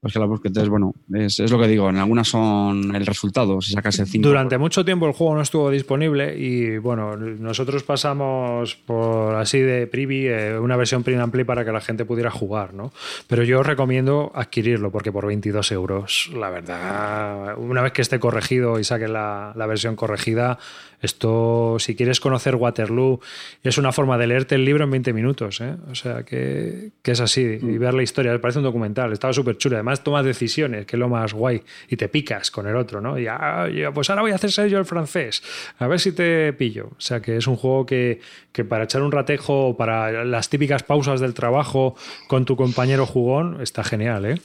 pues 0.00 0.12
que 0.12 0.18
la 0.18 0.26
busque. 0.26 0.48
Entonces, 0.48 0.68
bueno, 0.68 0.94
es, 1.14 1.40
es 1.40 1.50
lo 1.50 1.58
que 1.58 1.66
digo, 1.66 1.88
en 1.88 1.96
algunas 1.96 2.28
son 2.28 2.94
el 2.94 3.06
resultado, 3.06 3.60
si 3.60 3.72
sacas 3.72 3.98
el 3.98 4.06
5. 4.06 4.26
Durante 4.28 4.58
mucho 4.58 4.84
tiempo 4.84 5.06
el 5.06 5.12
juego 5.12 5.34
no 5.34 5.40
estuvo 5.40 5.70
disponible 5.70 6.36
y 6.38 6.78
bueno, 6.78 7.16
nosotros 7.16 7.82
pasamos 7.82 8.76
por 8.76 9.34
así 9.34 9.58
de 9.60 9.86
privy 9.86 10.26
eh, 10.28 10.58
una 10.58 10.76
versión 10.76 11.02
print 11.02 11.20
and 11.20 11.32
play 11.32 11.44
para 11.44 11.64
que 11.64 11.72
la 11.72 11.80
gente 11.80 12.04
pudiera 12.04 12.30
jugar, 12.30 12.74
¿no? 12.74 12.92
Pero 13.26 13.42
yo 13.42 13.60
os 13.60 13.66
recomiendo 13.66 14.30
adquirirlo 14.34 14.90
porque 14.90 15.12
por 15.12 15.26
22 15.26 15.72
euros, 15.72 16.30
la 16.34 16.50
verdad, 16.50 17.58
una 17.58 17.82
vez 17.82 17.92
que 17.92 18.02
esté 18.02 18.18
corregido 18.20 18.78
y 18.78 18.84
saque 18.84 19.08
la, 19.08 19.52
la 19.56 19.66
versión 19.66 19.96
corregida, 19.96 20.58
esto, 21.02 21.76
si 21.78 21.94
quieres 21.94 22.20
conocer 22.20 22.54
Waterloo, 22.54 23.20
es 23.62 23.78
una 23.78 23.92
forma 23.92 24.16
de 24.18 24.26
leerte 24.26 24.54
el 24.54 24.64
libro 24.64 24.84
en 24.84 24.90
20 24.90 25.12
minutos, 25.12 25.60
¿eh? 25.60 25.76
O 25.90 25.94
sea, 25.94 26.22
que, 26.22 26.92
que 27.02 27.10
es 27.12 27.20
así, 27.20 27.40
y 27.40 27.78
ver 27.78 27.94
la 27.94 28.02
historia, 28.02 28.38
parece 28.40 28.58
un 28.60 28.64
documental, 28.64 29.12
estaba 29.12 29.32
súper 29.32 29.56
chulo, 29.58 29.78
además 29.86 30.02
tomas 30.02 30.24
decisiones, 30.24 30.84
que 30.86 30.96
es 30.96 31.00
lo 31.00 31.08
más 31.08 31.32
guay, 31.32 31.62
y 31.88 31.96
te 31.96 32.08
picas 32.08 32.50
con 32.50 32.66
el 32.66 32.76
otro, 32.76 33.00
¿no? 33.00 33.18
Y 33.18 33.26
ah, 33.28 33.68
pues 33.94 34.10
ahora 34.10 34.22
voy 34.22 34.32
a 34.32 34.34
hacer 34.34 34.50
ser 34.50 34.68
yo 34.68 34.78
el 34.78 34.84
francés, 34.84 35.42
a 35.78 35.86
ver 35.86 36.00
si 36.00 36.12
te 36.12 36.52
pillo. 36.52 36.88
O 36.96 37.00
sea, 37.00 37.20
que 37.20 37.36
es 37.36 37.46
un 37.46 37.56
juego 37.56 37.86
que, 37.86 38.20
que 38.52 38.64
para 38.64 38.84
echar 38.84 39.02
un 39.02 39.12
ratejo, 39.12 39.76
para 39.76 40.24
las 40.24 40.48
típicas 40.48 40.82
pausas 40.82 41.20
del 41.20 41.34
trabajo 41.34 41.94
con 42.26 42.44
tu 42.44 42.56
compañero 42.56 43.06
jugón, 43.06 43.60
está 43.62 43.84
genial, 43.84 44.26
¿eh? 44.26 44.40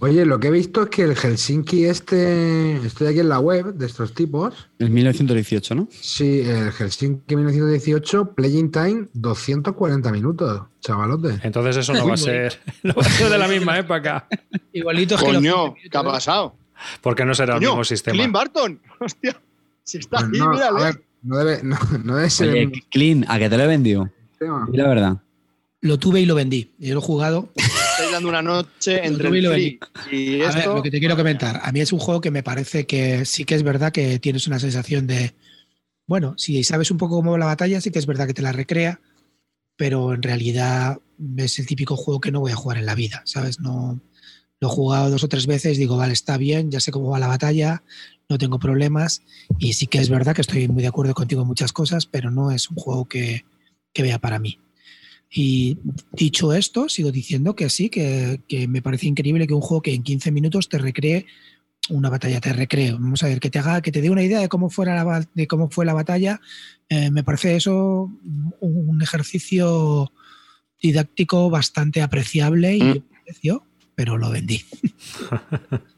Oye, 0.00 0.26
lo 0.26 0.38
que 0.38 0.48
he 0.48 0.50
visto 0.50 0.82
es 0.82 0.88
que 0.90 1.02
el 1.02 1.14
Helsinki 1.16 1.86
este, 1.86 2.76
estoy 2.84 3.06
aquí 3.06 3.20
en 3.20 3.30
la 3.30 3.38
web 3.40 3.72
de 3.74 3.86
estos 3.86 4.12
tipos. 4.12 4.68
El 4.78 4.90
1918, 4.90 5.74
¿no? 5.74 5.88
Sí, 5.90 6.40
el 6.40 6.70
Helsinki 6.72 7.34
1918, 7.36 8.34
Playing 8.34 8.70
Time 8.70 9.08
240 9.14 10.12
minutos, 10.12 10.62
chavalote. 10.80 11.38
Entonces 11.42 11.78
eso 11.78 11.94
no 11.94 12.06
va 12.06 12.14
a 12.14 12.16
ser, 12.18 12.60
no 12.82 12.92
va 12.92 13.02
a 13.02 13.08
ser 13.08 13.30
de 13.30 13.38
la 13.38 13.48
misma 13.48 13.78
época, 13.78 14.28
Igualito 14.74 15.14
es 15.14 15.22
que 15.22 15.26
los 15.32 15.36
Coño, 15.36 15.74
15 15.74 15.88
¿qué 15.88 15.96
ha 15.96 16.00
¿eh? 16.00 16.04
pasado? 16.04 16.56
porque 17.00 17.24
no 17.24 17.34
será 17.34 17.54
el 17.54 17.60
mismo 17.60 17.84
sistema. 17.84 18.14
Clint 18.16 18.32
Barton. 18.34 18.80
Hostia. 19.00 19.40
Si 19.84 19.98
está 19.98 20.18
Pues 20.18 20.32
ahí, 20.32 20.38
no, 20.38 20.44
a 20.46 20.50
mírale. 20.50 20.84
ver, 20.84 21.02
no 21.22 21.36
debe, 21.38 21.60
no, 21.64 21.78
no 22.04 22.16
debe 22.16 22.28
ser 22.30 22.50
Oye, 22.50 22.62
el 22.64 22.72
Clean, 22.90 23.24
¿a 23.28 23.38
que 23.38 23.48
te 23.48 23.56
lo 23.56 23.62
he 23.62 23.68
vendido? 23.68 24.10
la 24.72 24.88
verdad. 24.88 25.16
Lo 25.84 25.98
tuve 25.98 26.22
y 26.22 26.24
lo 26.24 26.34
vendí. 26.34 26.72
Yo 26.78 26.94
lo 26.94 27.00
he 27.00 27.02
jugado. 27.02 27.52
Estáis 27.56 28.10
dando 28.10 28.30
una 28.30 28.40
noche 28.40 29.04
entre 29.04 29.28
tuve 29.28 29.38
y 29.38 29.42
lo 29.42 29.58
y 29.58 29.78
A 30.40 30.48
ver, 30.48 30.56
esto. 30.56 30.76
lo 30.76 30.82
que 30.82 30.90
te 30.90 30.98
quiero 30.98 31.14
comentar. 31.14 31.60
A 31.62 31.72
mí 31.72 31.80
es 31.80 31.92
un 31.92 31.98
juego 31.98 32.22
que 32.22 32.30
me 32.30 32.42
parece 32.42 32.86
que 32.86 33.26
sí 33.26 33.44
que 33.44 33.54
es 33.54 33.62
verdad 33.62 33.92
que 33.92 34.18
tienes 34.18 34.46
una 34.46 34.58
sensación 34.58 35.06
de. 35.06 35.34
Bueno, 36.06 36.36
si 36.38 36.64
sabes 36.64 36.90
un 36.90 36.96
poco 36.96 37.16
cómo 37.16 37.32
va 37.32 37.38
la 37.38 37.44
batalla, 37.44 37.82
sí 37.82 37.90
que 37.90 37.98
es 37.98 38.06
verdad 38.06 38.26
que 38.26 38.32
te 38.32 38.40
la 38.40 38.52
recrea, 38.52 38.98
pero 39.76 40.14
en 40.14 40.22
realidad 40.22 41.00
es 41.36 41.58
el 41.58 41.66
típico 41.66 41.96
juego 41.96 42.18
que 42.18 42.32
no 42.32 42.40
voy 42.40 42.52
a 42.52 42.56
jugar 42.56 42.78
en 42.78 42.86
la 42.86 42.94
vida, 42.94 43.20
¿sabes? 43.26 43.60
No. 43.60 44.00
Lo 44.60 44.68
he 44.68 44.70
jugado 44.70 45.10
dos 45.10 45.22
o 45.22 45.28
tres 45.28 45.46
veces, 45.46 45.76
digo, 45.76 45.98
vale, 45.98 46.14
está 46.14 46.38
bien, 46.38 46.70
ya 46.70 46.80
sé 46.80 46.92
cómo 46.92 47.10
va 47.10 47.18
la 47.18 47.26
batalla, 47.26 47.82
no 48.30 48.38
tengo 48.38 48.58
problemas. 48.58 49.20
Y 49.58 49.74
sí 49.74 49.86
que 49.86 49.98
es 49.98 50.08
verdad 50.08 50.34
que 50.34 50.40
estoy 50.40 50.66
muy 50.66 50.80
de 50.80 50.88
acuerdo 50.88 51.12
contigo 51.12 51.42
en 51.42 51.48
muchas 51.48 51.74
cosas, 51.74 52.06
pero 52.06 52.30
no 52.30 52.50
es 52.50 52.70
un 52.70 52.76
juego 52.76 53.04
que, 53.04 53.44
que 53.92 54.02
vea 54.02 54.18
para 54.18 54.38
mí. 54.38 54.58
Y 55.36 55.78
dicho 56.12 56.52
esto, 56.52 56.88
sigo 56.88 57.10
diciendo 57.10 57.56
que 57.56 57.68
sí, 57.68 57.88
que, 57.90 58.40
que 58.48 58.68
me 58.68 58.82
parece 58.82 59.08
increíble 59.08 59.48
que 59.48 59.54
un 59.54 59.60
juego 59.60 59.82
que 59.82 59.92
en 59.92 60.04
15 60.04 60.30
minutos 60.30 60.68
te 60.68 60.78
recree 60.78 61.26
una 61.90 62.08
batalla, 62.08 62.40
te 62.40 62.52
recree. 62.52 62.92
Vamos 62.92 63.22
a 63.24 63.26
ver, 63.26 63.40
que 63.40 63.50
te 63.50 63.58
haga, 63.58 63.82
que 63.82 63.90
te 63.90 64.00
dé 64.00 64.10
una 64.10 64.22
idea 64.22 64.38
de 64.40 64.48
cómo 64.48 64.70
fuera 64.70 64.94
la, 65.02 65.28
de 65.34 65.46
cómo 65.48 65.68
fue 65.70 65.84
la 65.84 65.92
batalla. 65.92 66.40
eh, 66.88 67.10
me 67.10 67.24
parece 67.24 67.56
eso 67.56 68.10
un 68.60 69.02
ejercicio 69.02 70.12
didáctico 70.80 71.50
bastante 71.50 72.00
apreciable 72.02 72.76
y 72.76 72.82
Mm. 72.82 73.02
precio, 73.24 73.64
pero 73.94 74.16
lo 74.18 74.30
vendí. 74.30 74.62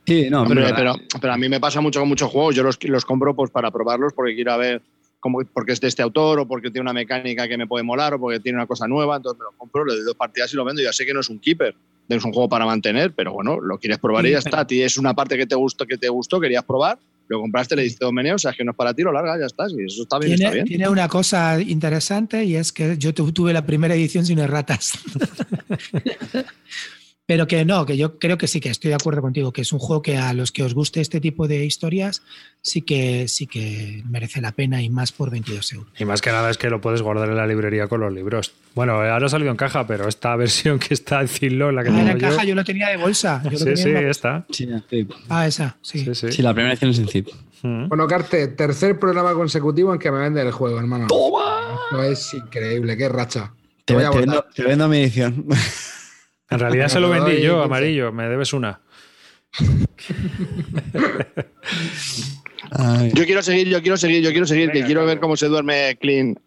Sí, 0.06 0.28
no, 0.30 0.42
Hombre, 0.42 0.62
pero, 0.62 0.76
pero, 0.76 0.94
pero 1.20 1.32
a 1.32 1.36
mí 1.36 1.48
me 1.48 1.58
pasa 1.60 1.80
mucho 1.80 2.00
con 2.00 2.08
muchos 2.08 2.30
juegos. 2.30 2.54
Yo 2.54 2.62
los, 2.62 2.78
los 2.84 3.04
compro 3.04 3.34
pues 3.34 3.50
para 3.50 3.70
probarlos 3.70 4.12
porque 4.14 4.34
quiero 4.34 4.56
ver 4.58 4.82
cómo, 5.26 5.44
porque 5.52 5.72
es 5.72 5.80
de 5.80 5.88
este 5.88 6.02
autor 6.02 6.40
o 6.40 6.48
porque 6.48 6.70
tiene 6.70 6.82
una 6.82 6.92
mecánica 6.92 7.46
que 7.48 7.56
me 7.58 7.66
puede 7.66 7.82
molar 7.84 8.14
o 8.14 8.20
porque 8.20 8.40
tiene 8.40 8.56
una 8.58 8.66
cosa 8.66 8.86
nueva. 8.88 9.16
Entonces 9.16 9.38
me 9.38 9.44
lo 9.44 9.52
compro, 9.58 9.84
le 9.84 9.94
doy 9.94 10.04
dos 10.04 10.14
partidas 10.16 10.52
y 10.52 10.56
lo 10.56 10.64
vendo. 10.64 10.82
Ya 10.82 10.92
sé 10.92 11.04
que 11.04 11.12
no 11.14 11.20
es 11.20 11.28
un 11.28 11.38
keeper, 11.38 11.74
es 12.08 12.24
un 12.24 12.32
juego 12.32 12.48
para 12.48 12.64
mantener, 12.66 13.12
pero 13.14 13.32
bueno, 13.32 13.60
lo 13.60 13.78
quieres 13.78 13.98
probar 13.98 14.24
y 14.26 14.30
ya 14.30 14.38
pero- 14.38 14.48
está. 14.48 14.60
A 14.60 14.66
ti 14.66 14.82
es 14.82 14.96
una 14.96 15.14
parte 15.14 15.36
que 15.36 15.46
te 15.46 15.54
gustó, 15.54 15.84
que 15.86 15.98
te 15.98 16.08
gustó, 16.08 16.40
querías 16.40 16.64
probar, 16.64 16.98
lo 17.28 17.40
compraste, 17.40 17.74
le 17.74 17.82
diste 17.82 18.04
dos 18.04 18.12
meneos, 18.12 18.36
o 18.36 18.42
sea, 18.42 18.52
es 18.52 18.56
que 18.56 18.64
no 18.64 18.70
es 18.70 18.76
para 18.76 18.94
ti, 18.94 19.02
lo 19.02 19.10
largas, 19.12 19.40
ya 19.40 19.46
está. 19.46 19.66
Y 19.68 19.84
eso 19.84 20.02
está 20.02 20.18
bien, 20.20 20.32
está 20.34 20.44
Tiene, 20.44 20.54
bien. 20.54 20.66
tiene 20.66 20.88
una 20.88 21.08
cosa 21.08 21.60
interesante 21.60 22.44
y 22.44 22.54
es 22.56 22.72
que 22.72 22.96
yo 22.98 23.12
tu- 23.12 23.32
tuve 23.32 23.52
la 23.52 23.66
primera 23.66 23.94
edición 23.96 24.24
sin 24.24 24.38
erratas. 24.38 24.92
Pero 27.28 27.48
que 27.48 27.64
no, 27.64 27.84
que 27.86 27.96
yo 27.96 28.20
creo 28.20 28.38
que 28.38 28.46
sí 28.46 28.60
que 28.60 28.68
estoy 28.70 28.90
de 28.90 28.94
acuerdo 28.94 29.20
contigo, 29.20 29.52
que 29.52 29.62
es 29.62 29.72
un 29.72 29.80
juego 29.80 30.00
que 30.00 30.16
a 30.16 30.32
los 30.32 30.52
que 30.52 30.62
os 30.62 30.74
guste 30.74 31.00
este 31.00 31.20
tipo 31.20 31.48
de 31.48 31.64
historias 31.64 32.22
sí 32.62 32.82
que 32.82 33.26
sí 33.26 33.48
que 33.48 34.04
merece 34.08 34.40
la 34.40 34.52
pena 34.52 34.80
y 34.80 34.90
más 34.90 35.10
por 35.10 35.30
22 35.30 35.72
euros. 35.72 35.92
Y 35.98 36.04
más 36.04 36.20
que 36.20 36.30
nada 36.30 36.48
es 36.50 36.56
que 36.56 36.70
lo 36.70 36.80
puedes 36.80 37.02
guardar 37.02 37.28
en 37.28 37.36
la 37.36 37.46
librería 37.48 37.88
con 37.88 38.00
los 38.00 38.12
libros. 38.12 38.52
Bueno, 38.76 38.92
ahora 38.92 39.26
ha 39.26 39.28
salido 39.28 39.50
en 39.50 39.56
caja, 39.56 39.86
pero 39.88 40.06
esta 40.08 40.36
versión 40.36 40.78
que 40.78 40.94
está 40.94 41.20
en 41.20 41.26
Zillow, 41.26 41.72
la 41.72 41.82
que 41.82 41.88
Ah, 41.90 41.94
tengo 41.96 42.06
la 42.06 42.14
yo. 42.14 42.20
caja 42.28 42.44
yo 42.44 42.54
lo 42.54 42.64
tenía 42.64 42.88
de 42.90 42.96
bolsa. 42.96 43.40
Yo 43.44 43.50
lo 43.50 43.58
sí, 43.58 43.64
tenía 43.64 43.76
sí, 43.82 43.88
en 43.90 43.96
una- 43.96 44.10
esta. 44.10 44.46
sí. 44.50 44.68
Ah, 45.28 45.46
esa, 45.48 45.76
sí. 45.82 46.04
Sí, 46.04 46.14
sí. 46.14 46.30
Sí, 46.32 46.42
la 46.42 46.54
primera 46.54 46.72
edición 46.74 46.92
es 46.92 46.98
en 47.00 47.08
zip. 47.08 47.28
Mm. 47.62 47.88
Bueno, 47.88 48.06
Carte, 48.06 48.46
tercer 48.48 49.00
programa 49.00 49.32
consecutivo 49.34 49.92
en 49.92 49.98
que 49.98 50.12
me 50.12 50.18
vende 50.20 50.42
el 50.42 50.52
juego, 50.52 50.78
hermano. 50.78 51.08
¡Toma! 51.08 51.76
Esto 51.90 52.02
es 52.04 52.34
increíble, 52.34 52.96
qué 52.96 53.08
racha. 53.08 53.52
Te, 53.84 53.94
voy 53.94 54.04
a 54.04 54.10
te 54.10 54.18
vendo, 54.20 54.44
te 54.54 54.62
vendo 54.62 54.88
mi 54.88 54.98
edición. 54.98 55.44
En 56.50 56.58
realidad 56.58 56.88
se 56.90 57.00
lo 57.00 57.10
vendí 57.10 57.40
yo, 57.40 57.62
amarillo. 57.62 58.12
Me 58.12 58.28
debes 58.28 58.52
una. 58.52 58.80
Yo 63.14 63.24
quiero 63.24 63.42
seguir, 63.42 63.68
yo 63.68 63.80
quiero 63.80 63.96
seguir, 63.96 64.22
yo 64.22 64.30
quiero 64.30 64.46
seguir, 64.46 64.70
que 64.70 64.84
quiero 64.84 65.04
ver 65.06 65.20
cómo 65.20 65.36
se 65.36 65.46
duerme 65.46 65.96
Clean. 66.00 66.38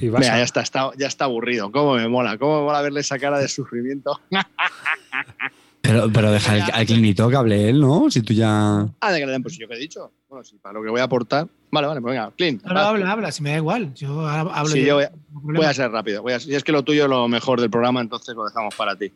Y 0.00 0.08
vas 0.08 0.20
Venga, 0.20 0.34
a- 0.34 0.38
ya 0.38 0.44
está, 0.44 0.60
está, 0.60 0.90
ya 0.96 1.06
está 1.06 1.24
aburrido. 1.24 1.70
¿Cómo 1.72 1.94
me 1.94 2.06
mola? 2.08 2.38
¿Cómo 2.38 2.58
me 2.60 2.64
mola 2.66 2.82
verle 2.82 3.00
esa 3.00 3.18
cara 3.18 3.38
de 3.38 3.48
sufrimiento? 3.48 4.20
Pero, 5.80 6.10
pero 6.12 6.30
deja 6.32 6.52
al, 6.52 6.62
al 6.72 6.86
clinito 6.86 7.28
que 7.30 7.36
hable 7.36 7.68
él, 7.70 7.80
¿no? 7.80 8.10
Si 8.10 8.20
tú 8.22 8.32
ya. 8.34 8.86
Ah, 9.00 9.12
de 9.12 9.20
que 9.20 9.26
le 9.26 9.32
den, 9.32 9.42
pues 9.42 9.56
yo 9.56 9.66
qué 9.68 9.74
he 9.74 9.78
dicho. 9.78 10.10
Bueno, 10.28 10.44
sí, 10.44 10.56
para 10.60 10.74
lo 10.74 10.82
que 10.82 10.90
voy 10.90 11.00
a 11.00 11.04
aportar. 11.04 11.46
Vale, 11.70 11.86
vale, 11.86 12.00
pues 12.00 12.12
venga, 12.12 12.30
Clean. 12.36 12.60
No, 12.64 12.74
no, 12.74 12.80
habla, 12.80 13.12
habla, 13.12 13.32
si 13.32 13.42
me 13.42 13.50
da 13.50 13.56
igual. 13.56 13.94
Yo 13.94 14.22
hab- 14.22 14.50
hablo 14.52 14.70
Sí, 14.72 14.84
yo. 14.84 14.96
voy 14.96 15.04
a-. 15.04 15.12
Voy 15.30 15.74
ser 15.74 15.90
rápido. 15.90 16.22
Voy 16.22 16.32
a, 16.34 16.40
si 16.40 16.54
es 16.54 16.64
que 16.64 16.72
lo 16.72 16.82
tuyo 16.82 17.04
es 17.04 17.08
lo 17.10 17.26
mejor 17.28 17.60
del 17.60 17.70
programa, 17.70 18.00
entonces 18.00 18.34
lo 18.34 18.44
dejamos 18.44 18.74
para 18.74 18.96
ti. 18.96 19.12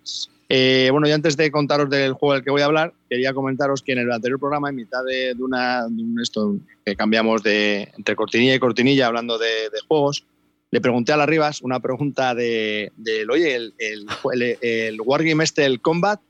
Eh, 0.48 0.88
bueno, 0.92 1.08
y 1.08 1.12
antes 1.12 1.36
de 1.36 1.50
contaros 1.50 1.88
del 1.90 2.12
juego 2.12 2.34
del 2.34 2.44
que 2.44 2.50
voy 2.50 2.62
a 2.62 2.66
hablar, 2.66 2.92
quería 3.08 3.32
comentaros 3.34 3.82
que 3.82 3.92
en 3.92 3.98
el 3.98 4.12
anterior 4.12 4.38
programa, 4.38 4.68
en 4.68 4.76
mitad 4.76 5.02
de, 5.04 5.34
de 5.34 5.42
una, 5.42 5.82
de 5.88 6.02
un 6.02 6.18
esto 6.22 6.56
que 6.84 6.94
cambiamos 6.94 7.42
de 7.42 7.90
entre 7.96 8.14
cortinilla 8.16 8.54
y 8.54 8.58
cortinilla 8.58 9.06
hablando 9.06 9.38
de, 9.38 9.46
de 9.46 9.80
juegos, 9.88 10.24
le 10.70 10.80
pregunté 10.80 11.12
a 11.12 11.16
las 11.16 11.26
Rivas 11.28 11.60
una 11.62 11.80
pregunta 11.80 12.34
de, 12.34 12.92
del, 12.96 13.30
oye, 13.30 13.54
el, 13.54 13.74
el, 13.78 14.06
el, 14.32 14.58
el 14.60 15.00
Wargame 15.00 15.44
este, 15.44 15.64
el 15.64 15.80
Combat, 15.80 16.20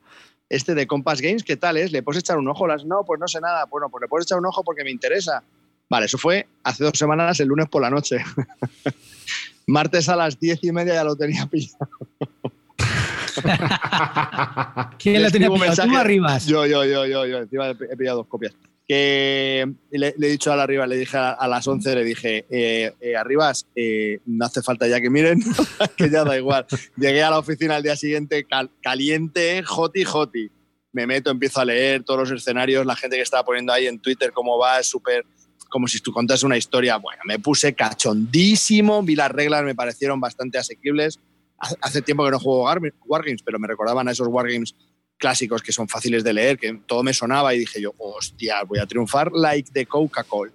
este 0.52 0.74
de 0.74 0.86
Compass 0.86 1.22
Games, 1.22 1.42
¿qué 1.42 1.56
tal 1.56 1.78
es? 1.78 1.92
¿Le 1.92 2.02
puedes 2.02 2.20
echar 2.20 2.36
un 2.36 2.46
ojo? 2.46 2.66
Las, 2.66 2.84
no, 2.84 3.04
pues 3.06 3.18
no 3.18 3.26
sé 3.26 3.40
nada. 3.40 3.64
Bueno, 3.64 3.88
pues 3.88 4.02
le 4.02 4.08
puedes 4.08 4.26
echar 4.26 4.38
un 4.38 4.44
ojo 4.44 4.62
porque 4.62 4.84
me 4.84 4.90
interesa. 4.90 5.42
Vale, 5.88 6.04
eso 6.06 6.18
fue 6.18 6.46
hace 6.62 6.84
dos 6.84 6.92
semanas, 6.94 7.40
el 7.40 7.48
lunes 7.48 7.70
por 7.70 7.80
la 7.80 7.88
noche. 7.88 8.18
Martes 9.66 10.10
a 10.10 10.16
las 10.16 10.38
diez 10.38 10.62
y 10.62 10.70
media 10.70 10.92
ya 10.94 11.04
lo 11.04 11.16
tenía 11.16 11.46
pillado. 11.46 11.88
¿Quién 14.98 15.22
la 15.22 15.30
tenía 15.30 15.48
pillado? 15.50 15.84
¿Tú 15.84 15.96
arribas? 15.96 16.44
Yo, 16.46 16.66
yo, 16.66 16.84
yo, 16.84 17.06
yo, 17.06 17.24
yo. 17.24 17.38
Encima 17.38 17.70
he 17.70 17.96
pillado 17.96 18.18
dos 18.18 18.26
copias. 18.26 18.52
Que 18.88 19.66
le, 19.90 20.14
le 20.18 20.26
he 20.26 20.30
dicho 20.30 20.52
a 20.52 20.56
la 20.56 20.64
arriba, 20.64 20.86
le 20.86 20.96
dije 20.96 21.16
a, 21.16 21.30
a 21.30 21.48
las 21.48 21.66
11, 21.66 21.94
le 21.94 22.04
dije, 22.04 22.44
eh, 22.50 22.92
eh, 23.00 23.16
Arribas, 23.16 23.66
eh, 23.76 24.18
no 24.26 24.44
hace 24.44 24.60
falta 24.62 24.86
ya 24.88 25.00
que 25.00 25.08
miren, 25.08 25.40
que 25.96 26.10
ya 26.10 26.24
da 26.24 26.36
igual. 26.36 26.66
Llegué 26.96 27.22
a 27.22 27.30
la 27.30 27.38
oficina 27.38 27.76
al 27.76 27.82
día 27.82 27.96
siguiente 27.96 28.44
cal- 28.44 28.70
caliente, 28.82 29.62
joti, 29.62 30.04
joti. 30.04 30.50
Me 30.92 31.06
meto, 31.06 31.30
empiezo 31.30 31.60
a 31.60 31.64
leer 31.64 32.02
todos 32.02 32.28
los 32.28 32.40
escenarios, 32.42 32.84
la 32.84 32.96
gente 32.96 33.16
que 33.16 33.22
estaba 33.22 33.44
poniendo 33.44 33.72
ahí 33.72 33.86
en 33.86 33.98
Twitter 33.98 34.30
cómo 34.32 34.58
va, 34.58 34.80
es 34.80 34.86
súper 34.88 35.24
como 35.70 35.88
si 35.88 36.00
tú 36.00 36.12
contas 36.12 36.42
una 36.42 36.58
historia. 36.58 36.96
Bueno, 36.98 37.22
me 37.24 37.38
puse 37.38 37.72
cachondísimo, 37.74 39.02
vi 39.02 39.14
las 39.16 39.30
reglas, 39.30 39.64
me 39.64 39.74
parecieron 39.74 40.20
bastante 40.20 40.58
asequibles. 40.58 41.18
Hace- 41.80 42.02
tiempo 42.02 42.24
que 42.24 42.30
no 42.32 42.38
juego 42.40 42.64
War- 42.64 42.92
Wargames, 43.06 43.42
pero 43.42 43.58
me 43.58 43.68
recordaban 43.68 44.06
a 44.08 44.10
esos 44.12 44.26
Wargames 44.28 44.74
clásicos 45.18 45.62
que 45.62 45.72
son 45.72 45.88
fáciles 45.88 46.24
de 46.24 46.32
leer, 46.32 46.58
que 46.58 46.80
todo 46.86 47.02
me 47.02 47.14
sonaba 47.14 47.54
y 47.54 47.60
dije 47.60 47.80
yo, 47.80 47.94
hostia, 47.98 48.62
voy 48.64 48.78
a 48.78 48.86
triunfar 48.86 49.32
like 49.32 49.70
de 49.72 49.86
Coca-Cola. 49.86 50.52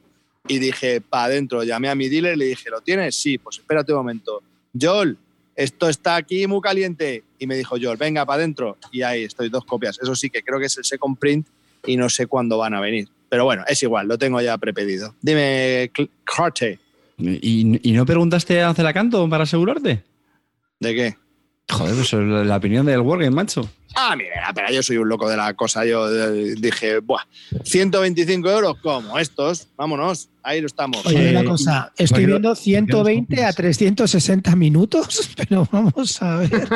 Y 0.48 0.60
dije, 0.60 1.02
pa' 1.02 1.26
adentro, 1.26 1.64
llamé 1.64 1.90
a 1.90 1.96
mi 1.96 2.08
dealer 2.10 2.36
y 2.36 2.38
le 2.38 2.46
dije, 2.46 2.70
¿lo 2.70 2.82
tienes? 2.82 3.16
Sí, 3.16 3.38
pues 3.38 3.58
espérate 3.58 3.92
un 3.92 3.98
momento. 4.00 4.42
Joel, 4.80 5.18
esto 5.56 5.90
está 5.90 6.16
aquí 6.16 6.48
muy 6.48 6.62
caliente. 6.62 7.24
Y 7.40 7.48
me 7.48 7.58
dijo 7.58 7.76
Joel, 7.82 7.98
venga, 7.98 8.26
para 8.26 8.38
adentro. 8.38 8.78
Y 8.92 9.02
ahí 9.02 9.24
estoy, 9.24 9.50
dos 9.50 9.66
copias. 9.66 10.00
Eso 10.02 10.16
sí 10.16 10.30
que 10.30 10.44
creo 10.44 10.60
que 10.60 10.68
es 10.68 10.78
el 10.78 10.86
second 10.86 11.18
print 11.18 11.48
y 11.86 11.98
no 11.98 12.10
sé 12.10 12.28
cuándo 12.28 12.58
van 12.58 12.74
a 12.74 12.80
venir. 12.80 13.10
Pero 13.30 13.44
bueno, 13.44 13.64
es 13.68 13.82
igual, 13.84 14.08
lo 14.08 14.18
tengo 14.18 14.40
ya 14.40 14.58
prepedido. 14.58 15.16
Dime, 15.22 15.92
Carte. 16.24 16.80
¿Y, 17.18 17.90
y 17.90 17.92
no 17.94 18.06
preguntaste 18.06 18.62
a 18.62 18.74
Celacanto 18.74 19.28
para 19.30 19.44
asegurarte? 19.44 20.04
¿De 20.80 20.96
qué? 20.96 21.16
Joder, 21.70 21.96
pues 21.96 22.14
la, 22.14 22.44
la 22.44 22.56
opinión 22.58 22.86
del 22.86 23.02
Wargame, 23.02 23.32
macho. 23.32 23.70
Ah, 23.96 24.16
mira, 24.16 24.52
pero 24.54 24.70
yo 24.72 24.84
soy 24.84 24.98
un 24.98 25.10
loco 25.10 25.28
de 25.30 25.36
la 25.36 25.54
cosa. 25.56 25.84
Yo 25.86 26.08
eh, 26.10 26.54
dije, 26.58 27.00
buah, 27.00 27.24
125 27.64 28.50
euros, 28.50 28.78
como 28.82 29.18
estos, 29.18 29.68
vámonos, 29.76 30.30
ahí 30.44 30.62
lo 30.62 30.68
estamos. 30.68 31.04
Oye, 31.06 31.30
Eh, 31.30 31.32
una 31.32 31.44
cosa, 31.50 31.92
estoy 31.98 32.26
viendo 32.28 32.54
120 32.56 33.44
a 33.44 33.52
360 33.52 34.56
minutos, 34.56 35.32
pero 35.36 35.68
vamos 35.72 36.22
a 36.22 36.38
ver, 36.38 36.68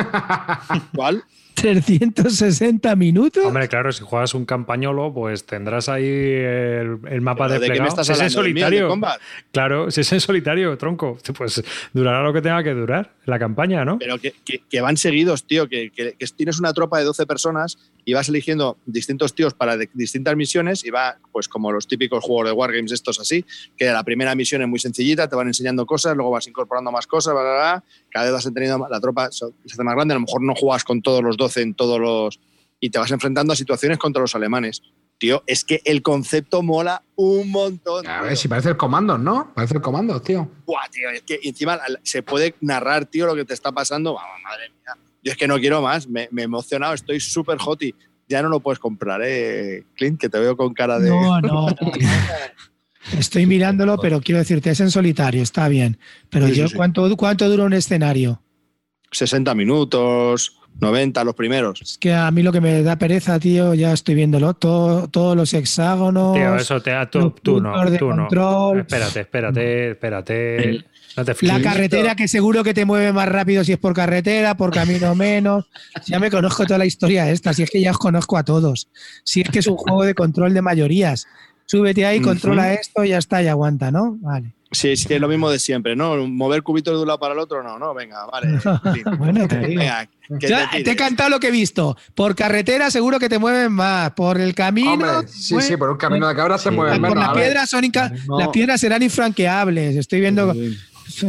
¿Cuál? 0.94 1.22
360 1.62 2.96
minutos. 2.96 3.44
Hombre, 3.46 3.68
claro, 3.68 3.92
si 3.92 4.02
juegas 4.02 4.34
un 4.34 4.44
campañolo, 4.44 5.12
pues 5.14 5.44
tendrás 5.46 5.88
ahí 5.88 6.04
el, 6.04 6.98
el 7.08 7.20
mapa 7.20 7.46
¿Pero 7.48 7.60
¿De 7.60 7.66
qué 7.68 7.80
me 7.80 7.86
desplegado. 7.86 7.88
estás 7.88 8.06
Si 8.06 8.12
es 8.12 8.18
en 8.18 8.24
de 8.26 8.30
solitario. 8.30 9.00
Claro, 9.52 9.90
si 9.90 10.00
es 10.00 10.12
en 10.12 10.20
solitario, 10.20 10.76
tronco, 10.76 11.18
pues 11.38 11.62
durará 11.92 12.22
lo 12.22 12.32
que 12.32 12.42
tenga 12.42 12.62
que 12.62 12.74
durar 12.74 13.14
la 13.24 13.38
campaña, 13.38 13.84
¿no? 13.84 13.98
Pero 13.98 14.18
que, 14.18 14.34
que- 14.44 14.62
que 14.68 14.80
van 14.80 14.96
seguidos, 14.96 15.44
tío, 15.46 15.68
que, 15.68 15.90
que- 15.90 16.14
que 16.18 16.26
tienes 16.36 16.58
una 16.58 16.72
tropa 16.72 16.98
de 16.98 17.04
12 17.04 17.24
personas 17.26 17.78
y 18.04 18.14
vas 18.14 18.28
eligiendo 18.28 18.78
distintos 18.84 19.32
tíos 19.34 19.54
para 19.54 19.76
de- 19.76 19.88
distintas 19.94 20.34
misiones 20.34 20.84
y 20.84 20.90
va, 20.90 21.18
pues 21.30 21.46
como 21.46 21.70
los 21.70 21.86
típicos 21.86 22.24
juegos 22.24 22.46
de 22.46 22.52
Wargames 22.52 22.90
estos 22.90 23.20
así, 23.20 23.44
que 23.76 23.84
la 23.86 24.02
primera 24.02 24.34
misión 24.34 24.60
es 24.62 24.68
muy 24.68 24.80
sencillita, 24.80 25.28
te 25.28 25.36
van 25.36 25.46
enseñando 25.46 25.86
cosas, 25.86 26.16
luego 26.16 26.32
vas 26.32 26.48
incorporando 26.48 26.90
más 26.90 27.06
cosas, 27.06 27.32
bla, 27.34 27.42
bla, 27.42 27.52
bla, 27.52 27.84
cada 28.10 28.24
vez 28.26 28.34
vas 28.34 28.52
teniendo 28.52 28.88
la 28.90 29.00
tropa 29.00 29.30
so- 29.30 29.52
se 29.66 29.74
hace 29.74 29.84
más 29.84 29.94
grande, 29.94 30.14
a 30.14 30.16
lo 30.16 30.22
mejor 30.22 30.42
no 30.42 30.54
juegas 30.56 30.82
con 30.82 31.00
todos 31.00 31.22
los 31.22 31.36
12 31.36 31.51
en 31.56 31.74
todos 31.74 31.98
los... 32.00 32.40
y 32.80 32.90
te 32.90 32.98
vas 32.98 33.10
enfrentando 33.10 33.52
a 33.52 33.56
situaciones 33.56 33.98
contra 33.98 34.20
los 34.22 34.34
alemanes. 34.34 34.82
Tío, 35.18 35.44
es 35.46 35.64
que 35.64 35.80
el 35.84 36.02
concepto 36.02 36.62
mola 36.62 37.04
un 37.14 37.48
montón. 37.50 38.06
A 38.08 38.18
tío. 38.18 38.28
ver 38.28 38.36
si 38.36 38.48
parece 38.48 38.70
el 38.70 38.76
comando, 38.76 39.16
¿no? 39.18 39.52
Parece 39.54 39.74
el 39.74 39.80
comando, 39.80 40.20
tío. 40.20 40.50
Buah, 40.66 40.88
tío, 40.90 41.10
es 41.10 41.22
que 41.22 41.38
encima 41.44 41.78
se 42.02 42.24
puede 42.24 42.56
narrar, 42.60 43.06
tío, 43.06 43.26
lo 43.26 43.36
que 43.36 43.44
te 43.44 43.54
está 43.54 43.70
pasando. 43.70 44.14
Vamos, 44.14 44.42
madre 44.42 44.70
mía. 44.70 44.96
Yo 45.22 45.30
es 45.30 45.38
que 45.38 45.46
no 45.46 45.60
quiero 45.60 45.80
más. 45.80 46.08
Me, 46.08 46.28
me 46.32 46.42
he 46.42 46.44
emocionado, 46.44 46.92
estoy 46.94 47.20
súper 47.20 47.58
hoti. 47.64 47.94
Ya 48.28 48.42
no 48.42 48.48
lo 48.48 48.58
puedes 48.60 48.80
comprar, 48.80 49.20
¿eh, 49.24 49.84
Clint? 49.94 50.20
Que 50.20 50.28
te 50.28 50.40
veo 50.40 50.56
con 50.56 50.74
cara 50.74 50.98
de. 50.98 51.10
No, 51.10 51.40
no. 51.40 51.68
Estoy 53.18 53.46
mirándolo, 53.46 53.98
pero 53.98 54.20
quiero 54.20 54.38
decirte, 54.38 54.70
es 54.70 54.80
en 54.80 54.90
solitario, 54.90 55.42
está 55.42 55.68
bien. 55.68 55.98
Pero 56.30 56.46
Sí, 56.46 56.54
sí, 56.54 56.60
yo, 56.60 56.68
sí. 56.68 56.74
¿cuánto, 56.76 57.16
¿cuánto 57.16 57.48
dura 57.48 57.64
un 57.64 57.72
escenario? 57.72 58.40
60 59.10 59.54
minutos, 59.54 60.56
90 60.80 61.24
los 61.24 61.34
primeros. 61.34 61.80
Es 61.82 61.98
que 61.98 62.12
a 62.12 62.30
mí 62.30 62.42
lo 62.42 62.52
que 62.52 62.60
me 62.60 62.82
da 62.82 62.96
pereza, 62.96 63.38
tío, 63.38 63.74
ya 63.74 63.92
estoy 63.92 64.14
viéndolo, 64.16 64.54
todo, 64.54 65.08
todos 65.08 65.36
los 65.36 65.52
hexágonos. 65.54 66.34
Tío, 66.34 66.56
eso 66.56 66.80
te 66.80 66.92
tú, 67.10 67.18
los 67.20 67.34
tú 67.42 67.60
no, 67.60 67.72
puntos 67.72 67.90
de 67.92 67.98
tú 67.98 68.08
no. 68.10 68.16
control. 68.16 68.80
Espérate, 68.80 69.20
espérate, 69.20 69.90
espérate. 69.92 70.68
El- 70.70 70.86
No 71.16 71.24
te 71.26 71.34
La 71.42 71.60
carretera 71.60 72.14
que 72.16 72.26
seguro 72.26 72.64
que 72.64 72.72
te 72.72 72.84
mueve 72.86 73.12
más 73.12 73.28
rápido 73.28 73.62
si 73.64 73.72
es 73.72 73.78
por 73.78 73.92
carretera, 73.94 74.56
por 74.56 74.72
camino 74.72 75.14
menos. 75.14 75.66
Ya 76.06 76.18
me 76.18 76.30
conozco 76.30 76.64
toda 76.64 76.78
la 76.78 76.86
historia 76.86 77.30
esta, 77.30 77.52
si 77.52 77.62
es 77.62 77.70
que 77.70 77.80
ya 77.80 77.90
os 77.90 77.98
conozco 77.98 78.36
a 78.38 78.44
todos. 78.44 78.88
Si 79.22 79.42
es 79.42 79.48
que 79.50 79.58
es 79.58 79.66
un 79.66 79.76
juego 79.76 80.04
de 80.04 80.14
control 80.14 80.54
de 80.54 80.62
mayorías. 80.62 81.26
Súbete 81.66 82.04
ahí, 82.06 82.20
controla 82.20 82.72
esto, 82.74 83.04
ya 83.04 83.18
está, 83.18 83.42
y 83.42 83.46
aguanta, 83.48 83.90
¿no? 83.90 84.16
Vale. 84.20 84.52
Sí, 84.72 84.96
sí, 84.96 85.12
es 85.12 85.20
lo 85.20 85.28
mismo 85.28 85.50
de 85.50 85.58
siempre, 85.58 85.94
¿no? 85.94 86.16
Mover 86.26 86.62
cubitos 86.62 86.94
de 86.94 87.00
un 87.02 87.06
lado 87.06 87.18
para 87.20 87.34
el 87.34 87.40
otro, 87.40 87.62
no, 87.62 87.78
no, 87.78 87.92
venga, 87.94 88.24
vale. 88.26 88.58
Bueno, 89.18 89.46
te 89.46 89.58
digo. 89.58 89.80
Venga, 89.80 90.08
que 90.40 90.48
Ya, 90.48 90.70
te 90.70 90.82
te, 90.82 90.90
he 90.92 90.96
cantado 90.96 91.28
lo 91.30 91.38
que 91.40 91.48
he 91.48 91.50
visto. 91.50 91.96
Por 92.14 92.34
carretera 92.34 92.90
seguro 92.90 93.18
que 93.18 93.28
te 93.28 93.38
mueven 93.38 93.70
más. 93.72 94.12
Por 94.12 94.40
el 94.40 94.54
camino. 94.54 94.92
Hombre, 94.92 95.28
sí, 95.28 95.54
pues, 95.54 95.66
sí, 95.66 95.76
por 95.76 95.90
un 95.90 95.98
camino 95.98 96.26
de 96.26 96.34
cabra 96.34 96.56
se 96.58 96.70
Sí. 96.70 96.74
mueve 96.74 96.92
por 96.98 97.00
menos. 97.10 97.16
las 97.16 97.34
piedras 97.34 97.68
son 97.70 97.84
inca- 97.84 98.10
No. 98.26 98.38
las 98.38 98.48
piedras 98.48 98.80
serán 98.80 99.02
infranqueables. 99.02 99.96
Estoy 99.96 100.20
viendo. 100.20 100.54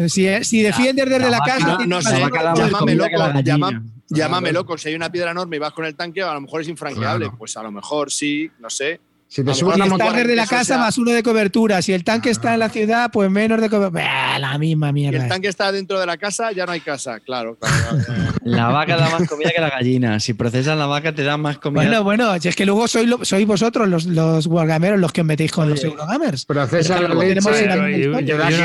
Si, 0.07 0.44
si 0.45 0.61
defiendes 0.61 1.10
desde 1.10 1.30
la, 1.30 1.40
casa. 1.40 1.78
No, 1.86 2.02
sé, 2.02 2.18
llámame 2.56 2.95
loco, 2.95 3.10
llama- 3.44 3.84
llámame 4.07 4.52
loco. 4.53 4.78
Si 4.78 4.88
hay 4.88 4.95
una 4.95 5.11
piedra 5.11 5.32
enorme 5.32 5.57
y 5.57 5.60
vas 5.60 5.74
con 5.74 5.84
el 5.86 5.95
tanque, 5.95 6.22
a 6.22 6.34
lo 6.34 6.41
mejor 6.41 6.61
es 6.61 6.70
infranqueable. 6.70 7.26
Claro. 7.26 7.38
Pues 7.38 7.57
a 7.57 7.64
lo 7.64 7.72
mejor 7.72 8.10
sí, 8.10 8.49
no 8.60 8.70
sé. 8.70 9.02
Si 9.34 9.41
te 9.43 9.49
mejor 9.49 9.73
una 9.73 9.85
montaña. 9.88 10.10
Estás 10.11 10.22
desde 10.27 10.35
la 10.35 10.45
casa 10.45 10.64
sea- 10.64 10.77
más 10.77 10.97
uno 10.99 11.10
de 11.10 11.23
cobertura. 11.23 11.81
Si 11.81 11.91
el 11.91 12.03
tanque 12.03 12.30
está 12.30 12.53
en 12.53 12.60
la 12.60 12.69
ciudad, 12.69 13.10
pues 13.11 13.31
menos 13.31 13.60
de 13.60 13.68
cobertura. 13.68 14.38
La 14.38 14.60
misma 14.60 14.91
mierda. 14.91 15.23
el 15.23 15.27
tanque 15.27 15.47
está 15.47 15.72
dentro 15.72 15.99
de 15.99 16.05
la 16.05 16.18
casa, 16.18 16.51
ya 16.51 16.68
no 16.68 16.72
hay 16.73 16.81
casa. 16.81 17.19
Claro, 17.19 17.57
claro. 17.60 18.03
claro. 18.05 18.23
La 18.43 18.68
vaca 18.68 18.95
da 18.95 19.10
más 19.10 19.27
comida 19.27 19.49
que 19.55 19.60
la 19.60 19.72
gallina. 19.72 20.19
Si 20.19 20.35
procesas 20.35 20.77
la 20.77 20.85
vaca, 20.85 21.15
te 21.15 21.23
da 21.23 21.38
más 21.38 21.57
comida. 21.57 21.81
Bueno, 21.84 22.03
bueno, 22.03 22.39
si 22.39 22.47
es 22.49 22.55
que 22.55 22.65
luego 22.68 22.88
sois, 22.88 23.07
lo- 23.07 23.26
sois 23.26 23.47
vosotros 23.47 23.88
los, 23.89 24.05
los 24.05 24.45
wargameros 24.45 24.99
los 24.99 25.11
que 25.11 25.22
os 25.22 25.27
metéis 25.27 25.51
con 25.51 25.68
los 25.68 25.84
eurogamers. 25.84 26.45
Pero 26.45 26.61
la 26.61 26.68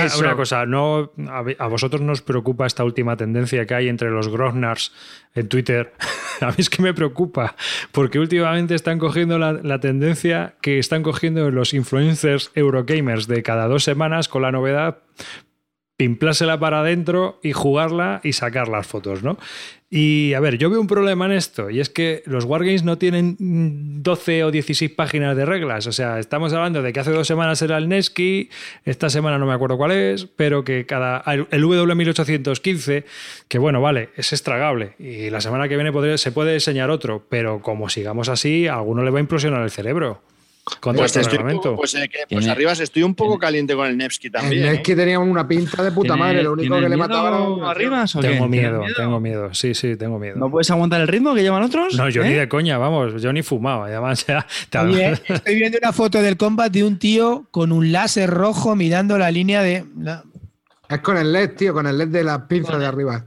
leche. 0.05 0.19
una, 0.19 0.37
cosa, 0.37 0.67
no, 0.67 1.13
a, 1.29 1.45
a 1.59 1.67
vosotros 1.69 2.03
nos 2.03 2.23
preocupa 2.23 2.67
esta 2.67 2.85
última 2.85 3.17
tendencia 3.17 3.65
que 3.67 3.75
hay 3.75 3.89
entre 3.89 4.11
los 4.11 4.29
Grognars 4.29 4.93
en 5.39 5.49
Twitter. 5.49 5.93
a 6.41 6.49
mí 6.49 6.55
es 6.59 6.71
que 6.71 6.83
me 6.83 6.95
preocupa, 6.95 7.57
porque 7.93 8.19
últimamente 8.19 8.75
están 8.75 8.99
cogiendo 8.99 9.39
la, 9.39 9.81
tendencia 9.81 10.55
que 10.61 10.79
están 10.79 11.03
cogiendo 11.03 11.51
los 11.51 11.75
influencers 11.75 12.51
Eurogamers 12.55 13.27
de 13.27 13.43
cada 13.43 13.67
dos 13.69 13.85
semanas 13.85 14.29
con 14.29 14.43
la 14.43 14.53
novedad 14.53 14.99
pimplársela 15.99 16.61
para 16.61 16.81
adentro 16.81 17.41
y 17.43 17.53
jugarla 17.53 18.21
y 18.23 18.33
sacar 18.33 18.69
las 18.69 18.87
fotos, 18.87 19.25
¿no? 19.25 19.37
Y 19.91 20.33
a 20.35 20.41
ver, 20.41 20.57
yo 20.57 20.71
veo 20.71 20.81
un 20.81 20.87
problema 20.87 21.27
en 21.27 21.33
esto, 21.33 21.71
y 21.71 21.81
es 21.81 21.89
que 21.89 22.23
los 22.25 22.45
Wargames 22.45 22.85
no 22.85 22.99
tienen 22.99 23.37
mm, 23.39 24.03
12 24.03 24.45
o 24.45 24.51
16 24.53 24.93
páginas 24.93 25.37
de 25.37 25.45
reglas. 25.45 25.89
O 25.89 25.93
sea, 25.93 26.21
estamos 26.21 26.53
hablando 26.53 26.83
de 26.83 26.93
que 26.93 27.01
hace 27.01 27.11
dos 27.11 27.27
semanas 27.27 27.61
era 27.63 27.79
el 27.79 27.89
Neski, 27.89 28.49
esta 28.85 29.11
semana 29.11 29.39
no 29.39 29.47
me 29.47 29.55
acuerdo 29.55 29.77
cuál 29.77 29.91
es, 29.91 30.27
pero 30.27 30.63
que 30.63 30.87
cada. 30.87 31.25
El 31.27 31.65
W1815, 31.65 33.05
que 33.49 33.59
bueno, 33.59 33.81
vale, 33.81 34.11
es 34.17 34.33
estragable, 34.33 34.93
y 35.01 35.31
la 35.31 35.41
semana 35.41 35.69
que 35.69 35.77
viene 35.77 36.17
se 36.17 36.31
puede 36.31 36.55
enseñar 36.55 36.91
otro, 36.91 37.27
pero 37.29 37.61
como 37.61 37.89
sigamos 37.89 38.29
así, 38.29 38.69
a 38.69 38.75
alguno 38.75 39.03
le 39.03 39.11
va 39.11 39.19
a 39.19 39.21
implosionar 39.21 39.63
el 39.63 39.71
cerebro. 39.71 40.23
Contra 40.81 41.03
Pues, 41.03 41.17
este 41.17 41.21
estoy 41.35 41.39
un 41.53 41.61
poco, 41.61 41.77
pues, 41.77 41.95
eh, 41.95 42.09
que, 42.09 42.19
pues 42.35 42.81
estoy 42.81 43.03
un 43.03 43.15
poco 43.15 43.39
caliente 43.39 43.75
con 43.75 43.87
el 43.87 43.97
Nevsky 43.97 44.31
también. 44.31 44.65
Es 44.67 44.79
¿eh? 44.79 44.83
que 44.83 44.95
tenía 44.97 45.19
una 45.19 45.47
pinta 45.47 45.83
de 45.83 45.91
puta 45.93 46.15
¿Tiene- 46.15 46.19
madre. 46.21 46.43
Lo 46.43 46.53
único 46.53 46.79
que 46.81 46.89
le 46.89 46.97
mataba 46.97 47.29
era. 47.29 47.71
arriba? 47.71 48.05
Tengo 48.07 48.21
¿Tienes 48.23 48.49
miedo, 48.49 48.83
tengo 48.97 49.21
miedo. 49.21 49.55
Sí, 49.55 49.75
sí, 49.75 49.97
tengo 49.97 50.19
miedo. 50.19 50.37
¿No 50.37 50.51
puedes 50.51 50.71
aguantar 50.71 51.01
el 51.01 51.09
ritmo 51.09 51.35
que 51.35 51.43
llevan 51.43 51.63
otros? 51.63 51.95
No, 51.97 52.09
yo 52.09 52.23
¿Eh? 52.23 52.29
ni 52.29 52.35
de 52.35 52.49
coña, 52.49 52.79
vamos, 52.79 53.21
yo 53.23 53.33
ni 53.33 53.43
fumaba. 53.43 53.87
Además, 53.87 54.25
ya, 54.29 54.47
te- 54.71 54.79
Oye, 54.79 55.13
estoy 55.29 55.55
viendo 55.57 55.79
una 55.83 55.93
foto 55.93 56.21
del 56.23 56.37
combat 56.37 56.73
de 56.73 56.85
un 56.85 56.99
tío 56.99 57.47
con 57.51 57.73
un 57.73 57.93
láser 57.93 58.31
rojo 58.31 58.77
mirando 58.77 59.19
la 59.19 59.31
línea 59.31 59.63
de. 59.63 59.85
la- 59.99 60.23
Es 60.89 61.01
con 61.01 61.17
el 61.17 61.33
LED, 61.33 61.51
tío, 61.57 61.73
con 61.75 61.87
el 61.87 61.99
LED 61.99 62.09
de 62.09 62.25
la 62.25 62.47
pinza 62.49 62.79
de 62.79 62.87
arriba. 62.87 63.25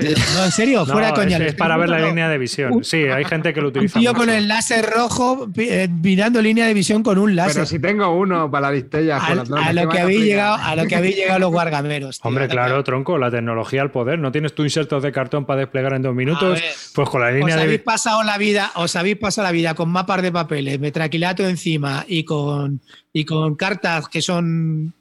No, 0.00 0.44
en 0.44 0.50
serio, 0.52 0.80
No, 0.86 0.92
fuera 0.92 1.08
de 1.08 1.14
coña. 1.14 1.36
es, 1.38 1.54
para 1.54 1.76
ver 1.76 1.88
la 1.88 1.98
línea 2.00 2.28
de 2.28 2.38
visión. 2.38 2.72
Un- 2.72 2.84
Sí, 2.84 2.98
hay 3.04 3.24
gente 3.24 3.52
que 3.54 3.60
lo 3.60 3.68
Un 3.68 3.76
utiliza. 3.76 3.98
tío 4.00 4.10
mucho. 4.12 4.20
con 4.20 4.30
el 4.30 4.48
láser 4.48 4.86
rojo 4.90 5.48
eh, 5.56 5.88
mirando 5.88 6.40
línea 6.42 6.66
de 6.66 6.74
visión 6.74 7.02
con 7.02 7.18
un 7.18 7.36
láser. 7.36 7.54
Pero 7.54 7.66
si 7.66 7.78
tengo 7.78 8.08
uno 8.16 8.50
para 8.50 8.68
la 8.68 8.72
listella. 8.76 9.16
a, 9.18 9.26
con 9.26 9.36
las 9.36 9.50
normas 9.50 9.68
a 9.68 9.72
lo 9.72 9.88
que 9.88 9.98
habéis 10.00 10.20
llegado, 10.24 10.54
a 10.56 10.76
lo 10.76 10.86
que 10.86 10.96
habéis 10.96 11.16
llegado 11.16 11.38
los 11.38 11.50
guargameros. 11.50 12.20
tío. 12.20 12.28
Hombre, 12.28 12.48
claro, 12.48 12.82
tronco, 12.84 13.18
la 13.18 13.30
tecnología 13.30 13.82
al 13.82 13.90
poder. 13.90 14.18
¿No 14.18 14.32
tienes 14.32 14.54
tu 14.54 14.64
insertos 14.64 15.02
de 15.02 15.12
cartón 15.12 15.44
para 15.44 15.60
desplegar 15.60 15.92
en 15.94 16.02
dos 16.02 16.14
minutos? 16.14 16.54
ver. 16.54 16.62
Pues 16.94 17.08
con 17.08 17.20
la 17.20 17.28
Os 17.28 17.34
línea 17.34 17.54
habéis 17.54 17.70
de. 17.70 17.78
pasado 17.80 18.22
la 18.22 18.38
vida, 18.38 18.70
os 18.76 18.96
habéis 18.96 19.16
pasado 19.16 19.46
la 19.46 19.52
vida 19.52 19.74
con 19.74 19.88
mapas 19.90 20.22
de 20.22 20.32
papeles, 20.32 20.80
metraquilato 20.80 21.46
encima 21.48 22.04
y 22.08 22.24
con 22.24 22.80
y 23.12 23.24
con 23.24 23.56
cartas 23.56 24.08
que 24.08 24.22
son 24.22 24.94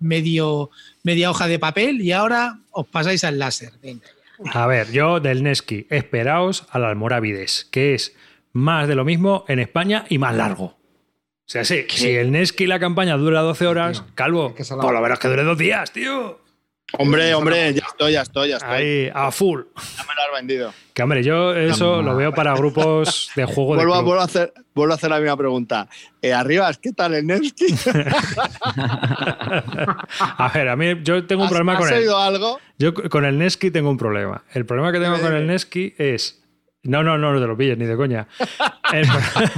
medio 0.00 0.70
media 1.02 1.30
hoja 1.30 1.46
de 1.48 1.58
papel 1.58 2.00
y 2.00 2.12
ahora 2.12 2.58
os 2.70 2.86
pasáis 2.86 3.24
al 3.24 3.38
láser. 3.38 3.72
Venga. 3.82 4.06
A 4.52 4.66
ver, 4.66 4.90
yo 4.92 5.20
del 5.20 5.42
Neski, 5.42 5.86
esperaos 5.90 6.66
al 6.70 6.84
Almorávides, 6.84 7.66
que 7.70 7.94
es 7.94 8.14
más 8.52 8.88
de 8.88 8.94
lo 8.94 9.04
mismo 9.04 9.44
en 9.48 9.58
España 9.58 10.04
y 10.08 10.18
más 10.18 10.34
largo. 10.34 10.64
O 10.64 11.48
sea, 11.48 11.64
sí, 11.64 11.84
si 11.88 12.10
el 12.10 12.32
Neski 12.32 12.66
la 12.66 12.80
campaña 12.80 13.16
dura 13.16 13.40
12 13.40 13.66
horas, 13.66 14.02
calvo, 14.14 14.54
que 14.54 14.64
se 14.64 14.74
la- 14.74 14.82
por 14.82 14.92
lo 14.92 15.00
menos 15.00 15.18
que 15.18 15.28
dure 15.28 15.44
dos 15.44 15.56
días, 15.58 15.92
tío. 15.92 16.40
Hombre, 16.98 17.34
hombre, 17.34 17.74
ya 17.74 17.84
estoy, 17.86 18.12
ya 18.12 18.22
estoy, 18.22 18.48
ya 18.50 18.56
estoy. 18.58 18.70
Ahí, 18.72 19.10
a 19.12 19.30
full. 19.32 19.62
Ya 19.96 20.02
me 20.04 20.14
lo 20.14 20.22
has 20.22 20.32
vendido. 20.40 20.72
Que 20.94 21.02
hombre, 21.02 21.22
yo 21.24 21.54
eso 21.54 22.00
lo 22.00 22.14
veo 22.16 22.32
para 22.32 22.54
grupos 22.54 23.30
de 23.34 23.44
juego 23.44 23.72
de 23.72 23.78
Vuelvo 23.78 23.94
a, 23.94 23.98
club. 23.98 24.06
vuelvo, 24.06 24.20
a 24.22 24.24
hacer, 24.24 24.52
vuelvo 24.74 24.92
a 24.92 24.96
hacer 24.96 25.10
la 25.10 25.18
misma 25.18 25.36
pregunta. 25.36 25.88
Eh, 26.22 26.32
Arribas, 26.32 26.78
¿qué 26.78 26.92
tal 26.92 27.14
el 27.14 27.26
Nevsky? 27.26 27.66
A 30.38 30.50
ver, 30.54 30.68
a 30.68 30.76
mí 30.76 30.94
yo 31.02 31.24
tengo 31.26 31.42
un 31.42 31.46
¿Has, 31.46 31.50
problema 31.52 31.72
has 31.74 31.78
con 31.80 31.88
él. 31.88 31.94
oído 31.98 32.18
algo? 32.18 32.60
Yo 32.78 32.94
con 32.94 33.24
el 33.24 33.38
Neski 33.38 33.70
tengo 33.70 33.90
un 33.90 33.96
problema. 33.98 34.44
El 34.52 34.64
problema 34.66 34.92
que 34.92 35.00
tengo 35.00 35.18
con 35.20 35.34
el. 35.34 35.46
Neski 35.46 35.94
es. 35.98 36.42
No, 36.82 37.02
no, 37.02 37.18
no, 37.18 37.32
no 37.32 37.40
te 37.40 37.46
lo 37.46 37.56
pilles 37.56 37.76
ni 37.78 37.84
de 37.86 37.96
coña. 37.96 38.28
El, 38.92 39.06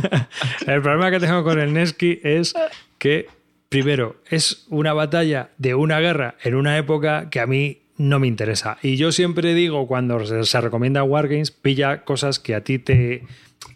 el 0.66 0.82
problema 0.82 1.10
que 1.10 1.20
tengo 1.20 1.44
con 1.44 1.58
el 1.60 1.72
Neski 1.72 2.20
es 2.22 2.54
que, 2.98 3.28
primero, 3.68 4.16
es 4.30 4.66
una 4.68 4.92
batalla 4.92 5.50
de 5.58 5.74
una 5.74 6.00
guerra 6.00 6.36
en 6.42 6.54
una 6.54 6.76
época 6.78 7.28
que 7.30 7.40
a 7.40 7.46
mí 7.46 7.82
no 7.96 8.18
me 8.18 8.26
interesa. 8.26 8.78
Y 8.82 8.96
yo 8.96 9.12
siempre 9.12 9.54
digo, 9.54 9.86
cuando 9.86 10.24
se, 10.24 10.44
se 10.44 10.60
recomienda 10.60 11.02
Wargames, 11.02 11.50
pilla 11.50 12.04
cosas 12.04 12.38
que 12.38 12.54
a 12.54 12.62
ti 12.62 12.78
te, 12.78 13.24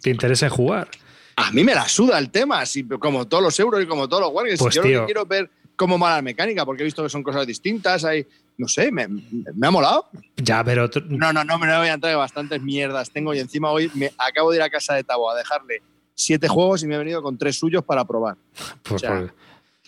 te 0.01 0.10
interesen 0.10 0.48
jugar. 0.48 0.89
A 1.36 1.51
mí 1.51 1.64
me 1.64 1.74
la 1.74 1.89
suda 1.89 2.19
el 2.19 2.31
tema, 2.31 2.60
así 2.60 2.85
como 2.85 3.27
todos 3.27 3.43
los 3.43 3.59
euros 3.59 3.82
y 3.82 3.86
como 3.86 4.09
todos 4.09 4.23
los 4.23 4.32
Wargames. 4.32 4.60
Pues, 4.60 4.74
Yo 4.74 4.82
lo 4.82 4.89
tío. 4.89 5.01
que 5.01 5.06
quiero 5.06 5.27
ver 5.27 5.51
como 5.74 5.98
mala 5.98 6.23
mecánica, 6.23 6.64
porque 6.64 6.82
he 6.82 6.85
visto 6.85 7.02
que 7.02 7.09
son 7.09 7.23
cosas 7.23 7.47
distintas. 7.47 8.05
Hay, 8.05 8.27
no 8.59 8.69
sé, 8.69 8.93
me, 8.93 9.09
me 9.09 9.66
ha 9.66 9.70
molado. 9.70 10.09
Ya, 10.36 10.62
pero 10.62 10.89
No, 11.09 11.32
no, 11.32 11.43
no 11.43 11.59
me 11.59 11.66
voy 11.77 11.89
a 11.89 11.94
entrar, 11.94 12.12
que 12.12 12.16
bastantes 12.16 12.62
mierdas 12.62 13.10
tengo 13.10 13.35
y 13.35 13.40
encima 13.40 13.70
hoy 13.70 13.90
me 13.94 14.12
acabo 14.19 14.51
de 14.51 14.59
ir 14.59 14.62
a 14.62 14.70
casa 14.70 14.94
de 14.94 15.02
Tabo 15.02 15.31
a 15.31 15.36
dejarle 15.36 15.82
siete 16.14 16.47
juegos 16.47 16.85
y 16.85 16.86
me 16.86 16.94
he 16.94 16.98
venido 16.98 17.23
con 17.23 17.36
tres 17.39 17.59
suyos 17.59 17.82
para 17.82 18.05
probar. 18.05 18.36
pues, 18.82 18.94
o 18.94 18.98
sea, 18.98 19.19
pues, 19.20 19.32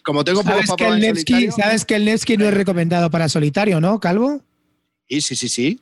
Como 0.04 0.22
tengo 0.24 0.42
pocos 0.42 0.52
¿Sabes 0.66 0.70
para 0.70 0.76
que, 0.76 0.94
el 0.94 1.00
Nevsky, 1.00 1.32
solitario- 1.32 1.52
¿Sabes 1.56 1.84
que 1.84 1.94
el 1.96 2.04
Nevsky 2.04 2.36
no 2.36 2.44
es 2.44 2.54
recomendado 2.54 3.10
para 3.10 3.28
solitario, 3.28 3.80
no, 3.80 3.98
Calvo? 3.98 4.40
Sí, 5.08 5.20
sí, 5.20 5.34
sí, 5.34 5.48
sí. 5.48 5.80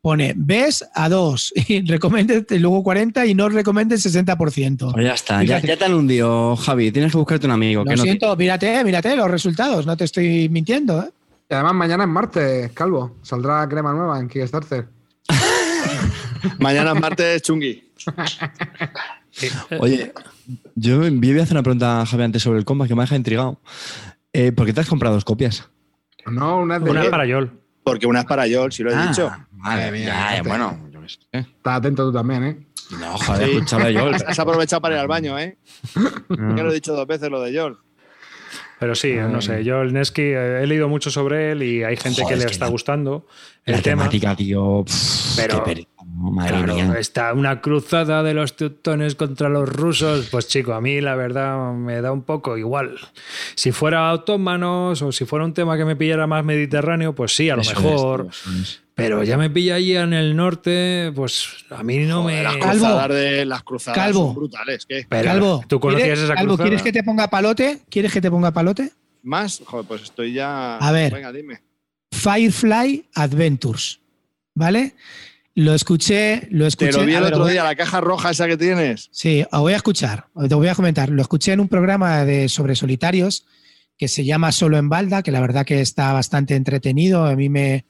Pone, 0.00 0.32
ves 0.36 0.88
a 0.94 1.08
2 1.08 1.52
y 1.68 1.84
recomiende 1.84 2.46
y 2.48 2.58
luego 2.58 2.82
40 2.84 3.26
y 3.26 3.34
no 3.34 3.48
recomiende 3.48 3.96
60%. 3.96 4.92
Pues 4.92 5.04
ya 5.04 5.12
está, 5.14 5.42
ya, 5.42 5.60
ya 5.60 5.76
te 5.76 5.84
han 5.84 5.92
hundido, 5.94 6.54
Javi. 6.56 6.92
Tienes 6.92 7.10
que 7.10 7.18
buscarte 7.18 7.46
un 7.46 7.52
amigo. 7.52 7.82
Lo 7.82 7.90
que 7.90 7.96
no 7.96 8.02
te- 8.04 8.08
siento, 8.08 8.36
mírate, 8.36 8.84
mírate 8.84 9.16
los 9.16 9.28
resultados, 9.30 9.84
no 9.86 9.96
te 9.96 10.04
estoy 10.04 10.48
mintiendo. 10.48 11.02
¿eh? 11.02 11.10
Y 11.50 11.54
además 11.54 11.74
mañana 11.74 12.04
es 12.04 12.10
martes, 12.10 12.70
Calvo. 12.72 13.16
Saldrá 13.22 13.68
crema 13.68 13.92
nueva 13.92 14.20
en 14.20 14.28
Kickstarter. 14.28 14.86
Mañana 16.60 16.92
es 16.92 17.00
martes 17.00 17.42
chungui. 17.42 17.82
Oye, 19.80 20.12
yo, 20.74 21.02
yo 21.04 21.10
voy 21.10 21.38
a 21.38 21.42
hacer 21.42 21.54
una 21.54 21.62
pregunta 21.62 22.00
a 22.00 22.06
Javi 22.06 22.22
antes 22.24 22.42
sobre 22.42 22.58
el 22.58 22.64
combat 22.64 22.88
que 22.88 22.94
me 22.94 23.02
ha 23.02 23.04
dejado 23.04 23.18
intrigado. 23.18 23.60
Eh, 24.32 24.52
¿Por 24.52 24.66
qué 24.66 24.72
te 24.72 24.80
has 24.80 24.88
comprado 24.88 25.14
dos 25.14 25.24
copias? 25.24 25.68
No, 26.26 26.58
una 26.60 26.76
es 26.76 26.84
de 26.84 26.90
una 26.90 27.02
Yol. 27.02 27.10
para 27.10 27.26
Yol. 27.26 27.60
Porque 27.84 28.06
una 28.06 28.20
es 28.20 28.26
para 28.26 28.46
Yol, 28.46 28.70
si 28.72 28.82
lo 28.82 28.90
he 28.90 28.94
Ah, 28.94 29.06
dicho. 29.08 29.30
Mira, 29.52 29.90
ya, 29.92 30.36
este. 30.36 30.48
bueno. 30.48 30.88
yo 30.92 31.00
qué 31.00 31.08
sé. 31.08 31.18
Estás 31.32 31.78
atento 31.78 32.04
tú 32.06 32.12
también, 32.12 32.44
¿eh? 32.44 32.66
No, 33.00 33.16
joder, 33.18 33.48
Sí. 33.48 33.54
escúchame 33.56 33.92
yo. 33.92 34.06
Has, 34.14 34.22
has 34.24 34.38
aprovechado 34.38 34.80
para 34.82 34.94
ir 34.96 35.00
al 35.00 35.08
baño, 35.08 35.38
¿eh? 35.38 35.56
Ya 36.28 36.62
lo 36.62 36.70
he 36.70 36.74
dicho 36.74 36.92
dos 36.94 37.06
veces 37.06 37.30
lo 37.30 37.40
de 37.40 37.52
Yol. 37.52 37.78
Pero 38.80 38.94
sí, 38.94 39.14
no 39.14 39.40
sé. 39.42 39.64
Yo 39.64 39.82
el 39.82 39.92
Nesky 39.92 40.22
eh, 40.22 40.62
he 40.62 40.66
leído 40.66 40.88
mucho 40.88 41.10
sobre 41.10 41.50
él 41.52 41.62
y 41.64 41.82
hay 41.82 41.96
gente 41.96 42.22
Joder, 42.22 42.28
que 42.28 42.36
le 42.36 42.40
es 42.42 42.46
que 42.46 42.52
está 42.52 42.66
la- 42.66 42.70
gustando 42.70 43.26
el 43.64 43.74
La 43.76 43.82
tema. 43.82 44.02
temática, 44.02 44.36
tío. 44.36 44.84
pff, 44.86 45.36
Pero- 45.36 45.64
madre 46.18 46.50
Claro, 46.64 46.74
mía. 46.74 46.94
está 46.98 47.32
una 47.32 47.60
cruzada 47.60 48.22
de 48.22 48.34
los 48.34 48.56
teutones 48.56 49.14
contra 49.14 49.48
los 49.48 49.68
rusos. 49.68 50.28
Pues 50.30 50.48
chico, 50.48 50.72
a 50.74 50.80
mí 50.80 51.00
la 51.00 51.14
verdad 51.14 51.72
me 51.74 52.00
da 52.00 52.12
un 52.12 52.22
poco 52.22 52.56
igual. 52.58 52.96
Si 53.54 53.72
fuera 53.72 54.12
otomanos 54.12 55.00
o 55.02 55.12
si 55.12 55.24
fuera 55.24 55.44
un 55.44 55.54
tema 55.54 55.76
que 55.76 55.84
me 55.84 55.96
pillara 55.96 56.26
más 56.26 56.44
mediterráneo, 56.44 57.14
pues 57.14 57.34
sí, 57.34 57.48
a 57.50 57.56
lo 57.56 57.62
Eso 57.62 57.72
es, 57.72 57.78
mejor. 57.82 58.22
tío, 58.22 58.30
eso 58.30 58.50
es. 58.60 58.82
Pero 58.94 59.22
ya 59.22 59.38
me 59.38 59.48
pilla 59.48 59.76
allí 59.76 59.96
en 59.96 60.12
el 60.12 60.34
norte, 60.34 61.12
pues 61.14 61.64
a 61.70 61.84
mí 61.84 61.98
no 61.98 62.22
Joder, 62.22 62.36
me. 62.38 62.42
las 62.42 62.56
Calvo. 62.56 62.70
cruzadas 62.72 63.08
de 63.10 63.44
las 63.44 63.62
cruzadas 63.62 63.96
Calvo. 63.98 64.26
son 64.26 64.34
brutales. 64.34 64.86
¿Qué? 64.86 65.06
Pero, 65.08 65.24
Calvo, 65.24 65.64
¿tú 65.68 65.78
conocías 65.78 66.04
¿quieres, 66.06 66.24
esa 66.24 66.34
Calvo, 66.34 66.48
cruzada? 66.54 66.68
¿quieres 66.68 66.82
que 66.82 66.92
te 66.92 67.02
ponga 67.04 67.28
palote? 67.30 67.78
¿Quieres 67.88 68.12
que 68.12 68.20
te 68.20 68.28
ponga 68.28 68.50
palote? 68.50 68.90
¿Más? 69.22 69.62
Joder, 69.64 69.86
pues 69.86 70.02
estoy 70.02 70.32
ya. 70.32 70.78
A 70.78 70.90
ver. 70.90 71.12
Venga, 71.14 71.30
dime. 71.32 71.60
Firefly 72.10 73.06
Adventures. 73.14 74.00
¿Vale? 74.54 74.94
Lo 75.58 75.74
escuché, 75.74 76.46
lo 76.52 76.66
Te 76.66 76.68
escuché. 76.68 76.92
lo 76.92 77.04
vi 77.04 77.14
a 77.14 77.18
el 77.18 77.24
ver, 77.24 77.34
otro 77.34 77.46
día, 77.46 77.64
la 77.64 77.74
caja 77.74 78.00
roja 78.00 78.30
esa 78.30 78.46
que 78.46 78.56
tienes. 78.56 79.08
Sí, 79.10 79.44
os 79.50 79.60
voy 79.60 79.72
a 79.72 79.76
escuchar, 79.76 80.26
te 80.48 80.54
voy 80.54 80.68
a 80.68 80.76
comentar. 80.76 81.08
Lo 81.08 81.20
escuché 81.20 81.52
en 81.52 81.58
un 81.58 81.66
programa 81.66 82.24
de 82.24 82.48
sobre 82.48 82.76
solitarios 82.76 83.44
que 83.96 84.06
se 84.06 84.24
llama 84.24 84.52
Solo 84.52 84.78
en 84.78 84.88
Balda, 84.88 85.24
que 85.24 85.32
la 85.32 85.40
verdad 85.40 85.66
que 85.66 85.80
está 85.80 86.12
bastante 86.12 86.54
entretenido. 86.54 87.24
A 87.24 87.34
mí 87.34 87.48
me 87.48 87.86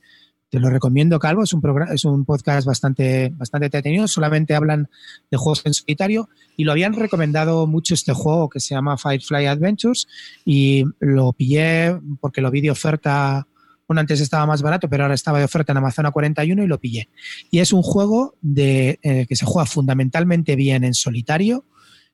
te 0.51 0.61
lo 0.61 0.70
recomiendo, 0.70 1.19
Calvo. 1.19 1.43
Es 1.43 1.53
un 1.53 1.61
programa, 1.61 1.93
es 1.93 2.07
un 2.07 2.24
podcast 2.24 2.66
bastante, 2.66 3.31
bastante 3.35 3.66
entretenido. 3.66 4.09
Solamente 4.09 4.55
hablan 4.55 4.89
de 5.31 5.36
juegos 5.36 5.61
en 5.66 5.74
solitario 5.74 6.31
y 6.57 6.65
lo 6.65 6.73
habían 6.73 6.95
recomendado 6.95 7.66
mucho 7.66 7.93
este 7.93 8.15
juego 8.15 8.49
que 8.49 8.61
se 8.61 8.74
llama 8.74 8.97
Firefly 8.97 9.45
Adventures 9.45 10.09
y 10.47 10.85
lo 11.01 11.35
pillé 11.35 11.99
porque 12.20 12.40
lo 12.40 12.51
vi 12.51 12.62
de 12.62 12.70
oferta. 12.70 13.47
Bueno, 13.89 14.01
antes 14.01 14.20
estaba 14.20 14.44
más 14.44 14.60
barato, 14.60 14.89
pero 14.89 15.05
ahora 15.05 15.15
estaba 15.15 15.39
de 15.39 15.47
oferta 15.47 15.73
en 15.73 15.78
Amazon 15.78 16.05
a 16.05 16.10
41 16.10 16.62
y 16.62 16.66
lo 16.66 16.78
pillé. 16.78 17.09
Y 17.51 17.60
es 17.60 17.73
un 17.73 17.82
juego 17.82 18.36
de, 18.43 19.01
eh, 19.02 19.24
que 19.27 19.35
se 19.35 19.47
juega 19.47 19.65
fundamentalmente 19.65 20.55
bien 20.56 20.85
en 20.85 20.93
solitario 20.93 21.65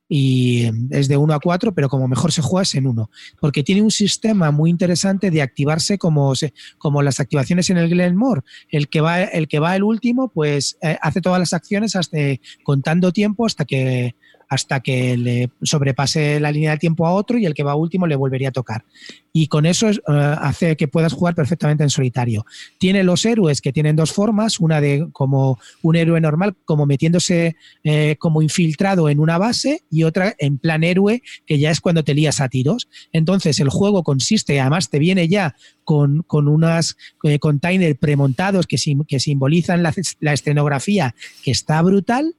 y 0.09 0.71
es 0.91 1.09
de 1.09 1.17
1 1.17 1.35
a 1.35 1.41
4, 1.41 1.75
pero 1.75 1.89
como 1.89 2.07
mejor 2.07 2.31
se 2.31 2.43
juega 2.43 2.63
es 2.63 2.75
en 2.75 2.87
1, 2.87 3.11
porque 3.41 3.65
tiene 3.65 3.83
un 3.83 3.91
sistema 3.91 4.51
muy 4.51 4.71
interesante 4.71 5.31
de 5.31 5.43
activarse 5.43 5.99
como, 5.99 6.35
como 6.79 7.03
las 7.03 7.19
activaciones 7.21 7.71
en 7.71 7.79
el 7.79 7.89
Glenmore. 7.89 8.43
El 8.69 8.89
que 8.89 9.01
va 9.01 9.23
el, 9.23 9.49
que 9.49 9.59
va 9.59 9.75
el 9.75 9.83
último, 9.83 10.29
pues 10.29 10.77
eh, 10.83 10.97
hace 11.01 11.21
todas 11.21 11.41
las 11.41 11.53
acciones 11.53 11.97
hasta, 11.97 12.19
contando 12.63 13.13
tiempo 13.13 13.47
hasta 13.47 13.65
que 13.65 14.15
hasta 14.55 14.81
que 14.81 15.17
le 15.17 15.51
sobrepase 15.63 16.41
la 16.41 16.51
línea 16.51 16.71
del 16.71 16.79
tiempo 16.79 17.07
a 17.07 17.13
otro 17.13 17.37
y 17.39 17.45
el 17.47 17.55
que 17.55 17.63
va 17.63 17.75
último 17.75 18.07
le 18.07 18.17
volvería 18.17 18.49
a 18.49 18.53
tocar. 18.53 18.85
Y 19.33 19.49
con 19.49 19.67
eso 19.67 19.89
es, 19.89 19.99
eh, 19.99 20.03
hace 20.41 20.77
que 20.77 20.87
puedas 20.89 21.13
jugar 21.13 21.35
perfectamente 21.35 21.83
en 21.83 21.91
solitario. 21.91 22.47
Tiene 22.79 23.03
los 23.03 23.25
héroes 23.27 23.61
que 23.61 23.73
tienen 23.73 23.97
dos 23.97 24.13
formas, 24.13 24.61
una 24.61 24.81
de 24.81 25.09
como 25.13 25.59
un 25.83 25.97
héroe 25.97 26.21
normal, 26.21 26.55
como 26.65 26.87
metiéndose 26.87 27.57
eh, 27.83 28.17
como 28.19 28.43
infiltrado 28.43 29.09
en 29.09 29.19
una 29.19 29.37
base 29.37 29.83
y 29.91 30.05
otra 30.05 30.35
en 30.39 30.59
plan 30.59 30.85
héroe, 30.85 31.23
que 31.47 31.59
ya 31.59 31.71
es 31.71 31.81
cuando 31.81 32.05
te 32.05 32.15
lías 32.15 32.41
a 32.41 32.49
tiros. 32.49 32.89
Entonces 33.13 33.59
el 33.59 33.69
juego 33.71 34.05
consiste, 34.05 34.61
además 34.61 34.89
te 34.89 35.01
viene 35.01 35.27
ya 35.27 35.57
con, 35.83 36.23
con 36.29 36.47
unas 36.47 36.97
eh, 37.25 37.39
containers 37.41 37.99
premontados 37.99 38.67
que, 38.69 38.79
sim- 38.79 39.05
que 39.07 39.19
simbolizan 39.19 39.83
la, 39.83 39.93
la 40.21 40.33
escenografía, 40.33 41.15
que 41.43 41.51
está 41.51 41.83
brutal. 41.83 42.37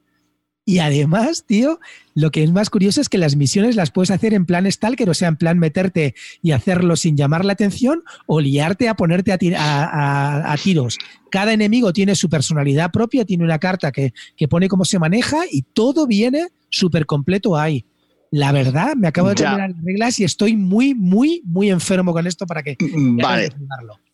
Y 0.68 0.80
además, 0.80 1.44
tío, 1.46 1.80
lo 2.16 2.32
que 2.32 2.44
es 2.44 2.52
más 2.52 2.72
curioso 2.72 3.00
es 3.00 3.08
que 3.08 3.20
las 3.20 3.36
misiones 3.36 3.76
las 3.76 3.92
puedes 3.92 4.10
hacer 4.10 4.34
en 4.34 4.48
plan 4.48 4.70
Stalker, 4.72 5.08
o 5.10 5.14
sea, 5.14 5.28
en 5.28 5.36
plan 5.36 5.60
meterte 5.60 6.16
y 6.42 6.52
hacerlo 6.54 6.96
sin 6.96 7.16
llamar 7.16 7.46
la 7.46 7.54
atención 7.54 8.04
o 8.26 8.42
liarte 8.42 8.90
a 8.90 8.96
ponerte 8.96 9.32
a, 9.32 9.38
a- 9.60 9.84
a- 9.86 10.52
a 10.54 10.58
tiros. 10.58 10.98
Cada 11.30 11.54
enemigo 11.54 11.94
tiene 11.94 12.16
su 12.16 12.30
personalidad 12.30 12.92
propia, 12.92 13.26
tiene 13.26 13.44
una 13.44 13.60
carta 13.60 13.92
que, 13.92 14.14
que 14.36 14.48
pone 14.48 14.68
cómo 14.68 14.86
se 14.86 14.98
maneja 14.98 15.38
y 15.52 15.62
todo 15.62 16.08
viene 16.08 16.48
súper 16.70 17.06
completo 17.06 17.56
ahí. 17.56 17.86
La 18.32 18.52
verdad, 18.52 18.96
me 18.96 19.08
acabo 19.08 19.30
de 19.30 19.36
terminar 19.52 19.70
las 19.70 19.84
reglas 19.86 20.20
y 20.20 20.24
estoy 20.24 20.58
muy, 20.58 20.96
muy, 20.96 21.42
muy 21.46 21.70
enfermo 21.70 22.12
con 22.12 22.26
esto 22.26 22.48
para 22.48 22.64
que... 22.64 22.76
Vale. 23.22 23.50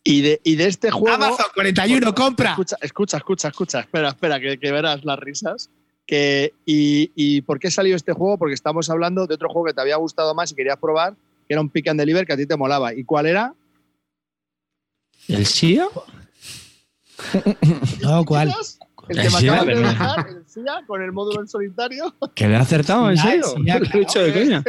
Y 0.04 0.20
de, 0.20 0.40
y 0.44 0.56
de 0.56 0.66
este 0.66 0.90
juego. 0.90 1.16
Amazon 1.16 1.46
41, 1.54 2.14
compra. 2.14 2.50
Escucha, 2.50 2.76
escucha, 2.82 3.16
escucha, 3.16 3.48
escucha. 3.48 3.80
Espera, 3.80 4.08
espera, 4.10 4.38
que, 4.38 4.58
que 4.58 4.70
verás 4.70 5.02
las 5.04 5.18
risas. 5.18 5.70
Que, 6.06 6.52
y, 6.66 7.10
¿Y 7.14 7.42
por 7.42 7.58
qué 7.60 7.70
salió 7.70 7.94
este 7.96 8.12
juego? 8.12 8.38
Porque 8.38 8.54
estamos 8.54 8.90
hablando 8.90 9.26
de 9.26 9.34
otro 9.34 9.48
juego 9.48 9.66
que 9.66 9.74
te 9.74 9.80
había 9.80 9.96
gustado 9.96 10.34
más 10.34 10.50
y 10.52 10.54
querías 10.54 10.76
probar, 10.78 11.14
que 11.46 11.54
era 11.54 11.60
un 11.60 11.68
pick 11.70 11.88
and 11.88 12.00
deliver 12.00 12.26
que 12.26 12.32
a 12.32 12.36
ti 12.36 12.46
te 12.46 12.56
molaba. 12.56 12.92
¿Y 12.94 13.04
cuál 13.04 13.26
era? 13.26 13.54
¿El 15.28 15.46
SIA? 15.46 15.86
No, 18.02 18.24
¿cuál? 18.24 18.52
El 19.08 19.16
que 19.16 19.22
me 19.24 19.30
Sí, 19.30 19.48
acabas 19.48 19.66
de 19.66 19.74
dejar, 19.76 20.28
el 20.28 20.44
SIA, 20.48 20.84
con 20.86 21.02
el 21.02 21.12
módulo 21.12 21.40
en 21.40 21.48
solitario. 21.48 22.14
¿Que 22.34 22.48
le 22.48 22.56
ha 22.56 22.60
acertado? 22.60 23.10
¿En 23.10 23.16
serio? 23.16 23.44
sí, 23.56 23.62
ya, 23.64 23.78
Lo 23.78 23.86
he 23.86 23.98
dicho 24.00 24.22
de 24.22 24.32
coña. 24.32 24.64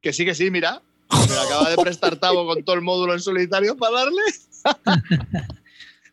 Que 0.00 0.12
sí, 0.12 0.24
que 0.24 0.34
sí, 0.34 0.50
mira. 0.50 0.82
Me 1.10 1.34
lo 1.34 1.40
acaba 1.40 1.70
de 1.70 1.76
prestar 1.76 2.16
Tavo 2.16 2.46
con 2.46 2.64
todo 2.64 2.74
el 2.76 2.82
módulo 2.82 3.12
en 3.12 3.20
solitario 3.20 3.76
para 3.76 3.98
darle. 4.00 4.22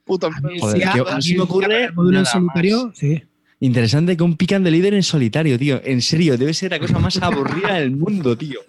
Puto 0.06 0.28
enfermo. 0.28 0.50
Joder, 0.60 0.76
Sí, 0.78 0.84
que 0.84 0.90
a- 0.90 0.96
no 1.16 1.22
se 1.22 1.34
me 1.36 1.40
a- 1.40 1.44
ocurre 1.44 1.84
el 1.86 1.94
módulo 1.94 2.20
en 2.20 2.26
solitario, 2.26 2.92
sí. 2.94 3.24
Interesante 3.62 4.16
que 4.16 4.24
un 4.24 4.38
pican 4.38 4.64
de 4.64 4.72
líder 4.72 4.94
en 4.94 5.04
solitario, 5.04 5.60
tío. 5.60 5.82
En 5.84 6.02
serio, 6.02 6.38
debe 6.38 6.54
ser 6.54 6.72
la 6.72 6.80
cosa 6.80 6.98
más 6.98 7.22
aburrida 7.22 7.74
del 7.74 7.92
mundo, 7.92 8.38
tío. 8.38 8.62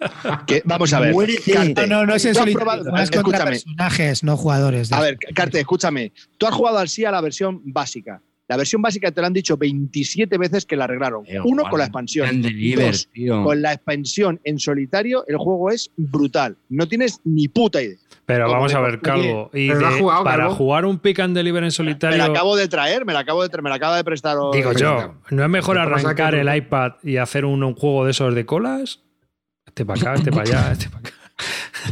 Que- 0.45 0.61
vamos 0.65 0.91
a 0.91 0.99
ver. 0.99 1.13
Muérete. 1.13 1.73
No, 1.87 1.87
no, 1.87 2.05
no 2.05 2.15
es 2.15 2.25
en 2.25 2.33
¿tú 2.33 2.39
has 2.39 2.43
solitario. 2.43 2.53
probado- 2.59 2.83
juegas 2.89 3.09
contra 3.11 3.19
Escúchame, 3.37 3.51
personajes, 3.51 4.23
no 4.23 4.35
jugadores. 4.35 4.91
A 4.91 4.99
ver, 4.99 5.17
Carte, 5.33 5.59
escúchame. 5.61 6.11
Tú 6.37 6.45
has 6.45 6.53
jugado 6.53 6.77
al 6.79 6.89
SIA 6.89 7.09
la 7.11 7.21
versión 7.21 7.61
básica. 7.63 8.21
La 8.49 8.57
versión 8.57 8.81
básica 8.81 9.11
te 9.11 9.21
lo 9.21 9.27
han 9.27 9.33
dicho 9.33 9.55
27 9.55 10.37
veces 10.37 10.65
que 10.65 10.75
la 10.75 10.83
arreglaron. 10.83 11.23
Tío, 11.23 11.41
Uno, 11.45 11.63
con 11.69 11.79
la 11.79 11.85
expansión. 11.85 12.27
Pican 12.27 12.41
de 12.41 12.49
líder, 12.51 12.91
Dos, 12.91 13.07
tío. 13.13 13.43
con 13.45 13.61
la 13.61 13.71
expansión 13.71 14.41
en 14.43 14.59
solitario, 14.59 15.23
el 15.27 15.37
juego 15.37 15.69
es 15.71 15.89
brutal. 15.95 16.57
No 16.67 16.85
tienes 16.85 17.21
ni 17.23 17.47
puta 17.47 17.81
idea. 17.81 17.95
Pero 18.25 18.45
Como 18.45 18.55
vamos 18.57 18.73
a 18.73 18.79
ver. 18.81 18.99
Calvo. 19.01 19.49
Y 19.53 19.67
de- 19.69 19.75
jugado, 19.99 20.23
para 20.23 20.43
Calvo. 20.43 20.55
jugar 20.55 20.85
un 20.85 20.99
pick 20.99 21.19
and 21.19 21.35
deliver 21.35 21.59
en 21.59 21.65
Me 21.65 21.67
la 21.67 21.71
solitario. 21.71 22.23
acabo 22.23 22.55
de 22.55 22.67
traer, 22.67 23.05
me 23.05 23.13
la 23.13 23.19
acabo 23.19 23.41
de 23.43 23.49
traer, 23.49 23.63
me 23.63 23.69
la 23.69 23.75
acaba 23.75 23.97
de 23.97 24.03
prestar. 24.03 24.37
hoy. 24.37 24.55
Digo 24.57 24.73
yo, 24.73 25.15
¿no 25.31 25.43
es 25.43 25.49
mejor 25.49 25.77
arrancar 25.77 26.35
el 26.35 26.53
iPad 26.55 26.93
y 27.03 27.17
hacer 27.17 27.45
un, 27.45 27.63
un 27.63 27.75
juego 27.75 28.05
de 28.05 28.11
esos 28.11 28.33
de 28.35 28.45
colas? 28.45 29.01
Este 29.65 29.85
para 29.85 29.99
acá, 30.01 30.13
este 30.15 30.31
para 30.31 30.43
allá, 30.43 30.71
este 30.71 30.89
para 30.89 30.99
acá. 30.99 31.09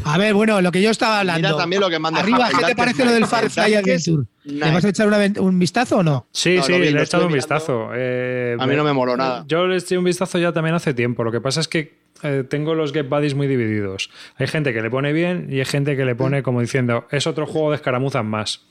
A 0.05 0.17
ver, 0.17 0.33
bueno, 0.33 0.61
lo 0.61 0.71
que 0.71 0.81
yo 0.81 0.89
estaba 0.91 1.19
hablando. 1.19 1.47
Mira 1.47 1.57
también 1.57 1.81
lo 1.81 1.89
que 1.89 1.99
manda 1.99 2.19
Arriba, 2.19 2.49
¿qué 2.59 2.65
te 2.65 2.75
parece 2.75 3.05
lo 3.05 3.11
del 3.11 3.25
Firefly 3.25 3.75
Adventure? 3.75 4.23
¿Le 4.43 4.71
vas 4.71 4.83
a 4.85 4.89
echar 4.89 5.07
una 5.07 5.17
un 5.41 5.59
vistazo 5.59 5.97
o 5.97 6.03
no? 6.03 6.27
Sí, 6.31 6.55
No, 6.57 6.63
sí, 6.63 6.73
vi, 6.73 6.89
le 6.91 6.99
he 6.99 7.03
echado 7.03 7.27
un 7.27 7.33
vistazo. 7.33 7.89
Eh, 7.95 8.55
A 8.59 8.65
mí 8.67 8.75
no 8.75 8.83
me 8.83 8.93
moló 8.93 9.15
nada. 9.17 9.43
Yo 9.47 9.67
le 9.67 9.77
eché 9.77 9.97
un 9.97 10.03
vistazo 10.03 10.37
ya 10.39 10.51
también 10.51 10.75
hace 10.75 10.93
tiempo. 10.93 11.23
Lo 11.23 11.31
que 11.31 11.41
pasa 11.41 11.59
es 11.61 11.67
que 11.67 11.99
eh, 12.23 12.43
tengo 12.49 12.75
los 12.75 12.91
Get 12.93 13.07
Buddies 13.09 13.35
muy 13.35 13.47
divididos. 13.47 14.09
Hay 14.37 14.47
gente 14.47 14.73
que 14.73 14.81
le 14.81 14.89
pone 14.89 15.13
bien 15.13 15.47
y 15.51 15.59
hay 15.59 15.65
gente 15.65 15.95
que 15.95 16.05
le 16.05 16.15
pone 16.15 16.43
como 16.43 16.61
diciendo, 16.61 17.07
es 17.11 17.27
otro 17.27 17.45
juego 17.45 17.69
de 17.71 17.75
escaramuzas 17.77 18.25
más. 18.25 18.61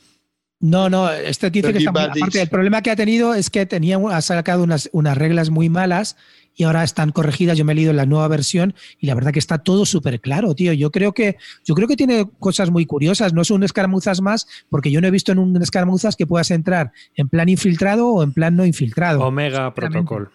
No, 0.60 0.90
no, 0.90 1.08
este 1.08 1.50
dice 1.50 1.68
Pero 1.68 1.78
que 1.78 1.84
está 1.84 1.92
muy- 1.92 2.02
aparte 2.20 2.42
el 2.42 2.48
problema 2.48 2.82
que 2.82 2.90
ha 2.90 2.96
tenido 2.96 3.32
es 3.34 3.48
que 3.48 3.64
tenía 3.64 3.96
ha 4.10 4.20
sacado 4.20 4.64
unas, 4.64 4.90
unas 4.92 5.16
reglas 5.16 5.50
muy 5.50 5.68
malas 5.68 6.16
y 6.58 6.64
ahora 6.64 6.82
están 6.82 7.12
corregidas. 7.12 7.56
Yo 7.56 7.64
me 7.64 7.72
he 7.72 7.76
leído 7.76 7.92
la 7.92 8.04
nueva 8.04 8.26
versión 8.26 8.74
y 8.98 9.06
la 9.06 9.14
verdad 9.14 9.32
que 9.32 9.38
está 9.38 9.58
todo 9.58 9.86
súper 9.86 10.20
claro, 10.20 10.54
tío. 10.56 10.72
Yo 10.72 10.90
creo 10.90 11.14
que 11.14 11.36
yo 11.64 11.74
creo 11.76 11.86
que 11.86 11.96
tiene 11.96 12.28
cosas 12.40 12.70
muy 12.70 12.84
curiosas. 12.84 13.32
No 13.32 13.44
son 13.44 13.62
escaramuzas 13.62 14.20
más, 14.20 14.46
porque 14.68 14.90
yo 14.90 15.00
no 15.00 15.06
he 15.06 15.12
visto 15.12 15.30
en 15.30 15.38
un 15.38 15.56
escaramuzas 15.62 16.16
que 16.16 16.26
puedas 16.26 16.50
entrar 16.50 16.92
en 17.14 17.28
plan 17.28 17.48
infiltrado 17.48 18.08
o 18.08 18.22
en 18.24 18.32
plan 18.32 18.56
no 18.56 18.66
infiltrado. 18.66 19.20
Omega 19.20 19.72
Protocol. 19.72 20.30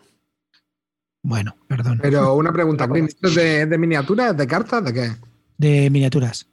Bueno, 1.21 1.57
perdón. 1.67 1.99
Pero 2.01 2.33
una 2.35 2.53
pregunta, 2.53 2.87
Clint, 2.87 3.09
¿esto 3.09 3.27
es 3.27 3.35
de, 3.35 3.65
de 3.65 3.77
miniaturas, 3.77 4.35
de 4.35 4.47
cartas, 4.47 4.83
de 4.85 4.93
qué? 4.93 5.11
De 5.57 5.89
miniaturas. 5.89 6.47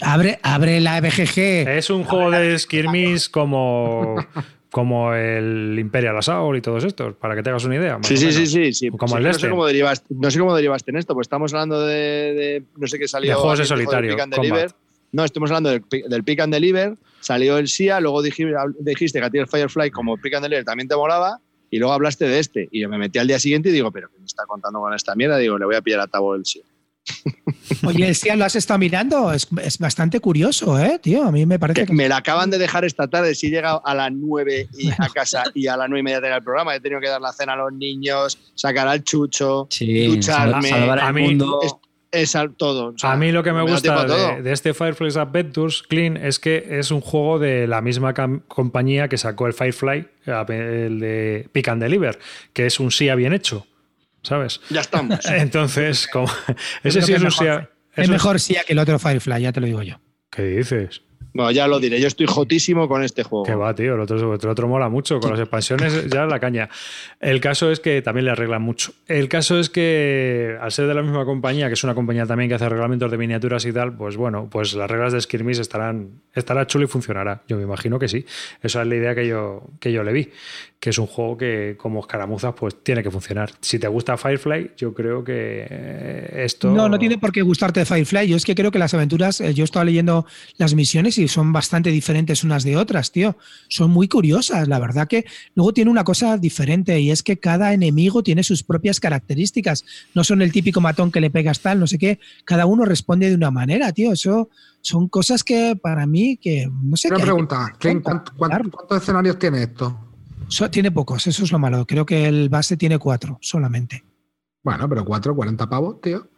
Abre, 0.00 0.40
abre 0.42 0.80
la 0.80 1.00
BGG. 1.00 1.68
Es 1.68 1.88
un 1.88 2.02
juego 2.02 2.32
de 2.32 2.58
skirmish 2.58 3.30
como, 3.30 4.16
como 4.72 5.14
el 5.14 5.76
Imperial 5.78 6.16
Assault 6.16 6.58
y 6.58 6.62
todos 6.62 6.82
estos, 6.82 7.14
para 7.14 7.36
que 7.36 7.42
te 7.44 7.50
hagas 7.50 7.64
una 7.66 7.76
idea. 7.76 7.98
Sí, 8.02 8.16
sí, 8.16 8.32
sí, 8.32 8.46
sí, 8.46 8.72
sí. 8.72 8.88
Como 8.90 9.06
Sí, 9.12 9.16
el 9.18 9.22
no, 9.22 9.28
este. 9.30 9.42
sé 9.42 9.50
cómo 9.50 9.66
derivaste, 9.66 10.06
no 10.18 10.30
sé 10.30 10.38
cómo 10.40 10.56
derivaste 10.56 10.90
en 10.90 10.96
esto, 10.96 11.14
pues 11.14 11.26
estamos 11.26 11.52
hablando 11.52 11.86
de, 11.86 11.94
de- 11.94 12.62
no 12.78 12.86
sé 12.88 12.98
qué 12.98 13.06
salió. 13.06 13.28
De 13.30 13.34
juegos 13.36 13.58
de 13.60 13.66
solitario. 13.66 14.16
No, 15.12 15.24
estamos 15.24 15.50
hablando 15.50 15.68
del, 15.70 15.82
pi- 15.82 16.02
del 16.08 16.24
Pick 16.24 16.40
and 16.40 16.54
Deliver, 16.54 16.96
salió 17.20 17.58
el 17.58 17.68
SIA, 17.68 18.00
luego 18.00 18.22
dijiste, 18.22 18.54
dijiste 18.80 19.20
que 19.20 19.26
a 19.26 19.30
ti 19.30 19.36
el 19.38 19.46
Firefly 19.46 19.90
como 19.90 20.16
Pick 20.16 20.32
and 20.34 20.42
Deliver 20.44 20.64
también 20.64 20.88
te 20.88 20.96
molaba, 20.96 21.38
y 21.70 21.78
luego 21.78 21.92
hablaste 21.92 22.24
de 22.26 22.38
este. 22.38 22.68
Y 22.70 22.80
yo 22.80 22.88
me 22.88 22.96
metí 22.96 23.18
al 23.18 23.26
día 23.26 23.38
siguiente 23.38 23.68
y 23.68 23.72
digo, 23.72 23.90
pero 23.90 24.08
¿qué 24.08 24.18
me 24.18 24.24
está 24.24 24.44
contando 24.46 24.80
con 24.80 24.94
esta 24.94 25.14
mierda? 25.14 25.36
Digo, 25.36 25.58
le 25.58 25.66
voy 25.66 25.74
a 25.76 25.82
pillar 25.82 26.00
a 26.00 26.06
Tabo 26.06 26.34
el 26.34 26.46
SIA. 26.46 26.62
Oye, 27.84 28.06
el 28.08 28.14
SIA 28.14 28.36
lo 28.36 28.44
has 28.44 28.54
estado 28.56 28.78
mirando. 28.78 29.32
Es, 29.32 29.48
es 29.62 29.78
bastante 29.78 30.20
curioso, 30.20 30.78
¿eh, 30.78 30.98
tío? 31.02 31.24
A 31.24 31.32
mí 31.32 31.46
me 31.46 31.58
parece 31.58 31.80
Que 31.80 31.86
que. 31.86 31.92
me 31.92 32.08
la 32.08 32.18
acaban 32.18 32.50
de 32.50 32.58
dejar 32.58 32.84
esta 32.84 33.08
tarde, 33.08 33.34
si 33.34 33.48
he 33.48 33.50
llegado 33.50 33.82
a 33.84 33.94
las 33.94 34.12
9 34.12 34.68
y 34.78 34.90
a 34.90 35.08
casa 35.12 35.44
y 35.54 35.66
a 35.66 35.76
las 35.76 35.88
9 35.88 36.00
y 36.00 36.02
media 36.02 36.20
tenía 36.20 36.36
el 36.36 36.42
programa, 36.44 36.74
he 36.74 36.80
tenido 36.80 37.00
que 37.00 37.08
dar 37.08 37.20
la 37.20 37.32
cena 37.32 37.54
a 37.54 37.56
los 37.56 37.72
niños, 37.72 38.38
sacar 38.54 38.86
al 38.88 39.02
chucho, 39.02 39.66
Sí, 39.70 40.06
ducharme, 40.06 40.68
salvar 40.68 41.00
a 41.00 41.08
el 41.08 41.14
mí- 41.14 41.22
mundo. 41.28 41.60
es- 41.62 41.74
es 42.12 42.36
al- 42.36 42.54
todo. 42.54 42.88
O 42.94 42.98
sea, 42.98 43.12
A 43.12 43.16
mí 43.16 43.32
lo 43.32 43.42
que 43.42 43.52
me 43.52 43.62
gusta 43.62 44.02
a 44.02 44.04
de, 44.04 44.42
de 44.42 44.52
este 44.52 44.74
Firefly 44.74 45.18
Adventures 45.18 45.82
Clean 45.82 46.18
es 46.18 46.38
que 46.38 46.66
es 46.78 46.90
un 46.90 47.00
juego 47.00 47.38
de 47.38 47.66
la 47.66 47.80
misma 47.80 48.12
compañía 48.48 49.08
que 49.08 49.16
sacó 49.16 49.46
el 49.46 49.54
Firefly, 49.54 50.06
el 50.26 51.00
de 51.00 51.48
Pick 51.52 51.68
and 51.68 51.82
Deliver, 51.82 52.18
que 52.52 52.66
es 52.66 52.78
un 52.80 52.90
SIA 52.90 53.14
bien 53.14 53.32
hecho, 53.32 53.66
¿sabes? 54.22 54.60
Ya 54.70 54.80
estamos. 54.80 55.18
Entonces, 55.30 56.08
como, 56.12 56.32
ese 56.82 57.02
sí 57.02 57.12
es 57.12 57.18
un 57.18 57.24
mejor- 57.24 57.32
SIA. 57.46 57.70
Es 57.94 58.08
mejor 58.08 58.40
SIA 58.40 58.64
que 58.64 58.72
el 58.72 58.78
otro 58.78 58.98
Firefly, 58.98 59.42
ya 59.42 59.52
te 59.52 59.60
lo 59.60 59.66
digo 59.66 59.82
yo. 59.82 60.00
¿Qué 60.30 60.42
dices? 60.44 61.02
Bueno, 61.34 61.50
ya 61.50 61.66
lo 61.66 61.80
diré, 61.80 61.98
yo 62.00 62.08
estoy 62.08 62.26
jotísimo 62.26 62.88
con 62.88 63.02
este 63.02 63.22
juego. 63.22 63.44
Que 63.44 63.54
va, 63.54 63.74
tío. 63.74 63.94
El 63.94 64.00
otro, 64.00 64.34
el 64.34 64.48
otro 64.48 64.68
mola 64.68 64.88
mucho. 64.88 65.18
Con 65.18 65.30
las 65.30 65.40
expansiones 65.40 66.08
ya 66.08 66.26
la 66.26 66.38
caña. 66.38 66.68
El 67.20 67.40
caso 67.40 67.70
es 67.70 67.80
que 67.80 68.02
también 68.02 68.26
le 68.26 68.32
arreglan 68.32 68.60
mucho. 68.60 68.92
El 69.06 69.28
caso 69.28 69.58
es 69.58 69.70
que, 69.70 70.56
al 70.60 70.70
ser 70.72 70.86
de 70.86 70.94
la 70.94 71.02
misma 71.02 71.24
compañía, 71.24 71.68
que 71.68 71.74
es 71.74 71.84
una 71.84 71.94
compañía 71.94 72.26
también 72.26 72.48
que 72.48 72.56
hace 72.56 72.68
reglamentos 72.68 73.10
de 73.10 73.16
miniaturas 73.16 73.64
y 73.64 73.72
tal, 73.72 73.96
pues 73.96 74.16
bueno, 74.16 74.48
pues 74.50 74.74
las 74.74 74.90
reglas 74.90 75.12
de 75.12 75.20
Skirmish 75.20 75.58
estarán, 75.58 76.20
estará 76.34 76.66
chulo 76.66 76.84
y 76.84 76.88
funcionará. 76.88 77.42
Yo 77.48 77.56
me 77.56 77.62
imagino 77.62 77.98
que 77.98 78.08
sí. 78.08 78.26
Esa 78.62 78.82
es 78.82 78.88
la 78.88 78.94
idea 78.94 79.14
que 79.14 79.26
yo, 79.26 79.62
que 79.80 79.90
yo 79.92 80.02
le 80.02 80.12
vi. 80.12 80.30
Que 80.78 80.90
es 80.90 80.98
un 80.98 81.06
juego 81.06 81.36
que, 81.38 81.76
como 81.78 82.00
escaramuzas, 82.00 82.54
pues 82.54 82.82
tiene 82.82 83.02
que 83.02 83.10
funcionar. 83.10 83.52
Si 83.60 83.78
te 83.78 83.86
gusta 83.86 84.16
Firefly, 84.16 84.72
yo 84.76 84.92
creo 84.92 85.22
que 85.22 85.66
eh, 85.70 86.42
esto. 86.44 86.72
No, 86.72 86.88
no 86.88 86.98
tiene 86.98 87.18
por 87.18 87.30
qué 87.32 87.40
gustarte 87.40 87.84
Firefly. 87.84 88.26
Yo 88.26 88.36
es 88.36 88.44
que 88.44 88.56
creo 88.56 88.72
que 88.72 88.80
las 88.80 88.92
aventuras, 88.92 89.40
eh, 89.40 89.54
yo 89.54 89.62
he 89.62 89.64
estado 89.64 89.84
leyendo 89.84 90.26
las 90.56 90.74
misiones 90.74 91.16
y 91.18 91.21
son 91.28 91.52
bastante 91.52 91.90
diferentes 91.90 92.44
unas 92.44 92.64
de 92.64 92.76
otras, 92.76 93.12
tío. 93.12 93.36
Son 93.68 93.90
muy 93.90 94.08
curiosas, 94.08 94.68
la 94.68 94.78
verdad 94.78 95.08
que 95.08 95.24
luego 95.54 95.72
tiene 95.72 95.90
una 95.90 96.04
cosa 96.04 96.38
diferente 96.38 96.98
y 97.00 97.10
es 97.10 97.22
que 97.22 97.38
cada 97.38 97.72
enemigo 97.72 98.22
tiene 98.22 98.42
sus 98.42 98.62
propias 98.62 99.00
características. 99.00 99.84
No 100.14 100.24
son 100.24 100.42
el 100.42 100.52
típico 100.52 100.80
matón 100.80 101.10
que 101.12 101.20
le 101.20 101.30
pegas 101.30 101.60
tal, 101.60 101.80
no 101.80 101.86
sé 101.86 101.98
qué. 101.98 102.18
Cada 102.44 102.66
uno 102.66 102.84
responde 102.84 103.28
de 103.28 103.34
una 103.36 103.50
manera, 103.50 103.92
tío. 103.92 104.12
Eso 104.12 104.48
son 104.80 105.08
cosas 105.08 105.44
que 105.44 105.76
para 105.80 106.06
mí 106.06 106.36
que 106.36 106.68
no 106.82 106.96
sé 106.96 107.08
Una 107.08 107.16
qué. 107.18 107.22
pregunta, 107.22 107.72
Clint, 107.78 108.02
¿cuánto- 108.02 108.32
cuánto- 108.36 108.70
¿cuántos 108.70 109.02
escenarios 109.02 109.38
tiene 109.38 109.62
esto? 109.62 110.08
tiene 110.70 110.90
pocos, 110.90 111.26
eso 111.26 111.44
es 111.44 111.50
lo 111.52 111.58
malo. 111.58 111.86
Creo 111.86 112.04
que 112.04 112.26
el 112.26 112.48
base 112.50 112.76
tiene 112.76 112.98
cuatro 112.98 113.38
solamente. 113.40 114.04
Bueno, 114.64 114.88
pero 114.88 115.04
4, 115.04 115.34
40 115.34 115.68
pavos, 115.68 116.00
tío. 116.00 116.28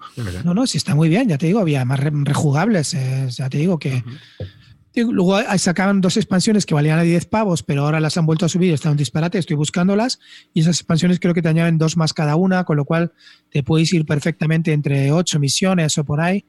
No, 0.45 0.55
no, 0.55 0.67
sí 0.67 0.79
está 0.79 0.95
muy 0.95 1.09
bien, 1.11 1.29
ya 1.29 1.37
te 1.37 1.47
digo, 1.47 1.59
había 1.61 1.85
más 1.85 2.01
re- 2.01 2.11
rejugables, 2.15 2.95
eh, 2.95 3.27
ya 3.31 3.51
te 3.51 3.59
digo 3.59 3.79
que... 3.79 4.03
Luego 4.97 5.39
sacaban 5.59 6.01
dos 6.01 6.17
expansiones 6.17 6.67
que 6.67 6.75
valían 6.75 6.99
a 6.99 7.03
10 7.03 7.27
pavos, 7.27 7.63
pero 7.65 7.83
ahora 7.85 7.99
las 7.99 8.17
han 8.17 8.27
vuelto 8.27 8.47
a 8.47 8.49
subir, 8.49 8.73
está 8.73 8.91
un 8.91 8.97
disparate, 8.97 9.39
estoy 9.39 9.57
buscándolas, 9.57 10.21
y 10.53 10.61
esas 10.61 10.77
expansiones 10.77 11.19
creo 11.19 11.35
que 11.35 11.43
te 11.43 11.49
añaden 11.49 11.79
dos 11.79 11.97
más 11.97 12.13
cada 12.15 12.37
una, 12.37 12.63
con 12.65 12.77
lo 12.77 12.85
cual 12.85 13.13
te 13.51 13.63
puedes 13.65 13.93
ir 13.93 14.07
perfectamente 14.07 14.73
entre 14.73 15.11
ocho 15.11 15.41
misiones 15.41 15.99
o 15.99 16.05
por 16.05 16.21
ahí, 16.21 16.45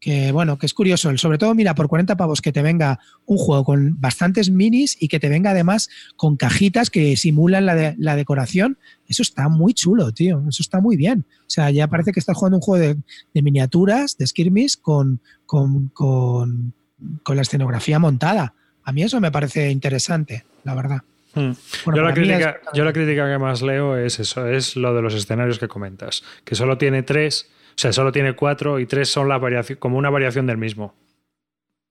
que 0.00 0.30
bueno, 0.30 0.58
que 0.58 0.66
es 0.66 0.74
curioso, 0.74 1.16
sobre 1.18 1.38
todo 1.38 1.56
mira, 1.56 1.74
por 1.74 1.88
40 1.88 2.16
pavos 2.16 2.40
que 2.40 2.52
te 2.52 2.62
venga 2.62 3.00
un 3.26 3.36
juego 3.36 3.64
con 3.64 4.00
bastantes 4.00 4.48
minis 4.48 4.96
y 5.00 5.08
que 5.08 5.18
te 5.18 5.28
venga 5.28 5.50
además 5.50 5.88
con 6.14 6.36
cajitas 6.36 6.90
que 6.90 7.16
simulan 7.16 7.66
la, 7.66 7.74
de- 7.74 7.96
la 7.98 8.14
decoración, 8.14 8.78
eso 9.08 9.22
está 9.22 9.48
muy 9.48 9.74
chulo, 9.74 10.12
tío, 10.12 10.44
eso 10.48 10.62
está 10.62 10.80
muy 10.80 10.96
bien. 10.96 11.26
O 11.40 11.50
sea, 11.50 11.72
ya 11.72 11.88
parece 11.88 12.12
que 12.12 12.20
estás 12.20 12.36
jugando 12.36 12.58
un 12.58 12.62
juego 12.62 12.80
de, 12.84 12.96
de 13.34 13.42
miniaturas, 13.42 14.16
de 14.16 14.24
skirmish, 14.28 14.76
con, 14.80 15.20
con, 15.46 15.88
con, 15.88 16.74
con 17.22 17.36
la 17.36 17.42
escenografía 17.42 17.98
montada. 17.98 18.54
A 18.84 18.92
mí 18.92 19.02
eso 19.02 19.20
me 19.20 19.30
parece 19.30 19.70
interesante, 19.70 20.44
la 20.64 20.74
verdad. 20.74 21.02
Hmm. 21.34 21.52
Bueno, 21.84 21.96
yo, 21.96 22.02
la 22.02 22.14
crítica, 22.14 22.50
es- 22.62 22.68
yo 22.74 22.84
la 22.84 22.92
crítica 22.92 23.30
que 23.30 23.38
más 23.38 23.62
leo 23.62 23.96
es 23.96 24.18
eso, 24.18 24.48
es 24.48 24.76
lo 24.76 24.94
de 24.94 25.02
los 25.02 25.14
escenarios 25.14 25.58
que 25.58 25.68
comentas, 25.68 26.24
que 26.44 26.54
solo 26.54 26.78
tiene 26.78 27.02
tres, 27.02 27.50
o 27.70 27.72
sea, 27.80 27.92
solo 27.92 28.12
tiene 28.12 28.32
cuatro 28.34 28.78
y 28.80 28.86
tres 28.86 29.10
son 29.10 29.28
la 29.28 29.38
variación, 29.38 29.78
como 29.78 29.98
una 29.98 30.10
variación 30.10 30.46
del 30.46 30.56
mismo. 30.56 30.94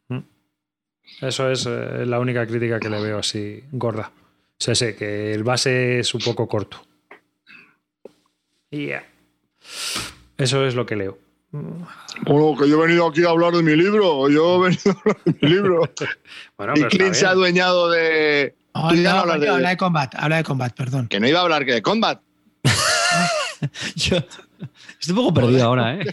Hmm. 0.09 0.21
Eso 1.21 1.49
es 1.51 1.65
eh, 1.67 2.05
la 2.05 2.19
única 2.19 2.45
crítica 2.47 2.79
que 2.79 2.89
le 2.89 2.99
veo 3.01 3.19
así 3.19 3.63
gorda. 3.71 4.11
O 4.59 4.63
sea, 4.63 4.73
sé 4.73 4.95
que 4.95 5.33
el 5.33 5.43
base 5.43 5.99
es 5.99 6.13
un 6.15 6.21
poco 6.21 6.47
corto. 6.47 6.81
Y 8.71 8.87
ya. 8.87 9.05
Eso 10.37 10.65
es 10.65 10.75
lo 10.75 10.85
que 10.85 10.95
leo. 10.95 11.17
Bueno, 11.51 12.55
que 12.59 12.69
yo 12.69 12.77
he 12.83 12.87
venido 12.87 13.07
aquí 13.07 13.23
a 13.23 13.29
hablar 13.29 13.53
de 13.53 13.63
mi 13.63 13.75
libro. 13.75 14.29
Yo 14.29 14.57
he 14.65 14.69
venido 14.69 14.91
a 14.91 14.99
hablar 14.99 15.17
de 15.25 15.35
mi 15.41 15.49
libro. 15.49 15.81
Bueno, 16.57 16.73
y 16.75 16.83
Clint 16.85 17.13
se 17.13 17.25
ha 17.25 17.29
adueñado 17.29 17.89
de. 17.91 18.55
No 18.73 18.91
no, 18.91 19.09
hablas 19.09 19.35
coño, 19.37 19.39
de- 19.39 19.49
habla 19.49 19.69
de 19.69 19.77
combat, 19.77 20.13
habla 20.15 20.37
de 20.37 20.43
combat, 20.43 20.75
perdón. 20.75 21.07
Que 21.07 21.19
no 21.19 21.27
iba 21.27 21.39
a 21.39 21.43
hablar 21.43 21.65
que 21.65 21.73
de 21.73 21.81
combat. 21.81 22.19
Yo 23.95 24.17
estoy 24.17 25.09
un 25.09 25.15
poco 25.15 25.33
perdido 25.33 25.63
ahora, 25.65 25.95
¿eh? 25.95 26.05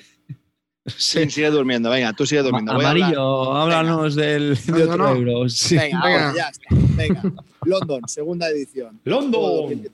Sí. 0.86 1.14
Clint 1.18 1.30
sigue 1.32 1.50
durmiendo. 1.50 1.88
Venga, 1.90 2.12
tú 2.12 2.26
sigue 2.26 2.42
durmiendo. 2.42 2.74
Voy 2.74 2.84
a 2.84 2.88
hablar- 2.90 3.02
Amarillo, 3.04 3.54
háblanos 3.56 4.14
del, 4.14 4.54
de 4.54 4.72
No, 4.86 4.96
no, 4.96 5.08
otro 5.10 5.20
no. 5.24 5.48
Sí. 5.48 5.76
Venga, 5.76 6.00
Venga. 6.04 6.28
ahora, 6.28 6.36
ya 6.36 6.48
está. 6.48 6.66
Venga. 6.70 7.22
London, 7.64 8.02
segunda 8.06 8.48
edición. 8.48 9.00
London. 9.04 9.88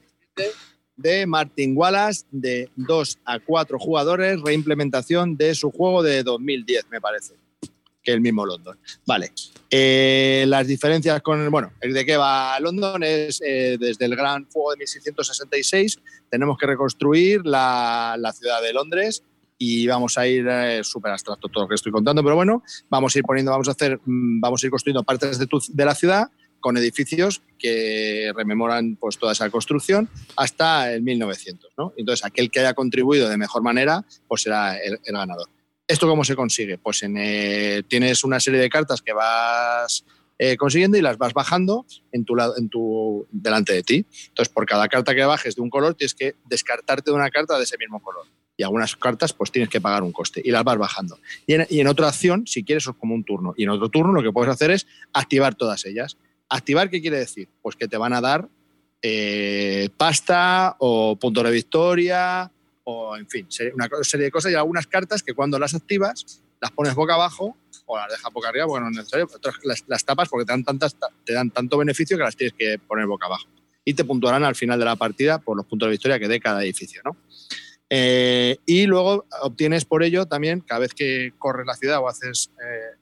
Juego 1.00 1.08
2017 1.08 1.08
De 1.08 1.26
Martin 1.26 1.76
Wallace, 1.76 2.24
de 2.30 2.68
2 2.76 3.18
a 3.24 3.38
4 3.38 3.78
jugadores, 3.78 4.40
reimplementación 4.42 5.36
de 5.36 5.54
su 5.54 5.70
juego 5.70 6.02
de 6.02 6.22
2010, 6.22 6.86
me 6.90 7.00
parece. 7.00 7.34
Que 8.02 8.12
el 8.12 8.22
mismo 8.22 8.46
London. 8.46 8.78
Vale. 9.06 9.30
Eh, 9.68 10.44
las 10.48 10.66
diferencias 10.66 11.20
con. 11.20 11.50
Bueno, 11.50 11.72
el 11.82 11.92
de 11.92 12.06
qué 12.06 12.16
va 12.16 12.58
London 12.58 13.02
es 13.02 13.42
eh, 13.44 13.76
desde 13.78 14.06
el 14.06 14.16
gran 14.16 14.46
fuego 14.46 14.70
de 14.70 14.78
1666. 14.78 15.98
Tenemos 16.30 16.56
que 16.56 16.66
reconstruir 16.66 17.42
la, 17.44 18.16
la 18.18 18.32
ciudad 18.32 18.62
de 18.62 18.72
Londres 18.72 19.22
y 19.58 19.86
vamos 19.86 20.16
a 20.16 20.26
ir 20.26 20.46
eh, 20.48 20.80
súper 20.82 21.12
abstracto 21.12 21.48
todo 21.48 21.64
lo 21.64 21.68
que 21.68 21.74
estoy 21.74 21.92
contando, 21.92 22.22
pero 22.24 22.34
bueno, 22.36 22.62
vamos 22.88 23.14
a 23.14 23.18
ir 23.18 23.24
poniendo, 23.24 23.50
vamos 23.52 23.68
a 23.68 23.72
hacer, 23.72 24.00
mm, 24.06 24.40
vamos 24.40 24.62
a 24.62 24.66
ir 24.66 24.70
construyendo 24.70 25.02
partes 25.04 25.38
de, 25.38 25.46
tu- 25.46 25.60
de 25.68 25.84
la 25.84 25.94
ciudad 25.94 26.28
con 26.60 26.76
edificios 26.76 27.42
que 27.58 28.32
rememoran 28.34 28.96
pues 28.96 29.18
toda 29.18 29.32
esa 29.32 29.50
construcción 29.50 30.08
hasta 30.36 30.92
el 30.92 31.02
1900, 31.02 31.72
¿no? 31.76 31.92
Entonces, 31.96 32.24
aquel 32.24 32.50
que 32.50 32.60
haya 32.60 32.74
contribuido 32.74 33.28
de 33.28 33.36
mejor 33.36 33.62
manera, 33.62 34.04
pues 34.28 34.42
será 34.42 34.78
el, 34.78 34.98
ganador. 35.04 35.48
¿Esto 35.86 36.06
cómo 36.06 36.24
se 36.24 36.36
consigue? 36.36 36.78
Pues 36.78 37.02
eh, 37.02 37.82
tienes 37.88 38.22
una 38.22 38.38
serie 38.38 38.60
de 38.60 38.70
cartas 38.70 39.02
que 39.02 39.12
vas 39.12 40.04
eh, 40.42 40.56
consiguiendo 40.56 40.96
y 40.96 41.02
las 41.02 41.18
vas 41.18 41.34
bajando 41.34 41.84
en 42.12 42.24
tu, 42.24 42.34
en 42.56 42.70
tu, 42.70 43.26
delante 43.30 43.74
de 43.74 43.82
ti. 43.82 44.06
Entonces, 44.28 44.48
por 44.48 44.64
cada 44.64 44.88
carta 44.88 45.14
que 45.14 45.22
bajes 45.22 45.54
de 45.54 45.60
un 45.60 45.68
color, 45.68 45.94
tienes 45.94 46.14
que 46.14 46.36
descartarte 46.46 47.10
de 47.10 47.14
una 47.14 47.28
carta 47.28 47.58
de 47.58 47.64
ese 47.64 47.76
mismo 47.76 48.00
color. 48.00 48.26
Y 48.56 48.62
algunas 48.62 48.96
cartas, 48.96 49.34
pues 49.34 49.52
tienes 49.52 49.68
que 49.68 49.82
pagar 49.82 50.02
un 50.02 50.12
coste 50.12 50.40
y 50.42 50.50
las 50.50 50.64
vas 50.64 50.78
bajando. 50.78 51.18
Y 51.46 51.54
en, 51.54 51.66
y 51.68 51.80
en 51.80 51.88
otra 51.88 52.08
acción, 52.08 52.46
si 52.46 52.64
quieres, 52.64 52.86
es 52.86 52.94
como 52.98 53.14
un 53.14 53.22
turno. 53.22 53.52
Y 53.54 53.64
en 53.64 53.68
otro 53.68 53.90
turno, 53.90 54.14
lo 54.14 54.22
que 54.22 54.32
puedes 54.32 54.50
hacer 54.50 54.70
es 54.70 54.86
activar 55.12 55.56
todas 55.56 55.84
ellas. 55.84 56.16
¿Activar 56.50 56.90
qué 56.90 57.00
quiere 57.00 57.18
decir? 57.18 57.48
Pues 57.62 57.76
que 57.76 57.88
te 57.88 57.96
van 57.96 58.12
a 58.12 58.20
dar 58.20 58.48
eh, 59.02 59.88
pasta 59.96 60.76
o 60.78 61.16
punto 61.16 61.42
de 61.42 61.50
victoria 61.50 62.50
o, 62.84 63.16
en 63.16 63.26
fin, 63.28 63.46
una 63.74 63.88
serie 64.02 64.26
de 64.26 64.30
cosas 64.30 64.52
y 64.52 64.56
algunas 64.56 64.86
cartas 64.86 65.22
que 65.22 65.32
cuando 65.32 65.58
las 65.58 65.74
activas 65.74 66.42
las 66.60 66.70
pones 66.72 66.94
boca 66.94 67.14
abajo 67.14 67.56
o 67.86 67.96
las 67.96 68.10
dejas 68.10 68.32
boca 68.32 68.48
arriba 68.48 68.66
porque 68.66 68.82
no 68.82 68.90
es 68.90 68.96
necesario, 68.96 69.28
otras 69.34 69.54
las, 69.62 69.84
las 69.86 70.04
tapas 70.04 70.28
porque 70.28 70.44
te 70.44 70.52
dan, 70.52 70.64
tantas, 70.64 70.96
te 71.24 71.32
dan 71.32 71.50
tanto 71.50 71.78
beneficio 71.78 72.18
que 72.18 72.24
las 72.24 72.36
tienes 72.36 72.52
que 72.52 72.78
poner 72.78 73.06
boca 73.06 73.26
abajo. 73.26 73.46
y 73.84 73.94
te 73.94 74.04
puntuarán 74.04 74.44
al 74.44 74.54
final 74.54 74.78
de 74.78 74.84
la 74.84 74.96
partida 74.96 75.38
por 75.38 75.56
los 75.56 75.64
puntos 75.66 75.86
de 75.86 75.92
victoria 75.92 76.18
que 76.18 76.28
dé 76.28 76.38
cada 76.38 76.62
edificio. 76.62 77.00
¿no? 77.04 77.16
Eh, 77.88 78.58
y 78.66 78.86
luego 78.86 79.26
obtienes 79.42 79.84
por 79.84 80.02
ello 80.02 80.26
también, 80.26 80.60
cada 80.60 80.80
vez 80.80 80.94
que 80.94 81.32
corres 81.38 81.66
la 81.66 81.74
ciudad 81.74 81.98
o 82.00 82.08
haces 82.08 82.50
eh, 82.62 82.99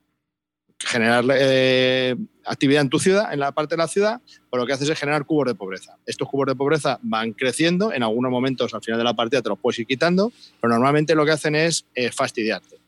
generar 0.79 1.25
eh, 1.33 2.17
actividad 2.45 2.83
en 2.83 2.89
tu 2.89 2.99
ciudad, 2.99 3.33
en 3.33 3.41
la 3.41 3.53
parte 3.53 3.75
de 3.75 3.79
la 3.79 3.89
ciudad, 3.89 4.21
pues 4.49 4.61
lo 4.61 4.67
que 4.67 4.73
haces 4.73 4.89
es 4.89 4.99
generar 4.99 5.25
cubos 5.25 5.47
de 5.47 5.55
pobreza. 5.55 5.97
Estos 6.07 6.29
cubos 6.29 6.47
de 6.47 6.55
pobreza 6.55 6.99
van 7.03 7.33
creciendo, 7.33 7.93
en 7.93 8.03
algunos 8.03 8.31
momentos 8.31 8.73
al 8.75 8.83
final 8.83 8.99
de 8.99 9.05
la 9.05 9.15
partida 9.15 9.43
te 9.43 9.49
los 9.49 9.59
puedes 9.59 9.79
ir 9.81 9.87
quitando, 9.87 10.33
pero 10.61 10.73
normalmente 10.73 11.15
lo 11.15 11.25
que 11.25 11.33
hacen 11.33 11.55
es 11.55 11.85
fastidiarte. 12.13 12.79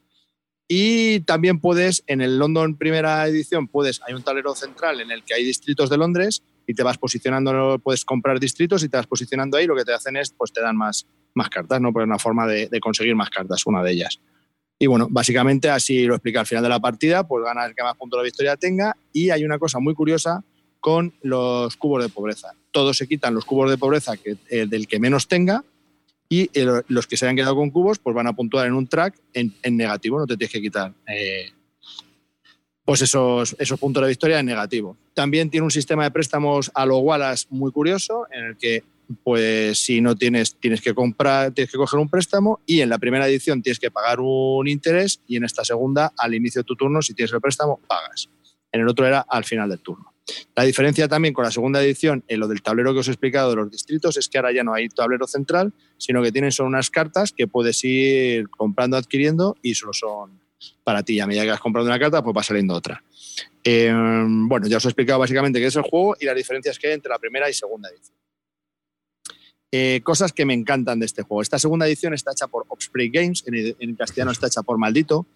Y 0.73 1.21
también 1.21 1.59
puedes, 1.59 2.05
en 2.07 2.21
el 2.21 2.39
London 2.39 2.77
primera 2.77 3.27
edición, 3.27 3.67
puedes, 3.67 4.01
hay 4.07 4.15
un 4.15 4.23
tablero 4.23 4.55
central 4.55 5.01
en 5.01 5.11
el 5.11 5.25
que 5.25 5.35
hay 5.35 5.45
distritos 5.45 5.91
de 5.91 5.97
Londres 5.97 6.45
y 6.65 6.75
te 6.75 6.85
vas 6.85 6.97
posicionando, 6.97 7.81
puedes 7.81 8.05
comprar 8.05 8.39
distritos 8.39 8.85
y 8.85 8.89
te 8.89 8.97
vas 8.97 9.09
posicionando 9.09 9.57
ahí, 9.57 9.67
lo 9.67 9.75
que 9.75 9.85
te 9.85 9.93
hacen 9.93 10.17
es, 10.17 10.31
pues 10.31 10.53
te 10.53 10.61
dan 10.61 10.77
más, 10.77 11.07
más 11.35 11.49
cartas, 11.49 11.81
¿no? 11.81 11.93
Pues 11.93 12.07
una 12.07 12.21
forma 12.21 12.47
de 12.47 12.81
conseguir 12.81 13.17
más 13.17 13.31
cartas, 13.31 13.67
una 13.67 13.83
de 13.83 13.91
ellas. 13.91 14.21
Y 14.82 14.86
bueno, 14.86 15.09
básicamente 15.11 15.69
así 15.69 16.07
lo 16.07 16.15
explica 16.15 16.40
al 16.40 16.47
final 16.47 16.65
de 16.65 16.70
la 16.70 16.81
partida, 16.81 17.28
pues 17.28 17.44
gana 17.44 17.66
el 17.66 17.74
que 17.74 17.82
más 17.82 17.97
puntos 17.97 18.19
de 18.19 18.24
victoria 18.24 18.57
tenga. 18.57 18.97
Y 19.12 19.28
hay 19.28 19.44
una 19.44 19.59
cosa 19.59 19.78
muy 19.78 19.94
curiosa 19.94 20.43
con 20.81 21.12
los 21.20 21.77
cubos 21.77 22.02
de 22.02 22.09
pobreza. 22.09 22.55
Todos 22.70 22.97
se 22.97 23.07
quitan 23.07 23.35
los 23.35 23.44
cubos 23.44 23.70
de 23.70 23.77
pobreza 23.77 24.16
que, 24.16 24.39
eh, 24.48 24.66
del 24.66 24.89
que 24.89 24.98
menos 24.98 25.28
tenga 25.28 25.62
y 26.31 26.48
los 26.89 27.07
que 27.07 27.19
se 27.19 27.27
hayan 27.27 27.36
quedado 27.36 27.57
con 27.57 27.70
cubos 27.70 27.98
pues 27.98 28.16
van 28.16 28.27
a 28.27 28.32
puntuar 28.32 28.66
en 28.66 28.73
un 28.73 28.86
track 28.86 29.20
en, 29.35 29.52
negativo, 29.77 30.19
no 30.19 30.27
te 30.27 30.36
tienes 30.36 30.52
que 30.52 30.62
quitar 30.62 30.94
eh, 31.09 31.51
pues 32.85 33.02
esos, 33.02 33.55
esos 33.59 33.78
puntos 33.78 34.02
de 34.02 34.09
victoria 34.09 34.39
en 34.39 34.47
negativo. 34.47 34.97
También 35.12 35.51
tiene 35.51 35.65
un 35.65 35.70
sistema 35.70 36.05
de 36.05 36.11
préstamos 36.11 36.70
a 36.73 36.86
lo 36.86 36.98
Wallace 36.98 37.47
muy 37.51 37.70
curioso, 37.70 38.27
en 38.32 38.44
el 38.47 38.57
que 38.57 38.82
pues 39.23 39.78
si 39.78 40.01
no 40.01 40.16
tienes, 40.16 40.57
tienes 40.57 40.81
que 40.81 40.95
comprar, 40.95 41.53
tienes 41.53 41.70
que 41.70 41.78
coger 41.78 41.99
un 41.99 42.09
préstamo 42.09 42.61
y 42.66 42.81
en 42.81 42.89
la 42.89 42.99
primera 42.99 43.27
edición 43.28 43.62
tienes 43.62 43.78
que 43.78 43.91
pagar 43.91 44.20
un 44.20 44.69
interés 44.69 45.20
y 45.27 45.37
en 45.37 45.45
esta 45.45 45.65
segunda, 45.65 46.12
al 46.16 46.35
inicio 46.35 46.61
de 46.61 46.65
tu 46.65 46.77
turno, 46.77 47.03
si 47.03 47.15
tienes 47.15 47.32
el 47.32 47.41
préstamo, 47.41 47.81
pagas. 47.87 48.28
En 48.73 48.81
el 48.81 48.89
otro 48.89 49.07
era 49.07 49.20
al 49.20 49.45
final 49.45 49.69
del 49.69 49.81
turno. 49.81 50.15
La 50.55 50.62
diferencia 50.62 51.09
también 51.09 51.35
con 51.35 51.45
la 51.45 51.51
segunda 51.51 51.82
edición, 51.82 52.23
en 52.28 52.39
lo 52.39 52.47
del 52.47 52.62
tablero 52.62 52.93
que 52.93 53.01
os 53.01 53.09
he 53.09 53.11
explicado 53.11 53.51
de 53.51 53.57
los 53.57 53.70
distritos, 53.70 54.16
es 54.16 54.28
que 54.28 54.39
ahora 54.39 54.53
ya 54.53 54.62
no 54.62 54.74
hay 54.74 54.89
tablero 54.89 55.27
central, 55.27 55.73
sino 55.97 56.23
que 56.23 56.31
tienen 56.31 56.53
solo 56.53 56.69
unas 56.69 56.91
cartas 56.91 57.32
que 57.32 57.49
puedes 57.49 57.82
ir 57.82 58.49
comprando, 58.49 58.97
adquiriendo 58.97 59.57
y 59.62 59.74
solo 59.74 59.93
son 59.93 60.41
para 60.85 61.03
ti. 61.03 61.19
A 61.19 61.27
medida 61.27 61.43
que 61.43 61.51
vas 61.51 61.61
comprando 61.61 61.91
una 61.91 61.99
carta, 61.99 62.23
pues 62.23 62.37
va 62.37 62.43
saliendo 62.43 62.74
otra. 62.74 63.03
Eh, 63.65 63.93
bueno, 63.93 64.69
ya 64.69 64.77
os 64.77 64.85
he 64.85 64.89
explicado 64.89 65.19
básicamente 65.19 65.59
qué 65.59 65.66
es 65.66 65.77
el 65.77 65.82
juego 65.82 66.16
y 66.20 66.27
las 66.27 66.37
diferencias 66.37 66.78
que 66.78 66.89
hay 66.89 66.95
entre 66.95 67.11
la 67.11 67.19
primera 67.19 67.49
y 67.51 67.55
segunda 67.55 67.89
edición. 67.89 68.20
Eh, 69.73 70.01
cosas 70.03 70.33
que 70.33 70.45
me 70.45 70.55
encantan 70.55 70.99
de 70.99 71.07
este 71.07 71.23
juego. 71.23 71.43
Esta 71.43 71.59
segunda 71.59 71.87
edición 71.87 72.13
está 72.13 72.33
hecha 72.33 72.49
por 72.49 72.65
Offspring 72.69 73.13
Games, 73.13 73.45
en, 73.47 73.95
castellano 73.95 74.33
está 74.33 74.49
hecha 74.49 74.63
por 74.63 74.79
Maldito. 74.79 75.27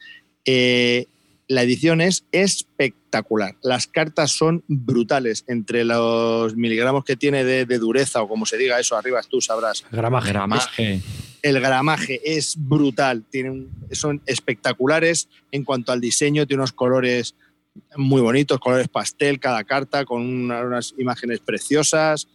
Eh, 0.45 1.07
la 1.47 1.63
edición 1.63 2.01
es 2.01 2.25
espectacular. 2.33 3.55
Las 3.63 3.87
cartas 3.87 4.33
son 4.33 4.65
brutales. 4.67 5.45
Entre 5.47 5.85
los 5.85 6.57
miligramos 6.57 7.05
que 7.05 7.17
tiene 7.17 7.45
de, 7.45 7.79
dureza, 7.79 8.23
o 8.23 8.29
como 8.29 8.47
se 8.47 8.57
diga 8.57 8.81
eso 8.81 8.97
arriba, 8.97 9.21
tú 9.23 9.41
sabrás. 9.41 9.85
Gramaje. 9.93 11.03
El 11.43 11.61
gramaje 11.61 12.21
es 12.25 12.57
brutal. 12.59 13.25
Tienen, 13.31 13.69
son 13.93 14.23
espectaculares 14.27 15.29
en 15.53 15.65
cuanto 15.65 15.93
al 15.93 16.01
diseño. 16.01 16.47
Tiene 16.47 16.63
unos 16.63 16.73
colores 16.73 17.35
muy 17.97 18.23
bonitos, 18.23 18.59
colores 18.59 18.89
pastel, 18.89 19.39
cada 19.39 19.63
carta, 19.65 20.05
con 20.05 20.23
unas 20.23 20.95
imágenes 20.99 21.41
preciosas. 21.41 22.27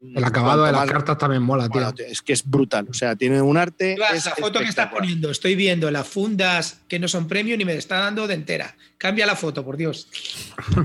El 0.00 0.24
acabado 0.24 0.64
de 0.64 0.70
las 0.70 0.88
cartas 0.88 1.18
también 1.18 1.42
mola, 1.42 1.68
tío. 1.68 2.06
Es 2.06 2.22
que 2.22 2.32
es 2.32 2.48
brutal. 2.48 2.86
O 2.88 2.94
sea, 2.94 3.16
tiene 3.16 3.42
un 3.42 3.56
arte. 3.56 3.96
esa 4.14 4.34
foto 4.36 4.60
que 4.60 4.66
estás 4.66 4.92
poniendo, 4.92 5.30
estoy 5.30 5.56
viendo 5.56 5.90
las 5.90 6.06
fundas 6.06 6.82
que 6.86 7.00
no 7.00 7.08
son 7.08 7.26
premium 7.26 7.60
y 7.60 7.64
me 7.64 7.74
está 7.74 7.98
dando 7.98 8.28
de 8.28 8.34
entera. 8.34 8.76
Cambia 8.96 9.26
la 9.26 9.34
foto, 9.34 9.64
por 9.64 9.76
Dios. 9.76 10.08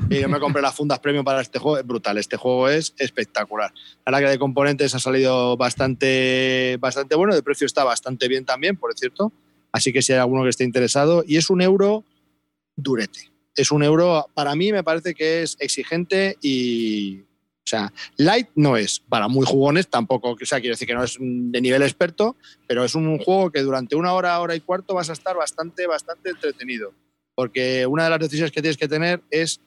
yo 0.09 0.29
me 0.29 0.39
compré 0.39 0.63
las 0.63 0.73
fundas 0.73 0.99
premium 0.99 1.23
para 1.23 1.41
este 1.41 1.59
juego. 1.59 1.77
Es 1.77 1.85
brutal. 1.85 2.17
Este 2.17 2.37
juego 2.37 2.69
es 2.69 2.95
espectacular. 2.97 3.71
La 4.05 4.19
que 4.19 4.25
de 4.25 4.39
componentes 4.39 4.95
ha 4.95 4.99
salido 4.99 5.57
bastante, 5.57 6.77
bastante 6.79 7.15
bueno. 7.15 7.35
De 7.35 7.43
precio 7.43 7.67
está 7.67 7.83
bastante 7.83 8.27
bien 8.27 8.45
también, 8.45 8.77
por 8.77 8.97
cierto. 8.97 9.31
Así 9.71 9.93
que 9.93 10.01
si 10.01 10.13
hay 10.13 10.19
alguno 10.19 10.41
que 10.43 10.49
esté 10.49 10.63
interesado. 10.63 11.23
Y 11.27 11.37
es 11.37 11.51
un 11.51 11.61
euro 11.61 12.03
durete. 12.75 13.31
Es 13.55 13.71
un 13.71 13.83
euro, 13.83 14.27
para 14.33 14.55
mí 14.55 14.71
me 14.71 14.83
parece 14.83 15.13
que 15.13 15.43
es 15.43 15.55
exigente 15.59 16.37
y 16.41 17.25
light 18.17 18.49
no 18.55 18.77
es 18.77 18.99
para 18.99 19.27
muy 19.27 19.45
jugones, 19.45 19.87
tampoco, 19.87 20.31
o 20.31 20.35
quiero 20.35 20.61
decir 20.61 20.87
que 20.87 20.93
no 20.93 21.03
es 21.03 21.17
de 21.19 21.61
nivel 21.61 21.81
experto, 21.81 22.35
pero 22.67 22.83
es 22.83 22.95
un 22.95 23.17
juego 23.19 23.51
que 23.51 23.61
durante 23.61 23.95
una 23.95 24.13
hora, 24.13 24.39
hora 24.39 24.55
y 24.55 24.59
cuarto 24.59 24.95
vas 24.95 25.09
a 25.09 25.13
estar 25.13 25.35
bastante, 25.35 25.87
bastante 25.87 26.29
entretenido. 26.29 26.93
Porque 27.35 27.85
una 27.85 28.03
de 28.03 28.09
las 28.11 28.19
decisiones 28.19 28.51
que 28.51 28.61
tienes 28.61 28.77
que 28.77 28.87
tener 28.87 29.21
es 29.31 29.59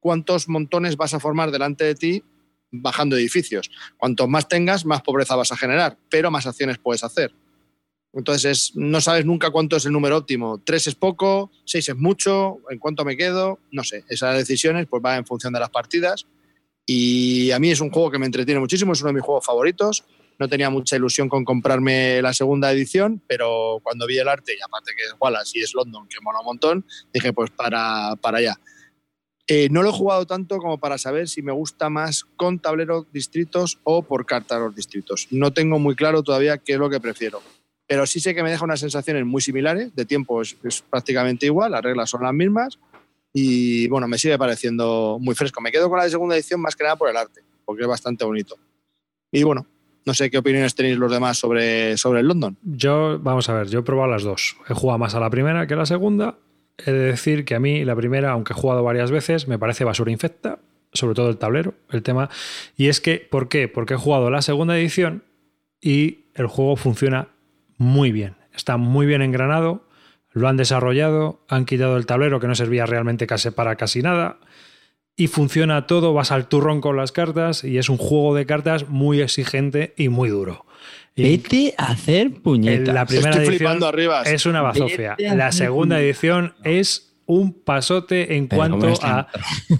cuántos 0.00 0.48
montones 0.48 0.96
vas 0.96 1.14
a 1.14 1.20
formar 1.20 1.50
delante 1.50 1.84
de 1.84 1.94
ti 1.94 2.24
bajando 2.72 3.16
edificios. 3.16 3.70
Cuanto 3.96 4.26
más 4.26 4.48
tengas, 4.48 4.84
más 4.84 5.02
pobreza 5.02 5.36
vas 5.36 5.52
a 5.52 5.56
generar, 5.56 5.96
pero 6.08 6.30
más 6.30 6.46
acciones 6.46 6.78
puedes 6.78 7.04
hacer. 7.04 7.32
Entonces, 8.14 8.72
no 8.74 9.00
sabes 9.00 9.24
nunca 9.24 9.50
cuánto 9.50 9.76
es 9.76 9.86
el 9.86 9.92
número 9.92 10.18
óptimo. 10.18 10.60
Tres 10.62 10.86
es 10.86 10.94
poco, 10.94 11.50
seis 11.64 11.88
es 11.88 11.96
mucho, 11.96 12.58
en 12.68 12.78
cuánto 12.78 13.04
me 13.04 13.16
quedo, 13.16 13.58
no 13.70 13.84
sé. 13.84 14.04
Esas 14.08 14.36
decisiones 14.36 14.86
pues 14.86 15.02
van 15.02 15.18
en 15.18 15.26
función 15.26 15.52
de 15.52 15.60
las 15.60 15.70
partidas 15.70 16.26
y 16.86 17.50
a 17.50 17.58
mí 17.58 17.70
es 17.70 17.80
un 17.80 17.90
juego 17.90 18.10
que 18.10 18.18
me 18.18 18.26
entretiene 18.26 18.60
muchísimo, 18.60 18.92
es 18.92 19.00
uno 19.00 19.08
de 19.08 19.14
mis 19.14 19.22
juegos 19.22 19.44
favoritos. 19.44 20.04
No 20.38 20.48
tenía 20.48 20.70
mucha 20.70 20.96
ilusión 20.96 21.28
con 21.28 21.44
comprarme 21.44 22.20
la 22.20 22.32
segunda 22.32 22.72
edición, 22.72 23.22
pero 23.28 23.78
cuando 23.82 24.06
vi 24.06 24.18
el 24.18 24.28
arte, 24.28 24.54
y 24.58 24.62
aparte 24.62 24.92
que 24.96 25.04
es 25.04 25.14
Wallace 25.20 25.58
y 25.58 25.62
es 25.62 25.74
London, 25.74 26.08
que 26.08 26.20
mola 26.20 26.40
un 26.40 26.46
montón, 26.46 26.86
dije 27.12 27.32
pues 27.32 27.50
para, 27.50 28.16
para 28.16 28.38
allá. 28.38 28.58
Eh, 29.46 29.68
no 29.70 29.82
lo 29.82 29.90
he 29.90 29.92
jugado 29.92 30.26
tanto 30.26 30.58
como 30.58 30.78
para 30.78 30.98
saber 30.98 31.28
si 31.28 31.42
me 31.42 31.52
gusta 31.52 31.90
más 31.90 32.24
con 32.36 32.58
tablero 32.58 33.06
distritos 33.12 33.78
o 33.84 34.02
por 34.02 34.24
carta 34.24 34.58
los 34.58 34.74
distritos. 34.74 35.28
No 35.30 35.52
tengo 35.52 35.78
muy 35.78 35.94
claro 35.94 36.22
todavía 36.22 36.58
qué 36.58 36.72
es 36.72 36.78
lo 36.78 36.90
que 36.90 37.00
prefiero. 37.00 37.42
Pero 37.86 38.06
sí 38.06 38.20
sé 38.20 38.34
que 38.34 38.42
me 38.42 38.50
deja 38.50 38.64
unas 38.64 38.80
sensaciones 38.80 39.24
muy 39.26 39.42
similares, 39.42 39.94
de 39.94 40.04
tiempo 40.06 40.40
es 40.42 40.56
prácticamente 40.88 41.46
igual, 41.46 41.72
las 41.72 41.82
reglas 41.82 42.08
son 42.08 42.22
las 42.22 42.32
mismas, 42.32 42.78
y 43.32 43.88
bueno, 43.88 44.06
me 44.08 44.18
sigue 44.18 44.38
pareciendo 44.38 45.18
muy 45.20 45.34
fresco. 45.34 45.60
Me 45.60 45.72
quedo 45.72 45.88
con 45.88 45.98
la 45.98 46.08
segunda 46.08 46.34
edición 46.34 46.60
más 46.60 46.76
que 46.76 46.84
nada 46.84 46.96
por 46.96 47.08
el 47.08 47.16
arte, 47.16 47.42
porque 47.64 47.82
es 47.82 47.88
bastante 47.88 48.24
bonito. 48.24 48.56
Y 49.30 49.42
bueno, 49.44 49.66
no 50.04 50.14
sé 50.14 50.30
qué 50.30 50.38
opiniones 50.38 50.74
tenéis 50.74 50.98
los 50.98 51.10
demás 51.10 51.38
sobre, 51.38 51.96
sobre 51.96 52.20
el 52.20 52.28
London. 52.28 52.56
Yo, 52.62 53.18
vamos 53.20 53.48
a 53.48 53.54
ver, 53.54 53.68
yo 53.68 53.80
he 53.80 53.82
probado 53.82 54.10
las 54.10 54.22
dos. 54.22 54.56
He 54.68 54.74
jugado 54.74 54.98
más 54.98 55.14
a 55.14 55.20
la 55.20 55.30
primera 55.30 55.66
que 55.66 55.74
a 55.74 55.78
la 55.78 55.86
segunda. 55.86 56.36
He 56.78 56.90
de 56.90 56.98
decir 56.98 57.44
que 57.44 57.54
a 57.54 57.60
mí 57.60 57.84
la 57.84 57.96
primera, 57.96 58.32
aunque 58.32 58.52
he 58.52 58.56
jugado 58.56 58.82
varias 58.82 59.10
veces, 59.10 59.48
me 59.48 59.58
parece 59.58 59.84
basura 59.84 60.10
infecta, 60.10 60.58
sobre 60.92 61.14
todo 61.14 61.30
el 61.30 61.38
tablero, 61.38 61.74
el 61.90 62.02
tema. 62.02 62.28
Y 62.76 62.88
es 62.88 63.00
que, 63.00 63.18
¿por 63.18 63.48
qué? 63.48 63.68
Porque 63.68 63.94
he 63.94 63.96
jugado 63.96 64.30
la 64.30 64.42
segunda 64.42 64.76
edición 64.76 65.22
y 65.80 66.26
el 66.34 66.46
juego 66.48 66.76
funciona 66.76 67.28
muy 67.78 68.12
bien. 68.12 68.36
Está 68.54 68.76
muy 68.76 69.06
bien 69.06 69.22
engranado 69.22 69.84
lo 70.32 70.48
han 70.48 70.56
desarrollado, 70.56 71.44
han 71.48 71.64
quitado 71.64 71.96
el 71.96 72.06
tablero 72.06 72.40
que 72.40 72.46
no 72.46 72.54
servía 72.54 72.86
realmente 72.86 73.26
casi 73.26 73.50
para 73.50 73.76
casi 73.76 74.02
nada 74.02 74.38
y 75.16 75.26
funciona 75.26 75.86
todo, 75.86 76.14
vas 76.14 76.32
al 76.32 76.48
turrón 76.48 76.80
con 76.80 76.96
las 76.96 77.12
cartas 77.12 77.64
y 77.64 77.78
es 77.78 77.88
un 77.88 77.98
juego 77.98 78.34
de 78.34 78.46
cartas 78.46 78.88
muy 78.88 79.20
exigente 79.20 79.94
y 79.96 80.08
muy 80.08 80.30
duro. 80.30 80.64
Vete 81.14 81.74
a 81.76 81.92
hacer 81.92 82.32
puñetas. 82.42 82.94
La 82.94 83.04
primera 83.04 83.36
edición 83.42 83.84
arriba. 83.84 84.22
es 84.22 84.46
una 84.46 84.62
bazofia. 84.62 85.16
La 85.18 85.52
segunda 85.52 86.00
edición 86.00 86.54
es 86.64 87.14
un 87.26 87.52
pasote 87.52 88.36
en 88.36 88.48
cuanto 88.48 88.94
a... 89.02 89.28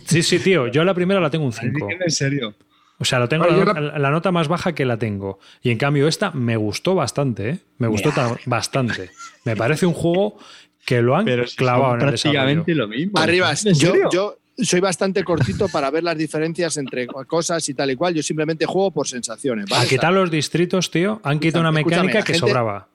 Sí, 0.07 0.23
sí, 0.23 0.39
tío. 0.39 0.69
Yo 0.69 0.85
la 0.85 0.95
primera 0.95 1.20
la 1.20 1.31
tengo 1.31 1.47
un 1.47 1.53
5. 1.53 1.89
En 2.05 2.11
serio. 2.11 2.55
O 3.03 3.05
sea, 3.05 3.19
lo 3.19 3.29
tengo 3.29 3.47
la, 3.47 4.11
nota 4.12 4.31
más 4.31 4.47
baja 4.47 4.77
que 4.77 4.85
la 4.85 4.97
tengo. 4.97 5.41
Y 5.61 5.73
en 5.73 5.79
cambio, 5.79 6.07
esta 6.07 6.31
me 6.31 6.57
gustó 6.57 6.95
bastante, 6.95 7.49
¿eh? 7.49 7.59
Me 7.79 7.89
gustó 7.89 8.12
bastante. 8.47 9.11
Me 9.45 9.57
parece 9.57 9.87
un 9.87 9.93
juego 9.93 10.39
que 10.87 11.03
lo 11.03 11.16
han 11.16 11.27
clavado 11.57 11.97
en 11.97 12.01
el 12.03 12.07
prácticamente 12.07 12.77
lo 12.77 12.87
mismo. 12.87 13.19
Arriba, 13.19 13.53
yo, 13.55 14.09
yo, 14.12 14.39
soy 14.57 14.79
bastante 14.79 15.24
cortito 15.24 15.69
para 15.69 15.91
ver 15.91 16.05
las 16.05 16.16
diferencias 16.16 16.77
entre 16.77 17.09
cosas 17.09 17.69
y 17.69 17.74
tal 17.74 17.91
y 17.91 17.97
cual. 17.97 18.15
Yo 18.15 18.23
simplemente 18.23 18.66
juego 18.66 18.93
por 18.93 19.09
sensaciones. 19.09 19.66
¿vale? 19.69 19.85
A 19.85 19.89
quitar 19.89 20.12
los 20.12 20.31
distritos, 20.31 20.89
tío, 20.89 21.20
han 21.24 21.41
quitado 21.41 21.62
una 21.62 21.73
mecánica 21.73 22.23
que 22.23 22.35
sobraba. 22.35 22.89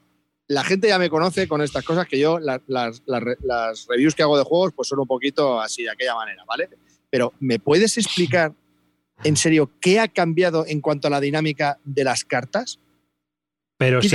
La 0.48 0.64
gente 0.64 0.88
ya 0.88 0.98
me 1.00 1.10
conoce 1.10 1.50
con 1.50 1.62
estas 1.62 1.84
cosas 1.84 2.08
que 2.08 2.18
yo, 2.18 2.40
las, 2.40 2.62
las, 2.68 3.88
reviews 3.90 4.16
que 4.16 4.24
hago 4.24 4.38
de 4.38 4.46
juegos, 4.46 4.72
pues 4.74 4.88
son 4.88 5.00
un 5.00 5.08
poquito 5.08 5.60
así, 5.60 5.84
de 5.84 5.92
aquella 5.92 6.16
manera, 6.16 6.46
¿vale? 6.48 6.70
Pero, 7.10 7.34
¿me 7.42 7.60
puedes 7.60 7.98
explicar 7.98 8.54
en 9.24 9.36
serio, 9.38 9.72
¿qué 9.80 10.00
ha 10.00 10.08
cambiado 10.08 10.66
en 10.68 10.82
cuanto 10.82 11.08
a 11.08 11.12
la 11.12 11.20
dinámica 11.20 11.80
de 11.84 12.04
las 12.04 12.24
cartas? 12.24 12.80
Pero 13.78 14.02
sí, 14.02 14.10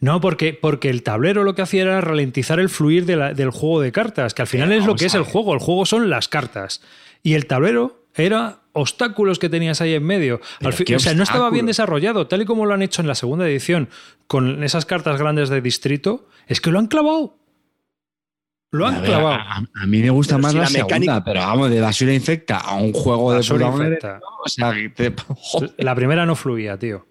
no, 0.00 0.20
porque, 0.20 0.52
porque 0.52 0.90
el 0.90 1.02
tablero 1.02 1.44
lo 1.44 1.54
que 1.54 1.62
hacía 1.62 1.82
era 1.82 2.00
ralentizar 2.00 2.58
el 2.60 2.68
fluir 2.68 3.06
del 3.06 3.50
juego 3.50 3.80
de 3.80 3.92
cartas, 3.92 4.34
que 4.34 4.42
al 4.42 4.48
final 4.48 4.72
es 4.72 4.84
lo 4.84 4.96
que 4.96 5.06
es 5.06 5.14
el 5.14 5.22
juego. 5.22 5.54
El 5.54 5.60
juego 5.60 5.86
son 5.86 6.10
las 6.10 6.28
cartas. 6.28 6.82
Y 7.22 7.34
el 7.34 7.46
tablero 7.46 8.00
Era 8.14 8.58
obstáculos 8.72 9.38
que 9.38 9.48
tenías 9.48 9.80
ahí 9.80 9.94
en 9.94 10.04
medio. 10.04 10.40
Al 10.60 10.72
fin- 10.74 10.96
o 10.96 10.98
sea, 10.98 11.14
no 11.14 11.22
estaba 11.22 11.48
bien 11.50 11.64
desarrollado, 11.66 12.26
tal 12.26 12.42
y 12.42 12.44
como 12.44 12.66
lo 12.66 12.74
han 12.74 12.82
hecho 12.82 13.00
en 13.00 13.08
la 13.08 13.14
segunda 13.14 13.48
edición, 13.48 13.88
con 14.26 14.62
esas 14.64 14.84
cartas 14.84 15.18
grandes 15.18 15.48
de 15.48 15.60
distrito, 15.62 16.28
es 16.46 16.60
que 16.60 16.70
lo 16.70 16.78
han 16.78 16.88
clavado. 16.88 17.38
Lo 18.72 18.86
han 18.86 18.94
A 18.96 19.00
ver, 19.00 19.08
clavado. 19.10 19.28
A, 19.38 19.64
a 19.82 19.86
mí 19.86 20.00
me 20.02 20.10
gusta 20.10 20.36
Pero 20.36 20.42
más 20.42 20.52
si 20.52 20.56
la, 20.58 20.62
la 20.64 20.68
segunda, 20.70 20.98
mecánica- 20.98 21.24
pero 21.24 21.40
vamos, 21.40 21.70
de 21.70 21.80
basura 21.80 22.14
infecta 22.14 22.56
a 22.58 22.74
un 22.76 22.92
juego 22.92 23.26
Basura 23.26 23.66
de 23.66 23.70
madre, 23.72 23.86
infecta. 23.94 24.20
O 24.44 24.48
sea, 24.48 24.72
te, 24.96 25.14
La 25.84 25.94
primera 25.94 26.24
no 26.26 26.34
fluía, 26.34 26.78
tío. 26.78 27.06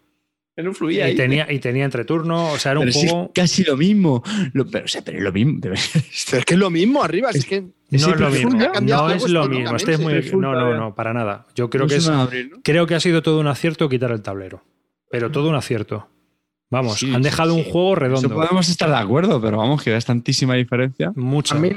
no 0.57 0.73
fluía 0.73 1.07
Y 1.07 1.11
ahí. 1.11 1.15
tenía, 1.15 1.51
y 1.51 1.59
tenía 1.59 1.85
entreturno, 1.85 2.51
o 2.51 2.57
sea, 2.57 2.71
era 2.71 2.81
un 2.81 2.91
sí, 2.91 3.07
juego. 3.07 3.31
casi 3.33 3.63
lo 3.63 3.77
mismo. 3.77 4.23
Lo- 4.53 4.65
pero, 4.67 4.85
o 4.85 4.87
sea, 4.87 5.01
pero 5.03 5.19
es 5.19 5.23
lo 5.23 5.31
mismo. 5.31 5.59
Pero 5.61 5.75
es 5.75 6.45
que 6.45 6.53
es 6.55 6.59
lo 6.59 6.69
mismo 6.71 7.03
arriba, 7.03 7.29
es, 7.31 7.45
que 7.45 7.61
No 7.61 7.69
es 7.91 8.07
lo 8.19 8.29
mismo. 8.31 8.51
No 8.81 9.09
el 9.09 9.15
es 9.17 9.29
lo 9.29 9.47
mismo. 9.47 9.75
Este 9.75 9.93
es 9.93 9.99
muy. 9.99 10.13
No, 10.41 10.53
no, 10.53 10.73
no, 10.75 10.95
para 10.95 11.13
nada. 11.13 11.45
Yo 11.55 11.69
creo 11.69 11.83
No 11.83 11.87
que 11.89 11.95
es. 11.97 12.09
Creo 12.63 12.87
que 12.87 12.95
ha 12.95 12.99
sido 12.99 13.21
todo 13.21 13.39
un 13.39 13.47
acierto 13.47 13.87
quitar 13.87 14.11
el 14.11 14.21
tablero. 14.23 14.63
Pero 15.11 15.29
todo 15.29 15.49
un 15.49 15.55
acierto. 15.55 16.07
Vamos, 16.71 16.97
Sí, 16.99 17.09
han 17.13 17.17
sí, 17.17 17.29
dejado 17.29 17.53
un 17.53 17.63
sí. 17.65 17.69
juego 17.71 17.91
Eso 17.91 17.99
redondo. 17.99 18.35
podemos 18.35 18.67
estar 18.69 18.89
de 18.89 18.95
acuerdo, 18.95 19.39
pero 19.41 19.57
vamos, 19.57 19.83
que 19.83 19.95
es 19.95 20.05
tantísima 20.05 20.55
diferencia. 20.55 21.11
Mucho. 21.15 21.55
A 21.55 21.59
mí, 21.59 21.69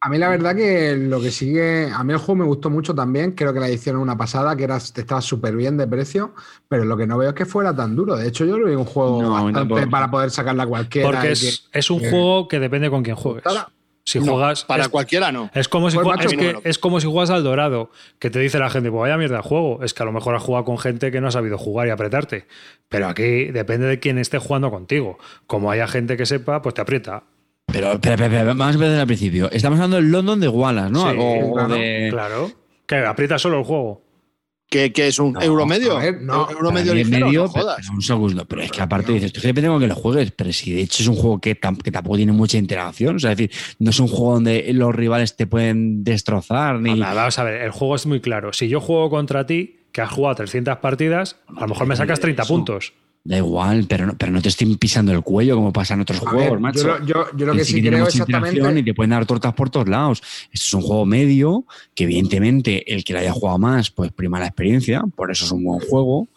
a 0.00 0.08
mí 0.10 0.18
la 0.18 0.28
verdad 0.28 0.54
que 0.54 0.94
lo 0.96 1.18
que 1.20 1.30
sigue, 1.30 1.90
a 1.90 2.04
mí 2.04 2.12
el 2.12 2.18
juego 2.18 2.36
me 2.40 2.44
gustó 2.44 2.68
mucho 2.68 2.94
también, 2.94 3.32
creo 3.32 3.54
que 3.54 3.60
la 3.60 3.68
edición 3.68 3.96
es 3.96 4.02
una 4.02 4.18
pasada, 4.18 4.54
que 4.54 4.64
era, 4.64 4.76
estaba 4.76 5.22
súper 5.22 5.56
bien 5.56 5.78
de 5.78 5.86
precio, 5.86 6.34
pero 6.68 6.84
lo 6.84 6.94
que 6.94 7.06
no 7.06 7.16
veo 7.16 7.30
es 7.30 7.34
que 7.34 7.46
fuera 7.46 7.74
tan 7.74 7.96
duro. 7.96 8.14
De 8.16 8.28
hecho, 8.28 8.44
yo 8.44 8.58
lo 8.58 8.66
veo 8.66 8.78
un 8.78 8.84
juego 8.84 9.22
No, 9.22 9.30
bastante 9.30 9.86
para 9.86 10.10
poder 10.10 10.30
sacarla 10.30 10.66
cualquiera. 10.66 11.08
Porque 11.10 11.32
es, 11.32 11.68
que- 11.72 11.78
es 11.78 11.90
un 11.90 12.00
que- 12.00 12.10
juego 12.10 12.46
que 12.46 12.60
depende 12.60 12.90
con 12.90 13.02
quién 13.02 13.16
juegues. 13.16 13.44
Si 14.06 14.20
No, 14.20 14.32
juegas. 14.32 14.64
para 14.64 14.82
es, 14.82 14.88
cualquiera 14.90 15.32
no. 15.32 15.50
es 15.54 15.66
como 15.66 15.90
si 15.90 15.96
Pues, 15.96 16.04
juegas, 16.06 16.26
es, 16.26 16.34
que 16.38 16.58
es 16.68 16.78
como 16.78 17.00
si 17.00 17.06
juegas 17.06 17.30
al 17.30 17.42
dorado, 17.42 17.90
que 18.18 18.28
te 18.28 18.38
dice 18.38 18.58
la 18.58 18.68
gente, 18.68 18.90
pues 18.90 19.00
vaya 19.00 19.16
mierda 19.16 19.36
de 19.36 19.42
juego. 19.42 19.82
Es 19.82 19.94
que 19.94 20.02
a 20.02 20.06
lo 20.06 20.12
mejor 20.12 20.34
has 20.34 20.42
jugado 20.42 20.64
con 20.66 20.78
gente 20.78 21.10
que 21.10 21.20
no 21.22 21.28
ha 21.28 21.30
sabido 21.30 21.56
jugar 21.56 21.86
y 21.86 21.90
apretarte. 21.90 22.46
Pero 22.90 23.08
aquí 23.08 23.46
depende 23.46 23.86
de 23.86 23.98
quién 24.00 24.18
esté 24.18 24.38
jugando 24.38 24.70
contigo. 24.70 25.18
Como 25.46 25.70
haya 25.70 25.88
gente 25.88 26.16
que 26.18 26.26
sepa, 26.26 26.60
pues 26.60 26.74
te 26.74 26.82
aprieta. 26.82 27.22
Pero, 27.72 27.92
espera, 27.92 28.14
espera, 28.26 28.44
vamos 28.44 28.66
a 28.66 28.70
empezar 28.72 29.00
al 29.00 29.06
principio. 29.06 29.50
Estamos 29.50 29.78
hablando 29.78 29.96
del 29.96 30.12
London 30.12 30.38
de 30.38 30.48
Wallace, 30.48 30.90
¿no? 30.90 31.10
Sí, 31.10 31.16
o, 31.18 31.46
o 31.48 31.52
claro, 31.54 31.74
de. 31.74 32.08
Claro. 32.10 32.50
Que 32.86 32.96
aprieta 32.98 33.38
solo 33.38 33.58
el 33.60 33.64
juego. 33.64 34.03
¿Que, 34.74 34.92
que 34.92 35.06
es 35.06 35.20
un 35.20 35.34
No, 35.34 35.40
euro 35.40 35.66
medio? 35.66 35.96
ver, 35.98 36.20
no, 36.20 36.50
euro 36.50 36.72
medio 36.72 36.94
ligero, 36.94 37.26
medio, 37.26 37.42
no 37.44 37.48
jodas. 37.48 37.88
un 37.90 38.02
segundo. 38.02 38.44
Pero 38.44 38.62
es 38.62 38.72
que 38.72 38.82
aparte 38.82 39.12
dices, 39.12 39.32
que 39.32 39.40
depende 39.46 39.68
con 39.68 39.78
que 39.80 39.86
lo 39.86 39.94
juegues, 39.94 40.32
pero 40.32 40.52
si 40.52 40.72
de 40.72 40.80
hecho 40.82 41.00
es 41.04 41.08
un 41.08 41.14
juego 41.14 41.40
que, 41.40 41.56
tam- 41.60 41.80
que 41.80 41.92
tampoco 41.92 42.16
tiene 42.16 42.32
mucha 42.32 42.58
interacción. 42.58 43.14
O 43.14 43.18
sea, 43.20 43.30
es 43.30 43.36
decir, 43.38 43.52
no 43.78 43.90
es 43.90 44.00
un 44.00 44.08
juego 44.08 44.34
donde 44.34 44.68
los 44.72 44.92
rivales 44.92 45.36
te 45.36 45.46
pueden 45.46 46.02
destrozar 46.02 46.80
ni. 46.80 46.90
Anda, 46.90 47.14
Vamos 47.14 47.38
a 47.38 47.44
ver, 47.44 47.62
el 47.62 47.70
juego 47.70 47.94
es 47.94 48.04
muy 48.06 48.20
claro. 48.20 48.52
Si 48.52 48.68
yo 48.68 48.80
juego 48.80 49.10
contra 49.10 49.46
ti, 49.46 49.76
que 49.92 50.00
has 50.00 50.10
jugado 50.10 50.34
300 50.34 50.78
partidas, 50.78 51.36
a 51.56 51.60
lo 51.60 51.68
mejor 51.68 51.86
me 51.86 51.94
sacas 51.94 52.18
30 52.18 52.42
Eso. 52.42 52.52
puntos. 52.52 52.92
Da 53.26 53.38
igual, 53.38 53.86
pero 53.88 54.04
no, 54.04 54.14
pero 54.18 54.30
no 54.30 54.42
te 54.42 54.50
estoy 54.50 54.76
pisando 54.76 55.10
el 55.12 55.22
cuello 55.22 55.56
como 55.56 55.72
pasa 55.72 55.94
en 55.94 56.02
otros 56.02 56.18
A 56.18 56.30
juegos, 56.30 56.50
ver, 56.50 56.60
macho. 56.60 56.80
yo, 56.80 56.86
lo- 56.88 57.06
yo- 57.06 57.26
yo 57.38 57.46
lo 57.46 57.52
que 57.54 57.64
sí, 57.64 57.72
tiene 57.74 57.88
creo 57.88 58.00
mucha 58.00 58.18
exactamente. 58.18 58.80
y 58.80 58.82
te 58.84 58.92
pueden 58.92 59.10
dar 59.12 59.24
tortas 59.24 59.54
por 59.54 59.70
todos 59.70 59.88
lados. 59.88 60.22
Esto 60.52 60.66
es 60.66 60.74
un 60.74 60.82
juego 60.82 61.06
medio 61.06 61.64
que 61.94 62.04
evidentemente 62.04 62.92
el 62.94 63.02
que 63.02 63.14
lo 63.14 63.20
haya 63.20 63.32
jugado 63.32 63.58
más, 63.58 63.90
pues 63.90 64.12
prima 64.12 64.38
la 64.40 64.46
experiencia, 64.48 65.02
por 65.16 65.30
eso 65.30 65.46
es 65.46 65.52
un 65.52 65.64
buen 65.64 65.80
juego, 65.80 66.28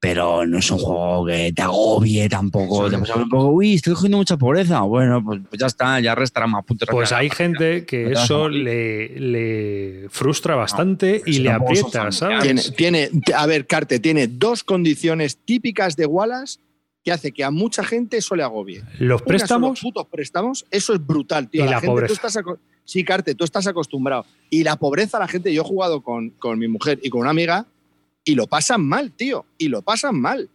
pero 0.00 0.46
no 0.46 0.58
es 0.58 0.70
un 0.70 0.78
juego 0.78 1.26
que 1.26 1.52
te 1.52 1.60
agobie 1.60 2.26
tampoco. 2.30 2.86
Sí. 2.86 2.94
Te 2.94 2.98
pasas 2.98 3.16
un 3.16 3.28
poco, 3.28 3.48
uy, 3.48 3.74
estoy 3.74 3.92
cogiendo 3.92 4.16
mucha 4.16 4.38
pobreza. 4.38 4.80
Bueno, 4.80 5.22
pues, 5.22 5.42
pues 5.46 5.60
ya 5.60 5.66
está, 5.66 6.00
ya 6.00 6.14
restará 6.14 6.46
más 6.46 6.64
puntos. 6.64 6.88
Pues 6.90 7.12
hay 7.12 7.28
gente 7.28 7.84
que 7.84 8.12
eso 8.12 8.48
le, 8.48 9.20
le 9.20 10.08
frustra 10.08 10.54
bastante 10.54 11.22
y 11.26 11.34
si 11.34 11.38
le 11.40 11.50
aprieta. 11.50 12.10
¿sabes? 12.10 12.42
Tiene, 12.42 12.62
tiene, 13.10 13.10
a 13.36 13.44
ver, 13.44 13.66
Carte, 13.66 14.00
tiene 14.00 14.26
dos 14.26 14.64
condiciones 14.64 15.36
típicas 15.36 15.96
de 15.96 16.06
Wallace 16.06 16.58
que 17.04 17.12
hace 17.12 17.32
que 17.32 17.44
a 17.44 17.50
mucha 17.50 17.84
gente 17.84 18.16
eso 18.16 18.34
le 18.34 18.42
agobie. 18.42 18.78
Los 18.78 18.88
son 18.90 19.08
los 19.08 19.22
préstamos, 19.22 19.80
putos 19.80 20.06
préstamos, 20.06 20.66
eso 20.70 20.94
es 20.94 21.06
brutal, 21.06 21.50
tío. 21.50 21.66
Y 21.66 21.68
la 21.68 21.74
gente, 21.74 21.86
pobreza. 21.88 22.08
Tú 22.08 22.26
estás 22.26 22.44
sí, 22.86 23.04
Carte, 23.04 23.34
tú 23.34 23.44
estás 23.44 23.66
acostumbrado. 23.66 24.24
Y 24.48 24.64
la 24.64 24.76
pobreza, 24.76 25.18
la 25.18 25.28
gente, 25.28 25.52
yo 25.52 25.60
he 25.60 25.64
jugado 25.64 26.00
con, 26.00 26.30
con 26.30 26.58
mi 26.58 26.68
mujer 26.68 26.98
y 27.02 27.10
con 27.10 27.20
una 27.20 27.30
amiga 27.30 27.66
y 28.24 28.34
lo 28.34 28.46
pasan 28.46 28.84
mal, 28.84 29.12
tío. 29.12 29.46
Y 29.58 29.68
lo 29.68 29.82
pasan 29.82 30.20
mal. 30.20 30.48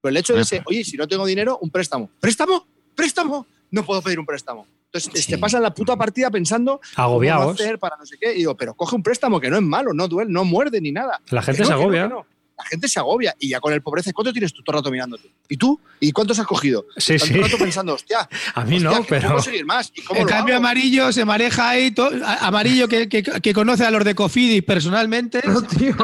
Pero 0.00 0.10
el 0.10 0.16
hecho 0.16 0.34
de 0.34 0.44
ser, 0.44 0.62
oye, 0.66 0.84
si 0.84 0.96
no 0.96 1.06
tengo 1.06 1.24
dinero, 1.26 1.58
un 1.62 1.70
préstamo. 1.70 2.10
¿Préstamo? 2.20 2.66
¿Préstamo? 2.94 3.46
No 3.70 3.84
puedo 3.84 4.02
pedir 4.02 4.18
un 4.18 4.26
préstamo. 4.26 4.66
Entonces 4.92 5.24
Sí. 5.24 5.30
te 5.32 5.38
pasan 5.38 5.62
la 5.62 5.72
puta 5.72 5.96
partida 5.96 6.30
pensando 6.30 6.72
¿Cómo 6.78 6.84
va 6.96 7.02
a 7.02 7.06
agobiados. 7.06 7.60
hacer 7.60 7.78
para 7.78 7.96
no 7.96 8.04
sé 8.04 8.18
qué? 8.20 8.32
Y 8.34 8.38
digo, 8.38 8.54
pero 8.56 8.74
coge 8.74 8.94
un 8.96 9.02
préstamo 9.02 9.40
que 9.40 9.48
no 9.48 9.56
es 9.56 9.62
malo, 9.62 9.94
no 9.94 10.06
duele, 10.08 10.30
no 10.30 10.44
muerde 10.44 10.80
ni 10.82 10.92
nada. 10.92 11.20
La 11.30 11.40
gente 11.40 11.60
no, 11.62 11.66
se 11.66 11.72
no, 11.72 11.78
agobia. 11.80 12.08
no. 12.08 12.26
La 12.56 12.64
gente 12.64 12.88
se 12.88 12.98
agobia 13.00 13.34
y 13.38 13.48
ya 13.48 13.60
con 13.60 13.72
el 13.72 13.82
pobreza, 13.82 14.12
¿cuánto 14.12 14.32
tienes 14.32 14.52
tú 14.52 14.62
todo 14.62 14.76
el 14.76 14.80
rato 14.82 14.90
mirándote? 14.90 15.30
¿Y 15.48 15.56
tú? 15.56 15.80
¿Y 16.00 16.12
cuántos 16.12 16.38
has 16.38 16.46
cogido? 16.46 16.84
Sí, 16.96 17.18
sí. 17.18 17.28
todo 17.28 17.38
el 17.38 17.44
rato 17.50 17.58
pensando, 17.58 17.94
hostia, 17.94 18.28
A 18.54 18.64
mí 18.64 18.76
hostia, 18.76 18.90
no, 18.90 19.04
pero. 19.08 19.28
puedo 19.30 19.42
seguir 19.42 19.64
más. 19.64 19.90
¿Y 19.94 20.02
cómo 20.02 20.20
En 20.20 20.26
lo 20.26 20.30
cambio, 20.32 20.54
hago? 20.56 20.64
amarillo 20.64 21.12
se 21.12 21.24
maneja 21.24 21.70
ahí, 21.70 21.90
to- 21.90 22.10
amarillo 22.40 22.86
que, 22.88 23.08
que- 23.08 23.22
que 23.22 23.52
conoce 23.54 23.84
a 23.84 23.90
los 23.90 24.04
de 24.04 24.14
Cofidis 24.14 24.62
personalmente. 24.62 25.40
No, 25.46 25.62
tío. 25.62 25.96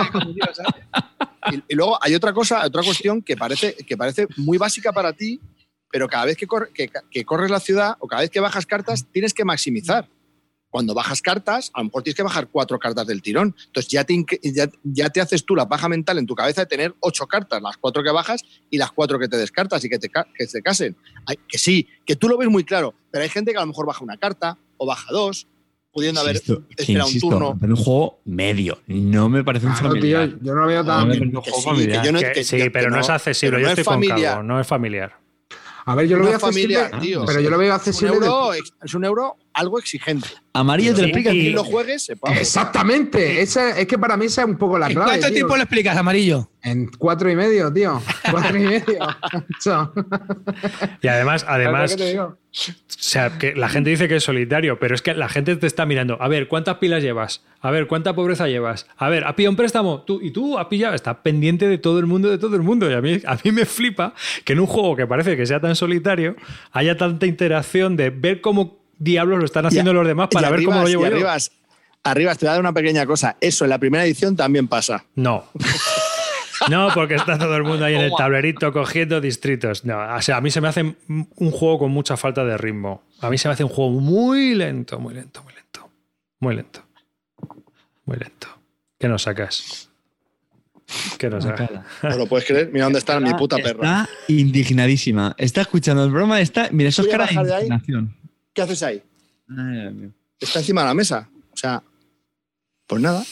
Y, 1.52 1.62
y 1.68 1.74
luego 1.74 1.98
hay 2.02 2.14
otra 2.14 2.32
cosa, 2.32 2.64
otra 2.66 2.82
cuestión 2.82 3.22
que 3.22 3.36
parece, 3.36 3.74
que 3.74 3.96
parece 3.96 4.26
muy 4.36 4.58
básica 4.58 4.92
para 4.92 5.12
ti, 5.12 5.40
pero 5.90 6.08
cada 6.08 6.26
vez 6.26 6.36
que, 6.36 6.46
corre- 6.46 6.70
que- 6.74 6.90
que 7.10 7.24
corres 7.24 7.50
la 7.50 7.60
ciudad 7.60 7.94
o 8.00 8.06
cada 8.08 8.22
vez 8.22 8.30
que 8.30 8.40
bajas 8.40 8.66
cartas, 8.66 9.06
tienes 9.12 9.32
que 9.32 9.44
maximizar. 9.44 10.08
Cuando 10.70 10.92
bajas 10.92 11.22
cartas, 11.22 11.70
a 11.72 11.80
lo 11.80 11.86
mejor 11.86 12.02
tienes 12.02 12.16
que 12.16 12.22
bajar 12.22 12.48
cuatro 12.48 12.78
cartas 12.78 13.06
del 13.06 13.22
tirón. 13.22 13.54
Entonces 13.66 13.90
ya 13.90 14.04
te, 14.04 14.22
ya, 14.42 14.68
ya 14.84 15.08
te 15.08 15.20
haces 15.22 15.44
tú 15.46 15.56
la 15.56 15.66
paja 15.68 15.88
mental 15.88 16.18
en 16.18 16.26
tu 16.26 16.34
cabeza 16.34 16.60
de 16.62 16.66
tener 16.66 16.94
ocho 17.00 17.26
cartas, 17.26 17.62
las 17.62 17.76
cuatro 17.78 18.02
que 18.02 18.10
bajas 18.10 18.42
y 18.68 18.76
las 18.76 18.92
cuatro 18.92 19.18
que 19.18 19.28
te 19.28 19.38
descartas 19.38 19.82
y 19.84 19.88
que 19.88 19.98
te, 19.98 20.08
que 20.10 20.46
te 20.46 20.60
casen. 20.62 20.96
Hay- 21.26 21.38
que 21.48 21.56
sí, 21.56 21.88
que 22.04 22.16
tú 22.16 22.28
lo 22.28 22.36
ves 22.36 22.48
muy 22.50 22.64
claro, 22.64 22.94
pero 23.10 23.22
hay 23.24 23.30
gente 23.30 23.52
que 23.52 23.56
a 23.58 23.62
lo 23.62 23.68
mejor 23.68 23.86
baja 23.86 24.04
una 24.04 24.18
carta 24.18 24.58
o 24.76 24.84
baja 24.86 25.06
dos, 25.10 25.46
pudiendo 25.90 26.20
haber 26.20 26.36
Insisto, 26.36 26.62
esperado 26.76 27.08
un 27.08 27.18
turno. 27.20 27.58
parece 27.58 27.78
un 27.78 27.84
juego 27.84 28.20
medio. 28.26 28.78
No 28.86 29.28
me 29.30 29.42
parece 29.42 29.66
un 29.66 29.72
Claro, 29.72 29.94
tío, 29.94 30.18
familiar. 30.18 30.38
yo 30.42 30.54
no 30.54 30.60
lo 30.60 30.66
veo 30.66 30.82
No 30.82 30.86
tan. 30.98 31.08
me 31.08 31.16
un 31.18 31.30
juego 31.32 31.42
sí, 31.46 31.52
que 31.54 31.62
familiar. 31.62 32.04
yo 32.04 32.12
no- 32.12 32.18
Que 32.20 32.32
que- 32.32 32.44
sí, 32.44 32.56
que 32.58 32.70
pero 32.70 32.90
no, 32.90 33.00
es 33.00 33.08
accesible. 33.08 33.50
pero 33.56 33.60
Yo 33.60 33.64
no 33.66 33.70
estoy 33.70 33.80
es 33.82 33.86
con 33.86 33.94
familiar. 33.94 34.44
No 34.44 34.60
es 34.60 34.66
familiar. 34.66 35.18
A 35.86 35.94
ver, 35.94 36.06
yo 36.06 36.18
lo 36.18 36.26
veo 36.26 36.34
accesible. 36.36 36.78
tío. 37.00 37.24
Pero 37.24 37.40
yo 37.40 37.48
lo 37.48 37.56
veo 37.56 37.68
un, 37.70 37.74
accesible. 37.74 38.14
euro, 38.14 38.52
es 38.52 38.94
un 38.94 39.04
euro 39.06 39.38
algo 39.58 39.78
exigente. 39.78 40.28
Amarillo 40.52 40.94
te 40.94 41.02
lo 41.02 41.06
explica. 41.08 41.32
y- 41.32 41.40
Quien 41.40 41.54
lo 41.54 41.64
juegue, 41.64 41.98
sepa. 41.98 42.32
Exactamente. 42.34 43.40
Esa, 43.42 43.78
es 43.78 43.86
que 43.86 43.98
para 43.98 44.16
mí 44.16 44.26
esa 44.26 44.42
es 44.42 44.48
un 44.48 44.56
poco 44.56 44.78
la 44.78 44.86
¿En 44.88 44.94
clave. 44.94 45.10
cuánto 45.10 45.26
tío. 45.26 45.34
tiempo 45.34 45.56
lo 45.56 45.62
explicas, 45.62 45.96
amarillo? 45.96 46.50
En 46.62 46.88
cuatro 46.98 47.30
y 47.30 47.36
medio, 47.36 47.72
tío. 47.72 48.02
Cuatro 48.30 48.56
y 48.56 48.62
medio. 48.62 48.98
Y 51.02 51.08
además, 51.08 51.44
además. 51.48 51.96
O 52.00 52.34
sea, 52.88 53.38
que 53.38 53.54
la 53.54 53.68
gente 53.68 53.90
dice 53.90 54.08
que 54.08 54.16
es 54.16 54.24
solitario, 54.24 54.78
pero 54.80 54.94
es 54.94 55.02
que 55.02 55.14
la 55.14 55.28
gente 55.28 55.54
te 55.56 55.66
está 55.66 55.86
mirando. 55.86 56.20
A 56.20 56.28
ver, 56.28 56.48
¿cuántas 56.48 56.78
pilas 56.78 57.02
llevas? 57.02 57.44
A 57.60 57.70
ver, 57.70 57.86
¿cuánta 57.86 58.14
pobreza 58.14 58.48
llevas? 58.48 58.86
A 58.96 59.08
ver, 59.08 59.24
¿ha 59.24 59.36
pillado 59.36 59.50
un 59.52 59.56
préstamo? 59.56 60.02
¿Tú, 60.02 60.20
y 60.22 60.30
tú 60.32 60.58
has 60.58 60.66
pillado. 60.66 60.94
Está 60.94 61.22
pendiente 61.22 61.68
de 61.68 61.78
todo 61.78 61.98
el 62.00 62.06
mundo, 62.06 62.28
de 62.30 62.38
todo 62.38 62.56
el 62.56 62.62
mundo. 62.62 62.90
Y 62.90 62.94
a 62.94 63.00
mí, 63.00 63.20
a 63.24 63.36
mí 63.44 63.52
me 63.52 63.64
flipa 63.64 64.14
que 64.44 64.54
en 64.54 64.60
un 64.60 64.66
juego 64.66 64.96
que 64.96 65.06
parece 65.06 65.36
que 65.36 65.46
sea 65.46 65.60
tan 65.60 65.76
solitario 65.76 66.36
haya 66.72 66.96
tanta 66.96 67.26
interacción 67.26 67.96
de 67.96 68.10
ver 68.10 68.40
cómo 68.40 68.77
diablos 68.98 69.38
lo 69.38 69.44
están 69.44 69.66
haciendo 69.66 69.90
Y 69.90 69.94
los 69.94 70.06
demás 70.06 70.28
para 70.32 70.50
ver 70.50 70.64
cómo 70.64 70.82
lo 70.82 70.88
llevo 70.88 71.02
yo. 71.02 71.08
arribas, 71.08 71.52
arribas, 72.04 72.38
te 72.38 72.46
voy 72.46 72.50
a 72.50 72.52
dar 72.52 72.60
una 72.60 72.72
pequeña 72.72 73.06
cosa. 73.06 73.36
Eso 73.40 73.64
en 73.64 73.70
la 73.70 73.78
primera 73.78 74.04
edición 74.04 74.36
también 74.36 74.68
pasa. 74.68 75.04
No. 75.14 75.44
No, 76.68 76.88
porque 76.92 77.14
está 77.14 77.38
todo 77.38 77.56
el 77.56 77.62
mundo 77.62 77.84
ahí 77.84 77.94
en 77.94 78.00
el 78.00 78.12
tablerito 78.16 78.72
cogiendo 78.72 79.20
distritos. 79.20 79.84
No, 79.84 79.98
o 80.16 80.22
sea, 80.22 80.38
a 80.38 80.40
mí 80.40 80.50
se 80.50 80.60
me 80.60 80.68
hace 80.68 80.96
un 81.08 81.50
juego 81.50 81.78
con 81.78 81.90
mucha 81.92 82.16
falta 82.16 82.44
de 82.44 82.58
ritmo. 82.58 83.02
A 83.20 83.30
mí 83.30 83.38
se 83.38 83.48
me 83.48 83.54
hace 83.54 83.64
un 83.64 83.70
juego 83.70 83.92
muy 83.92 84.54
lento, 84.54 84.98
muy 84.98 85.14
lento, 85.14 85.42
muy 85.44 85.54
lento. 85.54 85.90
Muy 86.40 86.56
lento. 86.56 86.84
Muy 88.04 88.16
lento. 88.16 88.48
¿Qué 88.98 89.08
nos 89.08 89.22
sacas? 89.22 89.88
¿Qué 91.18 91.28
nos 91.28 91.44
sacas? 91.44 91.70
¿No 92.02 92.16
lo 92.16 92.26
puedes 92.26 92.46
creer? 92.46 92.70
Mira 92.72 92.84
dónde 92.84 92.98
está 92.98 93.20
mi 93.20 93.32
puta 93.34 93.56
perra. 93.56 94.02
Está 94.02 94.08
indignadísima. 94.28 95.34
Está 95.38 95.60
escuchando 95.62 96.04
el 96.04 96.10
broma. 96.10 96.40
Está, 96.40 96.68
mira, 96.72 96.88
eso 96.88 97.02
es 97.02 97.08
cara 97.08 97.26
de 97.26 97.34
indignación. 97.34 98.14
¿Qué 98.52 98.62
haces 98.62 98.82
ahí? 98.82 99.02
Ay. 99.48 100.10
Está 100.40 100.58
encima 100.60 100.82
de 100.82 100.86
la 100.88 100.94
mesa. 100.94 101.28
O 101.52 101.56
sea, 101.56 101.82
pues 102.86 103.02
nada. 103.02 103.24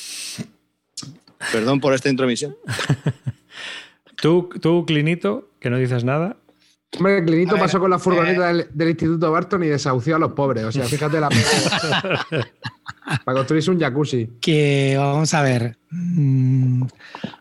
Perdón 1.53 1.81
por 1.81 1.95
esta 1.95 2.09
intromisión. 2.09 2.57
Tú, 4.17 4.49
tú, 4.63 4.87
Clinito, 4.87 5.51
que 5.61 5.69
no 5.69 5.77
dices 5.77 6.03
nada. 6.03 6.39
Hombre, 6.97 7.23
Clinito 7.23 7.53
ver, 7.53 7.61
pasó 7.61 7.79
con 7.79 7.91
la 7.91 7.99
furgoneta 7.99 8.51
eh. 8.51 8.55
del, 8.55 8.67
del 8.73 8.89
Instituto 8.89 9.31
Barton 9.31 9.63
y 9.63 9.67
desahució 9.67 10.17
a 10.17 10.19
los 10.19 10.33
pobres. 10.33 10.65
O 10.65 10.73
sea, 10.73 10.85
fíjate 10.89 11.21
la. 11.21 11.29
Para 13.25 13.37
construirse 13.37 13.71
un 13.71 13.79
jacuzzi. 13.79 14.27
que 14.41 14.95
vamos 14.97 15.33
a 15.35 15.43
ver. 15.43 15.79
mm, 15.91 16.83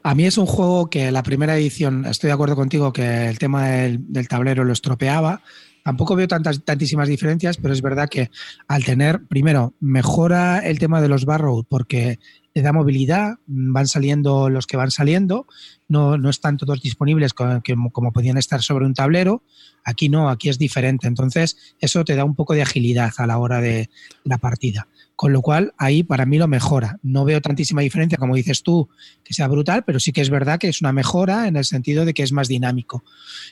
A 0.03 0.13
mí 0.15 0.25
es 0.25 0.37
un 0.37 0.45
juego 0.45 0.89
que 0.89 1.11
la 1.11 1.23
primera 1.23 1.57
edición, 1.57 2.05
estoy 2.05 2.27
de 2.27 2.33
acuerdo 2.33 2.55
contigo 2.57 2.91
que 2.91 3.29
el 3.29 3.39
tema 3.39 3.67
del, 3.69 3.99
del 4.11 4.27
tablero 4.27 4.65
lo 4.65 4.73
estropeaba. 4.73 5.41
Tampoco 5.85 6.15
veo 6.15 6.27
tantas, 6.27 6.65
tantísimas 6.65 7.07
diferencias, 7.07 7.57
pero 7.57 7.71
es 7.71 7.83
verdad 7.83 8.09
que 8.09 8.31
al 8.67 8.83
tener, 8.83 9.27
primero, 9.27 9.75
mejora 9.79 10.57
el 10.57 10.79
tema 10.79 10.99
de 10.99 11.09
los 11.09 11.25
barrow 11.25 11.63
porque 11.63 12.17
te 12.53 12.63
da 12.63 12.73
movilidad, 12.73 13.35
van 13.45 13.85
saliendo 13.85 14.49
los 14.49 14.65
que 14.65 14.77
van 14.77 14.89
saliendo, 14.89 15.45
no, 15.87 16.17
no 16.17 16.31
están 16.31 16.57
todos 16.57 16.81
disponibles 16.81 17.35
como, 17.35 17.61
como 17.91 18.11
podían 18.11 18.39
estar 18.39 18.63
sobre 18.63 18.87
un 18.87 18.95
tablero, 18.95 19.43
aquí 19.85 20.09
no, 20.09 20.29
aquí 20.29 20.49
es 20.49 20.57
diferente, 20.57 21.07
entonces 21.07 21.55
eso 21.79 22.03
te 22.03 22.15
da 22.15 22.25
un 22.25 22.35
poco 22.35 22.53
de 22.53 22.63
agilidad 22.63 23.13
a 23.17 23.27
la 23.27 23.37
hora 23.37 23.61
de 23.61 23.89
la 24.23 24.39
partida. 24.39 24.87
Con 25.15 25.31
lo 25.31 25.41
cual, 25.41 25.73
ahí 25.77 26.03
para 26.03 26.25
mí 26.25 26.37
lo 26.37 26.49
mejora. 26.49 26.99
No 27.01 27.23
veo 27.23 27.39
tantísima 27.39 27.81
diferencia, 27.81 28.17
como 28.17 28.35
dices 28.35 28.63
tú, 28.63 28.89
que 29.23 29.33
sea 29.33 29.47
brutal, 29.47 29.85
pero 29.85 29.97
sí 30.01 30.11
que 30.11 30.19
es 30.19 30.29
verdad 30.29 30.59
que 30.59 30.67
es 30.67 30.81
una 30.81 30.91
mejora 30.91 31.47
en 31.47 31.55
el 31.55 31.63
sentido 31.63 32.03
de 32.03 32.13
que 32.13 32.23
es 32.23 32.33
más 32.33 32.49
dinámico. 32.49 33.05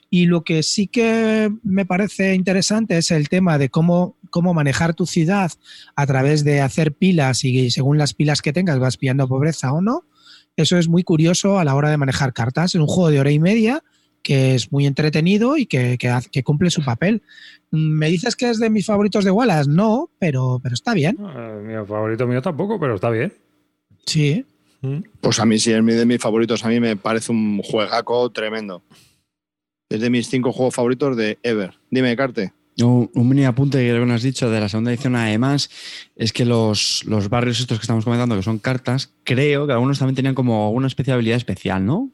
Y 0.10 0.26
lo 0.26 0.44
que 0.44 0.62
sí 0.62 0.88
que 0.88 1.50
me 1.64 1.86
parece 1.86 2.36
interesante 2.36 2.98
es 2.98 3.12
el 3.12 3.30
tema 3.30 3.58
de 3.58 3.70
cómo, 3.70 4.18
cómo 4.30 4.54
manejar 4.54 4.94
tu 4.94 5.06
ciudad 5.06 5.52
a 5.96 6.06
través 6.06 6.44
de 6.44 6.60
hacer 6.60 6.94
pilas 6.94 7.46
y 7.46 7.72
según 7.72 7.98
las 7.98 8.14
pilas 8.14 8.42
que 8.42 8.52
tengas 8.52 8.80
vas 8.80 8.98
pillando 8.98 9.30
pobreza 9.30 9.72
o 9.72 9.82
no. 9.82 10.06
Eso 10.58 10.78
es 10.78 10.90
muy 10.90 11.04
curioso 11.04 11.60
a 11.60 11.64
la 11.64 11.76
hora 11.76 11.90
de 11.90 11.98
manejar 11.98 12.34
cartas. 12.34 12.76
En 12.76 12.82
un 12.82 12.88
juego 12.88 13.10
de 13.10 13.22
hora 13.22 13.32
y 13.32 13.40
media 13.40 13.84
que 14.24 14.56
es 14.56 14.72
muy 14.72 14.88
entretenido 14.88 15.58
y 15.58 15.66
que, 15.66 15.98
que, 15.98 16.44
cumple 16.44 16.72
su 16.72 16.84
papel. 16.84 17.22
¿Me 17.70 18.10
dices 18.10 18.36
que 18.36 18.50
es 18.50 18.58
de 18.58 18.70
mis 18.70 18.86
favoritos 18.86 19.26
de 19.26 19.32
Wallace? 19.32 19.70
No, 19.70 20.10
pero, 20.18 20.60
pero 20.64 20.74
está 20.74 20.94
bien. 20.94 21.18
Ah, 21.20 21.60
mi 21.62 21.74
favorito 21.86 22.26
mío 22.26 22.42
tampoco, 22.42 22.80
pero 22.80 22.96
está 22.96 23.10
bien. 23.10 23.34
Sí. 24.06 24.46
Mm. 24.82 25.00
Pues 25.22 25.40
a 25.40 25.46
mí 25.46 25.60
sí, 25.60 25.72
es 25.72 25.86
de 25.86 26.06
mis 26.06 26.22
favoritos. 26.22 26.64
A 26.66 26.70
mí 26.70 26.80
me 26.80 26.96
parece 26.96 27.32
un 27.32 27.62
juegaco 27.62 28.32
tremendo. 28.32 28.82
Es 29.90 30.00
de 30.02 30.10
mis 30.10 30.30
cinco 30.30 30.52
juegos 30.52 30.74
favoritos 30.74 31.16
de 31.18 31.38
Ever. 31.44 31.74
Dime, 31.92 32.16
Carte. 32.16 32.54
Un, 32.82 33.10
mini 33.30 33.46
apunte 33.46 33.78
que 33.78 33.90
creo 33.90 34.06
que 34.06 34.14
has 34.14 34.24
dicho 34.24 34.50
de 34.50 34.60
la 34.60 34.68
segunda 34.68 34.92
edición, 34.92 35.16
además, 35.16 35.70
es 36.16 36.34
que 36.34 36.44
los, 36.44 37.04
los, 37.06 37.30
barrios 37.30 37.60
estos 37.60 37.78
que 37.78 37.84
estamos 37.84 38.04
comentando, 38.04 38.36
que 38.36 38.42
son 38.42 38.58
cartas, 38.58 39.14
creo 39.24 39.68
que 39.68 39.74
algunos 39.74 40.00
también 40.00 40.16
tenían 40.16 40.34
como 40.34 40.72
una 40.72 40.88
especie 40.88 41.12
de 41.12 41.16
habilidad 41.16 41.38
especial, 41.38 41.86
¿no? 41.86 42.10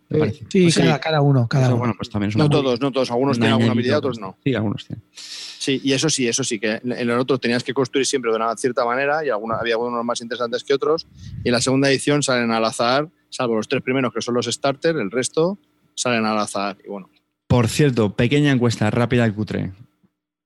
Sí, 0.50 0.70
cada, 1.02 1.22
uno. 1.22 1.48
Cada 1.48 1.74
uno. 1.74 1.94
Pues 1.96 2.36
no 2.36 2.50
todos, 2.50 2.82
no 2.82 2.92
todos. 2.92 3.10
Algunos 3.10 3.38
tienen 3.38 3.54
alguna 3.54 3.72
habilidad, 3.72 4.00
otros 4.00 4.20
no. 4.20 4.38
Sí, 4.44 4.54
algunos 4.54 4.86
tienen. 4.86 5.04
Sí, 5.14 5.80
y 5.84 5.94
eso 5.94 6.10
sí, 6.10 6.28
eso 6.28 6.44
sí, 6.44 6.60
que 6.60 6.82
en 6.84 7.08
los 7.08 7.22
otros 7.22 7.40
tenías 7.40 7.64
que 7.64 7.74
construir 7.74 8.06
siempre 8.06 8.32
de 8.32 8.38
una 8.38 8.56
cierta 8.58 8.84
manera 8.86 9.26
y 9.26 9.30
alguna, 9.30 9.56
había 9.56 9.76
algunos 9.76 10.04
más 10.04 10.20
interesantes 10.22 10.64
que 10.64 10.74
otros. 10.74 11.08
Y 11.44 11.50
en 11.50 11.54
la 11.54 11.62
segunda 11.62 11.90
edición 11.90 12.22
salen 12.22 12.52
al 12.52 12.66
azar, 12.66 13.08
salvo 13.30 13.56
los 13.56 13.68
tres 13.68 13.82
primeros 13.82 14.14
que 14.14 14.22
son 14.22 14.36
los 14.36 14.46
starters, 14.46 15.00
el 15.00 15.12
resto 15.12 15.58
salen 15.96 16.26
al 16.26 16.38
azar. 16.38 16.78
Y 16.84 16.90
bueno. 16.90 17.10
Por 17.48 17.68
cierto, 17.68 18.16
pequeña 18.16 18.52
encuesta 18.52 18.90
rápida 18.90 19.28
y 19.28 19.32
cutre 19.32 19.72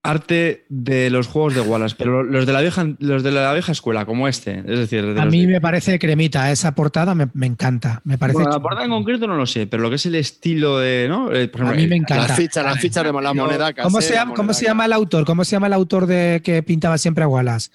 arte 0.03 0.65
de 0.67 1.09
los 1.09 1.27
juegos 1.27 1.55
de 1.55 1.61
Wallace, 1.61 1.95
pero 1.97 2.23
los 2.23 2.45
de 2.45 2.51
la 2.51 2.59
vieja, 2.59 2.85
los 2.99 3.23
de 3.23 3.31
la 3.31 3.53
vieja 3.53 3.71
escuela, 3.71 4.05
como 4.05 4.27
este. 4.27 4.59
Es 4.59 4.77
decir, 4.77 5.15
a 5.17 5.25
mí 5.25 5.47
me 5.47 5.61
parece 5.61 5.97
cremita, 5.97 6.51
esa 6.51 6.75
portada 6.75 7.15
me, 7.15 7.29
encanta. 7.45 8.01
Me 8.03 8.17
parece 8.17 8.43
la 8.43 8.59
portada 8.59 8.83
en 8.83 8.91
concreto 8.91 9.27
no 9.27 9.35
lo 9.35 9.45
sé, 9.45 9.65
pero 9.65 9.81
lo 9.81 9.89
que 9.89 9.95
es 9.95 10.05
el 10.05 10.15
estilo 10.15 10.77
de. 10.77 11.07
¿no? 11.09 11.33
Eh, 11.33 11.49
a 11.57 11.71
mí 11.71 11.87
me 11.87 11.95
encanta. 11.95 12.27
Las 12.27 12.37
fichas, 12.37 12.65
las 12.65 12.79
fichas 12.79 13.03
de 13.05 13.13
la 13.13 13.33
moneda. 13.33 13.73
¿Cómo, 13.73 14.01
se, 14.01 14.13
llama, 14.13 14.33
¿cómo 14.35 14.53
se 14.53 14.65
llama 14.65 14.85
el 14.85 14.93
autor? 14.93 15.25
¿Cómo 15.25 15.45
se 15.45 15.51
llama 15.55 15.67
el 15.67 15.73
autor 15.73 16.05
de 16.05 16.41
que 16.43 16.61
pintaba 16.63 16.97
siempre 16.97 17.23
a 17.23 17.27
Wallace? 17.27 17.71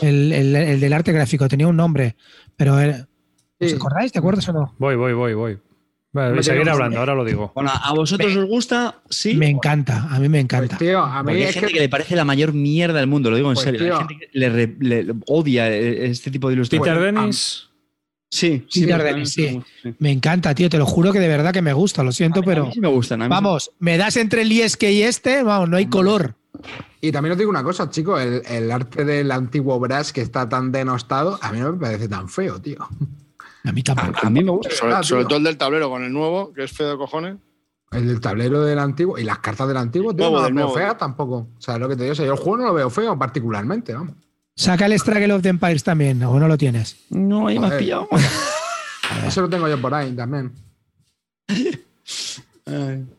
El, 0.00 0.32
el, 0.32 0.80
del 0.80 0.92
arte 0.92 1.12
gráfico, 1.12 1.48
tenía 1.48 1.68
un 1.68 1.76
nombre, 1.76 2.16
pero. 2.56 2.76
¿Os 3.60 3.72
acordáis? 3.72 4.10
¿Te 4.10 4.18
acuerdas 4.18 4.48
o 4.48 4.52
no? 4.52 4.74
Voy, 4.78 4.96
voy, 4.96 5.12
voy, 5.12 5.34
voy. 5.34 5.58
Vale, 6.12 6.42
seguir 6.42 6.68
hablando, 6.68 6.98
ahora 6.98 7.14
lo 7.14 7.24
digo. 7.24 7.52
Bueno, 7.54 7.70
¿a 7.72 7.94
vosotros 7.94 8.36
os 8.36 8.44
gusta? 8.44 8.96
Sí. 9.08 9.34
Me 9.34 9.48
encanta, 9.48 10.08
a 10.10 10.18
mí 10.18 10.28
me 10.28 10.40
encanta. 10.40 10.76
Pues, 10.76 10.94
a 10.94 11.22
mí 11.22 11.32
hay 11.32 11.52
gente 11.52 11.72
que... 11.72 11.80
le 11.80 11.88
parece 11.88 12.16
la 12.16 12.26
mayor 12.26 12.52
mierda 12.52 12.98
del 12.98 13.06
mundo, 13.06 13.30
lo 13.30 13.36
digo 13.36 13.48
en 13.48 13.54
pues, 13.54 13.64
serio. 13.64 13.96
hay 13.96 14.06
gente 14.06 14.28
que 14.30 14.38
le, 14.38 15.14
odia 15.26 15.70
este 15.70 16.30
tipo 16.30 16.48
de 16.48 16.54
ilustraciones. 16.54 16.98
Peter 16.98 17.14
Dennis. 17.14 17.68
Sí, 18.28 18.66
sí, 18.68 18.82
Peter 18.82 19.02
Dennis, 19.02 19.30
sí. 19.30 19.62
Me 19.98 20.10
encanta, 20.10 20.54
tío, 20.54 20.68
te 20.68 20.76
lo 20.76 20.84
juro 20.84 21.12
que 21.12 21.20
de 21.20 21.28
verdad 21.28 21.52
que 21.52 21.62
me 21.62 21.72
gusta, 21.72 22.02
lo 22.02 22.12
siento, 22.12 22.42
pero. 22.42 22.70
sí 22.72 22.80
me 22.80 22.88
gustan. 22.88 23.26
vamos, 23.30 23.72
me 23.78 23.96
das 23.96 24.18
entre 24.18 24.42
el 24.42 24.52
ISK 24.52 24.82
y 24.84 25.02
este, 25.02 25.42
vamos, 25.42 25.70
no 25.70 25.78
hay 25.78 25.86
color. 25.86 26.34
Y 27.00 27.10
también 27.10 27.32
os 27.32 27.38
digo 27.38 27.50
una 27.50 27.64
cosa, 27.64 27.88
chicos, 27.88 28.20
el, 28.20 28.42
el 28.48 28.70
arte 28.70 29.06
del 29.06 29.32
antiguo 29.32 29.80
Brass 29.80 30.12
que 30.12 30.20
está 30.20 30.46
tan 30.46 30.72
denostado, 30.72 31.38
a 31.40 31.52
mí 31.52 31.58
no 31.58 31.72
me 31.72 31.78
parece 31.78 32.06
tan 32.06 32.28
feo, 32.28 32.60
tío. 32.60 32.86
A 33.64 33.72
mí 33.72 33.82
tampoco. 33.82 34.18
A, 34.22 34.30
mí 34.30 34.42
me 34.42 34.50
gusta. 34.50 35.02
Sobre, 35.02 35.24
todo 35.24 35.36
el 35.36 35.44
del 35.44 35.56
tablero 35.56 35.88
con 35.88 36.02
el 36.04 36.12
nuevo, 36.12 36.52
que 36.52 36.64
es 36.64 36.72
feo 36.72 36.90
de 36.90 36.96
cojones. 36.96 37.36
El 37.92 38.08
del 38.08 38.20
tablero 38.20 38.62
del 38.62 38.78
antiguo 38.78 39.18
y 39.18 39.24
las 39.24 39.38
cartas 39.38 39.68
del 39.68 39.76
antiguo, 39.76 40.14
tío, 40.14 40.30
no 40.30 40.40
las 40.40 40.54
veo 40.54 40.70
feas 40.70 40.96
tampoco. 40.96 41.48
O 41.56 41.60
sea, 41.60 41.78
lo 41.78 41.88
que 41.88 41.96
te 41.96 42.04
digo, 42.04 42.12
o 42.12 42.16
sea, 42.16 42.24
yo 42.24 42.32
el 42.32 42.38
juego 42.38 42.56
no 42.58 42.64
lo 42.66 42.74
veo 42.74 42.88
feo 42.90 43.18
particularmente, 43.18 43.92
vamos. 43.92 44.14
Saca 44.56 44.86
el 44.86 44.98
Struggle 44.98 45.32
of 45.34 45.42
the 45.42 45.50
Empires 45.50 45.84
también, 45.84 46.22
¿o 46.22 46.38
no 46.38 46.48
lo 46.48 46.56
tienes? 46.58 46.96
No, 47.10 47.48
ahí 47.48 47.58
me 47.58 47.66
has 47.66 47.74
pillado. 47.74 48.08
Eso 49.26 49.42
lo 49.42 49.48
tengo 49.48 49.68
yo 49.68 49.80
por 49.80 49.94
ahí 49.94 50.12
también. 50.14 50.52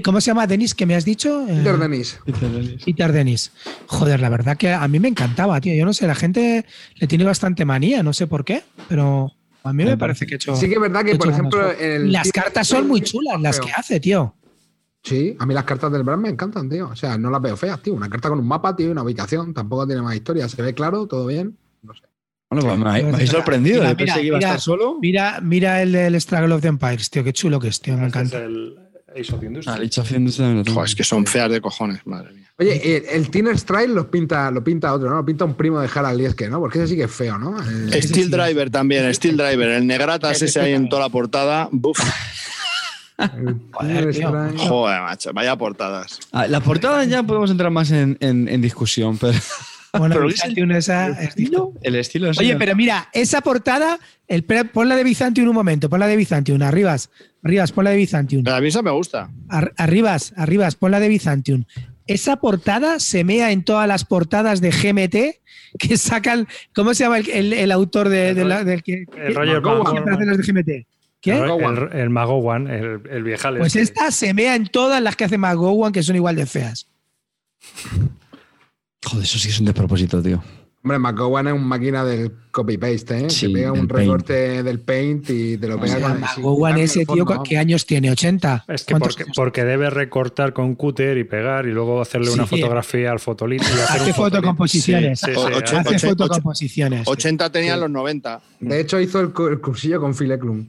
¿Cómo 0.00 0.20
se 0.20 0.30
llama 0.30 0.46
Denis 0.46 0.74
que 0.74 0.86
me 0.86 0.94
has 0.94 1.04
dicho? 1.04 1.42
Eh, 1.46 1.56
Peter 1.56 1.76
Denis. 1.76 2.18
Peter 2.84 3.12
Denis. 3.12 3.52
Joder, 3.86 4.20
la 4.20 4.28
verdad 4.30 4.56
que 4.56 4.72
a 4.72 4.86
mí 4.88 5.00
me 5.00 5.08
encantaba, 5.08 5.60
tío. 5.60 5.74
Yo 5.74 5.84
no 5.84 5.92
sé, 5.92 6.06
la 6.06 6.14
gente 6.14 6.64
le 6.94 7.06
tiene 7.06 7.24
bastante 7.24 7.64
manía, 7.64 8.02
no 8.02 8.12
sé 8.12 8.26
por 8.26 8.44
qué, 8.44 8.62
pero 8.88 9.32
a 9.64 9.72
mí 9.72 9.84
me, 9.84 9.96
parece 9.96 10.26
que 10.26 10.34
he 10.34 10.36
hecho. 10.36 10.56
Sí, 10.56 10.68
que 10.68 10.74
es 10.74 10.80
verdad 10.80 11.04
que, 11.04 11.16
por 11.16 11.28
ejemplo. 11.28 11.72
las 12.04 12.30
cartas 12.32 12.68
son 12.68 12.88
muy 12.88 13.00
chulas, 13.02 13.40
las 13.40 13.60
que 13.60 13.72
hace, 13.72 14.00
tío. 14.00 14.34
Sí, 15.02 15.36
a 15.38 15.46
mí 15.46 15.52
las 15.52 15.64
cartas 15.64 15.90
del 15.90 16.04
brand 16.04 16.22
me 16.22 16.28
encantan, 16.28 16.70
tío. 16.70 16.88
O 16.88 16.96
sea, 16.96 17.18
no 17.18 17.28
las 17.28 17.42
veo 17.42 17.56
feas, 17.56 17.82
tío. 17.82 17.94
Una 17.94 18.08
carta 18.08 18.28
con 18.28 18.38
un 18.38 18.46
mapa, 18.46 18.76
tío, 18.76 18.90
una 18.92 19.02
ubicación, 19.02 19.52
tampoco 19.52 19.86
tiene 19.86 20.00
más 20.00 20.14
historia. 20.14 20.48
Se 20.48 20.62
ve 20.62 20.74
claro, 20.74 21.06
todo 21.06 21.26
bien. 21.26 21.58
No 21.82 21.92
sé. 21.92 22.02
Bueno, 22.48 22.66
pues 22.66 22.78
me, 22.78 23.14
habéis 23.14 23.30
sorprendido. 23.30 23.82
Mira, 23.82 23.94
mira, 23.94 24.14
que 24.14 24.22
iba 24.22 24.36
a 24.36 24.40
estar 24.40 24.60
solo. 24.60 24.98
Mira, 25.00 25.40
mira 25.42 25.82
el 25.82 25.90
del 25.90 26.20
Struggle 26.20 26.54
of 26.54 26.62
the 26.62 26.68
Empires, 26.68 27.10
tío. 27.10 27.24
Qué 27.24 27.32
chulo 27.32 27.58
que 27.58 27.68
es, 27.68 27.80
tío. 27.80 27.96
Me 27.96 28.06
este 28.06 28.20
encanta. 28.20 28.81
Age 29.18 29.34
of 29.34 29.42
Industry. 29.42 29.72
Ah, 29.72 29.80
Age 29.82 30.00
of 30.00 30.12
Industry 30.12 30.62
es 30.84 30.94
que 30.94 31.04
son 31.04 31.26
feas 31.26 31.50
de 31.50 31.60
cojones, 31.60 32.06
madre 32.06 32.32
mía. 32.32 32.42
Oye, 32.58 32.96
el, 32.96 33.04
el 33.06 33.30
Tiner 33.30 33.56
Strike 33.56 33.88
lo 33.88 34.10
pinta, 34.10 34.50
lo 34.50 34.62
pinta 34.62 34.92
otro, 34.92 35.08
¿no? 35.08 35.16
Lo 35.16 35.24
pinta 35.24 35.44
un 35.44 35.54
primo 35.54 35.80
de 35.80 35.88
Harald 35.92 36.18
Lieske, 36.18 36.48
¿no? 36.48 36.60
Porque 36.60 36.78
ese 36.78 36.88
sí 36.88 36.96
que 36.96 37.04
es 37.04 37.10
feo, 37.10 37.38
¿no? 37.38 37.56
Steel 37.92 38.30
Driver 38.30 38.70
también, 38.70 39.12
Steel 39.14 39.36
Driver. 39.36 39.68
El 39.68 39.86
Negratas 39.86 40.42
ese 40.42 40.60
ahí 40.60 40.72
en 40.72 40.88
toda 40.88 41.02
la 41.02 41.08
portada. 41.08 41.68
Buf. 41.72 41.98
Joder, 43.76 45.02
macho, 45.02 45.32
vaya 45.32 45.56
portadas. 45.56 46.18
Ah, 46.32 46.46
la 46.46 46.60
portada 46.60 47.04
ya 47.04 47.22
podemos 47.22 47.50
entrar 47.50 47.70
más 47.70 47.90
en, 47.90 48.16
en, 48.20 48.60
discusión, 48.60 49.18
pero. 49.18 49.38
Bueno, 49.98 50.14
pero 50.14 50.26
el, 50.26 50.32
esa, 50.72 51.08
estilo, 51.22 51.74
el 51.82 51.96
estilo 51.96 52.30
Oye, 52.38 52.56
pero 52.56 52.74
mira, 52.74 53.10
esa 53.12 53.42
portada, 53.42 53.98
el, 54.26 54.42
ponla 54.44 54.96
de 54.96 55.04
Byzantium 55.04 55.48
un 55.48 55.54
momento, 55.54 55.90
ponla 55.90 56.06
de 56.06 56.16
Byzantium, 56.16 56.62
arribas, 56.62 57.10
arribas, 57.42 57.72
ponla 57.72 57.90
de 57.90 57.96
Byzantium. 57.96 58.48
a 58.48 58.60
mí 58.62 58.68
esa 58.68 58.80
me 58.80 58.90
gusta. 58.90 59.30
arribas, 59.50 60.32
arribas, 60.36 60.76
ponla 60.76 60.98
de 60.98 61.08
Byzantium. 61.08 61.64
Esa 62.06 62.36
portada 62.36 63.00
se 63.00 63.22
mea 63.22 63.52
en 63.52 63.64
todas 63.64 63.86
las 63.86 64.06
portadas 64.06 64.62
de 64.62 64.70
GMT 64.70 65.78
que 65.78 65.96
sacan. 65.98 66.48
¿Cómo 66.74 66.94
se 66.94 67.04
llama 67.04 67.18
el, 67.18 67.52
el, 67.52 67.70
autor 67.70 68.08
de, 68.08 68.32
de 68.32 68.44
la, 68.46 68.64
del 68.64 68.82
que, 68.82 69.04
el 69.16 69.34
Roger 69.34 69.62
de 69.62 70.52
GMT? 70.52 70.86
¿Qué? 71.20 71.32
El, 71.32 71.88
el, 71.92 72.10
Magowan, 72.10 72.66
el, 72.66 73.02
el 73.10 73.22
viejales. 73.22 73.60
Pues 73.60 73.76
esta 73.76 74.10
se 74.10 74.32
mea 74.32 74.56
en 74.56 74.66
todas 74.66 75.02
las 75.02 75.16
que 75.16 75.24
hace 75.24 75.36
Magowan, 75.38 75.92
que 75.92 76.02
son 76.02 76.16
igual 76.16 76.34
de 76.34 76.46
feas. 76.46 76.88
Joder, 79.04 79.24
eso 79.24 79.38
sí 79.38 79.48
es 79.48 79.58
un 79.58 79.66
despropósito, 79.66 80.22
tío. 80.22 80.42
Hombre, 80.84 80.98
McGowan 80.98 81.46
es 81.46 81.52
un 81.52 81.64
máquina 81.64 82.04
del 82.04 82.32
copy-paste, 82.50 83.26
¿eh? 83.26 83.30
Sí, 83.30 83.48
pega 83.50 83.70
un 83.70 83.88
recorte 83.88 84.64
del 84.64 84.80
paint 84.80 85.30
y 85.30 85.56
te 85.56 85.68
lo 85.68 85.80
pega 85.80 86.00
con 86.00 86.20
McGowan 86.20 86.78
ese 86.78 87.06
tío, 87.06 87.24
¿qué 87.44 87.56
años 87.56 87.86
tiene? 87.86 88.10
¿80? 88.10 88.64
Es 88.66 88.82
que 88.82 88.96
porque, 89.34 89.64
debe 89.64 89.90
recortar 89.90 90.52
con 90.52 90.74
cúter 90.74 91.18
y 91.18 91.24
pegar 91.24 91.66
y 91.66 91.70
luego 91.70 92.00
hacerle 92.00 92.30
una 92.30 92.46
fotografía 92.46 93.12
al 93.12 93.20
fotolito. 93.20 93.64
Y 93.64 93.80
hacer 93.80 94.02
hace 94.02 94.12
fotocomposiciones. 94.12 95.22
hace 95.22 95.98
fotocomposiciones. 96.00 97.06
80 97.06 97.52
tenían 97.52 97.78
los 97.78 97.90
90. 97.90 98.40
De 98.58 98.80
hecho, 98.80 98.98
hizo 98.98 99.20
el, 99.20 99.32
cursillo 99.32 100.00
con 100.00 100.16
Fileclum 100.16 100.66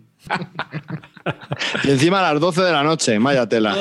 y 1.83 1.91
encima 1.91 2.19
a 2.19 2.33
las 2.33 2.41
12 2.41 2.61
de 2.61 2.71
la 2.71 2.83
noche, 2.83 3.17
vaya 3.19 3.47
tela. 3.47 3.75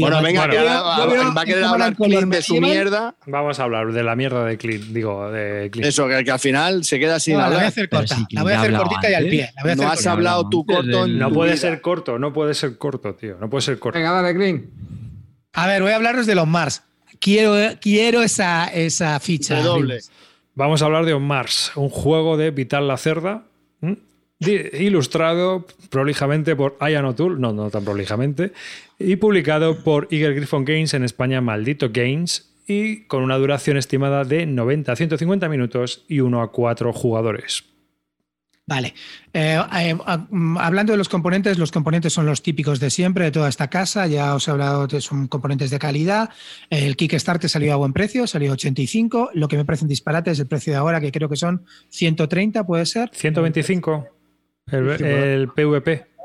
bueno, 0.00 0.22
venga, 0.22 0.46
va 0.46 1.40
a 1.40 1.44
querer 1.44 1.64
hablar 1.64 1.94
Clint 1.96 2.32
de 2.32 2.42
su 2.42 2.60
mierda. 2.60 3.14
Vamos 3.26 3.58
a 3.60 3.64
hablar 3.64 3.92
de 3.92 4.02
la 4.02 4.16
mierda 4.16 4.44
de 4.44 4.58
Clint, 4.58 4.84
digo, 4.86 5.30
de 5.30 5.70
Clint. 5.70 5.86
Eso, 5.86 6.06
que, 6.08 6.30
al 6.30 6.38
final 6.38 6.84
se 6.84 6.98
queda 6.98 7.20
sin 7.20 7.34
hablar. 7.34 7.50
La 7.50 7.56
voy 7.56 7.64
a 7.64 7.68
hacer 7.68 7.88
corta, 7.88 8.16
la 8.30 8.42
voy 8.42 8.52
a 8.52 8.60
hacer 8.60 8.76
cortita 8.76 9.10
y 9.10 9.14
al 9.14 9.28
pie. 9.28 9.50
no 9.76 9.88
has 9.88 10.06
hablado 10.06 10.48
tú 10.48 10.64
corto. 10.64 11.06
No 11.06 11.32
puede 11.32 11.56
ser 11.56 11.80
corto, 11.80 12.18
no 12.18 12.32
puede 12.32 12.54
ser 12.54 12.78
corto, 12.78 13.14
tío. 13.14 13.36
No 13.40 13.48
puede 13.50 13.62
ser 13.62 13.78
corto. 13.78 13.98
Venga, 13.98 14.12
dale, 14.12 14.34
Clint. 14.34 14.66
A 15.52 15.66
ver, 15.66 15.82
voy 15.82 15.92
a 15.92 15.96
hablaros 15.96 16.26
de 16.26 16.34
los 16.34 16.46
Mars. 16.46 16.82
Quiero, 17.20 17.54
quiero 17.80 18.22
esa, 18.22 18.66
esa 18.66 19.18
ficha. 19.18 19.60
doble. 19.60 19.98
Vamos 20.54 20.82
a 20.82 20.86
hablar 20.86 21.04
de 21.04 21.14
On 21.14 21.22
Mars, 21.22 21.72
un 21.76 21.88
juego 21.88 22.36
de 22.36 22.50
Vital 22.50 22.88
La 22.88 22.96
Cerda 22.96 23.44
ilustrado 24.40 25.66
prolijamente 25.90 26.54
por 26.54 26.76
Ian 26.80 27.04
O'Toole, 27.06 27.40
no, 27.40 27.52
no 27.52 27.70
tan 27.70 27.84
prolijamente, 27.84 28.52
y 28.98 29.16
publicado 29.16 29.82
por 29.82 30.08
Eagle 30.10 30.34
Griffon 30.34 30.64
Games 30.64 30.94
en 30.94 31.04
España, 31.04 31.40
Maldito 31.40 31.90
Games, 31.92 32.54
y 32.66 33.06
con 33.06 33.22
una 33.22 33.38
duración 33.38 33.78
estimada 33.78 34.24
de 34.24 34.46
90 34.46 34.92
a 34.92 34.96
150 34.96 35.48
minutos 35.48 36.04
y 36.06 36.20
1 36.20 36.42
a 36.42 36.52
4 36.52 36.92
jugadores. 36.92 37.64
Vale. 38.66 38.92
Eh, 39.32 39.58
eh, 39.80 39.96
mm, 40.28 40.58
hablando 40.58 40.92
de 40.92 40.98
los 40.98 41.08
componentes, 41.08 41.56
los 41.56 41.72
componentes 41.72 42.12
son 42.12 42.26
los 42.26 42.42
típicos 42.42 42.78
de 42.78 42.90
siempre 42.90 43.24
de 43.24 43.30
toda 43.30 43.48
esta 43.48 43.70
casa. 43.70 44.06
Ya 44.06 44.34
os 44.34 44.46
he 44.46 44.50
hablado 44.50 44.86
de 44.86 45.00
son 45.00 45.26
componentes 45.26 45.70
de 45.70 45.78
calidad. 45.78 46.28
El 46.68 46.94
Kickstarter 46.94 47.48
salió 47.48 47.72
a 47.72 47.76
buen 47.76 47.94
precio, 47.94 48.26
salió 48.26 48.50
a 48.50 48.54
85. 48.54 49.30
Lo 49.32 49.48
que 49.48 49.56
me 49.56 49.64
parece 49.64 49.86
un 49.86 49.88
disparate 49.88 50.32
es 50.32 50.38
el 50.38 50.46
precio 50.46 50.74
de 50.74 50.78
ahora, 50.78 51.00
que 51.00 51.10
creo 51.10 51.30
que 51.30 51.36
son 51.36 51.64
130, 51.88 52.66
puede 52.66 52.84
ser. 52.84 53.08
125. 53.14 54.17
El, 54.70 54.88
el 55.04 55.48
PVP. 55.48 56.18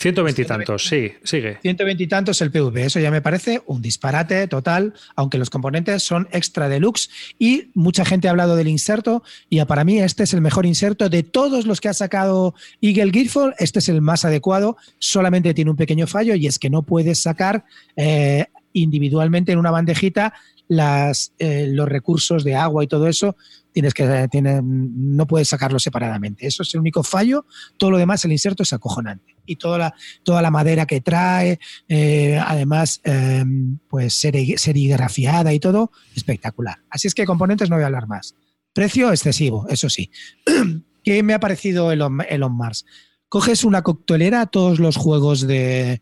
120 0.00 0.40
y 0.40 0.44
tantos, 0.46 0.86
sí, 0.86 1.12
sigue. 1.24 1.58
120 1.60 2.02
y 2.02 2.06
tantos 2.06 2.40
el 2.40 2.50
PV, 2.50 2.86
eso 2.86 3.00
ya 3.00 3.10
me 3.10 3.20
parece 3.20 3.60
un 3.66 3.82
disparate 3.82 4.48
total, 4.48 4.94
aunque 5.14 5.36
los 5.36 5.50
componentes 5.50 6.02
son 6.02 6.26
extra 6.32 6.70
deluxe 6.70 7.10
y 7.38 7.70
mucha 7.74 8.06
gente 8.06 8.26
ha 8.26 8.30
hablado 8.30 8.56
del 8.56 8.68
inserto 8.68 9.22
y 9.50 9.62
para 9.66 9.84
mí 9.84 9.98
este 9.98 10.22
es 10.22 10.32
el 10.32 10.40
mejor 10.40 10.64
inserto 10.64 11.10
de 11.10 11.22
todos 11.22 11.66
los 11.66 11.82
que 11.82 11.90
ha 11.90 11.94
sacado 11.94 12.54
Eagle 12.80 13.12
Gearfall, 13.12 13.54
este 13.58 13.80
es 13.80 13.90
el 13.90 14.00
más 14.00 14.24
adecuado, 14.24 14.78
solamente 14.98 15.52
tiene 15.52 15.70
un 15.70 15.76
pequeño 15.76 16.06
fallo 16.06 16.34
y 16.34 16.46
es 16.46 16.58
que 16.58 16.70
no 16.70 16.80
puedes 16.80 17.20
sacar 17.20 17.66
eh, 17.94 18.46
individualmente 18.72 19.52
en 19.52 19.58
una 19.58 19.70
bandejita 19.70 20.32
las, 20.70 21.32
eh, 21.40 21.66
los 21.68 21.88
recursos 21.88 22.44
de 22.44 22.54
agua 22.54 22.84
y 22.84 22.86
todo 22.86 23.08
eso, 23.08 23.36
tienes 23.72 23.92
que, 23.92 24.28
tiene, 24.30 24.60
no 24.62 25.26
puedes 25.26 25.48
sacarlo 25.48 25.80
separadamente. 25.80 26.46
Eso 26.46 26.62
es 26.62 26.72
el 26.74 26.80
único 26.80 27.02
fallo. 27.02 27.44
Todo 27.76 27.90
lo 27.90 27.98
demás, 27.98 28.24
el 28.24 28.30
inserto 28.30 28.62
es 28.62 28.72
acojonante. 28.72 29.36
Y 29.44 29.56
toda 29.56 29.78
la, 29.78 29.94
toda 30.22 30.40
la 30.42 30.52
madera 30.52 30.86
que 30.86 31.00
trae, 31.00 31.58
eh, 31.88 32.38
además, 32.38 33.00
eh, 33.02 33.44
pues 33.88 34.14
serigrafiada 34.14 35.52
y 35.52 35.58
todo, 35.58 35.90
espectacular. 36.14 36.78
Así 36.88 37.08
es 37.08 37.16
que 37.16 37.26
componentes 37.26 37.68
no 37.68 37.74
voy 37.74 37.82
a 37.82 37.86
hablar 37.86 38.06
más. 38.06 38.36
Precio 38.72 39.10
excesivo, 39.10 39.66
eso 39.68 39.90
sí. 39.90 40.12
¿Qué 41.02 41.24
me 41.24 41.34
ha 41.34 41.40
parecido 41.40 41.90
Elon, 41.90 42.20
Elon 42.28 42.56
Mars? 42.56 42.86
Coges 43.28 43.64
una 43.64 43.82
coctelera 43.82 44.46
todos 44.46 44.78
los 44.78 44.96
juegos 44.96 45.48
de, 45.48 46.00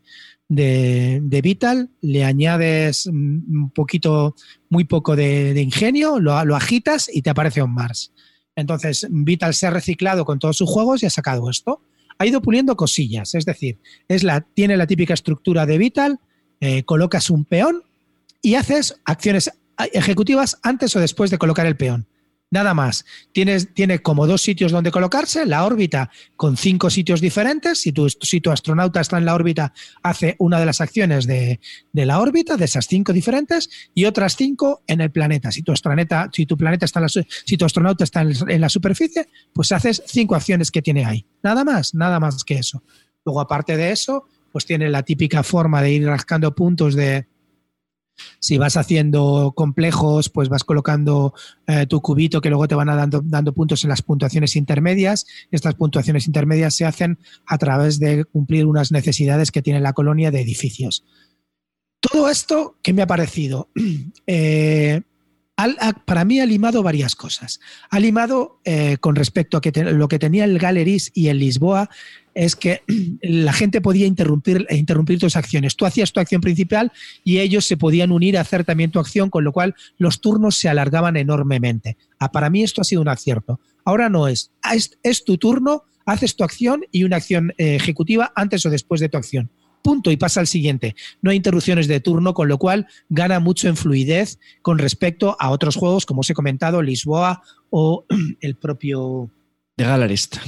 de, 0.49 1.41
Vital, 1.43 1.91
le 2.01 2.25
añades 2.25 3.07
un 3.07 3.71
poquito, 3.75 4.35
muy 4.71 4.85
poco 4.85 5.15
de, 5.15 5.61
ingenio, 5.61 6.19
lo, 6.19 6.35
agitas 6.57 7.11
y 7.13 7.23
te 7.23 7.31
aparece 7.31 7.63
un 7.63 7.75
Mars. 7.75 8.13
Entonces, 8.57 9.07
Vital 9.11 9.55
se 9.55 9.67
ha 9.67 9.71
reciclado 9.71 10.25
con 10.25 10.39
todos 10.39 10.57
sus 10.57 10.69
juegos 10.69 11.03
y 11.03 11.07
ha 11.07 11.11
sacado 11.11 11.49
esto. 11.51 11.83
Ha 12.19 12.27
ido 12.27 12.43
puliendo 12.43 12.77
cosillas, 12.77 13.35
es 13.35 13.45
decir, 13.45 13.79
es 14.09 14.25
la, 14.25 14.41
tiene 14.41 14.77
la 14.77 14.89
típica 14.89 15.15
estructura 15.15 15.67
de 15.67 15.79
Vital, 15.79 16.19
eh, 16.61 16.83
colocas 16.83 17.31
un 17.31 17.45
peón 17.45 17.83
y 18.43 18.57
haces 18.57 19.01
acciones 19.05 19.53
ejecutivas 19.93 20.59
antes 20.63 20.97
o 20.97 21.01
después 21.01 21.31
de 21.31 21.39
colocar 21.39 21.67
el 21.67 21.77
peón. 21.77 22.09
Nada 22.51 22.73
más. 22.73 23.05
Tienes, 23.33 23.75
tiene 23.75 23.99
como 24.01 24.27
dos 24.27 24.41
sitios 24.41 24.73
donde 24.73 24.91
colocarse, 24.91 25.45
la 25.45 25.65
órbita 25.67 26.11
con 26.37 26.57
cinco 26.57 26.89
sitios 26.89 27.21
diferentes. 27.21 27.83
Si 27.83 27.93
tu, 27.93 28.09
si 28.09 28.41
tu 28.41 28.51
astronauta 28.51 29.01
está 29.01 29.19
en 29.19 29.27
la 29.27 29.35
órbita, 29.35 29.75
hace 30.03 30.35
una 30.39 30.59
de 30.59 30.65
las 30.65 30.81
acciones 30.81 31.27
de, 31.27 31.61
la 31.93 32.21
órbita, 32.21 32.57
de 32.57 32.65
esas 32.65 32.87
cinco 32.87 33.13
diferentes, 33.13 33.69
y 33.95 34.07
otras 34.07 34.37
cinco 34.37 34.83
en 34.87 35.03
el 35.03 35.11
planeta. 35.11 35.53
Si 35.53 35.63
tu, 35.63 35.75
si 36.33 36.47
tu 36.47 36.57
planeta 36.57 36.87
está 36.87 37.01
en 37.01 37.03
la, 37.03 37.09
si 37.09 37.57
tu 37.57 37.65
astronauta 37.67 38.05
está 38.05 38.23
en 38.23 38.61
la 38.61 38.69
superficie, 38.71 39.29
pues 39.53 39.71
haces 39.73 40.03
cinco 40.07 40.35
acciones 40.35 40.71
que 40.71 40.81
tiene 40.81 41.05
ahí. 41.05 41.27
Nada 41.43 41.65
más, 41.65 41.95
nada 41.95 42.19
más 42.19 42.45
que 42.45 42.55
eso. 42.55 42.83
Luego, 43.27 43.43
aparte 43.43 43.77
de 43.77 43.93
eso, 43.93 44.25
pues 44.53 44.65
tiene 44.65 44.89
la 44.89 45.03
típica 45.03 45.43
forma 45.43 45.83
de 45.83 45.93
ir 45.93 46.07
rascando 46.07 46.55
puntos 46.55 46.95
de, 46.95 47.27
si 48.39 48.59
vas 48.59 48.77
haciendo 48.77 49.53
complejos, 49.55 50.29
pues 50.29 50.49
vas 50.49 50.65
colocando 50.65 51.35
eh, 51.67 51.87
tu 51.87 52.01
cubito 52.01 52.41
que 52.41 52.49
luego 52.49 52.69
te 52.69 52.75
van 52.75 52.89
dando, 52.89 53.23
dando 53.25 53.53
puntos 53.53 53.85
en 53.85 53.91
las 53.91 54.03
puntuaciones 54.03 54.57
intermedias. 54.57 55.27
Estas 55.51 55.75
puntuaciones 55.75 56.27
intermedias 56.27 56.75
se 56.75 56.85
hacen 56.85 57.19
a 57.47 57.59
través 57.59 57.99
de 57.99 58.25
cumplir 58.25 58.67
unas 58.67 58.93
necesidades 58.93 59.51
que 59.51 59.63
tiene 59.63 59.81
la 59.81 59.93
colonia 59.93 60.31
de 60.31 60.41
edificios. 60.41 61.05
Todo 62.01 62.29
esto, 62.29 62.77
¿qué 62.83 62.93
me 62.93 63.03
ha 63.03 63.07
parecido? 63.07 63.71
Eh, 64.31 65.01
para 66.05 66.25
mí 66.25 66.39
ha 66.39 66.47
limado 66.47 66.83
varias 66.83 67.17
cosas. 67.17 67.59
Ha 67.91 67.99
limado 67.99 68.61
eh, 68.65 68.99
con 68.99 69.17
respecto 69.17 69.57
a 69.57 69.61
lo 69.91 70.09
que 70.09 70.19
tenía 70.19 70.45
el 70.45 70.59
Galeries 70.59 71.11
y 71.15 71.29
el 71.29 71.41
Lisboa 71.41 71.91
es 72.39 72.55
que 72.55 72.83
la 73.23 73.53
gente 73.53 73.81
podía 73.81 74.07
interrumpir, 74.07 74.67
interrumpir 74.71 75.19
tus 75.19 75.35
acciones. 75.35 75.77
Tú 75.77 75.85
hacías 75.85 76.13
tu 76.13 76.21
acción 76.21 76.41
principal 76.41 76.93
y 77.25 77.41
ellos 77.41 77.67
se 77.67 77.77
podían 77.77 78.13
unir 78.13 78.39
a 78.39 78.43
hacer 78.43 78.65
también 78.65 78.93
tu 78.93 79.01
acción, 79.01 79.29
con 79.29 79.43
lo 79.43 79.53
cual 79.53 79.75
los 79.99 80.21
turnos 80.21 80.57
se 80.57 80.69
alargaban 80.69 81.17
enormemente. 81.17 81.97
Ah, 82.21 82.31
para 82.31 82.49
mí 82.49 82.63
esto 82.63 82.81
ha 82.81 82.85
sido 82.85 83.03
un 83.03 83.09
acierto. 83.09 83.59
Ahora 83.85 84.09
no 84.09 84.29
es. 84.29 84.53
Es, 85.03 85.25
tu 85.25 85.37
turno, 85.37 85.83
haces 86.07 86.37
tu 86.37 86.45
acción 86.45 86.85
y 86.93 87.03
una 87.03 87.17
acción 87.17 87.53
eh, 87.59 87.75
ejecutiva 87.75 88.33
antes 88.37 88.65
o 88.65 88.71
después 88.71 89.01
de 89.01 89.09
tu 89.09 89.19
acción 89.19 89.51
punto 89.81 90.11
y 90.11 90.17
pasa 90.17 90.41
al 90.41 90.49
siguiente. 90.49 90.97
No 91.23 91.31
hay 91.31 91.37
interrupciones 91.37 91.87
de 91.87 92.01
turno, 92.01 92.35
con 92.35 92.49
lo 92.49 92.59
cual 92.59 92.89
gana 93.09 93.39
mucho 93.39 93.69
en 93.69 93.77
fluidez 93.77 94.39
con 94.61 94.77
respecto 94.77 95.37
a 95.39 95.51
otros 95.51 95.77
juegos, 95.77 96.05
como 96.05 96.21
os 96.21 96.29
he 96.29 96.35
comentado, 96.35 96.83
Lisboa 96.83 97.43
o 97.71 98.05
el 98.41 98.57
propio... 98.57 99.31
De 99.77 99.85
Gallerist. 99.85 100.39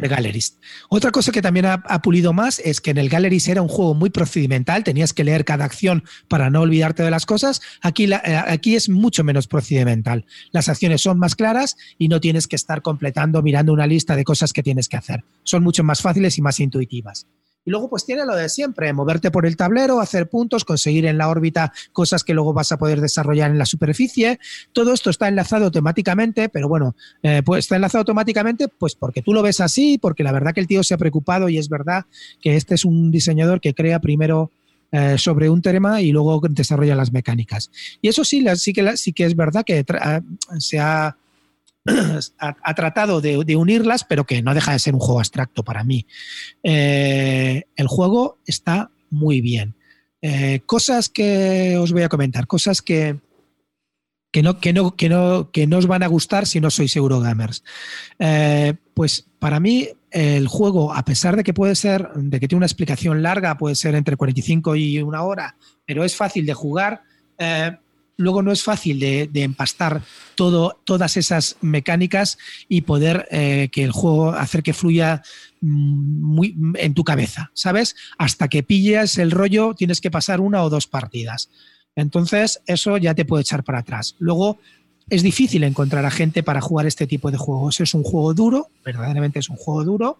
De. 0.00 0.40
Otra 0.88 1.10
cosa 1.10 1.32
que 1.32 1.42
también 1.42 1.66
ha, 1.66 2.02
pulido 2.02 2.32
más 2.32 2.58
es 2.58 2.80
que 2.80 2.90
en 2.90 2.98
el 2.98 3.08
Gallerist 3.08 3.48
era 3.48 3.62
un 3.62 3.68
juego 3.68 3.94
muy 3.94 4.10
procedimental, 4.10 4.84
tenías 4.84 5.12
que 5.12 5.24
leer 5.24 5.44
cada 5.44 5.64
acción 5.64 6.04
para 6.28 6.50
no 6.50 6.62
olvidarte 6.62 7.02
de 7.02 7.10
las 7.10 7.26
cosas. 7.26 7.60
Aquí, 7.82 8.10
eh, 8.12 8.16
aquí 8.46 8.76
es 8.76 8.88
mucho 8.88 9.24
menos 9.24 9.46
procedimental. 9.46 10.24
Las 10.52 10.68
acciones 10.68 11.02
son 11.02 11.18
más 11.18 11.36
claras 11.36 11.76
y 11.98 12.08
no 12.08 12.20
tienes 12.20 12.46
que 12.46 12.56
estar 12.56 12.82
completando, 12.82 13.42
mirando 13.42 13.72
una 13.72 13.86
lista 13.86 14.16
de 14.16 14.24
cosas 14.24 14.52
que 14.52 14.62
tienes 14.62 14.88
que 14.88 14.96
hacer. 14.96 15.24
Son 15.42 15.62
mucho 15.62 15.84
más 15.84 16.00
fáciles 16.02 16.38
y 16.38 16.42
más 16.42 16.60
intuitivas. 16.60 17.26
Y 17.64 17.70
luego 17.70 17.90
pues 17.90 18.06
tiene 18.06 18.24
lo 18.24 18.34
de 18.34 18.48
siempre, 18.48 18.92
moverte 18.92 19.30
por 19.30 19.46
el 19.46 19.56
tablero, 19.56 20.00
hacer 20.00 20.28
puntos, 20.28 20.64
conseguir 20.64 21.06
en 21.06 21.18
la 21.18 21.28
órbita 21.28 21.72
cosas 21.92 22.24
que 22.24 22.34
luego 22.34 22.52
vas 22.52 22.72
a 22.72 22.78
poder 22.78 23.00
desarrollar 23.00 23.50
en 23.50 23.58
la 23.58 23.66
superficie. 23.66 24.38
Todo 24.72 24.92
esto 24.92 25.10
está 25.10 25.28
enlazado 25.28 25.66
automáticamente, 25.66 26.48
pero 26.48 26.68
bueno, 26.68 26.96
eh, 27.22 27.42
pues 27.44 27.64
está 27.64 27.76
enlazado 27.76 28.00
automáticamente 28.00 28.68
pues 28.68 28.94
porque 28.94 29.22
tú 29.22 29.34
lo 29.34 29.42
ves 29.42 29.60
así, 29.60 29.98
porque 29.98 30.22
la 30.22 30.32
verdad 30.32 30.54
que 30.54 30.60
el 30.60 30.66
tío 30.66 30.82
se 30.82 30.94
ha 30.94 30.98
preocupado 30.98 31.48
y 31.48 31.58
es 31.58 31.68
verdad 31.68 32.06
que 32.40 32.56
este 32.56 32.74
es 32.74 32.84
un 32.84 33.10
diseñador 33.10 33.60
que 33.60 33.74
crea 33.74 34.00
primero 34.00 34.50
eh, 34.92 35.18
sobre 35.18 35.48
un 35.48 35.62
tema 35.62 36.00
y 36.00 36.12
luego 36.12 36.40
desarrolla 36.48 36.96
las 36.96 37.12
mecánicas. 37.12 37.70
Y 38.00 38.08
eso 38.08 38.24
sí, 38.24 38.44
sí 38.56 38.72
que, 38.72 38.96
sí 38.96 39.12
que 39.12 39.24
es 39.24 39.36
verdad 39.36 39.64
que 39.64 39.84
se 40.58 40.80
ha 40.80 41.16
ha, 42.38 42.74
tratado 42.74 43.20
de, 43.20 43.56
unirlas, 43.56 44.04
pero 44.04 44.24
que 44.24 44.42
no 44.42 44.54
deja 44.54 44.72
de 44.72 44.78
ser 44.78 44.94
un 44.94 45.00
juego 45.00 45.20
abstracto 45.20 45.64
para 45.64 45.84
mí. 45.84 46.06
Eh, 46.62 47.64
el 47.76 47.86
juego 47.86 48.38
está 48.46 48.90
muy 49.10 49.40
bien. 49.40 49.74
Eh, 50.22 50.60
cosas 50.66 51.08
que 51.08 51.76
os 51.78 51.92
voy 51.92 52.02
a 52.02 52.08
comentar, 52.08 52.46
cosas 52.46 52.82
que, 52.82 53.16
que 54.30 54.42
no, 54.42 54.60
que, 54.60 54.72
no, 54.72 54.94
que, 54.94 55.08
no, 55.08 55.50
que 55.50 55.66
no 55.66 55.78
os 55.78 55.86
van 55.86 56.02
a 56.02 56.08
gustar 56.08 56.46
si 56.46 56.60
no 56.60 56.70
sois 56.70 56.94
Eurogamers. 56.94 57.64
Eh, 58.18 58.74
pues 58.92 59.26
para 59.38 59.60
mí 59.60 59.88
el 60.10 60.48
juego, 60.48 60.92
a 60.92 61.04
pesar 61.04 61.36
de 61.36 61.44
que 61.44 61.54
puede 61.54 61.74
ser, 61.74 62.10
de 62.14 62.38
que 62.38 62.48
tiene 62.48 62.58
una 62.58 62.66
explicación 62.66 63.22
larga, 63.22 63.56
puede 63.56 63.74
ser 63.74 63.94
entre 63.94 64.16
45 64.16 64.76
y 64.76 65.00
una 65.00 65.22
hora, 65.22 65.56
pero 65.86 66.04
es 66.04 66.14
fácil 66.14 66.44
de 66.44 66.54
jugar, 66.54 67.02
luego 68.20 68.42
no 68.42 68.52
es 68.52 68.62
fácil 68.62 69.00
de, 69.00 69.28
empastar 69.34 70.02
todas 70.34 71.16
esas 71.16 71.56
mecánicas 71.62 72.38
y 72.68 72.82
poder 72.82 73.26
eh, 73.30 73.68
que 73.72 73.82
el 73.82 73.92
juego 73.92 74.32
hacer 74.32 74.62
que 74.62 74.74
fluya 74.74 75.22
mm, 75.60 76.22
muy 76.22 76.56
en 76.74 76.94
tu 76.94 77.02
cabeza, 77.02 77.50
¿sabes? 77.54 77.96
Hasta 78.18 78.48
que 78.48 78.62
pilles 78.62 79.18
el 79.18 79.30
rollo 79.30 79.74
tienes 79.74 80.00
que 80.00 80.10
pasar 80.10 80.40
una 80.40 80.62
o 80.62 80.70
dos 80.70 80.86
partidas. 80.86 81.50
Entonces, 81.96 82.60
eso 82.66 82.96
ya 82.98 83.14
te 83.14 83.24
puede 83.24 83.42
echar 83.42 83.64
para 83.64 83.80
atrás. 83.80 84.14
Luego, 84.18 84.58
es 85.08 85.22
difícil 85.22 85.64
encontrar 85.64 86.04
a 86.04 86.10
gente 86.10 86.42
para 86.42 86.60
jugar 86.60 86.86
este 86.86 87.06
tipo 87.06 87.30
de 87.30 87.38
juegos. 87.38 87.80
Es 87.80 87.94
un 87.94 88.04
juego 88.04 88.32
duro, 88.34 88.68
verdaderamente 88.84 89.38
es 89.40 89.48
un 89.48 89.56
juego 89.56 89.82
duro, 89.84 90.18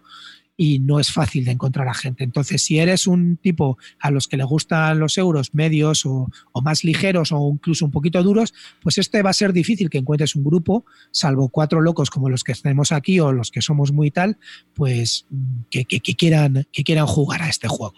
y 0.57 0.79
no 0.79 0.99
es 0.99 1.11
fácil 1.11 1.45
de 1.45 1.51
encontrar 1.51 1.87
a 1.87 1.93
gente. 1.93 2.23
Entonces, 2.23 2.63
si 2.63 2.79
eres 2.79 3.07
un 3.07 3.37
tipo 3.37 3.77
a 3.99 4.11
los 4.11 4.27
que 4.27 4.37
le 4.37 4.43
gustan 4.43 4.99
los 4.99 5.17
euros 5.17 5.53
medios 5.53 6.05
o, 6.05 6.29
más 6.61 6.83
ligeros 6.83 7.31
o 7.31 7.49
incluso 7.51 7.85
un 7.85 7.91
poquito 7.91 8.21
duros, 8.21 8.53
pues 8.81 8.97
este 8.97 9.21
va 9.21 9.31
a 9.31 9.33
ser 9.33 9.53
difícil 9.53 9.89
que 9.89 9.97
encuentres 9.97 10.35
un 10.35 10.43
grupo, 10.43 10.85
salvo 11.11 11.49
cuatro 11.49 11.81
locos 11.81 12.09
como 12.09 12.29
los 12.29 12.43
que 12.43 12.53
tenemos 12.53 12.91
aquí 12.91 13.19
o 13.19 13.31
los 13.31 13.51
que 13.51 13.61
somos 13.61 13.91
muy 13.91 14.11
tal, 14.11 14.37
pues 14.73 15.25
que, 15.69 15.85
quieran, 15.85 16.67
que 16.71 16.83
quieran 16.83 17.07
jugar 17.07 17.41
a 17.41 17.49
este 17.49 17.67
juego. 17.67 17.95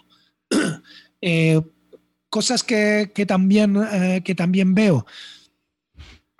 Eh, 1.26 1.58
cosas 2.28 2.62
que, 2.62 3.08
también, 3.26 3.76
eh, 3.76 4.20
que 4.22 4.34
también 4.34 4.74
veo. 4.74 5.06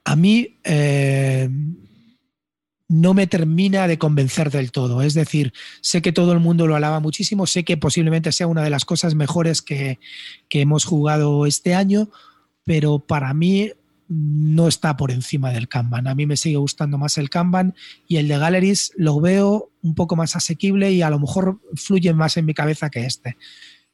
A 0.04 0.14
mí 0.14 0.58
eh, 0.62 1.48
no 2.94 3.12
me 3.12 3.26
termina 3.26 3.88
de 3.88 3.98
convencer 3.98 4.52
del 4.52 4.70
todo. 4.70 5.02
Es 5.02 5.14
decir, 5.14 5.52
sé 5.80 6.00
que 6.00 6.12
todo 6.12 6.32
el 6.32 6.38
mundo 6.38 6.68
lo 6.68 6.76
alaba 6.76 7.00
muchísimo, 7.00 7.44
sé 7.44 7.64
que 7.64 7.76
posiblemente 7.76 8.30
sea 8.30 8.46
una 8.46 8.62
de 8.62 8.70
las 8.70 8.84
cosas 8.84 9.16
mejores 9.16 9.62
que, 9.62 9.98
hemos 10.50 10.84
jugado 10.84 11.44
este 11.46 11.74
año, 11.74 12.08
pero 12.64 13.00
para 13.00 13.34
mí 13.34 13.72
no 14.06 14.68
está 14.68 14.96
por 14.96 15.10
encima 15.10 15.50
del 15.50 15.66
Kanban. 15.66 16.06
A 16.06 16.14
mí 16.14 16.24
me 16.26 16.36
sigue 16.36 16.56
gustando 16.56 16.96
más 16.96 17.18
el 17.18 17.30
Kanban 17.30 17.74
y 18.06 18.18
el 18.18 18.28
de 18.28 18.38
Galleries 18.38 18.92
lo 18.96 19.20
veo 19.20 19.72
un 19.82 19.96
poco 19.96 20.14
más 20.14 20.36
asequible 20.36 20.92
y 20.92 21.02
a 21.02 21.10
lo 21.10 21.18
mejor 21.18 21.60
fluye 21.74 22.14
más 22.14 22.36
en 22.36 22.46
mi 22.46 22.54
cabeza 22.54 22.90
que 22.90 23.04
este. 23.04 23.36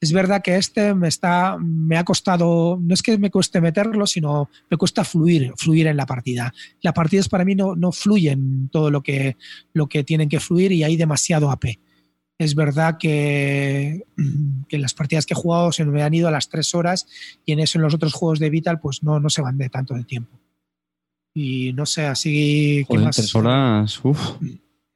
Es 0.01 0.13
verdad 0.15 0.41
que 0.43 0.57
este 0.57 0.95
me 0.95 1.09
está, 1.09 1.59
me 1.59 1.99
ha 1.99 2.05
costado, 2.05 2.79
no 2.81 2.95
es 2.95 3.03
que 3.03 3.19
me 3.19 3.31
cueste 3.31 3.61
meterlo, 3.61 4.07
sino 4.07 4.49
me 4.71 4.79
cuesta 4.79 5.05
fluir, 5.05 5.53
fluir 5.59 5.89
en 5.89 5.97
la 5.99 6.07
partida. 6.07 6.55
Las 6.81 6.95
partidas 6.95 7.29
para 7.29 7.45
mí 7.45 7.55
no, 7.55 7.77
no 7.77 7.93
fluyen 7.93 8.71
todo 8.71 8.91
lo 8.91 9.03
que, 9.03 9.37
lo 9.75 9.89
que 9.89 10.03
tienen 10.03 10.31
que 10.31 10.41
fluir 10.41 10.73
y 10.73 10.85
hay 10.85 10.97
demasiado 10.97 11.51
AP. 11.51 11.79
Es 12.39 12.55
verdad 12.55 12.97
que, 12.99 14.05
que 14.69 14.79
las 14.79 14.95
partidas 14.95 15.27
que 15.27 15.35
he 15.35 15.37
jugado 15.37 15.71
se 15.71 15.85
me 15.85 16.03
han 16.03 16.15
ido 16.15 16.29
a 16.29 16.33
las 16.33 16.49
tres 16.49 16.75
horas 16.75 17.07
y 17.45 17.53
en 17.53 17.61
eso 17.61 17.77
en 17.77 17.83
los 17.83 17.95
otros 17.95 18.15
juegos 18.15 18.39
de 18.39 18.49
Vital 18.49 18.81
pues 18.81 19.03
no, 19.03 19.21
no 19.21 19.29
se 19.29 19.43
van 19.43 19.59
de 19.59 19.69
tanto 19.69 19.93
de 19.93 20.05
tiempo. 20.05 20.41
Y 21.35 21.75
no 21.75 21.85
sé, 21.85 22.07
así... 22.07 22.87
¿qué 22.89 22.95
Joder, 22.95 23.05
más? 23.05 23.17
tres 23.17 23.35
horas. 23.35 24.03
Uf. 24.03 24.19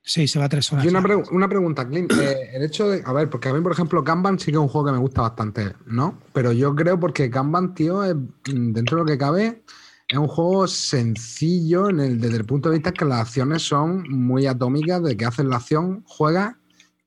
Sí, 0.07 0.29
se 0.29 0.39
va 0.39 0.45
a 0.45 0.49
tres 0.51 0.71
horas. 0.71 0.85
Y 0.85 0.89
una, 0.89 1.01
pregu- 1.01 1.27
una 1.33 1.49
pregunta, 1.49 1.89
Clint. 1.89 2.13
Eh, 2.13 2.51
el 2.53 2.63
hecho 2.63 2.89
de. 2.91 3.03
A 3.07 3.13
ver, 3.15 3.31
porque 3.31 3.49
a 3.49 3.55
mí, 3.55 3.63
por 3.63 3.73
ejemplo, 3.73 4.05
Kanban 4.05 4.39
sí 4.39 4.47
que 4.47 4.51
es 4.53 4.59
un 4.59 4.69
juego 4.69 4.87
que 4.89 4.93
me 4.93 4.99
gusta 4.99 5.23
bastante, 5.23 5.75
¿no? 5.87 6.19
Pero 6.35 6.53
yo 6.53 6.75
creo 6.75 7.01
porque 7.01 7.31
Kanban, 7.31 7.75
tío, 7.75 8.05
es, 8.05 8.15
dentro 8.45 8.99
de 8.99 9.03
lo 9.03 9.07
que 9.07 9.17
cabe, 9.17 9.65
es 10.07 10.19
un 10.19 10.29
juego 10.29 10.67
sencillo 10.69 11.89
en 11.89 12.01
el, 12.01 12.21
desde 12.21 12.37
el 12.37 12.45
punto 12.45 12.69
de 12.69 12.77
vista 12.77 12.93
que 12.93 13.07
las 13.07 13.21
acciones 13.21 13.63
son 13.63 14.05
muy 14.11 14.47
atómicas, 14.47 15.03
de 15.03 15.17
que 15.17 15.25
haces 15.25 15.47
la 15.47 15.57
acción, 15.57 16.03
juegas 16.07 16.55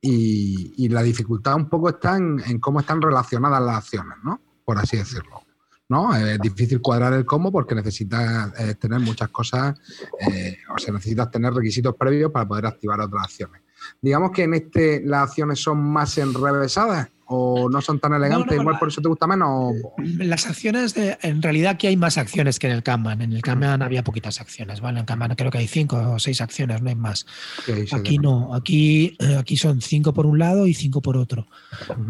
y, 0.02 0.74
y 0.78 0.90
la 0.90 1.04
dificultad 1.04 1.56
un 1.56 1.70
poco 1.70 1.90
está 1.90 2.18
en, 2.18 2.42
en 2.48 2.60
cómo 2.60 2.80
están 2.80 3.00
relacionadas 3.00 3.62
las 3.62 3.78
acciones, 3.78 4.18
¿no? 4.24 4.42
Por 4.66 4.80
así 4.80 4.98
decirlo. 4.98 5.44
¿No? 5.90 6.16
Es 6.16 6.40
difícil 6.40 6.82
cuadrar 6.82 7.14
el 7.14 7.26
combo 7.26 7.52
porque 7.52 7.76
necesitas 7.76 8.54
eh, 8.60 8.76
tener 8.76 9.00
muchas 9.00 9.30
cosas, 9.30 9.80
eh, 10.20 10.58
o 10.74 10.78
sea, 10.78 10.94
necesitas 10.94 11.32
tener 11.32 11.54
requisitos 11.54 11.96
previos 11.96 12.32
para 12.32 12.48
poder 12.48 12.66
activar 12.66 13.00
otras 13.00 13.24
acciones. 13.24 13.62
Digamos 14.02 14.32
que 14.32 14.44
en 14.44 14.54
este 14.54 15.02
las 15.06 15.30
acciones 15.30 15.60
son 15.60 15.80
más 15.80 16.18
enrevesadas 16.18 17.10
o 17.28 17.70
no 17.70 17.82
son 17.82 18.00
tan 18.00 18.14
elegantes, 18.14 18.56
no, 18.56 18.62
igual 18.62 18.80
por 18.80 18.88
eso 18.88 19.02
te 19.02 19.10
gusta 19.10 19.28
menos. 19.28 19.74
Las 19.98 20.48
acciones, 20.48 20.94
de, 20.94 21.18
en 21.22 21.42
realidad 21.42 21.72
aquí 21.72 21.88
hay 21.88 21.98
más 21.98 22.18
acciones 22.18 22.58
que 22.58 22.68
en 22.68 22.74
el 22.74 22.84
Kanban. 22.84 23.22
En 23.22 23.34
el 23.34 23.42
Kanban 23.42 23.82
había 23.82 24.04
poquitas 24.04 24.40
acciones, 24.40 24.82
¿vale? 24.82 25.00
En 25.00 25.06
Kanban 25.06 25.36
creo 25.36 25.52
que 25.52 25.58
hay 25.58 25.68
cinco 25.68 25.98
o 25.98 26.20
seis 26.20 26.42
acciones, 26.42 26.82
no 26.82 26.90
hay 26.90 26.96
más. 26.96 27.26
Sí, 27.66 27.88
sí, 27.88 27.96
Aquí 27.96 28.18
no, 28.18 28.54
aquí, 28.54 29.18
eh, 29.20 29.36
aquí 29.38 29.58
son 29.58 29.82
cinco 29.82 30.14
por 30.14 30.26
un 30.26 30.40
lado 30.40 30.68
y 30.68 30.74
cinco 30.74 31.02
por 31.02 31.18
otro. 31.18 31.48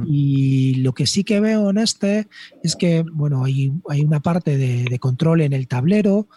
Y 0.05 0.75
lo 0.75 0.93
que 0.93 1.07
sí 1.07 1.23
que 1.23 1.39
veo 1.39 1.69
en 1.69 1.77
este 1.79 2.27
es 2.63 2.75
que, 2.75 3.03
bueno, 3.11 3.43
hay, 3.43 3.71
hay 3.89 4.01
una 4.01 4.19
parte 4.19 4.57
de, 4.57 4.85
de 4.85 4.99
control 4.99 5.41
en 5.41 5.53
el 5.53 5.67
tablero, 5.67 6.27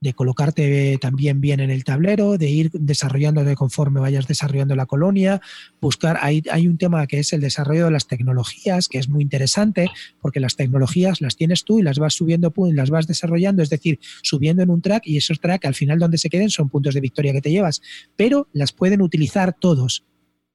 de 0.00 0.14
colocarte 0.14 0.96
también 1.00 1.40
bien 1.40 1.60
en 1.60 1.70
el 1.70 1.84
tablero, 1.84 2.38
de 2.38 2.48
ir 2.48 2.70
desarrollándote 2.72 3.54
conforme 3.56 4.00
vayas 4.00 4.26
desarrollando 4.28 4.76
la 4.76 4.86
colonia, 4.86 5.40
buscar, 5.80 6.18
hay, 6.20 6.42
hay 6.50 6.68
un 6.68 6.78
tema 6.78 7.06
que 7.06 7.18
es 7.18 7.32
el 7.32 7.40
desarrollo 7.40 7.86
de 7.86 7.90
las 7.90 8.06
tecnologías, 8.06 8.88
que 8.88 8.98
es 8.98 9.08
muy 9.08 9.22
interesante, 9.22 9.88
porque 10.20 10.40
las 10.40 10.56
tecnologías 10.56 11.20
las 11.20 11.36
tienes 11.36 11.64
tú 11.64 11.80
y 11.80 11.82
las 11.82 11.98
vas 11.98 12.14
subiendo, 12.14 12.52
pum, 12.52 12.72
las 12.74 12.90
vas 12.90 13.06
desarrollando, 13.06 13.62
es 13.62 13.70
decir, 13.70 13.98
subiendo 14.22 14.62
en 14.62 14.70
un 14.70 14.82
track 14.82 15.02
y 15.06 15.16
esos 15.16 15.40
track 15.40 15.64
al 15.64 15.74
final 15.74 15.98
donde 15.98 16.18
se 16.18 16.30
queden 16.30 16.50
son 16.50 16.68
puntos 16.68 16.94
de 16.94 17.00
victoria 17.00 17.32
que 17.32 17.40
te 17.40 17.50
llevas, 17.50 17.82
pero 18.16 18.48
las 18.52 18.72
pueden 18.72 19.02
utilizar 19.02 19.56
todos 19.58 20.04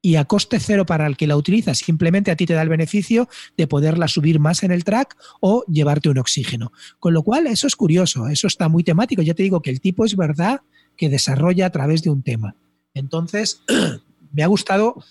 y 0.04 0.16
a 0.16 0.26
coste 0.26 0.60
cero 0.60 0.84
para 0.84 1.06
el 1.06 1.16
que 1.16 1.26
la 1.26 1.34
utiliza, 1.34 1.74
simplemente 1.74 2.30
a 2.30 2.36
ti 2.36 2.44
te 2.44 2.52
da 2.52 2.60
el 2.60 2.68
beneficio 2.68 3.26
de 3.56 3.66
poderla 3.66 4.06
subir 4.06 4.38
más 4.38 4.62
en 4.62 4.70
el 4.70 4.84
track 4.84 5.16
o 5.40 5.64
llevarte 5.64 6.10
un 6.10 6.18
oxígeno. 6.18 6.72
Con 6.98 7.14
lo 7.14 7.22
cual, 7.22 7.46
eso 7.46 7.66
es 7.66 7.74
curioso, 7.74 8.28
eso 8.28 8.46
está 8.46 8.68
muy 8.68 8.84
temático. 8.84 9.22
Ya 9.22 9.32
te 9.32 9.42
digo 9.42 9.62
que 9.62 9.70
el 9.70 9.80
tipo 9.80 10.04
es 10.04 10.14
verdad 10.14 10.60
que 10.98 11.08
desarrolla 11.08 11.64
a 11.64 11.70
través 11.70 12.02
de 12.02 12.10
un 12.10 12.22
tema. 12.22 12.54
Entonces, 12.92 13.62
me 14.30 14.42
ha 14.42 14.46
gustado 14.46 15.02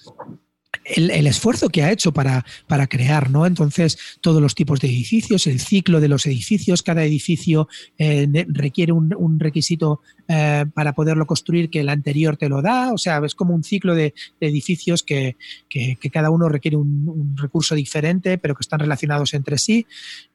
el, 0.85 1.27
esfuerzo 1.27 1.69
que 1.69 1.84
ha 1.84 1.91
hecho 1.91 2.11
para, 2.11 2.45
para 2.68 2.88
crear, 2.88 3.30
¿no? 3.30 3.45
Entonces, 3.45 3.97
todos 4.22 4.41
los 4.41 4.55
tipos 4.55 4.80
de 4.80 4.88
edificios, 4.88 5.47
el 5.47 5.60
ciclo 5.60 5.99
de 6.01 6.07
los 6.07 6.26
edificios, 6.26 6.84
cada 6.84 7.03
edificio 7.03 7.68
eh, 7.97 8.27
requiere 8.49 8.91
un, 8.91 9.39
requisito 9.39 10.01
eh, 10.27 10.65
para 10.73 10.93
poderlo 10.93 11.26
construir 11.26 11.69
que 11.69 11.80
el 11.80 11.89
anterior 11.89 12.38
te 12.38 12.49
lo 12.49 12.61
da, 12.61 12.93
o 12.93 12.97
sea, 12.97 13.22
es 13.26 13.35
como 13.35 13.53
un 13.53 13.64
ciclo 13.64 13.95
de, 13.95 14.14
edificios 14.39 15.03
que, 15.03 15.38
que- 15.69 15.97
cada 16.11 16.30
uno 16.30 16.47
requiere 16.49 16.77
un, 16.77 17.35
recurso 17.35 17.76
diferente, 17.76 18.38
pero 18.38 18.53
que 18.55 18.61
están 18.61 18.80
relacionados 18.80 19.34
entre 19.34 19.57
sí. 19.57 19.85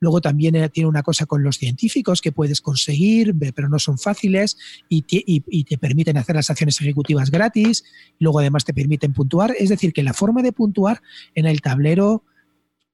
Luego 0.00 0.20
también 0.20 0.56
eh, 0.56 0.68
tiene 0.68 0.88
una 0.88 1.02
cosa 1.02 1.26
con 1.26 1.42
los 1.42 1.56
científicos 1.56 2.20
que 2.20 2.32
puedes 2.32 2.60
conseguir, 2.60 3.34
pero 3.54 3.68
no 3.68 3.78
son 3.78 3.98
fáciles 3.98 4.56
y- 4.88 5.04
y 5.16 5.64
te 5.64 5.78
permiten 5.78 6.16
hacer 6.16 6.36
las 6.36 6.50
acciones 6.50 6.80
ejecutivas 6.80 7.30
gratis. 7.30 7.84
Luego 8.18 8.40
además 8.40 8.64
te 8.64 8.74
permiten 8.74 9.12
puntuar. 9.12 9.54
Es 9.58 9.68
decir, 9.68 9.92
que 9.92 10.02
la 10.02 10.12
forma 10.12 10.37
de 10.42 10.52
puntuar 10.52 11.02
en 11.34 11.46
el 11.46 11.60
tablero 11.60 12.24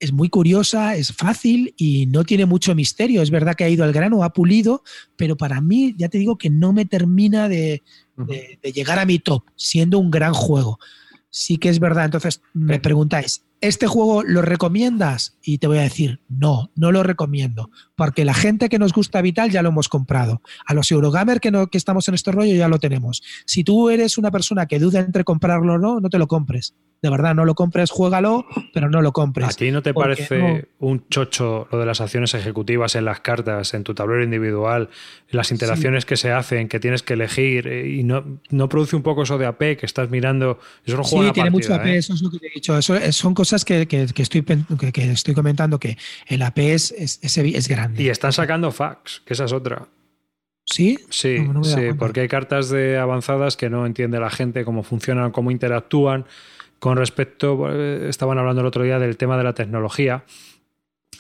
es 0.00 0.12
muy 0.12 0.28
curiosa, 0.28 0.96
es 0.96 1.12
fácil 1.12 1.72
y 1.78 2.06
no 2.06 2.24
tiene 2.24 2.44
mucho 2.46 2.74
misterio. 2.74 3.22
Es 3.22 3.30
verdad 3.30 3.54
que 3.54 3.64
ha 3.64 3.68
ido 3.70 3.84
al 3.84 3.92
grano, 3.92 4.22
ha 4.24 4.32
pulido, 4.32 4.82
pero 5.16 5.36
para 5.36 5.60
mí 5.60 5.94
ya 5.96 6.08
te 6.08 6.18
digo 6.18 6.36
que 6.36 6.50
no 6.50 6.72
me 6.72 6.84
termina 6.84 7.48
de, 7.48 7.82
de- 8.16 8.58
de 8.62 8.72
llegar 8.72 8.98
a 8.98 9.06
mi 9.06 9.18
top, 9.18 9.44
siendo 9.56 9.98
un 9.98 10.10
gran 10.10 10.34
juego. 10.34 10.78
Sí 11.30 11.56
que 11.56 11.68
es 11.70 11.78
verdad. 11.78 12.04
Entonces 12.06 12.42
me 12.52 12.80
preguntáis, 12.80 13.44
¿este 13.66 13.86
juego 13.86 14.22
lo 14.22 14.42
recomiendas? 14.42 15.36
Y 15.42 15.58
te 15.58 15.66
voy 15.66 15.78
a 15.78 15.82
decir, 15.82 16.20
no, 16.28 16.70
no 16.74 16.92
lo 16.92 17.02
recomiendo. 17.02 17.70
Porque 17.96 18.24
la 18.24 18.34
gente 18.34 18.68
que 18.68 18.78
nos 18.78 18.92
gusta 18.92 19.22
Vital 19.22 19.50
ya 19.50 19.62
lo 19.62 19.68
hemos 19.70 19.88
comprado. 19.88 20.42
A 20.66 20.74
los 20.74 20.90
Eurogamer 20.90 21.40
que, 21.40 21.50
no, 21.50 21.66
que 21.68 21.78
estamos 21.78 22.08
en 22.08 22.14
este 22.14 22.32
rollo 22.32 22.54
ya 22.54 22.68
lo 22.68 22.78
tenemos. 22.78 23.22
Si 23.46 23.64
tú 23.64 23.90
eres 23.90 24.18
una 24.18 24.30
persona 24.30 24.66
que 24.66 24.78
duda 24.78 25.00
entre 25.00 25.24
comprarlo 25.24 25.74
o 25.74 25.78
no, 25.78 26.00
no 26.00 26.08
te 26.08 26.18
lo 26.18 26.26
compres. 26.26 26.74
De 27.02 27.10
verdad, 27.10 27.34
no 27.34 27.44
lo 27.44 27.54
compres, 27.54 27.90
juégalo, 27.90 28.46
pero 28.72 28.88
no 28.88 29.02
lo 29.02 29.10
¿A 29.10 29.12
compres. 29.12 29.54
ti 29.56 29.70
no 29.70 29.82
te 29.82 29.92
parece 29.92 30.38
no- 30.80 30.88
un 30.88 31.06
chocho 31.10 31.68
lo 31.70 31.78
de 31.78 31.84
las 31.84 32.00
acciones 32.00 32.32
ejecutivas 32.32 32.94
en 32.94 33.04
las 33.04 33.20
cartas, 33.20 33.74
en 33.74 33.84
tu 33.84 33.92
tablero 33.94 34.24
individual, 34.24 34.88
las 35.28 35.50
interacciones 35.50 36.06
que 36.06 36.16
se 36.16 36.32
hacen, 36.32 36.66
que 36.66 36.80
tienes 36.80 37.02
que 37.02 37.12
elegir 37.12 37.66
eh, 37.68 37.90
y 37.90 38.04
no, 38.04 38.40
no 38.48 38.70
produce 38.70 38.96
un 38.96 39.02
poco 39.02 39.24
eso 39.24 39.36
de 39.36 39.44
AP 39.44 39.76
que 39.76 39.84
estás 39.84 40.08
mirando? 40.08 40.58
Eso 40.86 40.96
no 40.96 41.04
Sí, 41.04 41.10
juega 41.10 41.24
una 41.26 41.32
tiene 41.34 41.50
partida, 41.50 41.74
mucho 41.74 41.82
AP, 41.82 41.86
¿eh? 41.88 41.96
eso 41.98 42.14
es 42.14 42.22
lo 42.22 42.30
que 42.30 42.38
te 42.38 42.46
he 42.46 42.50
dicho. 42.54 42.78
Eso 42.78 42.94
son 43.12 43.34
cosas 43.34 43.53
que, 43.64 43.86
que- 43.86 44.06
que 44.06 44.22
estoy, 44.22 44.42
que, 44.42 44.90
que 44.92 45.10
estoy 45.12 45.34
comentando, 45.34 45.78
que 45.78 45.96
el 46.26 46.42
AP 46.42 46.58
es, 46.74 46.92
es, 46.92 47.68
grande. 47.68 48.02
Y 48.02 48.08
están 48.08 48.32
sacando 48.32 48.72
fax, 48.72 49.22
que 49.24 49.34
esa 49.34 49.44
es 49.44 49.52
otra. 49.52 49.86
¿Sí? 50.66 50.98
Sí, 51.10 51.40
No, 51.40 51.52
no 51.54 51.64
sí, 51.64 51.92
porque 51.98 52.20
hay 52.20 52.28
cartas 52.28 52.70
de 52.70 52.96
avanzadas 52.98 53.56
que 53.58 53.68
no 53.68 53.84
entiende 53.84 54.18
la 54.18 54.30
gente 54.30 54.64
cómo 54.64 54.82
funcionan, 54.82 55.30
cómo 55.30 55.50
interactúan. 55.50 56.24
Con 56.78 56.96
respecto, 56.96 57.68
eh, 57.70 58.08
estaban 58.08 58.38
hablando 58.38 58.62
el 58.62 58.66
otro 58.66 58.82
día 58.82 58.98
del 58.98 59.16
tema 59.16 59.36
de 59.36 59.44
la 59.44 59.52
tecnología. 59.52 60.24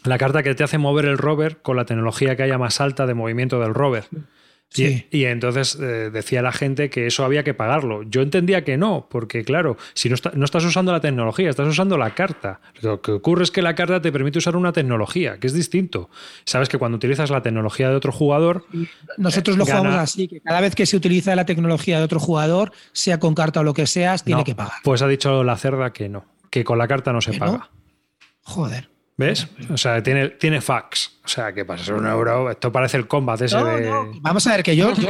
La 0.04 0.18
carta 0.18 0.42
que 0.42 0.54
te 0.54 0.64
hace 0.64 0.78
mover 0.78 1.04
el 1.06 1.18
rover 1.18 1.58
con 1.58 1.76
la 1.76 1.84
tecnología 1.84 2.36
que 2.36 2.42
haya 2.42 2.58
más 2.58 2.80
alta 2.80 3.06
de 3.06 3.14
movimiento 3.14 3.60
del 3.60 3.72
rover. 3.74 4.04
Sí. 4.10 4.16
Y, 4.76 5.06
y 5.10 5.24
entonces 5.26 5.78
eh, 5.80 6.10
decía 6.12 6.42
la 6.42 6.50
gente 6.50 6.90
que 6.90 7.06
eso 7.06 7.24
había 7.24 7.44
que 7.44 7.54
pagarlo. 7.54 8.02
Yo 8.02 8.22
entendía 8.22 8.64
que 8.64 8.76
no, 8.76 9.06
porque 9.08 9.44
claro, 9.44 9.76
si 9.94 10.08
no, 10.08 10.16
está- 10.16 10.32
no 10.34 10.44
estás 10.44 10.64
usando 10.64 10.90
la 10.90 11.00
tecnología, 11.00 11.48
estás 11.48 11.68
usando 11.68 11.96
la 11.96 12.14
carta. 12.14 12.60
Lo 12.82 13.00
que 13.00 13.12
ocurre 13.12 13.44
es 13.44 13.50
que 13.52 13.62
la 13.62 13.74
carta 13.76 14.02
te 14.02 14.10
permite 14.10 14.38
usar 14.38 14.56
una 14.56 14.72
tecnología, 14.72 15.38
que 15.38 15.46
es 15.46 15.52
distinto. 15.52 16.10
Sabes 16.44 16.68
que 16.68 16.76
cuando 16.78 16.96
utilizas 16.96 17.30
la 17.30 17.40
tecnología 17.42 17.88
de 17.88 17.94
otro 17.94 18.10
jugador, 18.10 18.66
Nosotros 19.16 19.56
lo 19.56 19.64
Gana. 19.64 19.78
jugamos 19.78 20.00
así, 20.00 20.26
que 20.26 20.40
cada 20.40 20.60
vez 20.60 20.74
que 20.74 20.86
se 20.86 20.96
utiliza 20.96 21.36
la 21.36 21.46
tecnología 21.46 21.98
de 21.98 22.04
otro 22.04 22.18
jugador, 22.18 22.72
sea 22.92 23.20
con 23.20 23.34
carta 23.34 23.60
o 23.60 23.62
lo 23.62 23.74
que 23.74 23.86
seas, 23.86 24.24
tiene 24.24 24.40
no, 24.40 24.44
que 24.44 24.54
pagar. 24.56 24.74
Pues 24.82 25.02
ha 25.02 25.06
dicho 25.06 25.44
la 25.44 25.56
cerda 25.56 25.92
que 25.92 26.08
no, 26.08 26.24
que 26.50 26.64
con 26.64 26.78
la 26.78 26.88
carta 26.88 27.12
no 27.12 27.20
se 27.20 27.32
paga. 27.34 27.70
Joder. 28.42 28.90
¿Ves? 29.16 29.46
O 29.70 29.76
sea, 29.76 30.02
tiene, 30.02 30.30
tiene 30.30 30.60
fax. 30.60 31.18
O 31.24 31.28
sea, 31.28 31.54
que 31.54 31.64
pasa 31.64 31.84
ser 31.84 31.94
un 31.94 32.06
euro. 32.06 32.50
Esto 32.50 32.70
parece 32.70 32.98
el 32.98 33.06
combat 33.06 33.40
ese 33.40 33.56
No, 33.56 33.64
de. 33.64 33.80
no, 33.88 34.12
Vamos 34.20 34.46
a 34.46 34.52
ver, 34.56 34.62
que 34.62 34.76
yo, 34.76 34.92
yo, 34.94 35.08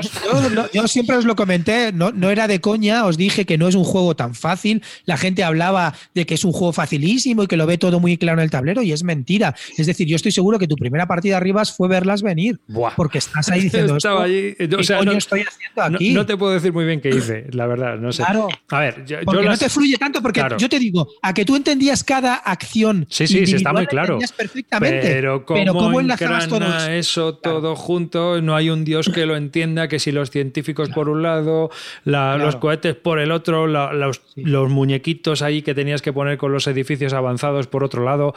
yo- 0.72 0.86
siempre 0.86 1.16
os 1.16 1.24
lo 1.24 1.34
comenté, 1.34 1.92
no, 1.92 2.12
no 2.12 2.30
era 2.30 2.46
de 2.46 2.60
coña, 2.60 3.04
os 3.04 3.16
dije 3.16 3.44
que 3.44 3.58
no 3.58 3.66
es 3.66 3.74
un 3.74 3.82
juego 3.82 4.14
tan 4.14 4.34
fácil. 4.36 4.80
La 5.06 5.16
gente 5.16 5.42
hablaba 5.42 5.92
de 6.14 6.24
que 6.24 6.34
es 6.34 6.44
un 6.44 6.52
juego 6.52 6.72
facilísimo 6.72 7.42
y 7.42 7.46
que 7.48 7.56
lo 7.56 7.66
ve 7.66 7.78
todo 7.78 7.98
muy 7.98 8.16
claro 8.16 8.38
en 8.38 8.44
el 8.44 8.50
tablero, 8.50 8.80
y 8.82 8.92
es 8.92 9.02
mentira. 9.02 9.56
Es 9.76 9.86
decir, 9.88 10.06
yo 10.06 10.14
estoy 10.14 10.30
seguro 10.30 10.58
que 10.60 10.68
tu 10.68 10.76
primera 10.76 11.06
partida 11.08 11.36
arriba 11.36 11.64
fue 11.64 11.88
verlas 11.88 12.22
venir, 12.22 12.60
Buah. 12.68 12.92
porque 12.94 13.18
estás 13.18 13.48
ahí 13.48 13.62
diciendo 13.62 13.96
Estaba 13.96 14.22
allí. 14.24 14.54
¿qué 14.56 14.68
O 14.76 14.82
sea, 14.84 14.98
coño 14.98 15.12
estoy 15.12 15.40
haciendo 15.40 15.96
aquí? 15.96 16.12
no 16.14 16.24
te 16.26 16.36
puedo 16.36 16.52
decir 16.54 16.72
muy 16.72 16.84
bien 16.84 17.00
qué 17.00 17.08
hice, 17.10 17.46
la 17.50 17.66
verdad. 17.66 17.96
No 17.98 18.12
sé. 18.12 18.22
Claro. 18.22 18.48
A 18.70 18.78
ver, 18.78 19.04
yo, 19.04 19.18
yo 19.18 19.24
Porque 19.24 19.42
las- 19.42 19.60
no 19.60 19.66
te 19.66 19.68
fluye 19.68 19.96
tanto, 19.98 20.22
porque 20.22 20.38
Claro. 20.40 20.58
yo 20.58 20.68
te 20.68 20.78
digo, 20.78 21.08
a 21.22 21.34
que 21.34 21.44
tú 21.44 21.56
entendías 21.56 22.04
cada 22.04 22.34
acción. 22.36 23.04
Sí, 23.10 23.26
sí, 23.26 23.44
sí, 23.46 23.56
está 23.56 23.72
muy 23.72 23.86
claro. 23.88 24.18
perfectamente. 24.36 25.00
Pero 25.08 25.44
cómo, 25.44 25.72
cómo 25.72 26.00
enlazabas 26.00 26.03
engrana 26.03 26.03
todos. 26.03 26.03
Eso 26.12 27.40
Claro. 27.40 27.58
todo 27.60 27.76
junto, 27.76 28.40
no 28.42 28.54
hay 28.56 28.70
un 28.70 28.84
dios 28.84 29.08
que 29.12 29.26
lo 29.26 29.36
entienda, 29.36 29.88
que 29.88 29.98
si 29.98 30.12
los 30.12 30.30
científicos 30.30 30.88
por 30.90 31.08
un 31.08 31.22
lado, 31.22 31.70
la- 32.04 32.34
Claro. 32.34 32.44
los 32.46 32.56
cohetes 32.56 32.94
por 32.94 33.18
el 33.18 33.32
otro, 33.32 33.66
la- 33.66 33.92
los, 33.92 34.22
Sí. 34.34 34.42
los 34.44 34.70
muñequitos 34.70 35.42
ahí 35.42 35.62
que 35.62 35.74
tenías 35.74 36.02
que 36.02 36.12
poner 36.12 36.38
con 36.38 36.52
los 36.52 36.66
edificios 36.66 37.12
avanzados 37.12 37.66
por 37.66 37.84
otro 37.84 38.04
lado, 38.04 38.34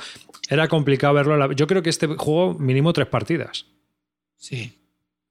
era 0.49 0.67
complicado 0.67 1.13
verlo. 1.13 1.51
Yo 1.53 1.67
creo 1.67 1.81
que 1.83 1.89
este 1.89 2.07
juego 2.07 2.53
mínimo 2.59 2.93
tres 2.93 3.07
partidas. 3.07 3.65
Sí. 4.37 4.73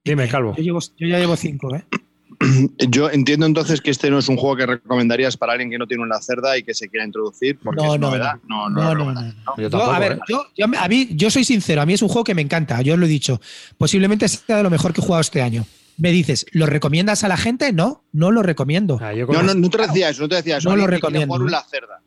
Dime, 0.05 0.29
Calvo. 0.29 0.55
Yo, 0.57 0.63
llevo, 0.63 0.81
yo 0.99 1.07
ya 1.09 1.19
llevo 1.19 1.37
cinco, 1.37 1.75
¿eh? 1.75 1.85
Yo 2.91 3.11
entiendo 3.11 3.47
entonces 3.47 3.81
que 3.81 3.91
este 3.91 4.11
no 4.11 4.19
es 4.19 4.29
un 4.29 4.37
juego 4.37 4.57
que 4.57 4.67
recomendarías 4.67 5.37
para 5.37 5.53
alguien 5.53 5.71
que 5.71 5.79
no 5.79 5.87
tiene 5.87 6.03
una 6.03 6.21
cerda 6.21 6.57
y 6.59 6.63
que 6.63 6.75
se 6.75 6.89
quiera 6.89 7.05
introducir 7.05 7.59
porque 7.63 7.83
No, 7.85 7.95
es 7.95 8.01
no, 8.01 8.09
novedad. 8.09 8.35
No, 8.47 8.69
no, 8.69 8.83
No, 8.83 8.91
es 8.93 8.99
no, 8.99 9.05
novedad, 9.05 9.35
no. 9.35 9.55
¿no? 9.57 9.63
Yo 9.63 9.71
tampoco, 9.71 9.93
a 9.93 9.99
ver, 9.99 10.13
¿eh? 10.13 10.19
yo, 10.29 10.47
yo- 10.57 10.67
a 10.79 10.89
mí, 10.89 11.09
yo 11.13 11.31
soy 11.31 11.45
sincero, 11.45 11.83
a 11.83 11.87
mí 11.87 11.95
es 11.95 12.03
un 12.03 12.09
juego 12.09 12.25
que 12.25 12.35
me 12.35 12.43
encanta, 12.43 12.81
yo 12.83 12.95
os 12.95 12.99
lo 13.01 13.07
he 13.07 13.09
dicho. 13.09 13.41
Posiblemente 13.79 14.29
sea 14.29 14.59
de 14.59 14.63
lo 14.63 14.71
mejor 14.71 14.93
que 14.93 15.01
he 15.01 15.05
jugado 15.05 15.21
este 15.21 15.43
año. 15.43 15.65
Me 15.99 16.11
dices, 16.13 16.45
¿lo 16.53 16.67
recomiendas 16.67 17.25
a 17.25 17.29
la 17.29 17.39
gente? 17.39 17.73
No, 17.73 18.05
no 18.13 18.31
lo 18.31 18.43
recomiendo. 18.43 18.99
Ah, 19.01 19.15
yo 19.15 19.27
No, 19.27 19.43
no, 19.43 19.55
no 19.55 19.71
te 19.71 19.79
decía 19.79 20.11
eso, 20.11 20.23
no 20.23 20.29
te 20.29 20.35
decía 20.37 20.59
eso. 20.59 20.69
No 20.69 20.77
lo 20.77 20.87
recomiendo, 20.87 21.27
jugar 21.27 21.43
una 21.43 21.63
cerda. 21.63 22.03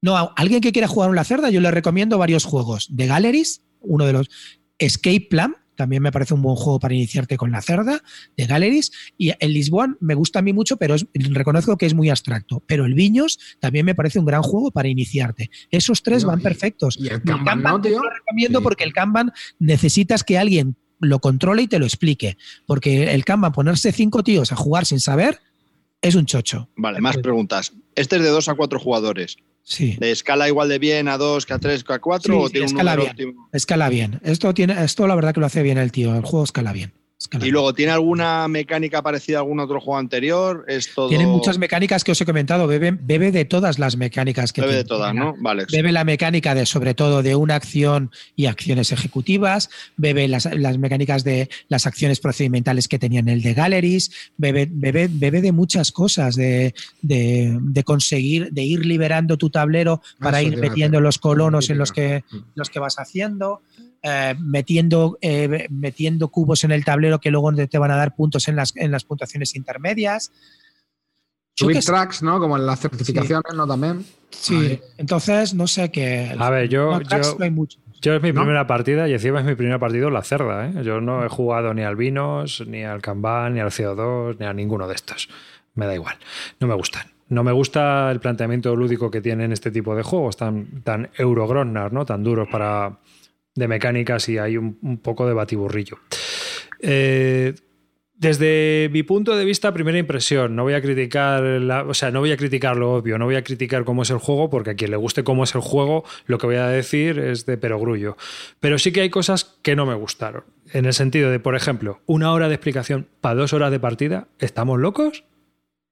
No, 0.00 0.16
a 0.16 0.32
alguien 0.36 0.60
que 0.62 0.72
quiera 0.72 0.88
jugar 0.88 1.10
un 1.10 1.16
la 1.16 1.24
cerda, 1.24 1.50
yo 1.50 1.60
le 1.60 1.70
recomiendo 1.70 2.16
varios 2.16 2.44
juegos. 2.44 2.88
De 2.90 3.06
Galleries, 3.06 3.62
uno 3.80 4.06
de 4.06 4.14
los 4.14 4.30
Escape 4.78 5.26
Plan, 5.28 5.56
también 5.76 6.02
me 6.02 6.12
parece 6.12 6.34
un 6.34 6.42
buen 6.42 6.56
juego 6.56 6.78
para 6.80 6.94
iniciarte 6.94 7.36
con 7.36 7.50
la 7.52 7.62
cerda, 7.62 8.02
de 8.36 8.46
Galleries. 8.46 8.92
Y 9.18 9.32
el 9.40 9.52
Lisboa 9.54 9.94
me 10.00 10.14
gusta 10.14 10.38
a 10.38 10.42
mí 10.42 10.52
mucho, 10.52 10.76
pero 10.76 10.94
es- 10.94 11.06
reconozco 11.14 11.76
que 11.76 11.86
es 11.86 11.94
muy 11.94 12.10
abstracto. 12.10 12.62
Pero 12.66 12.84
el 12.84 12.94
Viños 12.94 13.38
también 13.60 13.86
me 13.86 13.94
parece 13.94 14.18
un 14.18 14.24
gran 14.26 14.42
juego 14.42 14.70
para 14.70 14.88
iniciarte. 14.88 15.50
Esos 15.70 16.02
tres 16.02 16.24
van 16.24 16.40
y- 16.40 16.42
perfectos. 16.42 16.96
y 16.98 17.06
el 17.08 17.14
el 17.14 17.22
Kanban, 17.22 17.62
¿no, 17.62 17.80
te 17.80 17.90
lo 17.90 18.02
recomiendo 18.02 18.58
Sí. 18.60 18.62
porque 18.62 18.84
el 18.84 18.92
Kanban 18.92 19.32
necesitas 19.58 20.24
que 20.24 20.38
alguien 20.38 20.76
lo 21.00 21.18
controle 21.18 21.62
y 21.62 21.66
te 21.68 21.78
lo 21.78 21.84
explique. 21.86 22.36
Porque 22.66 23.12
el 23.14 23.24
Kanban, 23.24 23.52
ponerse 23.52 23.92
cinco 23.92 24.22
tíos 24.22 24.52
a 24.52 24.56
jugar 24.56 24.86
sin 24.86 25.00
saber, 25.00 25.40
es 26.00 26.14
un 26.14 26.26
chocho. 26.26 26.68
Vale, 26.76 27.00
más 27.00 27.16
preguntas. 27.18 27.72
¿Este 27.94 28.16
es 28.16 28.22
de 28.22 28.28
2 28.28 28.48
a 28.48 28.54
4 28.54 28.78
jugadores? 28.78 29.36
Sí. 29.64 29.96
¿De 29.98 30.10
escala 30.12 30.46
igual 30.46 30.68
de 30.68 30.78
bien 30.78 31.08
a 31.08 31.16
2 31.18 31.46
que 31.46 31.54
a 31.54 31.58
3 31.58 31.82
que 31.84 31.92
a 31.94 31.98
4? 31.98 32.32
Sí, 32.34 32.40
¿O 32.40 32.50
tiene 32.50 32.66
escala 32.66 32.96
bien. 32.96 33.10
óptimo? 33.10 33.48
Escala 33.52 33.88
bien. 33.88 34.20
Esto 34.22 34.52
tiene, 34.54 34.84
esto 34.84 35.06
la 35.06 35.14
verdad 35.14 35.32
que 35.34 35.40
lo 35.40 35.46
hace 35.46 35.62
bien 35.62 35.78
el 35.78 35.90
tío. 35.90 36.14
El 36.14 36.22
juego 36.22 36.44
escala 36.44 36.72
bien. 36.72 36.92
Y 37.40 37.50
luego, 37.50 37.72
¿tiene 37.72 37.92
alguna 37.92 38.46
mecánica 38.48 39.00
parecida 39.00 39.38
a 39.38 39.40
algún 39.40 39.60
otro 39.60 39.80
juego 39.80 39.98
anterior? 39.98 40.64
¿Es 40.68 40.92
todo. 40.94 41.08
Tiene 41.08 41.26
muchas 41.26 41.58
mecánicas 41.58 42.04
que 42.04 42.12
os 42.12 42.20
he 42.20 42.26
comentado. 42.26 42.66
Bebe, 42.66 42.90
bebe 42.90 43.32
de 43.32 43.44
todas 43.44 43.78
las 43.78 43.96
mecánicas 43.96 44.52
que 44.52 44.60
Bebe 44.60 44.74
de 44.74 44.84
todas, 44.84 45.14
¿no? 45.14 45.34
Vale. 45.38 45.64
Bebe 45.70 45.92
la 45.92 46.04
mecánica 46.04 46.54
de, 46.54 46.66
sobre 46.66 46.92
todo, 46.92 47.22
de 47.22 47.34
una 47.34 47.54
acción 47.54 48.10
y 48.36 48.46
acciones 48.46 48.92
ejecutivas. 48.92 49.70
Bebe 49.96 50.28
las, 50.28 50.44
las 50.54 50.76
mecánicas 50.78 51.24
de 51.24 51.48
las 51.68 51.86
acciones 51.86 52.20
procedimentales 52.20 52.88
que 52.88 52.98
tenían 52.98 53.28
el 53.28 53.42
de 53.42 53.54
Galleries. 53.54 54.10
Bebe, 54.36 54.68
bebe, 54.70 55.08
bebe 55.10 55.40
de 55.40 55.52
muchas 55.52 55.92
cosas, 55.92 56.34
de, 56.34 56.74
de, 57.00 57.56
de 57.60 57.84
conseguir, 57.84 58.50
de 58.52 58.64
ir 58.64 58.84
liberando 58.84 59.38
tu 59.38 59.50
tablero 59.50 60.02
para 60.20 60.40
Eso 60.40 60.50
ir 60.50 60.58
metiendo 60.58 61.00
los 61.00 61.18
colonos 61.18 61.70
en 61.70 61.78
los 61.78 61.92
que, 61.92 62.24
los 62.54 62.68
que 62.70 62.80
vas 62.80 62.98
haciendo. 62.98 63.62
Eh, 64.06 64.34
metiendo, 64.38 65.18
eh, 65.22 65.66
metiendo 65.70 66.28
cubos 66.28 66.62
en 66.62 66.70
el 66.72 66.84
tablero 66.84 67.18
que 67.20 67.30
luego 67.30 67.52
te 67.54 67.78
van 67.78 67.90
a 67.90 67.96
dar 67.96 68.14
puntos 68.14 68.46
en 68.48 68.56
las, 68.56 68.76
en 68.76 68.90
las 68.90 69.02
puntuaciones 69.04 69.56
intermedias. 69.56 70.30
Subir 71.56 71.80
tracks, 71.84 72.22
¿no? 72.22 72.38
Como 72.40 72.56
en 72.56 72.66
las 72.66 72.80
certificaciones, 72.80 73.54
¿no? 73.54 73.66
También. 73.66 74.04
Sí, 74.30 74.54
Ahí. 74.56 74.80
entonces 74.98 75.54
no 75.54 75.66
sé 75.66 75.90
qué. 75.90 76.34
A 76.38 76.50
ver, 76.50 76.68
yo- 76.68 76.90
No, 76.90 77.00
tracks 77.00 77.28
yo- 77.32 77.38
no 77.38 77.44
hay 77.44 77.50
mucho. 77.50 77.78
Yo 78.02 78.12
es 78.14 78.22
mi 78.22 78.32
¿No? 78.32 78.42
primera 78.42 78.66
partida 78.66 79.08
y 79.08 79.14
encima 79.14 79.40
es 79.40 79.46
mi 79.46 79.54
primera 79.54 79.78
partida 79.78 80.10
la 80.10 80.22
cerda. 80.22 80.66
¿eh? 80.68 80.82
Yo 80.84 81.00
no 81.00 81.24
he 81.24 81.28
jugado 81.30 81.72
ni 81.72 81.82
al 81.82 81.96
Vinos, 81.96 82.62
ni 82.66 82.82
al 82.84 83.00
Kanban, 83.00 83.54
ni 83.54 83.60
al 83.60 83.70
CO2, 83.70 84.36
ni 84.38 84.44
a 84.44 84.52
ninguno 84.52 84.86
de 84.86 84.94
estos. 84.94 85.28
Me 85.74 85.86
da 85.86 85.94
igual. 85.94 86.16
No 86.60 86.66
me 86.66 86.74
gustan. 86.74 87.06
No 87.30 87.42
me 87.42 87.52
gusta 87.52 88.10
el 88.10 88.20
planteamiento 88.20 88.76
lúdico 88.76 89.10
que 89.10 89.22
tienen 89.22 89.52
este 89.52 89.70
tipo 89.70 89.96
de 89.96 90.02
juegos 90.02 90.36
tan, 90.36 90.82
tan 90.82 91.08
Eurogrosnar, 91.16 91.92
¿no? 91.94 92.04
Tan 92.04 92.22
duros 92.22 92.46
para 92.52 92.98
de 93.54 93.68
mecánicas 93.68 94.28
y 94.28 94.38
hay 94.38 94.56
un, 94.56 94.78
un 94.82 94.98
poco 94.98 95.26
de 95.26 95.34
batiburrillo. 95.34 95.98
Eh, 96.80 97.54
desde 98.16 98.88
mi 98.92 99.02
punto 99.02 99.36
de 99.36 99.44
vista, 99.44 99.74
primera 99.74 99.98
impresión, 99.98 100.54
no 100.54 100.62
voy 100.62 100.74
a 100.74 100.80
criticar, 100.80 101.42
la- 101.42 101.82
o 101.82 101.94
sea, 101.94 102.10
no 102.10 102.20
voy 102.20 102.30
a 102.32 102.36
criticar 102.36 102.76
lo 102.76 102.94
obvio, 102.94 103.18
no 103.18 103.24
voy 103.26 103.34
a 103.34 103.42
criticar 103.44 103.84
cómo 103.84 104.02
es 104.02 104.10
el 104.10 104.18
juego, 104.18 104.48
porque 104.50 104.70
a 104.70 104.74
quien 104.74 104.92
le 104.92 104.96
guste 104.96 105.24
cómo 105.24 105.44
es 105.44 105.54
el 105.54 105.60
juego, 105.60 106.04
lo 106.26 106.38
que 106.38 106.46
voy 106.46 106.56
a 106.56 106.68
decir 106.68 107.18
es 107.18 107.44
de 107.44 107.56
perogrullo. 107.58 108.16
Pero 108.60 108.78
sí 108.78 108.92
que 108.92 109.00
hay 109.00 109.10
cosas 109.10 109.58
que 109.62 109.74
no 109.76 109.84
me 109.84 109.94
gustaron. 109.94 110.44
En 110.72 110.84
el 110.86 110.94
sentido 110.94 111.30
de, 111.30 111.40
por 111.40 111.56
ejemplo, 111.56 112.00
una 112.06 112.32
hora 112.32 112.48
de 112.48 112.54
explicación 112.54 113.08
para 113.20 113.34
dos 113.34 113.52
horas 113.52 113.70
de 113.72 113.80
partida, 113.80 114.28
¿estamos 114.38 114.78
locos? 114.78 115.24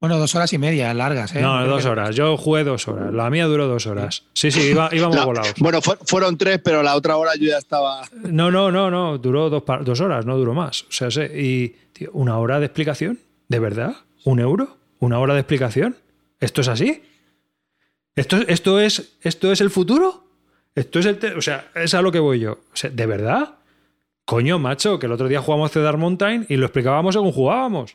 Bueno, 0.03 0.19
dos 0.19 0.35
horas 0.35 0.53
y 0.53 0.59
media 0.59 0.93
largas, 0.95 1.33
¿eh? 1.37 1.41
No, 1.41 1.65
dos 1.65 1.85
horas. 1.87 2.17
Yo 2.17 2.37
jugué 2.37 2.65
dos 2.65 2.89
horas. 2.89 3.15
La 3.15 3.31
mía 3.31 3.47
duró 3.47 3.69
dos 3.69 3.87
horas. 3.87 4.25
Sí, 4.35 4.51
sí, 4.51 4.61
iba- 4.73 4.89
íbamos 4.93 5.15
No, 5.17 5.27
volados. 5.27 5.55
bueno, 5.61 5.81
fu- 5.81 5.95
fueron 6.05 6.37
tres, 6.37 6.59
pero 6.63 6.83
la 6.83 6.97
otra 6.97 7.17
hora 7.17 7.31
yo 7.39 7.49
ya 7.49 7.59
estaba. 7.59 8.03
No, 8.13 8.51
no, 8.51 8.73
no, 8.73 8.91
no. 8.91 9.17
Duró 9.19 9.49
dos, 9.49 9.63
par- 9.63 9.85
dos 9.85 10.01
horas, 10.01 10.27
no 10.27 10.37
duró 10.37 10.55
más. 10.55 10.83
O 10.83 10.87
sea, 10.91 11.09
sé- 11.13 11.31
y 11.41 11.69
tío, 11.93 12.11
una 12.15 12.37
hora 12.39 12.59
de 12.59 12.67
explicación, 12.67 13.21
¿de 13.47 13.59
verdad? 13.61 13.95
¿Un 14.25 14.41
euro? 14.41 14.77
¿Una 14.99 15.21
hora 15.21 15.35
de 15.35 15.41
explicación? 15.41 15.97
¿Esto 16.41 16.63
es 16.63 16.69
así? 16.69 17.01
¿Esto, 18.17 18.39
esto, 18.49 18.81
es, 18.81 19.17
esto 19.23 19.53
es 19.53 19.61
el 19.61 19.71
futuro? 19.71 20.25
¿Esto 20.75 20.99
es 20.99 21.07
el 21.07 21.19
o 21.39 21.43
sea, 21.43 21.71
es 21.77 21.95
a 21.95 22.03
lo 22.03 22.11
que 22.11 22.19
voy 22.19 22.41
yo. 22.41 22.53
O 22.55 22.75
sea, 22.77 22.91
¿de 22.91 23.07
verdad? 23.07 23.55
Coño, 24.25 24.59
macho, 24.59 24.99
que 24.99 25.07
el 25.07 25.13
otro 25.13 25.29
día 25.29 25.41
jugamos 25.41 25.71
Cedar 25.71 25.97
Mountain 25.97 26.47
y 26.49 26.57
lo 26.57 26.67
explicábamos 26.67 27.15
según 27.15 27.31
jugábamos. 27.31 27.95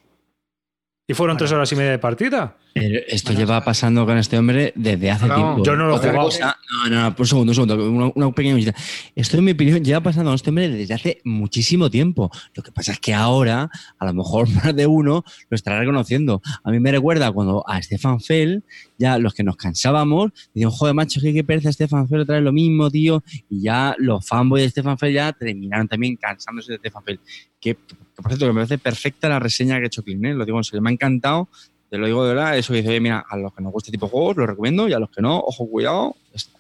Y 1.09 1.13
fueron 1.13 1.35
Bueno, 1.35 1.38
tres 1.47 1.51
horas 1.53 1.71
y 1.71 1.75
media 1.77 1.91
de 1.91 1.99
partida. 1.99 2.57
Pero 2.73 2.99
esto 3.07 3.31
lleva 3.34 3.63
pasando 3.63 4.05
con 4.05 4.17
este 4.17 4.38
hombre 4.38 4.73
desde 4.75 5.09
hace 5.09 5.25
No, 5.25 5.35
tiempo. 5.35 5.63
yo 5.63 5.75
no 5.77 5.85
lo 5.88 5.93
he 5.93 5.95
Otra 5.97 6.09
jugado. 6.11 6.27
cosa- 6.27 6.57
no, 6.84 6.89
no, 6.89 7.01
no, 7.09 7.15
un 7.17 7.25
segundo, 7.25 7.51
un 7.51 7.55
segundo. 7.55 7.89
Una, 7.91 8.11
una 8.13 8.31
pequeña 8.35 8.55
visita. 8.55 8.77
Esto, 9.15 9.38
en 9.38 9.45
mi 9.45 9.51
opinión, 9.51 9.84
lleva 9.84 10.01
pasando 10.01 10.29
con 10.29 10.35
este 10.35 10.49
hombre 10.49 10.67
desde 10.69 10.93
hace 10.93 11.21
muchísimo 11.23 11.89
tiempo. 11.89 12.29
Lo 12.53 12.61
que 12.61 12.73
pasa 12.73 12.91
es 12.91 12.99
que 12.99 13.13
ahora, 13.13 13.69
a 13.97 14.05
lo 14.05 14.13
mejor 14.13 14.47
más 14.65 14.75
de 14.75 14.85
uno 14.85 15.23
lo 15.49 15.55
estará 15.55 15.79
reconociendo. 15.79 16.41
A 16.63 16.69
mí 16.71 16.79
me 16.81 16.91
recuerda 16.91 17.31
cuando 17.31 17.63
a 17.67 17.81
Stefan 17.81 18.19
Fell, 18.19 18.63
ya 18.97 19.17
los 19.17 19.34
que 19.34 19.43
nos 19.43 19.55
cansábamos, 19.55 20.31
decían, 20.53 20.71
joder, 20.71 20.93
macho, 20.93 21.21
que 21.21 21.34
qué 21.34 21.43
pereza 21.45 21.71
Stefan 21.71 22.09
Fell 22.09 22.19
otra 22.19 22.35
vez 22.35 22.43
lo 22.43 22.51
mismo, 22.51 22.91
tío. 22.91 23.23
Y 23.49 23.61
ya 23.61 23.95
los 23.97 24.27
fanboys 24.27 24.63
de 24.63 24.69
Stefan 24.71 24.97
Fell 24.97 25.13
ya 25.13 25.31
terminaron 25.31 25.88
también 25.88 26.17
cansándose 26.17 26.73
de 26.73 26.77
Stefan 26.79 27.03
Fell. 27.03 27.19
Que, 27.61 27.77
que, 28.18 28.22
por 28.23 28.31
cierto, 28.31 28.45
que 28.48 28.52
me 28.52 28.56
parece 28.61 28.77
perfecta 28.77 29.30
la 29.30 29.39
reseña 29.39 29.77
que 29.77 29.84
ha 29.84 29.88
hecho 29.88 30.03
Clean, 30.03 30.26
¿eh? 30.26 30.34
lo 30.34 30.44
digo 30.45 30.57
en 30.57 30.64
serio, 30.65 30.81
me 30.81 30.89
ha 30.89 30.94
encantado 30.94 31.48
te 31.89 31.98
lo 31.98 32.06
digo 32.06 32.26
de 32.27 32.34
verdad, 32.35 32.57
eso 32.57 32.73
que 32.73 32.80
dice, 32.80 32.89
oye, 32.89 32.99
mira, 32.99 33.23
a 33.30 33.38
los 33.38 33.53
que 33.53 33.61
nos 33.64 33.72
gusta 33.72 33.88
este 33.88 33.94
tipo 33.94 34.07
de 34.07 34.11
juegos, 34.11 34.35
lo 34.35 34.45
recomiendo, 34.45 34.89
y 34.89 34.91
a 34.94 34.99
los 34.99 35.10
que 35.10 35.22
no, 35.22 35.38
ojo, 35.39 35.69
cuidado. 35.69 36.18
ya 36.31 36.35
está. 36.35 36.52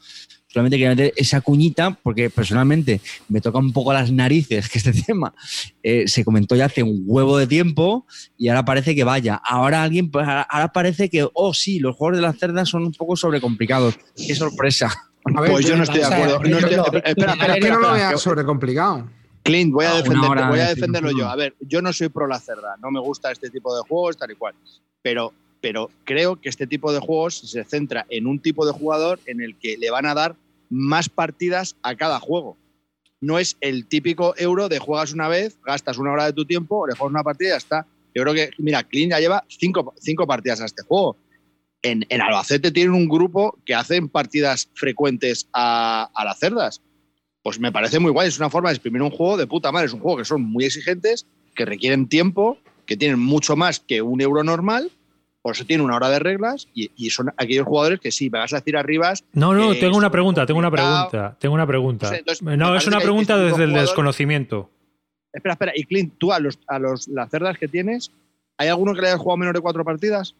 Solamente 0.47 0.77
quería 0.77 0.91
meter 0.91 1.13
esa 1.17 1.41
cuñita, 1.41 1.91
porque 2.01 2.29
personalmente 2.29 3.01
me 3.27 3.41
toca 3.41 3.57
un 3.59 3.73
poco 3.73 3.91
las 3.91 4.09
narices 4.09 4.69
que 4.69 4.77
este 4.77 4.93
tema 5.05 5.33
eh, 5.83 6.07
se 6.07 6.23
comentó 6.23 6.55
ya 6.55 6.63
hace 6.67 6.81
un 6.81 7.03
huevo 7.05 7.37
de 7.37 7.45
tiempo, 7.45 8.05
y 8.37 8.47
ahora 8.47 8.63
parece 8.63 8.95
que 8.95 9.03
vaya. 9.03 9.35
Ahora 9.43 9.83
alguien, 9.83 10.09
pues, 10.11 10.25
ahora, 10.25 10.69
parece 10.71 11.09
que, 11.09 11.27
oh 11.33 11.53
sí, 11.53 11.79
los 11.79 11.97
juegos 11.97 12.15
de 12.15 12.21
las 12.21 12.37
cerdas 12.39 12.69
son 12.69 12.85
un 12.85 12.93
poco 12.93 13.17
sobrecomplicados. 13.17 13.99
Qué 14.15 14.33
sorpresa. 14.33 14.93
A 15.35 15.41
ver, 15.41 15.51
Pues 15.51 15.65
yo 15.65 15.75
no 15.75 15.83
estoy 15.83 15.99
de 15.99 16.05
acuerdo. 16.05 16.39
No 16.39 16.57
estoy- 16.57 16.71
yo- 16.73 16.83
espera, 16.85 17.01
espera, 17.03 17.35
Pero 17.37 17.53
es 17.53 17.59
que 17.59 17.59
espera, 17.59 17.73
no 17.75 17.81
lo 17.81 17.87
espera. 17.87 18.07
veas 18.11 18.21
sobrecomplicado. 18.21 19.09
Clint, 19.47 19.73
voy 19.73 19.85
a, 19.85 19.91
Ah, 19.91 19.97
defenderte, 19.97 20.43
voy 20.45 20.59
a 20.59 20.67
de 20.67 20.75
defenderlo 20.75 21.11
yo. 21.11 21.27
A 21.27 21.35
ver, 21.35 21.55
yo 21.61 21.81
no 21.81 21.91
soy 21.93 22.09
pro 22.09 22.27
la 22.27 22.39
cerda, 22.39 22.75
no 22.81 22.91
me 22.91 22.99
gusta 22.99 23.31
este 23.31 23.49
tipo 23.49 23.75
de 23.75 23.81
juegos, 23.87 24.17
tal 24.17 24.31
y 24.31 24.35
cual. 24.35 24.53
Pero, 25.01 25.33
pero 25.61 25.89
creo 26.03 26.35
que 26.35 26.49
este 26.49 26.67
tipo 26.67 26.91
de 26.93 26.99
juegos 26.99 27.39
se 27.39 27.63
centra 27.63 28.05
en 28.09 28.27
un 28.27 28.39
tipo 28.39 28.65
de 28.65 28.73
jugador 28.73 29.19
en 29.25 29.41
el 29.41 29.55
que 29.57 29.77
le 29.77 29.89
van 29.89 30.05
a 30.05 30.13
dar 30.13 30.35
más 30.69 31.09
partidas 31.09 31.75
a 31.81 31.95
cada 31.95 32.19
juego. 32.19 32.57
No 33.19 33.39
es 33.39 33.57
el 33.61 33.87
típico 33.87 34.35
euro 34.37 34.69
de 34.69 34.79
juegas 34.79 35.13
una 35.13 35.27
vez, 35.27 35.57
gastas 35.65 35.97
una 35.97 36.11
hora 36.11 36.25
de 36.25 36.33
tu 36.33 36.45
tiempo, 36.45 36.85
le 36.85 36.93
juegas 36.93 37.11
una 37.13 37.23
partida 37.23 37.49
y 37.49 37.51
ya 37.51 37.57
está. 37.57 37.87
Yo 38.13 38.23
creo 38.23 38.33
que, 38.33 38.51
mira, 38.59 38.83
Clint 38.83 39.11
ya 39.11 39.19
lleva 39.19 39.43
cinco, 39.47 39.93
cinco 39.99 40.27
partidas 40.27 40.61
a 40.61 40.65
este 40.65 40.83
juego. 40.83 41.17
En, 41.81 42.05
en 42.09 42.21
Albacete 42.21 42.71
tienen 42.71 42.93
un 42.93 43.07
grupo 43.07 43.57
que 43.65 43.75
hacen 43.75 44.09
partidas 44.09 44.69
frecuentes 44.73 45.47
a, 45.53 46.09
a 46.13 46.25
las 46.25 46.39
cerdas 46.39 46.81
pues 47.47 47.61
me 47.61 47.71
parece 47.71 47.97
muy 47.99 48.11
guay. 48.11 48.27
Es 48.27 48.39
una 48.39 48.49
forma 48.49 48.67
de 48.67 48.75
exprimir 48.75 49.01
un 49.01 49.09
juego 49.09 49.37
de 49.37 49.47
puta 49.47 49.71
madre. 49.71 49.87
Es 49.87 49.93
un 49.93 50.01
juego 50.01 50.17
que 50.17 50.25
son 50.25 50.41
muy 50.41 50.65
exigentes, 50.65 51.25
que 51.55 51.63
requieren 51.63 52.09
tiempo, 52.09 52.57
que 52.85 52.97
tienen 52.97 53.21
mucho 53.21 53.55
más 53.55 53.79
que 53.79 54.01
un 54.01 54.19
euro 54.19 54.43
normal. 54.43 54.91
Por 55.41 55.55
eso 55.55 55.63
tiene 55.63 55.81
una 55.81 55.95
hora 55.95 56.09
de 56.09 56.19
reglas 56.19 56.67
y, 56.73 56.91
y 56.97 57.09
son 57.09 57.33
aquellos 57.37 57.65
jugadores 57.65 58.01
que 58.01 58.11
sí, 58.11 58.29
me 58.29 58.39
vas 58.39 58.51
a 58.51 58.57
decir 58.57 58.75
arribas. 58.75 59.23
No, 59.31 59.53
no, 59.53 59.73
tengo 59.75 59.95
una 59.95 60.11
pregunta, 60.11 60.45
tengo 60.45 60.59
una 60.59 60.69
pregunta, 60.69 61.37
tengo 61.39 61.55
una 61.55 61.65
pregunta. 61.65 62.09
No 62.09 62.51
entonces, 62.51 62.81
es 62.81 62.87
una 62.87 62.99
pregunta 62.99 63.37
desde 63.37 63.63
el 63.63 63.71
desconocimiento. 63.71 64.69
Espera, 65.31 65.53
espera. 65.53 65.71
Y 65.73 65.85
Clint, 65.85 66.15
tú 66.17 66.33
a, 66.33 66.41
los, 66.41 66.59
a 66.67 66.79
los, 66.79 67.07
las 67.07 67.29
cerdas 67.29 67.57
que 67.57 67.69
tienes, 67.69 68.11
¿hay 68.57 68.67
alguno 68.67 68.93
que 68.93 68.99
le 68.99 69.07
haya 69.07 69.17
jugado 69.17 69.37
menos 69.37 69.53
de 69.53 69.61
cuatro 69.61 69.85
partidas? 69.85 70.35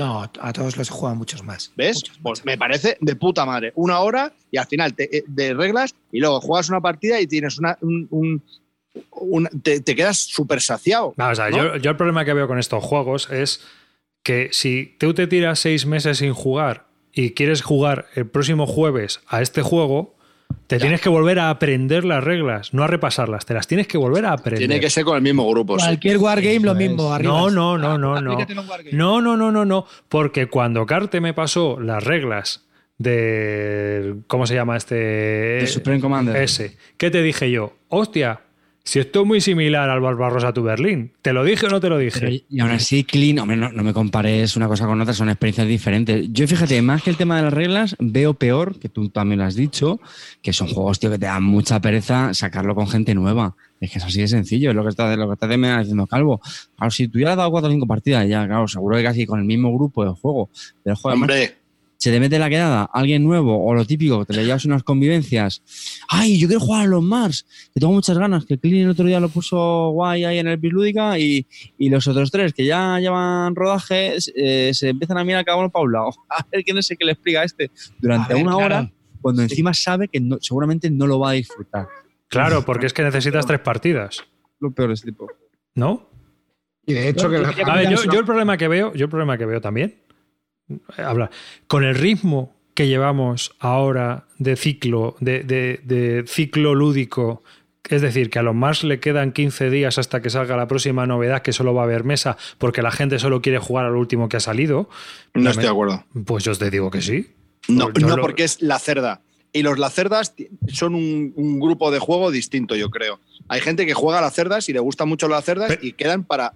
No, 0.00 0.22
a 0.22 0.52
todos 0.52 0.76
los 0.76 0.88
he 0.88 0.92
jugado 0.92 1.16
muchos 1.16 1.42
más. 1.44 1.72
¿Ves? 1.76 1.96
Muchos, 1.96 2.18
Pues 2.22 2.38
muchos. 2.40 2.44
me 2.46 2.58
parece 2.58 2.96
de 3.00 3.16
puta 3.16 3.44
madre. 3.44 3.72
Una 3.76 4.00
hora 4.00 4.32
y 4.50 4.56
al 4.58 4.66
final 4.66 4.94
te- 4.94 5.18
eh, 5.18 5.24
de 5.26 5.54
reglas 5.54 5.94
y 6.10 6.20
luego 6.20 6.40
juegas 6.40 6.68
una 6.68 6.80
partida 6.80 7.20
y 7.20 7.26
tienes 7.26 7.58
una, 7.58 7.76
un, 7.82 8.06
un- 8.10 8.42
una- 9.12 9.50
te, 9.62 9.80
te 9.80 9.94
quedas 9.94 10.18
súper 10.18 10.60
saciado. 10.60 11.14
Vamos 11.16 11.38
a 11.38 11.44
ver, 11.44 11.52
¿no? 11.52 11.58
yo, 11.58 11.76
yo 11.76 11.90
el 11.90 11.96
problema 11.96 12.24
que 12.24 12.32
veo 12.34 12.48
con 12.48 12.58
estos 12.58 12.82
juegos 12.82 13.28
es 13.30 13.60
que 14.22 14.48
si 14.52 14.96
tú 14.98 15.14
te 15.14 15.26
tiras 15.26 15.58
seis 15.60 15.86
meses 15.86 16.18
sin 16.18 16.32
jugar 16.34 16.86
y 17.12 17.30
quieres 17.32 17.62
jugar 17.62 18.06
el 18.14 18.26
próximo 18.26 18.66
jueves 18.66 19.20
a 19.28 19.42
este 19.42 19.62
juego, 19.62 20.16
Te 20.70 20.78
tienes 20.78 21.00
que 21.00 21.08
volver 21.08 21.40
a 21.40 21.50
aprender 21.50 22.04
las 22.04 22.22
reglas, 22.22 22.72
no 22.72 22.84
a 22.84 22.86
repasarlas, 22.86 23.44
te 23.44 23.54
las 23.54 23.66
tienes 23.66 23.88
que 23.88 23.98
volver 23.98 24.24
a 24.24 24.34
aprender. 24.34 24.68
Tiene 24.68 24.78
que 24.78 24.88
ser 24.88 25.04
con 25.04 25.16
el 25.16 25.22
mismo 25.22 25.48
grupo. 25.50 25.76
sí. 25.80 25.84
Cualquier 25.84 26.18
wargame 26.18 26.60
lo 26.60 26.76
mismo. 26.76 27.18
No, 27.18 27.50
no, 27.50 27.76
no, 27.76 27.98
no, 27.98 28.20
no. 28.20 28.38
No, 28.92 29.20
no, 29.20 29.36
no, 29.36 29.50
no, 29.50 29.64
no. 29.64 29.86
Porque 30.08 30.46
cuando 30.46 30.86
Carte 30.86 31.20
me 31.20 31.34
pasó 31.34 31.80
las 31.80 32.04
reglas 32.04 32.68
de. 32.98 34.18
¿Cómo 34.28 34.46
se 34.46 34.54
llama 34.54 34.76
este? 34.76 34.94
De 34.94 35.66
Supreme 35.66 36.00
Commander. 36.00 36.36
Ese. 36.36 36.76
¿Qué 36.96 37.10
te 37.10 37.20
dije 37.20 37.50
yo? 37.50 37.72
Hostia, 37.88 38.40
si 38.84 38.98
esto 38.98 39.22
es 39.22 39.26
muy 39.26 39.40
similar 39.40 39.88
al 39.90 40.00
Barbarossa 40.00 40.52
tu 40.52 40.62
Berlín. 40.62 41.12
¿Te 41.22 41.32
lo 41.32 41.44
dije 41.44 41.66
o 41.66 41.68
no 41.68 41.80
te 41.80 41.88
lo 41.88 41.98
dije? 41.98 42.20
Pero, 42.20 42.32
y 42.48 42.60
aún 42.60 42.70
así, 42.70 43.04
Clean, 43.04 43.38
hombre, 43.38 43.56
no, 43.56 43.70
no 43.70 43.82
me 43.82 43.92
compares 43.92 44.56
una 44.56 44.68
cosa 44.68 44.86
con 44.86 45.00
otra, 45.00 45.14
son 45.14 45.28
experiencias 45.28 45.68
diferentes. 45.68 46.28
Yo, 46.32 46.46
fíjate, 46.48 46.80
más 46.82 47.02
que 47.02 47.10
el 47.10 47.16
tema 47.16 47.36
de 47.36 47.42
las 47.42 47.52
reglas, 47.52 47.96
veo 47.98 48.34
peor, 48.34 48.78
que 48.78 48.88
tú 48.88 49.08
también 49.08 49.40
lo 49.40 49.44
has 49.44 49.54
dicho, 49.54 50.00
que 50.42 50.52
son 50.52 50.68
juegos, 50.68 50.98
tío, 50.98 51.10
que 51.10 51.18
te 51.18 51.26
dan 51.26 51.42
mucha 51.42 51.80
pereza 51.80 52.34
sacarlo 52.34 52.74
con 52.74 52.88
gente 52.88 53.14
nueva. 53.14 53.54
Es 53.80 53.90
que 53.90 53.98
es 53.98 54.04
así 54.04 54.20
de 54.20 54.28
sencillo, 54.28 54.70
es 54.70 54.76
lo 54.76 54.82
que 54.82 54.90
está, 54.90 55.16
lo 55.16 55.26
que 55.26 55.34
está 55.34 55.46
diciendo 55.46 56.06
Calvo. 56.06 56.40
Claro, 56.76 56.90
si 56.90 57.08
tú 57.08 57.18
ya 57.18 57.26
le 57.26 57.30
has 57.32 57.36
dado 57.38 57.50
cuatro 57.50 57.70
o 57.70 57.72
cinco 57.72 57.86
partidas, 57.86 58.28
ya, 58.28 58.46
claro, 58.46 58.68
seguro 58.68 58.96
que 58.96 59.02
casi 59.02 59.24
con 59.24 59.40
el 59.40 59.46
mismo 59.46 59.74
grupo 59.74 60.04
de 60.04 60.10
juego. 60.10 60.50
Pero, 60.82 60.96
joder, 60.96 61.14
Hombre, 61.14 61.59
se 62.00 62.10
te 62.10 62.18
mete 62.18 62.38
la 62.38 62.48
quedada 62.48 62.88
alguien 62.94 63.22
nuevo 63.22 63.62
o 63.62 63.74
lo 63.74 63.84
típico, 63.84 64.20
que 64.20 64.24
te 64.24 64.32
le 64.32 64.46
llevas 64.46 64.64
unas 64.64 64.82
convivencias. 64.82 65.62
Ay, 66.08 66.38
yo 66.38 66.48
quiero 66.48 66.60
jugar 66.60 66.84
a 66.84 66.86
los 66.86 67.02
Mars, 67.02 67.46
que 67.74 67.78
tengo 67.78 67.92
muchas 67.92 68.16
ganas, 68.16 68.46
que 68.46 68.58
Clean 68.58 68.84
el 68.84 68.88
otro 68.90 69.04
día 69.04 69.20
lo 69.20 69.28
puso 69.28 69.90
guay 69.90 70.24
ahí 70.24 70.38
en 70.38 70.48
el 70.48 70.56
Bislúdica 70.56 71.18
y, 71.18 71.46
y 71.76 71.90
los 71.90 72.08
otros 72.08 72.30
tres 72.30 72.54
que 72.54 72.64
ya 72.64 72.98
llevan 72.98 73.54
rodaje 73.54 74.14
eh, 74.34 74.70
se 74.72 74.88
empiezan 74.88 75.18
a 75.18 75.24
mirar 75.24 75.44
cada 75.44 75.58
uno 75.58 75.68
para 75.68 75.84
un 75.84 75.92
lado. 75.92 76.10
A 76.30 76.46
ver 76.50 76.64
quién 76.64 76.78
es 76.78 76.90
el 76.90 76.96
que 76.96 77.04
le 77.04 77.12
explica 77.12 77.42
a 77.42 77.44
este 77.44 77.70
durante 77.98 78.32
A 78.32 78.36
ver, 78.36 78.44
una 78.46 78.56
claro. 78.56 78.64
hora, 78.76 78.92
cuando 79.20 79.42
encima 79.42 79.74
sabe 79.74 80.08
que 80.08 80.20
no- 80.20 80.38
seguramente 80.40 80.88
no 80.90 81.06
lo 81.06 81.18
va 81.18 81.30
a 81.30 81.32
disfrutar. 81.32 81.86
Claro, 82.28 82.64
porque 82.64 82.86
es 82.86 82.94
que 82.94 83.02
necesitas 83.02 83.44
tres 83.44 83.60
partidas, 83.60 84.24
Lo 84.58 84.70
peor 84.70 84.88
de 84.88 84.94
este 84.94 85.10
tipo. 85.10 85.26
¿no? 85.74 86.08
Y 86.86 86.94
de 86.94 87.10
hecho, 87.10 87.28
que 87.28 87.36
A 87.36 87.76
ver, 87.76 87.90
yo, 87.90 88.04
yo 88.10 88.18
el 88.20 88.24
problema 88.24 88.56
que 88.56 88.68
veo, 88.68 88.94
yo 88.94 89.04
el 89.04 89.10
problema 89.10 89.36
que 89.36 89.44
veo 89.44 89.60
también, 89.60 89.99
eh, 90.96 91.02
habla, 91.02 91.30
con 91.66 91.84
el 91.84 91.94
ritmo 91.94 92.54
que 92.74 92.86
llevamos 92.88 93.54
ahora 93.58 94.24
de 94.38 94.56
ciclo, 94.56 95.16
de, 95.20 95.42
de- 95.42 95.80
de 95.84 96.24
ciclo 96.26 96.74
lúdico, 96.74 97.42
es 97.88 98.02
decir, 98.02 98.30
que 98.30 98.38
a 98.38 98.42
los 98.42 98.54
más 98.54 98.84
le 98.84 99.00
quedan 99.00 99.32
15 99.32 99.68
días 99.70 99.98
hasta 99.98 100.22
que 100.22 100.30
salga 100.30 100.56
la 100.56 100.68
próxima 100.68 101.06
novedad, 101.06 101.42
que 101.42 101.52
solo 101.52 101.74
va 101.74 101.82
a 101.82 101.84
haber 101.84 102.04
mesa, 102.04 102.36
porque 102.58 102.82
la 102.82 102.90
gente 102.92 103.18
solo 103.18 103.42
quiere 103.42 103.58
jugar 103.58 103.86
al 103.86 103.96
último 103.96 104.28
que 104.28 104.36
ha 104.36 104.40
salido, 104.40 104.88
no 105.34 105.50
estoy 105.50 105.64
de 105.64 105.70
acuerdo. 105.70 106.04
pues 106.24 106.44
yo 106.44 106.54
te 106.54 106.70
digo 106.70 106.90
que 106.90 107.02
sí. 107.02 107.26
No, 107.68 107.92
Pues 107.92 108.04
no 108.04 108.16
lo- 108.16 108.22
porque 108.22 108.44
es 108.44 108.62
la 108.62 108.78
cerda. 108.78 109.20
Y 109.52 109.62
los 109.64 109.78
lacerdas 109.80 110.34
son 110.68 110.94
un, 110.94 111.32
un 111.34 111.58
grupo 111.58 111.90
de 111.90 111.98
juego 111.98 112.30
distinto, 112.30 112.76
yo 112.76 112.88
creo. 112.88 113.18
Hay 113.48 113.60
gente 113.60 113.84
que 113.84 113.94
juega 113.94 114.20
a 114.20 114.22
las 114.22 114.32
cerdas 114.34 114.68
y 114.68 114.72
le 114.72 114.78
gustan 114.78 115.08
mucho 115.08 115.26
las 115.28 115.44
cerdas 115.44 115.68
Pero- 115.70 115.84
y 115.84 115.92
quedan 115.92 116.22
para. 116.22 116.54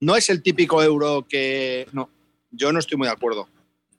No 0.00 0.16
es 0.16 0.28
el 0.28 0.42
típico 0.42 0.82
euro 0.82 1.26
que. 1.26 1.86
No, 1.92 2.10
yo 2.50 2.72
no 2.72 2.78
estoy 2.78 2.98
muy 2.98 3.06
de 3.06 3.12
acuerdo. 3.12 3.48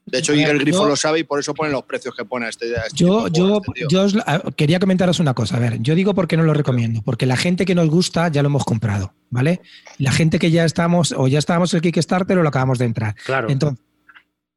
De 0.05 0.17
hecho, 0.17 0.33
A 0.33 0.35
ver, 0.35 0.49
el 0.49 0.59
Grifo 0.59 0.79
yo- 0.79 0.87
lo 0.89 0.95
sabe 0.95 1.19
y 1.19 1.23
por 1.23 1.39
eso 1.39 1.53
pone 1.53 1.71
los 1.71 1.83
precios 1.83 2.15
que 2.15 2.25
pone 2.25 2.47
a 2.47 2.49
este. 2.49 2.75
a 2.75 2.81
este 2.87 2.97
Yo, 2.97 3.27
yo, 3.27 3.61
este 3.65 3.85
yo 3.87 4.03
os- 4.03 4.17
ah, 4.25 4.41
quería 4.57 4.79
comentaros 4.79 5.19
una 5.19 5.33
cosa. 5.35 5.57
A 5.57 5.59
ver, 5.59 5.79
yo 5.79 5.93
digo 5.93 6.13
por 6.15 6.27
qué 6.27 6.37
no 6.37 6.43
lo 6.43 6.53
recomiendo. 6.55 7.01
Porque 7.03 7.27
la 7.27 7.37
gente 7.37 7.65
que 7.65 7.75
nos 7.75 7.87
gusta 7.89 8.27
ya 8.29 8.41
lo 8.41 8.47
hemos 8.47 8.65
comprado, 8.65 9.13
¿vale? 9.29 9.61
La 9.99 10.11
gente 10.11 10.39
que 10.39 10.49
ya 10.49 10.65
estamos 10.65 11.13
o 11.15 11.27
ya 11.27 11.37
estábamos 11.39 11.71
en 11.73 11.77
el 11.77 11.81
Kickstarter 11.83 12.37
o 12.37 12.41
lo 12.43 12.49
acabamos 12.49 12.79
de 12.79 12.85
entrar. 12.85 13.15
Claro. 13.23 13.49
Entonces, 13.51 13.79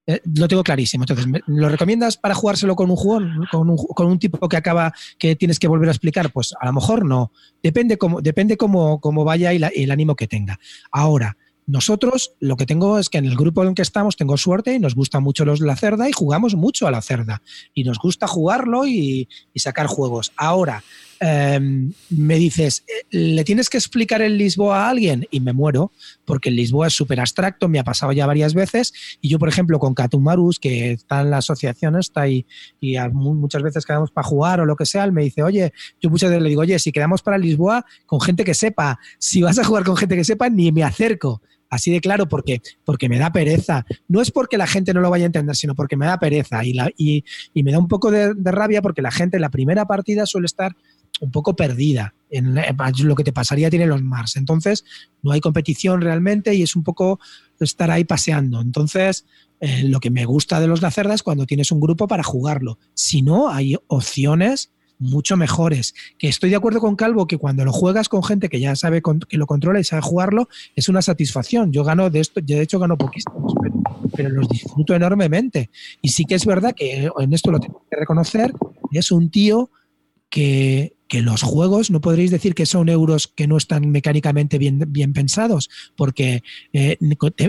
eh, 0.07 0.21
lo 0.35 0.49
tengo 0.49 0.63
clarísimo. 0.65 1.05
Entonces, 1.05 1.27
¿me- 1.27 1.43
¿lo 1.47 1.69
recomiendas 1.69 2.17
para 2.17 2.35
jugárselo 2.35 2.75
con 2.75 2.91
un 2.91 2.97
jugón? 2.97 3.45
¿Con 3.51 3.69
un, 3.71 3.77
con 3.77 4.07
un 4.07 4.19
tipo 4.19 4.49
que 4.49 4.57
acaba, 4.57 4.93
que 5.19 5.37
tienes 5.37 5.59
que 5.59 5.69
volver 5.69 5.89
a 5.89 5.93
explicar? 5.93 6.33
Pues 6.33 6.55
a 6.59 6.65
lo 6.67 6.73
mejor 6.73 7.05
no. 7.05 7.33
Depende 7.63 7.99
cómo, 7.99 8.23
depende 8.23 8.57
cómo, 8.57 8.99
cómo 8.99 9.25
vaya 9.25 9.53
y 9.53 9.59
la- 9.59 9.69
el 9.69 9.91
ánimo 9.91 10.17
que 10.17 10.27
tenga. 10.27 10.59
Ahora, 10.91 11.37
nosotros 11.67 12.35
lo 12.41 12.57
que 12.57 12.67
tengo 12.67 12.99
es 12.99 13.09
que 13.09 13.19
en 13.19 13.25
el 13.25 13.37
grupo 13.37 13.63
en 13.63 13.71
el 13.71 13.75
que 13.75 13.83
estamos 13.83 14.17
tengo 14.17 14.37
suerte 14.37 14.75
y 14.75 14.79
nos 14.79 14.95
gusta 14.95 15.21
mucho 15.21 15.45
los 15.45 15.61
la 15.61 15.77
cerda 15.77 16.09
y 16.09 16.13
jugamos 16.13 16.55
mucho 16.55 16.87
a 16.87 16.91
la 16.91 17.01
cerda. 17.01 17.43
Y 17.73 17.85
nos 17.85 17.99
gusta 17.99 18.27
jugarlo 18.27 18.87
y, 18.87 19.29
sacar 19.57 19.87
juegos. 19.87 20.33
Ahora, 20.37 20.85
em, 21.21 21.93
me 22.11 22.37
dices, 22.37 22.85
eh, 22.87 23.07
¿le 23.11 23.45
tienes 23.45 23.71
que 23.71 23.79
explicar 23.79 24.21
el 24.21 24.37
Lisboa 24.37 24.85
a 24.85 24.91
alguien? 24.91 25.27
Y 25.31 25.41
me 25.41 25.55
muero, 25.55 25.91
porque 26.27 26.51
el 26.51 26.57
Lisboa 26.57 26.89
es 26.89 26.93
súper 26.93 27.19
abstracto, 27.19 27.67
me 27.67 27.79
ha 27.79 27.85
pasado 27.85 28.13
ya 28.13 28.27
varias 28.27 28.53
veces. 28.53 28.93
Y 29.23 29.31
yo, 29.31 29.39
por 29.39 29.49
ejemplo, 29.49 29.79
con 29.79 29.95
Catumarus, 29.95 30.59
que 30.59 30.93
está 30.93 31.23
en 31.23 31.31
la 31.31 31.39
asociación 31.39 31.97
esta 31.97 32.29
y, 32.29 32.45
y 32.79 32.99
muchas 33.13 33.63
veces 33.63 33.87
quedamos 33.87 34.11
para 34.11 34.27
jugar 34.27 34.61
o 34.61 34.67
lo 34.67 34.77
que 34.77 34.85
sea, 34.85 35.05
él 35.05 35.13
me 35.13 35.23
dice, 35.23 35.43
oye, 35.43 35.73
yo 35.99 36.11
muchas 36.11 36.29
veces 36.29 36.43
le 36.43 36.51
digo, 36.51 36.61
oye, 36.61 36.79
si 36.79 36.93
quedamos 36.93 37.23
para 37.23 37.39
Lisboa 37.39 37.87
con 38.05 38.21
gente 38.21 38.45
que 38.45 38.53
sepa, 38.53 38.99
si 39.19 39.41
vas 39.41 39.59
a 39.59 39.65
jugar 39.65 39.85
con 39.85 39.97
gente 39.97 40.17
que 40.17 40.25
sepa, 40.25 40.51
ni 40.51 40.73
me 40.73 40.83
acerco. 40.83 41.41
Así 41.75 41.91
de 41.91 42.01
claro, 42.01 42.29
porque, 42.29 42.63
porque 42.85 43.09
me 43.09 43.19
da 43.19 43.33
pereza. 43.33 43.85
No 44.09 44.21
es 44.21 44.31
porque 44.31 44.57
la 44.57 44.67
gente 44.67 44.95
no 44.95 45.01
lo 45.01 45.11
vaya 45.11 45.25
a 45.25 45.27
entender, 45.27 45.57
sino 45.57 45.75
porque 45.75 45.97
me 45.97 46.07
da 46.07 46.19
pereza. 46.19 46.65
Y, 46.65 46.73
la, 46.73 46.91
y, 46.97 47.25
y 47.53 47.63
me 47.63 47.73
da 47.73 47.79
un 47.79 47.89
poco 47.89 48.11
de, 48.11 48.35
rabia 48.45 48.83
porque 48.83 49.03
la 49.03 49.11
gente 49.11 49.37
en 49.37 49.43
la 49.43 49.51
primera 49.51 49.87
partida 49.87 50.27
suele 50.27 50.47
estar 50.47 50.75
un 51.21 51.31
poco 51.31 51.55
perdida 51.55 52.15
en 52.29 52.57
lo 53.05 53.15
que 53.15 53.23
te 53.23 53.33
pasaría 53.33 53.71
tiene 53.71 53.87
los 53.87 54.03
Mars. 54.03 54.37
Entonces, 54.37 54.85
no 55.23 55.31
hay 55.31 55.41
competición 55.41 56.01
realmente 56.01 56.55
y 56.55 56.63
es 56.63 56.75
un 56.75 56.83
poco 56.83 57.21
estar 57.61 57.91
ahí 57.91 58.05
paseando. 58.05 58.61
Entonces, 58.61 59.25
eh, 59.61 59.85
lo 59.85 60.01
que 60.01 60.11
me 60.11 60.25
gusta 60.25 60.61
de 60.61 60.67
los 60.67 60.83
Lacerda 60.83 61.15
es 61.15 61.23
cuando 61.23 61.47
tienes 61.47 61.71
un 61.71 61.81
grupo 61.81 62.09
para 62.09 62.23
jugarlo. 62.23 62.79
Si 62.95 63.23
no, 63.23 63.49
hay 63.49 63.77
opciones 63.87 64.74
mucho 65.05 65.37
mejores. 65.37 65.95
Que 66.19 66.29
estoy 66.29 66.51
de 66.51 66.57
acuerdo 66.57 66.81
con 66.81 66.97
Calvo 66.97 67.27
que 67.27 67.39
cuando 67.39 67.65
lo 67.65 67.73
juegas 67.73 68.09
con 68.09 68.23
gente 68.23 68.49
que 68.49 68.61
ya 68.61 68.75
sabe 68.77 69.03
que 69.29 69.37
lo 69.37 69.47
controla 69.47 69.81
y 69.81 69.85
sabe 69.85 70.03
jugarlo, 70.03 70.49
es 70.75 70.89
una 70.89 71.03
satisfacción. 71.03 71.73
Yo 71.73 71.85
gano 71.85 72.11
de 72.11 72.21
esto, 72.21 72.41
yo 72.41 72.57
de 72.57 72.63
hecho 72.63 72.79
gano 72.79 72.97
poquísimos, 72.97 73.55
pero, 73.63 73.75
pero 74.17 74.29
los 74.31 74.49
disfruto 74.49 74.95
enormemente. 74.95 75.71
Y 76.03 76.09
sí 76.09 76.25
que 76.25 76.35
es 76.35 76.47
verdad 76.47 76.75
que 76.75 77.11
en 77.19 77.33
esto 77.33 77.51
lo 77.51 77.61
tengo 77.61 77.85
que 77.91 77.97
reconocer, 77.97 78.53
es 78.93 79.11
un 79.11 79.31
tío 79.31 79.71
que, 80.31 80.97
que 81.15 81.23
los 81.23 81.43
juegos 81.43 81.93
no 81.93 82.01
podréis 82.01 82.33
decir 82.33 82.57
que 82.57 82.67
son 82.67 82.89
euros 82.89 83.29
que 83.29 83.47
no 83.47 83.57
están 83.57 83.89
mecánicamente 83.93 84.59
bien, 84.59 84.83
bien 84.89 85.13
pensados 85.13 85.71
porque 85.95 86.43
eh, 86.73 86.99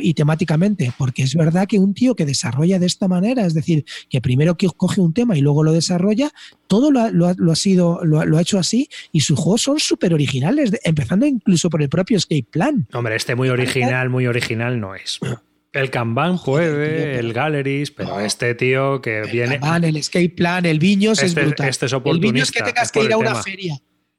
y 0.01 0.13
temáticamente, 0.13 0.93
porque 0.99 1.23
es 1.23 1.33
verdad 1.33 1.65
que 1.67 1.79
un 1.79 1.95
tío 1.95 2.15
que 2.15 2.27
desarrolla 2.27 2.77
de 2.77 2.85
esta 2.85 3.07
manera, 3.07 3.43
es 3.43 3.55
decir, 3.55 3.83
que 4.07 4.21
primero 4.21 4.55
que 4.55 4.67
coge 4.77 5.01
un 5.01 5.13
tema 5.15 5.35
y 5.35 5.41
luego 5.41 5.63
lo 5.63 5.71
desarrolla, 5.71 6.29
todo 6.67 6.91
lo 6.91 6.99
ha, 6.99 7.09
lo 7.09 7.25
ha- 7.25 7.33
lo 7.37 7.51
ha 7.51 7.55
sido, 7.55 8.05
lo, 8.05 8.19
ha- 8.19 8.25
lo 8.25 8.37
ha 8.37 8.41
hecho 8.41 8.59
así 8.59 8.87
y 9.11 9.21
sus 9.21 9.39
juegos 9.39 9.63
son 9.63 9.79
súper 9.79 10.13
originales, 10.13 10.71
empezando 10.83 11.25
incluso 11.25 11.67
por 11.71 11.81
el 11.81 11.89
propio 11.89 12.17
Escape 12.17 12.45
Plan. 12.51 12.85
Hombre, 12.93 13.15
este 13.15 13.33
muy 13.33 13.49
original, 13.49 14.11
muy 14.11 14.27
original 14.27 14.79
no 14.79 14.93
es. 14.93 15.19
El 15.75 15.89
Kanban 15.91 16.39
puede, 16.43 17.19
el 17.19 17.33
Galleries, 17.33 17.91
pero 17.91 18.19
este 18.19 18.55
tío 18.55 19.01
que 19.01 19.21
viene. 19.31 19.57
Van, 19.59 19.83
el 19.83 19.97
Escape 19.97 20.29
Plan, 20.29 20.65
el 20.65 20.79
Viños 20.79 21.19
es 21.19 21.29
Este- 21.29 21.41
brutal. 21.45 21.69
este 21.69 21.85
es 21.85 21.93
el 21.93 22.19
Viños 22.19 22.51
que 22.51 22.63
tengas 22.63 22.85
es 22.85 22.91
que 22.91 22.99
ir 23.03 23.11
a 23.11 23.15
el 23.15 23.19
una 23.19 23.29
tema. 23.31 23.43
feria. 23.43 23.77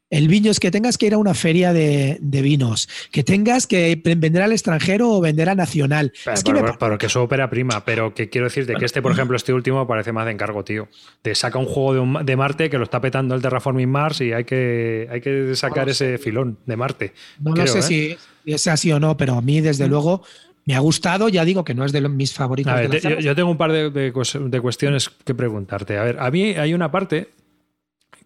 El 0.08 0.28
viño 0.28 0.52
es 0.52 0.60
que 0.60 0.70
tengas 0.70 0.98
que 0.98 1.06
ir 1.06 1.14
a 1.14 1.18
una 1.18 1.34
feria 1.34 1.72
de, 1.72 2.18
de 2.20 2.40
vinos, 2.40 2.88
que 3.10 3.24
tengas 3.24 3.66
que 3.66 4.00
vender 4.16 4.40
al 4.40 4.52
extranjero 4.52 5.10
o 5.10 5.20
vender 5.20 5.48
a 5.48 5.56
nacional. 5.56 6.12
Pero, 6.24 6.34
es 6.36 6.44
que 6.44 6.52
me 6.52 6.62
pero- 6.78 6.96
que 6.96 7.06
es 7.06 7.16
ópera 7.16 7.50
prima, 7.50 7.84
pero 7.84 8.14
que 8.14 8.30
quiero 8.30 8.46
decir 8.46 8.66
de 8.66 8.76
que 8.76 8.84
este, 8.84 9.02
por 9.02 9.10
ejemplo, 9.10 9.36
este 9.36 9.52
último 9.52 9.84
parece 9.88 10.12
más 10.12 10.24
de 10.26 10.30
encargo, 10.30 10.62
tío. 10.62 10.86
Te 11.22 11.34
saca 11.34 11.58
un 11.58 11.66
juego 11.66 11.94
de, 11.94 11.98
un- 12.00 12.24
de 12.24 12.36
Marte 12.36 12.70
que 12.70 12.78
lo 12.78 12.84
está 12.84 13.00
petando 13.00 13.34
el 13.34 13.42
Terraforming 13.42 13.90
Mars 13.90 14.20
y 14.20 14.32
hay 14.32 14.44
que, 14.44 15.08
hay 15.10 15.20
que 15.20 15.56
sacar 15.56 15.88
ese 15.88 16.18
filón 16.18 16.60
de 16.66 16.76
Marte. 16.76 17.12
No 17.40 17.54
creo, 17.54 17.66
sé 17.66 17.80
¿eh? 17.80 17.82
si 17.82 18.16
es 18.52 18.68
así 18.68 18.92
o 18.92 19.00
no, 19.00 19.16
pero 19.16 19.34
a 19.34 19.42
mí, 19.42 19.60
desde 19.60 19.88
luego, 19.88 20.22
me 20.66 20.74
ha 20.74 20.80
gustado. 20.80 21.28
Ya 21.30 21.44
digo 21.46 21.64
que 21.64 21.72
no 21.74 21.84
es 21.84 21.92
de 21.92 22.00
los, 22.02 22.10
mis 22.12 22.34
favoritos. 22.34 22.74
Ver, 22.74 22.90
de 22.90 23.00
la 23.00 23.10
yo, 23.14 23.20
yo 23.20 23.34
tengo 23.34 23.50
un 23.50 23.56
par 23.56 23.72
de, 23.72 23.90
de 23.90 24.12
cues- 24.12 24.38
de 24.50 24.60
cuestiones 24.60 25.08
que 25.08 25.34
preguntarte. 25.34 25.96
A 25.96 26.04
ver, 26.04 26.18
a 26.20 26.30
mí 26.30 26.50
hay 26.50 26.74
una 26.74 26.90
parte 26.90 27.30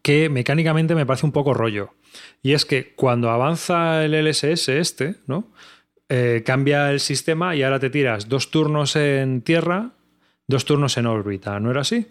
que 0.03 0.29
mecánicamente 0.29 0.95
me 0.95 1.07
parece 1.07 1.27
un 1.27 1.33
poco 1.33 1.55
rollo. 1.55 1.91
Y 2.43 2.53
es 2.53 2.65
que 2.65 2.95
cuando 2.95 3.31
avanza 3.31 4.05
el 4.05 4.15
LSS 4.15 4.69
este, 4.71 5.17
¿no? 5.27 5.53
Eh, 6.09 6.43
cambia 6.45 6.91
el 6.91 6.99
sistema 6.99 7.55
y 7.55 7.63
ahora 7.63 7.79
te 7.79 7.91
tiras 7.91 8.29
dos 8.29 8.51
turnos 8.51 8.97
en 8.97 9.43
tierra, 9.43 9.93
dos 10.49 10.65
turnos 10.65 10.97
en 10.97 11.07
órbita. 11.07 11.61
¿No 11.61 11.71
era 11.71 11.83
así? 11.83 12.07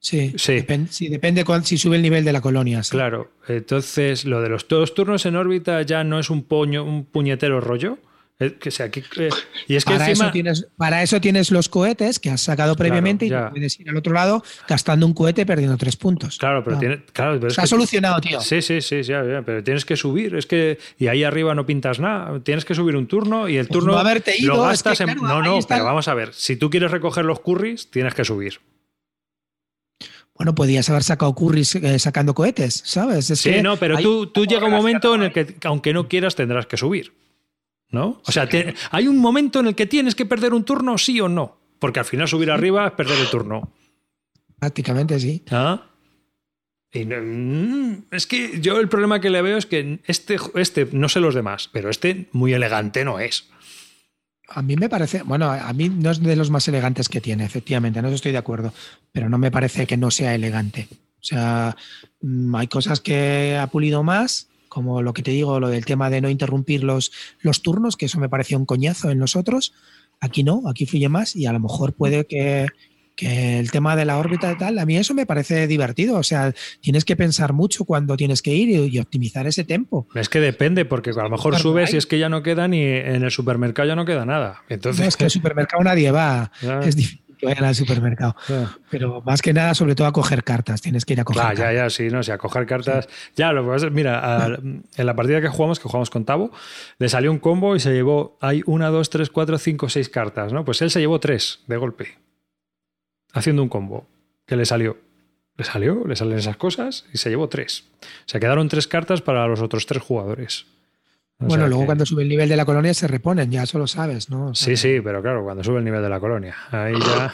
Sí, 0.00 0.34
Sí. 0.36 0.64
sí, 0.90 1.08
depende 1.08 1.44
si 1.64 1.76
sube 1.76 1.96
el 1.96 2.02
nivel 2.02 2.24
de 2.24 2.32
la 2.32 2.40
colonia. 2.40 2.82
sí. 2.84 2.92
Claro. 2.92 3.32
Entonces, 3.48 4.24
lo 4.24 4.40
de 4.40 4.50
los 4.50 4.68
dos 4.68 4.94
turnos 4.94 5.26
en 5.26 5.34
órbita 5.34 5.82
ya 5.82 6.04
no 6.04 6.20
es 6.20 6.30
un, 6.30 6.44
puño, 6.44 6.84
un 6.84 7.04
puñetero 7.06 7.60
rollo. 7.60 7.98
Es 8.40 8.52
que, 8.52 8.68
o 8.68 8.72
sea, 8.72 8.88
que- 8.88 9.00
eh, 9.16 9.30
y 9.66 9.74
es 9.74 9.84
que 9.84 9.92
para, 9.94 10.08
encima. 10.08 10.26
eso 10.26 10.32
tienes, 10.32 10.66
para 10.76 11.02
eso 11.02 11.20
tienes 11.20 11.50
los 11.50 11.68
cohetes 11.68 12.20
que 12.20 12.30
has 12.30 12.40
sacado 12.40 12.76
previamente 12.76 13.26
y 13.26 13.30
no 13.30 13.50
puedes 13.50 13.80
ir 13.80 13.88
al 13.90 13.96
otro 13.96 14.12
lado 14.12 14.44
gastando 14.68 15.06
un 15.06 15.12
cohete 15.12 15.44
perdiendo 15.44 15.76
tres 15.76 15.96
puntos. 15.96 16.38
Claro, 16.38 16.62
pero 16.62 16.76
No. 16.76 16.80
tiene. 16.80 17.02
Claro, 17.12 17.32
pero 17.34 17.48
es 17.48 17.54
Está 17.54 17.62
que- 17.62 17.68
solucionado, 17.68 18.20
tío. 18.20 18.40
Sí, 18.40 18.62
sí, 18.62 18.80
sí, 18.80 19.02
sí, 19.02 19.12
pero 19.44 19.64
tienes 19.64 19.84
que 19.84 19.96
subir, 19.96 20.36
es 20.36 20.46
que 20.46 20.78
y 20.98 21.08
ahí 21.08 21.24
arriba 21.24 21.52
no 21.56 21.66
pintas 21.66 21.98
nada, 21.98 22.38
tienes 22.40 22.64
que 22.64 22.76
subir 22.76 22.94
un 22.94 23.08
turno 23.08 23.48
y 23.48 23.56
el 23.56 23.66
Pues 23.66 23.76
turno 23.80 23.94
no 23.94 23.98
haberte 23.98 24.34
ido, 24.38 24.54
lo 24.54 24.70
es 24.70 24.82
que, 24.84 24.88
gastas 24.90 25.00
en 25.00 25.06
claro, 25.18 25.42
no, 25.42 25.56
no, 25.56 25.58
pero 25.66 25.84
vamos 25.84 26.06
a 26.06 26.14
ver, 26.14 26.32
si 26.32 26.54
tú 26.54 26.70
quieres 26.70 26.92
recoger 26.92 27.24
los 27.24 27.40
curries, 27.40 27.90
tienes 27.90 28.14
que 28.14 28.24
subir. 28.24 28.60
bueno, 30.36 30.54
podías 30.54 30.88
haber 30.88 31.02
sacado 31.02 31.34
curris 31.34 31.74
eh, 31.74 31.98
sacando 31.98 32.32
cohetes, 32.32 32.82
¿sabes? 32.86 33.28
Es 33.30 33.40
Sí, 33.40 33.50
que 33.50 33.62
no, 33.64 33.76
pero 33.76 33.98
tú, 33.98 34.28
tú 34.28 34.46
llega 34.46 34.66
un 34.66 34.70
momento 34.72 35.12
en 35.16 35.22
el 35.24 35.32
que, 35.32 35.56
aunque 35.64 35.92
no 35.92 36.06
quieras, 36.06 36.36
tendrás 36.36 36.66
que 36.66 36.76
subir. 36.76 37.12
¿No? 37.90 38.20
O 38.26 38.32
sea, 38.32 38.48
te- 38.48 38.74
hay 38.90 39.08
un 39.08 39.18
momento 39.18 39.60
en 39.60 39.68
el 39.68 39.74
que 39.74 39.86
tienes 39.86 40.14
que 40.14 40.26
perder 40.26 40.52
un 40.52 40.64
turno, 40.64 40.98
sí 40.98 41.20
o 41.20 41.28
no. 41.28 41.58
Porque 41.78 42.00
al 42.00 42.04
final 42.04 42.28
subir 42.28 42.50
arriba 42.50 42.86
es 42.86 42.92
perder 42.92 43.18
el 43.18 43.28
turno. 43.30 43.72
Prácticamente 44.58 45.18
sí. 45.20 45.42
¿Ah? 45.50 45.84
Y 46.92 47.04
no- 47.04 47.16
mm, 47.22 48.04
es 48.10 48.26
que 48.26 48.60
yo 48.60 48.78
el 48.80 48.88
problema 48.88 49.20
que 49.20 49.30
le 49.30 49.42
veo 49.42 49.56
es 49.56 49.66
que 49.66 50.00
este, 50.06 50.36
este, 50.54 50.88
no 50.92 51.08
sé 51.08 51.20
los 51.20 51.34
demás, 51.34 51.68
pero 51.72 51.88
este 51.90 52.28
muy 52.32 52.52
elegante 52.52 53.04
no 53.04 53.20
es. 53.20 53.48
A 54.50 54.62
mí 54.62 54.76
me 54.76 54.88
parece, 54.88 55.22
bueno, 55.22 55.50
a 55.50 55.72
mí 55.74 55.90
no 55.90 56.10
es 56.10 56.22
de 56.22 56.34
los 56.34 56.48
más 56.50 56.66
elegantes 56.68 57.08
que 57.10 57.20
tiene, 57.20 57.44
efectivamente, 57.44 58.00
no 58.00 58.08
estoy 58.08 58.32
de 58.32 58.38
acuerdo, 58.38 58.72
pero 59.12 59.28
no 59.28 59.36
me 59.36 59.50
parece 59.50 59.86
que 59.86 59.98
no 59.98 60.10
sea 60.10 60.34
elegante. 60.34 60.88
O 61.20 61.24
sea, 61.24 61.76
mm, 62.22 62.54
hay 62.54 62.66
cosas 62.68 63.00
que 63.00 63.58
ha 63.60 63.66
pulido 63.66 64.02
más, 64.02 64.47
como 64.68 65.02
lo 65.02 65.12
que 65.12 65.22
te 65.22 65.30
digo, 65.30 65.60
lo 65.60 65.68
del 65.68 65.84
tema 65.84 66.10
de 66.10 66.20
no 66.20 66.28
interrumpir 66.30 66.84
los, 66.84 67.10
los 67.40 67.62
turnos, 67.62 67.96
que 67.96 68.06
eso 68.06 68.18
me 68.20 68.28
pareció 68.28 68.58
un 68.58 68.66
coñazo 68.66 69.10
en 69.10 69.18
los 69.18 69.36
otros. 69.36 69.72
Aquí 70.20 70.42
no, 70.44 70.62
aquí 70.68 70.86
fluye 70.86 71.08
más 71.08 71.36
y 71.36 71.46
a 71.46 71.52
lo 71.52 71.60
mejor 71.60 71.92
puede 71.94 72.26
que, 72.26 72.66
que 73.14 73.58
el 73.58 73.70
tema 73.70 73.94
de 73.96 74.04
la 74.04 74.18
órbita 74.18 74.50
y 74.52 74.56
tal, 74.58 74.78
a 74.78 74.84
mí 74.86 74.96
eso 74.96 75.14
me 75.14 75.26
parece 75.26 75.66
divertido. 75.66 76.16
O 76.18 76.22
sea, 76.22 76.52
tienes 76.80 77.04
que 77.04 77.14
pensar 77.16 77.52
mucho 77.52 77.84
cuando 77.84 78.16
tienes 78.16 78.42
que 78.42 78.54
ir 78.54 78.68
y, 78.68 78.96
y 78.96 78.98
optimizar 78.98 79.46
ese 79.46 79.64
tiempo. 79.64 80.06
Es 80.14 80.28
que 80.28 80.40
depende, 80.40 80.84
porque 80.84 81.10
a 81.10 81.22
lo 81.22 81.30
mejor 81.30 81.56
subes 81.58 81.94
y 81.94 81.96
es 81.96 82.06
que 82.06 82.18
ya 82.18 82.28
no 82.28 82.42
queda 82.42 82.66
ni 82.68 82.80
en 82.82 83.22
el 83.22 83.30
supermercado 83.30 83.88
ya 83.88 83.96
no 83.96 84.04
queda 84.04 84.24
nada. 84.26 84.62
Entonces, 84.68 85.00
No, 85.02 85.08
es 85.08 85.16
que 85.16 85.24
al 85.24 85.30
supermercado 85.38 85.82
nadie 85.84 86.10
va, 86.10 86.50
Ya. 86.62 86.80
es 86.80 86.96
difícil 86.96 87.22
vayan 87.46 87.64
al 87.64 87.74
supermercado. 87.74 88.34
Ya. 88.48 88.76
Pero 88.90 89.22
más 89.22 89.42
que 89.42 89.52
nada, 89.52 89.74
sobre 89.74 89.94
todo 89.94 90.06
a 90.06 90.12
coger 90.12 90.44
cartas. 90.44 90.80
Tienes 90.82 91.04
que 91.04 91.14
ir 91.14 91.20
a 91.20 91.24
coger 91.24 91.40
Claro, 91.42 91.56
ya, 91.56 91.64
cartas. 91.64 91.76
ya, 91.76 91.90
sí, 91.90 92.10
no, 92.10 92.20
o 92.20 92.22
sea, 92.22 92.38
coger 92.38 92.66
cartas. 92.66 93.08
Ya, 93.36 93.52
lo 93.52 93.64
que 93.64 93.70
pasa 93.70 93.86
es, 93.86 93.92
mira, 93.92 94.58
en 94.62 95.06
la 95.06 95.14
partida 95.14 95.40
que 95.40 95.48
jugamos, 95.48 95.78
que 95.78 95.84
jugamos 95.88 96.10
con 96.10 96.24
Tavo, 96.24 96.50
le 96.98 97.08
salió 97.08 97.30
un 97.30 97.38
combo 97.38 97.76
y 97.76 97.80
se 97.80 97.92
llevó, 97.92 98.36
hay 98.40 98.62
una, 98.66 98.88
dos, 98.88 99.10
tres, 99.10 99.30
cuatro, 99.30 99.58
cinco, 99.58 99.88
seis 99.88 100.08
cartas, 100.08 100.52
¿no? 100.52 100.64
Pues 100.64 100.82
él 100.82 100.90
se 100.90 101.00
llevó 101.00 101.20
tres 101.20 101.60
de 101.66 101.76
golpe, 101.76 102.18
haciendo 103.32 103.62
un 103.62 103.68
combo, 103.68 104.06
que 104.46 104.56
le 104.56 104.64
salió. 104.64 104.96
Le 105.56 105.64
salió, 105.64 106.04
le 106.06 106.14
salen 106.14 106.38
esas 106.38 106.56
cosas 106.56 107.04
y 107.12 107.18
se 107.18 107.30
llevó 107.30 107.48
tres. 107.48 107.84
O 108.00 108.06
sea, 108.26 108.38
quedaron 108.38 108.68
tres 108.68 108.86
cartas 108.86 109.22
para 109.22 109.44
los 109.48 109.60
otros 109.60 109.86
tres 109.86 110.00
jugadores. 110.02 110.66
O 111.40 111.46
Bueno, 111.46 111.68
luego 111.68 111.82
que- 111.82 111.86
cuando 111.86 112.04
sube 112.04 112.22
el 112.24 112.28
nivel 112.28 112.48
de 112.48 112.56
la 112.56 112.64
colonia 112.64 112.92
se 112.94 113.06
reponen, 113.06 113.48
ya 113.50 113.62
eso 113.62 113.78
lo 113.78 113.86
sabes, 113.86 114.28
¿no? 114.28 114.48
O 114.48 114.54
sea, 114.54 114.66
Sí, 114.66 114.76
sí, 114.76 115.00
pero 115.02 115.22
claro, 115.22 115.44
cuando 115.44 115.62
sube 115.62 115.78
el 115.78 115.84
nivel 115.84 116.02
de 116.02 116.08
la 116.08 116.18
colonia. 116.18 116.56
Ahí 116.72 116.94
ya. 116.98 117.32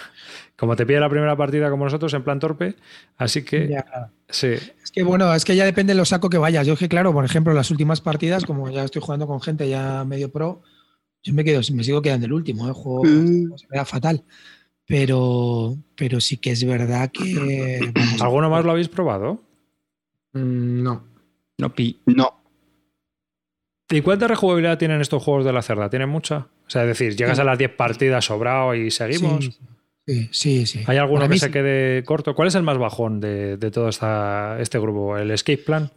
Como 0.57 0.77
te 0.77 0.85
pide 0.85 1.01
la 1.01 1.09
primera 1.09 1.35
partida 1.37 1.71
como 1.71 1.85
nosotros, 1.85 2.13
en 2.15 2.23
plan 2.23 2.39
torpe. 2.39 2.77
Así 3.17 3.43
que. 3.43 3.67
ya. 3.69 4.11
Sí. 4.29 4.49
Es 4.49 4.91
que 4.93 5.03
bueno, 5.03 5.33
es 5.35 5.45
que 5.45 5.57
ya 5.57 5.65
depende 5.65 5.95
de 5.95 5.97
lo 5.99 6.05
saco 6.05 6.29
que 6.29 6.37
vayas. 6.39 6.67
Yo 6.67 6.75
es 6.75 6.79
que, 6.79 6.89
claro, 6.89 7.13
por 7.15 7.25
ejemplo, 7.25 7.55
las 7.55 7.71
últimas 7.71 8.01
partidas, 8.03 8.45
como 8.45 8.69
ya 8.71 8.85
estoy 8.85 9.01
jugando 9.03 9.27
con 9.27 9.41
gente 9.41 9.69
ya 9.69 10.05
medio 10.05 10.31
pro, 10.31 10.63
yo 11.23 11.33
me 11.33 11.43
quedo, 11.43 11.61
me 11.73 11.83
sigo 11.83 12.03
quedando 12.03 12.27
el 12.27 12.33
último, 12.35 12.69
¿eh? 12.69 12.73
Juego, 12.75 13.05
Mm. 13.05 13.57
se 13.57 13.67
me 13.71 13.79
da 13.79 13.85
fatal. 13.87 14.23
Pero, 14.87 15.77
pero 15.97 16.21
sí 16.21 16.37
que 16.37 16.51
es 16.51 16.63
verdad 16.65 17.11
que. 17.11 17.81
vamos, 17.95 18.21
¿Alguno 18.23 18.51
más 18.51 18.65
lo 18.67 18.73
habéis 18.73 18.89
probado? 18.89 19.41
Mm, 20.35 20.83
no. 20.83 21.05
No, 21.59 21.75
pi. 21.75 22.01
No. 22.07 22.44
¿Y 23.91 24.01
cuánta 24.01 24.27
rejugabilidad 24.29 24.79
tienen 24.79 25.01
estos 25.01 25.23
juegos 25.23 25.45
de 25.45 25.53
la 25.53 25.63
cerda? 25.63 25.91
¿Tienen 25.91 26.09
mucha? 26.09 26.47
O 26.67 26.71
sea, 26.71 26.83
es 26.83 26.89
decir, 26.89 27.17
llegas 27.17 27.39
a 27.39 27.45
las 27.45 27.59
10 27.59 27.71
partidas 27.77 28.25
sobrado 28.25 28.75
y 28.75 28.91
seguimos. 28.91 29.61
Sí, 30.07 30.29
sí, 30.33 30.67
sí. 30.67 30.83
¿Hay 30.87 30.97
alguno 30.99 31.21
Para 31.23 31.33
que 31.33 31.39
se 31.39 31.47
sí. 31.47 31.53
quede 31.53 32.05
corto? 32.05 32.35
¿Cuál 32.35 32.49
es 32.49 32.55
el 32.55 32.63
más 32.63 32.79
bajón 32.79 33.21
de, 33.21 33.57
de 33.57 33.71
todo 33.71 33.89
esta, 33.89 34.59
este 34.61 34.79
grupo? 34.79 35.17
¿El 35.17 35.31
Escape 35.31 35.59
Plan? 35.59 35.91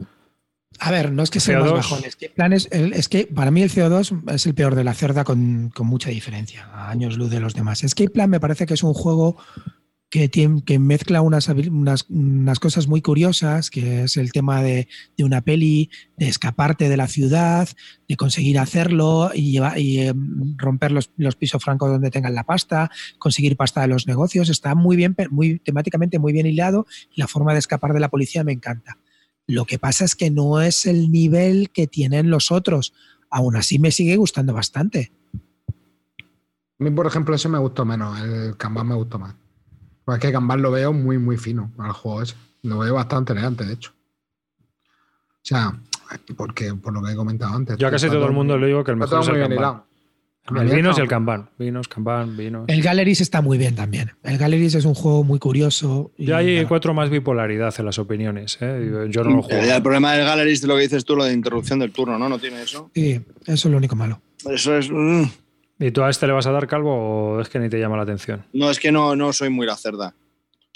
A 0.80 0.92
ver, 0.92 1.12
no 1.12 1.24
es 1.24 1.30
que 1.32 1.40
sea 1.40 1.60
más 1.60 1.70
CO2. 1.70 1.74
bajón, 1.76 2.04
es 2.06 2.16
que, 2.16 2.30
plan 2.30 2.54
es, 2.54 2.68
el- 2.72 2.94
es 2.94 3.10
que 3.10 3.26
para 3.26 3.52
mí 3.52 3.64
el 3.64 3.72
CO2 3.72 4.32
es 4.34 4.46
el 4.46 4.54
peor 4.54 4.76
de 4.76 4.84
la 4.84 4.94
cerda 4.94 5.24
con, 5.24 5.70
con 5.74 5.88
mucha 5.88 6.10
diferencia, 6.10 6.66
a 6.72 6.90
años 6.92 7.18
luz 7.18 7.32
de 7.32 7.40
los 7.40 7.54
demás. 7.56 7.84
Escape 7.84 8.10
Plan 8.12 8.30
me 8.30 8.40
parece 8.40 8.66
que 8.66 8.76
es 8.76 8.84
un 8.84 8.94
juego 8.94 9.38
que, 10.10 10.30
tiene, 10.30 10.64
que 10.64 10.80
mezcla 10.80 11.22
unas, 11.22 11.50
unas, 11.50 12.06
unas 12.10 12.60
cosas 12.60 12.88
muy 12.88 13.02
curiosas, 13.02 13.70
que 13.70 14.04
es 14.04 14.18
el 14.18 14.32
tema 14.32 14.62
de, 14.64 14.88
una 15.20 15.42
peli, 15.42 15.90
de 16.18 16.28
escaparte 16.28 16.88
de 16.88 16.98
la 16.98 17.08
ciudad, 17.08 17.68
de 18.08 18.16
conseguir 18.16 18.58
hacerlo 18.60 19.32
y, 19.34 19.52
lleva- 19.52 19.78
y 19.78 20.00
eh, 20.00 20.14
romper 20.56 20.92
los, 20.92 21.10
pisos 21.38 21.64
francos 21.64 21.90
donde 21.90 22.10
tengan 22.10 22.36
la 22.36 22.46
pasta, 22.46 22.90
conseguir 23.20 23.58
pasta 23.58 23.82
de 23.82 23.88
los 23.88 24.08
negocios. 24.08 24.50
Está 24.50 24.76
muy 24.76 24.96
bien, 24.96 25.16
muy 25.30 25.60
temáticamente 25.60 26.20
muy 26.20 26.32
bien 26.34 26.46
hilado 26.46 26.86
la 27.16 27.28
forma 27.28 27.54
de 27.54 27.60
escapar 27.60 27.94
de 27.94 28.00
la 28.00 28.10
policía 28.10 28.44
me 28.44 28.54
encanta. 28.54 28.98
Lo 29.46 29.66
que 29.66 29.80
pasa 29.80 30.06
es 30.06 30.16
que 30.16 30.30
no 30.30 30.62
es 30.62 30.86
el 30.86 31.12
nivel 31.12 31.70
que 31.72 31.88
tienen 31.88 32.30
los 32.30 32.52
otros. 32.52 32.94
Aún 33.30 33.56
así 33.56 33.80
me 33.80 33.92
sigue 33.92 34.16
gustando 34.18 34.54
bastante. 34.54 35.12
A 36.80 36.84
mí, 36.84 36.92
por 36.92 37.08
ejemplo, 37.08 37.34
ese 37.36 37.50
me 37.50 37.58
gustó 37.58 37.86
menos. 37.86 38.22
El 38.22 38.56
Kanban 38.58 38.88
me 38.88 38.96
gustó 38.96 39.20
más. 39.20 39.36
Pues 40.08 40.20
es 40.20 40.22
que 40.26 40.32
Kanban 40.32 40.62
lo 40.62 40.72
veo 40.72 40.94
muy, 40.94 41.18
muy 41.18 41.36
fino 41.36 41.74
al 41.80 41.92
juego 41.92 42.22
ese. 42.22 42.34
Lo 42.64 42.78
veo 42.80 42.94
bastante 42.94 43.34
elegante, 43.34 43.66
de 43.66 43.74
hecho. 43.74 43.92
O 43.92 45.44
sea, 45.44 45.78
porque 46.38 46.74
por 46.76 46.94
lo 46.94 47.04
que 47.04 47.12
he 47.12 47.16
comentado 47.18 47.54
antes. 47.54 47.76
Yo 47.78 47.90
a 47.90 47.92
casi 47.92 48.08
todo 48.08 48.26
el 48.26 48.32
mundo 48.32 48.58
le 48.58 48.68
digo 48.68 48.86
que 48.86 48.92
el 48.92 48.98
mejor 48.98 49.20
es 49.20 49.28
el 49.28 49.34
muy 49.34 49.40
bien 49.48 49.52
Kanban. 49.60 49.84
El 50.64 50.70
vinos 50.74 50.98
y 50.98 51.02
el 51.02 51.08
Kanban. 51.10 51.50
Vinos, 51.60 51.90
Kanban, 51.90 52.38
vinos. 52.38 52.64
El 52.70 52.82
Galleries 52.82 53.20
está 53.20 53.42
muy 53.42 53.58
bien 53.58 53.76
también. 53.76 54.14
El 54.24 54.38
Galleries 54.38 54.76
es 54.76 54.86
un 54.86 54.94
juego 54.94 55.26
muy 55.26 55.40
curioso. 55.40 56.12
y- 56.18 56.28
Ya 56.28 56.38
hay 56.38 56.64
cuatro 56.64 56.94
más 56.94 57.10
bipolaridad 57.10 57.76
en 57.78 57.86
las 57.86 58.00
opiniones. 58.00 58.58
¿eh? 58.62 59.08
Yo 59.10 59.26
no 59.26 59.32
lo 59.36 59.42
juego. 59.44 59.62
El 59.62 59.82
problema 59.84 60.14
del 60.14 60.26
Galleries 60.26 60.62
de 60.62 60.68
lo 60.70 60.76
que 60.78 60.84
dices 60.84 61.04
tú, 61.04 61.18
lo 61.18 61.26
de 61.26 61.34
interrupción 61.34 61.80
del 61.80 61.92
turno, 61.92 62.18
¿no? 62.18 62.30
No 62.30 62.40
tiene 62.40 62.62
eso. 62.62 62.90
Sí, 62.96 63.16
eso 63.42 63.68
es 63.68 63.72
lo 63.72 63.76
único 63.76 63.98
malo. 63.98 64.22
Eso 64.50 64.78
es. 64.78 64.90
mm. 64.90 65.24
¿Y 65.80 65.92
tú 65.92 66.04
a 66.04 66.10
este 66.10 66.26
le 66.26 66.34
vas 66.34 66.48
a 66.48 66.52
dar 66.52 66.68
calvo 66.68 67.36
o 67.36 67.42
es 67.42 67.50
que 67.50 67.60
ni 67.60 67.70
te 67.70 67.80
llama 67.80 67.98
la 67.98 68.04
atención? 68.04 68.46
No, 68.54 68.70
es 68.70 68.80
que 68.80 68.92
no, 68.92 69.16
no 69.16 69.32
soy 69.34 69.50
muy 69.50 69.68
la 69.68 69.76
cerda. 69.76 70.14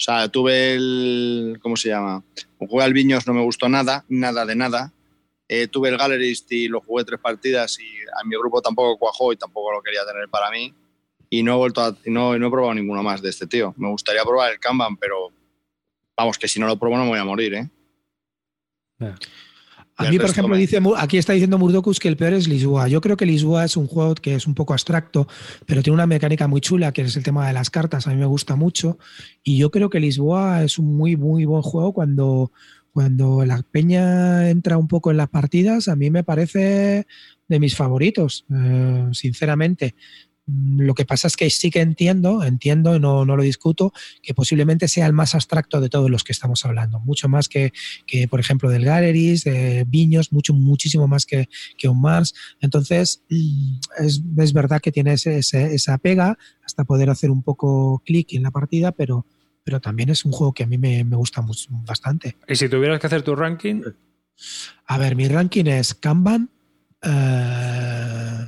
O 0.02 0.04
sea, 0.04 0.28
tuve 0.28 0.74
el. 0.74 1.58
¿Cómo 1.60 1.76
se 1.76 1.88
llama? 1.88 2.22
Jugué 2.58 2.84
al 2.84 2.92
Viños, 2.92 3.26
no 3.26 3.34
me 3.34 3.42
gustó 3.42 3.68
nada, 3.68 4.04
nada 4.08 4.46
de 4.46 4.54
nada. 4.54 4.92
Eh, 5.48 5.66
tuve 5.66 5.90
el 5.90 5.98
Gallerist 5.98 6.50
y 6.52 6.68
lo 6.68 6.80
jugué 6.80 7.04
tres 7.04 7.20
partidas 7.20 7.78
y 7.78 7.86
a 8.18 8.24
mi 8.24 8.36
grupo 8.36 8.62
tampoco 8.62 8.98
cuajó 8.98 9.32
y 9.32 9.36
tampoco 9.36 9.72
lo 9.72 9.82
quería 9.82 10.04
tener 10.06 10.28
para 10.28 10.50
mí. 10.50 10.72
Y 11.28 11.42
no 11.42 11.54
he 11.54 11.56
vuelto 11.56 11.82
a, 11.82 11.96
no, 12.06 12.38
no 12.38 12.46
he 12.46 12.50
probado 12.50 12.74
ninguno 12.74 13.02
más 13.02 13.22
de 13.22 13.30
este 13.30 13.46
tío. 13.46 13.74
Me 13.76 13.88
gustaría 13.88 14.22
probar 14.22 14.52
el 14.52 14.60
Kanban, 14.60 14.96
pero 14.96 15.30
vamos, 16.16 16.38
que 16.38 16.48
si 16.48 16.60
no 16.60 16.66
lo 16.66 16.78
pruebo 16.78 16.96
no 16.96 17.04
me 17.04 17.10
voy 17.10 17.18
a 17.18 17.24
morir, 17.24 17.54
¿eh? 17.54 17.70
A 20.06 20.10
mí, 20.10 20.18
por 20.18 20.30
ejemplo, 20.30 20.54
me- 20.54 20.60
dice, 20.60 20.78
aquí 20.96 21.18
está 21.18 21.32
diciendo 21.32 21.58
Murdocus 21.58 21.98
que 21.98 22.08
el 22.08 22.16
peor 22.16 22.32
es 22.34 22.48
Lisboa. 22.48 22.88
Yo 22.88 23.00
creo 23.00 23.16
que 23.16 23.26
Lisboa 23.26 23.64
es 23.64 23.76
un 23.76 23.86
juego 23.86 24.14
que 24.14 24.34
es 24.34 24.46
un 24.46 24.54
poco 24.54 24.72
abstracto, 24.72 25.26
pero 25.66 25.82
tiene 25.82 25.94
una 25.94 26.06
mecánica 26.06 26.48
muy 26.48 26.60
chula, 26.60 26.92
que 26.92 27.02
es 27.02 27.16
el 27.16 27.22
tema 27.22 27.46
de 27.46 27.52
las 27.52 27.70
cartas. 27.70 28.06
A 28.06 28.10
mí 28.10 28.16
me 28.16 28.26
gusta 28.26 28.56
mucho. 28.56 28.98
Y 29.42 29.58
yo 29.58 29.70
creo 29.70 29.90
que 29.90 30.00
Lisboa 30.00 30.62
es 30.64 30.78
un 30.78 30.96
muy, 30.96 31.16
muy 31.16 31.44
buen 31.44 31.62
juego 31.62 31.92
cuando, 31.92 32.52
cuando 32.92 33.44
la 33.44 33.62
peña 33.62 34.50
entra 34.50 34.76
un 34.78 34.88
poco 34.88 35.10
en 35.10 35.16
las 35.16 35.28
partidas. 35.28 35.88
A 35.88 35.96
mí 35.96 36.10
me 36.10 36.24
parece 36.24 37.06
de 37.48 37.60
mis 37.60 37.76
favoritos, 37.76 38.44
eh, 38.54 39.08
sinceramente. 39.12 39.94
Mm, 40.46 40.80
Lo 40.82 40.94
que 40.94 41.04
pasa 41.04 41.28
es 41.28 41.36
que 41.36 41.48
sí 41.50 41.70
que 41.70 41.80
entiendo, 41.80 42.42
entiendo 42.42 42.96
y 42.96 43.00
no, 43.00 43.24
no 43.24 43.36
lo 43.36 43.42
discuto, 43.42 43.92
que 44.22 44.34
posiblemente 44.34 44.88
sea 44.88 45.06
el 45.06 45.12
más 45.12 45.34
abstracto 45.34 45.80
de 45.80 45.88
todos 45.88 46.10
los 46.10 46.24
que 46.24 46.32
estamos 46.32 46.64
hablando. 46.64 46.98
Mucho 47.00 47.28
más 47.28 47.48
que, 47.48 47.72
que, 48.06 48.26
por 48.28 48.40
ejemplo, 48.40 48.68
del 48.70 48.84
Galleries, 48.84 49.44
de 49.44 49.84
Viños, 49.86 50.32
mucho, 50.32 50.52
muchísimo 50.54 51.06
más 51.06 51.26
que, 51.26 51.48
que 51.78 51.88
un 51.88 52.00
Mars. 52.00 52.34
Entonces, 52.60 53.22
mm, 53.30 53.78
es, 54.04 54.22
es 54.38 54.52
verdad 54.52 54.80
que 54.80 54.90
tiene 54.92 55.12
ese- 55.14 55.38
ese- 55.38 55.74
esa 55.74 55.98
pega 55.98 56.36
hasta 56.64 56.84
poder 56.84 57.08
hacer 57.10 57.30
un 57.30 57.42
poco 57.42 58.02
clic 58.04 58.32
en 58.34 58.42
la 58.42 58.50
partida, 58.50 58.92
pero, 58.92 59.26
pero 59.64 59.80
también 59.80 60.08
es 60.10 60.24
un 60.24 60.32
juego 60.32 60.52
que 60.52 60.64
a 60.64 60.66
mí 60.66 60.76
me, 60.78 61.04
me 61.04 61.16
gusta 61.16 61.40
mucho, 61.40 61.68
bastante. 61.86 62.36
Y 62.48 62.56
si 62.56 62.68
tuvieras 62.68 62.98
que 63.00 63.06
hacer 63.06 63.22
tu 63.22 63.36
ranking, 63.36 63.82
A 64.86 64.98
ver, 64.98 65.14
mi 65.14 65.28
ranking 65.28 65.66
es 65.66 65.94
Kanban, 65.94 66.50
eh, 67.02 68.46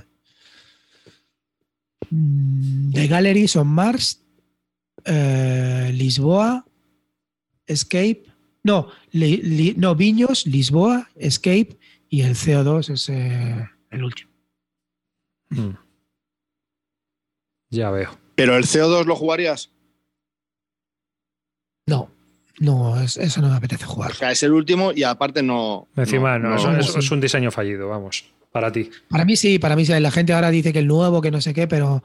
The 2.92 3.08
Galleries 3.08 3.56
on 3.56 3.66
Mars, 3.68 4.22
eh, 5.04 5.90
Lisboa, 5.94 6.64
Escape, 7.66 8.24
no, 8.62 8.88
Li- 9.12 9.42
Li- 9.42 9.74
no, 9.76 9.94
Viños, 9.96 10.46
Lisboa, 10.46 11.08
Escape 11.16 11.76
y 12.08 12.22
el 12.22 12.34
CO2 12.36 12.90
es 12.90 13.08
eh, 13.08 13.68
el 13.90 14.04
último. 14.04 14.30
mm. 15.50 15.70
ya 17.70 17.90
veo. 17.90 18.16
Pero 18.36 18.56
el 18.56 18.64
CO2 18.64 19.04
lo 19.06 19.16
jugarías. 19.16 19.70
No, 21.86 22.10
no, 22.60 23.00
es- 23.00 23.16
eso 23.16 23.40
no 23.40 23.48
me 23.50 23.56
apetece 23.56 23.84
jugar. 23.84 24.12
O 24.12 24.14
sea, 24.14 24.30
es 24.30 24.42
el 24.42 24.52
último 24.52 24.92
y 24.92 25.02
aparte 25.02 25.42
no. 25.42 25.88
Encima, 25.96 26.38
no, 26.38 26.54
eso, 26.56 26.70
no- 26.72 26.78
eso 26.78 26.98
es 26.98 27.10
un 27.10 27.20
diseño 27.20 27.50
fallido, 27.50 27.88
vamos, 27.88 28.24
para 28.54 28.70
ti. 28.70 28.88
Para 29.08 29.24
mí 29.24 29.34
sí, 29.36 29.58
para 29.58 29.74
mí 29.74 29.84
sí. 29.84 29.92
La 29.98 30.12
gente 30.12 30.32
ahora 30.32 30.48
dice 30.52 30.72
que 30.72 30.78
el 30.78 30.86
nuevo, 30.86 31.20
que 31.20 31.32
no 31.32 31.40
sé 31.40 31.52
qué, 31.52 31.66
pero 31.66 32.04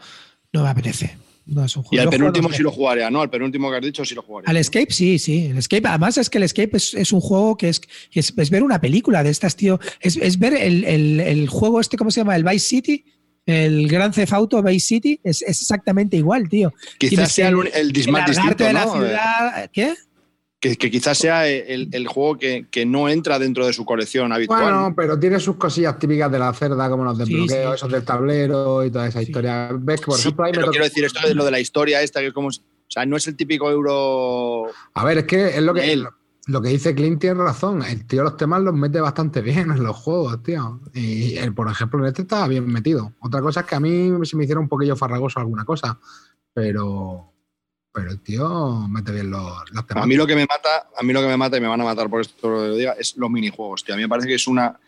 no 0.52 0.64
me 0.64 0.70
apetece. 0.70 1.16
No 1.46 1.64
es 1.64 1.76
un 1.78 1.84
Y 1.84 1.88
juego. 1.90 2.02
al 2.02 2.06
Yo 2.08 2.10
penúltimo 2.12 2.48
juego 2.48 2.58
sí 2.58 2.64
lo 2.64 2.72
jugaría, 2.72 3.12
¿no? 3.12 3.22
Al 3.22 3.30
penúltimo 3.30 3.70
que 3.70 3.78
has 3.78 3.84
dicho 3.84 4.04
sí 4.04 4.16
lo 4.16 4.24
jugaría. 4.24 4.50
Al 4.50 4.58
Escape, 4.58 4.88
sí, 4.90 5.20
sí. 5.20 5.46
El 5.46 5.60
Escape, 5.60 5.88
además 5.88 6.18
es 6.18 6.28
que 6.28 6.40
el 6.40 6.44
Escape 6.46 6.72
es, 6.76 6.96
es 6.96 7.12
un 7.14 7.22
juego 7.22 7.56
que 7.56 7.70
es, 7.70 7.82
es, 8.12 8.34
es 8.36 8.50
ver 8.50 8.64
una 8.64 8.82
película 8.82 9.22
de 9.24 9.30
estas, 9.30 9.56
tío. 9.56 9.80
Es, 10.02 10.18
es 10.18 10.40
ver 10.40 10.56
el, 10.56 10.84
el- 10.86 11.20
el 11.20 11.48
juego 11.50 11.80
este, 11.80 11.96
¿cómo 11.98 12.10
se 12.10 12.22
llama? 12.22 12.36
El 12.36 12.44
Vice 12.44 12.60
City. 12.68 13.06
El 13.46 13.88
Gran 13.88 14.12
Theft 14.12 14.34
Auto 14.34 14.62
Vice 14.64 14.86
City 14.88 15.20
es, 15.24 15.42
es 15.44 15.62
exactamente 15.62 16.18
igual, 16.18 16.50
tío. 16.50 16.72
Quizás 17.00 17.10
tienes 17.10 17.32
sea 17.32 17.48
el, 17.50 17.56
el 17.74 17.94
dis- 17.94 18.10
más 18.12 18.28
largarte 18.28 18.64
distinto, 18.64 18.64
de 18.66 18.74
la 18.74 18.88
ciudad. 18.92 19.70
¿Qué? 19.72 19.94
Que, 20.60 20.76
que 20.76 20.92
quizás 20.92 21.18
sea 21.18 21.48
el, 21.48 21.88
el 21.94 22.08
juego 22.08 22.38
que, 22.38 22.68
que 22.70 22.86
no 22.86 23.08
entra 23.08 23.40
dentro 23.40 23.66
de 23.66 23.72
su 23.72 23.86
colección 23.86 24.34
habitual. 24.34 24.62
Bueno, 24.64 24.90
¿no? 24.90 24.96
pero 24.96 25.18
tiene 25.18 25.40
sus 25.40 25.56
cosillas 25.56 25.98
típicas 25.98 26.30
de 26.30 26.38
la 26.38 26.52
cerda, 26.54 26.90
como 26.90 27.06
los 27.06 27.18
desbloqueos, 27.18 27.72
sí. 27.72 27.76
esos 27.76 27.90
del 27.92 28.04
tablero 28.04 28.84
y 28.84 28.92
toda 28.92 29.08
esa 29.08 29.20
Sí. 29.20 29.28
historia. 29.28 29.70
Ves 29.74 30.02
que, 30.02 30.06
por 30.08 30.16
Sí, 30.16 30.22
ejemplo, 30.24 30.44
ahí 30.46 30.52
me 30.52 30.56
pero 30.56 30.66
toca- 30.66 30.72
quiero 30.72 30.86
decir, 30.86 31.06
esto 31.06 31.26
de 31.26 31.34
lo 31.34 31.46
de 31.46 31.52
la 31.52 31.60
historia 31.62 32.02
esta, 32.02 32.20
que 32.20 32.28
es 32.28 32.34
como... 32.34 32.50
O 32.50 32.92
sea, 32.92 33.06
no 33.06 33.16
es 33.16 33.26
el 33.28 33.38
típico 33.38 33.70
euro... 33.72 34.66
A 34.96 35.06
ver, 35.06 35.20
es 35.20 35.24
que 35.26 35.48
es 35.58 35.62
lo 35.62 35.74
que, 35.74 35.94
Él. 35.94 36.08
lo 36.48 36.62
que 36.62 36.70
dice 36.70 36.94
Clint 36.94 37.22
tiene 37.22 37.36
razón. 37.42 37.82
El 37.84 38.06
tío 38.06 38.24
los 38.24 38.36
temas 38.36 38.62
los 38.62 38.74
mete 38.74 39.00
bastante 39.00 39.42
bien 39.42 39.72
en 39.72 39.82
los 39.84 39.96
juegos, 39.96 40.44
tío. 40.44 40.82
Y 40.94 41.38
él, 41.38 41.54
por 41.54 41.70
ejemplo, 41.72 42.00
en 42.00 42.08
este 42.08 42.24
estaba 42.24 42.48
bien 42.50 42.66
metido. 42.68 43.14
Otra 43.20 43.40
cosa 43.42 43.62
es 43.62 43.66
que 43.66 43.76
a 43.76 43.80
mí 43.80 44.12
se 44.24 44.36
me 44.36 44.44
hiciera 44.44 44.60
un 44.60 44.68
poquillo 44.68 44.96
farragoso 44.98 45.40
alguna 45.40 45.64
cosa. 45.64 46.00
Pero, 46.54 47.32
pero 47.92 48.12
el 48.12 48.20
tío 48.22 48.88
mete 48.88 49.12
bien 49.12 49.30
los, 49.32 49.72
los 49.72 49.88
temas. 49.88 50.04
A 50.04 50.08
mí 50.08 50.16
lo 50.16 50.28
que 50.28 50.36
me 50.36 50.46
mata, 50.46 50.90
a 50.96 51.04
mí 51.04 51.14
lo 51.14 51.22
que 51.22 51.28
me 51.28 51.38
mata, 51.38 51.58
y 51.58 51.62
me 51.62 51.68
van 51.68 51.82
a 51.82 51.84
matar 51.84 52.10
por 52.10 52.22
esto 52.22 52.50
lo 52.50 52.76
diga, 52.76 52.94
es 52.94 53.18
los 53.18 53.30
minijuegos, 53.30 53.84
tío. 53.84 53.96
A 53.96 53.98
mí 53.98 54.04
me 54.04 54.10
parece 54.10 54.28
que 54.28 54.36
es 54.36 54.48
una 54.48 54.80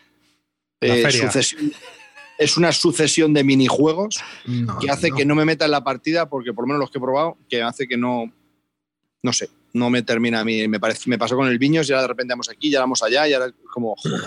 eh, 0.80 1.10
sucesión. 1.10 1.72
Es 2.38 2.56
una 2.56 2.72
sucesión 2.72 3.34
de 3.34 3.44
minijuegos 3.44 4.18
No, 4.46 4.78
que 4.78 4.90
hace 4.90 5.12
que 5.12 5.24
no 5.24 5.34
me 5.34 5.44
meta 5.44 5.66
en 5.66 5.70
la 5.70 5.84
partida, 5.84 6.28
porque 6.28 6.52
por 6.52 6.64
lo 6.64 6.68
menos 6.68 6.80
los 6.80 6.90
que 6.90 6.98
he 6.98 7.00
probado, 7.00 7.36
que 7.48 7.62
hace 7.62 7.86
que 7.86 7.96
no. 7.96 8.32
No 9.24 9.32
sé, 9.32 9.50
no 9.72 9.90
me 9.90 10.02
termina 10.02 10.40
a 10.40 10.44
mí. 10.44 10.66
Me, 10.66 10.80
parece, 10.80 11.08
me 11.08 11.18
pasó 11.18 11.36
con 11.36 11.46
el 11.46 11.58
Viños 11.58 11.88
y 11.88 11.92
ahora 11.92 12.02
de 12.02 12.08
repente 12.08 12.32
vamos 12.32 12.48
aquí, 12.48 12.70
ya 12.70 12.80
vamos 12.80 13.02
allá, 13.02 13.28
y 13.28 13.34
ahora 13.34 13.46
es 13.46 13.54
como. 13.72 13.94
joder. 13.96 14.20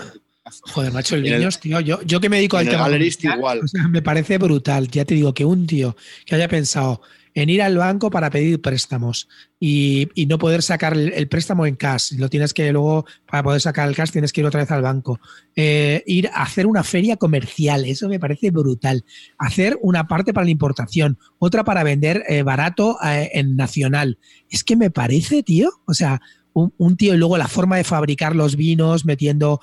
Joder, 0.72 0.92
macho, 0.92 1.16
el 1.16 1.22
Viños, 1.22 1.60
tío. 1.60 1.80
Yo, 1.80 2.00
yo 2.02 2.20
que 2.20 2.28
me 2.28 2.36
dedico 2.36 2.56
al 2.56 2.68
el 2.68 2.72
tema. 3.16 3.36
Igual. 3.36 3.60
o 3.64 3.68
sea, 3.68 3.88
me 3.88 4.00
parece 4.00 4.38
brutal. 4.38 4.88
Ya 4.88 5.04
te 5.04 5.14
digo 5.14 5.34
que 5.34 5.44
un 5.44 5.66
tío 5.66 5.96
que 6.24 6.36
haya 6.36 6.48
pensado 6.48 7.02
en 7.36 7.50
ir 7.50 7.60
al 7.60 7.76
banco 7.76 8.10
para 8.10 8.30
pedir 8.30 8.62
préstamos 8.62 9.28
y, 9.60 10.08
no 10.26 10.38
poder 10.38 10.62
sacar 10.62 10.96
el, 10.96 11.28
préstamo 11.28 11.66
en 11.66 11.76
cash. 11.76 12.12
Lo 12.12 12.30
tienes 12.30 12.54
que 12.54 12.72
luego, 12.72 13.04
para 13.26 13.42
poder 13.42 13.60
sacar 13.60 13.86
el 13.88 13.94
cash, 13.94 14.10
tienes 14.10 14.32
que 14.32 14.40
ir 14.40 14.46
otra 14.46 14.60
vez 14.60 14.70
al 14.70 14.80
banco. 14.80 15.20
Eh, 15.54 16.02
ir 16.06 16.28
a 16.28 16.42
hacer 16.42 16.66
una 16.66 16.82
feria 16.82 17.18
comercial, 17.18 17.84
eso 17.84 18.08
me 18.08 18.18
parece 18.18 18.50
brutal. 18.50 19.04
Hacer 19.38 19.78
una 19.82 20.08
parte 20.08 20.32
para 20.32 20.46
la 20.46 20.50
importación, 20.50 21.18
otra 21.38 21.62
para 21.62 21.84
vender 21.84 22.24
eh, 22.26 22.42
barato 22.42 22.96
eh, 23.04 23.30
en 23.34 23.54
nacional. 23.54 24.18
Es 24.48 24.64
que 24.64 24.74
me 24.74 24.90
parece, 24.90 25.42
tío, 25.42 25.70
o 25.86 25.92
sea, 25.92 26.22
un, 26.54 26.96
tío 26.96 27.12
y 27.12 27.18
luego 27.18 27.36
la 27.36 27.48
forma 27.48 27.76
de 27.76 27.84
fabricar 27.84 28.34
los 28.34 28.56
vinos, 28.56 29.04
metiendo, 29.04 29.60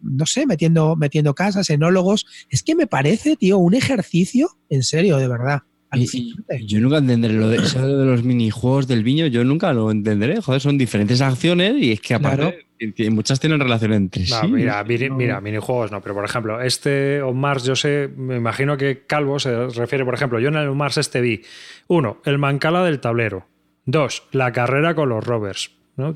no 0.00 0.24
sé, 0.24 0.46
metiendo, 0.46 0.96
metiendo 0.96 1.34
casas, 1.34 1.68
enólogos. 1.68 2.24
Es 2.48 2.62
que 2.62 2.74
me 2.74 2.86
parece, 2.86 3.36
tío, 3.36 3.58
un 3.58 3.74
ejercicio, 3.74 4.56
en 4.70 4.82
serio, 4.82 5.18
de 5.18 5.28
verdad. 5.28 5.64
Y- 5.92 5.98
alucinante. 5.98 6.58
y 6.60 6.66
yo 6.66 6.80
nunca 6.80 6.98
entenderé 6.98 7.34
lo 7.34 7.48
de, 7.48 7.58
eso 7.58 7.86
de 7.86 8.04
los 8.04 8.22
minijuegos 8.24 8.86
del 8.88 9.02
viño, 9.04 9.26
yo 9.26 9.44
nunca 9.44 9.72
lo 9.72 9.90
entenderé. 9.90 10.40
Joder, 10.42 10.60
son 10.60 10.76
diferentes 10.78 11.20
acciones 11.20 11.74
y 11.78 11.92
es 11.92 12.00
que 12.00 12.14
aparte 12.14 12.66
Claro. 12.78 13.10
muchas 13.14 13.38
tienen 13.40 13.60
relación 13.60 13.92
entre 13.92 14.24
No, 14.28 14.40
sí. 14.40 14.46
mira, 14.48 14.84
mira, 14.84 15.40
minijuegos 15.40 15.92
no, 15.92 16.00
pero 16.02 16.14
por 16.14 16.24
ejemplo, 16.24 16.60
este 16.60 17.22
On 17.22 17.38
Mars, 17.38 17.64
yo 17.64 17.76
sé, 17.76 18.08
me 18.16 18.36
imagino 18.36 18.76
que 18.76 19.04
Calvo 19.06 19.38
se 19.38 19.68
refiere, 19.68 20.04
por 20.04 20.14
ejemplo, 20.14 20.38
yo 20.40 20.48
en 20.48 20.56
el 20.56 20.68
On 20.68 20.76
Mars 20.76 20.96
este 20.98 21.20
vi, 21.20 21.42
uno, 21.86 22.20
el 22.24 22.38
mancala 22.38 22.84
del 22.84 22.98
tablero, 23.00 23.46
dos, 23.84 24.24
la 24.32 24.52
carrera 24.52 24.94
con 24.94 25.08
los 25.08 25.24
rovers, 25.24 25.70
¿no? 25.96 26.14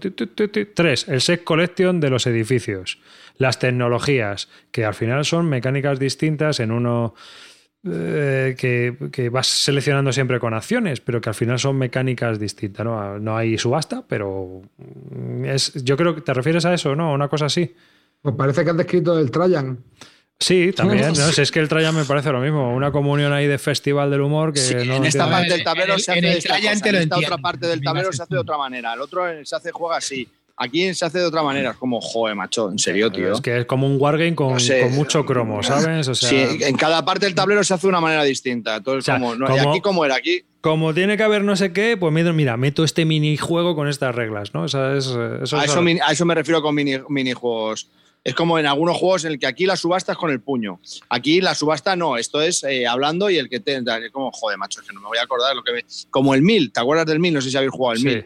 Tres, 0.75 1.09
el 1.09 1.21
set 1.21 1.45
collection 1.45 2.01
de 2.01 2.11
los 2.11 2.27
edificios, 2.27 2.99
las 3.39 3.59
tecnologías, 3.59 4.49
que 4.73 4.85
al 4.85 4.95
final 4.95 5.25
son 5.25 5.49
mecánicas 5.49 5.99
distintas 5.99 6.61
en 6.61 6.73
uno 6.73 7.15
eh, 7.83 8.55
que, 8.59 8.95
que 9.11 9.29
vas 9.31 9.47
seleccionando 9.47 10.13
siempre 10.13 10.39
con 10.39 10.53
acciones, 10.53 11.01
pero 11.01 11.21
que 11.21 11.31
al 11.31 11.35
final 11.35 11.59
son 11.59 11.79
mecánicas 11.79 12.39
distintas, 12.39 12.85
¿no? 12.85 13.19
No 13.19 13.37
hay 13.37 13.57
subasta, 13.57 14.05
pero 14.07 14.63
es, 15.45 15.73
yo 15.83 15.97
creo 15.97 16.15
que 16.15 16.21
te 16.21 16.35
refieres 16.35 16.65
a 16.67 16.75
eso, 16.75 16.95
¿no? 16.95 17.13
Una 17.13 17.29
cosa 17.29 17.47
así. 17.47 17.75
Pues 18.21 18.35
parece 18.35 18.65
que 18.65 18.71
has 18.71 18.77
descrito 18.77 19.19
el 19.19 19.31
Trajan. 19.31 19.79
Sí, 20.39 20.73
también. 20.73 21.09
¿no? 21.09 21.15
Si 21.15 21.41
es 21.41 21.51
que 21.51 21.61
el 21.61 21.69
Trajan 21.69 21.95
me 21.95 22.05
parece 22.05 22.33
lo 22.33 22.41
mismo. 22.41 22.75
Una 22.75 22.91
comunión 22.91 23.33
ahí 23.33 23.47
de 23.47 23.59
festival 23.59 24.11
del 24.11 24.23
humor 24.23 24.53
que 24.55 24.61
Sí, 24.61 24.75
no 24.75 24.97
en 24.97 25.05
esta 25.05 25.29
parte 25.29 25.51
del 25.51 25.61
En 25.61 25.65
tablero 25.65 25.99
se 25.99 26.13
hace 26.13 26.39
esta 26.39 26.57
cosa, 26.57 26.89
en 26.89 26.95
esta 26.97 27.19
otra 27.19 27.39
parte 27.39 27.67
del 27.67 27.83
tablero 27.83 28.13
se 28.13 28.23
hace 28.23 28.35
de 28.35 28.41
otra 28.41 28.57
manera. 28.57 28.95
El 28.95 29.01
otro 29.03 29.25
se 29.45 29.57
hace 29.57 29.71
juega 29.71 29.99
así. 29.99 30.27
Aquí 30.63 30.93
se 30.93 31.07
hace 31.07 31.19
de 31.19 31.25
otra 31.25 31.43
manera. 31.43 31.71
Es 31.71 31.77
como, 31.79 32.01
joder, 32.03 32.37
macho, 32.37 32.71
en 32.71 32.79
serio, 32.79 33.11
tío. 33.11 33.33
Es 33.33 33.41
que 33.41 33.61
es 33.61 33.65
como 33.65 33.87
un 33.87 33.97
wargame 33.99 34.35
con, 34.35 34.53
No 34.53 34.61
sé. 34.61 34.83
con 34.83 34.95
mucho 34.95 35.25
cromo, 35.25 35.63
¿sabes? 35.63 36.07
O 36.07 36.15
sea, 36.15 36.29
Sí, 36.29 36.63
en 36.65 36.77
cada 36.77 37.03
parte 37.03 37.25
del 37.25 37.35
tablero 37.35 37.65
se 37.65 37.73
hace 37.73 37.87
de 37.87 37.89
una 37.89 38.01
manera 38.01 38.23
distinta. 38.25 38.77
Entonces, 38.77 39.05
O 39.05 39.07
sea, 39.07 39.15
como, 39.15 39.35
no, 39.37 39.47
¿y 39.47 39.59
como- 39.59 39.71
aquí 39.71 39.81
cómo 39.81 40.05
era? 40.05 40.17
Aquí 40.17 40.45
como 40.61 40.93
tiene 40.93 41.17
que 41.17 41.23
haber 41.23 41.43
no 41.43 41.57
sé 41.57 41.73
qué, 41.73 41.97
pues 41.97 42.13
mira, 42.13 42.35
mira, 42.35 42.59
meto 42.59 42.85
este 42.85 43.07
minijuego 43.07 43.75
con 43.75 43.89
estas 43.89 44.15
reglas, 44.15 44.53
¿no? 44.53 44.65
O 44.65 44.69
sea, 44.69 44.95
es, 44.95 45.07
eso 45.07 45.19
a, 45.57 45.65
es- 45.65 45.71
eso, 45.71 45.81
a 46.07 46.13
eso 46.13 46.25
me 46.27 46.35
refiero 46.35 46.61
con 46.61 46.75
mini, 46.75 46.99
minijuegos. 47.09 47.89
Es 48.23 48.35
como 48.35 48.59
en 48.59 48.67
algunos 48.67 48.99
juegos 48.99 49.25
en 49.25 49.33
el 49.33 49.39
que 49.39 49.47
aquí 49.47 49.65
la 49.65 49.77
subasta 49.77 50.13
es 50.13 50.19
con 50.19 50.31
el 50.31 50.41
puño. 50.41 50.79
Aquí 51.09 51.41
la 51.41 51.55
subasta 51.55 51.97
no, 51.97 52.19
esto 52.19 52.43
es 52.43 52.63
eh, 52.65 52.87
hablando 52.87 53.31
y 53.31 53.39
el 53.39 53.49
que 53.49 53.61
te. 53.61 53.77
es 53.77 53.83
Como, 54.13 54.31
joder, 54.33 54.59
macho, 54.59 54.83
es 54.83 54.87
que 54.87 54.93
no 54.93 55.01
me 55.01 55.07
voy 55.07 55.17
a 55.17 55.23
acordar 55.23 55.49
de 55.49 55.55
lo 55.55 55.63
que 55.63 55.73
me. 55.73 55.85
Como 56.11 56.35
el 56.35 56.43
mil, 56.43 56.71
¿te 56.71 56.81
acuerdas 56.81 57.07
del 57.07 57.19
mil? 57.19 57.33
No 57.33 57.41
sé 57.41 57.51
si 57.51 57.57
habéis 57.57 57.73
jugado 57.73 57.93
al 57.93 57.99
sí. 57.99 58.23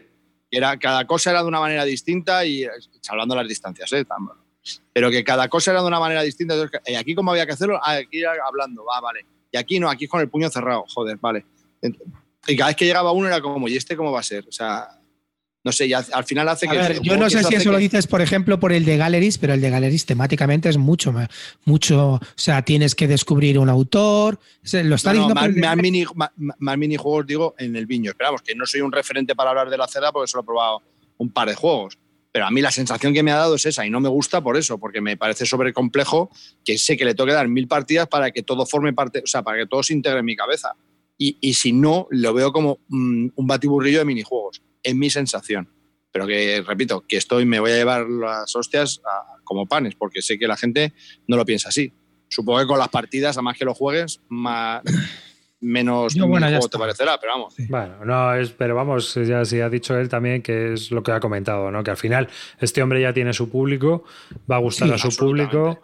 Era, 0.55 0.77
cada 0.77 1.05
cosa 1.05 1.31
era 1.31 1.41
de 1.41 1.47
una 1.47 1.59
manera 1.59 1.83
distinta 1.83 2.45
y. 2.45 2.65
Hablando 3.09 3.35
de 3.35 3.41
las 3.41 3.49
distancias, 3.49 3.91
¿eh? 3.93 4.05
Pero 4.93 5.11
que 5.11 5.23
cada 5.23 5.47
cosa 5.49 5.71
era 5.71 5.81
de 5.81 5.87
una 5.87 5.99
manera 5.99 6.21
distinta. 6.21 6.53
Entonces, 6.53 6.81
¿y 6.87 6.95
aquí 6.95 7.13
cómo 7.13 7.31
había 7.31 7.45
que 7.45 7.51
hacerlo? 7.51 7.79
Ah, 7.83 7.95
aquí 7.95 8.23
hablando, 8.23 8.85
va, 8.85 9.01
vale. 9.01 9.25
Y 9.51 9.57
aquí 9.57 9.79
no, 9.79 9.89
aquí 9.89 10.07
con 10.07 10.21
el 10.21 10.29
puño 10.29 10.49
cerrado, 10.49 10.85
joder, 10.93 11.17
vale. 11.17 11.45
Y 12.47 12.55
cada 12.55 12.69
vez 12.69 12.77
que 12.77 12.85
llegaba 12.85 13.11
uno 13.11 13.27
era 13.27 13.41
como, 13.41 13.67
¿y 13.67 13.75
este 13.75 13.97
cómo 13.97 14.11
va 14.11 14.19
a 14.19 14.23
ser? 14.23 14.47
O 14.47 14.51
sea, 14.51 14.94
no 15.65 15.71
sé, 15.73 15.87
y 15.87 15.93
al 15.93 16.05
al 16.13 16.23
final 16.23 16.47
hace 16.47 16.67
A 16.69 16.71
que. 16.71 16.77
ver, 16.77 17.01
yo 17.01 17.17
no 17.17 17.29
sé 17.29 17.43
si 17.43 17.55
eso 17.55 17.71
lo 17.71 17.77
dices, 17.77 18.07
por 18.07 18.21
ejemplo, 18.21 18.59
por 18.59 18.71
el 18.71 18.85
de 18.85 18.95
Galleries, 18.95 19.37
pero 19.37 19.53
el 19.53 19.59
de 19.61 19.69
Galleries 19.69 20.05
temáticamente 20.05 20.69
es 20.69 20.77
mucho, 20.77 21.11
ma- 21.11 21.27
mucho, 21.65 22.13
o 22.13 22.19
sea, 22.35 22.61
tienes 22.61 22.95
que 22.95 23.07
descubrir 23.07 23.59
un 23.59 23.67
autor, 23.67 24.39
lo 24.71 24.95
está 24.95 25.11
No, 25.11 25.19
no, 25.21 25.27
diciendo 25.27 25.35
más, 25.35 25.43
de 25.53 25.59
más 25.59 25.69
Galleries. 25.75 25.91
mini, 25.91 26.05
más, 26.15 26.29
más 26.59 26.77
minijuegos, 26.77 27.27
digo, 27.27 27.55
en 27.57 27.75
el 27.75 27.85
viño. 27.85 28.11
Esperamos, 28.11 28.41
que 28.41 28.55
no 28.55 28.65
soy 28.65 28.79
un 28.81 28.91
referente 28.93 29.35
para 29.35 29.49
hablar 29.49 29.69
de 29.69 29.77
la 29.77 29.87
cerda 29.87 30.11
porque 30.13 30.27
solo 30.31 30.43
he 30.43 30.45
probado 30.45 30.81
un 31.17 31.29
par 31.31 31.49
de 31.49 31.55
juegos. 31.55 31.97
Pero 32.31 32.45
a 32.47 32.51
mí 32.51 32.59
la 32.61 32.69
sensación 32.71 33.13
que 33.13 33.23
me 33.23 33.31
ha 33.31 33.37
dado 33.37 33.55
es 33.55 33.65
esa 33.65 33.85
y 33.85 33.89
no 33.89 34.01
me 34.01 34.09
gusta 34.09 34.41
por 34.41 34.57
eso, 34.57 34.77
porque 34.77 34.99
me 34.99 35.15
parece 35.17 35.45
sobrecomplejo 35.45 36.29
que 36.65 36.77
sé 36.77 36.97
que 36.97 37.05
le 37.05 37.15
tengo 37.15 37.27
que 37.27 37.33
dar 37.33 37.47
mil 37.47 37.67
partidas 37.67 38.07
para 38.09 38.29
que 38.31 38.43
todo 38.43 38.65
forme 38.65 38.91
parte, 38.93 39.19
o 39.23 39.27
sea, 39.27 39.41
para 39.41 39.57
que 39.59 39.65
todo 39.67 39.81
se 39.83 39.93
integre 39.93 40.19
en 40.19 40.25
mi 40.25 40.35
cabeza. 40.35 40.73
Y, 41.17 41.37
y 41.39 41.53
si 41.53 41.71
no, 41.71 42.07
lo 42.11 42.33
veo 42.33 42.51
como 42.51 42.79
mm, 42.89 43.27
un 43.35 43.47
batiburrillo 43.47 43.99
de 43.99 44.05
minijuegos, 44.05 44.61
en 44.85 44.97
mi 44.99 45.09
sensación. 45.09 45.67
Pero 46.11 46.25
que, 46.27 46.63
repito, 46.65 47.03
que 47.05 47.17
estoy, 47.17 47.45
me 47.45 47.59
voy 47.59 47.71
a 47.71 47.75
llevar 47.75 48.07
las 48.07 48.55
hostias 48.55 49.01
a- 49.05 49.35
como 49.43 49.65
panes, 49.67 49.95
porque 49.95 50.21
sé 50.21 50.39
que 50.39 50.47
la 50.47 50.55
gente 50.55 50.93
no 51.27 51.35
lo 51.35 51.45
piensa 51.45 51.67
así. 51.69 51.91
Supongo 52.29 52.59
que 52.61 52.67
con 52.67 52.79
las 52.79 52.87
partidas, 52.89 53.37
a 53.37 53.41
más 53.41 53.57
que 53.57 53.65
lo 53.65 53.73
juegues, 53.73 54.21
más, 54.29 54.81
menos 55.61 56.13
Yo, 56.13 56.27
bueno, 56.27 56.49
ya 56.49 56.59
te 56.59 56.77
parecerá, 56.77 57.17
pero 57.19 57.33
vamos. 57.33 57.55
Bueno, 57.69 58.05
no, 58.05 58.33
es, 58.35 58.51
pero 58.51 58.75
vamos, 58.75 59.15
ya 59.15 59.43
sí 59.45 59.59
ha 59.61 59.69
dicho 59.69 59.97
él 59.97 60.09
también 60.09 60.41
que 60.41 60.73
es 60.73 60.91
lo 60.91 61.01
que 61.03 61.11
ha 61.11 61.19
comentado, 61.19 61.71
¿no? 61.71 61.83
Que 61.83 61.91
al 61.91 61.97
final 61.97 62.27
este 62.59 62.81
hombre 62.81 63.01
ya 63.01 63.13
tiene 63.13 63.33
su 63.33 63.49
público, 63.49 64.03
va 64.49 64.55
a 64.57 64.59
gustar 64.59 64.87
Sí, 64.87 64.93
a 64.93 64.97
su 64.97 65.15
público 65.17 65.81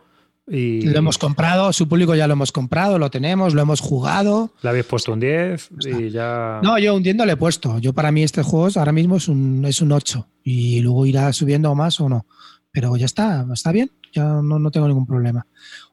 y 0.48 0.82
Lo 0.82 0.98
hemos 0.98 1.18
comprado, 1.18 1.72
su 1.72 1.88
público 1.88 2.16
ya 2.16 2.28
lo 2.28 2.34
hemos 2.34 2.52
comprado, 2.52 2.98
lo 2.98 3.10
tenemos, 3.12 3.54
lo 3.54 3.62
hemos 3.62 3.80
jugado. 3.80 4.52
le 4.62 4.70
habéis 4.70 4.86
puesto 4.86 5.14
un 5.14 5.20
10 5.20 5.70
y 5.86 6.10
ya. 6.10 6.60
No, 6.64 6.78
yo 6.80 6.96
hundiendo 6.96 7.26
le 7.26 7.34
he 7.34 7.38
puesto. 7.38 7.78
Yo 7.80 7.94
para 7.94 8.12
mí 8.12 8.24
este 8.24 8.42
juego 8.44 8.68
ahora 8.76 8.92
mismo 8.92 9.18
es 9.18 9.28
un, 9.28 9.64
es 9.66 9.82
un 9.82 9.92
8 9.92 10.28
y 10.44 10.82
luego 10.82 11.06
irá 11.06 11.32
subiendo 11.32 11.74
más 11.76 12.00
o 12.02 12.10
no. 12.10 12.26
Pero 12.72 12.96
ya 12.98 13.06
está, 13.06 13.46
está 13.54 13.72
bien, 13.72 13.92
ya 14.14 14.24
no, 14.24 14.58
no 14.58 14.72
tengo 14.72 14.88
ningún 14.88 15.06
problema. 15.06 15.46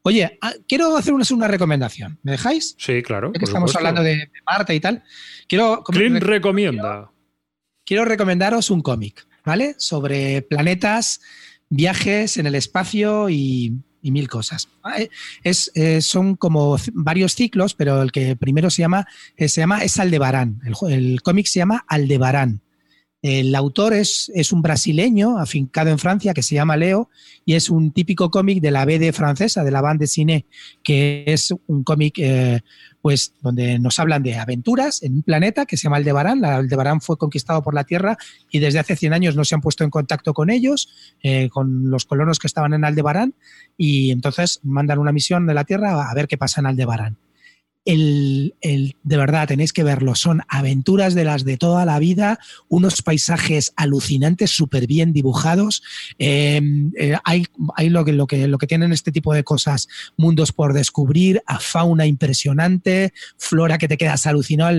Oye, 0.03 0.39
ah, 0.41 0.53
quiero 0.67 0.97
hacer 0.97 1.13
una, 1.13 1.25
una 1.33 1.49
recomendación. 1.49 2.19
¿Me 2.23 2.33
dejáis? 2.33 2.75
Sí, 2.79 3.03
claro. 3.03 3.33
Ya 3.35 3.39
que 3.41 3.45
estamos 3.45 3.71
supuesto. 3.71 3.79
hablando 3.89 4.03
de, 4.03 4.17
de 4.17 4.31
Marte 4.47 4.75
y 4.75 4.81
tal. 4.81 5.03
Quiero, 5.49 5.83
Clint 5.85 6.23
recomienda. 6.23 7.11
quiero 7.85 8.05
recomendaros 8.05 8.71
un 8.71 8.81
cómic, 8.81 9.27
¿vale? 9.45 9.75
Sobre 9.79 10.43
planetas, 10.43 11.21
viajes 11.69 12.37
en 12.37 12.47
el 12.47 12.55
espacio 12.55 13.29
y, 13.29 13.75
mil 14.11 14.29
cosas. 14.29 14.69
Ah, 14.83 15.01
eh, 15.01 15.11
Es, 15.43 15.71
eh, 15.75 16.01
son 16.03 16.37
como 16.37 16.77
varios 16.93 17.35
ciclos, 17.35 17.75
pero 17.75 18.03
el 18.03 18.13
que 18.13 18.37
primero 18.37 18.71
se 18.71 18.83
llama, 18.83 19.07
eh, 19.37 19.49
se 19.49 19.61
llama 19.61 19.83
es 19.85 19.99
Aldebarán. 19.99 20.61
El 20.89 21.23
cómic 21.23 21.47
se 21.47 21.61
llama 21.61 21.85
Aldebarán. 21.89 22.63
El 23.21 23.53
autor 23.57 23.95
es, 23.95 24.31
es, 24.33 24.53
un 24.53 24.63
brasileño 24.63 25.39
afincado 25.39 25.91
en 25.91 25.99
Francia 25.99 26.33
que 26.35 26.43
se 26.45 26.55
llama 26.55 26.77
Leo 26.77 27.11
y 27.45 27.55
es 27.55 27.69
un 27.69 27.91
típico 27.91 28.31
cómic 28.31 28.61
de 28.61 28.71
la 28.71 28.85
BD 28.85 29.13
francesa, 29.13 29.65
de 29.65 29.73
la 29.73 29.81
bande 29.81 30.07
cine, 30.07 30.47
que 30.85 31.25
es 31.27 31.53
un 31.67 31.83
cómic 31.83 32.15
eh, 32.19 32.61
pues, 33.03 33.35
donde 33.41 33.81
nos 33.81 33.99
hablan 33.99 34.23
de 34.23 34.37
aventuras 34.37 35.03
en 35.03 35.15
un 35.15 35.23
planeta 35.25 35.67
que 35.67 35.77
se 35.77 35.85
llama 35.85 35.97
Aldebarán. 35.97 36.45
Aldebarán 36.45 37.01
fue 37.01 37.19
conquistado 37.19 37.61
por 37.61 37.75
la 37.75 37.83
Tierra 37.83 38.17
y 38.53 38.61
desde 38.61 38.79
hace 38.79 38.95
100 38.95 39.13
años 39.13 39.35
no 39.35 39.45
se 39.45 39.57
han 39.57 39.63
puesto 39.63 39.83
en 39.83 39.91
contacto 39.91 40.33
con 40.33 40.49
ellos, 40.49 40.89
eh, 41.25 41.49
con 41.49 41.91
los 41.91 42.05
colonos 42.05 42.39
que 42.39 42.47
estaban 42.47 42.73
en 42.73 42.85
Aldebarán 42.85 43.35
y 43.77 44.13
entonces 44.13 44.61
mandan 44.63 45.01
una 45.01 45.11
misión 45.11 45.45
de 45.49 45.55
la 45.55 45.65
Tierra 45.65 46.09
a 46.09 46.15
ver 46.15 46.29
qué 46.29 46.39
pasa 46.39 46.61
en 46.61 46.67
Aldebarán 46.67 47.19
el, 47.85 48.55
de 49.03 49.17
verdad 49.17 49.49
tenéis 49.49 49.73
que 49.73 49.83
verlo, 49.83 50.15
son 50.15 50.43
aventuras 50.49 51.15
de 51.15 51.25
las 51.25 51.45
de 51.45 51.57
toda 51.57 51.87
la 51.87 51.99
vida, 51.99 52.39
unos 52.69 53.01
paisajes 53.01 53.73
alucinantes, 53.77 54.51
súper 54.51 54.87
bien 54.87 55.13
dibujados. 55.13 55.83
Em, 56.19 56.93
eh, 56.99 57.17
hay, 57.25 57.47
hay 57.77 57.89
lo, 57.89 58.05
que, 58.05 58.13
lo, 58.13 58.27
que, 58.27 58.47
lo 58.47 58.59
que 58.59 58.67
tienen 58.67 58.93
este 58.93 59.11
tipo 59.11 59.33
de 59.33 59.43
cosas, 59.43 59.89
mundos 60.17 60.53
por 60.53 60.75
descubrir, 60.75 61.43
a 61.47 61.61
fauna 61.61 62.07
impresionante, 62.07 63.15
flora 63.39 63.79
que 63.79 63.89
te 63.89 63.97
quedas 63.97 64.27
alucinado, 64.27 64.77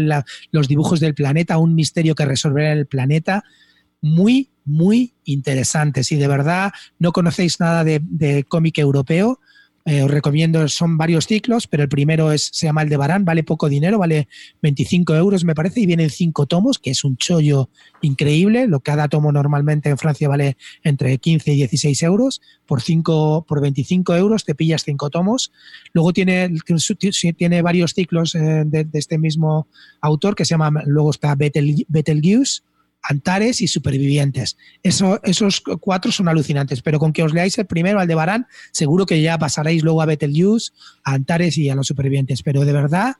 los 0.51 0.67
dibujos 0.67 0.99
del 0.99 1.15
planeta, 1.15 1.57
un 1.57 1.73
misterio 1.73 2.13
que 2.13 2.25
resolver 2.25 2.65
en 2.65 2.77
el 2.77 2.85
planeta. 2.85 3.43
Muy, 4.01 4.49
muy 4.65 5.15
interesante. 5.25 6.03
Si 6.03 6.15
de 6.15 6.27
verdad 6.27 6.71
no 6.99 7.11
conocéis 7.11 7.59
nada 7.59 7.83
de 7.83 8.45
cómic 8.47 8.77
europeo, 8.77 9.39
eh, 9.89 10.03
os 10.03 10.11
recomiendo, 10.11 10.67
son 10.67 10.99
varios 10.99 11.25
ciclos, 11.25 11.65
pero 11.65 11.81
el 11.81 11.89
primero 11.89 12.31
es, 12.31 12.51
se 12.53 12.67
llama 12.67 12.83
el 12.83 12.89
de 12.89 12.97
Barán, 12.97 13.25
vale 13.25 13.43
poco 13.43 13.69
dinero, 13.69 13.97
vale 13.97 14.27
25 14.61 15.15
euros 15.15 15.43
me 15.43 15.55
parece, 15.55 15.79
y 15.81 15.87
vienen 15.87 16.11
cinco 16.11 16.45
tomos, 16.45 16.77
que 16.77 16.91
es 16.91 17.03
un 17.03 17.17
chollo 17.17 17.69
increíble. 18.01 18.67
Lo 18.67 18.81
cada 18.81 19.07
tomo 19.07 19.31
normalmente 19.31 19.89
en 19.89 19.97
Francia 19.97 20.29
vale 20.29 20.57
entre 20.83 21.17
15 21.17 21.53
y 21.53 21.55
16 21.55 22.03
euros. 22.03 22.39
Por, 22.67 22.81
cinco, 22.81 23.43
por 23.47 23.61
25 23.61 24.15
euros 24.15 24.45
te 24.45 24.53
pillas 24.53 24.83
cinco 24.83 25.09
tomos. 25.09 25.51
Luego 25.93 26.13
tiene, 26.13 26.53
tiene 27.35 27.61
varios 27.63 27.93
ciclos 27.95 28.35
eh, 28.35 28.65
de, 28.67 28.87
este 28.93 29.17
mismo 29.17 29.67
autor 30.01 30.35
que 30.35 30.45
se 30.45 30.51
llama, 30.51 30.83
luego 30.85 31.09
está 31.09 31.35
Betelgeuse, 31.35 32.61
Antares 33.01 33.61
y 33.61 33.67
Supervivientes. 33.67 34.57
Eso, 34.83 35.19
esos 35.23 35.61
cuatro 35.61 36.11
son 36.11 36.27
alucinantes, 36.27 36.81
pero 36.81 36.99
con 36.99 37.13
que 37.13 37.23
os 37.23 37.33
leáis 37.33 37.57
el 37.57 37.65
primero, 37.65 37.99
Aldebarán, 37.99 38.47
seguro 38.71 39.05
que 39.05 39.21
ya 39.21 39.37
pasaréis 39.37 39.83
luego 39.83 40.01
a 40.01 40.05
Betelgeuse, 40.05 40.71
a 41.03 41.13
Antares 41.13 41.57
y 41.57 41.69
a 41.69 41.75
los 41.75 41.87
Supervivientes. 41.87 42.43
Pero 42.43 42.65
de 42.65 42.73
verdad, 42.73 43.15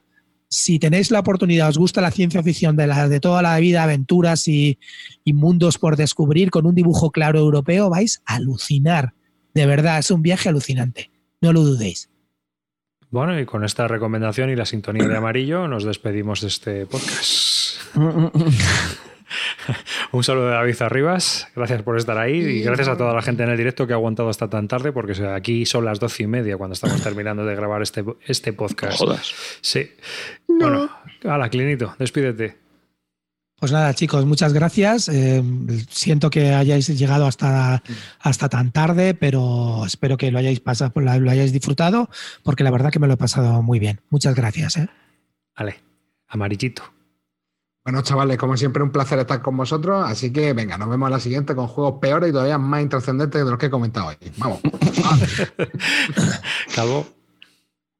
si 0.49 0.79
tenéis 0.79 1.11
la 1.11 1.19
oportunidad, 1.19 1.69
os 1.69 1.77
gusta 1.77 2.01
la 2.01 2.11
ciencia 2.11 2.43
ficción 2.43 2.75
de, 2.75 2.87
la, 2.87 3.07
de 3.07 3.19
toda 3.19 3.41
la 3.41 3.57
vida, 3.59 3.83
aventuras 3.83 4.47
y, 4.47 4.79
y 5.23 5.33
mundos 5.33 5.77
por 5.77 5.95
descubrir 5.95 6.51
con 6.51 6.65
un 6.65 6.75
dibujo 6.75 7.11
claro 7.11 7.39
europeo, 7.39 7.89
vais 7.89 8.21
a 8.25 8.35
alucinar. 8.35 9.13
De 9.53 9.65
verdad, 9.65 9.99
es 9.99 10.11
un 10.11 10.21
viaje 10.21 10.49
alucinante. 10.49 11.11
No 11.41 11.53
lo 11.53 11.61
dudéis. 11.61 12.09
Bueno, 13.11 13.39
y 13.39 13.45
con 13.45 13.63
esta 13.63 13.87
recomendación 13.87 14.51
y 14.51 14.55
la 14.55 14.65
sintonía 14.65 15.07
de 15.07 15.17
amarillo 15.17 15.67
nos 15.67 15.83
despedimos 15.83 16.41
de 16.41 16.47
este 16.47 16.85
podcast. 16.85 17.79
Un 20.11 20.23
saludo 20.23 20.47
de 20.47 20.51
David 20.53 20.81
Arribas, 20.81 21.47
gracias 21.55 21.81
por 21.83 21.97
estar 21.97 22.17
ahí 22.17 22.37
y 22.37 22.61
gracias 22.61 22.87
a 22.87 22.97
toda 22.97 23.13
la 23.13 23.21
gente 23.21 23.43
en 23.43 23.49
el 23.49 23.57
directo 23.57 23.87
que 23.87 23.93
ha 23.93 23.95
aguantado 23.95 24.29
hasta 24.29 24.49
tan 24.49 24.67
tarde, 24.67 24.91
porque 24.91 25.13
aquí 25.27 25.65
son 25.65 25.85
las 25.85 25.99
doce 25.99 26.23
y 26.23 26.27
media 26.27 26.57
cuando 26.57 26.73
estamos 26.73 27.01
terminando 27.01 27.45
de 27.45 27.55
grabar 27.55 27.81
este, 27.81 28.03
este 28.25 28.53
podcast. 28.53 28.97
Jodas. 28.97 29.33
Sí. 29.61 29.91
Bueno, 30.47 30.89
a 31.23 31.37
la 31.37 31.49
Clinito, 31.49 31.95
despídete. 31.99 32.69
Pues 33.59 33.73
nada, 33.73 33.93
chicos, 33.93 34.25
muchas 34.25 34.53
gracias. 34.53 35.09
Eh, 35.09 35.43
siento 35.89 36.29
que 36.29 36.53
hayáis 36.53 36.87
llegado 36.97 37.25
hasta, 37.27 37.83
hasta 38.19 38.47
tan 38.47 38.71
tarde, 38.71 39.13
pero 39.13 39.85
espero 39.85 40.15
que 40.15 40.31
lo 40.31 40.39
hayáis 40.39 40.61
pasado, 40.61 40.93
lo 40.95 41.31
hayáis 41.31 41.51
disfrutado, 41.51 42.09
porque 42.43 42.63
la 42.63 42.71
verdad 42.71 42.89
que 42.89 42.99
me 42.99 43.07
lo 43.07 43.15
he 43.15 43.17
pasado 43.17 43.61
muy 43.61 43.79
bien. 43.79 43.99
Muchas 44.09 44.33
gracias. 44.33 44.77
¿eh? 44.77 44.87
Vale, 45.57 45.75
amarillito. 46.29 46.83
Bueno, 47.83 48.01
chavales, 48.01 48.37
como 48.37 48.57
siempre, 48.57 48.83
un 48.83 48.91
placer 48.91 49.19
estar 49.19 49.41
con 49.41 49.57
vosotros. 49.57 50.03
Así 50.05 50.31
que 50.31 50.53
venga, 50.53 50.77
nos 50.77 50.89
vemos 50.89 51.07
a 51.07 51.11
la 51.11 51.19
siguiente 51.19 51.55
con 51.55 51.67
juegos 51.67 51.99
peores 51.99 52.29
y 52.29 52.31
todavía 52.31 52.57
más 52.57 52.81
intrascendentes 52.81 53.43
de 53.43 53.49
los 53.49 53.59
que 53.59 53.67
he 53.67 53.69
comentado 53.69 54.07
hoy. 54.07 54.15
Vamos. 54.37 54.59
Calvo. 56.75 57.05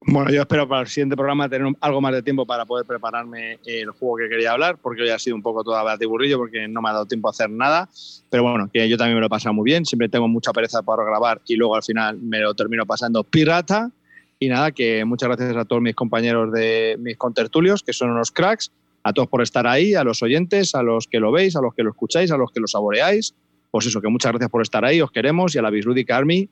Bueno, 0.02 0.32
yo 0.32 0.42
espero 0.42 0.68
para 0.68 0.82
el 0.82 0.88
siguiente 0.88 1.16
programa 1.16 1.50
tener 1.50 1.74
algo 1.82 2.02
más 2.02 2.14
de 2.14 2.24
tiempo 2.24 2.46
para 2.46 2.66
poder 2.66 2.86
prepararme 2.86 3.60
el 3.66 3.92
juego 3.92 4.16
que 4.16 4.30
quería 4.30 4.54
hablar, 4.54 4.78
porque 4.82 5.02
hoy 5.02 5.10
ha 5.10 5.20
sido 5.20 5.36
un 5.36 5.42
poco 5.42 5.64
toda 5.64 5.98
burrillo 6.08 6.38
porque 6.38 6.68
no 6.68 6.82
me 6.82 6.90
ha 6.90 6.94
dado 6.94 7.06
tiempo 7.06 7.28
a 7.28 7.32
hacer 7.32 7.50
nada. 7.50 7.90
Pero 8.30 8.44
bueno, 8.44 8.70
que 8.72 8.88
yo 8.88 8.98
también 8.98 9.16
me 9.16 9.20
lo 9.20 9.28
he 9.28 9.30
pasado 9.30 9.54
muy 9.54 9.66
bien. 9.66 9.86
Siempre 9.86 10.08
tengo 10.08 10.28
mucha 10.28 10.54
pereza 10.54 10.82
para 10.84 11.04
grabar 11.04 11.42
y 11.46 11.56
luego 11.56 11.76
al 11.76 11.84
final 11.84 12.18
me 12.18 12.40
lo 12.40 12.54
termino 12.54 12.86
pasando 12.86 13.24
pirata. 13.24 13.92
Y 14.40 14.48
nada, 14.48 14.72
que 14.72 15.04
muchas 15.04 15.28
gracias 15.28 15.58
a 15.58 15.66
todos 15.66 15.82
mis 15.82 15.96
compañeros 15.96 16.52
de 16.54 16.96
mis 17.00 17.18
contertulios, 17.18 17.84
que 17.84 17.92
son 17.92 18.10
unos 18.10 18.32
cracks 18.32 18.72
a 19.10 19.14
todos 19.14 19.28
por 19.28 19.42
estar 19.42 19.68
ahí, 19.68 19.94
a 19.94 20.04
los 20.04 20.22
oyentes, 20.24 20.76
a 20.76 20.84
los 20.84 21.08
que 21.08 21.20
lo 21.20 21.32
veis, 21.32 21.56
a 21.56 21.62
los 21.62 21.74
que 21.74 21.84
lo 21.84 21.90
escucháis, 21.90 22.32
a 22.32 22.38
los 22.38 22.52
que 22.52 22.60
lo 22.60 22.68
saboreáis. 22.68 23.36
Pues 23.72 23.86
eso, 23.86 24.02
que 24.02 24.08
muchas 24.08 24.32
gracias 24.32 24.50
por 24.50 24.62
estar 24.62 24.84
ahí, 24.86 25.02
os 25.02 25.12
queremos 25.12 25.54
y 25.56 25.60
a 25.60 25.62
la 25.62 25.70
Bisludic 25.70 26.10
Army, 26.12 26.50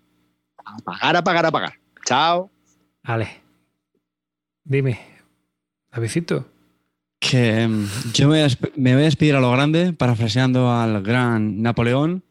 a 0.63 0.77
pagar, 0.77 1.15
a 1.15 1.23
pagar, 1.23 1.45
a 1.45 1.51
pagar. 1.51 1.73
Chao. 2.05 2.51
Vale. 3.03 3.27
Dime, 4.63 4.99
Davidito. 5.91 6.45
Que 7.19 7.67
mm, 7.67 7.87
yo 8.13 8.27
me 8.27 8.93
voy 8.93 9.01
a 9.01 9.05
despedir 9.05 9.35
a 9.35 9.39
lo 9.39 9.51
grande, 9.51 9.93
parafraseando 9.93 10.71
al 10.71 11.01
gran 11.01 11.61
Napoleón. 11.61 12.23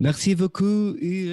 Merci 0.00 0.36
beaucoup 0.36 0.96
y 1.00 1.26